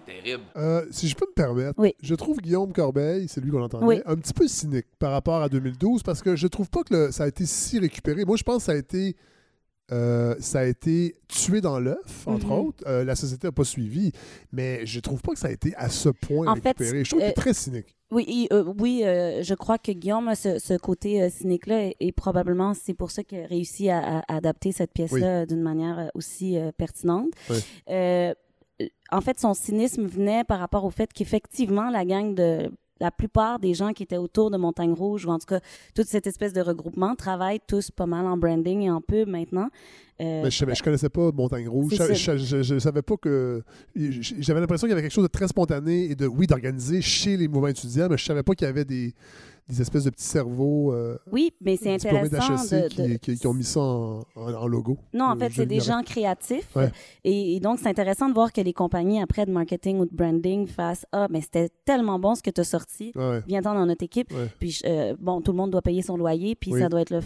terrible. 0.06 0.44
Euh, 0.56 0.86
si 0.90 1.10
je 1.10 1.16
peux 1.16 1.26
me 1.28 1.34
permettre, 1.34 1.74
Oui. 1.78 1.94
je 2.02 2.16
trouve 2.16 2.38
Guillaume 2.38 2.72
Corbeil, 2.72 3.28
c'est 3.28 3.42
lui 3.42 3.52
qu'on 3.52 3.62
entendait, 3.64 3.86
Oui. 3.86 4.02
un 4.06 4.16
petit 4.16 4.32
peu 4.34 4.48
cynique 4.48 4.86
par 5.00 5.12
rapport 5.12 5.42
à 5.42 5.50
2012 5.50 6.02
parce 6.02 6.22
que 6.22 6.38
je 6.38 6.48
trouve 6.48 6.70
pas 6.70 6.84
que 6.84 6.94
le- 6.94 7.12
ça 7.12 7.24
a 7.24 7.28
été 7.28 7.46
si 7.46 7.78
récupéré. 7.78 8.24
Moi, 8.24 8.38
je 8.38 8.44
pense 8.44 8.58
que 8.60 8.64
ça 8.64 8.72
a 8.72 8.76
été, 8.76 9.16
euh, 9.92 10.36
ça 10.40 10.60
a 10.60 10.66
été 10.66 11.16
tué 11.28 11.62
dans 11.62 11.80
l'œuf, 11.80 12.28
entre 12.28 12.48
Mhm. 12.48 12.52
autres. 12.52 12.84
Euh, 12.88 13.04
la 13.04 13.16
société 13.16 13.48
n'a 13.48 13.52
pas 13.52 13.64
suivi, 13.64 14.12
mais 14.52 14.86
je 14.86 15.00
trouve 15.00 15.22
pas 15.22 15.32
que 15.34 15.40
ça 15.40 15.48
a 15.48 15.52
été 15.52 15.74
à 15.76 15.90
ce 15.90 16.10
point 16.10 16.48
En 16.48 16.56
fait, 16.56 16.78
récupéré. 16.78 17.04
je 17.04 17.10
trouve 17.10 17.22
qu'il 17.22 17.30
est 17.30 17.32
euh, 17.38 17.42
très 17.42 17.54
cynique. 17.54 17.96
Oui, 18.12 18.48
euh, 18.54 18.64
oui 18.80 19.02
je 19.04 19.54
crois 19.54 19.78
que 19.78 19.92
Guillaume 19.92 20.28
a 20.30 20.36
ce, 20.36 20.60
ce 20.60 20.78
côté 20.78 21.30
cynique-là 21.30 21.88
et, 21.88 21.96
et 22.00 22.12
probablement 22.14 22.74
c'est 22.74 22.94
pour 22.94 23.12
ça 23.12 23.24
qu'il 23.24 23.40
a 23.40 23.46
réussi 23.48 23.90
à, 23.90 24.20
à 24.20 24.36
adapter 24.38 24.72
cette 24.72 24.94
pièce-là 24.94 25.46
d'une 25.46 25.62
manière 25.62 26.10
aussi 26.16 26.58
pertinente. 26.78 27.32
Oui. 27.50 27.58
En 29.12 29.22
fait, 29.22 29.40
son 29.40 29.54
cynisme 29.54 30.06
venait 30.06 30.44
par 30.44 30.60
rapport 30.60 30.86
au 30.86 30.90
fait 30.92 31.12
qu'effectivement, 31.12 31.90
la 31.90 32.06
gang 32.06 32.36
de 32.36 32.72
la 33.00 33.12
plupart 33.12 33.60
des 33.60 33.74
gens 33.74 33.94
qui 33.94 34.04
étaient 34.04 34.18
autour 34.18 34.52
de 34.52 34.58
Montagne 34.58 34.94
Rouge, 34.94 35.26
ou 35.26 35.30
en 35.30 35.40
tout 35.40 35.46
cas 35.46 35.60
toute 35.96 36.08
cette 36.08 36.28
espèce 36.28 36.54
de 36.54 36.62
regroupement, 36.62 37.16
travaillent 37.16 37.62
tous 37.66 37.92
pas 37.92 38.06
mal 38.06 38.26
en 38.26 38.38
branding 38.38 38.82
et 38.82 38.92
en 38.92 39.02
pub 39.02 39.28
maintenant. 39.28 39.70
Euh, 40.20 40.42
Mais 40.44 40.52
je, 40.52 40.66
je 40.74 40.84
connaissais 40.84 41.10
pas 41.10 41.32
Montagne 41.32 41.68
Rouge. 41.70 41.94
Je, 41.94 42.80
savais 42.80 43.04
pas 43.04 43.18
que. 43.18 43.62
J'avais 43.96 44.60
l'impression 44.60 44.88
qu'il 44.88 44.92
y 44.92 44.94
avait 44.94 45.04
quelque 45.04 45.14
chose 45.14 45.26
de 45.26 45.32
très 45.32 45.48
spontané 45.48 46.06
et 46.06 46.16
de, 46.16 46.26
oui, 46.26 46.48
d'organisé 46.48 47.02
chez 47.02 47.38
les 47.38 47.48
mouvements 47.48 47.68
étudiants, 47.68 48.08
mais 48.10 48.18
je 48.18 48.26
savais 48.26 48.42
pas 48.42 48.56
qu'il 48.56 48.66
y 48.66 48.70
avait 48.70 48.86
des, 48.86 49.14
des 49.70 49.82
espèces 49.82 50.06
de 50.06 50.10
petits 50.10 50.24
cerveaux. 50.24 50.94
euh, 50.94 51.18
Oui, 51.32 51.52
mais 51.62 51.76
c'est 51.76 51.94
intéressant 51.94 52.56
d'HEC 52.56 52.84
de- 52.84 52.88
qui, 52.88 53.02
de- 53.08 53.18
qui- 53.18 53.38
qui 53.38 53.48
ont 53.48 53.54
mis 53.54 53.64
ça 53.64 53.82
en, 53.82 54.20
en- 54.36 54.54
en 54.54 54.68
logo. 54.68 54.98
Non, 55.14 55.26
en 55.26 55.36
Euh, 55.36 55.40
fait, 55.40 55.50
c'est 55.54 55.66
des 55.66 55.80
gens 55.82 56.02
créatifs. 56.04 56.74
Ouais. 56.76 56.92
Et, 57.24 57.56
et 57.56 57.60
donc, 57.60 57.80
c'est 57.80 57.90
intéressant 57.90 58.30
de 58.30 58.34
voir 58.34 58.54
que 58.54 58.62
les 58.62 58.74
compagnies, 58.74 59.22
après 59.22 59.46
de 59.46 59.52
marketing 59.52 60.00
ou 60.00 60.06
de 60.06 60.14
branding, 60.16 60.68
fassent 60.68 61.06
Ah, 61.12 61.28
mais 61.30 61.42
c'était 61.42 61.70
tellement 61.86 62.18
bon 62.20 62.36
ce 62.36 62.42
que 62.44 62.50
tu 62.50 62.62
as 62.62 62.66
sorti. 62.66 63.12
Ouais. 63.16 63.42
Viens-t'en 63.48 63.74
dans 63.74 63.86
notre 63.86 64.04
équipe. 64.04 64.32
Ouais. 64.34 64.48
Puis, 64.60 64.80
euh, 64.86 65.16
bon, 65.20 65.42
tout 65.42 65.52
le 65.52 65.58
monde 65.58 65.72
doit 65.72 65.82
payer 65.82 66.02
son 66.02 66.16
loyer, 66.18 66.56
puis 66.56 66.72
Oui. 66.74 66.80
ça 66.82 66.88
doit 66.90 67.02
être 67.02 67.10
le 67.12 67.20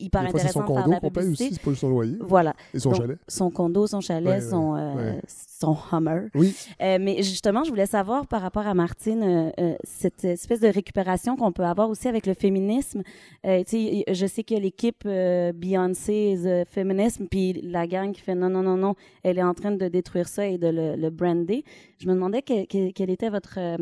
hyper 0.00 0.22
Des 0.22 0.30
fois, 0.30 0.40
c'est 0.40 0.46
intéressant 0.46 0.60
son 0.66 0.72
de 0.72 0.78
faire 0.78 0.84
de 0.88 0.88
condo 0.94 1.00
qu'on 1.00 1.10
paye 1.10 1.28
aussi, 1.28 1.50
c'est 1.52 1.60
pas 1.60 1.70
juste 1.70 1.82
son 1.82 1.90
loyer. 1.90 2.16
Voilà. 2.20 2.54
Et 2.72 2.78
son 2.78 2.92
Donc, 2.92 2.98
chalet. 3.02 3.18
Son 3.28 3.50
condo, 3.50 3.86
son 3.86 4.00
chalet, 4.00 4.42
son, 4.42 4.74
euh. 4.74 5.20
Son 5.60 5.76
Hummer. 5.92 6.28
Oui. 6.34 6.54
Euh, 6.82 6.98
mais 7.00 7.22
justement, 7.22 7.64
je 7.64 7.70
voulais 7.70 7.86
savoir 7.86 8.26
par 8.26 8.42
rapport 8.42 8.66
à 8.66 8.74
Martine, 8.74 9.22
euh, 9.22 9.50
euh, 9.60 9.74
cette 9.84 10.24
espèce 10.24 10.60
de 10.60 10.68
récupération 10.68 11.36
qu'on 11.36 11.52
peut 11.52 11.64
avoir 11.64 11.88
aussi 11.90 12.08
avec 12.08 12.26
le 12.26 12.34
féminisme. 12.34 13.02
Euh, 13.44 13.62
tu 13.64 13.70
sais, 13.70 14.04
je 14.12 14.26
sais 14.26 14.42
que 14.44 14.54
l'équipe 14.54 15.02
euh, 15.06 15.52
Beyoncé 15.52 16.34
is 16.38 16.48
a 16.48 16.64
feminism, 16.64 17.26
puis 17.30 17.54
la 17.62 17.86
gang 17.86 18.12
qui 18.12 18.20
fait 18.20 18.34
non, 18.34 18.50
non, 18.50 18.62
non, 18.62 18.76
non, 18.76 18.94
elle 19.22 19.38
est 19.38 19.42
en 19.42 19.54
train 19.54 19.72
de 19.72 19.88
détruire 19.88 20.28
ça 20.28 20.46
et 20.46 20.58
de 20.58 20.68
le, 20.68 20.96
le 20.96 21.10
brander. 21.10 21.64
Je 21.98 22.06
me 22.08 22.14
demandais 22.14 22.42
que- 22.42 22.66
que- 22.66 22.92
quelle 22.92 23.10
était 23.10 23.30
votre 23.30 23.58
euh, 23.58 23.76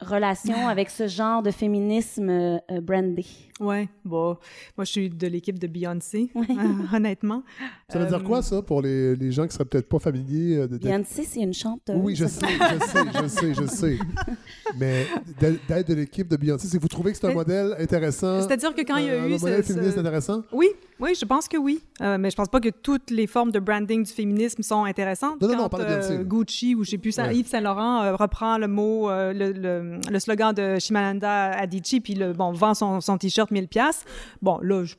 relation 0.00 0.68
avec 0.68 0.88
ce 0.90 1.06
genre 1.08 1.42
de 1.42 1.50
féminisme 1.50 2.28
euh, 2.30 2.58
euh, 2.70 2.80
brandé? 2.80 3.26
Ouais, 3.60 3.88
bon, 4.04 4.36
moi 4.76 4.84
je 4.84 4.90
suis 4.92 5.10
de 5.10 5.26
l'équipe 5.26 5.58
de 5.58 5.66
Beyoncé, 5.66 6.30
euh, 6.34 6.40
honnêtement. 6.96 7.42
Ça 7.90 7.98
veut 7.98 8.06
dire 8.06 8.22
quoi, 8.24 8.40
ça, 8.40 8.62
pour 8.62 8.80
les, 8.80 9.14
les 9.16 9.30
gens 9.32 9.46
qui 9.46 9.52
seraient 9.52 9.66
peut-être 9.66 9.88
pas 9.88 9.98
familiers 9.98 10.56
euh, 10.56 10.66
de, 10.66 10.78
de- 10.78 10.88
Beyoncé, 10.88 11.09
c'est 11.24 11.40
une 11.40 11.52
chanteuse. 11.54 11.96
Oui, 11.98 12.14
je 12.16 12.26
sais, 12.26 12.46
je 12.46 12.86
sais, 12.86 13.04
je 13.22 13.26
sais, 13.28 13.54
je 13.54 13.66
sais. 13.66 13.98
Mais 14.78 15.06
d'être 15.40 15.88
de 15.88 15.94
l'équipe 15.94 16.28
de 16.28 16.36
Beyoncé, 16.36 16.68
c'est 16.68 16.76
que 16.76 16.82
vous 16.82 16.88
trouvez 16.88 17.12
que 17.12 17.18
c'est 17.18 17.26
un 17.26 17.34
modèle 17.34 17.74
intéressant? 17.78 18.40
C'est-à-dire 18.40 18.74
que 18.74 18.82
quand 18.82 18.96
il 18.96 19.06
y 19.06 19.10
a 19.10 19.14
euh, 19.14 19.28
eu 19.28 19.34
Un 19.34 19.38
ce- 19.38 19.42
modèle 19.42 19.64
ce- 19.64 19.72
féministe 19.72 19.98
intéressant? 19.98 20.42
Oui, 20.52 20.68
oui, 21.00 21.10
je 21.18 21.24
pense 21.24 21.48
que 21.48 21.56
oui. 21.56 21.80
Euh, 22.00 22.18
mais 22.18 22.30
je 22.30 22.36
pense 22.36 22.48
pas 22.48 22.60
que 22.60 22.68
toutes 22.68 23.10
les 23.10 23.26
formes 23.26 23.50
de 23.50 23.58
branding 23.58 24.04
du 24.04 24.12
féminisme 24.12 24.62
sont 24.62 24.84
intéressantes. 24.84 25.40
Non, 25.40 25.48
non, 25.48 25.54
non, 25.54 25.60
on 25.60 25.62
Quand, 25.64 25.78
parle 25.78 25.82
de 25.86 25.88
Beyoncé, 25.96 26.12
euh. 26.18 26.24
Gucci 26.24 26.74
ou 26.74 26.84
je 26.84 26.90
sais 26.90 26.98
plus. 26.98 27.16
Yves 27.32 27.48
Saint 27.48 27.60
Laurent 27.60 28.02
euh, 28.02 28.14
reprend 28.16 28.58
le 28.58 28.68
mot, 28.68 29.10
euh, 29.10 29.32
le, 29.32 29.52
le- 29.52 30.00
le 30.10 30.18
slogan 30.20 30.54
de 30.54 30.78
Shimananda 30.78 31.50
Adichie, 31.58 32.00
puis 32.00 32.14
le, 32.14 32.32
bon, 32.32 32.52
vend 32.52 32.74
son, 32.74 33.00
son 33.00 33.18
t-shirt 33.18 33.50
1000 33.50 33.66
pièces. 33.68 34.04
Bon, 34.42 34.58
là, 34.62 34.84
je- 34.84 34.94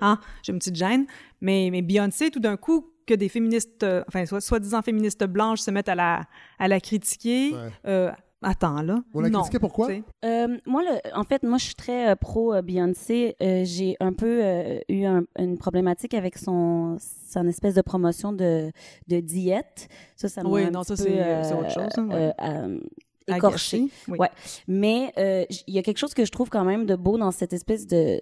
hein, 0.00 0.18
j'ai 0.42 0.52
une 0.52 0.58
petite 0.58 0.76
gêne. 0.76 1.06
Mais, 1.40 1.68
mais 1.72 1.82
Beyoncé, 1.82 2.30
tout 2.30 2.40
d'un 2.40 2.56
coup, 2.56 2.86
que 3.12 3.18
des 3.18 3.28
féministes, 3.28 3.82
euh, 3.82 4.02
enfin, 4.08 4.24
soit- 4.26 4.40
soi-disant 4.40 4.82
féministes 4.82 5.24
blanches 5.24 5.60
se 5.60 5.70
mettent 5.70 5.88
à 5.88 5.94
la, 5.94 6.22
à 6.58 6.68
la 6.68 6.80
critiquer. 6.80 7.52
Ouais. 7.52 7.58
euh, 7.86 8.10
Attends, 8.44 8.82
là. 8.82 8.96
On 9.14 9.20
la 9.20 9.30
non, 9.30 9.44
pourquoi? 9.60 9.88
Euh, 10.24 10.48
moi, 10.66 10.82
le- 10.82 11.16
en 11.16 11.22
fait, 11.22 11.44
moi, 11.44 11.58
je 11.58 11.64
suis 11.66 11.74
très 11.76 12.10
euh, 12.10 12.16
pro 12.16 12.52
euh, 12.52 12.60
Beyoncé. 12.60 13.36
J'ai 13.40 13.96
un 14.00 14.12
peu 14.12 14.40
euh, 14.42 14.80
eu 14.88 15.04
un- 15.04 15.22
une 15.38 15.58
problématique 15.58 16.12
avec 16.12 16.36
son, 16.36 16.96
son 16.98 17.46
espèce 17.46 17.74
de 17.74 17.82
promotion 17.82 18.32
de, 18.32 18.72
de 19.06 19.20
diète. 19.20 19.86
Ça, 20.16 20.28
ça 20.28 20.42
m'a 20.42 20.48
Oui, 20.50 20.64
un 20.64 20.70
non, 20.72 20.82
ça, 20.82 20.96
peu, 20.96 21.02
c'est- 21.04 21.22
euh, 21.22 21.56
autre 21.60 21.70
chose, 21.70 21.88
hein, 21.98 22.08
ouais. 22.08 22.32
euh, 22.42 22.78
euh, 23.28 23.36
écorché. 23.36 23.84
Oui. 24.08 24.18
Ouais. 24.18 24.30
Mais 24.66 25.12
euh, 25.18 25.44
il 25.68 25.74
y 25.74 25.78
a 25.78 25.82
quelque 25.82 25.98
chose 25.98 26.12
que 26.14 26.24
je 26.24 26.32
trouve 26.32 26.50
quand 26.50 26.64
même 26.64 26.84
de 26.84 26.96
beau 26.96 27.18
dans 27.18 27.30
cette 27.30 27.52
espèce 27.52 27.86
de, 27.86 28.18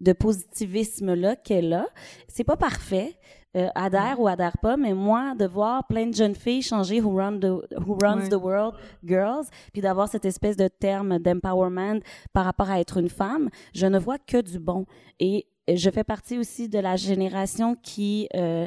de 0.00 0.12
positivisme-là 0.12 1.36
qu'elle 1.36 1.72
a. 1.72 1.86
C'est 2.28 2.44
pas 2.44 2.56
parfait. 2.58 3.14
Euh, 3.56 3.68
adhère 3.74 4.18
ou 4.20 4.28
adhère 4.28 4.56
pas, 4.58 4.76
mais 4.76 4.94
moi, 4.94 5.34
de 5.38 5.46
voir 5.46 5.86
plein 5.86 6.06
de 6.06 6.14
jeunes 6.14 6.34
filles 6.34 6.62
changer 6.62 7.00
Who, 7.00 7.16
run 7.16 7.38
the, 7.38 7.50
who 7.86 7.98
Runs 8.02 8.20
Ouais. 8.22 8.28
the 8.28 8.34
World 8.34 8.74
Girls, 9.04 9.46
puis 9.72 9.82
d'avoir 9.82 10.08
cette 10.08 10.24
espèce 10.24 10.56
de 10.56 10.68
terme 10.68 11.18
d'empowerment 11.18 12.00
par 12.32 12.44
rapport 12.44 12.70
à 12.70 12.80
être 12.80 12.98
une 12.98 13.10
femme, 13.10 13.50
je 13.74 13.86
ne 13.86 13.98
vois 13.98 14.18
que 14.18 14.40
du 14.40 14.58
bon. 14.58 14.86
Et 15.20 15.46
je 15.72 15.90
fais 15.90 16.02
partie 16.02 16.38
aussi 16.38 16.68
de 16.68 16.78
la 16.78 16.96
génération 16.96 17.76
qui 17.80 18.28
euh, 18.34 18.66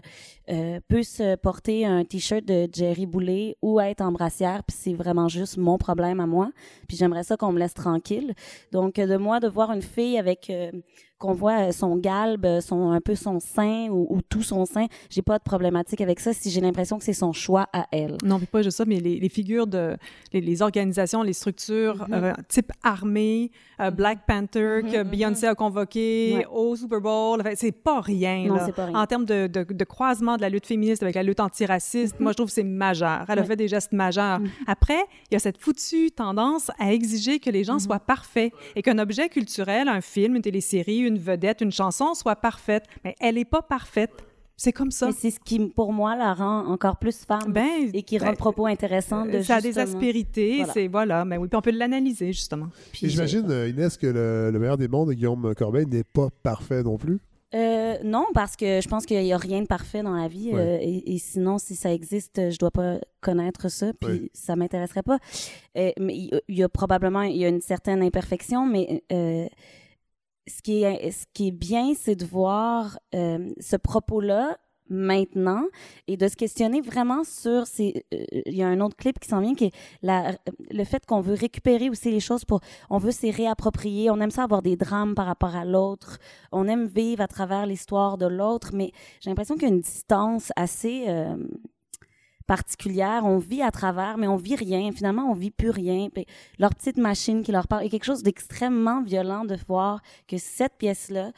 euh, 0.50 0.80
peut 0.88 1.04
se 1.04 1.36
porter 1.36 1.86
un 1.86 2.04
t-shirt 2.04 2.46
de 2.46 2.68
Jerry 2.72 3.06
Boulet 3.06 3.56
ou 3.62 3.80
être 3.80 4.02
en 4.02 4.12
brassière, 4.12 4.64
puis 4.68 4.76
c'est 4.80 4.94
vraiment 4.94 5.28
juste 5.28 5.58
mon 5.58 5.78
problème 5.78 6.20
à 6.20 6.28
moi. 6.28 6.52
Puis 6.88 6.98
j'aimerais 6.98 7.24
ça 7.24 7.38
qu'on 7.38 7.52
me 7.52 7.60
laisse 7.60 7.74
tranquille. 7.74 8.34
Donc 8.72 8.96
de 8.96 9.18
moi 9.18 9.40
de 9.40 9.48
voir 9.48 9.72
une 9.72 9.82
fille 9.82 10.18
avec 10.18 10.50
euh, 10.50 10.72
qu'on 11.18 11.34
voit 11.34 11.70
euh, 11.70 11.72
son 11.72 11.96
galbe, 11.96 12.46
son 12.60 12.92
un 12.92 13.00
peu 13.00 13.16
son 13.16 13.40
sein 13.40 13.88
ou, 13.90 14.06
ou 14.10 14.22
tout 14.22 14.44
son 14.44 14.66
sein, 14.66 14.88
j'ai 15.10 15.22
pas 15.22 15.38
de 15.38 15.44
problématique 15.44 16.02
avec 16.02 16.20
ça 16.20 16.34
si 16.34 16.50
j'ai 16.52 16.60
l'impression 16.60 16.98
que 16.98 17.06
c'est 17.06 17.14
son 17.14 17.32
choix 17.32 17.68
à 17.72 17.88
elle. 17.94 18.18
Non, 18.24 18.38
mais 18.38 18.46
pas 18.48 18.62
juste 18.62 18.78
ça, 18.78 18.84
mais 18.86 19.00
les, 19.00 19.18
les 19.20 19.30
figures 19.30 19.66
de 19.66 19.96
les, 20.34 20.42
les 20.42 20.62
organisations, 20.62 21.24
les 21.24 21.34
structures 21.34 22.06
Mhm. 22.10 22.14
euh, 22.14 22.34
type 22.50 22.72
armée, 22.84 23.50
euh, 23.80 23.92
Black 23.92 24.26
Panther 24.28 24.82
que 24.84 25.04
Beyoncé 25.04 25.48
a 25.48 25.56
convoqué 25.56 26.34
Ouais. 26.38 26.46
au 26.52 26.76
Super 26.76 27.00
Bowl, 27.02 27.42
c'est 27.56 27.72
pas 27.72 28.02
rien. 28.02 28.46
Non, 28.48 28.56
là. 28.56 28.64
c'est 28.66 28.76
pas 28.76 28.86
rien. 28.88 29.00
En 29.02 29.06
termes 29.06 29.26
de, 29.26 29.48
de, 29.48 29.64
de 29.64 29.84
croisement 29.86 30.35
de 30.38 30.41
la 30.41 30.49
lutte 30.49 30.66
féministe 30.66 31.03
avec 31.03 31.16
la 31.16 31.24
lutte 31.24 31.40
antiraciste, 31.40 32.20
moi 32.20 32.32
je 32.32 32.38
trouve 32.38 32.48
que 32.48 32.53
c'est 32.53 32.64
majeur. 32.64 33.26
Elle 33.28 33.40
a 33.40 33.44
fait 33.44 33.56
des 33.56 33.68
gestes 33.68 33.91
majeurs. 33.94 34.40
Mhm. 34.40 34.49
Après, 34.68 34.99
il 35.30 35.34
y 35.34 35.36
a 35.36 35.40
cette 35.40 35.57
foutue 35.57 36.12
tendance 36.12 36.72
à 36.80 36.94
exiger 36.94 37.40
que 37.40 37.49
les 37.49 37.64
gens 37.64 37.74
Mhm. 37.76 37.80
soient 37.80 37.99
parfaits 37.99 38.53
et 38.76 38.82
qu'un 38.82 38.98
objet 38.99 39.30
culturel, 39.30 39.88
un 39.88 40.02
film, 40.02 40.36
une 40.36 40.41
télésérie, 40.41 40.99
une 40.99 41.18
vedette, 41.18 41.62
une 41.62 41.72
chanson 41.72 42.14
soit 42.14 42.36
parfaite. 42.36 42.86
Mais 43.03 43.16
elle 43.20 43.36
n'est 43.36 43.45
pas 43.45 43.62
parfaite. 43.62 44.12
C'est 44.57 44.72
comme 44.72 44.90
ça. 44.91 45.07
Mais 45.07 45.12
c'est 45.12 45.32
ce 45.32 45.40
qui, 45.44 45.60
pour 45.60 45.91
moi, 45.91 46.16
la 46.16 46.34
rend 46.34 46.66
encore 46.68 46.95
plus 46.95 47.26
femme 47.26 47.53
et 47.94 48.03
qui 48.03 48.18
rend 48.18 48.28
ben, 48.28 48.32
le 48.32 48.38
propos 48.38 48.66
intéressant. 48.68 49.26
De 49.26 49.41
ça 49.41 49.56
a 49.56 49.62
des 49.62 49.78
aspérités, 49.80 50.57
Voilà. 50.60 50.72
c'est 50.74 50.88
voilà, 50.88 51.26
mais 51.26 51.36
oui, 51.38 51.49
puis 51.49 51.57
on 51.57 51.62
peut 51.62 51.72
l'analyser 51.72 52.32
justement. 52.32 52.68
Et 53.02 53.10
j'imagine, 53.10 53.45
euh, 53.52 53.68
Inès, 53.68 53.98
que 53.98 54.07
le, 54.07 54.52
le 54.52 54.60
meilleur 54.60 54.78
des 54.78 54.88
mondes, 54.88 55.12
Guillaume 55.12 55.53
Corbeil, 55.56 55.86
n'est 55.88 56.06
pas 56.06 56.30
parfait 56.41 56.84
non 56.84 56.98
plus. 56.98 57.20
Euh, 57.54 57.98
non, 58.04 58.26
parce 58.34 58.56
que 58.56 58.82
je 58.82 58.88
pense 58.90 59.06
qu'il 59.06 59.22
n'y 59.22 59.32
a 59.32 59.38
rien 59.38 59.62
de 59.62 59.68
parfait 59.68 60.02
dans 60.04 60.16
la 60.16 60.28
vie. 60.28 60.52
Ouais. 60.52 60.60
euh, 60.60 60.78
et, 60.82 61.16
et 61.16 61.18
sinon, 61.20 61.58
si 61.58 61.76
ça 61.76 61.94
existe, 61.94 62.50
je 62.52 62.58
dois 62.58 62.72
pas 62.72 63.00
connaître 63.22 63.70
ça, 63.70 63.94
puis 63.94 64.10
Ouais. 64.10 64.30
ça 64.34 64.56
m'intéresserait 64.56 65.04
pas. 65.04 65.20
Euh, 65.78 65.92
mais 66.00 66.16
il 66.18 66.42
y, 66.50 66.64
a 66.64 66.70
probablement 66.70 67.22
il 67.22 67.38
y 67.38 67.46
a 67.46 67.48
une 67.50 67.62
certaine 67.62 68.02
imperfection, 68.02 68.66
mais 68.66 69.04
ce, 69.10 70.62
qui 70.64 70.84
est, 70.84 71.12
ce 71.12 71.26
qui 71.34 71.48
est 71.50 71.52
bien, 71.52 71.94
c'est 71.96 72.16
de 72.16 72.26
voir 72.26 73.00
ce 73.14 73.76
propos-là 73.78 74.58
maintenant 74.90 75.64
et 76.07 76.18
de 76.18 76.28
se 76.28 76.36
questionner 76.36 76.82
vraiment 76.82 77.24
sur 77.24 77.66
ces 77.68 78.06
euh, 78.14 78.24
il 78.45 78.56
y 78.56 78.64
a 78.64 78.68
un 78.68 78.82
autre 78.82 78.95
clip 78.95 79.20
qui 79.20 79.28
s'en 79.28 79.41
vient 79.41 79.56
qui 79.56 79.66
est 79.66 79.76
la, 80.02 80.36
le 80.72 80.84
fait 80.84 81.06
qu'on 81.06 81.22
veut 81.22 81.34
récupérer 81.34 81.90
aussi 81.90 82.12
les 82.12 82.20
choses 82.20 82.45
pour 82.45 82.62
on 82.90 82.98
veut 82.98 83.12
s'y 83.12 83.32
réapproprier 83.32 84.12
on 84.12 84.20
aime 84.20 84.32
ça 84.32 84.44
avoir 84.44 84.62
des 84.62 84.76
drames 84.76 85.16
par 85.16 85.26
rapport 85.26 85.56
à 85.56 85.66
l'autre 85.66 86.20
on 86.52 86.68
aime 86.68 86.86
vivre 86.86 87.22
à 87.22 87.28
travers 87.28 87.66
l'histoire 87.66 88.18
de 88.18 88.28
l'autre 88.28 88.72
mais 88.74 88.91
j'ai 89.22 89.30
l'impression 89.30 89.56
qu'il 89.56 89.68
y 89.68 89.72
a 89.72 89.74
une 89.74 89.82
distance 89.82 90.52
assez 90.56 91.06
euh, 91.07 91.36
particulière. 92.45 93.22
On 93.26 93.38
vit 93.38 93.62
à 93.62 93.72
travers, 93.72 94.18
mais 94.18 94.28
on 94.28 94.36
vit 94.36 94.56
rien. 94.56 94.91
Finalement, 94.91 95.30
on 95.30 95.34
vit 95.34 95.52
plus 95.52 95.70
rien. 95.70 96.10
Puis 96.14 96.26
leur 96.60 96.74
petite 96.74 96.98
machine 96.98 97.44
qui 97.44 97.52
leur 97.52 97.68
parle. 97.68 97.84
Il 97.84 97.86
y 97.86 97.88
a 97.88 97.91
quelque 97.91 98.06
chose 98.06 98.24
d'extrêmement 98.24 99.02
violent 99.03 99.45
de 99.45 99.57
voir 99.68 100.02
que 100.28 100.38
cette 100.38 100.78
pièce-là, 100.78 101.32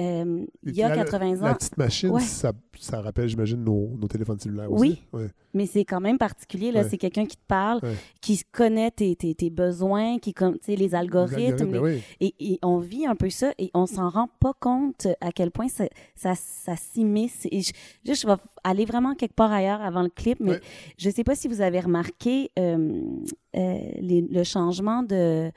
euh, 0.00 0.44
il 0.64 0.74
y 0.76 0.82
a 0.82 0.88
La- 0.88 0.96
80 0.96 1.40
ans. 1.40 1.44
La 1.46 1.54
petite 1.54 1.76
machine, 1.76 2.10
Ouais. 2.10 2.20
ça, 2.20 2.52
ça 2.78 3.00
rappelle, 3.00 3.28
j'imagine, 3.28 3.62
nos, 3.64 3.96
nos 4.00 4.06
téléphones 4.08 4.38
cellulaires 4.38 4.70
Oui. 4.70 4.90
aussi. 4.90 5.02
Ouais. 5.24 5.30
Mais 5.54 5.66
c'est 5.66 5.84
quand 5.84 6.00
même 6.00 6.18
particulier. 6.18 6.70
Là. 6.70 6.82
Ouais. 6.82 6.88
C'est 6.88 6.98
quelqu'un 6.98 7.24
qui 7.26 7.36
te 7.36 7.46
parle, 7.48 7.80
Ouais. 7.82 7.94
qui 8.20 8.38
connaît 8.52 8.90
tes, 8.90 9.16
tes, 9.16 9.34
tes 9.34 9.50
besoins, 9.50 10.18
qui 10.18 10.32
connaît 10.32 10.58
les 10.68 10.94
algorithmes. 10.94 11.40
algorithmes, 11.64 11.70
ben 11.72 11.84
les- 11.84 12.02
et, 12.26 12.34
et 12.52 12.58
on 12.62 12.78
vit 12.78 13.06
un 13.06 13.16
peu 13.16 13.30
ça 13.30 13.52
et 13.58 13.70
on 13.74 13.86
s'en 13.86 14.08
rend 14.10 14.28
pas 14.40 14.52
compte 14.60 15.06
à 15.20 15.32
quel 15.32 15.50
point 15.50 15.68
ça, 15.68 15.84
ça, 16.14 16.34
ça 16.36 16.76
s'immisce. 16.76 17.46
Et 17.50 17.62
je, 17.62 17.72
vais 18.26 18.34
aller 18.62 18.84
vraiment 18.84 19.14
quelque 19.14 19.34
part 19.34 19.50
ailleurs 19.50 19.80
avant 19.80 20.02
le 20.02 20.10
clip, 20.10 20.38
mais 20.40 20.60
je 20.98 21.10
sais 21.10 21.24
pas 21.24 21.34
si 21.34 21.48
vous 21.48 21.60
avez 21.60 21.80
remarqué 21.80 22.50
euh, 22.58 23.02
euh, 23.56 23.78
les- 24.00 24.20
le 24.30 24.44
changement 24.44 25.02
de 25.02 25.50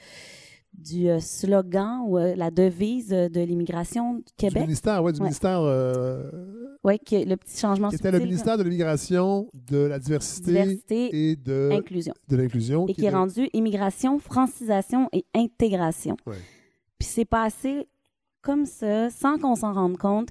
du 0.73 1.10
euh, 1.10 1.19
slogan 1.19 2.02
ou 2.06 2.18
euh, 2.18 2.35
la 2.35 2.49
devise 2.49 3.11
euh, 3.14 3.30
de 3.30 3.41
l'immigration 3.41 4.15
du 4.15 4.19
Du 4.23 4.31
Québec? 4.38 4.61
ministère, 4.64 5.03
ouais, 5.03 5.11
du 5.11 5.19
Ouais. 5.19 5.26
ministère. 5.26 5.60
euh, 5.61 6.31
Oui, 6.84 6.98
le 7.11 7.35
petit 7.35 7.60
changement 7.60 7.89
qui 7.89 7.95
était 7.98 8.11
le 8.11 8.19
ministère 8.19 8.57
de 8.57 8.64
l'immigration, 8.64 9.48
de 9.53 9.77
la 9.77 9.99
diversité, 9.99 10.52
Diversité, 10.52 11.31
et 11.31 11.35
de 11.35 11.69
inclusion. 11.73 12.14
de 12.30 12.35
l'inclusion. 12.35 12.88
et 12.88 12.93
qui 12.93 13.06
est 13.06 13.11
de- 13.11 13.15
rendu 13.15 13.49
immigration, 13.53 14.18
francisation 14.18 15.07
et 15.14 15.26
intégration. 15.35 16.18
Ouais. 16.26 16.38
Puis 16.98 17.07
c'est 17.07 17.26
passé 17.26 17.88
comme 18.41 18.65
ça, 18.65 19.10
sans 19.11 19.38
qu'on 19.38 19.56
s'en 19.56 19.73
rende 19.73 19.98
compte. 19.98 20.30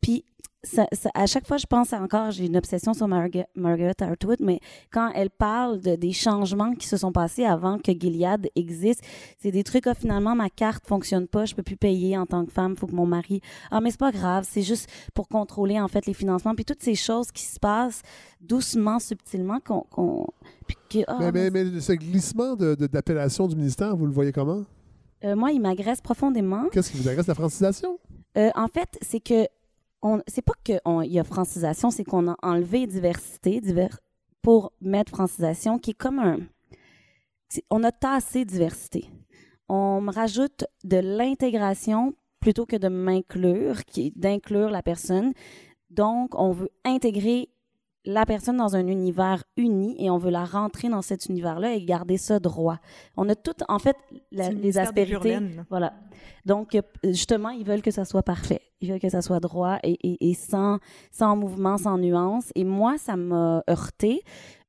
Puis 0.00 0.24
ça- 0.64 0.86
ça- 0.92 1.10
à 1.14 1.26
chaque 1.26 1.46
fois, 1.46 1.56
je 1.56 1.66
pense 1.66 1.92
encore, 1.92 2.30
j'ai 2.30 2.46
une 2.46 2.56
obsession 2.56 2.94
sur 2.94 3.08
Marga- 3.08 3.46
Margaret 3.56 3.94
Atwood, 4.00 4.38
mais 4.40 4.60
quand 4.92 5.10
elle 5.14 5.30
parle 5.30 5.80
de, 5.80 5.96
des 5.96 6.12
changements 6.12 6.74
qui 6.74 6.86
se 6.86 6.96
sont 6.96 7.10
passés 7.12 7.44
avant 7.44 7.78
que 7.78 7.90
Gilead 7.92 8.48
existe, 8.54 9.02
c'est 9.40 9.50
des 9.50 9.64
trucs, 9.64 9.86
ah, 9.86 9.94
finalement, 9.94 10.34
ma 10.36 10.50
carte 10.50 10.86
fonctionne 10.86 11.26
pas, 11.26 11.44
je 11.46 11.54
peux 11.54 11.62
plus 11.64 11.76
payer 11.76 12.16
en 12.16 12.26
tant 12.26 12.44
que 12.44 12.52
femme, 12.52 12.76
faut 12.76 12.86
que 12.86 12.94
mon 12.94 13.06
mari... 13.06 13.40
Ah, 13.70 13.80
mais 13.80 13.90
c'est 13.90 13.98
pas 14.00 14.12
grave, 14.12 14.46
c'est 14.48 14.62
juste 14.62 14.88
pour 15.14 15.26
contrôler, 15.28 15.80
en 15.80 15.88
fait, 15.88 16.06
les 16.06 16.14
financements. 16.14 16.54
Puis 16.54 16.64
toutes 16.64 16.82
ces 16.82 16.94
choses 16.94 17.32
qui 17.32 17.42
se 17.44 17.58
passent 17.58 18.02
doucement, 18.40 18.98
subtilement, 19.00 19.58
qu'on... 19.60 19.84
que, 20.88 20.98
ah, 21.08 21.18
mais, 21.32 21.50
mais, 21.50 21.64
mais 21.64 21.80
ce 21.80 21.92
glissement 21.92 22.54
de- 22.54 22.74
de- 22.74 22.86
d'appellation 22.86 23.48
du 23.48 23.56
ministère, 23.56 23.96
vous 23.96 24.06
le 24.06 24.12
voyez 24.12 24.32
comment? 24.32 24.64
Euh, 25.24 25.36
moi, 25.36 25.52
il 25.52 25.60
m'agresse 25.60 26.00
profondément. 26.00 26.64
Qu'est-ce 26.72 26.90
qui 26.90 26.98
vous 26.98 27.08
agresse, 27.08 27.26
la 27.26 27.34
francisation? 27.34 27.98
Euh, 28.36 28.50
en 28.54 28.68
fait, 28.68 28.98
c'est 29.02 29.20
que 29.20 29.46
c'est 30.26 30.42
pas 30.42 30.54
qu'il 30.64 30.80
y 31.04 31.18
a 31.18 31.24
francisation, 31.24 31.90
c'est 31.90 32.04
qu'on 32.04 32.28
a 32.28 32.36
enlevé 32.42 32.86
diversité 32.86 33.60
diver- 33.60 33.88
pour 34.42 34.72
mettre 34.80 35.12
francisation, 35.12 35.78
qui 35.78 35.92
est 35.92 35.94
comme 35.94 36.18
un. 36.18 36.38
On 37.70 37.84
a 37.84 37.92
tassé 37.92 38.44
diversité. 38.44 39.08
On 39.68 40.00
me 40.00 40.10
rajoute 40.10 40.64
de 40.82 40.96
l'intégration 40.96 42.14
plutôt 42.40 42.66
que 42.66 42.76
de 42.76 42.88
m'inclure, 42.88 43.84
qui 43.84 44.12
d'inclure 44.16 44.70
la 44.70 44.82
personne. 44.82 45.32
Donc, 45.90 46.34
on 46.34 46.50
veut 46.50 46.70
intégrer 46.84 47.50
la 48.04 48.26
personne 48.26 48.56
dans 48.56 48.74
un 48.74 48.86
univers 48.88 49.44
uni 49.56 49.94
et 50.04 50.10
on 50.10 50.18
veut 50.18 50.30
la 50.30 50.44
rentrer 50.44 50.88
dans 50.88 51.02
cet 51.02 51.26
univers-là 51.26 51.74
et 51.74 51.84
garder 51.84 52.16
ça 52.16 52.40
droit. 52.40 52.78
On 53.16 53.28
a 53.28 53.34
tout, 53.34 53.52
en 53.68 53.78
fait, 53.78 53.96
la- 54.32 54.50
les 54.50 54.78
aspérités. 54.78 55.36
Voilà. 55.70 55.92
Donc, 56.44 56.74
euh, 56.74 56.82
justement, 57.04 57.50
ils 57.50 57.64
veulent 57.64 57.82
que 57.82 57.92
ça 57.92 58.04
soit 58.04 58.22
parfait. 58.24 58.60
Ils 58.80 58.90
veulent 58.90 58.98
que 59.00 59.08
ça 59.08 59.22
soit 59.22 59.38
droit 59.38 59.78
et, 59.84 59.92
et- 60.02 60.30
et 60.30 60.34
sans, 60.34 60.78
sans 61.12 61.36
mouvement, 61.36 61.78
sans 61.78 61.96
nuance. 61.98 62.50
Et 62.56 62.64
moi, 62.64 62.98
ça 62.98 63.14
m'a 63.16 63.62
heurté, 63.70 64.22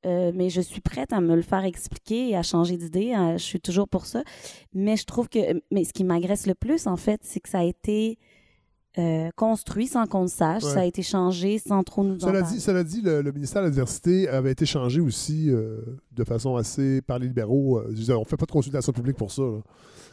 euh, 0.06 0.32
mais 0.36 0.50
je 0.52 0.62
suis 0.62 0.82
prête 0.82 1.12
à 1.14 1.20
me 1.20 1.36
le 1.36 1.42
faire 1.42 1.64
expliquer 1.66 2.30
et 2.30 2.36
à 2.36 2.44
changer 2.44 2.78
d'idée. 2.78 3.16
Euh, 3.18 3.34
je 3.34 3.44
suis 3.44 3.60
toujours 3.60 3.88
pour 3.88 4.06
ça. 4.06 4.22
Mais 4.74 4.96
je 4.98 5.06
trouve 5.06 5.30
que 5.30 5.40
mais 5.72 5.84
ce 5.86 5.94
qui 5.94 6.04
m'agresse 6.04 6.46
le 6.46 6.54
plus, 6.54 6.86
en 6.86 6.98
fait, 6.98 7.22
c'est 7.24 7.40
que 7.40 7.50
ça 7.50 7.60
a 7.60 7.64
été 7.64 8.20
euh, 8.98 9.30
construit 9.36 9.88
sans 9.88 10.06
qu'on 10.06 10.22
le 10.24 10.28
sache. 10.28 10.64
Ouais. 10.64 10.74
Ça 10.74 10.80
a 10.82 10.86
été 10.86 11.02
changé 11.02 11.58
sans 11.60 11.84
trop 11.84 12.04
nous 12.04 12.16
en 12.24 12.28
Cela 12.28 12.42
dit, 12.44 12.60
cela 12.60 12.84
dit 12.84 13.02
le, 13.02 13.22
le 13.22 13.32
ministère 13.32 13.62
de 13.62 13.68
la 13.68 13.72
diversité 13.72 14.28
avait 14.30 14.52
été 14.52 14.66
changé 14.66 15.00
aussi 15.02 15.50
euh, 15.50 15.82
de 16.12 16.24
façon 16.24 16.56
assez 16.56 17.02
par 17.02 17.18
les 17.20 17.28
libéraux. 17.28 17.80
Euh, 17.80 17.94
on 18.16 18.20
ne 18.20 18.26
fait 18.26 18.38
pas 18.38 18.46
de 18.46 18.52
consultation 18.52 18.94
publique 18.94 19.18
pour 19.18 19.32
ça, 19.32 19.42
là, 19.42 19.62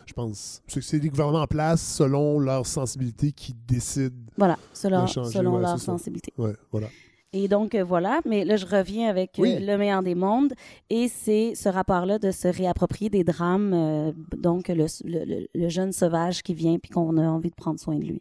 je 0.07 0.13
pense. 0.15 0.63
C'est 0.67 0.83
c'est 0.83 0.99
les 0.99 1.09
gouvernements 1.11 1.43
en 1.43 1.47
place, 1.47 1.83
selon 1.83 2.39
leur 2.39 2.67
sensibilité, 2.67 3.33
qui 3.33 3.55
décident 3.69 4.17
Voilà, 4.39 4.57
selon, 4.73 5.03
de 5.03 5.09
changer. 5.09 5.31
selon 5.31 5.57
Ouais, 5.57 5.63
leur 5.63 5.79
sensibilité. 5.79 6.33
Ouais, 6.39 6.55
voilà. 6.73 6.89
Et 7.33 7.47
donc, 7.47 7.77
euh, 7.77 7.85
voilà. 7.85 8.21
Mais 8.27 8.45
là, 8.45 8.57
je 8.57 8.67
reviens 8.67 9.09
avec 9.09 9.39
euh, 9.39 9.43
Oui. 9.43 9.59
le 9.61 9.77
meilleur 9.79 10.03
des 10.03 10.17
mondes. 10.17 10.53
Et 10.89 11.07
c'est 11.07 11.53
ce 11.55 11.69
rapport-là 11.69 12.19
de 12.19 12.33
se 12.33 12.49
réapproprier 12.49 13.09
des 13.09 13.23
drames. 13.23 13.73
euh, 13.73 14.13
donc, 14.37 14.67
le- 14.67 15.47
le 15.55 15.69
jeune 15.69 15.93
sauvage 15.93 16.43
qui 16.43 16.55
vient 16.55 16.77
puis 16.79 16.91
qu'on 16.91 17.17
a 17.19 17.29
envie 17.29 17.51
de 17.51 17.55
prendre 17.55 17.79
soin 17.79 17.95
de 17.99 18.05
lui. 18.05 18.21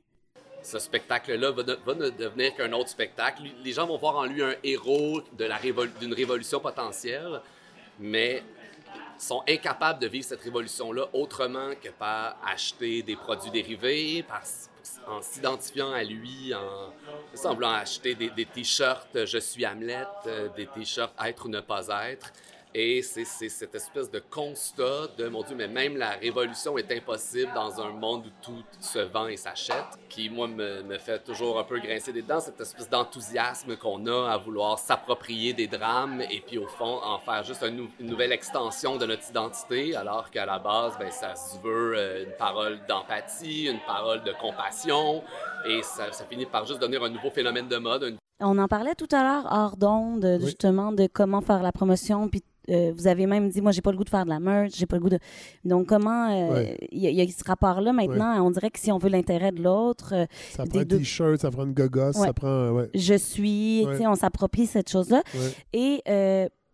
Ce 0.62 0.80
spectacle-là 0.80 1.52
va, 1.52 1.64
va 1.86 1.94
ne 1.96 2.10
devenir 2.10 2.56
qu'un 2.56 2.72
autre 2.74 2.90
spectacle. 2.90 3.44
Les 3.64 3.72
gens 3.72 3.88
vont 3.88 3.98
voir 3.98 4.18
en 4.18 4.26
lui 4.26 4.44
un 4.44 4.56
héros 4.64 5.22
d'une 5.32 6.14
révolution 6.14 6.60
potentielle, 6.60 7.42
mais 8.00 8.44
sont 9.18 9.44
incapables 9.48 10.00
de 10.00 10.08
vivre 10.08 10.26
cette 10.26 10.42
révolution-là 10.42 11.08
autrement 11.14 11.72
que 11.82 11.90
par 11.90 12.38
acheter 12.46 13.04
des 13.04 13.16
produits 13.16 13.52
dérivés, 13.52 14.26
en 15.08 15.22
s'identifiant 15.22 15.92
à 15.92 16.04
lui, 16.04 16.54
en, 16.54 17.54
voulant 17.54 17.74
acheter 17.74 18.16
des, 18.16 18.46
t-shirts 18.46 19.26
Je 19.26 19.38
suis 19.38 19.66
Hamlet, 19.66 20.06
euh, 20.28 20.50
des 20.56 20.68
t-shirts 20.68 21.14
Être 21.24 21.46
ou 21.46 21.50
ne 21.50 21.62
pas 21.62 21.88
être. 22.10 22.32
Et 22.76 23.02
c'est 23.02 23.26
c'est 23.26 23.50
cette 23.50 23.74
espèce 23.74 24.12
de 24.12 24.20
constat 24.20 25.08
de, 25.18 25.28
mon 25.28 25.42
Dieu, 25.42 25.56
mais 25.56 25.68
même 25.68 25.98
la 25.98 26.12
révolution 26.12 26.78
est 26.78 26.92
impossible 26.92 27.52
dans 27.56 27.82
un 27.82 27.90
monde 27.90 28.28
où 28.28 28.30
tout 28.44 28.64
se 28.80 29.00
vend 29.00 29.28
et 29.28 29.38
s'achète, 29.38 29.86
qui, 30.08 30.30
moi, 30.30 30.48
me, 30.48 30.84
me 30.84 30.98
fait 31.00 31.24
toujours 31.24 31.58
un 31.60 31.64
peu 31.64 31.80
grincer 31.80 32.14
des 32.14 32.22
dents, 32.22 32.40
cette 32.40 32.62
espèce 32.62 32.88
d'enthousiasme 32.88 33.76
qu'on 33.76 34.06
a 34.06 34.30
à 34.32 34.38
vouloir 34.38 34.78
s'approprier 34.78 35.54
des 35.54 35.66
drames 35.66 36.22
et 36.22 36.42
puis, 36.46 36.60
au 36.60 36.68
fond, 36.68 37.00
en 37.04 37.18
faire 37.18 37.44
juste 37.44 37.64
un 37.64 37.72
nou- 37.72 37.90
une 38.00 38.06
nouvelle 38.08 38.32
extension 38.32 38.98
de 38.98 39.06
notre 39.08 39.28
identité, 39.30 39.96
alors 39.96 40.30
qu'à 40.30 40.46
la 40.46 40.60
base, 40.60 40.94
ben, 41.00 41.10
ça 41.12 41.36
se 41.36 41.58
veut 41.64 41.94
euh, 41.98 42.26
une 42.26 42.34
parole 42.38 42.80
d'empathie, 42.88 43.66
une 43.66 43.80
parole 43.88 44.22
de 44.24 44.32
compassion, 44.40 45.24
et 45.66 45.82
ça, 45.82 46.12
ça 46.12 46.24
finit 46.26 46.46
par 46.46 46.66
juste 46.68 46.80
devenir 46.80 47.04
un 47.04 47.10
nouveau 47.10 47.32
phénomène 47.32 47.68
de 47.68 47.78
mode, 47.78 48.04
une 48.04 48.18
On 48.42 48.58
en 48.60 48.68
parlait 48.68 48.96
tout 48.96 49.08
à 49.12 49.24
l'heure 49.24 49.48
hors 49.52 49.76
d'onde, 49.76 50.38
justement, 50.40 50.92
de 50.92 51.08
comment 51.12 51.42
faire 51.42 51.62
la 51.64 51.72
promotion. 51.72 52.30
Puis 52.30 52.44
euh, 52.70 52.92
vous 52.96 53.08
avez 53.08 53.26
même 53.26 53.50
dit, 53.50 53.62
moi, 53.62 53.72
j'ai 53.72 53.82
pas 53.82 53.92
le 53.92 53.98
goût 53.98 54.04
de 54.04 54.10
faire 54.10 54.24
de 54.26 54.30
la 54.30 54.40
merch, 54.40 54.72
j'ai 54.76 54.86
pas 54.86 54.96
le 54.98 55.02
goût 55.02 55.10
de. 55.10 55.20
Donc, 55.66 55.88
comment. 55.88 56.30
euh, 56.32 56.54
Ouais. 56.54 56.78
Il 56.92 57.00
y, 57.00 57.08
a- 57.08 57.10
il 57.10 57.16
y 57.18 57.22
a 57.22 57.26
ce 57.28 57.44
rapport-là 57.46 57.92
maintenant? 57.94 58.46
On 58.46 58.52
dirait 58.52 58.70
que 58.70 58.80
si 58.80 58.92
on 58.92 58.98
veut 58.98 59.10
l'intérêt 59.10 59.52
de 59.52 59.62
l'autre. 59.62 60.14
euh, 60.14 60.26
Ça 60.52 60.66
prend 60.66 60.80
un 60.80 60.84
deux- 60.86 60.98
t-shirt, 61.00 61.40
ça 61.42 61.52
prend 61.52 61.66
une 61.66 61.74
gogosse, 61.74 62.16
ça 62.16 62.34
prend. 62.34 62.84
Je 62.94 63.16
suis. 63.16 63.86
On 64.08 64.16
s'approprie 64.16 64.66
cette 64.68 64.90
chose-là. 64.90 65.24
Et. 65.74 66.02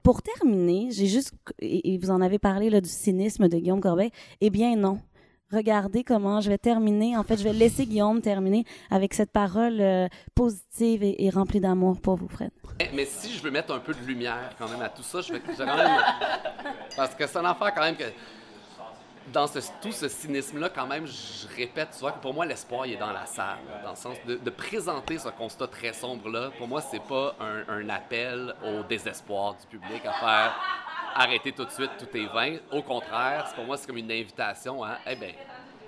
pour 0.03 0.21
terminer, 0.21 0.89
j'ai 0.91 1.07
juste, 1.07 1.31
et 1.59 1.97
vous 1.97 2.11
en 2.11 2.21
avez 2.21 2.37
parlé 2.37 2.69
là, 2.69 2.79
du 2.79 2.87
cynisme 2.89 3.47
de 3.47 3.57
Guillaume 3.57 3.81
Corbeil, 3.81 4.11
eh 4.39 4.51
bien 4.51 4.75
non. 4.75 4.99
Regardez 5.55 6.03
comment 6.03 6.41
je 6.41 6.49
vais 6.49 6.57
terminer. 6.57 7.15
En 7.15 7.23
fait, 7.23 7.37
je 7.37 7.43
vais 7.43 7.53
laisser 7.53 7.85
Guillaume 7.85 8.21
terminer 8.21 8.65
avec 8.91 9.13
cette 9.13 9.31
parole 9.31 9.79
euh, 9.79 10.07
positive 10.35 11.01
et, 11.03 11.29
remplie 11.29 11.61
d'amour 11.61 11.99
pour 12.01 12.15
vous, 12.17 12.27
Fred. 12.27 12.51
Mais- 12.79 12.91
Mais 12.93 13.05
si 13.05 13.31
je 13.33 13.41
veux 13.41 13.51
mettre 13.51 13.73
un 13.73 13.79
peu 13.79 13.93
de 13.93 14.05
lumière 14.05 14.49
quand 14.59 14.67
même 14.67 14.81
à 14.81 14.89
tout 14.89 15.03
ça, 15.03 15.21
je 15.21 15.31
vais, 15.31 15.41
je 15.47 15.63
quand 15.63 15.77
même. 15.77 16.01
Parce 16.97 17.15
que 17.15 17.25
c'est 17.25 17.37
un 17.37 17.45
affaire 17.45 17.73
quand 17.73 17.81
même 17.81 17.95
que. 17.95 18.03
Dans 19.33 19.47
tout 19.81 19.91
ce 19.91 20.07
cynisme-là, 20.07 20.69
quand 20.69 20.85
même, 20.85 21.07
je 21.07 21.47
répète 21.55 21.93
souvent 21.93 22.11
que 22.11 22.19
pour 22.19 22.33
moi, 22.33 22.45
l'espoir, 22.45 22.85
est 22.85 22.95
dans 22.95 23.11
la 23.11 23.25
salle. 23.25 23.57
Dans 23.83 23.91
le 23.91 23.95
sens 23.95 24.17
de, 24.25 24.35
de 24.35 24.49
présenter 24.49 25.17
ce 25.17 25.29
constat 25.29 25.67
très 25.67 25.93
sombre-là, 25.93 26.51
pour 26.57 26.67
moi, 26.67 26.81
c'est 26.81 27.01
pas 27.01 27.35
un, 27.39 27.89
appel 27.89 28.53
au 28.63 28.83
désespoir 28.83 29.55
du 29.55 29.77
public 29.77 30.05
à 30.05 30.13
faire 30.13 30.55
arrêter 31.15 31.51
tout 31.53 31.65
de 31.65 31.71
suite, 31.71 31.91
tout 31.97 32.17
est 32.17 32.27
vain. 32.27 32.57
Au 32.71 32.81
contraire, 32.81 33.51
pour 33.55 33.65
moi, 33.65 33.77
c'est 33.77 33.87
comme 33.87 33.97
une 33.97 34.11
invitation 34.11 34.83
à, 34.83 34.97
eh 35.07 35.15
bien, 35.15 35.31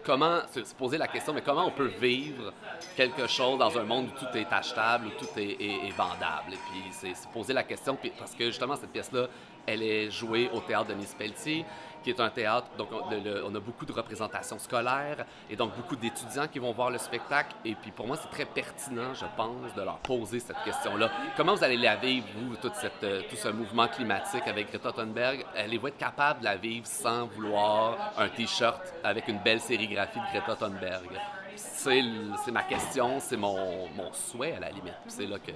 comment 0.07 0.39
se, 0.53 0.63
se 0.63 0.73
poser 0.73 0.97
la 0.97 1.07
question, 1.07 1.33
mais 1.33 1.41
comment 1.41 1.65
on 1.65 1.71
peut 1.71 1.91
vivre 1.99 2.53
quelque 2.95 3.27
chose 3.27 3.59
dans 3.59 3.77
un 3.77 3.83
monde 3.83 4.07
où 4.07 4.17
tout 4.17 4.37
est 4.37 4.51
achetable, 4.51 5.07
où 5.07 5.09
tout 5.19 5.27
est, 5.37 5.91
vendable? 5.91 6.53
Et 6.53 6.59
puis, 6.71 6.83
c'est 6.91 7.13
se 7.13 7.27
poser 7.27 7.53
la 7.53 7.63
question, 7.63 7.97
parce 8.17 8.33
que 8.33 8.45
justement, 8.45 8.77
cette 8.77 8.91
pièce-là, 8.91 9.27
elle 9.65 9.83
est 9.83 10.09
jouée 10.09 10.49
au 10.53 10.61
théâtre 10.61 10.87
Denis 10.87 11.09
Pelletier, 11.17 11.65
qui 12.07 12.11
est 12.13 12.21
un 12.21 12.29
théâtre, 12.29 12.67
donc 12.77 12.87
on, 12.93 13.55
a 13.55 13.59
beaucoup 13.59 13.85
de 13.85 13.91
représentations 13.91 14.57
scolaires, 14.59 15.25
et 15.49 15.57
donc 15.57 15.75
beaucoup 15.75 15.97
d'étudiants 15.97 16.47
qui 16.47 16.57
vont 16.57 16.71
voir 16.71 16.89
le 16.89 16.97
spectacle. 16.97 17.53
Et 17.65 17.75
puis, 17.75 17.91
pour 17.91 18.07
moi, 18.07 18.15
c'est 18.15 18.29
très 18.29 18.45
pertinent, 18.45 19.13
je 19.13 19.25
pense, 19.35 19.73
de 19.75 19.81
leur 19.81 19.97
poser 19.97 20.39
cette 20.39 20.63
question-là. 20.63 21.11
Comment 21.35 21.53
vous 21.55 21.63
allez 21.65 21.75
la 21.75 21.97
vivre, 21.97 22.25
vous, 22.33 22.55
euh, 22.55 23.21
tout 23.29 23.35
ce 23.35 23.49
mouvement 23.49 23.89
climatique 23.89 24.47
avec 24.47 24.69
Greta 24.69 24.93
Thunberg? 24.93 25.45
Allez-vous 25.53 25.87
être 25.89 25.97
capable 25.97 26.39
de 26.39 26.45
la 26.45 26.55
vivre 26.55 26.87
sans 26.87 27.25
vouloir 27.27 28.13
un 28.17 28.29
T-shirt 28.29 28.81
avec 29.03 29.27
une 29.27 29.39
belle 29.39 29.59
sérigraphie 29.59 30.19
de 30.19 30.39
Greta 30.39 30.55
Thunberg? 30.55 31.09
C'est 31.57 32.51
ma 32.53 32.63
question, 32.63 33.19
c'est 33.19 33.35
mon, 33.35 33.89
souhait 34.13 34.53
à 34.53 34.61
la 34.61 34.69
limite. 34.69 34.95
C'est 35.07 35.25
là 35.25 35.39
que, 35.39 35.51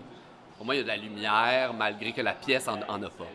pour 0.58 0.66
moi, 0.66 0.76
il 0.76 0.80
y 0.80 0.82
a 0.82 0.84
de 0.84 0.90
la 0.90 0.98
lumière, 0.98 1.74
malgré 1.74 2.12
que 2.12 2.22
la 2.22 2.34
pièce 2.34 2.68
en, 2.68 2.82
en 2.90 3.02
a 3.04 3.10
pas. 3.10 3.28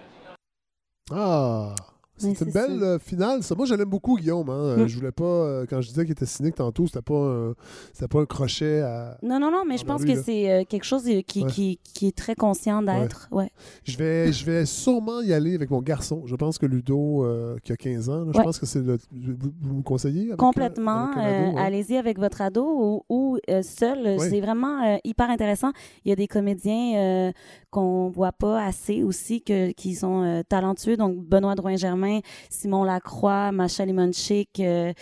Ah! 1.12 1.95
C'est 2.18 2.40
une 2.40 2.50
belle 2.52 2.82
euh, 2.82 2.98
finale. 2.98 3.42
Ça, 3.42 3.54
moi, 3.54 3.66
je 3.66 3.74
l'aime 3.74 3.88
beaucoup, 3.88 4.16
Guillaume. 4.16 4.48
hein. 4.50 4.76
Mm. 4.78 4.86
Je 4.86 4.96
voulais 4.96 5.12
pas, 5.12 5.24
euh, 5.24 5.66
quand 5.68 5.80
je 5.80 5.88
disais 5.88 6.02
qu'il 6.04 6.12
était 6.12 6.26
cynique 6.26 6.54
tantôt, 6.54 6.86
c'était 6.86 7.02
pas, 7.02 7.14
un- 7.14 7.54
c'était 7.92 8.08
pas 8.08 8.20
un 8.20 8.26
crochet 8.26 8.80
à. 8.80 9.18
Non, 9.22 9.38
non, 9.38 9.50
non, 9.50 9.64
mais 9.66 9.76
je 9.78 9.84
pense 9.84 10.02
lui, 10.02 10.12
que 10.12 10.16
là. 10.16 10.22
c'est 10.24 10.50
euh, 10.50 10.64
quelque 10.68 10.84
chose 10.84 11.04
qui, 11.26 11.42
Ouais. 11.44 11.50
qui, 11.50 11.78
qui 11.84 12.08
est 12.08 12.16
très 12.16 12.34
conscient 12.34 12.82
d'être. 12.82 13.28
Ouais. 13.30 13.50
Je 13.84 13.96
vais, 13.98 14.32
je 14.32 14.44
vais 14.46 14.64
sûrement 14.66 15.20
y 15.20 15.32
aller 15.32 15.54
avec 15.54 15.70
mon 15.70 15.82
garçon. 15.82 16.22
Je 16.26 16.34
pense 16.36 16.58
que 16.58 16.66
Ludo, 16.66 17.26
qui 17.62 17.72
a 17.72 17.76
15 17.76 18.08
ans, 18.08 18.24
là, 18.24 18.30
je 18.32 18.38
Ouais. 18.38 18.44
pense 18.44 18.58
que 18.58 18.66
c'est 18.66 18.80
le. 18.82 18.98
Vous, 19.12 19.50
vous 19.60 19.74
me 19.76 19.82
conseillez? 19.82 20.26
avec, 20.28 20.36
Complètement. 20.36 21.10
avec 21.12 21.48
ado. 21.48 21.58
Allez-y 21.58 21.96
avec 21.96 22.18
votre 22.18 22.40
ado 22.40 22.64
ou, 22.64 23.14
ou, 23.14 23.38
seul. 23.62 24.18
C'est 24.20 24.40
vraiment 24.40 24.98
hyper 25.04 25.28
intéressant. 25.30 25.72
Il 26.04 26.08
y 26.08 26.12
a 26.12 26.16
des 26.16 26.26
comédiens 26.28 27.32
qu'on 27.70 28.08
voit 28.08 28.32
pas 28.32 28.62
assez 28.64 29.02
aussi, 29.02 29.42
que, 29.42 29.72
qui 29.72 29.94
sont 29.94 30.42
talentueux. 30.48 30.96
Donc, 30.96 31.18
Benoît 31.18 31.54
Drouin-Germain, 31.54 32.05
Simon 32.50 32.84
Lacroix, 32.84 33.52
Macha 33.52 33.84
Limonchik, 33.84 34.60
euh, 34.60 34.92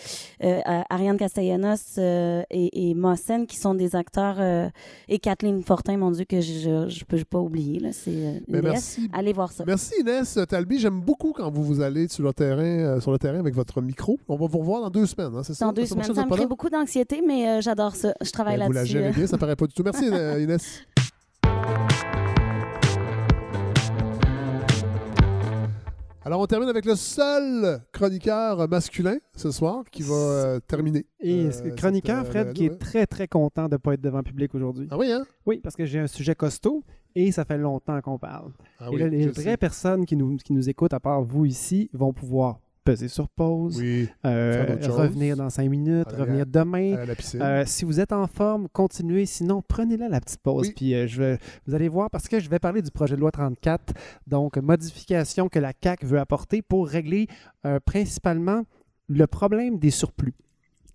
euh, 0.43 0.59
Ariane 0.89 1.17
Castellanos 1.17 1.97
euh, 1.97 2.43
et, 2.49 2.89
et 2.89 2.93
Mossen, 2.93 3.47
qui 3.47 3.57
sont 3.57 3.75
des 3.75 3.95
acteurs. 3.95 4.39
et 5.07 5.19
Kathleen 5.19 5.63
Fortin, 5.63 5.97
mon 5.97 6.11
Dieu, 6.11 6.25
que 6.25 6.41
je 6.41 6.85
je 6.87 7.03
peux 7.05 7.23
pas 7.23 7.39
oublier. 7.39 7.79
là. 7.79 7.89
C'est 7.91 8.41
Ben, 8.47 8.61
merci. 8.61 9.09
Allez 9.13 9.33
voir 9.33 9.51
ça. 9.51 9.63
Merci 9.65 9.93
Inès 10.01 10.37
Talby. 10.49 10.79
J'aime 10.79 11.01
beaucoup 11.01 11.31
quand 11.33 11.49
vous 11.51 11.63
vous 11.63 11.81
allez 11.81 12.07
sur 12.07 12.23
le 12.23 12.33
terrain, 12.33 12.99
sur 12.99 13.11
le 13.11 13.17
terrain 13.19 13.39
avec 13.39 13.55
votre 13.55 13.81
micro. 13.81 14.19
On 14.27 14.35
va 14.35 14.47
vous 14.47 14.59
revoir 14.59 14.81
dans 14.81 14.89
deux 14.89 15.05
semaines, 15.05 15.33
hein, 15.35 15.43
c'est 15.43 15.53
ça? 15.53 15.65
Dans 15.65 15.73
deux 15.73 15.85
semaines. 15.85 16.13
Ça 16.13 16.25
me 16.25 16.29
crée 16.31 16.47
beaucoup 16.47 16.69
d'anxiété, 16.69 17.21
mais 17.25 17.61
j'adore 17.61 17.95
ça. 17.95 18.13
Je 18.21 18.31
travaille 18.31 18.57
Ben, 18.57 18.65
vous 18.67 18.71
la 18.73 18.79
là-dessus. 18.81 18.93
gérez 18.97 19.11
bien, 19.11 19.27
ça 19.27 19.37
paraît 19.37 19.55
pas 19.55 19.67
du 19.67 19.73
tout. 19.73 19.83
Merci 19.83 20.05
Inès. 20.43 20.83
Alors, 26.27 26.41
on 26.41 26.47
termine 26.47 26.69
avec 26.69 26.85
le 26.85 26.95
seul 26.95 27.81
chroniqueur 27.91 28.67
masculin 28.67 29.17
ce 29.35 29.51
soir 29.51 29.83
qui 29.91 30.01
va 30.01 30.15
euh, 30.15 30.59
terminer. 30.59 31.05
Et 31.19 31.45
euh, 31.45 31.51
ce 31.51 31.61
chroniqueur, 31.75 32.25
cette, 32.25 32.35
euh, 32.35 32.43
Fred, 32.45 32.53
qui 32.53 32.65
est 32.65 32.79
très, 32.79 33.05
très 33.05 33.27
content 33.27 33.65
de 33.67 33.75
ne 33.75 33.77
pas 33.77 33.93
être 33.93 34.01
devant 34.01 34.17
le 34.17 34.23
public 34.23 34.55
aujourd'hui. 34.55 34.87
Ah 34.89 34.97
oui, 34.97 35.11
hein? 35.11 35.23
Oui, 35.45 35.59
parce 35.63 35.75
que 35.75 35.85
j'ai 35.85 35.99
un 35.99 36.07
sujet 36.07 36.33
costaud 36.33 36.83
et 37.13 37.31
ça 37.31 37.45
fait 37.45 37.59
longtemps 37.59 38.01
qu'on 38.01 38.17
parle. 38.17 38.53
Ah 38.79 38.87
et 38.87 38.95
oui, 38.95 39.01
là, 39.01 39.07
les 39.07 39.27
vraies 39.27 39.43
sais. 39.43 39.57
personnes 39.57 40.07
qui 40.07 40.15
nous, 40.15 40.37
qui 40.37 40.53
nous 40.53 40.67
écoutent, 40.67 40.95
à 40.95 40.99
part 40.99 41.21
vous 41.21 41.45
ici, 41.45 41.91
vont 41.93 42.11
pouvoir 42.11 42.59
peser 42.85 43.07
sur 43.07 43.27
pause, 43.27 43.79
Oui, 43.79 44.07
euh, 44.25 44.77
revenir 44.87 45.35
dans 45.35 45.49
cinq 45.49 45.69
minutes, 45.69 46.07
revenir 46.11 46.45
demain. 46.45 46.95
Euh, 47.35 47.63
si 47.65 47.83
vous 47.83 47.99
êtes 47.99 48.13
en 48.13 48.27
forme, 48.27 48.69
continuez. 48.71 49.25
Sinon, 49.25 49.63
prenez-la 49.67 50.07
la 50.07 50.21
petite 50.21 50.41
pause. 50.41 50.67
Oui. 50.67 50.73
Puis 50.75 50.93
euh, 50.93 51.07
je 51.07 51.21
vais, 51.21 51.39
vous 51.65 51.73
allez 51.73 51.89
voir, 51.89 52.09
parce 52.09 52.27
que 52.27 52.39
je 52.39 52.47
vais 52.49 52.59
parler 52.59 52.81
du 52.81 52.91
projet 52.91 53.15
de 53.15 53.21
loi 53.21 53.31
34, 53.31 53.93
donc 54.27 54.57
modification 54.57 55.49
que 55.49 55.59
la 55.59 55.73
CAQ 55.83 56.05
veut 56.05 56.19
apporter 56.19 56.61
pour 56.61 56.87
régler 56.87 57.27
principalement 57.85 58.63
le 59.07 59.25
problème 59.27 59.79
des 59.79 59.89
surplus. 59.89 60.35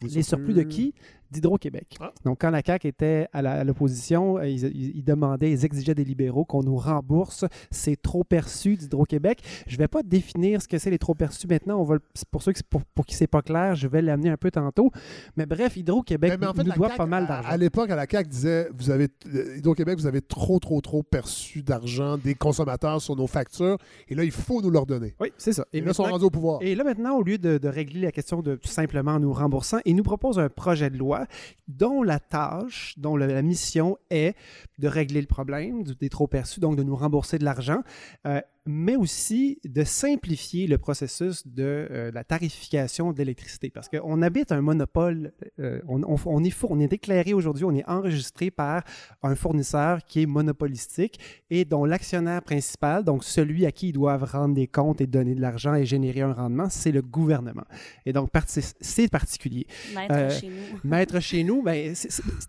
Les 0.00 0.08
Les 0.08 0.22
surplus 0.22 0.54
de 0.54 0.62
qui? 0.62 0.94
D'Hydro-Québec. 1.30 1.96
Ah. 2.00 2.12
Donc, 2.24 2.38
quand 2.40 2.50
la 2.50 2.62
CAQ 2.64 2.88
était 2.88 3.28
à 3.32 3.64
l'opposition, 3.64 4.38
euh, 4.38 4.48
ils, 4.48 5.04
demandaient, 5.04 5.52
ils 5.52 5.64
exigeaient 5.64 5.94
des 5.94 6.04
libéraux 6.04 6.44
qu'on 6.44 6.62
nous 6.62 6.76
rembourse 6.76 7.44
ces 7.70 7.96
trop 7.96 8.24
perçus 8.24 8.76
d'Hydro-Québec. 8.76 9.40
Je 9.66 9.74
ne 9.74 9.78
vais 9.78 9.88
pas 9.88 10.02
définir 10.02 10.62
ce 10.62 10.68
que 10.68 10.78
c'est 10.78 10.90
les 10.90 10.98
trop 10.98 11.14
perçus 11.14 11.46
maintenant. 11.46 11.80
On 11.80 11.84
va, 11.84 11.96
pour 12.30 12.42
ceux 12.42 12.52
qui, 12.52 12.62
pour, 12.62 12.82
pour 12.94 13.06
qui 13.06 13.14
c'est 13.14 13.26
pas 13.26 13.42
clair, 13.42 13.74
je 13.74 13.86
vais 13.86 14.02
l'amener 14.02 14.30
un 14.30 14.36
peu 14.36 14.50
tantôt. 14.50 14.90
Mais 15.36 15.46
bref, 15.46 15.76
Hydro-Québec 15.76 16.38
en 16.42 16.52
fait, 16.52 16.64
nous 16.64 16.72
doit 16.72 16.88
CAQ, 16.88 16.98
pas 16.98 17.06
mal 17.06 17.26
d'argent. 17.26 17.48
À, 17.48 17.56
l'époque, 17.56 17.90
à 17.90 17.96
la 17.96 18.06
CAQ 18.08 18.28
disait 18.28 18.68
vous 18.74 18.90
avez 18.90 19.08
euh, 19.34 19.56
Hydro-Québec, 19.58 19.98
vous 19.98 20.06
avez 20.06 20.22
trop, 20.22 20.58
trop, 20.58 20.80
trop 20.80 21.02
perçu 21.02 21.62
d'argent 21.62 22.18
des 22.18 22.34
consommateurs 22.34 23.00
sur 23.00 23.16
nos 23.16 23.26
factures, 23.26 23.78
et 24.08 24.14
là, 24.14 24.24
il 24.24 24.32
faut 24.32 24.60
nous 24.62 24.70
leur 24.70 24.86
donner. 24.86 25.14
Oui, 25.20 25.32
c'est 25.38 25.52
ça. 25.52 25.66
Et, 25.72 25.80
là, 25.80 25.88
ils 25.90 25.94
sont 25.94 26.04
rendus 26.04 26.24
au 26.24 26.30
pouvoir. 26.30 26.60
Et 26.62 26.74
là, 26.74 26.84
maintenant, 26.84 27.16
au 27.16 27.22
lieu 27.22 27.38
de, 27.38 27.58
de 27.58 27.68
régler 27.68 28.00
la 28.02 28.12
question 28.12 28.42
de 28.42 28.56
tout 28.56 28.68
simplement 28.68 29.18
nous 29.18 29.32
remboursant, 29.32 29.78
ils 29.84 29.96
nous 29.96 30.02
proposent 30.02 30.38
un 30.38 30.48
projet 30.48 30.90
de 30.90 30.96
loi 30.96 31.19
dont 31.68 32.02
la 32.02 32.18
tâche, 32.18 32.94
dont 32.98 33.16
la 33.16 33.42
mission 33.42 33.98
est 34.10 34.36
de 34.78 34.88
régler 34.88 35.20
le 35.20 35.26
problème 35.26 35.82
des 35.84 36.08
trop 36.08 36.26
perçus, 36.26 36.60
donc 36.60 36.76
de 36.76 36.82
nous 36.82 36.96
rembourser 36.96 37.38
de 37.38 37.44
l'argent, 37.44 37.82
euh, 38.26 38.40
mais 38.70 38.96
aussi 38.96 39.58
de 39.64 39.82
simplifier 39.84 40.66
le 40.66 40.78
processus 40.78 41.46
de 41.46 41.62
euh, 41.90 42.10
la 42.12 42.24
tarification 42.24 43.12
de 43.12 43.18
l'électricité. 43.18 43.70
Parce 43.70 43.88
qu'on 43.88 44.22
habite 44.22 44.52
un 44.52 44.60
monopole, 44.60 45.32
euh, 45.58 45.80
on, 45.88 46.02
on- 46.04 46.16
on 46.26 46.44
est, 46.44 46.56
on 46.64 46.78
est 46.80 46.88
déclaré 46.88 47.34
aujourd'hui, 47.34 47.64
on 47.64 47.74
est 47.74 47.88
enregistré 47.88 48.50
par 48.50 48.82
un 49.22 49.34
fournisseur 49.34 50.04
qui 50.04 50.22
est 50.22 50.26
monopolistique 50.26 51.18
et 51.50 51.64
dont 51.64 51.84
l'actionnaire 51.84 52.42
principal, 52.42 53.04
donc 53.04 53.24
celui 53.24 53.66
à 53.66 53.72
qui 53.72 53.88
ils 53.88 53.92
doivent 53.92 54.24
rendre 54.24 54.54
des 54.54 54.66
comptes 54.66 55.00
et 55.00 55.06
donner 55.06 55.34
de 55.34 55.40
l'argent 55.40 55.74
et 55.74 55.84
générer 55.84 56.20
un 56.22 56.32
rendement, 56.32 56.68
c'est 56.70 56.92
le 56.92 57.02
gouvernement. 57.02 57.64
Et 58.06 58.12
donc, 58.12 58.28
c'est 58.46 59.08
particulier. 59.10 59.66
Maître 59.94 60.34
chez 60.40 60.48
nous. 60.48 60.78
Maître 60.84 61.20
chez 61.20 61.44
nous. 61.44 61.62
Ben, 61.62 61.94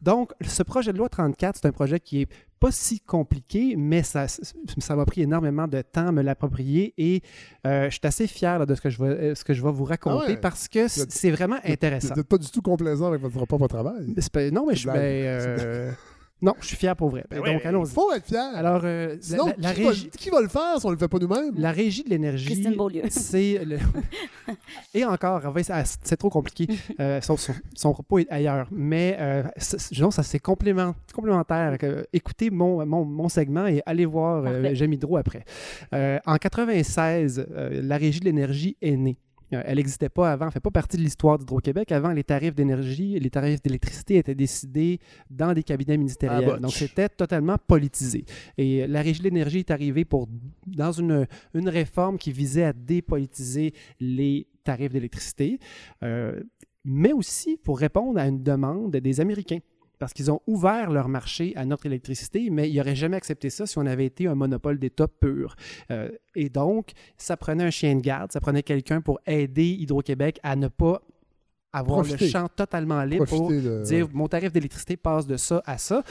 donc, 0.02 0.31
ce 0.41 0.64
projet 0.64 0.93
de 0.93 0.98
loi 0.98 1.10
34, 1.10 1.57
c'est 1.61 1.68
un 1.68 1.72
projet 1.72 1.99
qui 1.99 2.22
est 2.22 2.27
pas 2.62 2.72
si 2.72 3.00
compliqué, 3.02 3.76
mais 3.76 4.04
ça 4.04 4.28
ça 4.28 4.96
m'a 4.96 5.06
pris 5.06 5.24
énormément 5.24 5.68
de 5.68 5.82
temps 5.82 6.08
à 6.08 6.12
me 6.12 6.22
l'approprier 6.22 6.94
et 6.98 7.22
euh, 7.66 7.86
je 7.86 7.90
suis 7.98 8.00
assez 8.04 8.28
fier 8.28 8.60
là, 8.60 8.66
de 8.68 8.76
ce 8.76 8.82
que, 8.82 8.90
je 8.90 9.02
vais, 9.04 9.10
euh, 9.10 9.36
ce 9.36 9.44
que 9.44 9.54
je 9.54 9.64
vais 9.64 9.72
vous 9.72 9.84
raconter 9.84 10.24
Ah 10.28 10.30
ouais. 10.30 10.38
parce 10.38 10.68
que 10.68 10.88
c'est 10.88 11.32
vraiment 11.32 11.58
intéressant. 11.66 12.10
Vous 12.14 12.20
n'êtes 12.22 12.28
pas 12.30 12.38
du 12.38 12.50
tout 12.50 12.62
complaisant 12.62 13.08
avec 13.08 13.22
votre 13.22 13.46
propre 13.48 13.68
travail. 13.68 14.14
Pas- 14.32 14.52
non, 14.52 14.66
mais 14.68 14.76
je 14.76 14.82
suis. 14.82 14.90
Euh, 16.43 16.45
non, 16.47 16.53
je 16.59 16.68
suis 16.68 16.76
fier 16.76 16.95
pour 16.95 17.09
vrai. 17.09 17.23
Ben, 17.30 17.41
Ben 17.41 17.53
donc, 17.53 17.65
allons-y. 17.65 17.89
Il 17.89 17.93
faut 17.93 18.11
être 18.13 18.26
fier. 18.26 18.51
Alors, 18.55 18.81
euh, 18.84 19.15
Sinon, 19.22 19.47
la, 19.47 19.53
la 19.69 19.73
qui, 19.73 19.84
va, 19.84 19.89
régie, 19.89 20.09
qui 20.09 20.30
va 20.30 20.41
le 20.41 20.47
faire 20.47 20.80
si 20.80 20.85
on 20.85 20.89
ne 20.89 20.95
le 20.95 20.99
fait 20.99 21.07
pas 21.07 21.19
nous-mêmes? 21.19 21.53
la 21.55 21.72
régie 21.72 22.03
de 22.03 22.09
l'énergie. 22.09 22.45
Christine 22.45 22.76
Beaulieu. 22.76 23.03
C'est. 23.09 23.63
le- 23.63 23.77
Et 24.93 25.05
encore, 25.05 25.41
on 25.45 25.51
va 25.51 25.59
essayer- 25.59 25.84
c'est 26.03 26.18
trop 26.18 26.30
compliqué. 26.30 26.68
Euh, 26.99 27.22
son, 27.22 27.38
son, 27.38 27.53
son 27.76 27.93
propos 27.93 28.19
est 28.19 28.30
ailleurs. 28.30 28.68
Mais 28.72 29.15
euh, 29.19 29.43
ça 29.57 30.23
c'est 30.23 30.39
complément, 30.39 30.95
complémentaire. 31.13 31.77
Que- 31.77 32.05
écoutez 32.13 32.49
mon, 32.49 32.85
mon, 32.85 33.05
mon 33.05 33.30
segment 33.30 33.68
et 33.68 33.81
allez 33.85 34.05
voir 34.05 34.43
euh, 34.45 34.73
Hydro 34.73 35.18
après. 35.18 35.43
Euh, 35.93 36.19
en 36.26 36.35
96, 36.38 37.45
euh, 37.51 37.81
la 37.84 37.97
régie 37.97 38.19
de 38.19 38.26
l'énergie 38.26 38.76
est 38.81 38.95
née. 38.97 39.18
Euh, 39.53 39.61
Elle 39.65 39.78
n'existait 39.78 40.10
pas 40.10 40.32
avant, 40.32 40.45
elle 40.45 40.49
ne 40.49 40.52
fait 40.53 40.60
pas 40.60 40.72
partie 40.72 40.98
de 40.98 41.02
l'histoire 41.02 41.38
d'Hydro-Québec. 41.38 41.91
Avant, 41.91 42.11
les 42.11 42.23
tarifs 42.23 42.56
d'énergie, 42.56 43.19
les 43.19 43.30
tarifs 43.30 43.61
d'électricité 43.61 44.18
étaient 44.18 44.36
décidés 44.36 44.99
dans 45.30 45.53
des 45.53 45.64
cabinets 45.64 45.94
Ah, 45.95 45.98
ministériels. 45.98 46.45
botch. 46.49 46.60
Donc, 46.61 46.72
c'était 46.73 47.10
totalement 47.10 47.57
politisé. 47.68 48.26
Et 48.57 48.84
euh, 48.84 48.88
la 48.88 49.02
Régie 49.02 49.19
de 49.19 49.26
l'énergie 49.26 49.60
est 49.60 49.72
arrivée 49.72 50.06
pour, 50.06 50.28
dans 50.68 50.91
une, 50.91 51.28
une 51.53 51.69
réforme 51.69 52.18
qui 52.18 52.32
visait 52.32 52.64
à 52.64 52.73
dépolitiser 52.73 53.73
les 53.99 54.48
tarifs 54.64 54.91
d'électricité, 54.94 55.60
euh, 56.03 56.40
mais 56.86 57.14
aussi 57.14 57.57
pour 57.57 57.80
répondre 57.80 58.19
à 58.19 58.28
une 58.28 58.41
demande 58.44 58.91
des 58.95 59.19
Américains. 59.19 59.60
Parce 60.02 60.14
qu'ils 60.14 60.32
ont 60.32 60.41
ouvert 60.48 60.90
leur 60.90 61.07
marché 61.10 61.53
à 61.56 61.64
notre 61.64 61.86
électricité, 61.86 62.49
mais 62.49 62.68
ils 62.72 62.76
n'auraient 62.78 62.95
jamais 62.95 63.18
accepté 63.18 63.52
ça 63.52 63.68
si 63.68 63.78
on 63.78 63.86
avait 63.86 64.07
été 64.07 64.26
un 64.26 64.34
monopole 64.34 64.80
d'État 64.80 65.07
pur. 65.07 65.56
Euh, 65.91 66.10
et 66.34 66.49
donc, 66.49 66.94
ça 67.18 67.38
prenait 67.38 67.64
un 67.64 67.69
chien 67.69 67.95
de 67.95 68.02
garde, 68.02 68.32
ça 68.32 68.40
prenait 68.41 68.64
quelqu'un 68.64 68.99
pour 69.02 69.19
aider 69.28 69.68
Hydro-Québec 69.80 70.40
à 70.41 70.56
ne 70.56 70.69
pas 70.69 71.03
avoir 71.72 71.99
Profiter. 71.99 72.26
le 72.26 72.32
champ 72.32 72.48
totalement 72.49 73.03
libre 73.03 73.26
pour 73.28 73.49
de- 73.52 73.84
dire 73.84 74.07
mon 74.11 74.28
tarif 74.28 74.52
d'électricité 74.52 74.98
passe 74.98 75.28
de 75.28 75.38
ça 75.38 75.61
à 75.68 75.78
ça. 75.78 76.03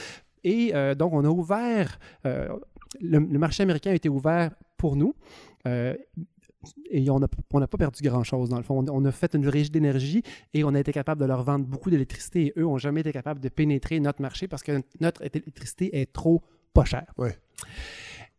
Et 0.45 0.71
euh, 0.75 0.95
donc, 0.95 1.13
on 1.13 1.25
a 1.25 1.29
ouvert, 1.29 1.99
euh, 2.27 2.49
le, 3.01 3.19
le 3.19 3.39
marché 3.41 3.65
américain 3.65 3.91
a 3.91 3.95
été 3.95 4.09
ouvert 4.09 4.53
pour 4.77 4.95
nous. 4.95 5.17
Euh, 5.67 5.97
et 6.91 7.09
on 7.11 7.19
n'a 7.19 7.27
on 7.53 7.61
pas 7.61 7.79
perdu 7.79 8.03
grand-chose, 8.03 8.49
dans 8.51 8.57
le 8.59 8.63
fond. 8.63 8.85
On, 8.89 9.03
on 9.03 9.05
a 9.05 9.13
fait 9.13 9.35
une 9.35 9.49
régie 9.49 9.71
d'énergie 9.71 10.23
et 10.55 10.65
on 10.65 10.75
a 10.75 10.81
été 10.81 10.93
capable 10.93 11.21
de 11.21 11.27
leur 11.27 11.43
vendre 11.43 11.65
beaucoup 11.65 11.91
d'électricité 11.91 12.47
et 12.47 12.53
eux 12.59 12.63
n'ont 12.63 12.79
jamais 12.79 13.01
été 13.01 13.13
capables 13.13 13.41
de 13.41 13.49
pénétrer 13.49 13.99
notre 14.01 14.21
marché 14.23 14.47
parce 14.49 14.63
que 14.63 14.83
notre 15.01 15.23
électricité 15.23 16.01
est 16.01 16.13
trop 16.13 16.43
pas 16.75 16.85
chère. 16.85 17.07
Ouais. 17.19 17.37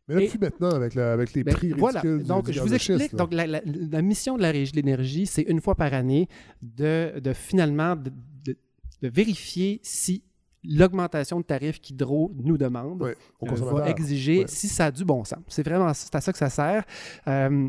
Mais 0.08 0.16
là, 0.16 0.22
Et- 0.22 0.28
plus 0.30 0.40
maintenant, 0.40 0.70
avec, 0.72 0.96
la- 0.96 1.14
avec 1.14 1.34
les 1.34 1.44
Ben, 1.44 1.54
prix 1.54 1.70
voilà. 1.72 2.02
ridicules 2.02 2.28
Donc, 2.28 2.46
du 2.48 2.54
je 2.54 2.60
vous 2.62 2.74
explique. 2.74 3.12
là. 3.12 3.18
Donc, 3.18 3.34
la, 3.34 3.48
la- 3.48 3.62
la 3.66 4.02
mission 4.02 4.36
de 4.38 4.42
la 4.42 4.52
Régie 4.52 4.72
de 4.72 4.78
l'énergie, 4.78 5.26
c'est 5.26 5.44
une 5.44 5.62
fois 5.62 5.76
par 5.76 5.94
année 5.94 6.28
de, 6.62 7.20
de 7.20 7.34
finalement 7.34 7.96
de, 7.96 8.12
de- 8.46 8.58
de 9.02 9.08
vérifier 9.10 9.80
si 9.84 10.24
l'augmentation 10.64 11.40
de 11.40 11.46
tarifs 11.46 11.82
qu'Hydro 11.82 12.32
nous 12.44 12.58
demande 12.58 13.02
euh, 13.04 13.16
va 13.42 13.90
exiger 13.90 14.46
si 14.48 14.68
ça 14.68 14.86
a 14.88 14.92
du 14.92 15.04
bon 15.04 15.24
sens. 15.24 15.40
C'est 15.48 15.64
vraiment 15.64 15.88
à 15.88 15.94
ça 15.96 16.32
que 16.32 16.38
ça 16.38 16.50
sert. 16.50 16.84
Euh, 17.28 17.68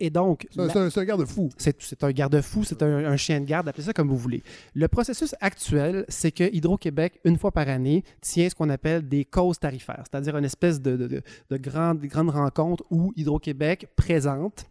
et 0.00 0.10
donc, 0.10 0.46
C'est 0.50 0.76
un- 0.76 0.90
c'est 0.90 1.04
garde-fou. 1.06 1.48
c'est 1.56 1.80
c'est 1.82 2.04
un 2.04 2.10
garde-fou, 2.12 2.64
c'est 2.64 2.82
un, 2.82 3.04
un 3.04 3.16
chien 3.16 3.40
de 3.40 3.46
garde, 3.46 3.68
appelez 3.68 3.84
ça 3.84 3.92
comme 3.92 4.08
vous 4.08 4.16
voulez. 4.16 4.42
Le 4.74 4.86
processus 4.88 5.34
actuel, 5.40 6.04
c'est 6.08 6.30
que 6.32 6.44
Hydro-Québec, 6.54 7.20
une 7.24 7.36
fois 7.38 7.50
par 7.50 7.68
année, 7.68 8.04
tient 8.20 8.48
ce 8.48 8.54
qu'on 8.54 8.68
appelle 8.70 9.08
des 9.08 9.24
causes 9.24 9.58
tarifaires, 9.58 10.04
c'est-à-dire 10.10 10.36
une 10.36 10.44
espèce 10.44 10.80
de, 10.80 10.96
de, 10.96 11.06
de- 11.06 11.22
de 11.50 11.56
grande, 11.56 12.00
grande 12.02 12.30
rencontre 12.30 12.84
où 12.90 13.12
Hydro-Québec 13.16 13.88
présente 13.96 14.66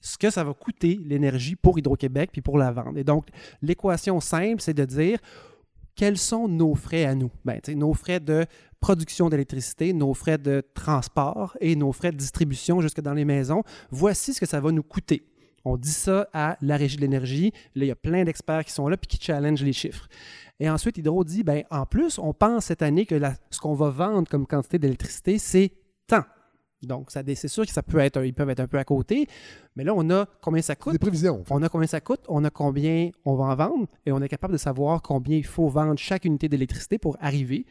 ce 0.00 0.16
que 0.18 0.30
ça 0.30 0.44
va 0.44 0.54
coûter 0.54 1.00
l'énergie 1.04 1.56
pour 1.56 1.78
Hydro-Québec 1.78 2.30
puis 2.32 2.40
pour 2.40 2.58
la 2.58 2.70
vendre. 2.70 2.96
Et 2.98 3.04
donc, 3.04 3.26
l'équation 3.60 4.20
simple, 4.20 4.60
c'est 4.60 4.74
de 4.74 4.84
dire 4.84 5.18
quels 5.96 6.18
sont 6.18 6.46
nos 6.46 6.74
frais 6.74 7.04
à 7.04 7.14
nous? 7.14 7.30
Ben, 7.44 7.60
nos 7.74 7.94
frais 7.94 8.20
de 8.20 8.46
production 8.80 9.28
d'électricité, 9.28 9.92
nos 9.92 10.14
frais 10.14 10.38
de 10.38 10.62
transport 10.74 11.56
et 11.60 11.74
nos 11.74 11.92
frais 11.92 12.12
de 12.12 12.16
distribution 12.16 12.80
jusque 12.80 13.00
dans 13.00 13.14
les 13.14 13.24
maisons. 13.24 13.62
Voici 13.90 14.34
ce 14.34 14.40
que 14.40 14.46
ça 14.46 14.60
va 14.60 14.70
nous 14.70 14.82
coûter. 14.82 15.26
On 15.64 15.76
dit 15.76 15.90
ça 15.90 16.28
à 16.32 16.56
la 16.60 16.76
Régie 16.76 16.96
de 16.96 17.00
l'énergie. 17.00 17.52
Là, 17.74 17.84
il 17.86 17.88
y 17.88 17.90
a 17.90 17.96
plein 17.96 18.22
d'experts 18.22 18.64
qui 18.64 18.72
sont 18.72 18.88
là 18.88 18.96
puis 18.96 19.08
qui 19.08 19.24
challengent 19.24 19.64
les 19.64 19.72
chiffres. 19.72 20.06
Et 20.60 20.70
ensuite, 20.70 20.98
Hydro 20.98 21.24
dit, 21.24 21.42
ben, 21.42 21.64
en 21.70 21.86
plus, 21.86 22.18
on 22.18 22.32
pense 22.32 22.66
cette 22.66 22.82
année 22.82 23.04
que 23.04 23.20
ce 23.50 23.58
qu'on 23.58 23.74
va 23.74 23.90
vendre 23.90 24.28
comme 24.28 24.46
quantité 24.46 24.78
d'électricité, 24.78 25.38
c'est 25.38 25.72
tant. 26.06 26.22
Donc, 26.82 27.10
c'est 27.10 27.48
sûr 27.48 27.64
que 27.64 27.72
ça 27.72 27.82
peut 27.82 27.98
être, 27.98 28.24
ils 28.24 28.34
peuvent 28.34 28.50
être 28.50 28.60
un 28.60 28.68
peu 28.68 28.78
à 28.78 28.84
côté, 28.84 29.26
mais 29.76 29.84
là, 29.84 29.94
on 29.96 30.08
a 30.10 30.26
combien 30.42 30.62
ça 30.62 30.76
coûte? 30.76 30.92
Des 30.92 30.98
prévisions. 30.98 31.42
On 31.50 31.62
a 31.62 31.68
combien 31.68 31.86
ça 31.86 32.00
coûte, 32.00 32.20
on 32.28 32.44
a 32.44 32.50
combien 32.50 33.10
on 33.24 33.34
va 33.34 33.44
en 33.44 33.56
vendre, 33.56 33.86
et 34.04 34.12
on 34.12 34.20
est 34.20 34.28
capable 34.28 34.52
de 34.52 34.58
savoir 34.58 35.02
combien 35.02 35.36
il 35.38 35.46
faut 35.46 35.68
vendre 35.68 35.98
chaque 35.98 36.24
unité 36.26 36.48
d'électricité 36.48 36.98
pour 36.98 37.16
arriver. 37.20 37.66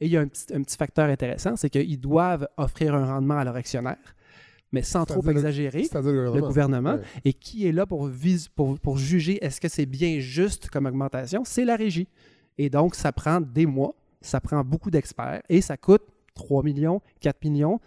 Et 0.00 0.06
il 0.06 0.12
y 0.12 0.16
a 0.16 0.20
un 0.20 0.28
petit, 0.28 0.52
un 0.54 0.62
petit 0.62 0.76
facteur 0.76 1.08
intéressant, 1.08 1.56
c'est 1.56 1.70
qu'ils 1.70 2.00
doivent 2.00 2.48
offrir 2.56 2.94
un 2.94 3.06
rendement 3.06 3.38
à 3.38 3.44
leur 3.44 3.56
actionnaire, 3.56 4.14
mais 4.72 4.82
sans 4.82 5.04
trop 5.04 5.22
exagérer. 5.28 5.82
le 5.94 6.00
le 6.00 6.30
gouvernement. 6.30 6.48
gouvernement. 6.48 6.94
Ouais. 6.94 7.02
Et 7.24 7.32
qui 7.32 7.66
est 7.66 7.72
là 7.72 7.86
pour, 7.86 8.10
pour 8.82 8.98
juger 8.98 9.42
est-ce 9.44 9.60
que 9.60 9.68
c'est 9.68 9.86
bien 9.86 10.18
juste 10.18 10.68
comme 10.68 10.86
augmentation? 10.86 11.42
C'est 11.44 11.64
la 11.64 11.76
régie. 11.76 12.08
Et 12.58 12.70
donc, 12.70 12.96
ça 12.96 13.12
prend 13.12 13.40
des 13.40 13.66
mois, 13.66 13.94
ça 14.20 14.40
prend 14.40 14.62
beaucoup 14.64 14.90
d'experts 14.90 15.42
et 15.48 15.60
ça 15.60 15.76
coûte 15.76 16.02
3 16.34 16.62
millions, 16.62 17.00
4 17.20 17.44
millions. 17.44 17.80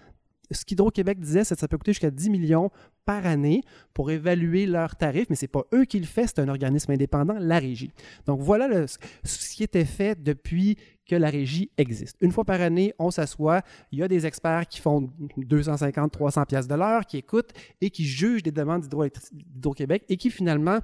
Ce 0.51 0.65
qu'Hydro-Québec 0.65 1.19
disait, 1.19 1.43
c'est 1.43 1.55
que 1.55 1.61
ça 1.61 1.67
peut 1.67 1.77
coûter 1.77 1.93
jusqu'à 1.93 2.11
10 2.11 2.29
millions 2.29 2.69
par 3.05 3.25
année 3.25 3.63
pour 3.93 4.11
évaluer 4.11 4.65
leurs 4.65 4.95
tarifs, 4.95 5.29
mais 5.29 5.35
ce 5.35 5.45
n'est 5.45 5.49
pas 5.49 5.63
eux 5.73 5.85
qui 5.85 5.99
le 5.99 6.05
font, 6.05 6.25
c'est 6.27 6.39
un 6.39 6.47
organisme 6.49 6.91
indépendant, 6.91 7.37
la 7.39 7.57
régie. 7.59 7.91
Donc 8.25 8.41
voilà 8.41 8.85
ce 8.87 9.55
qui 9.55 9.63
était 9.63 9.85
fait 9.85 10.21
depuis 10.21 10.77
que 11.07 11.15
la 11.15 11.29
régie 11.29 11.71
existe. 11.77 12.17
Une 12.21 12.31
fois 12.31 12.45
par 12.45 12.61
année, 12.61 12.93
on 12.99 13.11
s'assoit, 13.11 13.61
il 13.91 13.99
y 13.99 14.03
a 14.03 14.07
des 14.07 14.25
experts 14.25 14.67
qui 14.67 14.79
font 14.79 15.09
250, 15.37 16.11
300 16.11 16.45
pièces 16.45 16.67
de 16.67 16.75
l'heure, 16.75 17.05
qui 17.05 17.17
écoutent 17.17 17.51
et 17.81 17.89
qui 17.89 18.05
jugent 18.05 18.43
des 18.43 18.51
demandes 18.51 18.83
d'Hydro- 18.83 19.09
d'Hydro-Québec 19.31 20.03
et 20.09 20.17
qui 20.17 20.29
finalement, 20.29 20.79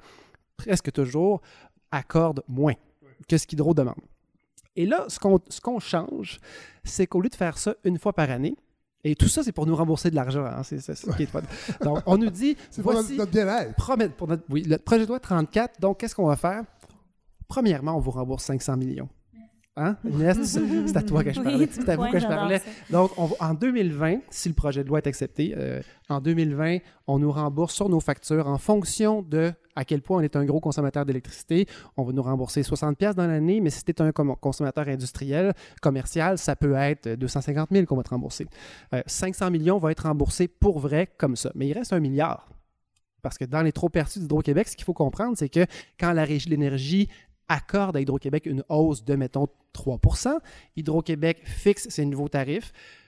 presque 0.57 0.91
toujours, 0.91 1.41
accordent 1.91 2.44
moins 2.48 2.73
que 3.30 3.38
ce 3.38 3.48
qu'Hydro 3.48 3.73
demande. 3.73 3.95
Et 4.76 4.85
là, 4.85 5.06
ce 5.07 5.19
qu'on 5.61 5.80
change, 5.80 6.39
c'est 6.84 7.07
qu'au 7.07 7.22
lieu 7.22 7.30
de 7.30 7.35
faire 7.35 7.57
ça 7.57 7.76
une 7.84 7.98
fois 7.98 8.14
par 8.14 8.30
année, 8.30 8.56
et 9.03 9.15
tout 9.15 9.28
ça, 9.28 9.44
c'est 9.44 9.52
pour 9.52 9.65
nous 9.65 9.76
rembourser 9.76 10.10
de 10.10 10.15
l'argent. 10.15 10.44
hein, 10.45 10.64
c'est 10.64 10.80
ça 10.82 10.94
qui 11.15 11.24
est 11.24 11.28
fun. 11.28 11.41
Donc, 11.82 11.99
on 12.06 12.18
nous 12.18 12.30
dit, 12.30 12.57
C'est 12.69 12.82
pour 12.82 12.91
voici, 12.94 13.15
notre, 13.18 13.19
notre 13.19 13.32
bien-être. 13.32 13.76
promet- 13.78 14.10
pour 14.10 14.28
notre- 14.28 14.44
oui, 14.49 14.64
le 14.64 14.78
projet 14.78 15.03
de 15.03 15.07
loi 15.07 15.19
34, 15.19 15.80
donc 15.80 15.99
qu'est-ce 15.99 16.15
qu'on 16.15 16.28
va 16.28 16.36
faire? 16.36 16.64
Premièrement, 17.48 17.95
on 17.95 17.99
vous 17.99 18.11
rembourse 18.11 18.44
500 18.45 18.76
millions. 18.78 19.07
Hein? 19.80 19.95
Inès, 20.10 20.38
c'est 20.88 20.98
à 20.98 21.03
toi 21.03 21.24
que 21.24 21.32
je 21.32 21.40
parlais. 21.40 21.68
C'est 21.72 21.88
à 21.88 21.95
vous 21.95 22.10
que 22.11 22.19
je 22.19 22.26
parlais. 22.28 22.61
Donc, 22.90 23.11
on 23.18 23.30
en 23.40 23.53
2020, 23.53 24.18
si 24.32 24.49
le 24.49 24.56
projet 24.56 24.84
de 24.84 24.90
loi 24.90 24.98
est 24.99 25.07
accepté, 25.07 25.53
euh, 25.56 25.82
en 26.10 26.19
2020, 26.19 26.80
on 27.06 27.19
nous 27.19 27.32
rembourse 27.32 27.76
sur 27.76 27.88
nos 27.88 27.99
factures 27.99 28.48
en 28.48 28.57
fonction 28.57 29.22
de 29.22 29.53
à 29.77 29.85
quel 29.85 30.01
point 30.01 30.17
on 30.17 30.21
est 30.21 30.35
un 30.35 30.43
gros 30.43 30.59
consommateur 30.59 31.05
d'électricité. 31.05 31.67
On 31.97 32.03
va 32.03 32.11
nous 32.11 32.23
rembourser 32.23 32.63
60 32.63 32.97
pièces 32.97 33.15
dans 33.15 33.27
l'année, 33.27 33.61
mais 33.61 33.69
si 33.69 33.83
tu 33.83 33.91
es 33.91 34.01
un 34.01 34.11
consommateur 34.11 34.87
industriel, 34.87 35.53
commercial, 35.81 36.39
ça 36.39 36.55
peut 36.55 36.73
être 36.73 37.09
250 37.09 37.69
000 37.71 37.85
qu'on 37.85 37.95
va 37.95 38.03
te 38.03 38.09
rembourser. 38.09 38.47
Euh, 38.93 39.03
500 39.05 39.51
millions 39.51 39.77
vont 39.77 39.89
être 39.89 40.07
remboursés 40.07 40.47
pour 40.47 40.79
vrai 40.79 41.07
comme 41.17 41.35
ça. 41.35 41.51
Mais 41.53 41.67
il 41.67 41.73
reste 41.73 41.93
un 41.93 41.99
milliard. 41.99 42.49
Parce 43.21 43.37
que 43.37 43.45
dans 43.45 43.61
les 43.61 43.71
trop 43.71 43.89
perçus 43.89 44.19
d'Hydro-Québec, 44.19 44.67
ce 44.67 44.75
qu'il 44.75 44.85
faut 44.85 44.93
comprendre, 44.93 45.37
c'est 45.37 45.49
que 45.49 45.65
quand 45.99 46.11
la 46.11 46.25
Régie 46.25 46.45
de 46.45 46.51
l'énergie 46.51 47.07
accorde 47.47 47.95
à 47.97 48.01
Hydro-Québec 48.01 48.47
une 48.47 48.63
hausse 48.69 49.05
de, 49.05 49.15
mettons, 49.15 49.47
3% 49.75 50.39
Hydro-Québec 50.75 51.41
fixe 51.43 51.87
ses 51.89 52.05
nouveaux 52.05 52.29
tarifs, 52.29 52.71
euh, 52.71 52.73
euh, 52.73 53.06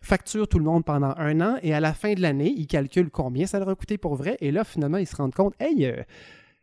facture 0.00 0.48
tout 0.48 0.58
le 0.58 0.64
monde 0.64 0.84
pendant 0.84 1.14
un 1.16 1.40
an, 1.40 1.56
et 1.62 1.74
à 1.74 1.80
la 1.80 1.92
fin 1.94 2.14
de 2.14 2.20
l'année, 2.20 2.52
ils 2.56 2.66
calculent 2.66 3.10
combien 3.10 3.46
ça 3.46 3.58
leur 3.58 3.68
a 3.68 3.74
coûté 3.74 3.98
pour 3.98 4.14
vrai, 4.14 4.36
et 4.40 4.50
là, 4.50 4.64
finalement, 4.64 4.98
ils 4.98 5.06
se 5.06 5.16
rendent 5.16 5.34
compte, 5.34 5.54
hey, 5.60 5.86
euh, 5.86 6.02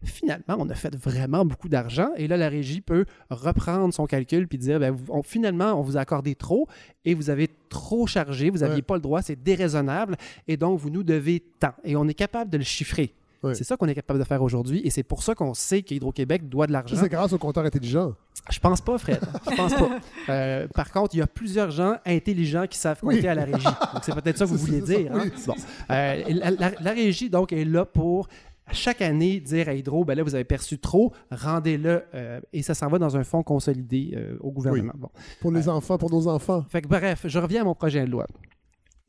finalement, 0.03 0.55
on 0.59 0.69
a 0.69 0.75
fait 0.75 0.95
vraiment 0.95 1.45
beaucoup 1.45 1.69
d'argent, 1.69 2.09
et 2.15 2.27
là, 2.27 2.37
la 2.37 2.49
régie 2.49 2.81
peut 2.81 3.05
reprendre 3.29 3.93
son 3.93 4.05
calcul 4.05 4.47
puis 4.47 4.57
dire, 4.57 4.79
ben, 4.79 4.95
on- 5.09 5.23
finalement, 5.23 5.73
on 5.79 5.81
vous 5.81 5.97
a 5.97 6.01
accordé 6.01 6.35
trop, 6.35 6.67
et 7.05 7.13
vous 7.13 7.29
avez 7.29 7.49
trop 7.69 8.05
chargé, 8.07 8.49
vous 8.49 8.59
n'aviez 8.59 8.75
Ouais. 8.77 8.81
pas 8.81 8.95
le 8.95 9.01
droit, 9.01 9.21
c'est 9.21 9.41
déraisonnable, 9.41 10.15
et 10.47 10.57
donc 10.57 10.79
vous 10.79 10.89
nous 10.89 11.03
devez 11.03 11.41
tant. 11.59 11.73
Et 11.83 11.95
on 11.95 12.07
est 12.07 12.13
capable 12.13 12.49
de 12.51 12.57
le 12.57 12.63
chiffrer. 12.63 13.13
C'est 13.53 13.63
ça 13.63 13.77
qu'on 13.77 13.87
est 13.87 13.95
capable 13.95 14.19
de 14.19 14.23
faire 14.23 14.41
aujourd'hui, 14.41 14.81
et 14.83 14.89
c'est 14.89 15.03
pour 15.03 15.21
ça 15.23 15.35
qu'on 15.35 15.53
sait 15.53 15.81
qu'Hydro-Québec 15.83 16.49
doit 16.49 16.67
de 16.67 16.71
l'argent. 16.71 16.95
C'est 16.99 17.09
grâce 17.09 17.31
au 17.33 17.37
compteur 17.37 17.63
intelligent. 17.65 18.13
Je 18.51 18.59
pense 18.59 18.81
pas, 18.81 18.97
Fred. 18.97 19.19
Je 19.49 19.55
pense 19.55 19.73
pas. 19.73 19.89
Euh, 20.29 20.67
par 20.73 20.91
contre, 20.91 21.13
il 21.13 21.19
y 21.19 21.21
a 21.21 21.27
plusieurs 21.27 21.69
gens 21.69 21.97
intelligents 22.05 22.65
qui 22.67 22.79
savent 22.79 22.99
compter 22.99 23.19
Oui. 23.19 23.27
à 23.27 23.35
la 23.35 23.43
régie. 23.45 23.63
Donc, 23.63 24.01
c'est 24.03 24.13
peut-être 24.15 24.37
ça 24.39 24.45
que 24.45 24.49
vous 24.49 24.57
vouliez 24.65 24.81
dire. 24.81 25.11
hein? 25.13 25.21
oui, 25.23 25.31
Bon. 25.45 25.53
Euh, 25.91 26.23
la, 26.29 26.49
la- 26.51 26.71
la 26.81 26.91
régie, 26.91 27.29
donc, 27.29 27.53
est 27.53 27.63
là 27.65 27.85
pour 27.85 28.27
à 28.65 28.73
chaque 28.73 29.03
année 29.03 29.39
dire 29.39 29.69
à 29.69 29.73
Hydro, 29.75 30.03
ben 30.05 30.15
là, 30.15 30.23
vous 30.23 30.33
avez 30.33 30.43
perçu 30.43 30.79
trop, 30.79 31.13
rendez-le, 31.29 32.01
euh, 32.15 32.39
et 32.53 32.63
ça 32.63 32.73
s'en 32.73 32.87
va 32.87 32.97
dans 32.97 33.15
un 33.15 33.23
fonds 33.23 33.43
consolidé 33.43 34.13
euh, 34.15 34.37
au 34.39 34.51
gouvernement. 34.51 34.93
Bon. 34.97 35.09
Pour 35.41 35.51
les 35.51 35.69
enfants, 35.69 35.99
pour 35.99 36.09
nos 36.09 36.27
enfants. 36.27 36.65
Fait 36.67 36.81
que 36.81 36.87
bref, 36.87 37.25
je 37.27 37.37
reviens 37.37 37.61
à 37.61 37.65
mon 37.65 37.75
projet 37.75 38.03
de 38.03 38.09
loi. 38.09 38.25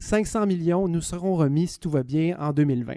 500 0.00 0.46
millions 0.46 0.88
nous 0.88 1.00
seront 1.00 1.36
remis, 1.36 1.68
si 1.68 1.80
tout 1.80 1.88
va 1.90 2.02
bien, 2.02 2.36
en 2.38 2.52
2020. 2.52 2.94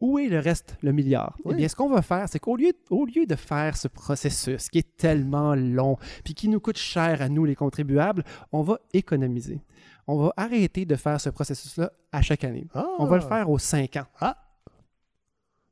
Où 0.00 0.18
est 0.18 0.28
le 0.28 0.38
reste, 0.38 0.76
le 0.82 0.92
milliard? 0.92 1.36
Eh 1.48 1.54
bien, 1.54 1.68
ce 1.68 1.76
qu'on 1.76 1.90
va 1.90 2.00
faire, 2.00 2.26
c'est 2.28 2.38
qu'au 2.38 2.56
lieu, 2.56 2.72
au 2.88 3.04
lieu 3.04 3.26
de 3.26 3.36
faire 3.36 3.76
ce 3.76 3.86
processus 3.86 4.70
qui 4.70 4.78
est 4.78 4.96
tellement 4.96 5.54
long, 5.54 5.98
puis 6.24 6.32
qui 6.34 6.48
nous 6.48 6.58
coûte 6.58 6.78
cher 6.78 7.20
à 7.20 7.28
nous, 7.28 7.44
les 7.44 7.54
contribuables, 7.54 8.24
on 8.50 8.62
va 8.62 8.78
économiser. 8.94 9.60
On 10.06 10.16
va 10.16 10.32
arrêter 10.36 10.86
de 10.86 10.96
faire 10.96 11.20
ce 11.20 11.28
processus-là 11.28 11.92
à 12.12 12.22
chaque 12.22 12.44
année. 12.44 12.66
On 12.98 13.04
va 13.04 13.16
le 13.16 13.22
faire 13.22 13.50
aux 13.50 13.58
cinq 13.58 13.96
ans. 13.96 14.06
Ah! 14.20 14.36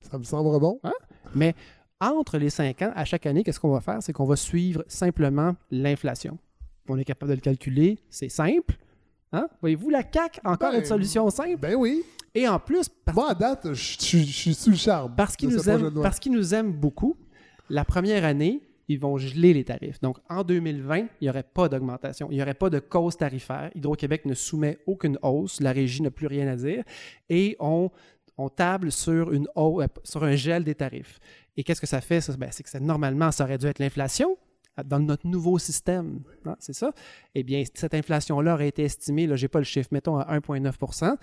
Ça 0.02 0.18
me 0.18 0.24
semble 0.24 0.60
bon. 0.60 0.78
Hein? 0.84 0.92
Mais 1.34 1.55
entre 2.00 2.38
les 2.38 2.50
cinq 2.50 2.82
ans, 2.82 2.92
à 2.94 3.05
chaque 3.05 3.26
année, 3.26 3.42
qu'est-ce 3.42 3.59
qu'on 3.59 3.72
va 3.72 3.80
faire? 3.80 4.02
C'est 4.02 4.12
qu'on 4.12 4.26
va 4.26 4.36
suivre 4.36 4.84
simplement 4.88 5.56
l'inflation. 5.70 6.38
On 6.88 6.98
est 6.98 7.05
capable 7.05 7.30
de 7.30 7.36
le 7.36 7.40
calculer, 7.40 7.98
c'est 8.10 8.28
simple. 8.28 8.76
Hein? 9.32 9.48
Voyez-vous, 9.60 9.90
la 9.90 10.02
CAQ, 10.02 10.40
encore 10.44 10.72
Ben, 10.72 10.78
une 10.80 10.84
solution 10.84 11.28
simple. 11.30 11.59
Ben 11.59 11.74
oui. 11.74 12.02
Et 12.34 12.46
en 12.48 12.59
plus, 12.59 12.88
Moi, 13.14 13.30
à 13.30 13.34
date, 13.34 13.72
je 13.72 13.96
suis 13.98 14.55
sous 14.55 14.70
le 14.70 14.76
charme. 14.76 15.14
parce 15.16 15.36
qu'ils 15.36 15.48
nous, 15.50 15.68
aiment- 15.68 16.02
parce 16.02 16.18
qu'ils 16.18 16.32
nous 16.32 16.55
aiment 16.55 16.72
beaucoup, 16.72 17.16
la 17.70 17.84
première 17.84 18.24
année, 18.24 18.62
ils 18.90 18.98
vont 18.98 19.18
geler 19.18 19.52
les 19.52 19.64
tarifs. 19.64 20.00
Donc, 20.00 20.16
en 20.30 20.42
2020, 20.42 20.98
il 20.98 21.06
n'y 21.22 21.28
aurait 21.28 21.42
pas 21.42 21.68
d'augmentation. 21.68 22.28
Il 22.30 22.36
n'y 22.36 22.42
aurait 22.42 22.55
pas 22.55 22.70
de 22.70 22.78
cause 22.78 23.16
tarifaire. 23.18 23.70
Hydro-Québec 23.74 24.24
ne 24.24 24.32
soumet 24.34 24.78
aucune 24.86 25.18
hausse. 25.22 25.60
La 25.60 25.72
régie 25.72 26.00
n'a 26.02 26.10
plus 26.10 26.26
rien 26.26 26.48
à 26.48 26.56
dire. 26.56 26.84
Et 27.28 27.55
on, 27.60 27.90
on 28.38 28.48
table 28.48 28.90
sur, 28.90 29.32
une 29.32 29.46
euh, 29.59 29.86
sur 30.05 30.24
un 30.24 30.36
gel 30.36 30.64
des 30.64 30.74
tarifs. 30.74 31.18
Et 31.56 31.64
qu'est-ce 31.64 31.80
que 31.82 31.86
ça 31.86 32.00
fait? 32.00 32.20
Ben, 32.38 32.48
c'est 32.50 32.62
que 32.62 32.70
ça, 32.70 32.80
normalement, 32.80 33.30
ça 33.30 33.44
aurait 33.44 33.59
dû 33.59 33.66
être 33.66 33.78
l'inflation 33.78 34.38
dans 34.84 35.00
notre 35.00 35.26
nouveau 35.26 35.59
système. 35.59 36.20
hein, 36.46 36.56
c'est 36.59 36.72
ça? 36.72 36.92
Eh 37.34 37.42
bien, 37.42 37.64
cette 37.74 37.94
inflation-là 37.94 38.55
aurait 38.55 38.68
été 38.68 38.82
estimée, 38.84 39.26
là, 39.26 39.36
je 39.36 39.44
n'ai 39.44 39.48
pas 39.48 39.59
le 39.59 39.64
chiffre, 39.64 39.88
mettons 39.92 40.16
à 40.16 40.38
1,9% 40.38 41.16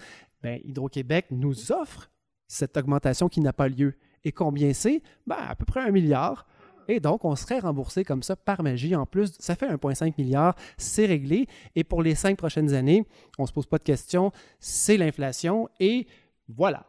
ben, 0.45 0.61
Hydro-Québec 0.63 1.25
nous 1.31 1.71
offre 1.71 2.11
cette 2.47 2.77
augmentation 2.77 3.29
qui 3.29 3.41
n'a 3.41 3.51
pas 3.51 3.67
lieu. 3.67 3.95
Et 4.23 4.31
combien 4.31 4.73
c'est? 4.73 5.01
Ben, 5.25 5.37
à 5.39 5.55
peu 5.55 5.65
près 5.65 5.79
un 5.79 5.89
milliard. 5.89 6.45
Et 6.87 6.99
donc, 6.99 7.25
on 7.25 7.35
serait 7.35 7.57
remboursé 7.57 8.03
comme 8.03 8.21
ça 8.21 8.35
par 8.35 8.61
magie. 8.61 8.95
En 8.95 9.07
plus, 9.07 9.33
ça 9.39 9.55
fait 9.55 9.67
1,5 9.67 10.13
milliard, 10.19 10.55
c'est 10.77 11.07
réglé. 11.07 11.47
Et 11.75 11.83
pour 11.83 12.03
les 12.03 12.13
cinq 12.13 12.37
prochaines 12.37 12.75
années, 12.75 13.07
on 13.39 13.43
ne 13.43 13.47
se 13.47 13.53
pose 13.53 13.65
pas 13.65 13.79
de 13.79 13.83
questions, 13.83 14.31
c'est 14.59 14.97
l'inflation. 14.97 15.67
Et 15.79 16.05
voilà. 16.47 16.85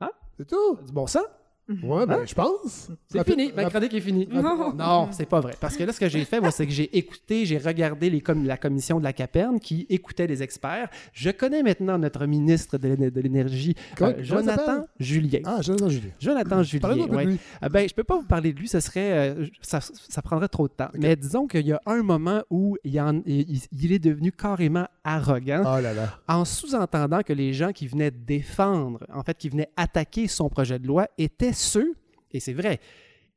Hein? 0.00 0.10
C'est 0.38 0.46
tout. 0.48 0.78
Du 0.86 0.92
bon 0.92 1.06
sens? 1.06 1.26
Ouais, 1.68 2.06
ben, 2.06 2.20
Hein? 2.20 2.24
je 2.26 2.34
pense. 2.34 2.88
C'est 3.08 3.24
fini, 3.28 3.50
ma 3.54 3.64
chronique 3.64 3.92
est 3.94 4.00
finie. 4.00 4.28
Non. 4.30 4.72
Non, 4.72 5.08
c'est 5.10 5.26
pas 5.26 5.40
vrai. 5.40 5.54
Parce 5.60 5.76
que 5.76 5.82
là, 5.82 5.92
ce 5.92 5.98
que 5.98 6.08
j'ai 6.08 6.24
fait, 6.24 6.40
moi, 6.40 6.50
c'est 6.52 6.64
que 6.66 6.72
j'ai 6.72 6.96
écouté, 6.96 7.44
j'ai 7.44 7.58
regardé 7.58 8.08
les 8.08 8.20
com- 8.20 8.44
la 8.46 8.56
commission 8.56 8.98
de 9.00 9.04
la 9.04 9.12
Caperne 9.12 9.58
qui 9.58 9.84
écoutait 9.90 10.26
les 10.28 10.42
experts. 10.44 10.88
Je 11.12 11.30
connais 11.30 11.62
maintenant 11.64 11.98
notre 11.98 12.24
ministre 12.26 12.78
de 12.78 12.88
l'Éner- 12.88 13.10
de 13.10 13.20
l'Énergie, 13.20 13.74
euh, 14.00 14.14
Jonathan? 14.22 14.86
Julien. 15.00 15.40
Ah, 15.44 15.60
Jonathan 15.60 15.88
Julien. 15.88 16.10
Jonathan 16.20 16.62
Julien. 16.62 16.88
De 16.96 17.14
ouais. 17.14 17.36
Ah 17.60 17.68
ben, 17.68 17.88
je 17.88 17.94
peux 17.94 18.04
pas 18.04 18.16
vous 18.16 18.26
parler 18.26 18.52
de 18.52 18.58
lui, 18.60 18.68
ça 18.68 18.80
serait, 18.80 19.30
euh, 19.30 19.46
ça, 19.60 19.80
ça 19.80 20.22
prendrait 20.22 20.48
trop 20.48 20.68
de 20.68 20.72
temps. 20.72 20.88
Mais 20.94 21.16
disons 21.16 21.48
qu'il 21.48 21.66
y 21.66 21.72
a 21.72 21.80
un 21.86 22.02
moment 22.04 22.42
où 22.48 22.76
il, 22.84 23.00
en- 23.00 23.22
il- 23.26 23.60
il 23.72 23.92
est 23.92 23.98
devenu 23.98 24.30
carrément 24.30 24.86
arrogant, 25.02 25.62
Oh 25.66 25.80
là 25.80 25.92
là. 25.92 26.18
en 26.28 26.44
sous-entendant 26.44 27.22
que 27.22 27.32
les 27.32 27.52
gens 27.52 27.72
qui 27.72 27.88
venaient 27.88 28.10
défendre, 28.12 29.04
en 29.12 29.22
fait, 29.22 29.36
qui 29.36 29.48
venaient 29.48 29.70
attaquer 29.76 30.28
son 30.28 30.48
projet 30.48 30.78
de 30.78 30.86
loi, 30.86 31.08
étaient 31.18 31.52
ceux, 31.56 31.94
et 32.32 32.40
c'est 32.40 32.52
vrai, 32.54 32.80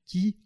qui 0.06 0.38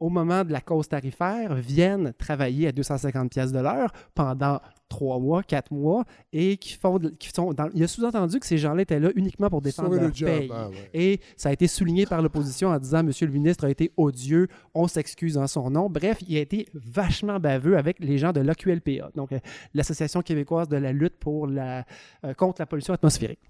au 0.00 0.10
moment 0.10 0.44
de 0.44 0.52
la 0.52 0.60
cause 0.60 0.88
tarifaire, 0.88 1.54
viennent 1.54 2.12
travailler 2.18 2.66
à 2.66 2.72
250 2.72 3.30
pièces 3.30 3.52
de 3.52 3.60
l'heure 3.60 3.90
pendant 4.14 4.60
trois 4.88 5.18
mois, 5.18 5.42
quatre 5.42 5.72
mois, 5.72 6.04
et 6.32 6.56
qui 6.58 6.74
font, 6.74 6.98
qui 6.98 7.30
sont 7.34 7.54
dans- 7.54 7.70
il 7.72 7.82
a 7.82 7.86
sous-entendu 7.88 8.38
que 8.38 8.44
ces 8.44 8.58
gens-là 8.58 8.82
étaient 8.82 8.98
là 9.00 9.10
uniquement 9.14 9.48
pour 9.48 9.62
défendre 9.62 9.88
Sauver 9.88 10.00
leur 10.00 10.08
le 10.10 10.14
job, 10.14 10.28
paye. 10.28 10.50
ah 10.52 10.68
ouais. 10.68 10.90
Et 10.92 11.20
ça 11.36 11.48
a 11.48 11.52
été 11.52 11.68
souligné 11.68 12.04
par 12.06 12.20
l'opposition 12.20 12.68
en 12.68 12.78
disant 12.78 13.02
Monsieur 13.02 13.26
le 13.26 13.32
ministre 13.32 13.64
a 13.64 13.70
été 13.70 13.92
odieux, 13.96 14.48
on 14.74 14.88
s'excuse 14.88 15.38
en 15.38 15.46
son 15.46 15.70
nom. 15.70 15.88
Bref, 15.88 16.18
il 16.28 16.36
a 16.36 16.40
été 16.40 16.66
vachement 16.74 17.38
baveux 17.40 17.78
avec 17.78 17.98
les 18.00 18.18
gens 18.18 18.32
de 18.32 18.40
l'AQLPA, 18.40 19.10
donc 19.14 19.32
euh, 19.32 19.38
l'Association 19.72 20.20
québécoise 20.22 20.68
de 20.68 20.76
la 20.76 20.92
lutte 20.92 21.16
pour 21.18 21.46
la, 21.46 21.86
euh, 22.24 22.34
contre 22.34 22.60
la 22.60 22.66
pollution 22.66 22.92
atmosphérique. 22.92 23.40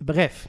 Bref. 0.00 0.48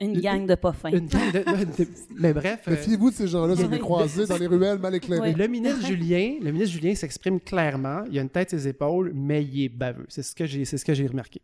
Une 0.00 0.20
gang 0.20 0.44
de 0.44 0.54
pas 0.56 0.72
fins. 0.72 0.90
Une 0.90 1.06
gang 1.06 1.32
de- 1.32 1.38
de- 1.84 1.88
mais 2.18 2.32
bref. 2.32 2.62
euh, 2.66 2.72
Méfiez-vous 2.72 3.10
de 3.10 3.14
ces 3.14 3.28
gens-là, 3.28 3.54
vous 3.54 3.68
les 3.68 3.78
croisez 3.78 4.26
dans 4.26 4.36
les 4.36 4.48
ruelles 4.48 4.78
mal 4.78 4.94
éclairées. 4.96 5.32
le 5.32 5.46
ministre 5.46 5.86
Julien, 5.86 6.34
le 6.42 6.50
ministre 6.50 6.74
Julien 6.74 6.94
s'exprime 6.96 7.38
clairement. 7.40 8.02
Il 8.10 8.18
a 8.18 8.22
une 8.22 8.28
tête 8.28 8.50
ses 8.50 8.66
épaules, 8.66 9.12
mais 9.14 9.44
il 9.44 9.64
est 9.64 9.68
baveux. 9.68 10.04
C'est 10.08 10.22
ce 10.24 10.34
que 10.34 10.46
j'ai, 10.46 10.64
c'est 10.64 10.78
ce 10.78 10.84
que 10.84 10.94
j'ai 10.94 11.06
remarqué. 11.06 11.40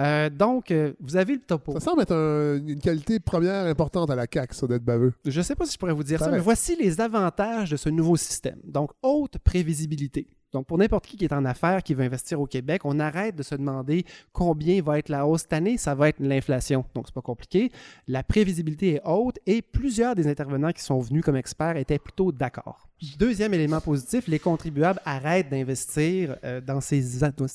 Euh, 0.00 0.30
donc, 0.30 0.70
euh, 0.70 0.92
vous 1.00 1.16
avez 1.16 1.34
le 1.34 1.40
topo. 1.40 1.72
Ça 1.74 1.80
semble 1.80 2.02
être 2.02 2.14
un- 2.14 2.56
une 2.66 2.80
qualité 2.80 3.20
première 3.20 3.66
importante 3.66 4.10
à 4.10 4.16
la 4.16 4.26
CAQ, 4.32 4.54
ça, 4.54 4.66
d'être 4.66 4.84
baveux. 4.84 5.12
Je 5.26 5.38
ne 5.38 5.42
sais 5.44 5.54
pas 5.54 5.66
si 5.66 5.74
je 5.74 5.78
pourrais 5.78 5.92
vous 5.92 6.02
dire 6.04 6.18
ça, 6.18 6.30
mais 6.30 6.38
voici 6.38 6.76
les 6.76 7.00
avantages 7.00 7.70
de 7.70 7.76
ce 7.76 7.90
nouveau 7.90 8.16
système. 8.16 8.58
Donc, 8.64 8.90
haute 9.02 9.36
prévisibilité. 9.38 10.26
Donc, 10.52 10.66
pour 10.66 10.78
n'importe 10.78 11.06
qui 11.06 11.16
qui 11.16 11.24
est 11.24 11.32
en 11.32 11.44
affaires, 11.44 11.82
qui 11.82 11.94
veut 11.94 12.04
investir 12.04 12.40
au 12.40 12.46
Québec, 12.46 12.82
on 12.84 12.98
arrête 12.98 13.36
de 13.36 13.42
se 13.42 13.54
demander 13.54 14.04
combien 14.32 14.82
va 14.82 14.98
être 14.98 15.08
la 15.08 15.26
hausse 15.26 15.42
cette 15.42 15.52
année. 15.52 15.76
Ça 15.76 15.94
va 15.94 16.08
être 16.08 16.20
l'inflation. 16.20 16.84
Donc, 16.94 17.06
c'est 17.06 17.14
pas 17.14 17.22
compliqué. 17.22 17.70
La 18.08 18.22
prévisibilité 18.22 18.94
est 18.94 19.02
haute 19.04 19.38
et 19.46 19.62
plusieurs 19.62 20.14
des 20.14 20.26
intervenants 20.26 20.72
qui 20.72 20.82
sont 20.82 21.00
venus 21.00 21.22
comme 21.22 21.36
experts 21.36 21.76
étaient 21.76 21.98
plutôt 21.98 22.32
d'accord. 22.32 22.90
Deuxième 23.18 23.54
élément 23.54 23.80
positif, 23.80 24.26
les 24.28 24.38
contribuables 24.38 25.00
arrêtent 25.06 25.48
d'investir 25.48 26.36
euh, 26.44 26.60
dans 26.60 26.82
ces, 26.82 27.02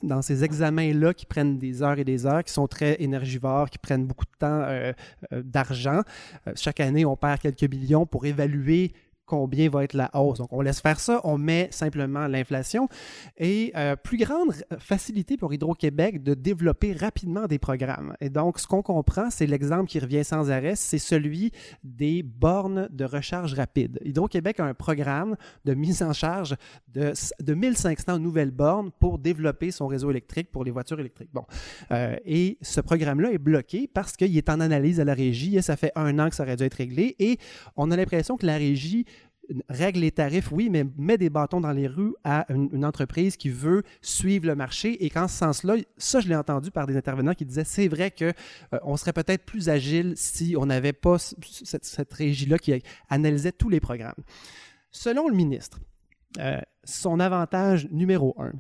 dans 0.01 0.21
ces 0.23 0.43
examens-là 0.43 1.13
qui 1.13 1.27
prennent 1.27 1.59
des 1.59 1.83
heures 1.83 1.99
et 1.99 2.03
des 2.03 2.25
heures, 2.25 2.43
qui 2.43 2.51
sont 2.51 2.67
très 2.67 2.95
énergivores, 2.99 3.69
qui 3.69 3.77
prennent 3.77 4.07
beaucoup 4.07 4.25
de 4.25 4.37
temps, 4.39 4.61
euh, 4.63 4.91
euh, 5.33 5.43
d'argent. 5.43 6.01
Chaque 6.55 6.79
année, 6.79 7.05
on 7.05 7.15
perd 7.15 7.39
quelques 7.41 7.71
millions 7.71 8.07
pour 8.07 8.25
évaluer 8.25 8.93
combien 9.25 9.69
va 9.69 9.83
être 9.83 9.93
la 9.93 10.09
hausse. 10.13 10.39
Donc, 10.39 10.49
on 10.51 10.61
laisse 10.61 10.81
faire 10.81 10.99
ça, 10.99 11.21
on 11.23 11.37
met 11.37 11.67
simplement 11.71 12.27
l'inflation 12.27 12.87
et 13.37 13.71
euh, 13.75 13.95
plus 13.95 14.17
grande 14.17 14.53
facilité 14.79 15.37
pour 15.37 15.53
Hydro-Québec 15.53 16.23
de 16.23 16.33
développer 16.33 16.93
rapidement 16.93 17.47
des 17.47 17.59
programmes. 17.59 18.15
Et 18.21 18.29
donc, 18.29 18.59
ce 18.59 18.67
qu'on 18.67 18.81
comprend, 18.81 19.29
c'est 19.29 19.47
l'exemple 19.47 19.89
qui 19.89 19.99
revient 19.99 20.23
sans 20.23 20.51
arrêt, 20.51 20.75
c'est 20.75 20.97
celui 20.97 21.51
des 21.83 22.23
bornes 22.23 22.87
de 22.91 23.05
recharge 23.05 23.53
rapide. 23.53 23.99
Hydro-Québec 24.03 24.59
a 24.59 24.65
un 24.65 24.73
programme 24.73 25.35
de 25.65 25.73
mise 25.73 26.03
en 26.03 26.13
charge 26.13 26.55
de, 26.93 27.13
de 27.41 27.53
1500 27.53 28.19
nouvelles 28.19 28.51
bornes 28.51 28.91
pour 28.99 29.19
développer 29.19 29.71
son 29.71 29.87
réseau 29.87 30.11
électrique 30.11 30.51
pour 30.51 30.63
les 30.63 30.71
voitures 30.71 30.99
électriques. 30.99 31.29
Bon, 31.33 31.45
Euh, 31.91 32.15
et 32.25 32.57
ce 32.61 32.81
programme-là 32.81 33.31
est 33.31 33.37
bloqué 33.37 33.89
parce 33.91 34.15
qu'il 34.15 34.35
est 34.37 34.49
en 34.49 34.59
analyse 34.59 34.99
à 34.99 35.03
la 35.03 35.13
régie 35.13 35.57
et 35.57 35.61
ça 35.61 35.75
fait 35.75 35.91
un 35.95 36.19
an 36.19 36.29
que 36.29 36.35
ça 36.35 36.43
aurait 36.43 36.55
dû 36.55 36.63
être 36.63 36.75
réglé 36.75 37.15
et 37.19 37.37
on 37.75 37.91
a 37.91 37.95
l'impression 37.95 38.37
que 38.37 38.45
la 38.45 38.57
régie 38.57 39.05
règle 39.69 39.99
les 39.99 40.11
tarifs, 40.11 40.51
oui, 40.51 40.69
mais 40.69 40.85
met 40.97 41.17
des 41.17 41.29
bâtons 41.29 41.61
dans 41.61 41.71
les 41.71 41.87
rues 41.87 42.13
à 42.23 42.45
une, 42.49 42.85
entreprise 42.85 43.37
qui 43.37 43.49
veut 43.49 43.83
suivre 44.01 44.47
le 44.47 44.55
marché. 44.55 45.03
Et 45.03 45.09
qu'en 45.09 45.27
ce 45.27 45.37
sens-là, 45.37 45.75
ça, 45.97 46.19
je 46.19 46.27
l'ai 46.27 46.35
entendu 46.35 46.71
par 46.71 46.87
des 46.87 46.95
intervenants 46.95 47.33
qui 47.33 47.45
disaient 47.45 47.63
c'est 47.63 47.87
vrai 47.87 48.11
que 48.11 48.25
euh, 48.25 48.79
on 48.83 48.97
serait 48.97 49.13
peut-être 49.13 49.45
plus 49.45 49.69
agile 49.69 50.13
si 50.15 50.55
on 50.57 50.65
n'avait 50.65 50.93
pas 50.93 51.17
cette 51.17 52.13
régie-là 52.13 52.57
qui 52.57 52.81
analysait 53.09 53.51
tous 53.51 53.69
les 53.69 53.79
programmes. 53.79 54.23
Selon 54.91 55.27
le 55.27 55.35
ministre, 55.35 55.79
euh, 56.39 56.59
son 56.83 57.19
avantage 57.19 57.87
numéro 57.91 58.35
un, 58.37 58.51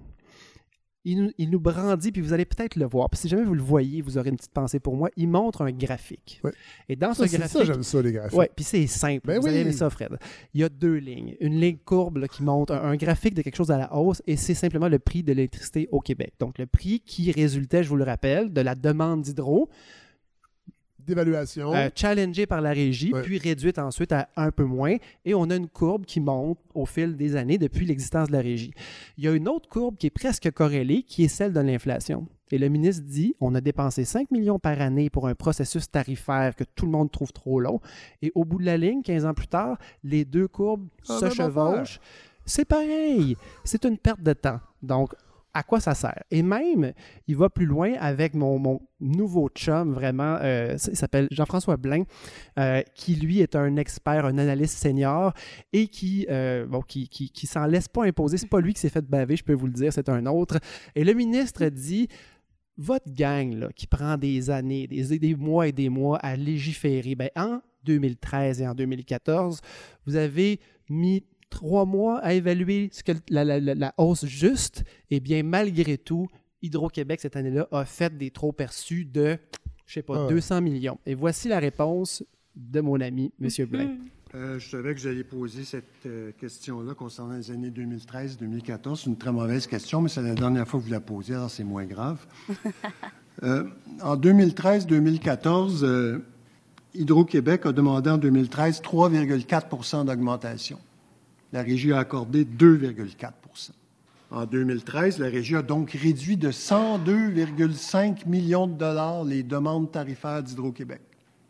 il 1.05 1.23
nous, 1.23 1.31
il 1.37 1.49
nous 1.49 1.59
brandit, 1.59 2.11
puis 2.11 2.21
vous 2.21 2.33
allez 2.33 2.45
peut-être 2.45 2.75
le 2.75 2.85
voir. 2.85 3.09
Puis 3.09 3.19
si 3.21 3.29
jamais 3.29 3.43
vous 3.43 3.53
le 3.53 3.61
voyez, 3.61 4.01
vous 4.01 4.17
aurez 4.17 4.29
une 4.29 4.35
petite 4.35 4.51
pensée 4.51 4.79
pour 4.79 4.95
moi. 4.97 5.09
Il 5.15 5.29
montre 5.29 5.61
un 5.61 5.71
graphique. 5.71 6.41
Et 6.89 6.95
dans 6.95 7.13
Ça, 7.13 7.23
ce 7.23 7.29
c'est- 7.29 7.37
graphique. 7.37 7.57
ça, 7.57 7.63
j'aime 7.63 7.83
ça, 7.83 8.01
les 8.01 8.11
graphiques. 8.11 8.37
Ouais, 8.37 8.49
puis 8.55 8.65
c'est 8.65 8.87
simple. 8.87 9.27
Ben 9.27 9.39
vous 9.39 9.47
allez 9.47 9.57
oui. 9.57 9.61
aimer 9.61 9.71
ça, 9.71 9.89
Fred. 9.89 10.17
Il 10.53 10.61
y 10.61 10.63
a 10.63 10.69
deux 10.69 10.95
lignes. 10.95 11.35
Une 11.39 11.59
ligne 11.59 11.77
courbe 11.85 12.17
là, 12.17 12.27
qui 12.27 12.43
montre 12.43 12.73
un, 12.73 12.81
un 12.91 12.95
graphique 12.95 13.35
de 13.35 13.41
quelque 13.41 13.55
chose 13.55 13.71
à 13.71 13.77
la 13.77 13.95
hausse, 13.95 14.21
et 14.27 14.35
c'est 14.35 14.53
simplement 14.55 14.87
le 14.89 14.99
prix 14.99 15.23
de 15.23 15.31
l'électricité 15.31 15.87
au 15.91 15.99
Québec. 16.01 16.33
Donc, 16.39 16.57
le 16.57 16.65
prix 16.65 16.99
qui 17.05 17.31
résultait, 17.31 17.83
je 17.83 17.89
vous 17.89 17.95
le 17.97 18.03
rappelle, 18.03 18.51
de 18.51 18.61
la 18.61 18.75
demande 18.75 19.21
d'hydro. 19.21 19.69
D'évaluation. 21.05 21.73
Euh, 21.73 21.89
challengée 21.95 22.45
par 22.45 22.61
la 22.61 22.71
régie, 22.71 23.11
puis 23.23 23.37
réduite 23.37 23.79
ensuite 23.79 24.11
à 24.11 24.29
un 24.35 24.51
peu 24.51 24.63
moins. 24.63 24.95
Et 25.23 25.33
on 25.33 25.49
a 25.49 25.55
une 25.55 25.67
courbe 25.67 26.05
qui 26.05 26.19
monte 26.19 26.57
au 26.73 26.85
fil 26.85 27.15
des 27.15 27.35
années 27.35 27.57
depuis 27.57 27.85
l'existence 27.85 28.27
de 28.27 28.33
la 28.33 28.41
régie. 28.41 28.73
Il 29.17 29.23
y 29.23 29.27
a 29.27 29.31
une 29.31 29.47
autre 29.47 29.69
courbe 29.69 29.97
qui 29.97 30.07
est 30.07 30.11
presque 30.11 30.49
corrélée, 30.51 31.03
qui 31.03 31.25
est 31.25 31.27
celle 31.29 31.53
de 31.53 31.59
l'inflation. 31.59 32.27
Et 32.51 32.57
le 32.57 32.69
ministre 32.69 33.03
dit 33.05 33.35
on 33.39 33.55
a 33.55 33.61
dépensé 33.61 34.05
5 34.05 34.31
millions 34.31 34.59
par 34.59 34.79
année 34.81 35.09
pour 35.09 35.27
un 35.27 35.35
processus 35.35 35.89
tarifaire 35.89 36.55
que 36.55 36.63
tout 36.63 36.85
le 36.85 36.91
monde 36.91 37.11
trouve 37.11 37.31
trop 37.33 37.59
long. 37.59 37.79
Et 38.21 38.31
au 38.35 38.45
bout 38.45 38.59
de 38.59 38.65
la 38.65 38.77
ligne, 38.77 39.01
15 39.01 39.25
ans 39.25 39.33
plus 39.33 39.47
tard, 39.47 39.77
les 40.03 40.25
deux 40.25 40.47
courbes 40.47 40.87
Ah, 41.09 41.19
se 41.19 41.25
même 41.25 41.33
chevauchent. 41.33 41.99
C'est 42.45 42.65
pareil. 42.65 43.35
C'est 43.63 43.85
une 43.85 43.97
perte 43.97 44.21
de 44.21 44.33
temps. 44.33 44.59
Donc, 44.83 45.15
à 45.55 45.63
quoi 45.63 45.79
ça 45.79 45.95
sert? 45.95 46.21
Et 46.31 46.43
même, 46.43 46.91
il 47.27 47.37
va 47.37 47.49
plus 47.49 47.65
loin 47.65 47.93
avec 47.93 48.33
mon, 48.35 48.59
mon 48.59 48.81
nouveau 48.99 49.47
chum, 49.47 49.93
vraiment, 49.93 50.37
euh, 50.41 50.75
il 50.89 50.97
s'appelle 50.97 51.29
Jean-François 51.31 51.77
Blain, 51.77 52.03
euh, 52.59 52.81
qui 52.93 53.15
lui 53.15 53.39
est 53.39 53.55
un 53.55 53.77
expert, 53.77 54.25
un 54.25 54.37
analyste 54.37 54.77
senior 54.77 55.33
et 55.71 55.87
qui, 55.87 56.27
euh, 56.29 56.65
bon, 56.65 56.81
qui, 56.81 57.07
qui, 57.07 57.29
qui 57.29 57.47
s'en 57.47 57.65
laisse 57.65 57.87
pas 57.87 58.03
imposer. 58.03 58.37
C'est 58.37 58.49
pas 58.49 58.59
lui 58.59 58.73
qui 58.73 58.81
s'est 58.81 58.89
fait 58.89 59.05
baver, 59.05 59.37
je 59.37 59.45
peux 59.45 59.53
vous 59.53 59.67
le 59.67 59.73
dire, 59.73 59.93
c'est 59.93 60.09
un 60.09 60.25
autre. 60.25 60.59
Et 60.93 61.05
le 61.05 61.13
ministre 61.13 61.65
dit 61.69 62.09
votre 62.77 63.09
gang 63.13 63.53
là, 63.53 63.69
qui 63.73 63.87
prend 63.87 64.17
des 64.17 64.49
années, 64.49 64.87
des, 64.87 65.17
des 65.17 65.35
mois 65.35 65.69
et 65.69 65.71
des 65.71 65.87
mois 65.87 66.17
à 66.17 66.35
légiférer, 66.35 67.15
ben, 67.15 67.29
en 67.37 67.61
2013 67.85 68.61
et 68.61 68.67
en 68.67 68.75
2014, 68.75 69.61
vous 70.05 70.17
avez 70.17 70.59
mis 70.89 71.23
trois 71.49 71.85
mois 71.85 72.19
à 72.19 72.33
évaluer 72.33 72.89
ce 72.91 73.03
que 73.03 73.11
la, 73.29 73.43
la- 73.45 73.59
la- 73.59 73.75
la 73.75 73.93
hausse 73.97 74.25
juste. 74.25 74.83
Et 75.11 75.19
bien, 75.19 75.43
malgré 75.43 75.97
tout, 75.97 76.27
Hydro-Québec, 76.61 77.19
cette 77.21 77.35
année-là, 77.35 77.67
a 77.71 77.85
fait 77.85 78.17
des 78.17 78.31
trop 78.31 78.51
perçus 78.51 79.05
de, 79.05 79.37
je 79.85 79.93
sais 79.93 80.01
pas, 80.01 80.15
Ah 80.17 80.23
ouais. 80.27 80.33
200 80.33 80.61
millions. 80.61 80.99
Et 81.05 81.13
voici 81.15 81.47
la 81.47 81.59
réponse 81.59 82.23
de 82.55 82.81
mon 82.81 82.99
ami, 83.01 83.31
M. 83.41 83.49
Blain. 83.67 83.89
Euh, 84.33 84.59
je 84.59 84.69
savais 84.69 84.93
que 84.93 84.99
vous 84.99 85.07
alliez 85.07 85.23
poser 85.23 85.63
cette 85.63 85.85
euh, 86.07 86.31
question-là 86.37 86.93
concernant 86.93 87.37
les 87.37 87.51
années 87.51 87.69
2013-2014. 87.69 88.95
C'est 88.97 89.05
une 89.05 89.15
très 89.17 89.31
mauvaise 89.31 89.65
question, 89.67 90.01
mais 90.01 90.09
c'est 90.09 90.21
la 90.21 90.33
dernière 90.35 90.67
fois 90.67 90.79
que 90.79 90.85
vous 90.85 90.91
la 90.91 90.99
posez, 90.99 91.35
alors 91.35 91.49
c'est 91.51 91.63
moins 91.63 91.85
grave. 91.85 92.25
Euh, 93.43 93.65
en 94.01 94.15
2013-2014, 94.15 95.83
euh, 95.83 96.19
Hydro-Québec 96.93 97.65
a 97.65 97.73
demandé 97.73 98.09
en 98.09 98.17
2013 98.17 98.81
3,4% 98.81 100.05
d'augmentation. 100.05 100.79
La 101.55 101.63
Régie 101.63 101.93
a 101.93 101.99
accordé 101.99 102.43
2,4 102.43 103.31
En 104.29 104.45
2013, 104.45 105.19
la 105.19 105.27
Régie 105.27 105.55
a 105.55 105.61
donc 105.61 105.91
réduit 105.91 106.35
de 106.35 106.51
102,5 106.51 108.27
millions 108.27 108.67
de 108.67 108.73
dollars 108.73 109.23
les 109.23 109.41
demandes 109.41 109.89
tarifaires 109.89 110.43
d'Hydro-Québec. 110.43 110.99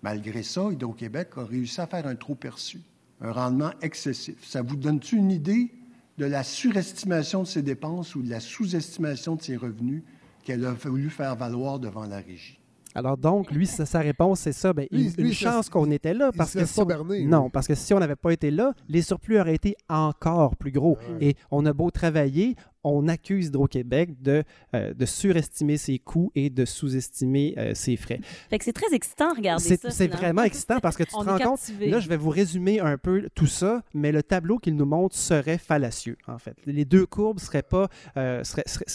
Malgré 0.04 0.44
ça, 0.44 0.70
Hydro-Québec 0.72 1.30
a 1.38 1.46
réussi 1.46 1.82
à 1.82 1.88
faire 1.88 2.06
un 2.06 2.14
trop 2.14 2.36
perçu, 2.36 2.82
un 3.20 3.32
rendement 3.32 3.72
excessif. 3.82 4.36
Ça 4.44 4.62
vous 4.62 4.76
donne-tu 4.76 5.16
une 5.16 5.32
idée 5.32 5.72
de 6.20 6.26
la 6.26 6.44
surestimation 6.44 7.42
de 7.42 7.48
ses 7.48 7.64
dépenses 7.64 8.14
ou 8.14 8.22
de 8.22 8.30
la 8.30 8.42
sous-estimation 8.42 9.38
de 9.38 9.42
ses 9.42 9.56
revenus 9.56 10.04
qu'elle 10.44 10.68
a 10.68 10.74
voulu 10.74 11.10
faire 11.10 11.36
valoir 11.36 11.80
devant 11.80 12.06
la 12.06 12.18
Régie? 12.18 12.60
Alors 12.96 13.18
donc, 13.18 13.52
lui, 13.52 13.68
sa, 13.68 13.86
sa 13.86 14.00
réponse, 14.00 14.40
c'est 14.40 14.54
ça. 14.54 14.74
Ben, 14.74 14.88
Lui, 14.92 15.14
une, 15.18 15.24
lui, 15.26 15.34
chance 15.34 15.70
qu'on 15.70 15.92
était 15.92 16.14
là. 16.14 16.32
il 16.34 16.38
Parce 16.38 16.54
que 16.54 16.66
si 16.66 16.76
pas 16.76 16.82
on- 16.82 16.86
berner, 16.86 17.20
lui. 17.20 17.26
non, 17.28 17.50
parce 17.50 17.68
que 17.68 17.76
si 17.76 17.94
on 17.94 18.00
n'avait 18.00 18.16
pas 18.16 18.32
été 18.32 18.52
là, 18.52 18.74
les 18.88 19.02
surplus 19.02 19.40
auraient 19.40 19.56
été 19.56 19.76
encore 19.90 20.56
plus 20.56 20.72
gros. 20.72 20.98
Et 21.20 21.36
on 21.52 21.66
a 21.66 21.74
beau 21.74 21.92
travailler, 21.92 22.56
on 22.84 23.08
accuse 23.08 23.48
Hydro-Québec 23.48 24.22
de, 24.22 24.44
euh, 24.76 24.94
de 24.94 25.06
surestimer 25.06 25.78
ses 25.78 26.00
coûts 26.00 26.32
et 26.36 26.50
de 26.50 26.66
sous-estimer 26.66 27.56
euh, 27.58 27.74
ses 27.74 27.98
frais. 27.98 28.20
Fait 28.50 28.60
que 28.60 28.64
c'est 28.64 28.74
très 28.74 28.94
excitant 28.94 29.32
à 29.32 29.34
regarder 29.34 29.64
C'est 29.64 29.82
ça. 29.82 29.90
c'est 29.90 30.08
vraiment 30.08 30.44
excitant 30.44 30.80
parce 30.80 30.96
que 30.96 31.04
tu 31.04 31.10
On 31.16 31.24
te 31.26 31.30
rends 31.30 31.38
compte. 31.40 31.60
Là, 31.82 32.00
je 32.00 32.08
vais 32.08 32.18
vous 32.18 32.30
résumer 32.30 32.80
un 32.80 32.98
peu 32.98 33.28
tout 33.36 33.48
ça, 33.48 33.82
mais 33.94 34.12
le 34.12 34.22
tableau 34.24 34.58
qu'il 34.60 34.76
nous 34.76 34.86
montre 34.86 35.16
serait 35.16 35.58
fallacieux, 35.58 36.18
en 36.28 36.38
fait. 36.38 36.56
Les 36.66 36.86
deux 36.86 37.06
courbes 37.06 37.40
seraient 37.40 37.64
pas, 37.64 37.88
euh, 38.18 38.44
seraient- 38.44 38.64
seraient- 38.68 38.86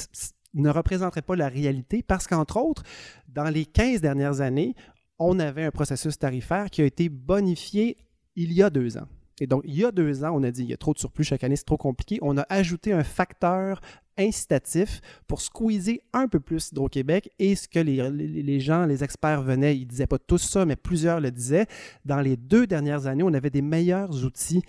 ne 0.55 0.70
représenteraient 0.70 1.22
pas 1.22 1.36
la 1.36 1.48
réalité 1.48 2.02
parce 2.02 2.27
qu'entre 2.27 2.56
autres, 2.56 2.82
dans 3.28 3.48
les 3.48 3.66
15 3.66 4.01
dernières 4.01 4.40
années, 4.40 4.74
on 5.18 5.39
avait 5.39 5.64
un 5.64 5.70
processus 5.70 6.18
tarifaire 6.18 6.70
qui 6.70 6.82
a 6.82 6.85
été 6.85 7.09
bonifié 7.09 7.97
il 8.36 8.52
y 8.52 8.62
a 8.62 8.70
deux 8.70 8.97
ans. 8.97 9.06
Et 9.40 9.47
donc, 9.47 9.62
il 9.64 9.74
y 9.74 9.85
a 9.85 9.90
deux 9.90 10.24
ans, 10.24 10.32
on 10.35 10.43
a 10.43 10.51
dit 10.51 10.62
il 10.62 10.70
y 10.70 10.74
a 10.74 10.77
trop 10.77 10.93
de 10.93 10.98
surplus 10.98 11.24
chaque 11.24 11.44
année, 11.44 11.56
c'est 11.56 11.64
trop 11.64 11.78
compliqué. 11.78 12.18
On 12.20 12.36
a 12.36 12.44
ajouté 12.51 12.93
un 12.93 13.05
facteur 13.05 13.81
incitatif 14.18 15.01
pour 15.27 15.40
squeezer 15.40 16.01
un 16.12 16.28
peu 16.28 16.40
plus 16.40 16.70
Hydro-Québec 16.72 17.31
et 17.39 17.56
ce 17.56 17.66
que 17.66 17.78
les, 17.78 18.60
gens, 18.60 18.85
les 18.85 19.02
experts 19.02 19.43
venaient, 19.43 19.77
ils 19.77 19.86
disaient 19.86 20.06
pas 20.06 20.18
tous 20.18 20.39
ça, 20.39 20.66
mais 20.66 20.77
plusieurs 20.77 21.20
le 21.20 21.31
disaient. 21.31 21.66
Dans 22.05 22.20
les 22.20 22.36
deux 22.36 22.66
dernières 22.66 23.06
années, 23.06 23.22
on 23.22 23.32
avait 23.32 23.51
des 23.51 23.62
meilleurs 23.62 24.24
outils 24.24 24.62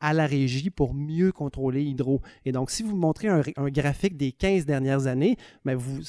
à 0.00 0.12
la 0.14 0.26
régie 0.26 0.70
pour 0.70 0.94
mieux 0.94 1.30
contrôler 1.32 1.82
Hydro. 1.84 2.20
Et 2.44 2.52
donc, 2.52 2.70
si 2.70 2.82
vous 2.82 2.96
montrez 2.96 3.28
un, 3.28 3.42
un 3.56 3.68
graphique 3.68 4.16
des 4.16 4.32
15 4.32 4.66
dernières 4.66 5.06
années, 5.06 5.36
mais 5.64 5.74
vous 5.74 6.00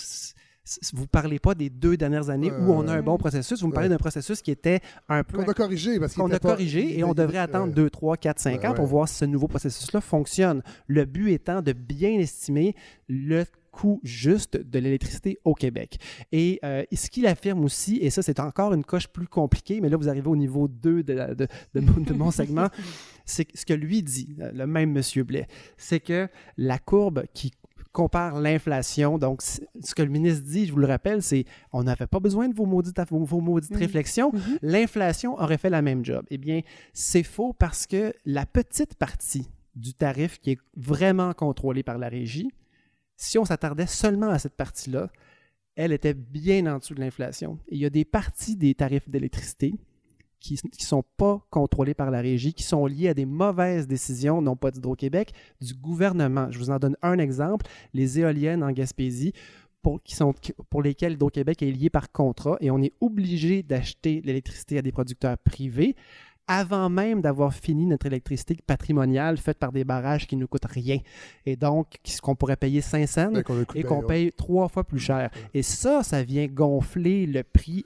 vous 0.94 1.08
parlez 1.08 1.40
pas 1.40 1.56
des 1.56 1.70
deux 1.72 1.98
dernières 1.98 2.30
années 2.30 2.52
où 2.52 2.72
on 2.72 2.88
a 2.88 2.94
un 2.94 3.02
bon 3.02 3.18
processus, 3.18 3.62
vous 3.62 3.68
me 3.68 3.74
parlez 3.74 3.88
Ouais. 3.90 3.96
d'un 3.96 3.98
processus 3.98 4.42
qui 4.42 4.52
était 4.52 4.80
un 5.10 5.24
peu... 5.24 5.38
Qu'on 5.44 5.50
a 5.52 5.54
corrigé 5.56 6.00
parce 6.00 6.14
Qu'on 6.14 6.32
a 6.32 6.40
pas- 6.40 6.50
corrigé 6.52 6.98
et 7.00 7.04
on 7.04 7.14
devrait 7.16 7.40
attendre 7.40 7.68
ouais. 7.70 7.74
2, 7.74 7.90
3, 7.90 8.16
4, 8.18 8.40
5 8.40 8.66
ans 8.66 8.74
pour 8.76 8.86
ouais. 8.86 8.90
voir 8.92 9.10
si 9.10 9.16
ce 9.16 9.26
nouveau 9.26 9.48
processus-là 9.48 10.02
fonctionne. 10.02 10.62
Le 10.88 11.06
but 11.06 11.32
étant 11.32 11.62
de 11.64 11.74
bien 11.74 12.12
estimer 12.12 12.76
le 13.10 13.46
coût 13.72 14.00
juste 14.04 14.58
de 14.58 14.80
l'électricité 14.80 15.40
au 15.46 15.54
Québec. 15.54 15.98
Et 16.32 16.60
euh, 16.64 16.84
ce 16.94 17.10
qu'il 17.10 17.26
affirme 17.26 17.64
aussi, 17.64 17.98
et 17.98 18.10
ça 18.10 18.22
c'est 18.22 18.40
encore 18.40 18.74
une 18.74 18.84
coche 18.84 19.08
plus 19.08 19.28
compliquée, 19.28 19.82
mais 19.82 19.90
là 19.90 19.98
vous 19.98 20.10
arrivez 20.10 20.28
au 20.28 20.36
niveau 20.36 20.68
2 20.68 21.04
de, 21.04 21.14
la- 21.14 21.34
de- 21.34 21.48
de 21.74 21.80
mon, 21.80 22.02
de 22.02 22.14
mon 22.14 22.32
segment, 22.32 22.68
c'est 23.26 23.48
ce 23.56 23.66
que 23.66 23.74
lui 23.74 24.04
dit, 24.04 24.36
le 24.54 24.66
même 24.68 24.92
monsieur 24.92 25.24
Blais, 25.24 25.48
c'est 25.78 26.00
que 26.00 26.28
la 26.58 26.78
courbe 26.78 27.24
qui 27.34 27.52
compare 27.94 28.40
l'inflation. 28.40 29.18
Donc, 29.18 29.42
ce 29.42 29.94
que 29.96 30.02
le 30.02 30.08
ministre 30.10 30.46
dit, 30.46 30.66
je 30.66 30.72
vous 30.72 30.80
le 30.80 30.88
rappelle, 30.88 31.22
c'est 31.22 31.44
on 31.74 31.84
n'avait 31.84 32.08
pas 32.08 32.22
besoin 32.22 32.48
de 32.48 32.56
vos 32.56 32.66
maudites, 32.66 32.98
vos, 33.10 33.26
vos 33.26 33.42
maudites 33.42 33.72
Mhm. 33.72 33.78
réflexions. 33.80 34.32
L'inflation 34.62 35.34
aurait 35.38 35.58
fait 35.58 35.70
la 35.70 35.82
même 35.82 36.06
job. 36.06 36.26
Eh 36.30 36.38
bien, 36.38 36.62
c'est 36.94 37.24
faux 37.24 37.52
parce 37.52 37.86
que 37.88 38.14
la 38.26 38.46
petite 38.46 38.96
partie 38.96 39.50
du 39.76 39.94
tarif 39.94 40.40
qui 40.40 40.52
est 40.52 40.58
vraiment 40.78 41.34
contrôlée 41.34 41.84
par 41.84 41.98
la 41.98 42.08
régie, 42.08 42.50
si 43.22 43.38
on 43.38 43.46
s'attardait 43.46 43.86
seulement 43.86 44.30
à 44.30 44.40
cette 44.40 44.56
partie-là, 44.56 45.12
elle 45.76 45.92
était 45.92 46.16
bien 46.16 46.66
en 46.66 46.80
dessous 46.80 46.96
de 46.96 47.00
l'inflation. 47.00 47.60
Il 47.68 47.78
y 47.78 47.86
a 47.86 47.90
des 47.92 48.04
parties 48.04 48.56
des 48.56 48.74
tarifs 48.74 49.08
d'électricité 49.08 49.76
qui 50.40 50.54
ne 50.54 50.84
sont 50.84 51.04
pas 51.18 51.46
contrôlés 51.52 51.94
par 51.94 52.10
la 52.10 52.20
régie, 52.20 52.54
qui 52.54 52.64
sont 52.64 52.88
liés 52.88 53.10
à 53.10 53.14
des 53.14 53.28
mauvaises 53.28 53.88
décisions, 53.88 54.42
non 54.42 54.56
pas 54.56 54.72
d'Hydro-Québec, 54.72 55.34
du 55.62 55.76
gouvernement. 55.76 56.50
Je 56.50 56.58
vous 56.58 56.72
en 56.72 56.80
donne 56.80 56.98
un 57.04 57.20
exemple, 57.20 57.68
les 57.94 58.20
éoliennes 58.20 58.64
en 58.64 58.72
Gaspésie, 58.72 59.34
pour, 59.84 60.02
pour 60.72 60.82
lesquelles 60.82 61.14
Hydro-Québec 61.14 61.62
est 61.62 61.72
lié 61.72 61.92
par 61.92 62.12
contrat 62.12 62.58
et 62.60 62.72
on 62.72 62.82
est 62.82 62.94
obligé 63.02 63.62
d'acheter 63.62 64.22
l'électricité 64.26 64.80
à 64.80 64.82
des 64.82 64.92
producteurs 64.92 65.38
privés 65.38 65.96
avant 66.48 66.90
même 66.90 67.22
d'avoir 67.22 67.54
fini 67.54 67.86
notre 67.86 68.06
électricité 68.08 68.58
patrimoniale 68.66 69.38
faite 69.38 69.58
par 69.58 69.72
des 69.72 69.84
barrages 69.84 70.28
qui 70.28 70.36
ne 70.36 70.46
coûtent 70.46 70.66
rien. 70.66 70.98
Et 71.46 71.56
donc, 71.56 71.88
qu'on 72.22 72.36
pourrait 72.36 72.58
payer 72.58 72.82
5 72.82 73.08
cents 73.08 73.32
Ben, 73.32 73.44
qu'on 73.44 73.62
a 73.62 73.66
coupé, 73.66 73.80
et 73.80 73.84
qu'on 73.84 74.02
paye 74.08 74.32
trois 74.34 74.68
fois 74.68 74.84
plus 74.84 75.00
cher. 75.00 75.30
Et 75.54 75.64
ça, 75.64 76.04
ça 76.04 76.24
vient 76.24 76.48
gonfler 76.48 77.26
le 77.26 77.44
prix 77.44 77.84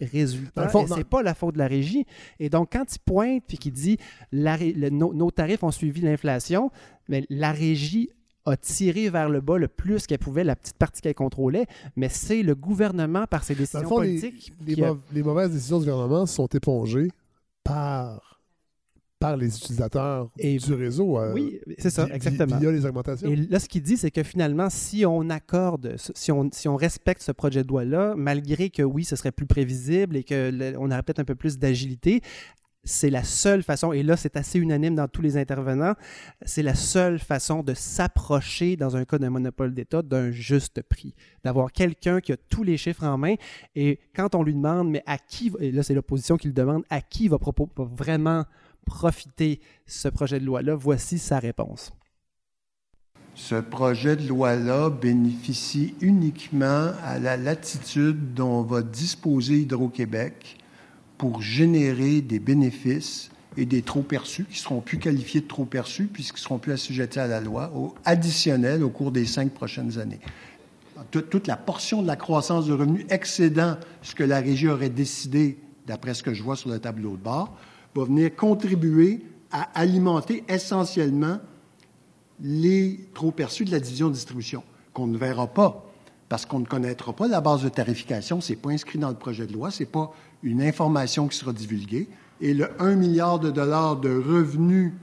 dans- 0.55 0.69
c'est 0.95 1.03
pas 1.07 1.21
la 1.21 1.33
faute 1.35 1.53
de 1.53 1.59
la 1.59 1.67
régie. 1.67 2.05
Et 2.39 2.49
donc, 2.49 2.69
quand 2.73 2.85
il 2.95 2.99
pointe 2.99 3.43
puis 3.47 3.57
qu'il 3.57 3.73
dit 3.73 3.97
la 4.31 4.55
ré- 4.55 4.73
le- 4.73 4.89
nos, 4.89 5.13
nos 5.13 5.29
tarifs 5.31 5.63
ont 5.63 5.71
suivi 5.71 6.01
l'inflation, 6.01 6.71
mais 7.07 7.25
la 7.29 7.51
régie 7.51 8.09
a 8.47 8.55
tiré 8.57 9.09
vers 9.09 9.27
le 9.29 9.41
bas 9.41 9.57
le 9.57 9.67
plus 9.67 10.05
qu'elle 10.07 10.19
pouvait, 10.19 10.43
la 10.43 10.55
petite 10.55 10.77
partie 10.77 11.01
qu'elle 11.01 11.15
contrôlait, 11.15 11.65
mais 11.95 12.09
c'est 12.09 12.43
le 12.43 12.53
gouvernement, 12.55 13.25
par 13.27 13.43
ses 13.43 13.55
décisions 13.55 13.81
le 13.81 13.87
fond, 13.87 13.99
les, 13.99 14.19
politiques, 14.19 14.53
les 14.65 14.75
a- 14.83 14.97
les 15.13 15.23
mauvaises 15.23 15.51
décisions 15.51 15.79
du 15.79 15.85
gouvernement 15.85 16.25
sont 16.27 16.47
épongées 16.47 17.09
par, 17.63 18.34
par 19.19 19.37
les 19.37 19.57
utilisateurs 19.57 20.29
du 20.37 20.73
réseau. 20.73 21.17
euh, 21.19 21.33
Oui, 21.33 21.59
c'est 21.77 21.89
ça, 21.89 22.07
exactement. 22.11 22.57
Via 22.59 22.71
les 22.71 22.85
augmentations. 22.85 23.29
Et 23.29 23.35
là, 23.35 23.59
ce 23.59 23.67
qu'il 23.69 23.81
dit, 23.81 23.97
c'est 23.97 24.11
que 24.11 24.23
finalement, 24.23 24.69
si 24.69 25.05
on 25.05 25.29
accorde, 25.29 25.95
si 26.15 26.31
on, 26.31 26.49
si 26.51 26.67
on 26.67 26.75
respecte 26.75 27.21
ce 27.21 27.31
projet 27.31 27.63
de 27.63 27.67
loi-là, 27.69 28.13
malgré 28.17 28.69
que 28.69 28.83
oui, 28.83 29.03
ce 29.05 29.15
serait 29.15 29.31
plus 29.31 29.45
prévisible 29.45 30.17
et 30.17 30.23
qu'on 30.23 30.91
aurait 30.91 31.03
peut-être 31.03 31.19
un 31.19 31.25
peu 31.25 31.35
plus 31.35 31.57
d'agilité, 31.57 32.21
c'est 32.87 33.09
la 33.09 33.23
seule 33.23 33.63
façon, 33.63 33.93
et 33.93 34.03
là 34.03 34.15
c'est 34.15 34.35
assez 34.37 34.59
unanime 34.59 34.93
dans 34.93 35.07
tous 35.07 35.23
les 35.23 35.37
intervenants, 35.37 35.95
c'est 36.45 36.61
la 36.61 36.75
seule 36.75 37.17
façon 37.17 37.63
de 37.63 37.73
s'approcher 37.73 38.75
dans 38.75 38.95
un 38.95 39.05
cas 39.05 39.17
d'un 39.17 39.31
monopole 39.31 39.73
d'État 39.73 40.03
d'un 40.03 40.29
juste 40.29 40.83
prix, 40.83 41.15
d'avoir 41.43 41.71
quelqu'un 41.71 42.19
qui 42.21 42.31
a 42.31 42.37
tous 42.37 42.61
les 42.61 42.77
chiffres 42.77 43.03
en 43.03 43.17
main, 43.17 43.33
et 43.75 43.99
quand 44.15 44.35
on 44.35 44.43
lui 44.43 44.53
demande, 44.53 44.91
mais 44.91 45.01
à 45.07 45.17
qui, 45.17 45.49
va- 45.49 45.57
et 45.61 45.71
là 45.71 45.81
c'est 45.81 45.95
l'opposition 45.95 46.37
qui 46.37 46.45
le 46.45 46.53
demande, 46.53 46.83
à 46.91 47.01
qui 47.01 47.27
va, 47.27 47.37
propo- 47.37 47.69
va 47.75 47.85
vraiment 47.85 48.45
profiter 48.85 49.59
ce 49.85 50.07
projet 50.07 50.39
de 50.39 50.45
loi-là, 50.45 50.75
voici 50.75 51.19
sa 51.19 51.39
réponse. 51.39 51.91
Ce 53.35 53.55
projet 53.55 54.15
de 54.15 54.27
loi-là 54.27 54.89
bénéficie 54.89 55.93
uniquement 55.99 56.91
à 57.03 57.19
la 57.19 57.35
latitude 57.35 58.33
dont 58.33 58.61
va 58.61 58.81
disposer 58.81 59.59
Hydro-Québec 59.59 60.57
pour 61.17 61.41
générer 61.41 62.21
des 62.21 62.39
bénéfices 62.39 63.29
et 63.57 63.65
des 63.65 63.81
trop 63.81 64.01
perçus 64.01 64.45
qui 64.45 64.57
seront 64.57 64.79
plus 64.79 64.99
qualifiés 64.99 65.41
de 65.41 65.47
trop 65.47 65.65
perçus 65.65 66.05
puisqu'ils 66.05 66.39
seront 66.41 66.59
plus 66.59 66.71
assujettis 66.71 67.19
à 67.19 67.27
la 67.27 67.41
loi, 67.41 67.71
au, 67.75 67.93
additionnels 68.05 68.83
au 68.83 68.89
cours 68.89 69.11
des 69.11 69.25
cinq 69.25 69.51
prochaines 69.51 69.99
années. 69.99 70.19
Toute, 71.11 71.29
toute 71.29 71.47
la 71.47 71.57
portion 71.57 72.01
de 72.01 72.07
la 72.07 72.15
croissance 72.15 72.67
de 72.67 72.73
revenus 72.73 73.05
excédant 73.09 73.75
ce 74.01 74.15
que 74.15 74.23
la 74.23 74.39
régie 74.39 74.69
aurait 74.69 74.89
décidé, 74.89 75.57
d'après 75.87 76.13
ce 76.13 76.23
que 76.23 76.33
je 76.33 76.41
vois 76.41 76.55
sur 76.55 76.69
le 76.69 76.79
tableau 76.79 77.11
de 77.11 77.21
bord, 77.21 77.57
va 77.95 78.03
venir 78.03 78.35
contribuer 78.35 79.25
à 79.51 79.63
alimenter 79.79 80.43
essentiellement 80.49 81.39
les 82.41 83.09
trop 83.13 83.31
perçus 83.31 83.65
de 83.65 83.71
la 83.71 83.79
division 83.79 84.09
de 84.09 84.13
distribution. 84.13 84.63
qu'on 84.93 85.07
ne 85.07 85.17
verra 85.17 85.47
pas 85.47 85.85
parce 86.29 86.45
qu'on 86.45 86.59
ne 86.59 86.65
connaîtra 86.65 87.13
pas 87.13 87.27
la 87.27 87.41
base 87.41 87.63
de 87.63 87.69
tarification. 87.69 88.41
C'est 88.41 88.55
pas 88.55 88.71
inscrit 88.71 88.97
dans 88.97 89.09
le 89.09 89.15
projet 89.15 89.45
de 89.45 89.53
loi. 89.53 89.71
C'est 89.71 89.85
pas 89.85 90.11
une 90.41 90.61
information 90.61 91.27
qui 91.27 91.37
sera 91.37 91.53
divulguée. 91.53 92.07
Et 92.41 92.53
le 92.53 92.69
1 92.81 92.95
milliard 92.95 93.39
de 93.39 93.51
dollars 93.51 93.97
de 93.97 94.09
revenus 94.09 94.93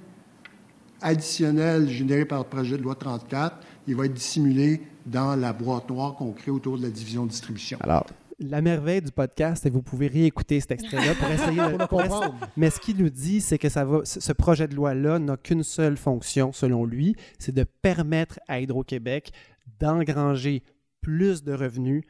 additionnels 1.00 1.88
générés 1.88 2.24
par 2.24 2.38
le 2.38 2.44
projet 2.44 2.76
de 2.76 2.82
loi 2.82 2.94
34, 2.94 3.56
il 3.86 3.96
va 3.96 4.06
être 4.06 4.14
dissimulé 4.14 4.82
dans 5.06 5.36
la 5.36 5.52
boîte 5.52 5.90
noire 5.90 6.14
qu'on 6.14 6.32
crée 6.32 6.50
autour 6.50 6.78
de 6.78 6.82
la 6.82 6.90
division 6.90 7.26
distribution. 7.26 7.78
Alors, 7.82 8.06
la 8.42 8.60
merveille 8.60 9.02
du 9.02 9.12
podcast, 9.12 9.64
et 9.66 9.70
vous 9.70 9.82
pouvez 9.82 10.06
réécouter 10.06 10.60
cet 10.60 10.72
extrait-là 10.72 11.14
pour 11.14 11.28
essayer 11.32 11.60
de 11.60 11.78
le 11.78 11.86
comprendre. 11.86 12.34
Mais 12.56 12.70
ce 12.70 12.80
qu'il 12.80 12.96
nous 12.96 13.10
dit, 13.10 13.40
c'est 13.40 13.58
que 13.58 13.68
ça 13.68 13.84
va, 13.84 14.00
ce 14.04 14.32
projet 14.32 14.68
de 14.68 14.74
loi-là 14.74 15.18
n'a 15.18 15.36
qu'une 15.36 15.62
seule 15.62 15.96
fonction, 15.96 16.52
selon 16.52 16.84
lui, 16.84 17.16
c'est 17.38 17.54
de 17.54 17.64
permettre 17.64 18.38
à 18.48 18.60
Hydro-Québec 18.60 19.32
d'engranger 19.78 20.62
plus 21.00 21.42
de 21.42 21.52
revenus, 21.52 22.04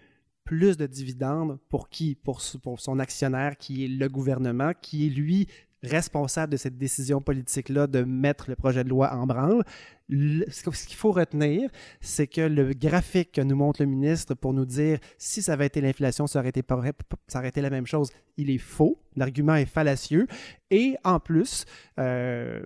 plus 0.44 0.76
de 0.76 0.86
dividendes 0.86 1.59
pour 1.68 1.88
qui? 1.88 2.14
Pour 2.14 2.40
son 2.40 2.98
actionnaire 2.98 3.56
qui 3.56 3.84
est 3.84 3.88
le 3.88 4.09
gouvernement, 4.09 4.72
qui 4.80 5.06
est 5.06 5.10
lui 5.10 5.48
responsable 5.82 6.52
de 6.52 6.56
cette 6.56 6.78
décision 6.78 7.20
politique-là 7.20 7.86
de 7.86 8.02
mettre 8.04 8.48
le 8.48 8.56
projet 8.56 8.84
de 8.84 8.88
loi 8.88 9.12
en 9.14 9.26
branle. 9.26 9.64
Le- 10.09 10.44
ce 10.50 10.86
qu'il 10.86 10.96
faut 10.96 11.12
retenir, 11.12 11.70
c'est 12.00 12.26
que 12.26 12.40
le 12.40 12.72
graphique 12.72 13.32
que 13.32 13.40
nous 13.40 13.56
montre 13.56 13.82
le 13.82 13.88
ministre 13.88 14.34
pour 14.34 14.52
nous 14.52 14.64
dire 14.66 14.98
si 15.18 15.42
ça 15.42 15.54
avait 15.54 15.66
été 15.66 15.80
l'inflation, 15.80 16.26
ça 16.26 16.38
aurait 16.38 16.50
été, 16.50 16.62
la 17.60 17.70
même 17.70 17.86
chose, 17.86 18.10
il 18.36 18.50
est 18.50 18.59
faux. 18.59 19.00
L'argument 19.16 19.54
est 19.54 19.66
fallacieux. 19.66 20.26
Et 20.70 20.96
en 21.04 21.18
plus, 21.18 21.64
euh, 21.98 22.62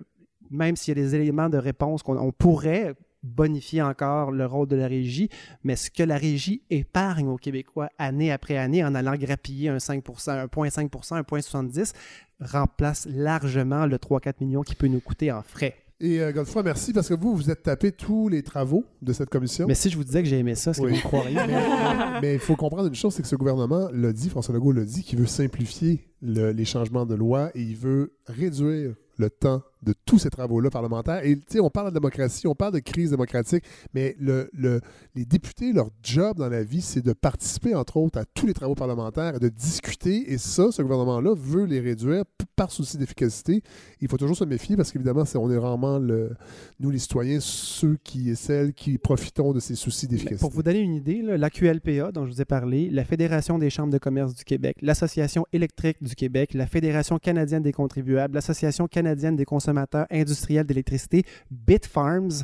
même 0.49 0.75
s'il 0.75 0.97
y 0.97 0.99
a 0.99 1.03
des 1.03 1.15
éléments 1.15 1.49
de 1.49 1.57
réponse 1.57 2.03
qu'on 2.03 2.17
on 2.17 2.31
pourrait 2.31 2.93
bonifier 3.23 3.81
encore 3.81 4.31
le 4.31 4.45
rôle 4.45 4.67
de 4.67 4.75
la 4.75 4.87
régie, 4.87 5.29
mais 5.63 5.75
ce 5.75 5.89
que 5.89 6.03
la 6.03 6.17
régie 6.17 6.61
épargne 6.69 7.27
aux 7.27 7.37
Québécois 7.37 7.89
année 7.97 8.31
après 8.31 8.57
année 8.57 8.83
en 8.83 8.95
allant 8.95 9.15
grappiller 9.15 9.69
un 9.69 9.79
5 9.79 10.03
1,5 10.05 10.89
1,70% 10.89 11.93
remplace 12.39 13.07
largement 13.11 13.85
le 13.85 13.97
3-4 13.97 14.33
millions 14.41 14.61
qui 14.61 14.75
peut 14.75 14.87
nous 14.87 14.99
coûter 14.99 15.31
en 15.31 15.41
frais. 15.41 15.75
Et 15.99 16.21
euh, 16.21 16.31
Godefroy, 16.31 16.61
merci 16.61 16.93
parce 16.93 17.09
que 17.09 17.15
vous, 17.15 17.35
vous 17.35 17.49
êtes 17.49 17.63
tapé 17.63 17.91
tous 17.91 18.29
les 18.29 18.43
travaux 18.43 18.85
de 19.01 19.13
cette 19.13 19.29
commission. 19.31 19.65
Mais 19.67 19.73
si 19.73 19.89
je 19.89 19.97
vous 19.97 20.03
disais 20.03 20.21
que 20.21 20.29
j'ai 20.29 20.37
aimé 20.37 20.53
ça, 20.53 20.71
que 20.71 20.81
Oui. 20.81 20.91
vous 20.91 20.97
me 20.97 21.01
croiriez? 21.01 21.35
mais 21.47 22.21
mais 22.21 22.33
il 22.35 22.39
faut 22.39 22.55
comprendre 22.55 22.87
une 22.87 22.93
chose, 22.93 23.15
c'est 23.15 23.23
que 23.23 23.27
ce 23.27 23.35
gouvernement 23.35 23.89
l'a 23.91 24.13
dit, 24.13 24.29
François 24.29 24.53
Legault 24.53 24.73
l'a 24.73 24.85
dit, 24.85 25.01
qu'il 25.01 25.17
veut 25.17 25.25
simplifier 25.25 26.07
le- 26.21 26.51
les 26.51 26.65
changements 26.65 27.07
de 27.07 27.15
loi 27.15 27.49
et 27.55 27.61
il 27.63 27.75
veut 27.75 28.13
réduire 28.27 28.93
le 29.17 29.29
temps 29.31 29.63
de 29.83 29.93
tous 30.05 30.19
ces 30.19 30.29
travaux-là 30.29 30.69
parlementaires. 30.69 31.23
Et 31.25 31.35
tu 31.35 31.43
sais, 31.49 31.59
on 31.59 31.69
parle 31.69 31.89
de 31.89 31.93
démocratie, 31.93 32.47
on 32.47 32.55
parle 32.55 32.73
de 32.73 32.79
crise 32.79 33.11
démocratique, 33.11 33.63
mais 33.93 34.15
le, 34.19 34.49
le- 34.53 34.81
les 35.15 35.25
députés, 35.25 35.73
leur 35.73 35.89
job 36.03 36.37
dans 36.37 36.49
la 36.49 36.63
vie, 36.63 36.81
c'est 36.81 37.01
de 37.05 37.13
participer, 37.13 37.75
entre 37.75 37.97
autres, 37.97 38.17
à 38.19 38.25
tous 38.25 38.47
les 38.47 38.53
travaux 38.53 38.75
parlementaires 38.75 39.35
et 39.35 39.39
de 39.39 39.49
discuter. 39.49 40.31
Et 40.31 40.37
ça, 40.37 40.71
ce 40.71 40.81
gouvernement-là 40.81 41.33
veut 41.35 41.65
les 41.65 41.79
réduire 41.79 42.23
par 42.55 42.71
souci 42.71 42.97
d'efficacité. 42.97 43.61
Il 44.01 44.07
faut 44.07 44.17
toujours 44.17 44.35
se 44.35 44.43
méfier 44.43 44.75
parce 44.75 44.91
qu'évidemment, 44.91 45.23
on 45.35 45.51
est 45.51 45.57
rarement, 45.57 45.99
le, 45.99 46.31
nous 46.79 46.89
les 46.89 46.97
citoyens, 46.99 47.39
ceux 47.39 47.97
qui 48.03 48.29
et 48.31 48.35
celles 48.35 48.73
qui 48.73 48.97
profitons 48.97 49.53
de 49.53 49.59
ces 49.59 49.75
soucis 49.75 50.07
d'efficacité. 50.07 50.39
Pour 50.41 50.49
vous 50.51 50.63
donner 50.63 50.79
une 50.79 50.95
idée, 50.95 51.21
la 51.21 51.49
QLPA 51.51 52.11
dont 52.11 52.25
je 52.25 52.31
vous 52.31 52.41
ai 52.41 52.45
parlé, 52.45 52.89
la 52.89 53.05
Fédération 53.05 53.59
des 53.59 53.69
chambres 53.69 53.93
de 53.93 53.97
commerce 53.99 54.33
du 54.33 54.43
Québec, 54.43 54.77
l'Association 54.81 55.45
électrique 55.53 55.97
du 56.01 56.15
Québec, 56.15 56.53
la 56.55 56.65
Fédération 56.65 57.19
canadienne 57.19 57.61
des 57.61 57.73
contribuables, 57.73 58.33
l'Association 58.33 58.87
canadienne 58.87 59.35
des 59.35 59.45
consommateurs 59.45 59.66
industriels 60.09 60.65
d'électricité, 60.65 61.23
Bitfarms, 61.51 62.43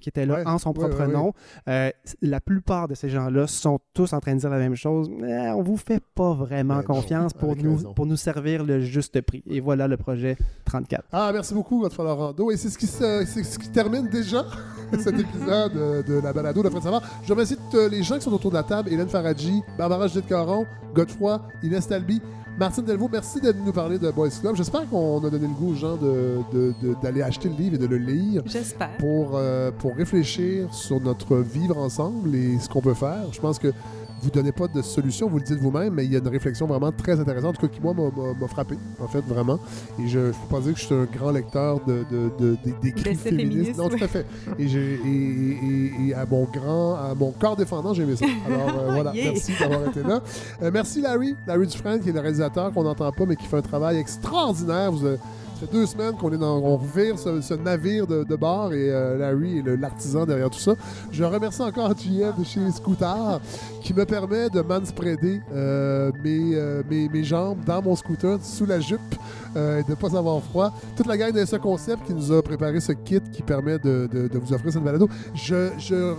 qui 0.00 0.08
était 0.08 0.24
là 0.24 0.36
Ouais, 0.36 0.46
en 0.46 0.56
son 0.56 0.72
propre 0.72 1.00
ouais, 1.00 1.06
ouais. 1.06 1.12
nom. 1.12 1.34
Euh, 1.68 1.90
la 2.22 2.40
plupart 2.40 2.88
de 2.88 2.94
ces 2.94 3.10
gens-là 3.10 3.46
sont 3.46 3.78
tous 3.92 4.14
en 4.14 4.20
train 4.20 4.34
de 4.34 4.40
dire 4.40 4.48
la 4.48 4.56
même 4.58 4.74
chose. 4.74 5.10
Eh, 5.22 5.50
on 5.50 5.60
vous 5.62 5.76
fait 5.76 6.02
pas 6.14 6.32
vraiment 6.32 6.76
Ben 6.76 6.80
non, 6.88 6.94
confiance 6.94 7.34
pour 7.34 7.54
nous, 7.54 7.76
raison. 7.76 7.92
pour 7.92 8.06
nous 8.06 8.16
servir 8.16 8.64
le 8.64 8.80
juste 8.80 9.20
prix. 9.20 9.42
Et 9.46 9.60
voilà 9.60 9.86
le 9.88 9.98
projet 9.98 10.38
34. 10.64 11.04
Ah, 11.12 11.30
merci 11.34 11.52
beaucoup, 11.52 11.80
Godefroy 11.82 12.06
Laurando. 12.06 12.50
Et 12.50 12.56
c'est 12.56 12.70
ce 12.70 12.78
qui, 12.78 12.86
ce 12.86 13.58
qui 13.58 13.68
termine 13.68 14.08
déjà 14.08 14.46
cet 14.98 15.18
épisode 15.20 15.74
de 16.06 16.14
la 16.22 16.32
balado 16.32 16.62
de 16.62 16.70
Fred 16.70 16.82
Savard. 16.82 17.02
Je 17.26 17.32
remercie 17.34 17.58
tous 17.70 17.88
les 17.90 18.02
gens 18.02 18.14
qui 18.16 18.22
sont 18.22 18.32
autour 18.32 18.52
de 18.52 18.56
la 18.56 18.62
table. 18.62 18.88
Hélène 18.90 19.08
Faradji, 19.10 19.60
Barbara 19.76 20.06
Judith 20.08 20.26
Caron, 20.28 20.64
Godefroy, 20.94 21.42
Inès 21.62 21.86
Talby, 21.86 22.22
Martine 22.58 22.84
Delvaux. 22.84 23.08
Merci 23.10 23.40
d'être 23.40 23.56
venu 23.56 23.66
nous 23.66 23.72
parler 23.72 23.98
de 23.98 24.10
Boys 24.10 24.28
Club. 24.40 24.54
J'espère 24.54 24.86
qu'on 24.88 25.18
a 25.24 25.30
donné 25.30 25.46
le 25.46 25.54
goût 25.54 25.70
aux 25.72 25.74
gens 25.74 25.96
de- 25.96 26.38
de- 26.52 26.74
de- 26.82 26.94
d'aller 27.02 27.22
acheter 27.22 27.48
le 27.48 27.54
livre 27.54 27.76
et 27.76 27.78
de 27.78 27.86
le 27.86 27.96
lire. 27.96 28.42
J'espère. 28.44 28.96
Pour, 28.98 29.30
euh, 29.34 29.70
pour 29.70 29.94
réfléchir 29.96 30.72
sur 30.74 31.00
notre 31.00 31.36
vivre 31.38 31.78
ensemble 31.78 32.34
et 32.34 32.58
ce 32.58 32.68
qu'on 32.68 32.82
peut 32.82 32.94
faire. 32.94 33.24
Je 33.32 33.40
pense 33.40 33.58
que 33.58 33.72
vous 34.20 34.28
ne 34.28 34.32
donnez 34.34 34.52
pas 34.52 34.68
de 34.68 34.82
solution, 34.82 35.28
vous 35.28 35.38
le 35.38 35.44
dites 35.44 35.58
vous-même, 35.58 35.94
mais 35.94 36.04
il 36.04 36.12
y 36.12 36.16
a 36.16 36.18
une 36.18 36.28
réflexion 36.28 36.66
vraiment 36.66 36.92
très 36.92 37.18
intéressante, 37.18 37.56
en 37.56 37.60
tout 37.60 37.66
cas 37.68 37.74
qui, 37.74 37.80
moi, 37.80 37.94
m'a- 37.94 38.48
frappé, 38.48 38.76
en 39.00 39.08
fait, 39.08 39.20
vraiment. 39.26 39.58
Et 39.98 40.08
je 40.08 40.18
ne 40.18 40.30
peux 40.30 40.36
pas 40.50 40.60
dire 40.60 40.74
que 40.74 40.80
je 40.80 40.84
suis 40.86 40.94
un 40.94 41.04
grand 41.04 41.30
lecteur 41.30 41.80
de, 41.86 42.04
de, 42.10 42.30
de- 42.38 42.56
des- 42.82 43.14
féministes. 43.14 43.76
Non, 43.78 43.88
tout 43.88 44.02
à 44.02 44.08
fait. 44.08 44.26
Et, 44.58 44.68
j'ai- 44.68 44.94
et, 44.94 45.06
et- 45.06 46.08
et 46.08 46.14
à 46.14 46.26
mon 46.26 46.44
grand, 46.44 46.94
à 46.96 47.14
mon 47.14 47.30
corps 47.32 47.56
défendant, 47.56 47.94
j'ai 47.94 48.02
aimé 48.02 48.16
ça. 48.16 48.26
Alors, 48.46 48.68
euh, 48.80 48.90
voilà, 48.94 49.12
Yeah. 49.14 49.32
merci 49.32 49.52
d'avoir 49.58 49.88
été 49.88 50.02
là. 50.02 50.20
Euh, 50.62 50.70
merci 50.72 51.00
Larry, 51.00 51.34
Larry 51.46 51.66
Dufresne, 51.66 52.00
qui 52.00 52.08
est 52.10 52.12
le 52.12 52.20
réalisateur 52.20 52.72
qu'on 52.72 52.84
n'entend 52.84 53.10
pas, 53.12 53.26
mais 53.26 53.36
qui 53.36 53.46
fait 53.46 53.56
un 53.56 53.62
travail 53.62 53.98
extraordinaire. 53.98 54.92
Vous, 54.92 55.06
euh, 55.06 55.16
fait 55.60 55.72
deux 55.72 55.86
semaines 55.86 56.14
qu'on 56.16 56.32
est 56.32 56.38
dans, 56.38 56.58
on 56.58 56.76
revire 56.76 57.18
ce, 57.18 57.54
navire 57.54 58.06
de, 58.06 58.24
de 58.24 58.36
bord 58.36 58.72
et 58.72 58.90
euh, 58.90 59.18
Larry 59.18 59.58
est 59.58 59.76
l'artisan 59.76 60.24
derrière 60.24 60.48
tout 60.50 60.58
ça. 60.58 60.72
Je 61.12 61.22
remercie 61.24 61.60
encore 61.62 61.90
JF 61.96 62.38
de 62.38 62.44
chez 62.44 62.60
Scooter 62.70 63.40
qui 63.82 63.92
me 63.92 64.04
permet 64.04 64.48
de 64.48 64.60
manspreader 64.62 65.40
euh, 65.52 66.10
mes, 66.24 66.54
euh, 66.54 66.82
mes, 66.90 67.08
mes 67.08 67.24
jambes 67.24 67.58
dans 67.66 67.82
mon 67.82 67.94
scooter 67.94 68.38
sous 68.42 68.66
la 68.66 68.80
jupe 68.80 69.00
et 69.56 69.82
de 69.82 69.90
ne 69.90 69.94
pas 69.96 70.16
avoir 70.16 70.40
froid. 70.44 70.72
Toute 70.96 71.06
la 71.06 71.16
gang 71.16 71.32
de 71.32 71.44
ce 71.44 71.56
concept 71.56 72.06
qui 72.06 72.14
nous 72.14 72.30
a 72.32 72.40
préparé 72.40 72.78
ce 72.78 72.92
kit 72.92 73.20
qui 73.32 73.42
permet 73.42 73.80
de, 73.80 74.08
de- 74.12 74.38
vous 74.38 74.52
offrir 74.52 74.72
cette 74.72 74.84
balado. 74.84 75.08
Je, 75.34 75.70
je, 75.76 76.14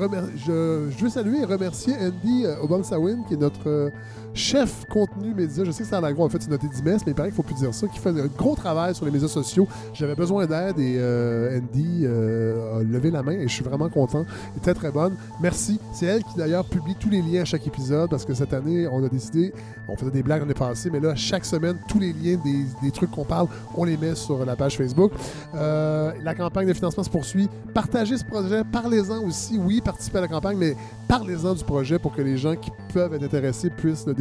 je, 0.45 1.01
veux 1.01 1.09
saluer 1.09 1.39
et 1.39 1.45
remercier 1.45 1.93
Andy 1.95 2.45
Obamsawin 2.61 3.23
qui 3.29 3.35
est 3.35 3.37
notre 3.37 3.89
chef 4.33 4.85
contenu 4.89 5.33
média. 5.33 5.63
Je 5.63 5.71
sais 5.71 5.83
que 5.83 5.89
c'est 5.89 5.95
à 5.95 6.01
la 6.01 6.13
gros, 6.13 6.25
en 6.25 6.29
fait, 6.29 6.41
c'est 6.41 6.49
noté 6.49 6.67
10 6.67 6.83
messes, 6.83 7.01
mais 7.05 7.11
il 7.11 7.15
paraît 7.15 7.29
qu'il 7.29 7.35
faut 7.35 7.43
plus 7.43 7.55
dire 7.55 7.73
ça, 7.73 7.87
qui 7.87 7.99
fait 7.99 8.09
un 8.09 8.27
gros 8.37 8.55
travail 8.55 8.95
sur 8.95 9.05
les 9.05 9.11
médias 9.11 9.27
sociaux. 9.27 9.67
J'avais 9.93 10.15
besoin 10.15 10.45
d'aide 10.45 10.79
et 10.79 10.95
euh, 10.97 11.59
Andy 11.59 12.01
euh, 12.03 12.79
a 12.79 12.83
levé 12.83 13.11
la 13.11 13.23
main 13.23 13.33
et 13.33 13.47
je 13.47 13.53
suis 13.53 13.63
vraiment 13.63 13.89
content. 13.89 14.25
Elle 14.53 14.57
était 14.61 14.73
très 14.73 14.91
bonne. 14.91 15.15
Merci. 15.41 15.79
C'est 15.93 16.05
elle 16.05 16.23
qui 16.23 16.37
d'ailleurs 16.37 16.65
publie 16.65 16.95
tous 16.99 17.09
les 17.09 17.21
liens 17.21 17.41
à 17.41 17.45
chaque 17.45 17.65
épisode 17.67 18.09
parce 18.09 18.25
que 18.25 18.33
cette 18.33 18.53
année, 18.53 18.87
on 18.87 19.03
a 19.03 19.09
décidé, 19.09 19.53
on 19.87 19.95
faisait 19.95 20.11
des 20.11 20.23
blagues 20.23 20.41
l'année 20.41 20.53
passée, 20.53 20.89
mais 20.91 20.99
là, 20.99 21.15
chaque 21.15 21.45
semaine, 21.45 21.77
tous 21.87 21.99
les 21.99 22.13
liens 22.13 22.39
des, 22.43 22.65
des 22.81 22.91
trucs 22.91 23.11
qu'on 23.11 23.25
parle, 23.25 23.47
on 23.75 23.83
les 23.83 23.97
met 23.97 24.15
sur 24.15 24.45
la 24.45 24.55
page 24.55 24.77
Facebook. 24.77 25.11
Euh, 25.55 26.11
la 26.23 26.35
campagne 26.35 26.67
de 26.67 26.73
financement 26.73 27.03
se 27.03 27.09
poursuit. 27.09 27.49
Partagez 27.73 28.17
ce 28.17 28.25
projet, 28.25 28.63
parlez-en 28.63 29.23
aussi. 29.23 29.57
Oui, 29.57 29.81
participez 29.83 30.19
à 30.19 30.21
la 30.21 30.27
campagne, 30.27 30.57
mais 30.57 30.75
parlez-en 31.07 31.53
du 31.53 31.63
projet 31.63 31.99
pour 31.99 32.13
que 32.13 32.21
les 32.21 32.37
gens 32.37 32.55
qui 32.55 32.71
peuvent 32.93 33.13
être 33.13 33.23
intéressés 33.23 33.69
puissent 33.69 34.05
le 34.05 34.13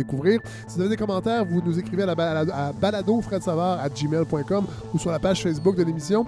Si 0.67 0.77
vous 0.77 0.81
avez 0.81 0.91
des 0.91 0.97
commentaires, 0.97 1.45
vous 1.45 1.61
nous 1.65 1.79
écrivez 1.79 2.03
à, 2.03 2.07
la 2.07 2.15
balado, 2.15 2.53
à 2.55 2.73
baladofredsavard@gmail.com 2.73 4.67
ou 4.95 4.99
sur 4.99 5.11
la 5.11 5.19
page 5.19 5.43
Facebook 5.43 5.77
de 5.77 5.83
l'émission. 5.83 6.27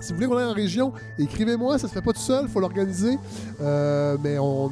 Si 0.00 0.12
vous 0.12 0.16
voulez 0.16 0.28
qu'on 0.28 0.36
aille 0.36 0.44
en 0.44 0.52
région, 0.52 0.92
écrivez-moi, 1.18 1.78
ça 1.78 1.88
se 1.88 1.92
fait 1.92 2.02
pas 2.02 2.12
tout 2.12 2.20
seul, 2.20 2.44
il 2.44 2.48
faut 2.50 2.60
l'organiser. 2.60 3.18
Euh, 3.60 4.16
mais 4.22 4.38
on, 4.38 4.68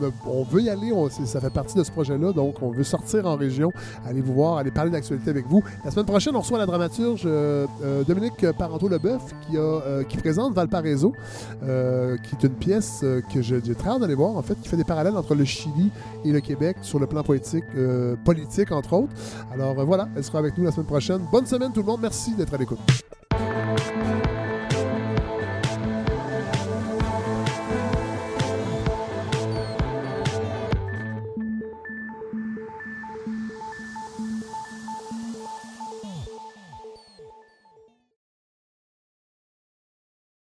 veut 0.51 0.63
y 0.63 0.69
aller, 0.69 0.93
ça 1.25 1.41
fait 1.41 1.51
partie 1.51 1.77
de 1.77 1.85
ce 1.85 1.91
projet-là, 1.91 2.33
donc 2.33 2.63
on 2.63 2.71
veut 2.71 2.85
sortir 2.85 3.27
en 3.27 3.37
région, 3.37 3.71
aller 4.07 4.21
vous 4.21 4.35
voir, 4.35 4.59
aller 4.59 4.71
parler 4.71 4.91
d'actualité 4.91 5.31
avec 5.31 5.47
vous. 5.47 5.63
La 5.85 5.91
semaine 5.91 6.07
prochaine, 6.07 6.37
on 6.37 6.41
reçoit 6.41 6.59
la 6.59 6.67
dramaturge 6.67 7.23
euh, 7.25 7.67
euh, 7.83 8.05
Dominique 8.05 8.47
Parenteau-Leboeuf 8.59 9.23
qui, 10.09 10.17
présente 10.19 10.55
Valparaiso, 10.55 11.13
qui 11.63 11.67
est 11.67 12.43
une 12.45 12.55
pièce 12.55 13.05
que 13.33 13.43
j'ai 13.43 13.75
très 13.75 13.91
hâte 13.91 14.01
d'aller 14.01 14.15
voir, 14.15 14.37
en 14.37 14.43
fait, 14.43 14.61
qui 14.61 14.69
fait 14.69 14.77
des 14.77 14.85
parallèles 14.85 15.17
entre 15.17 15.35
le 15.35 15.45
Chili 15.45 15.91
et 16.25 16.31
le 16.31 16.41
Québec 16.41 16.77
sur 16.83 16.99
le 16.99 17.07
plan 17.07 17.23
poétique, 17.23 17.65
politique, 18.25 18.71
entre 18.71 18.93
autres. 18.93 19.13
Alors 19.53 19.75
voilà, 19.85 20.09
elle 20.17 20.25
sera 20.25 20.39
avec 20.39 20.57
nous 20.59 20.65
la 20.65 20.73
semaine 20.73 20.87
prochaine. 20.87 21.21
Bonne 21.31 21.47
semaine 21.47 21.73
tout 21.73 21.81
le 21.81 21.87
monde, 21.87 22.01
merci 22.03 22.35
d'être 22.35 22.55
à 22.55 22.59
l'écoute. 22.59 22.79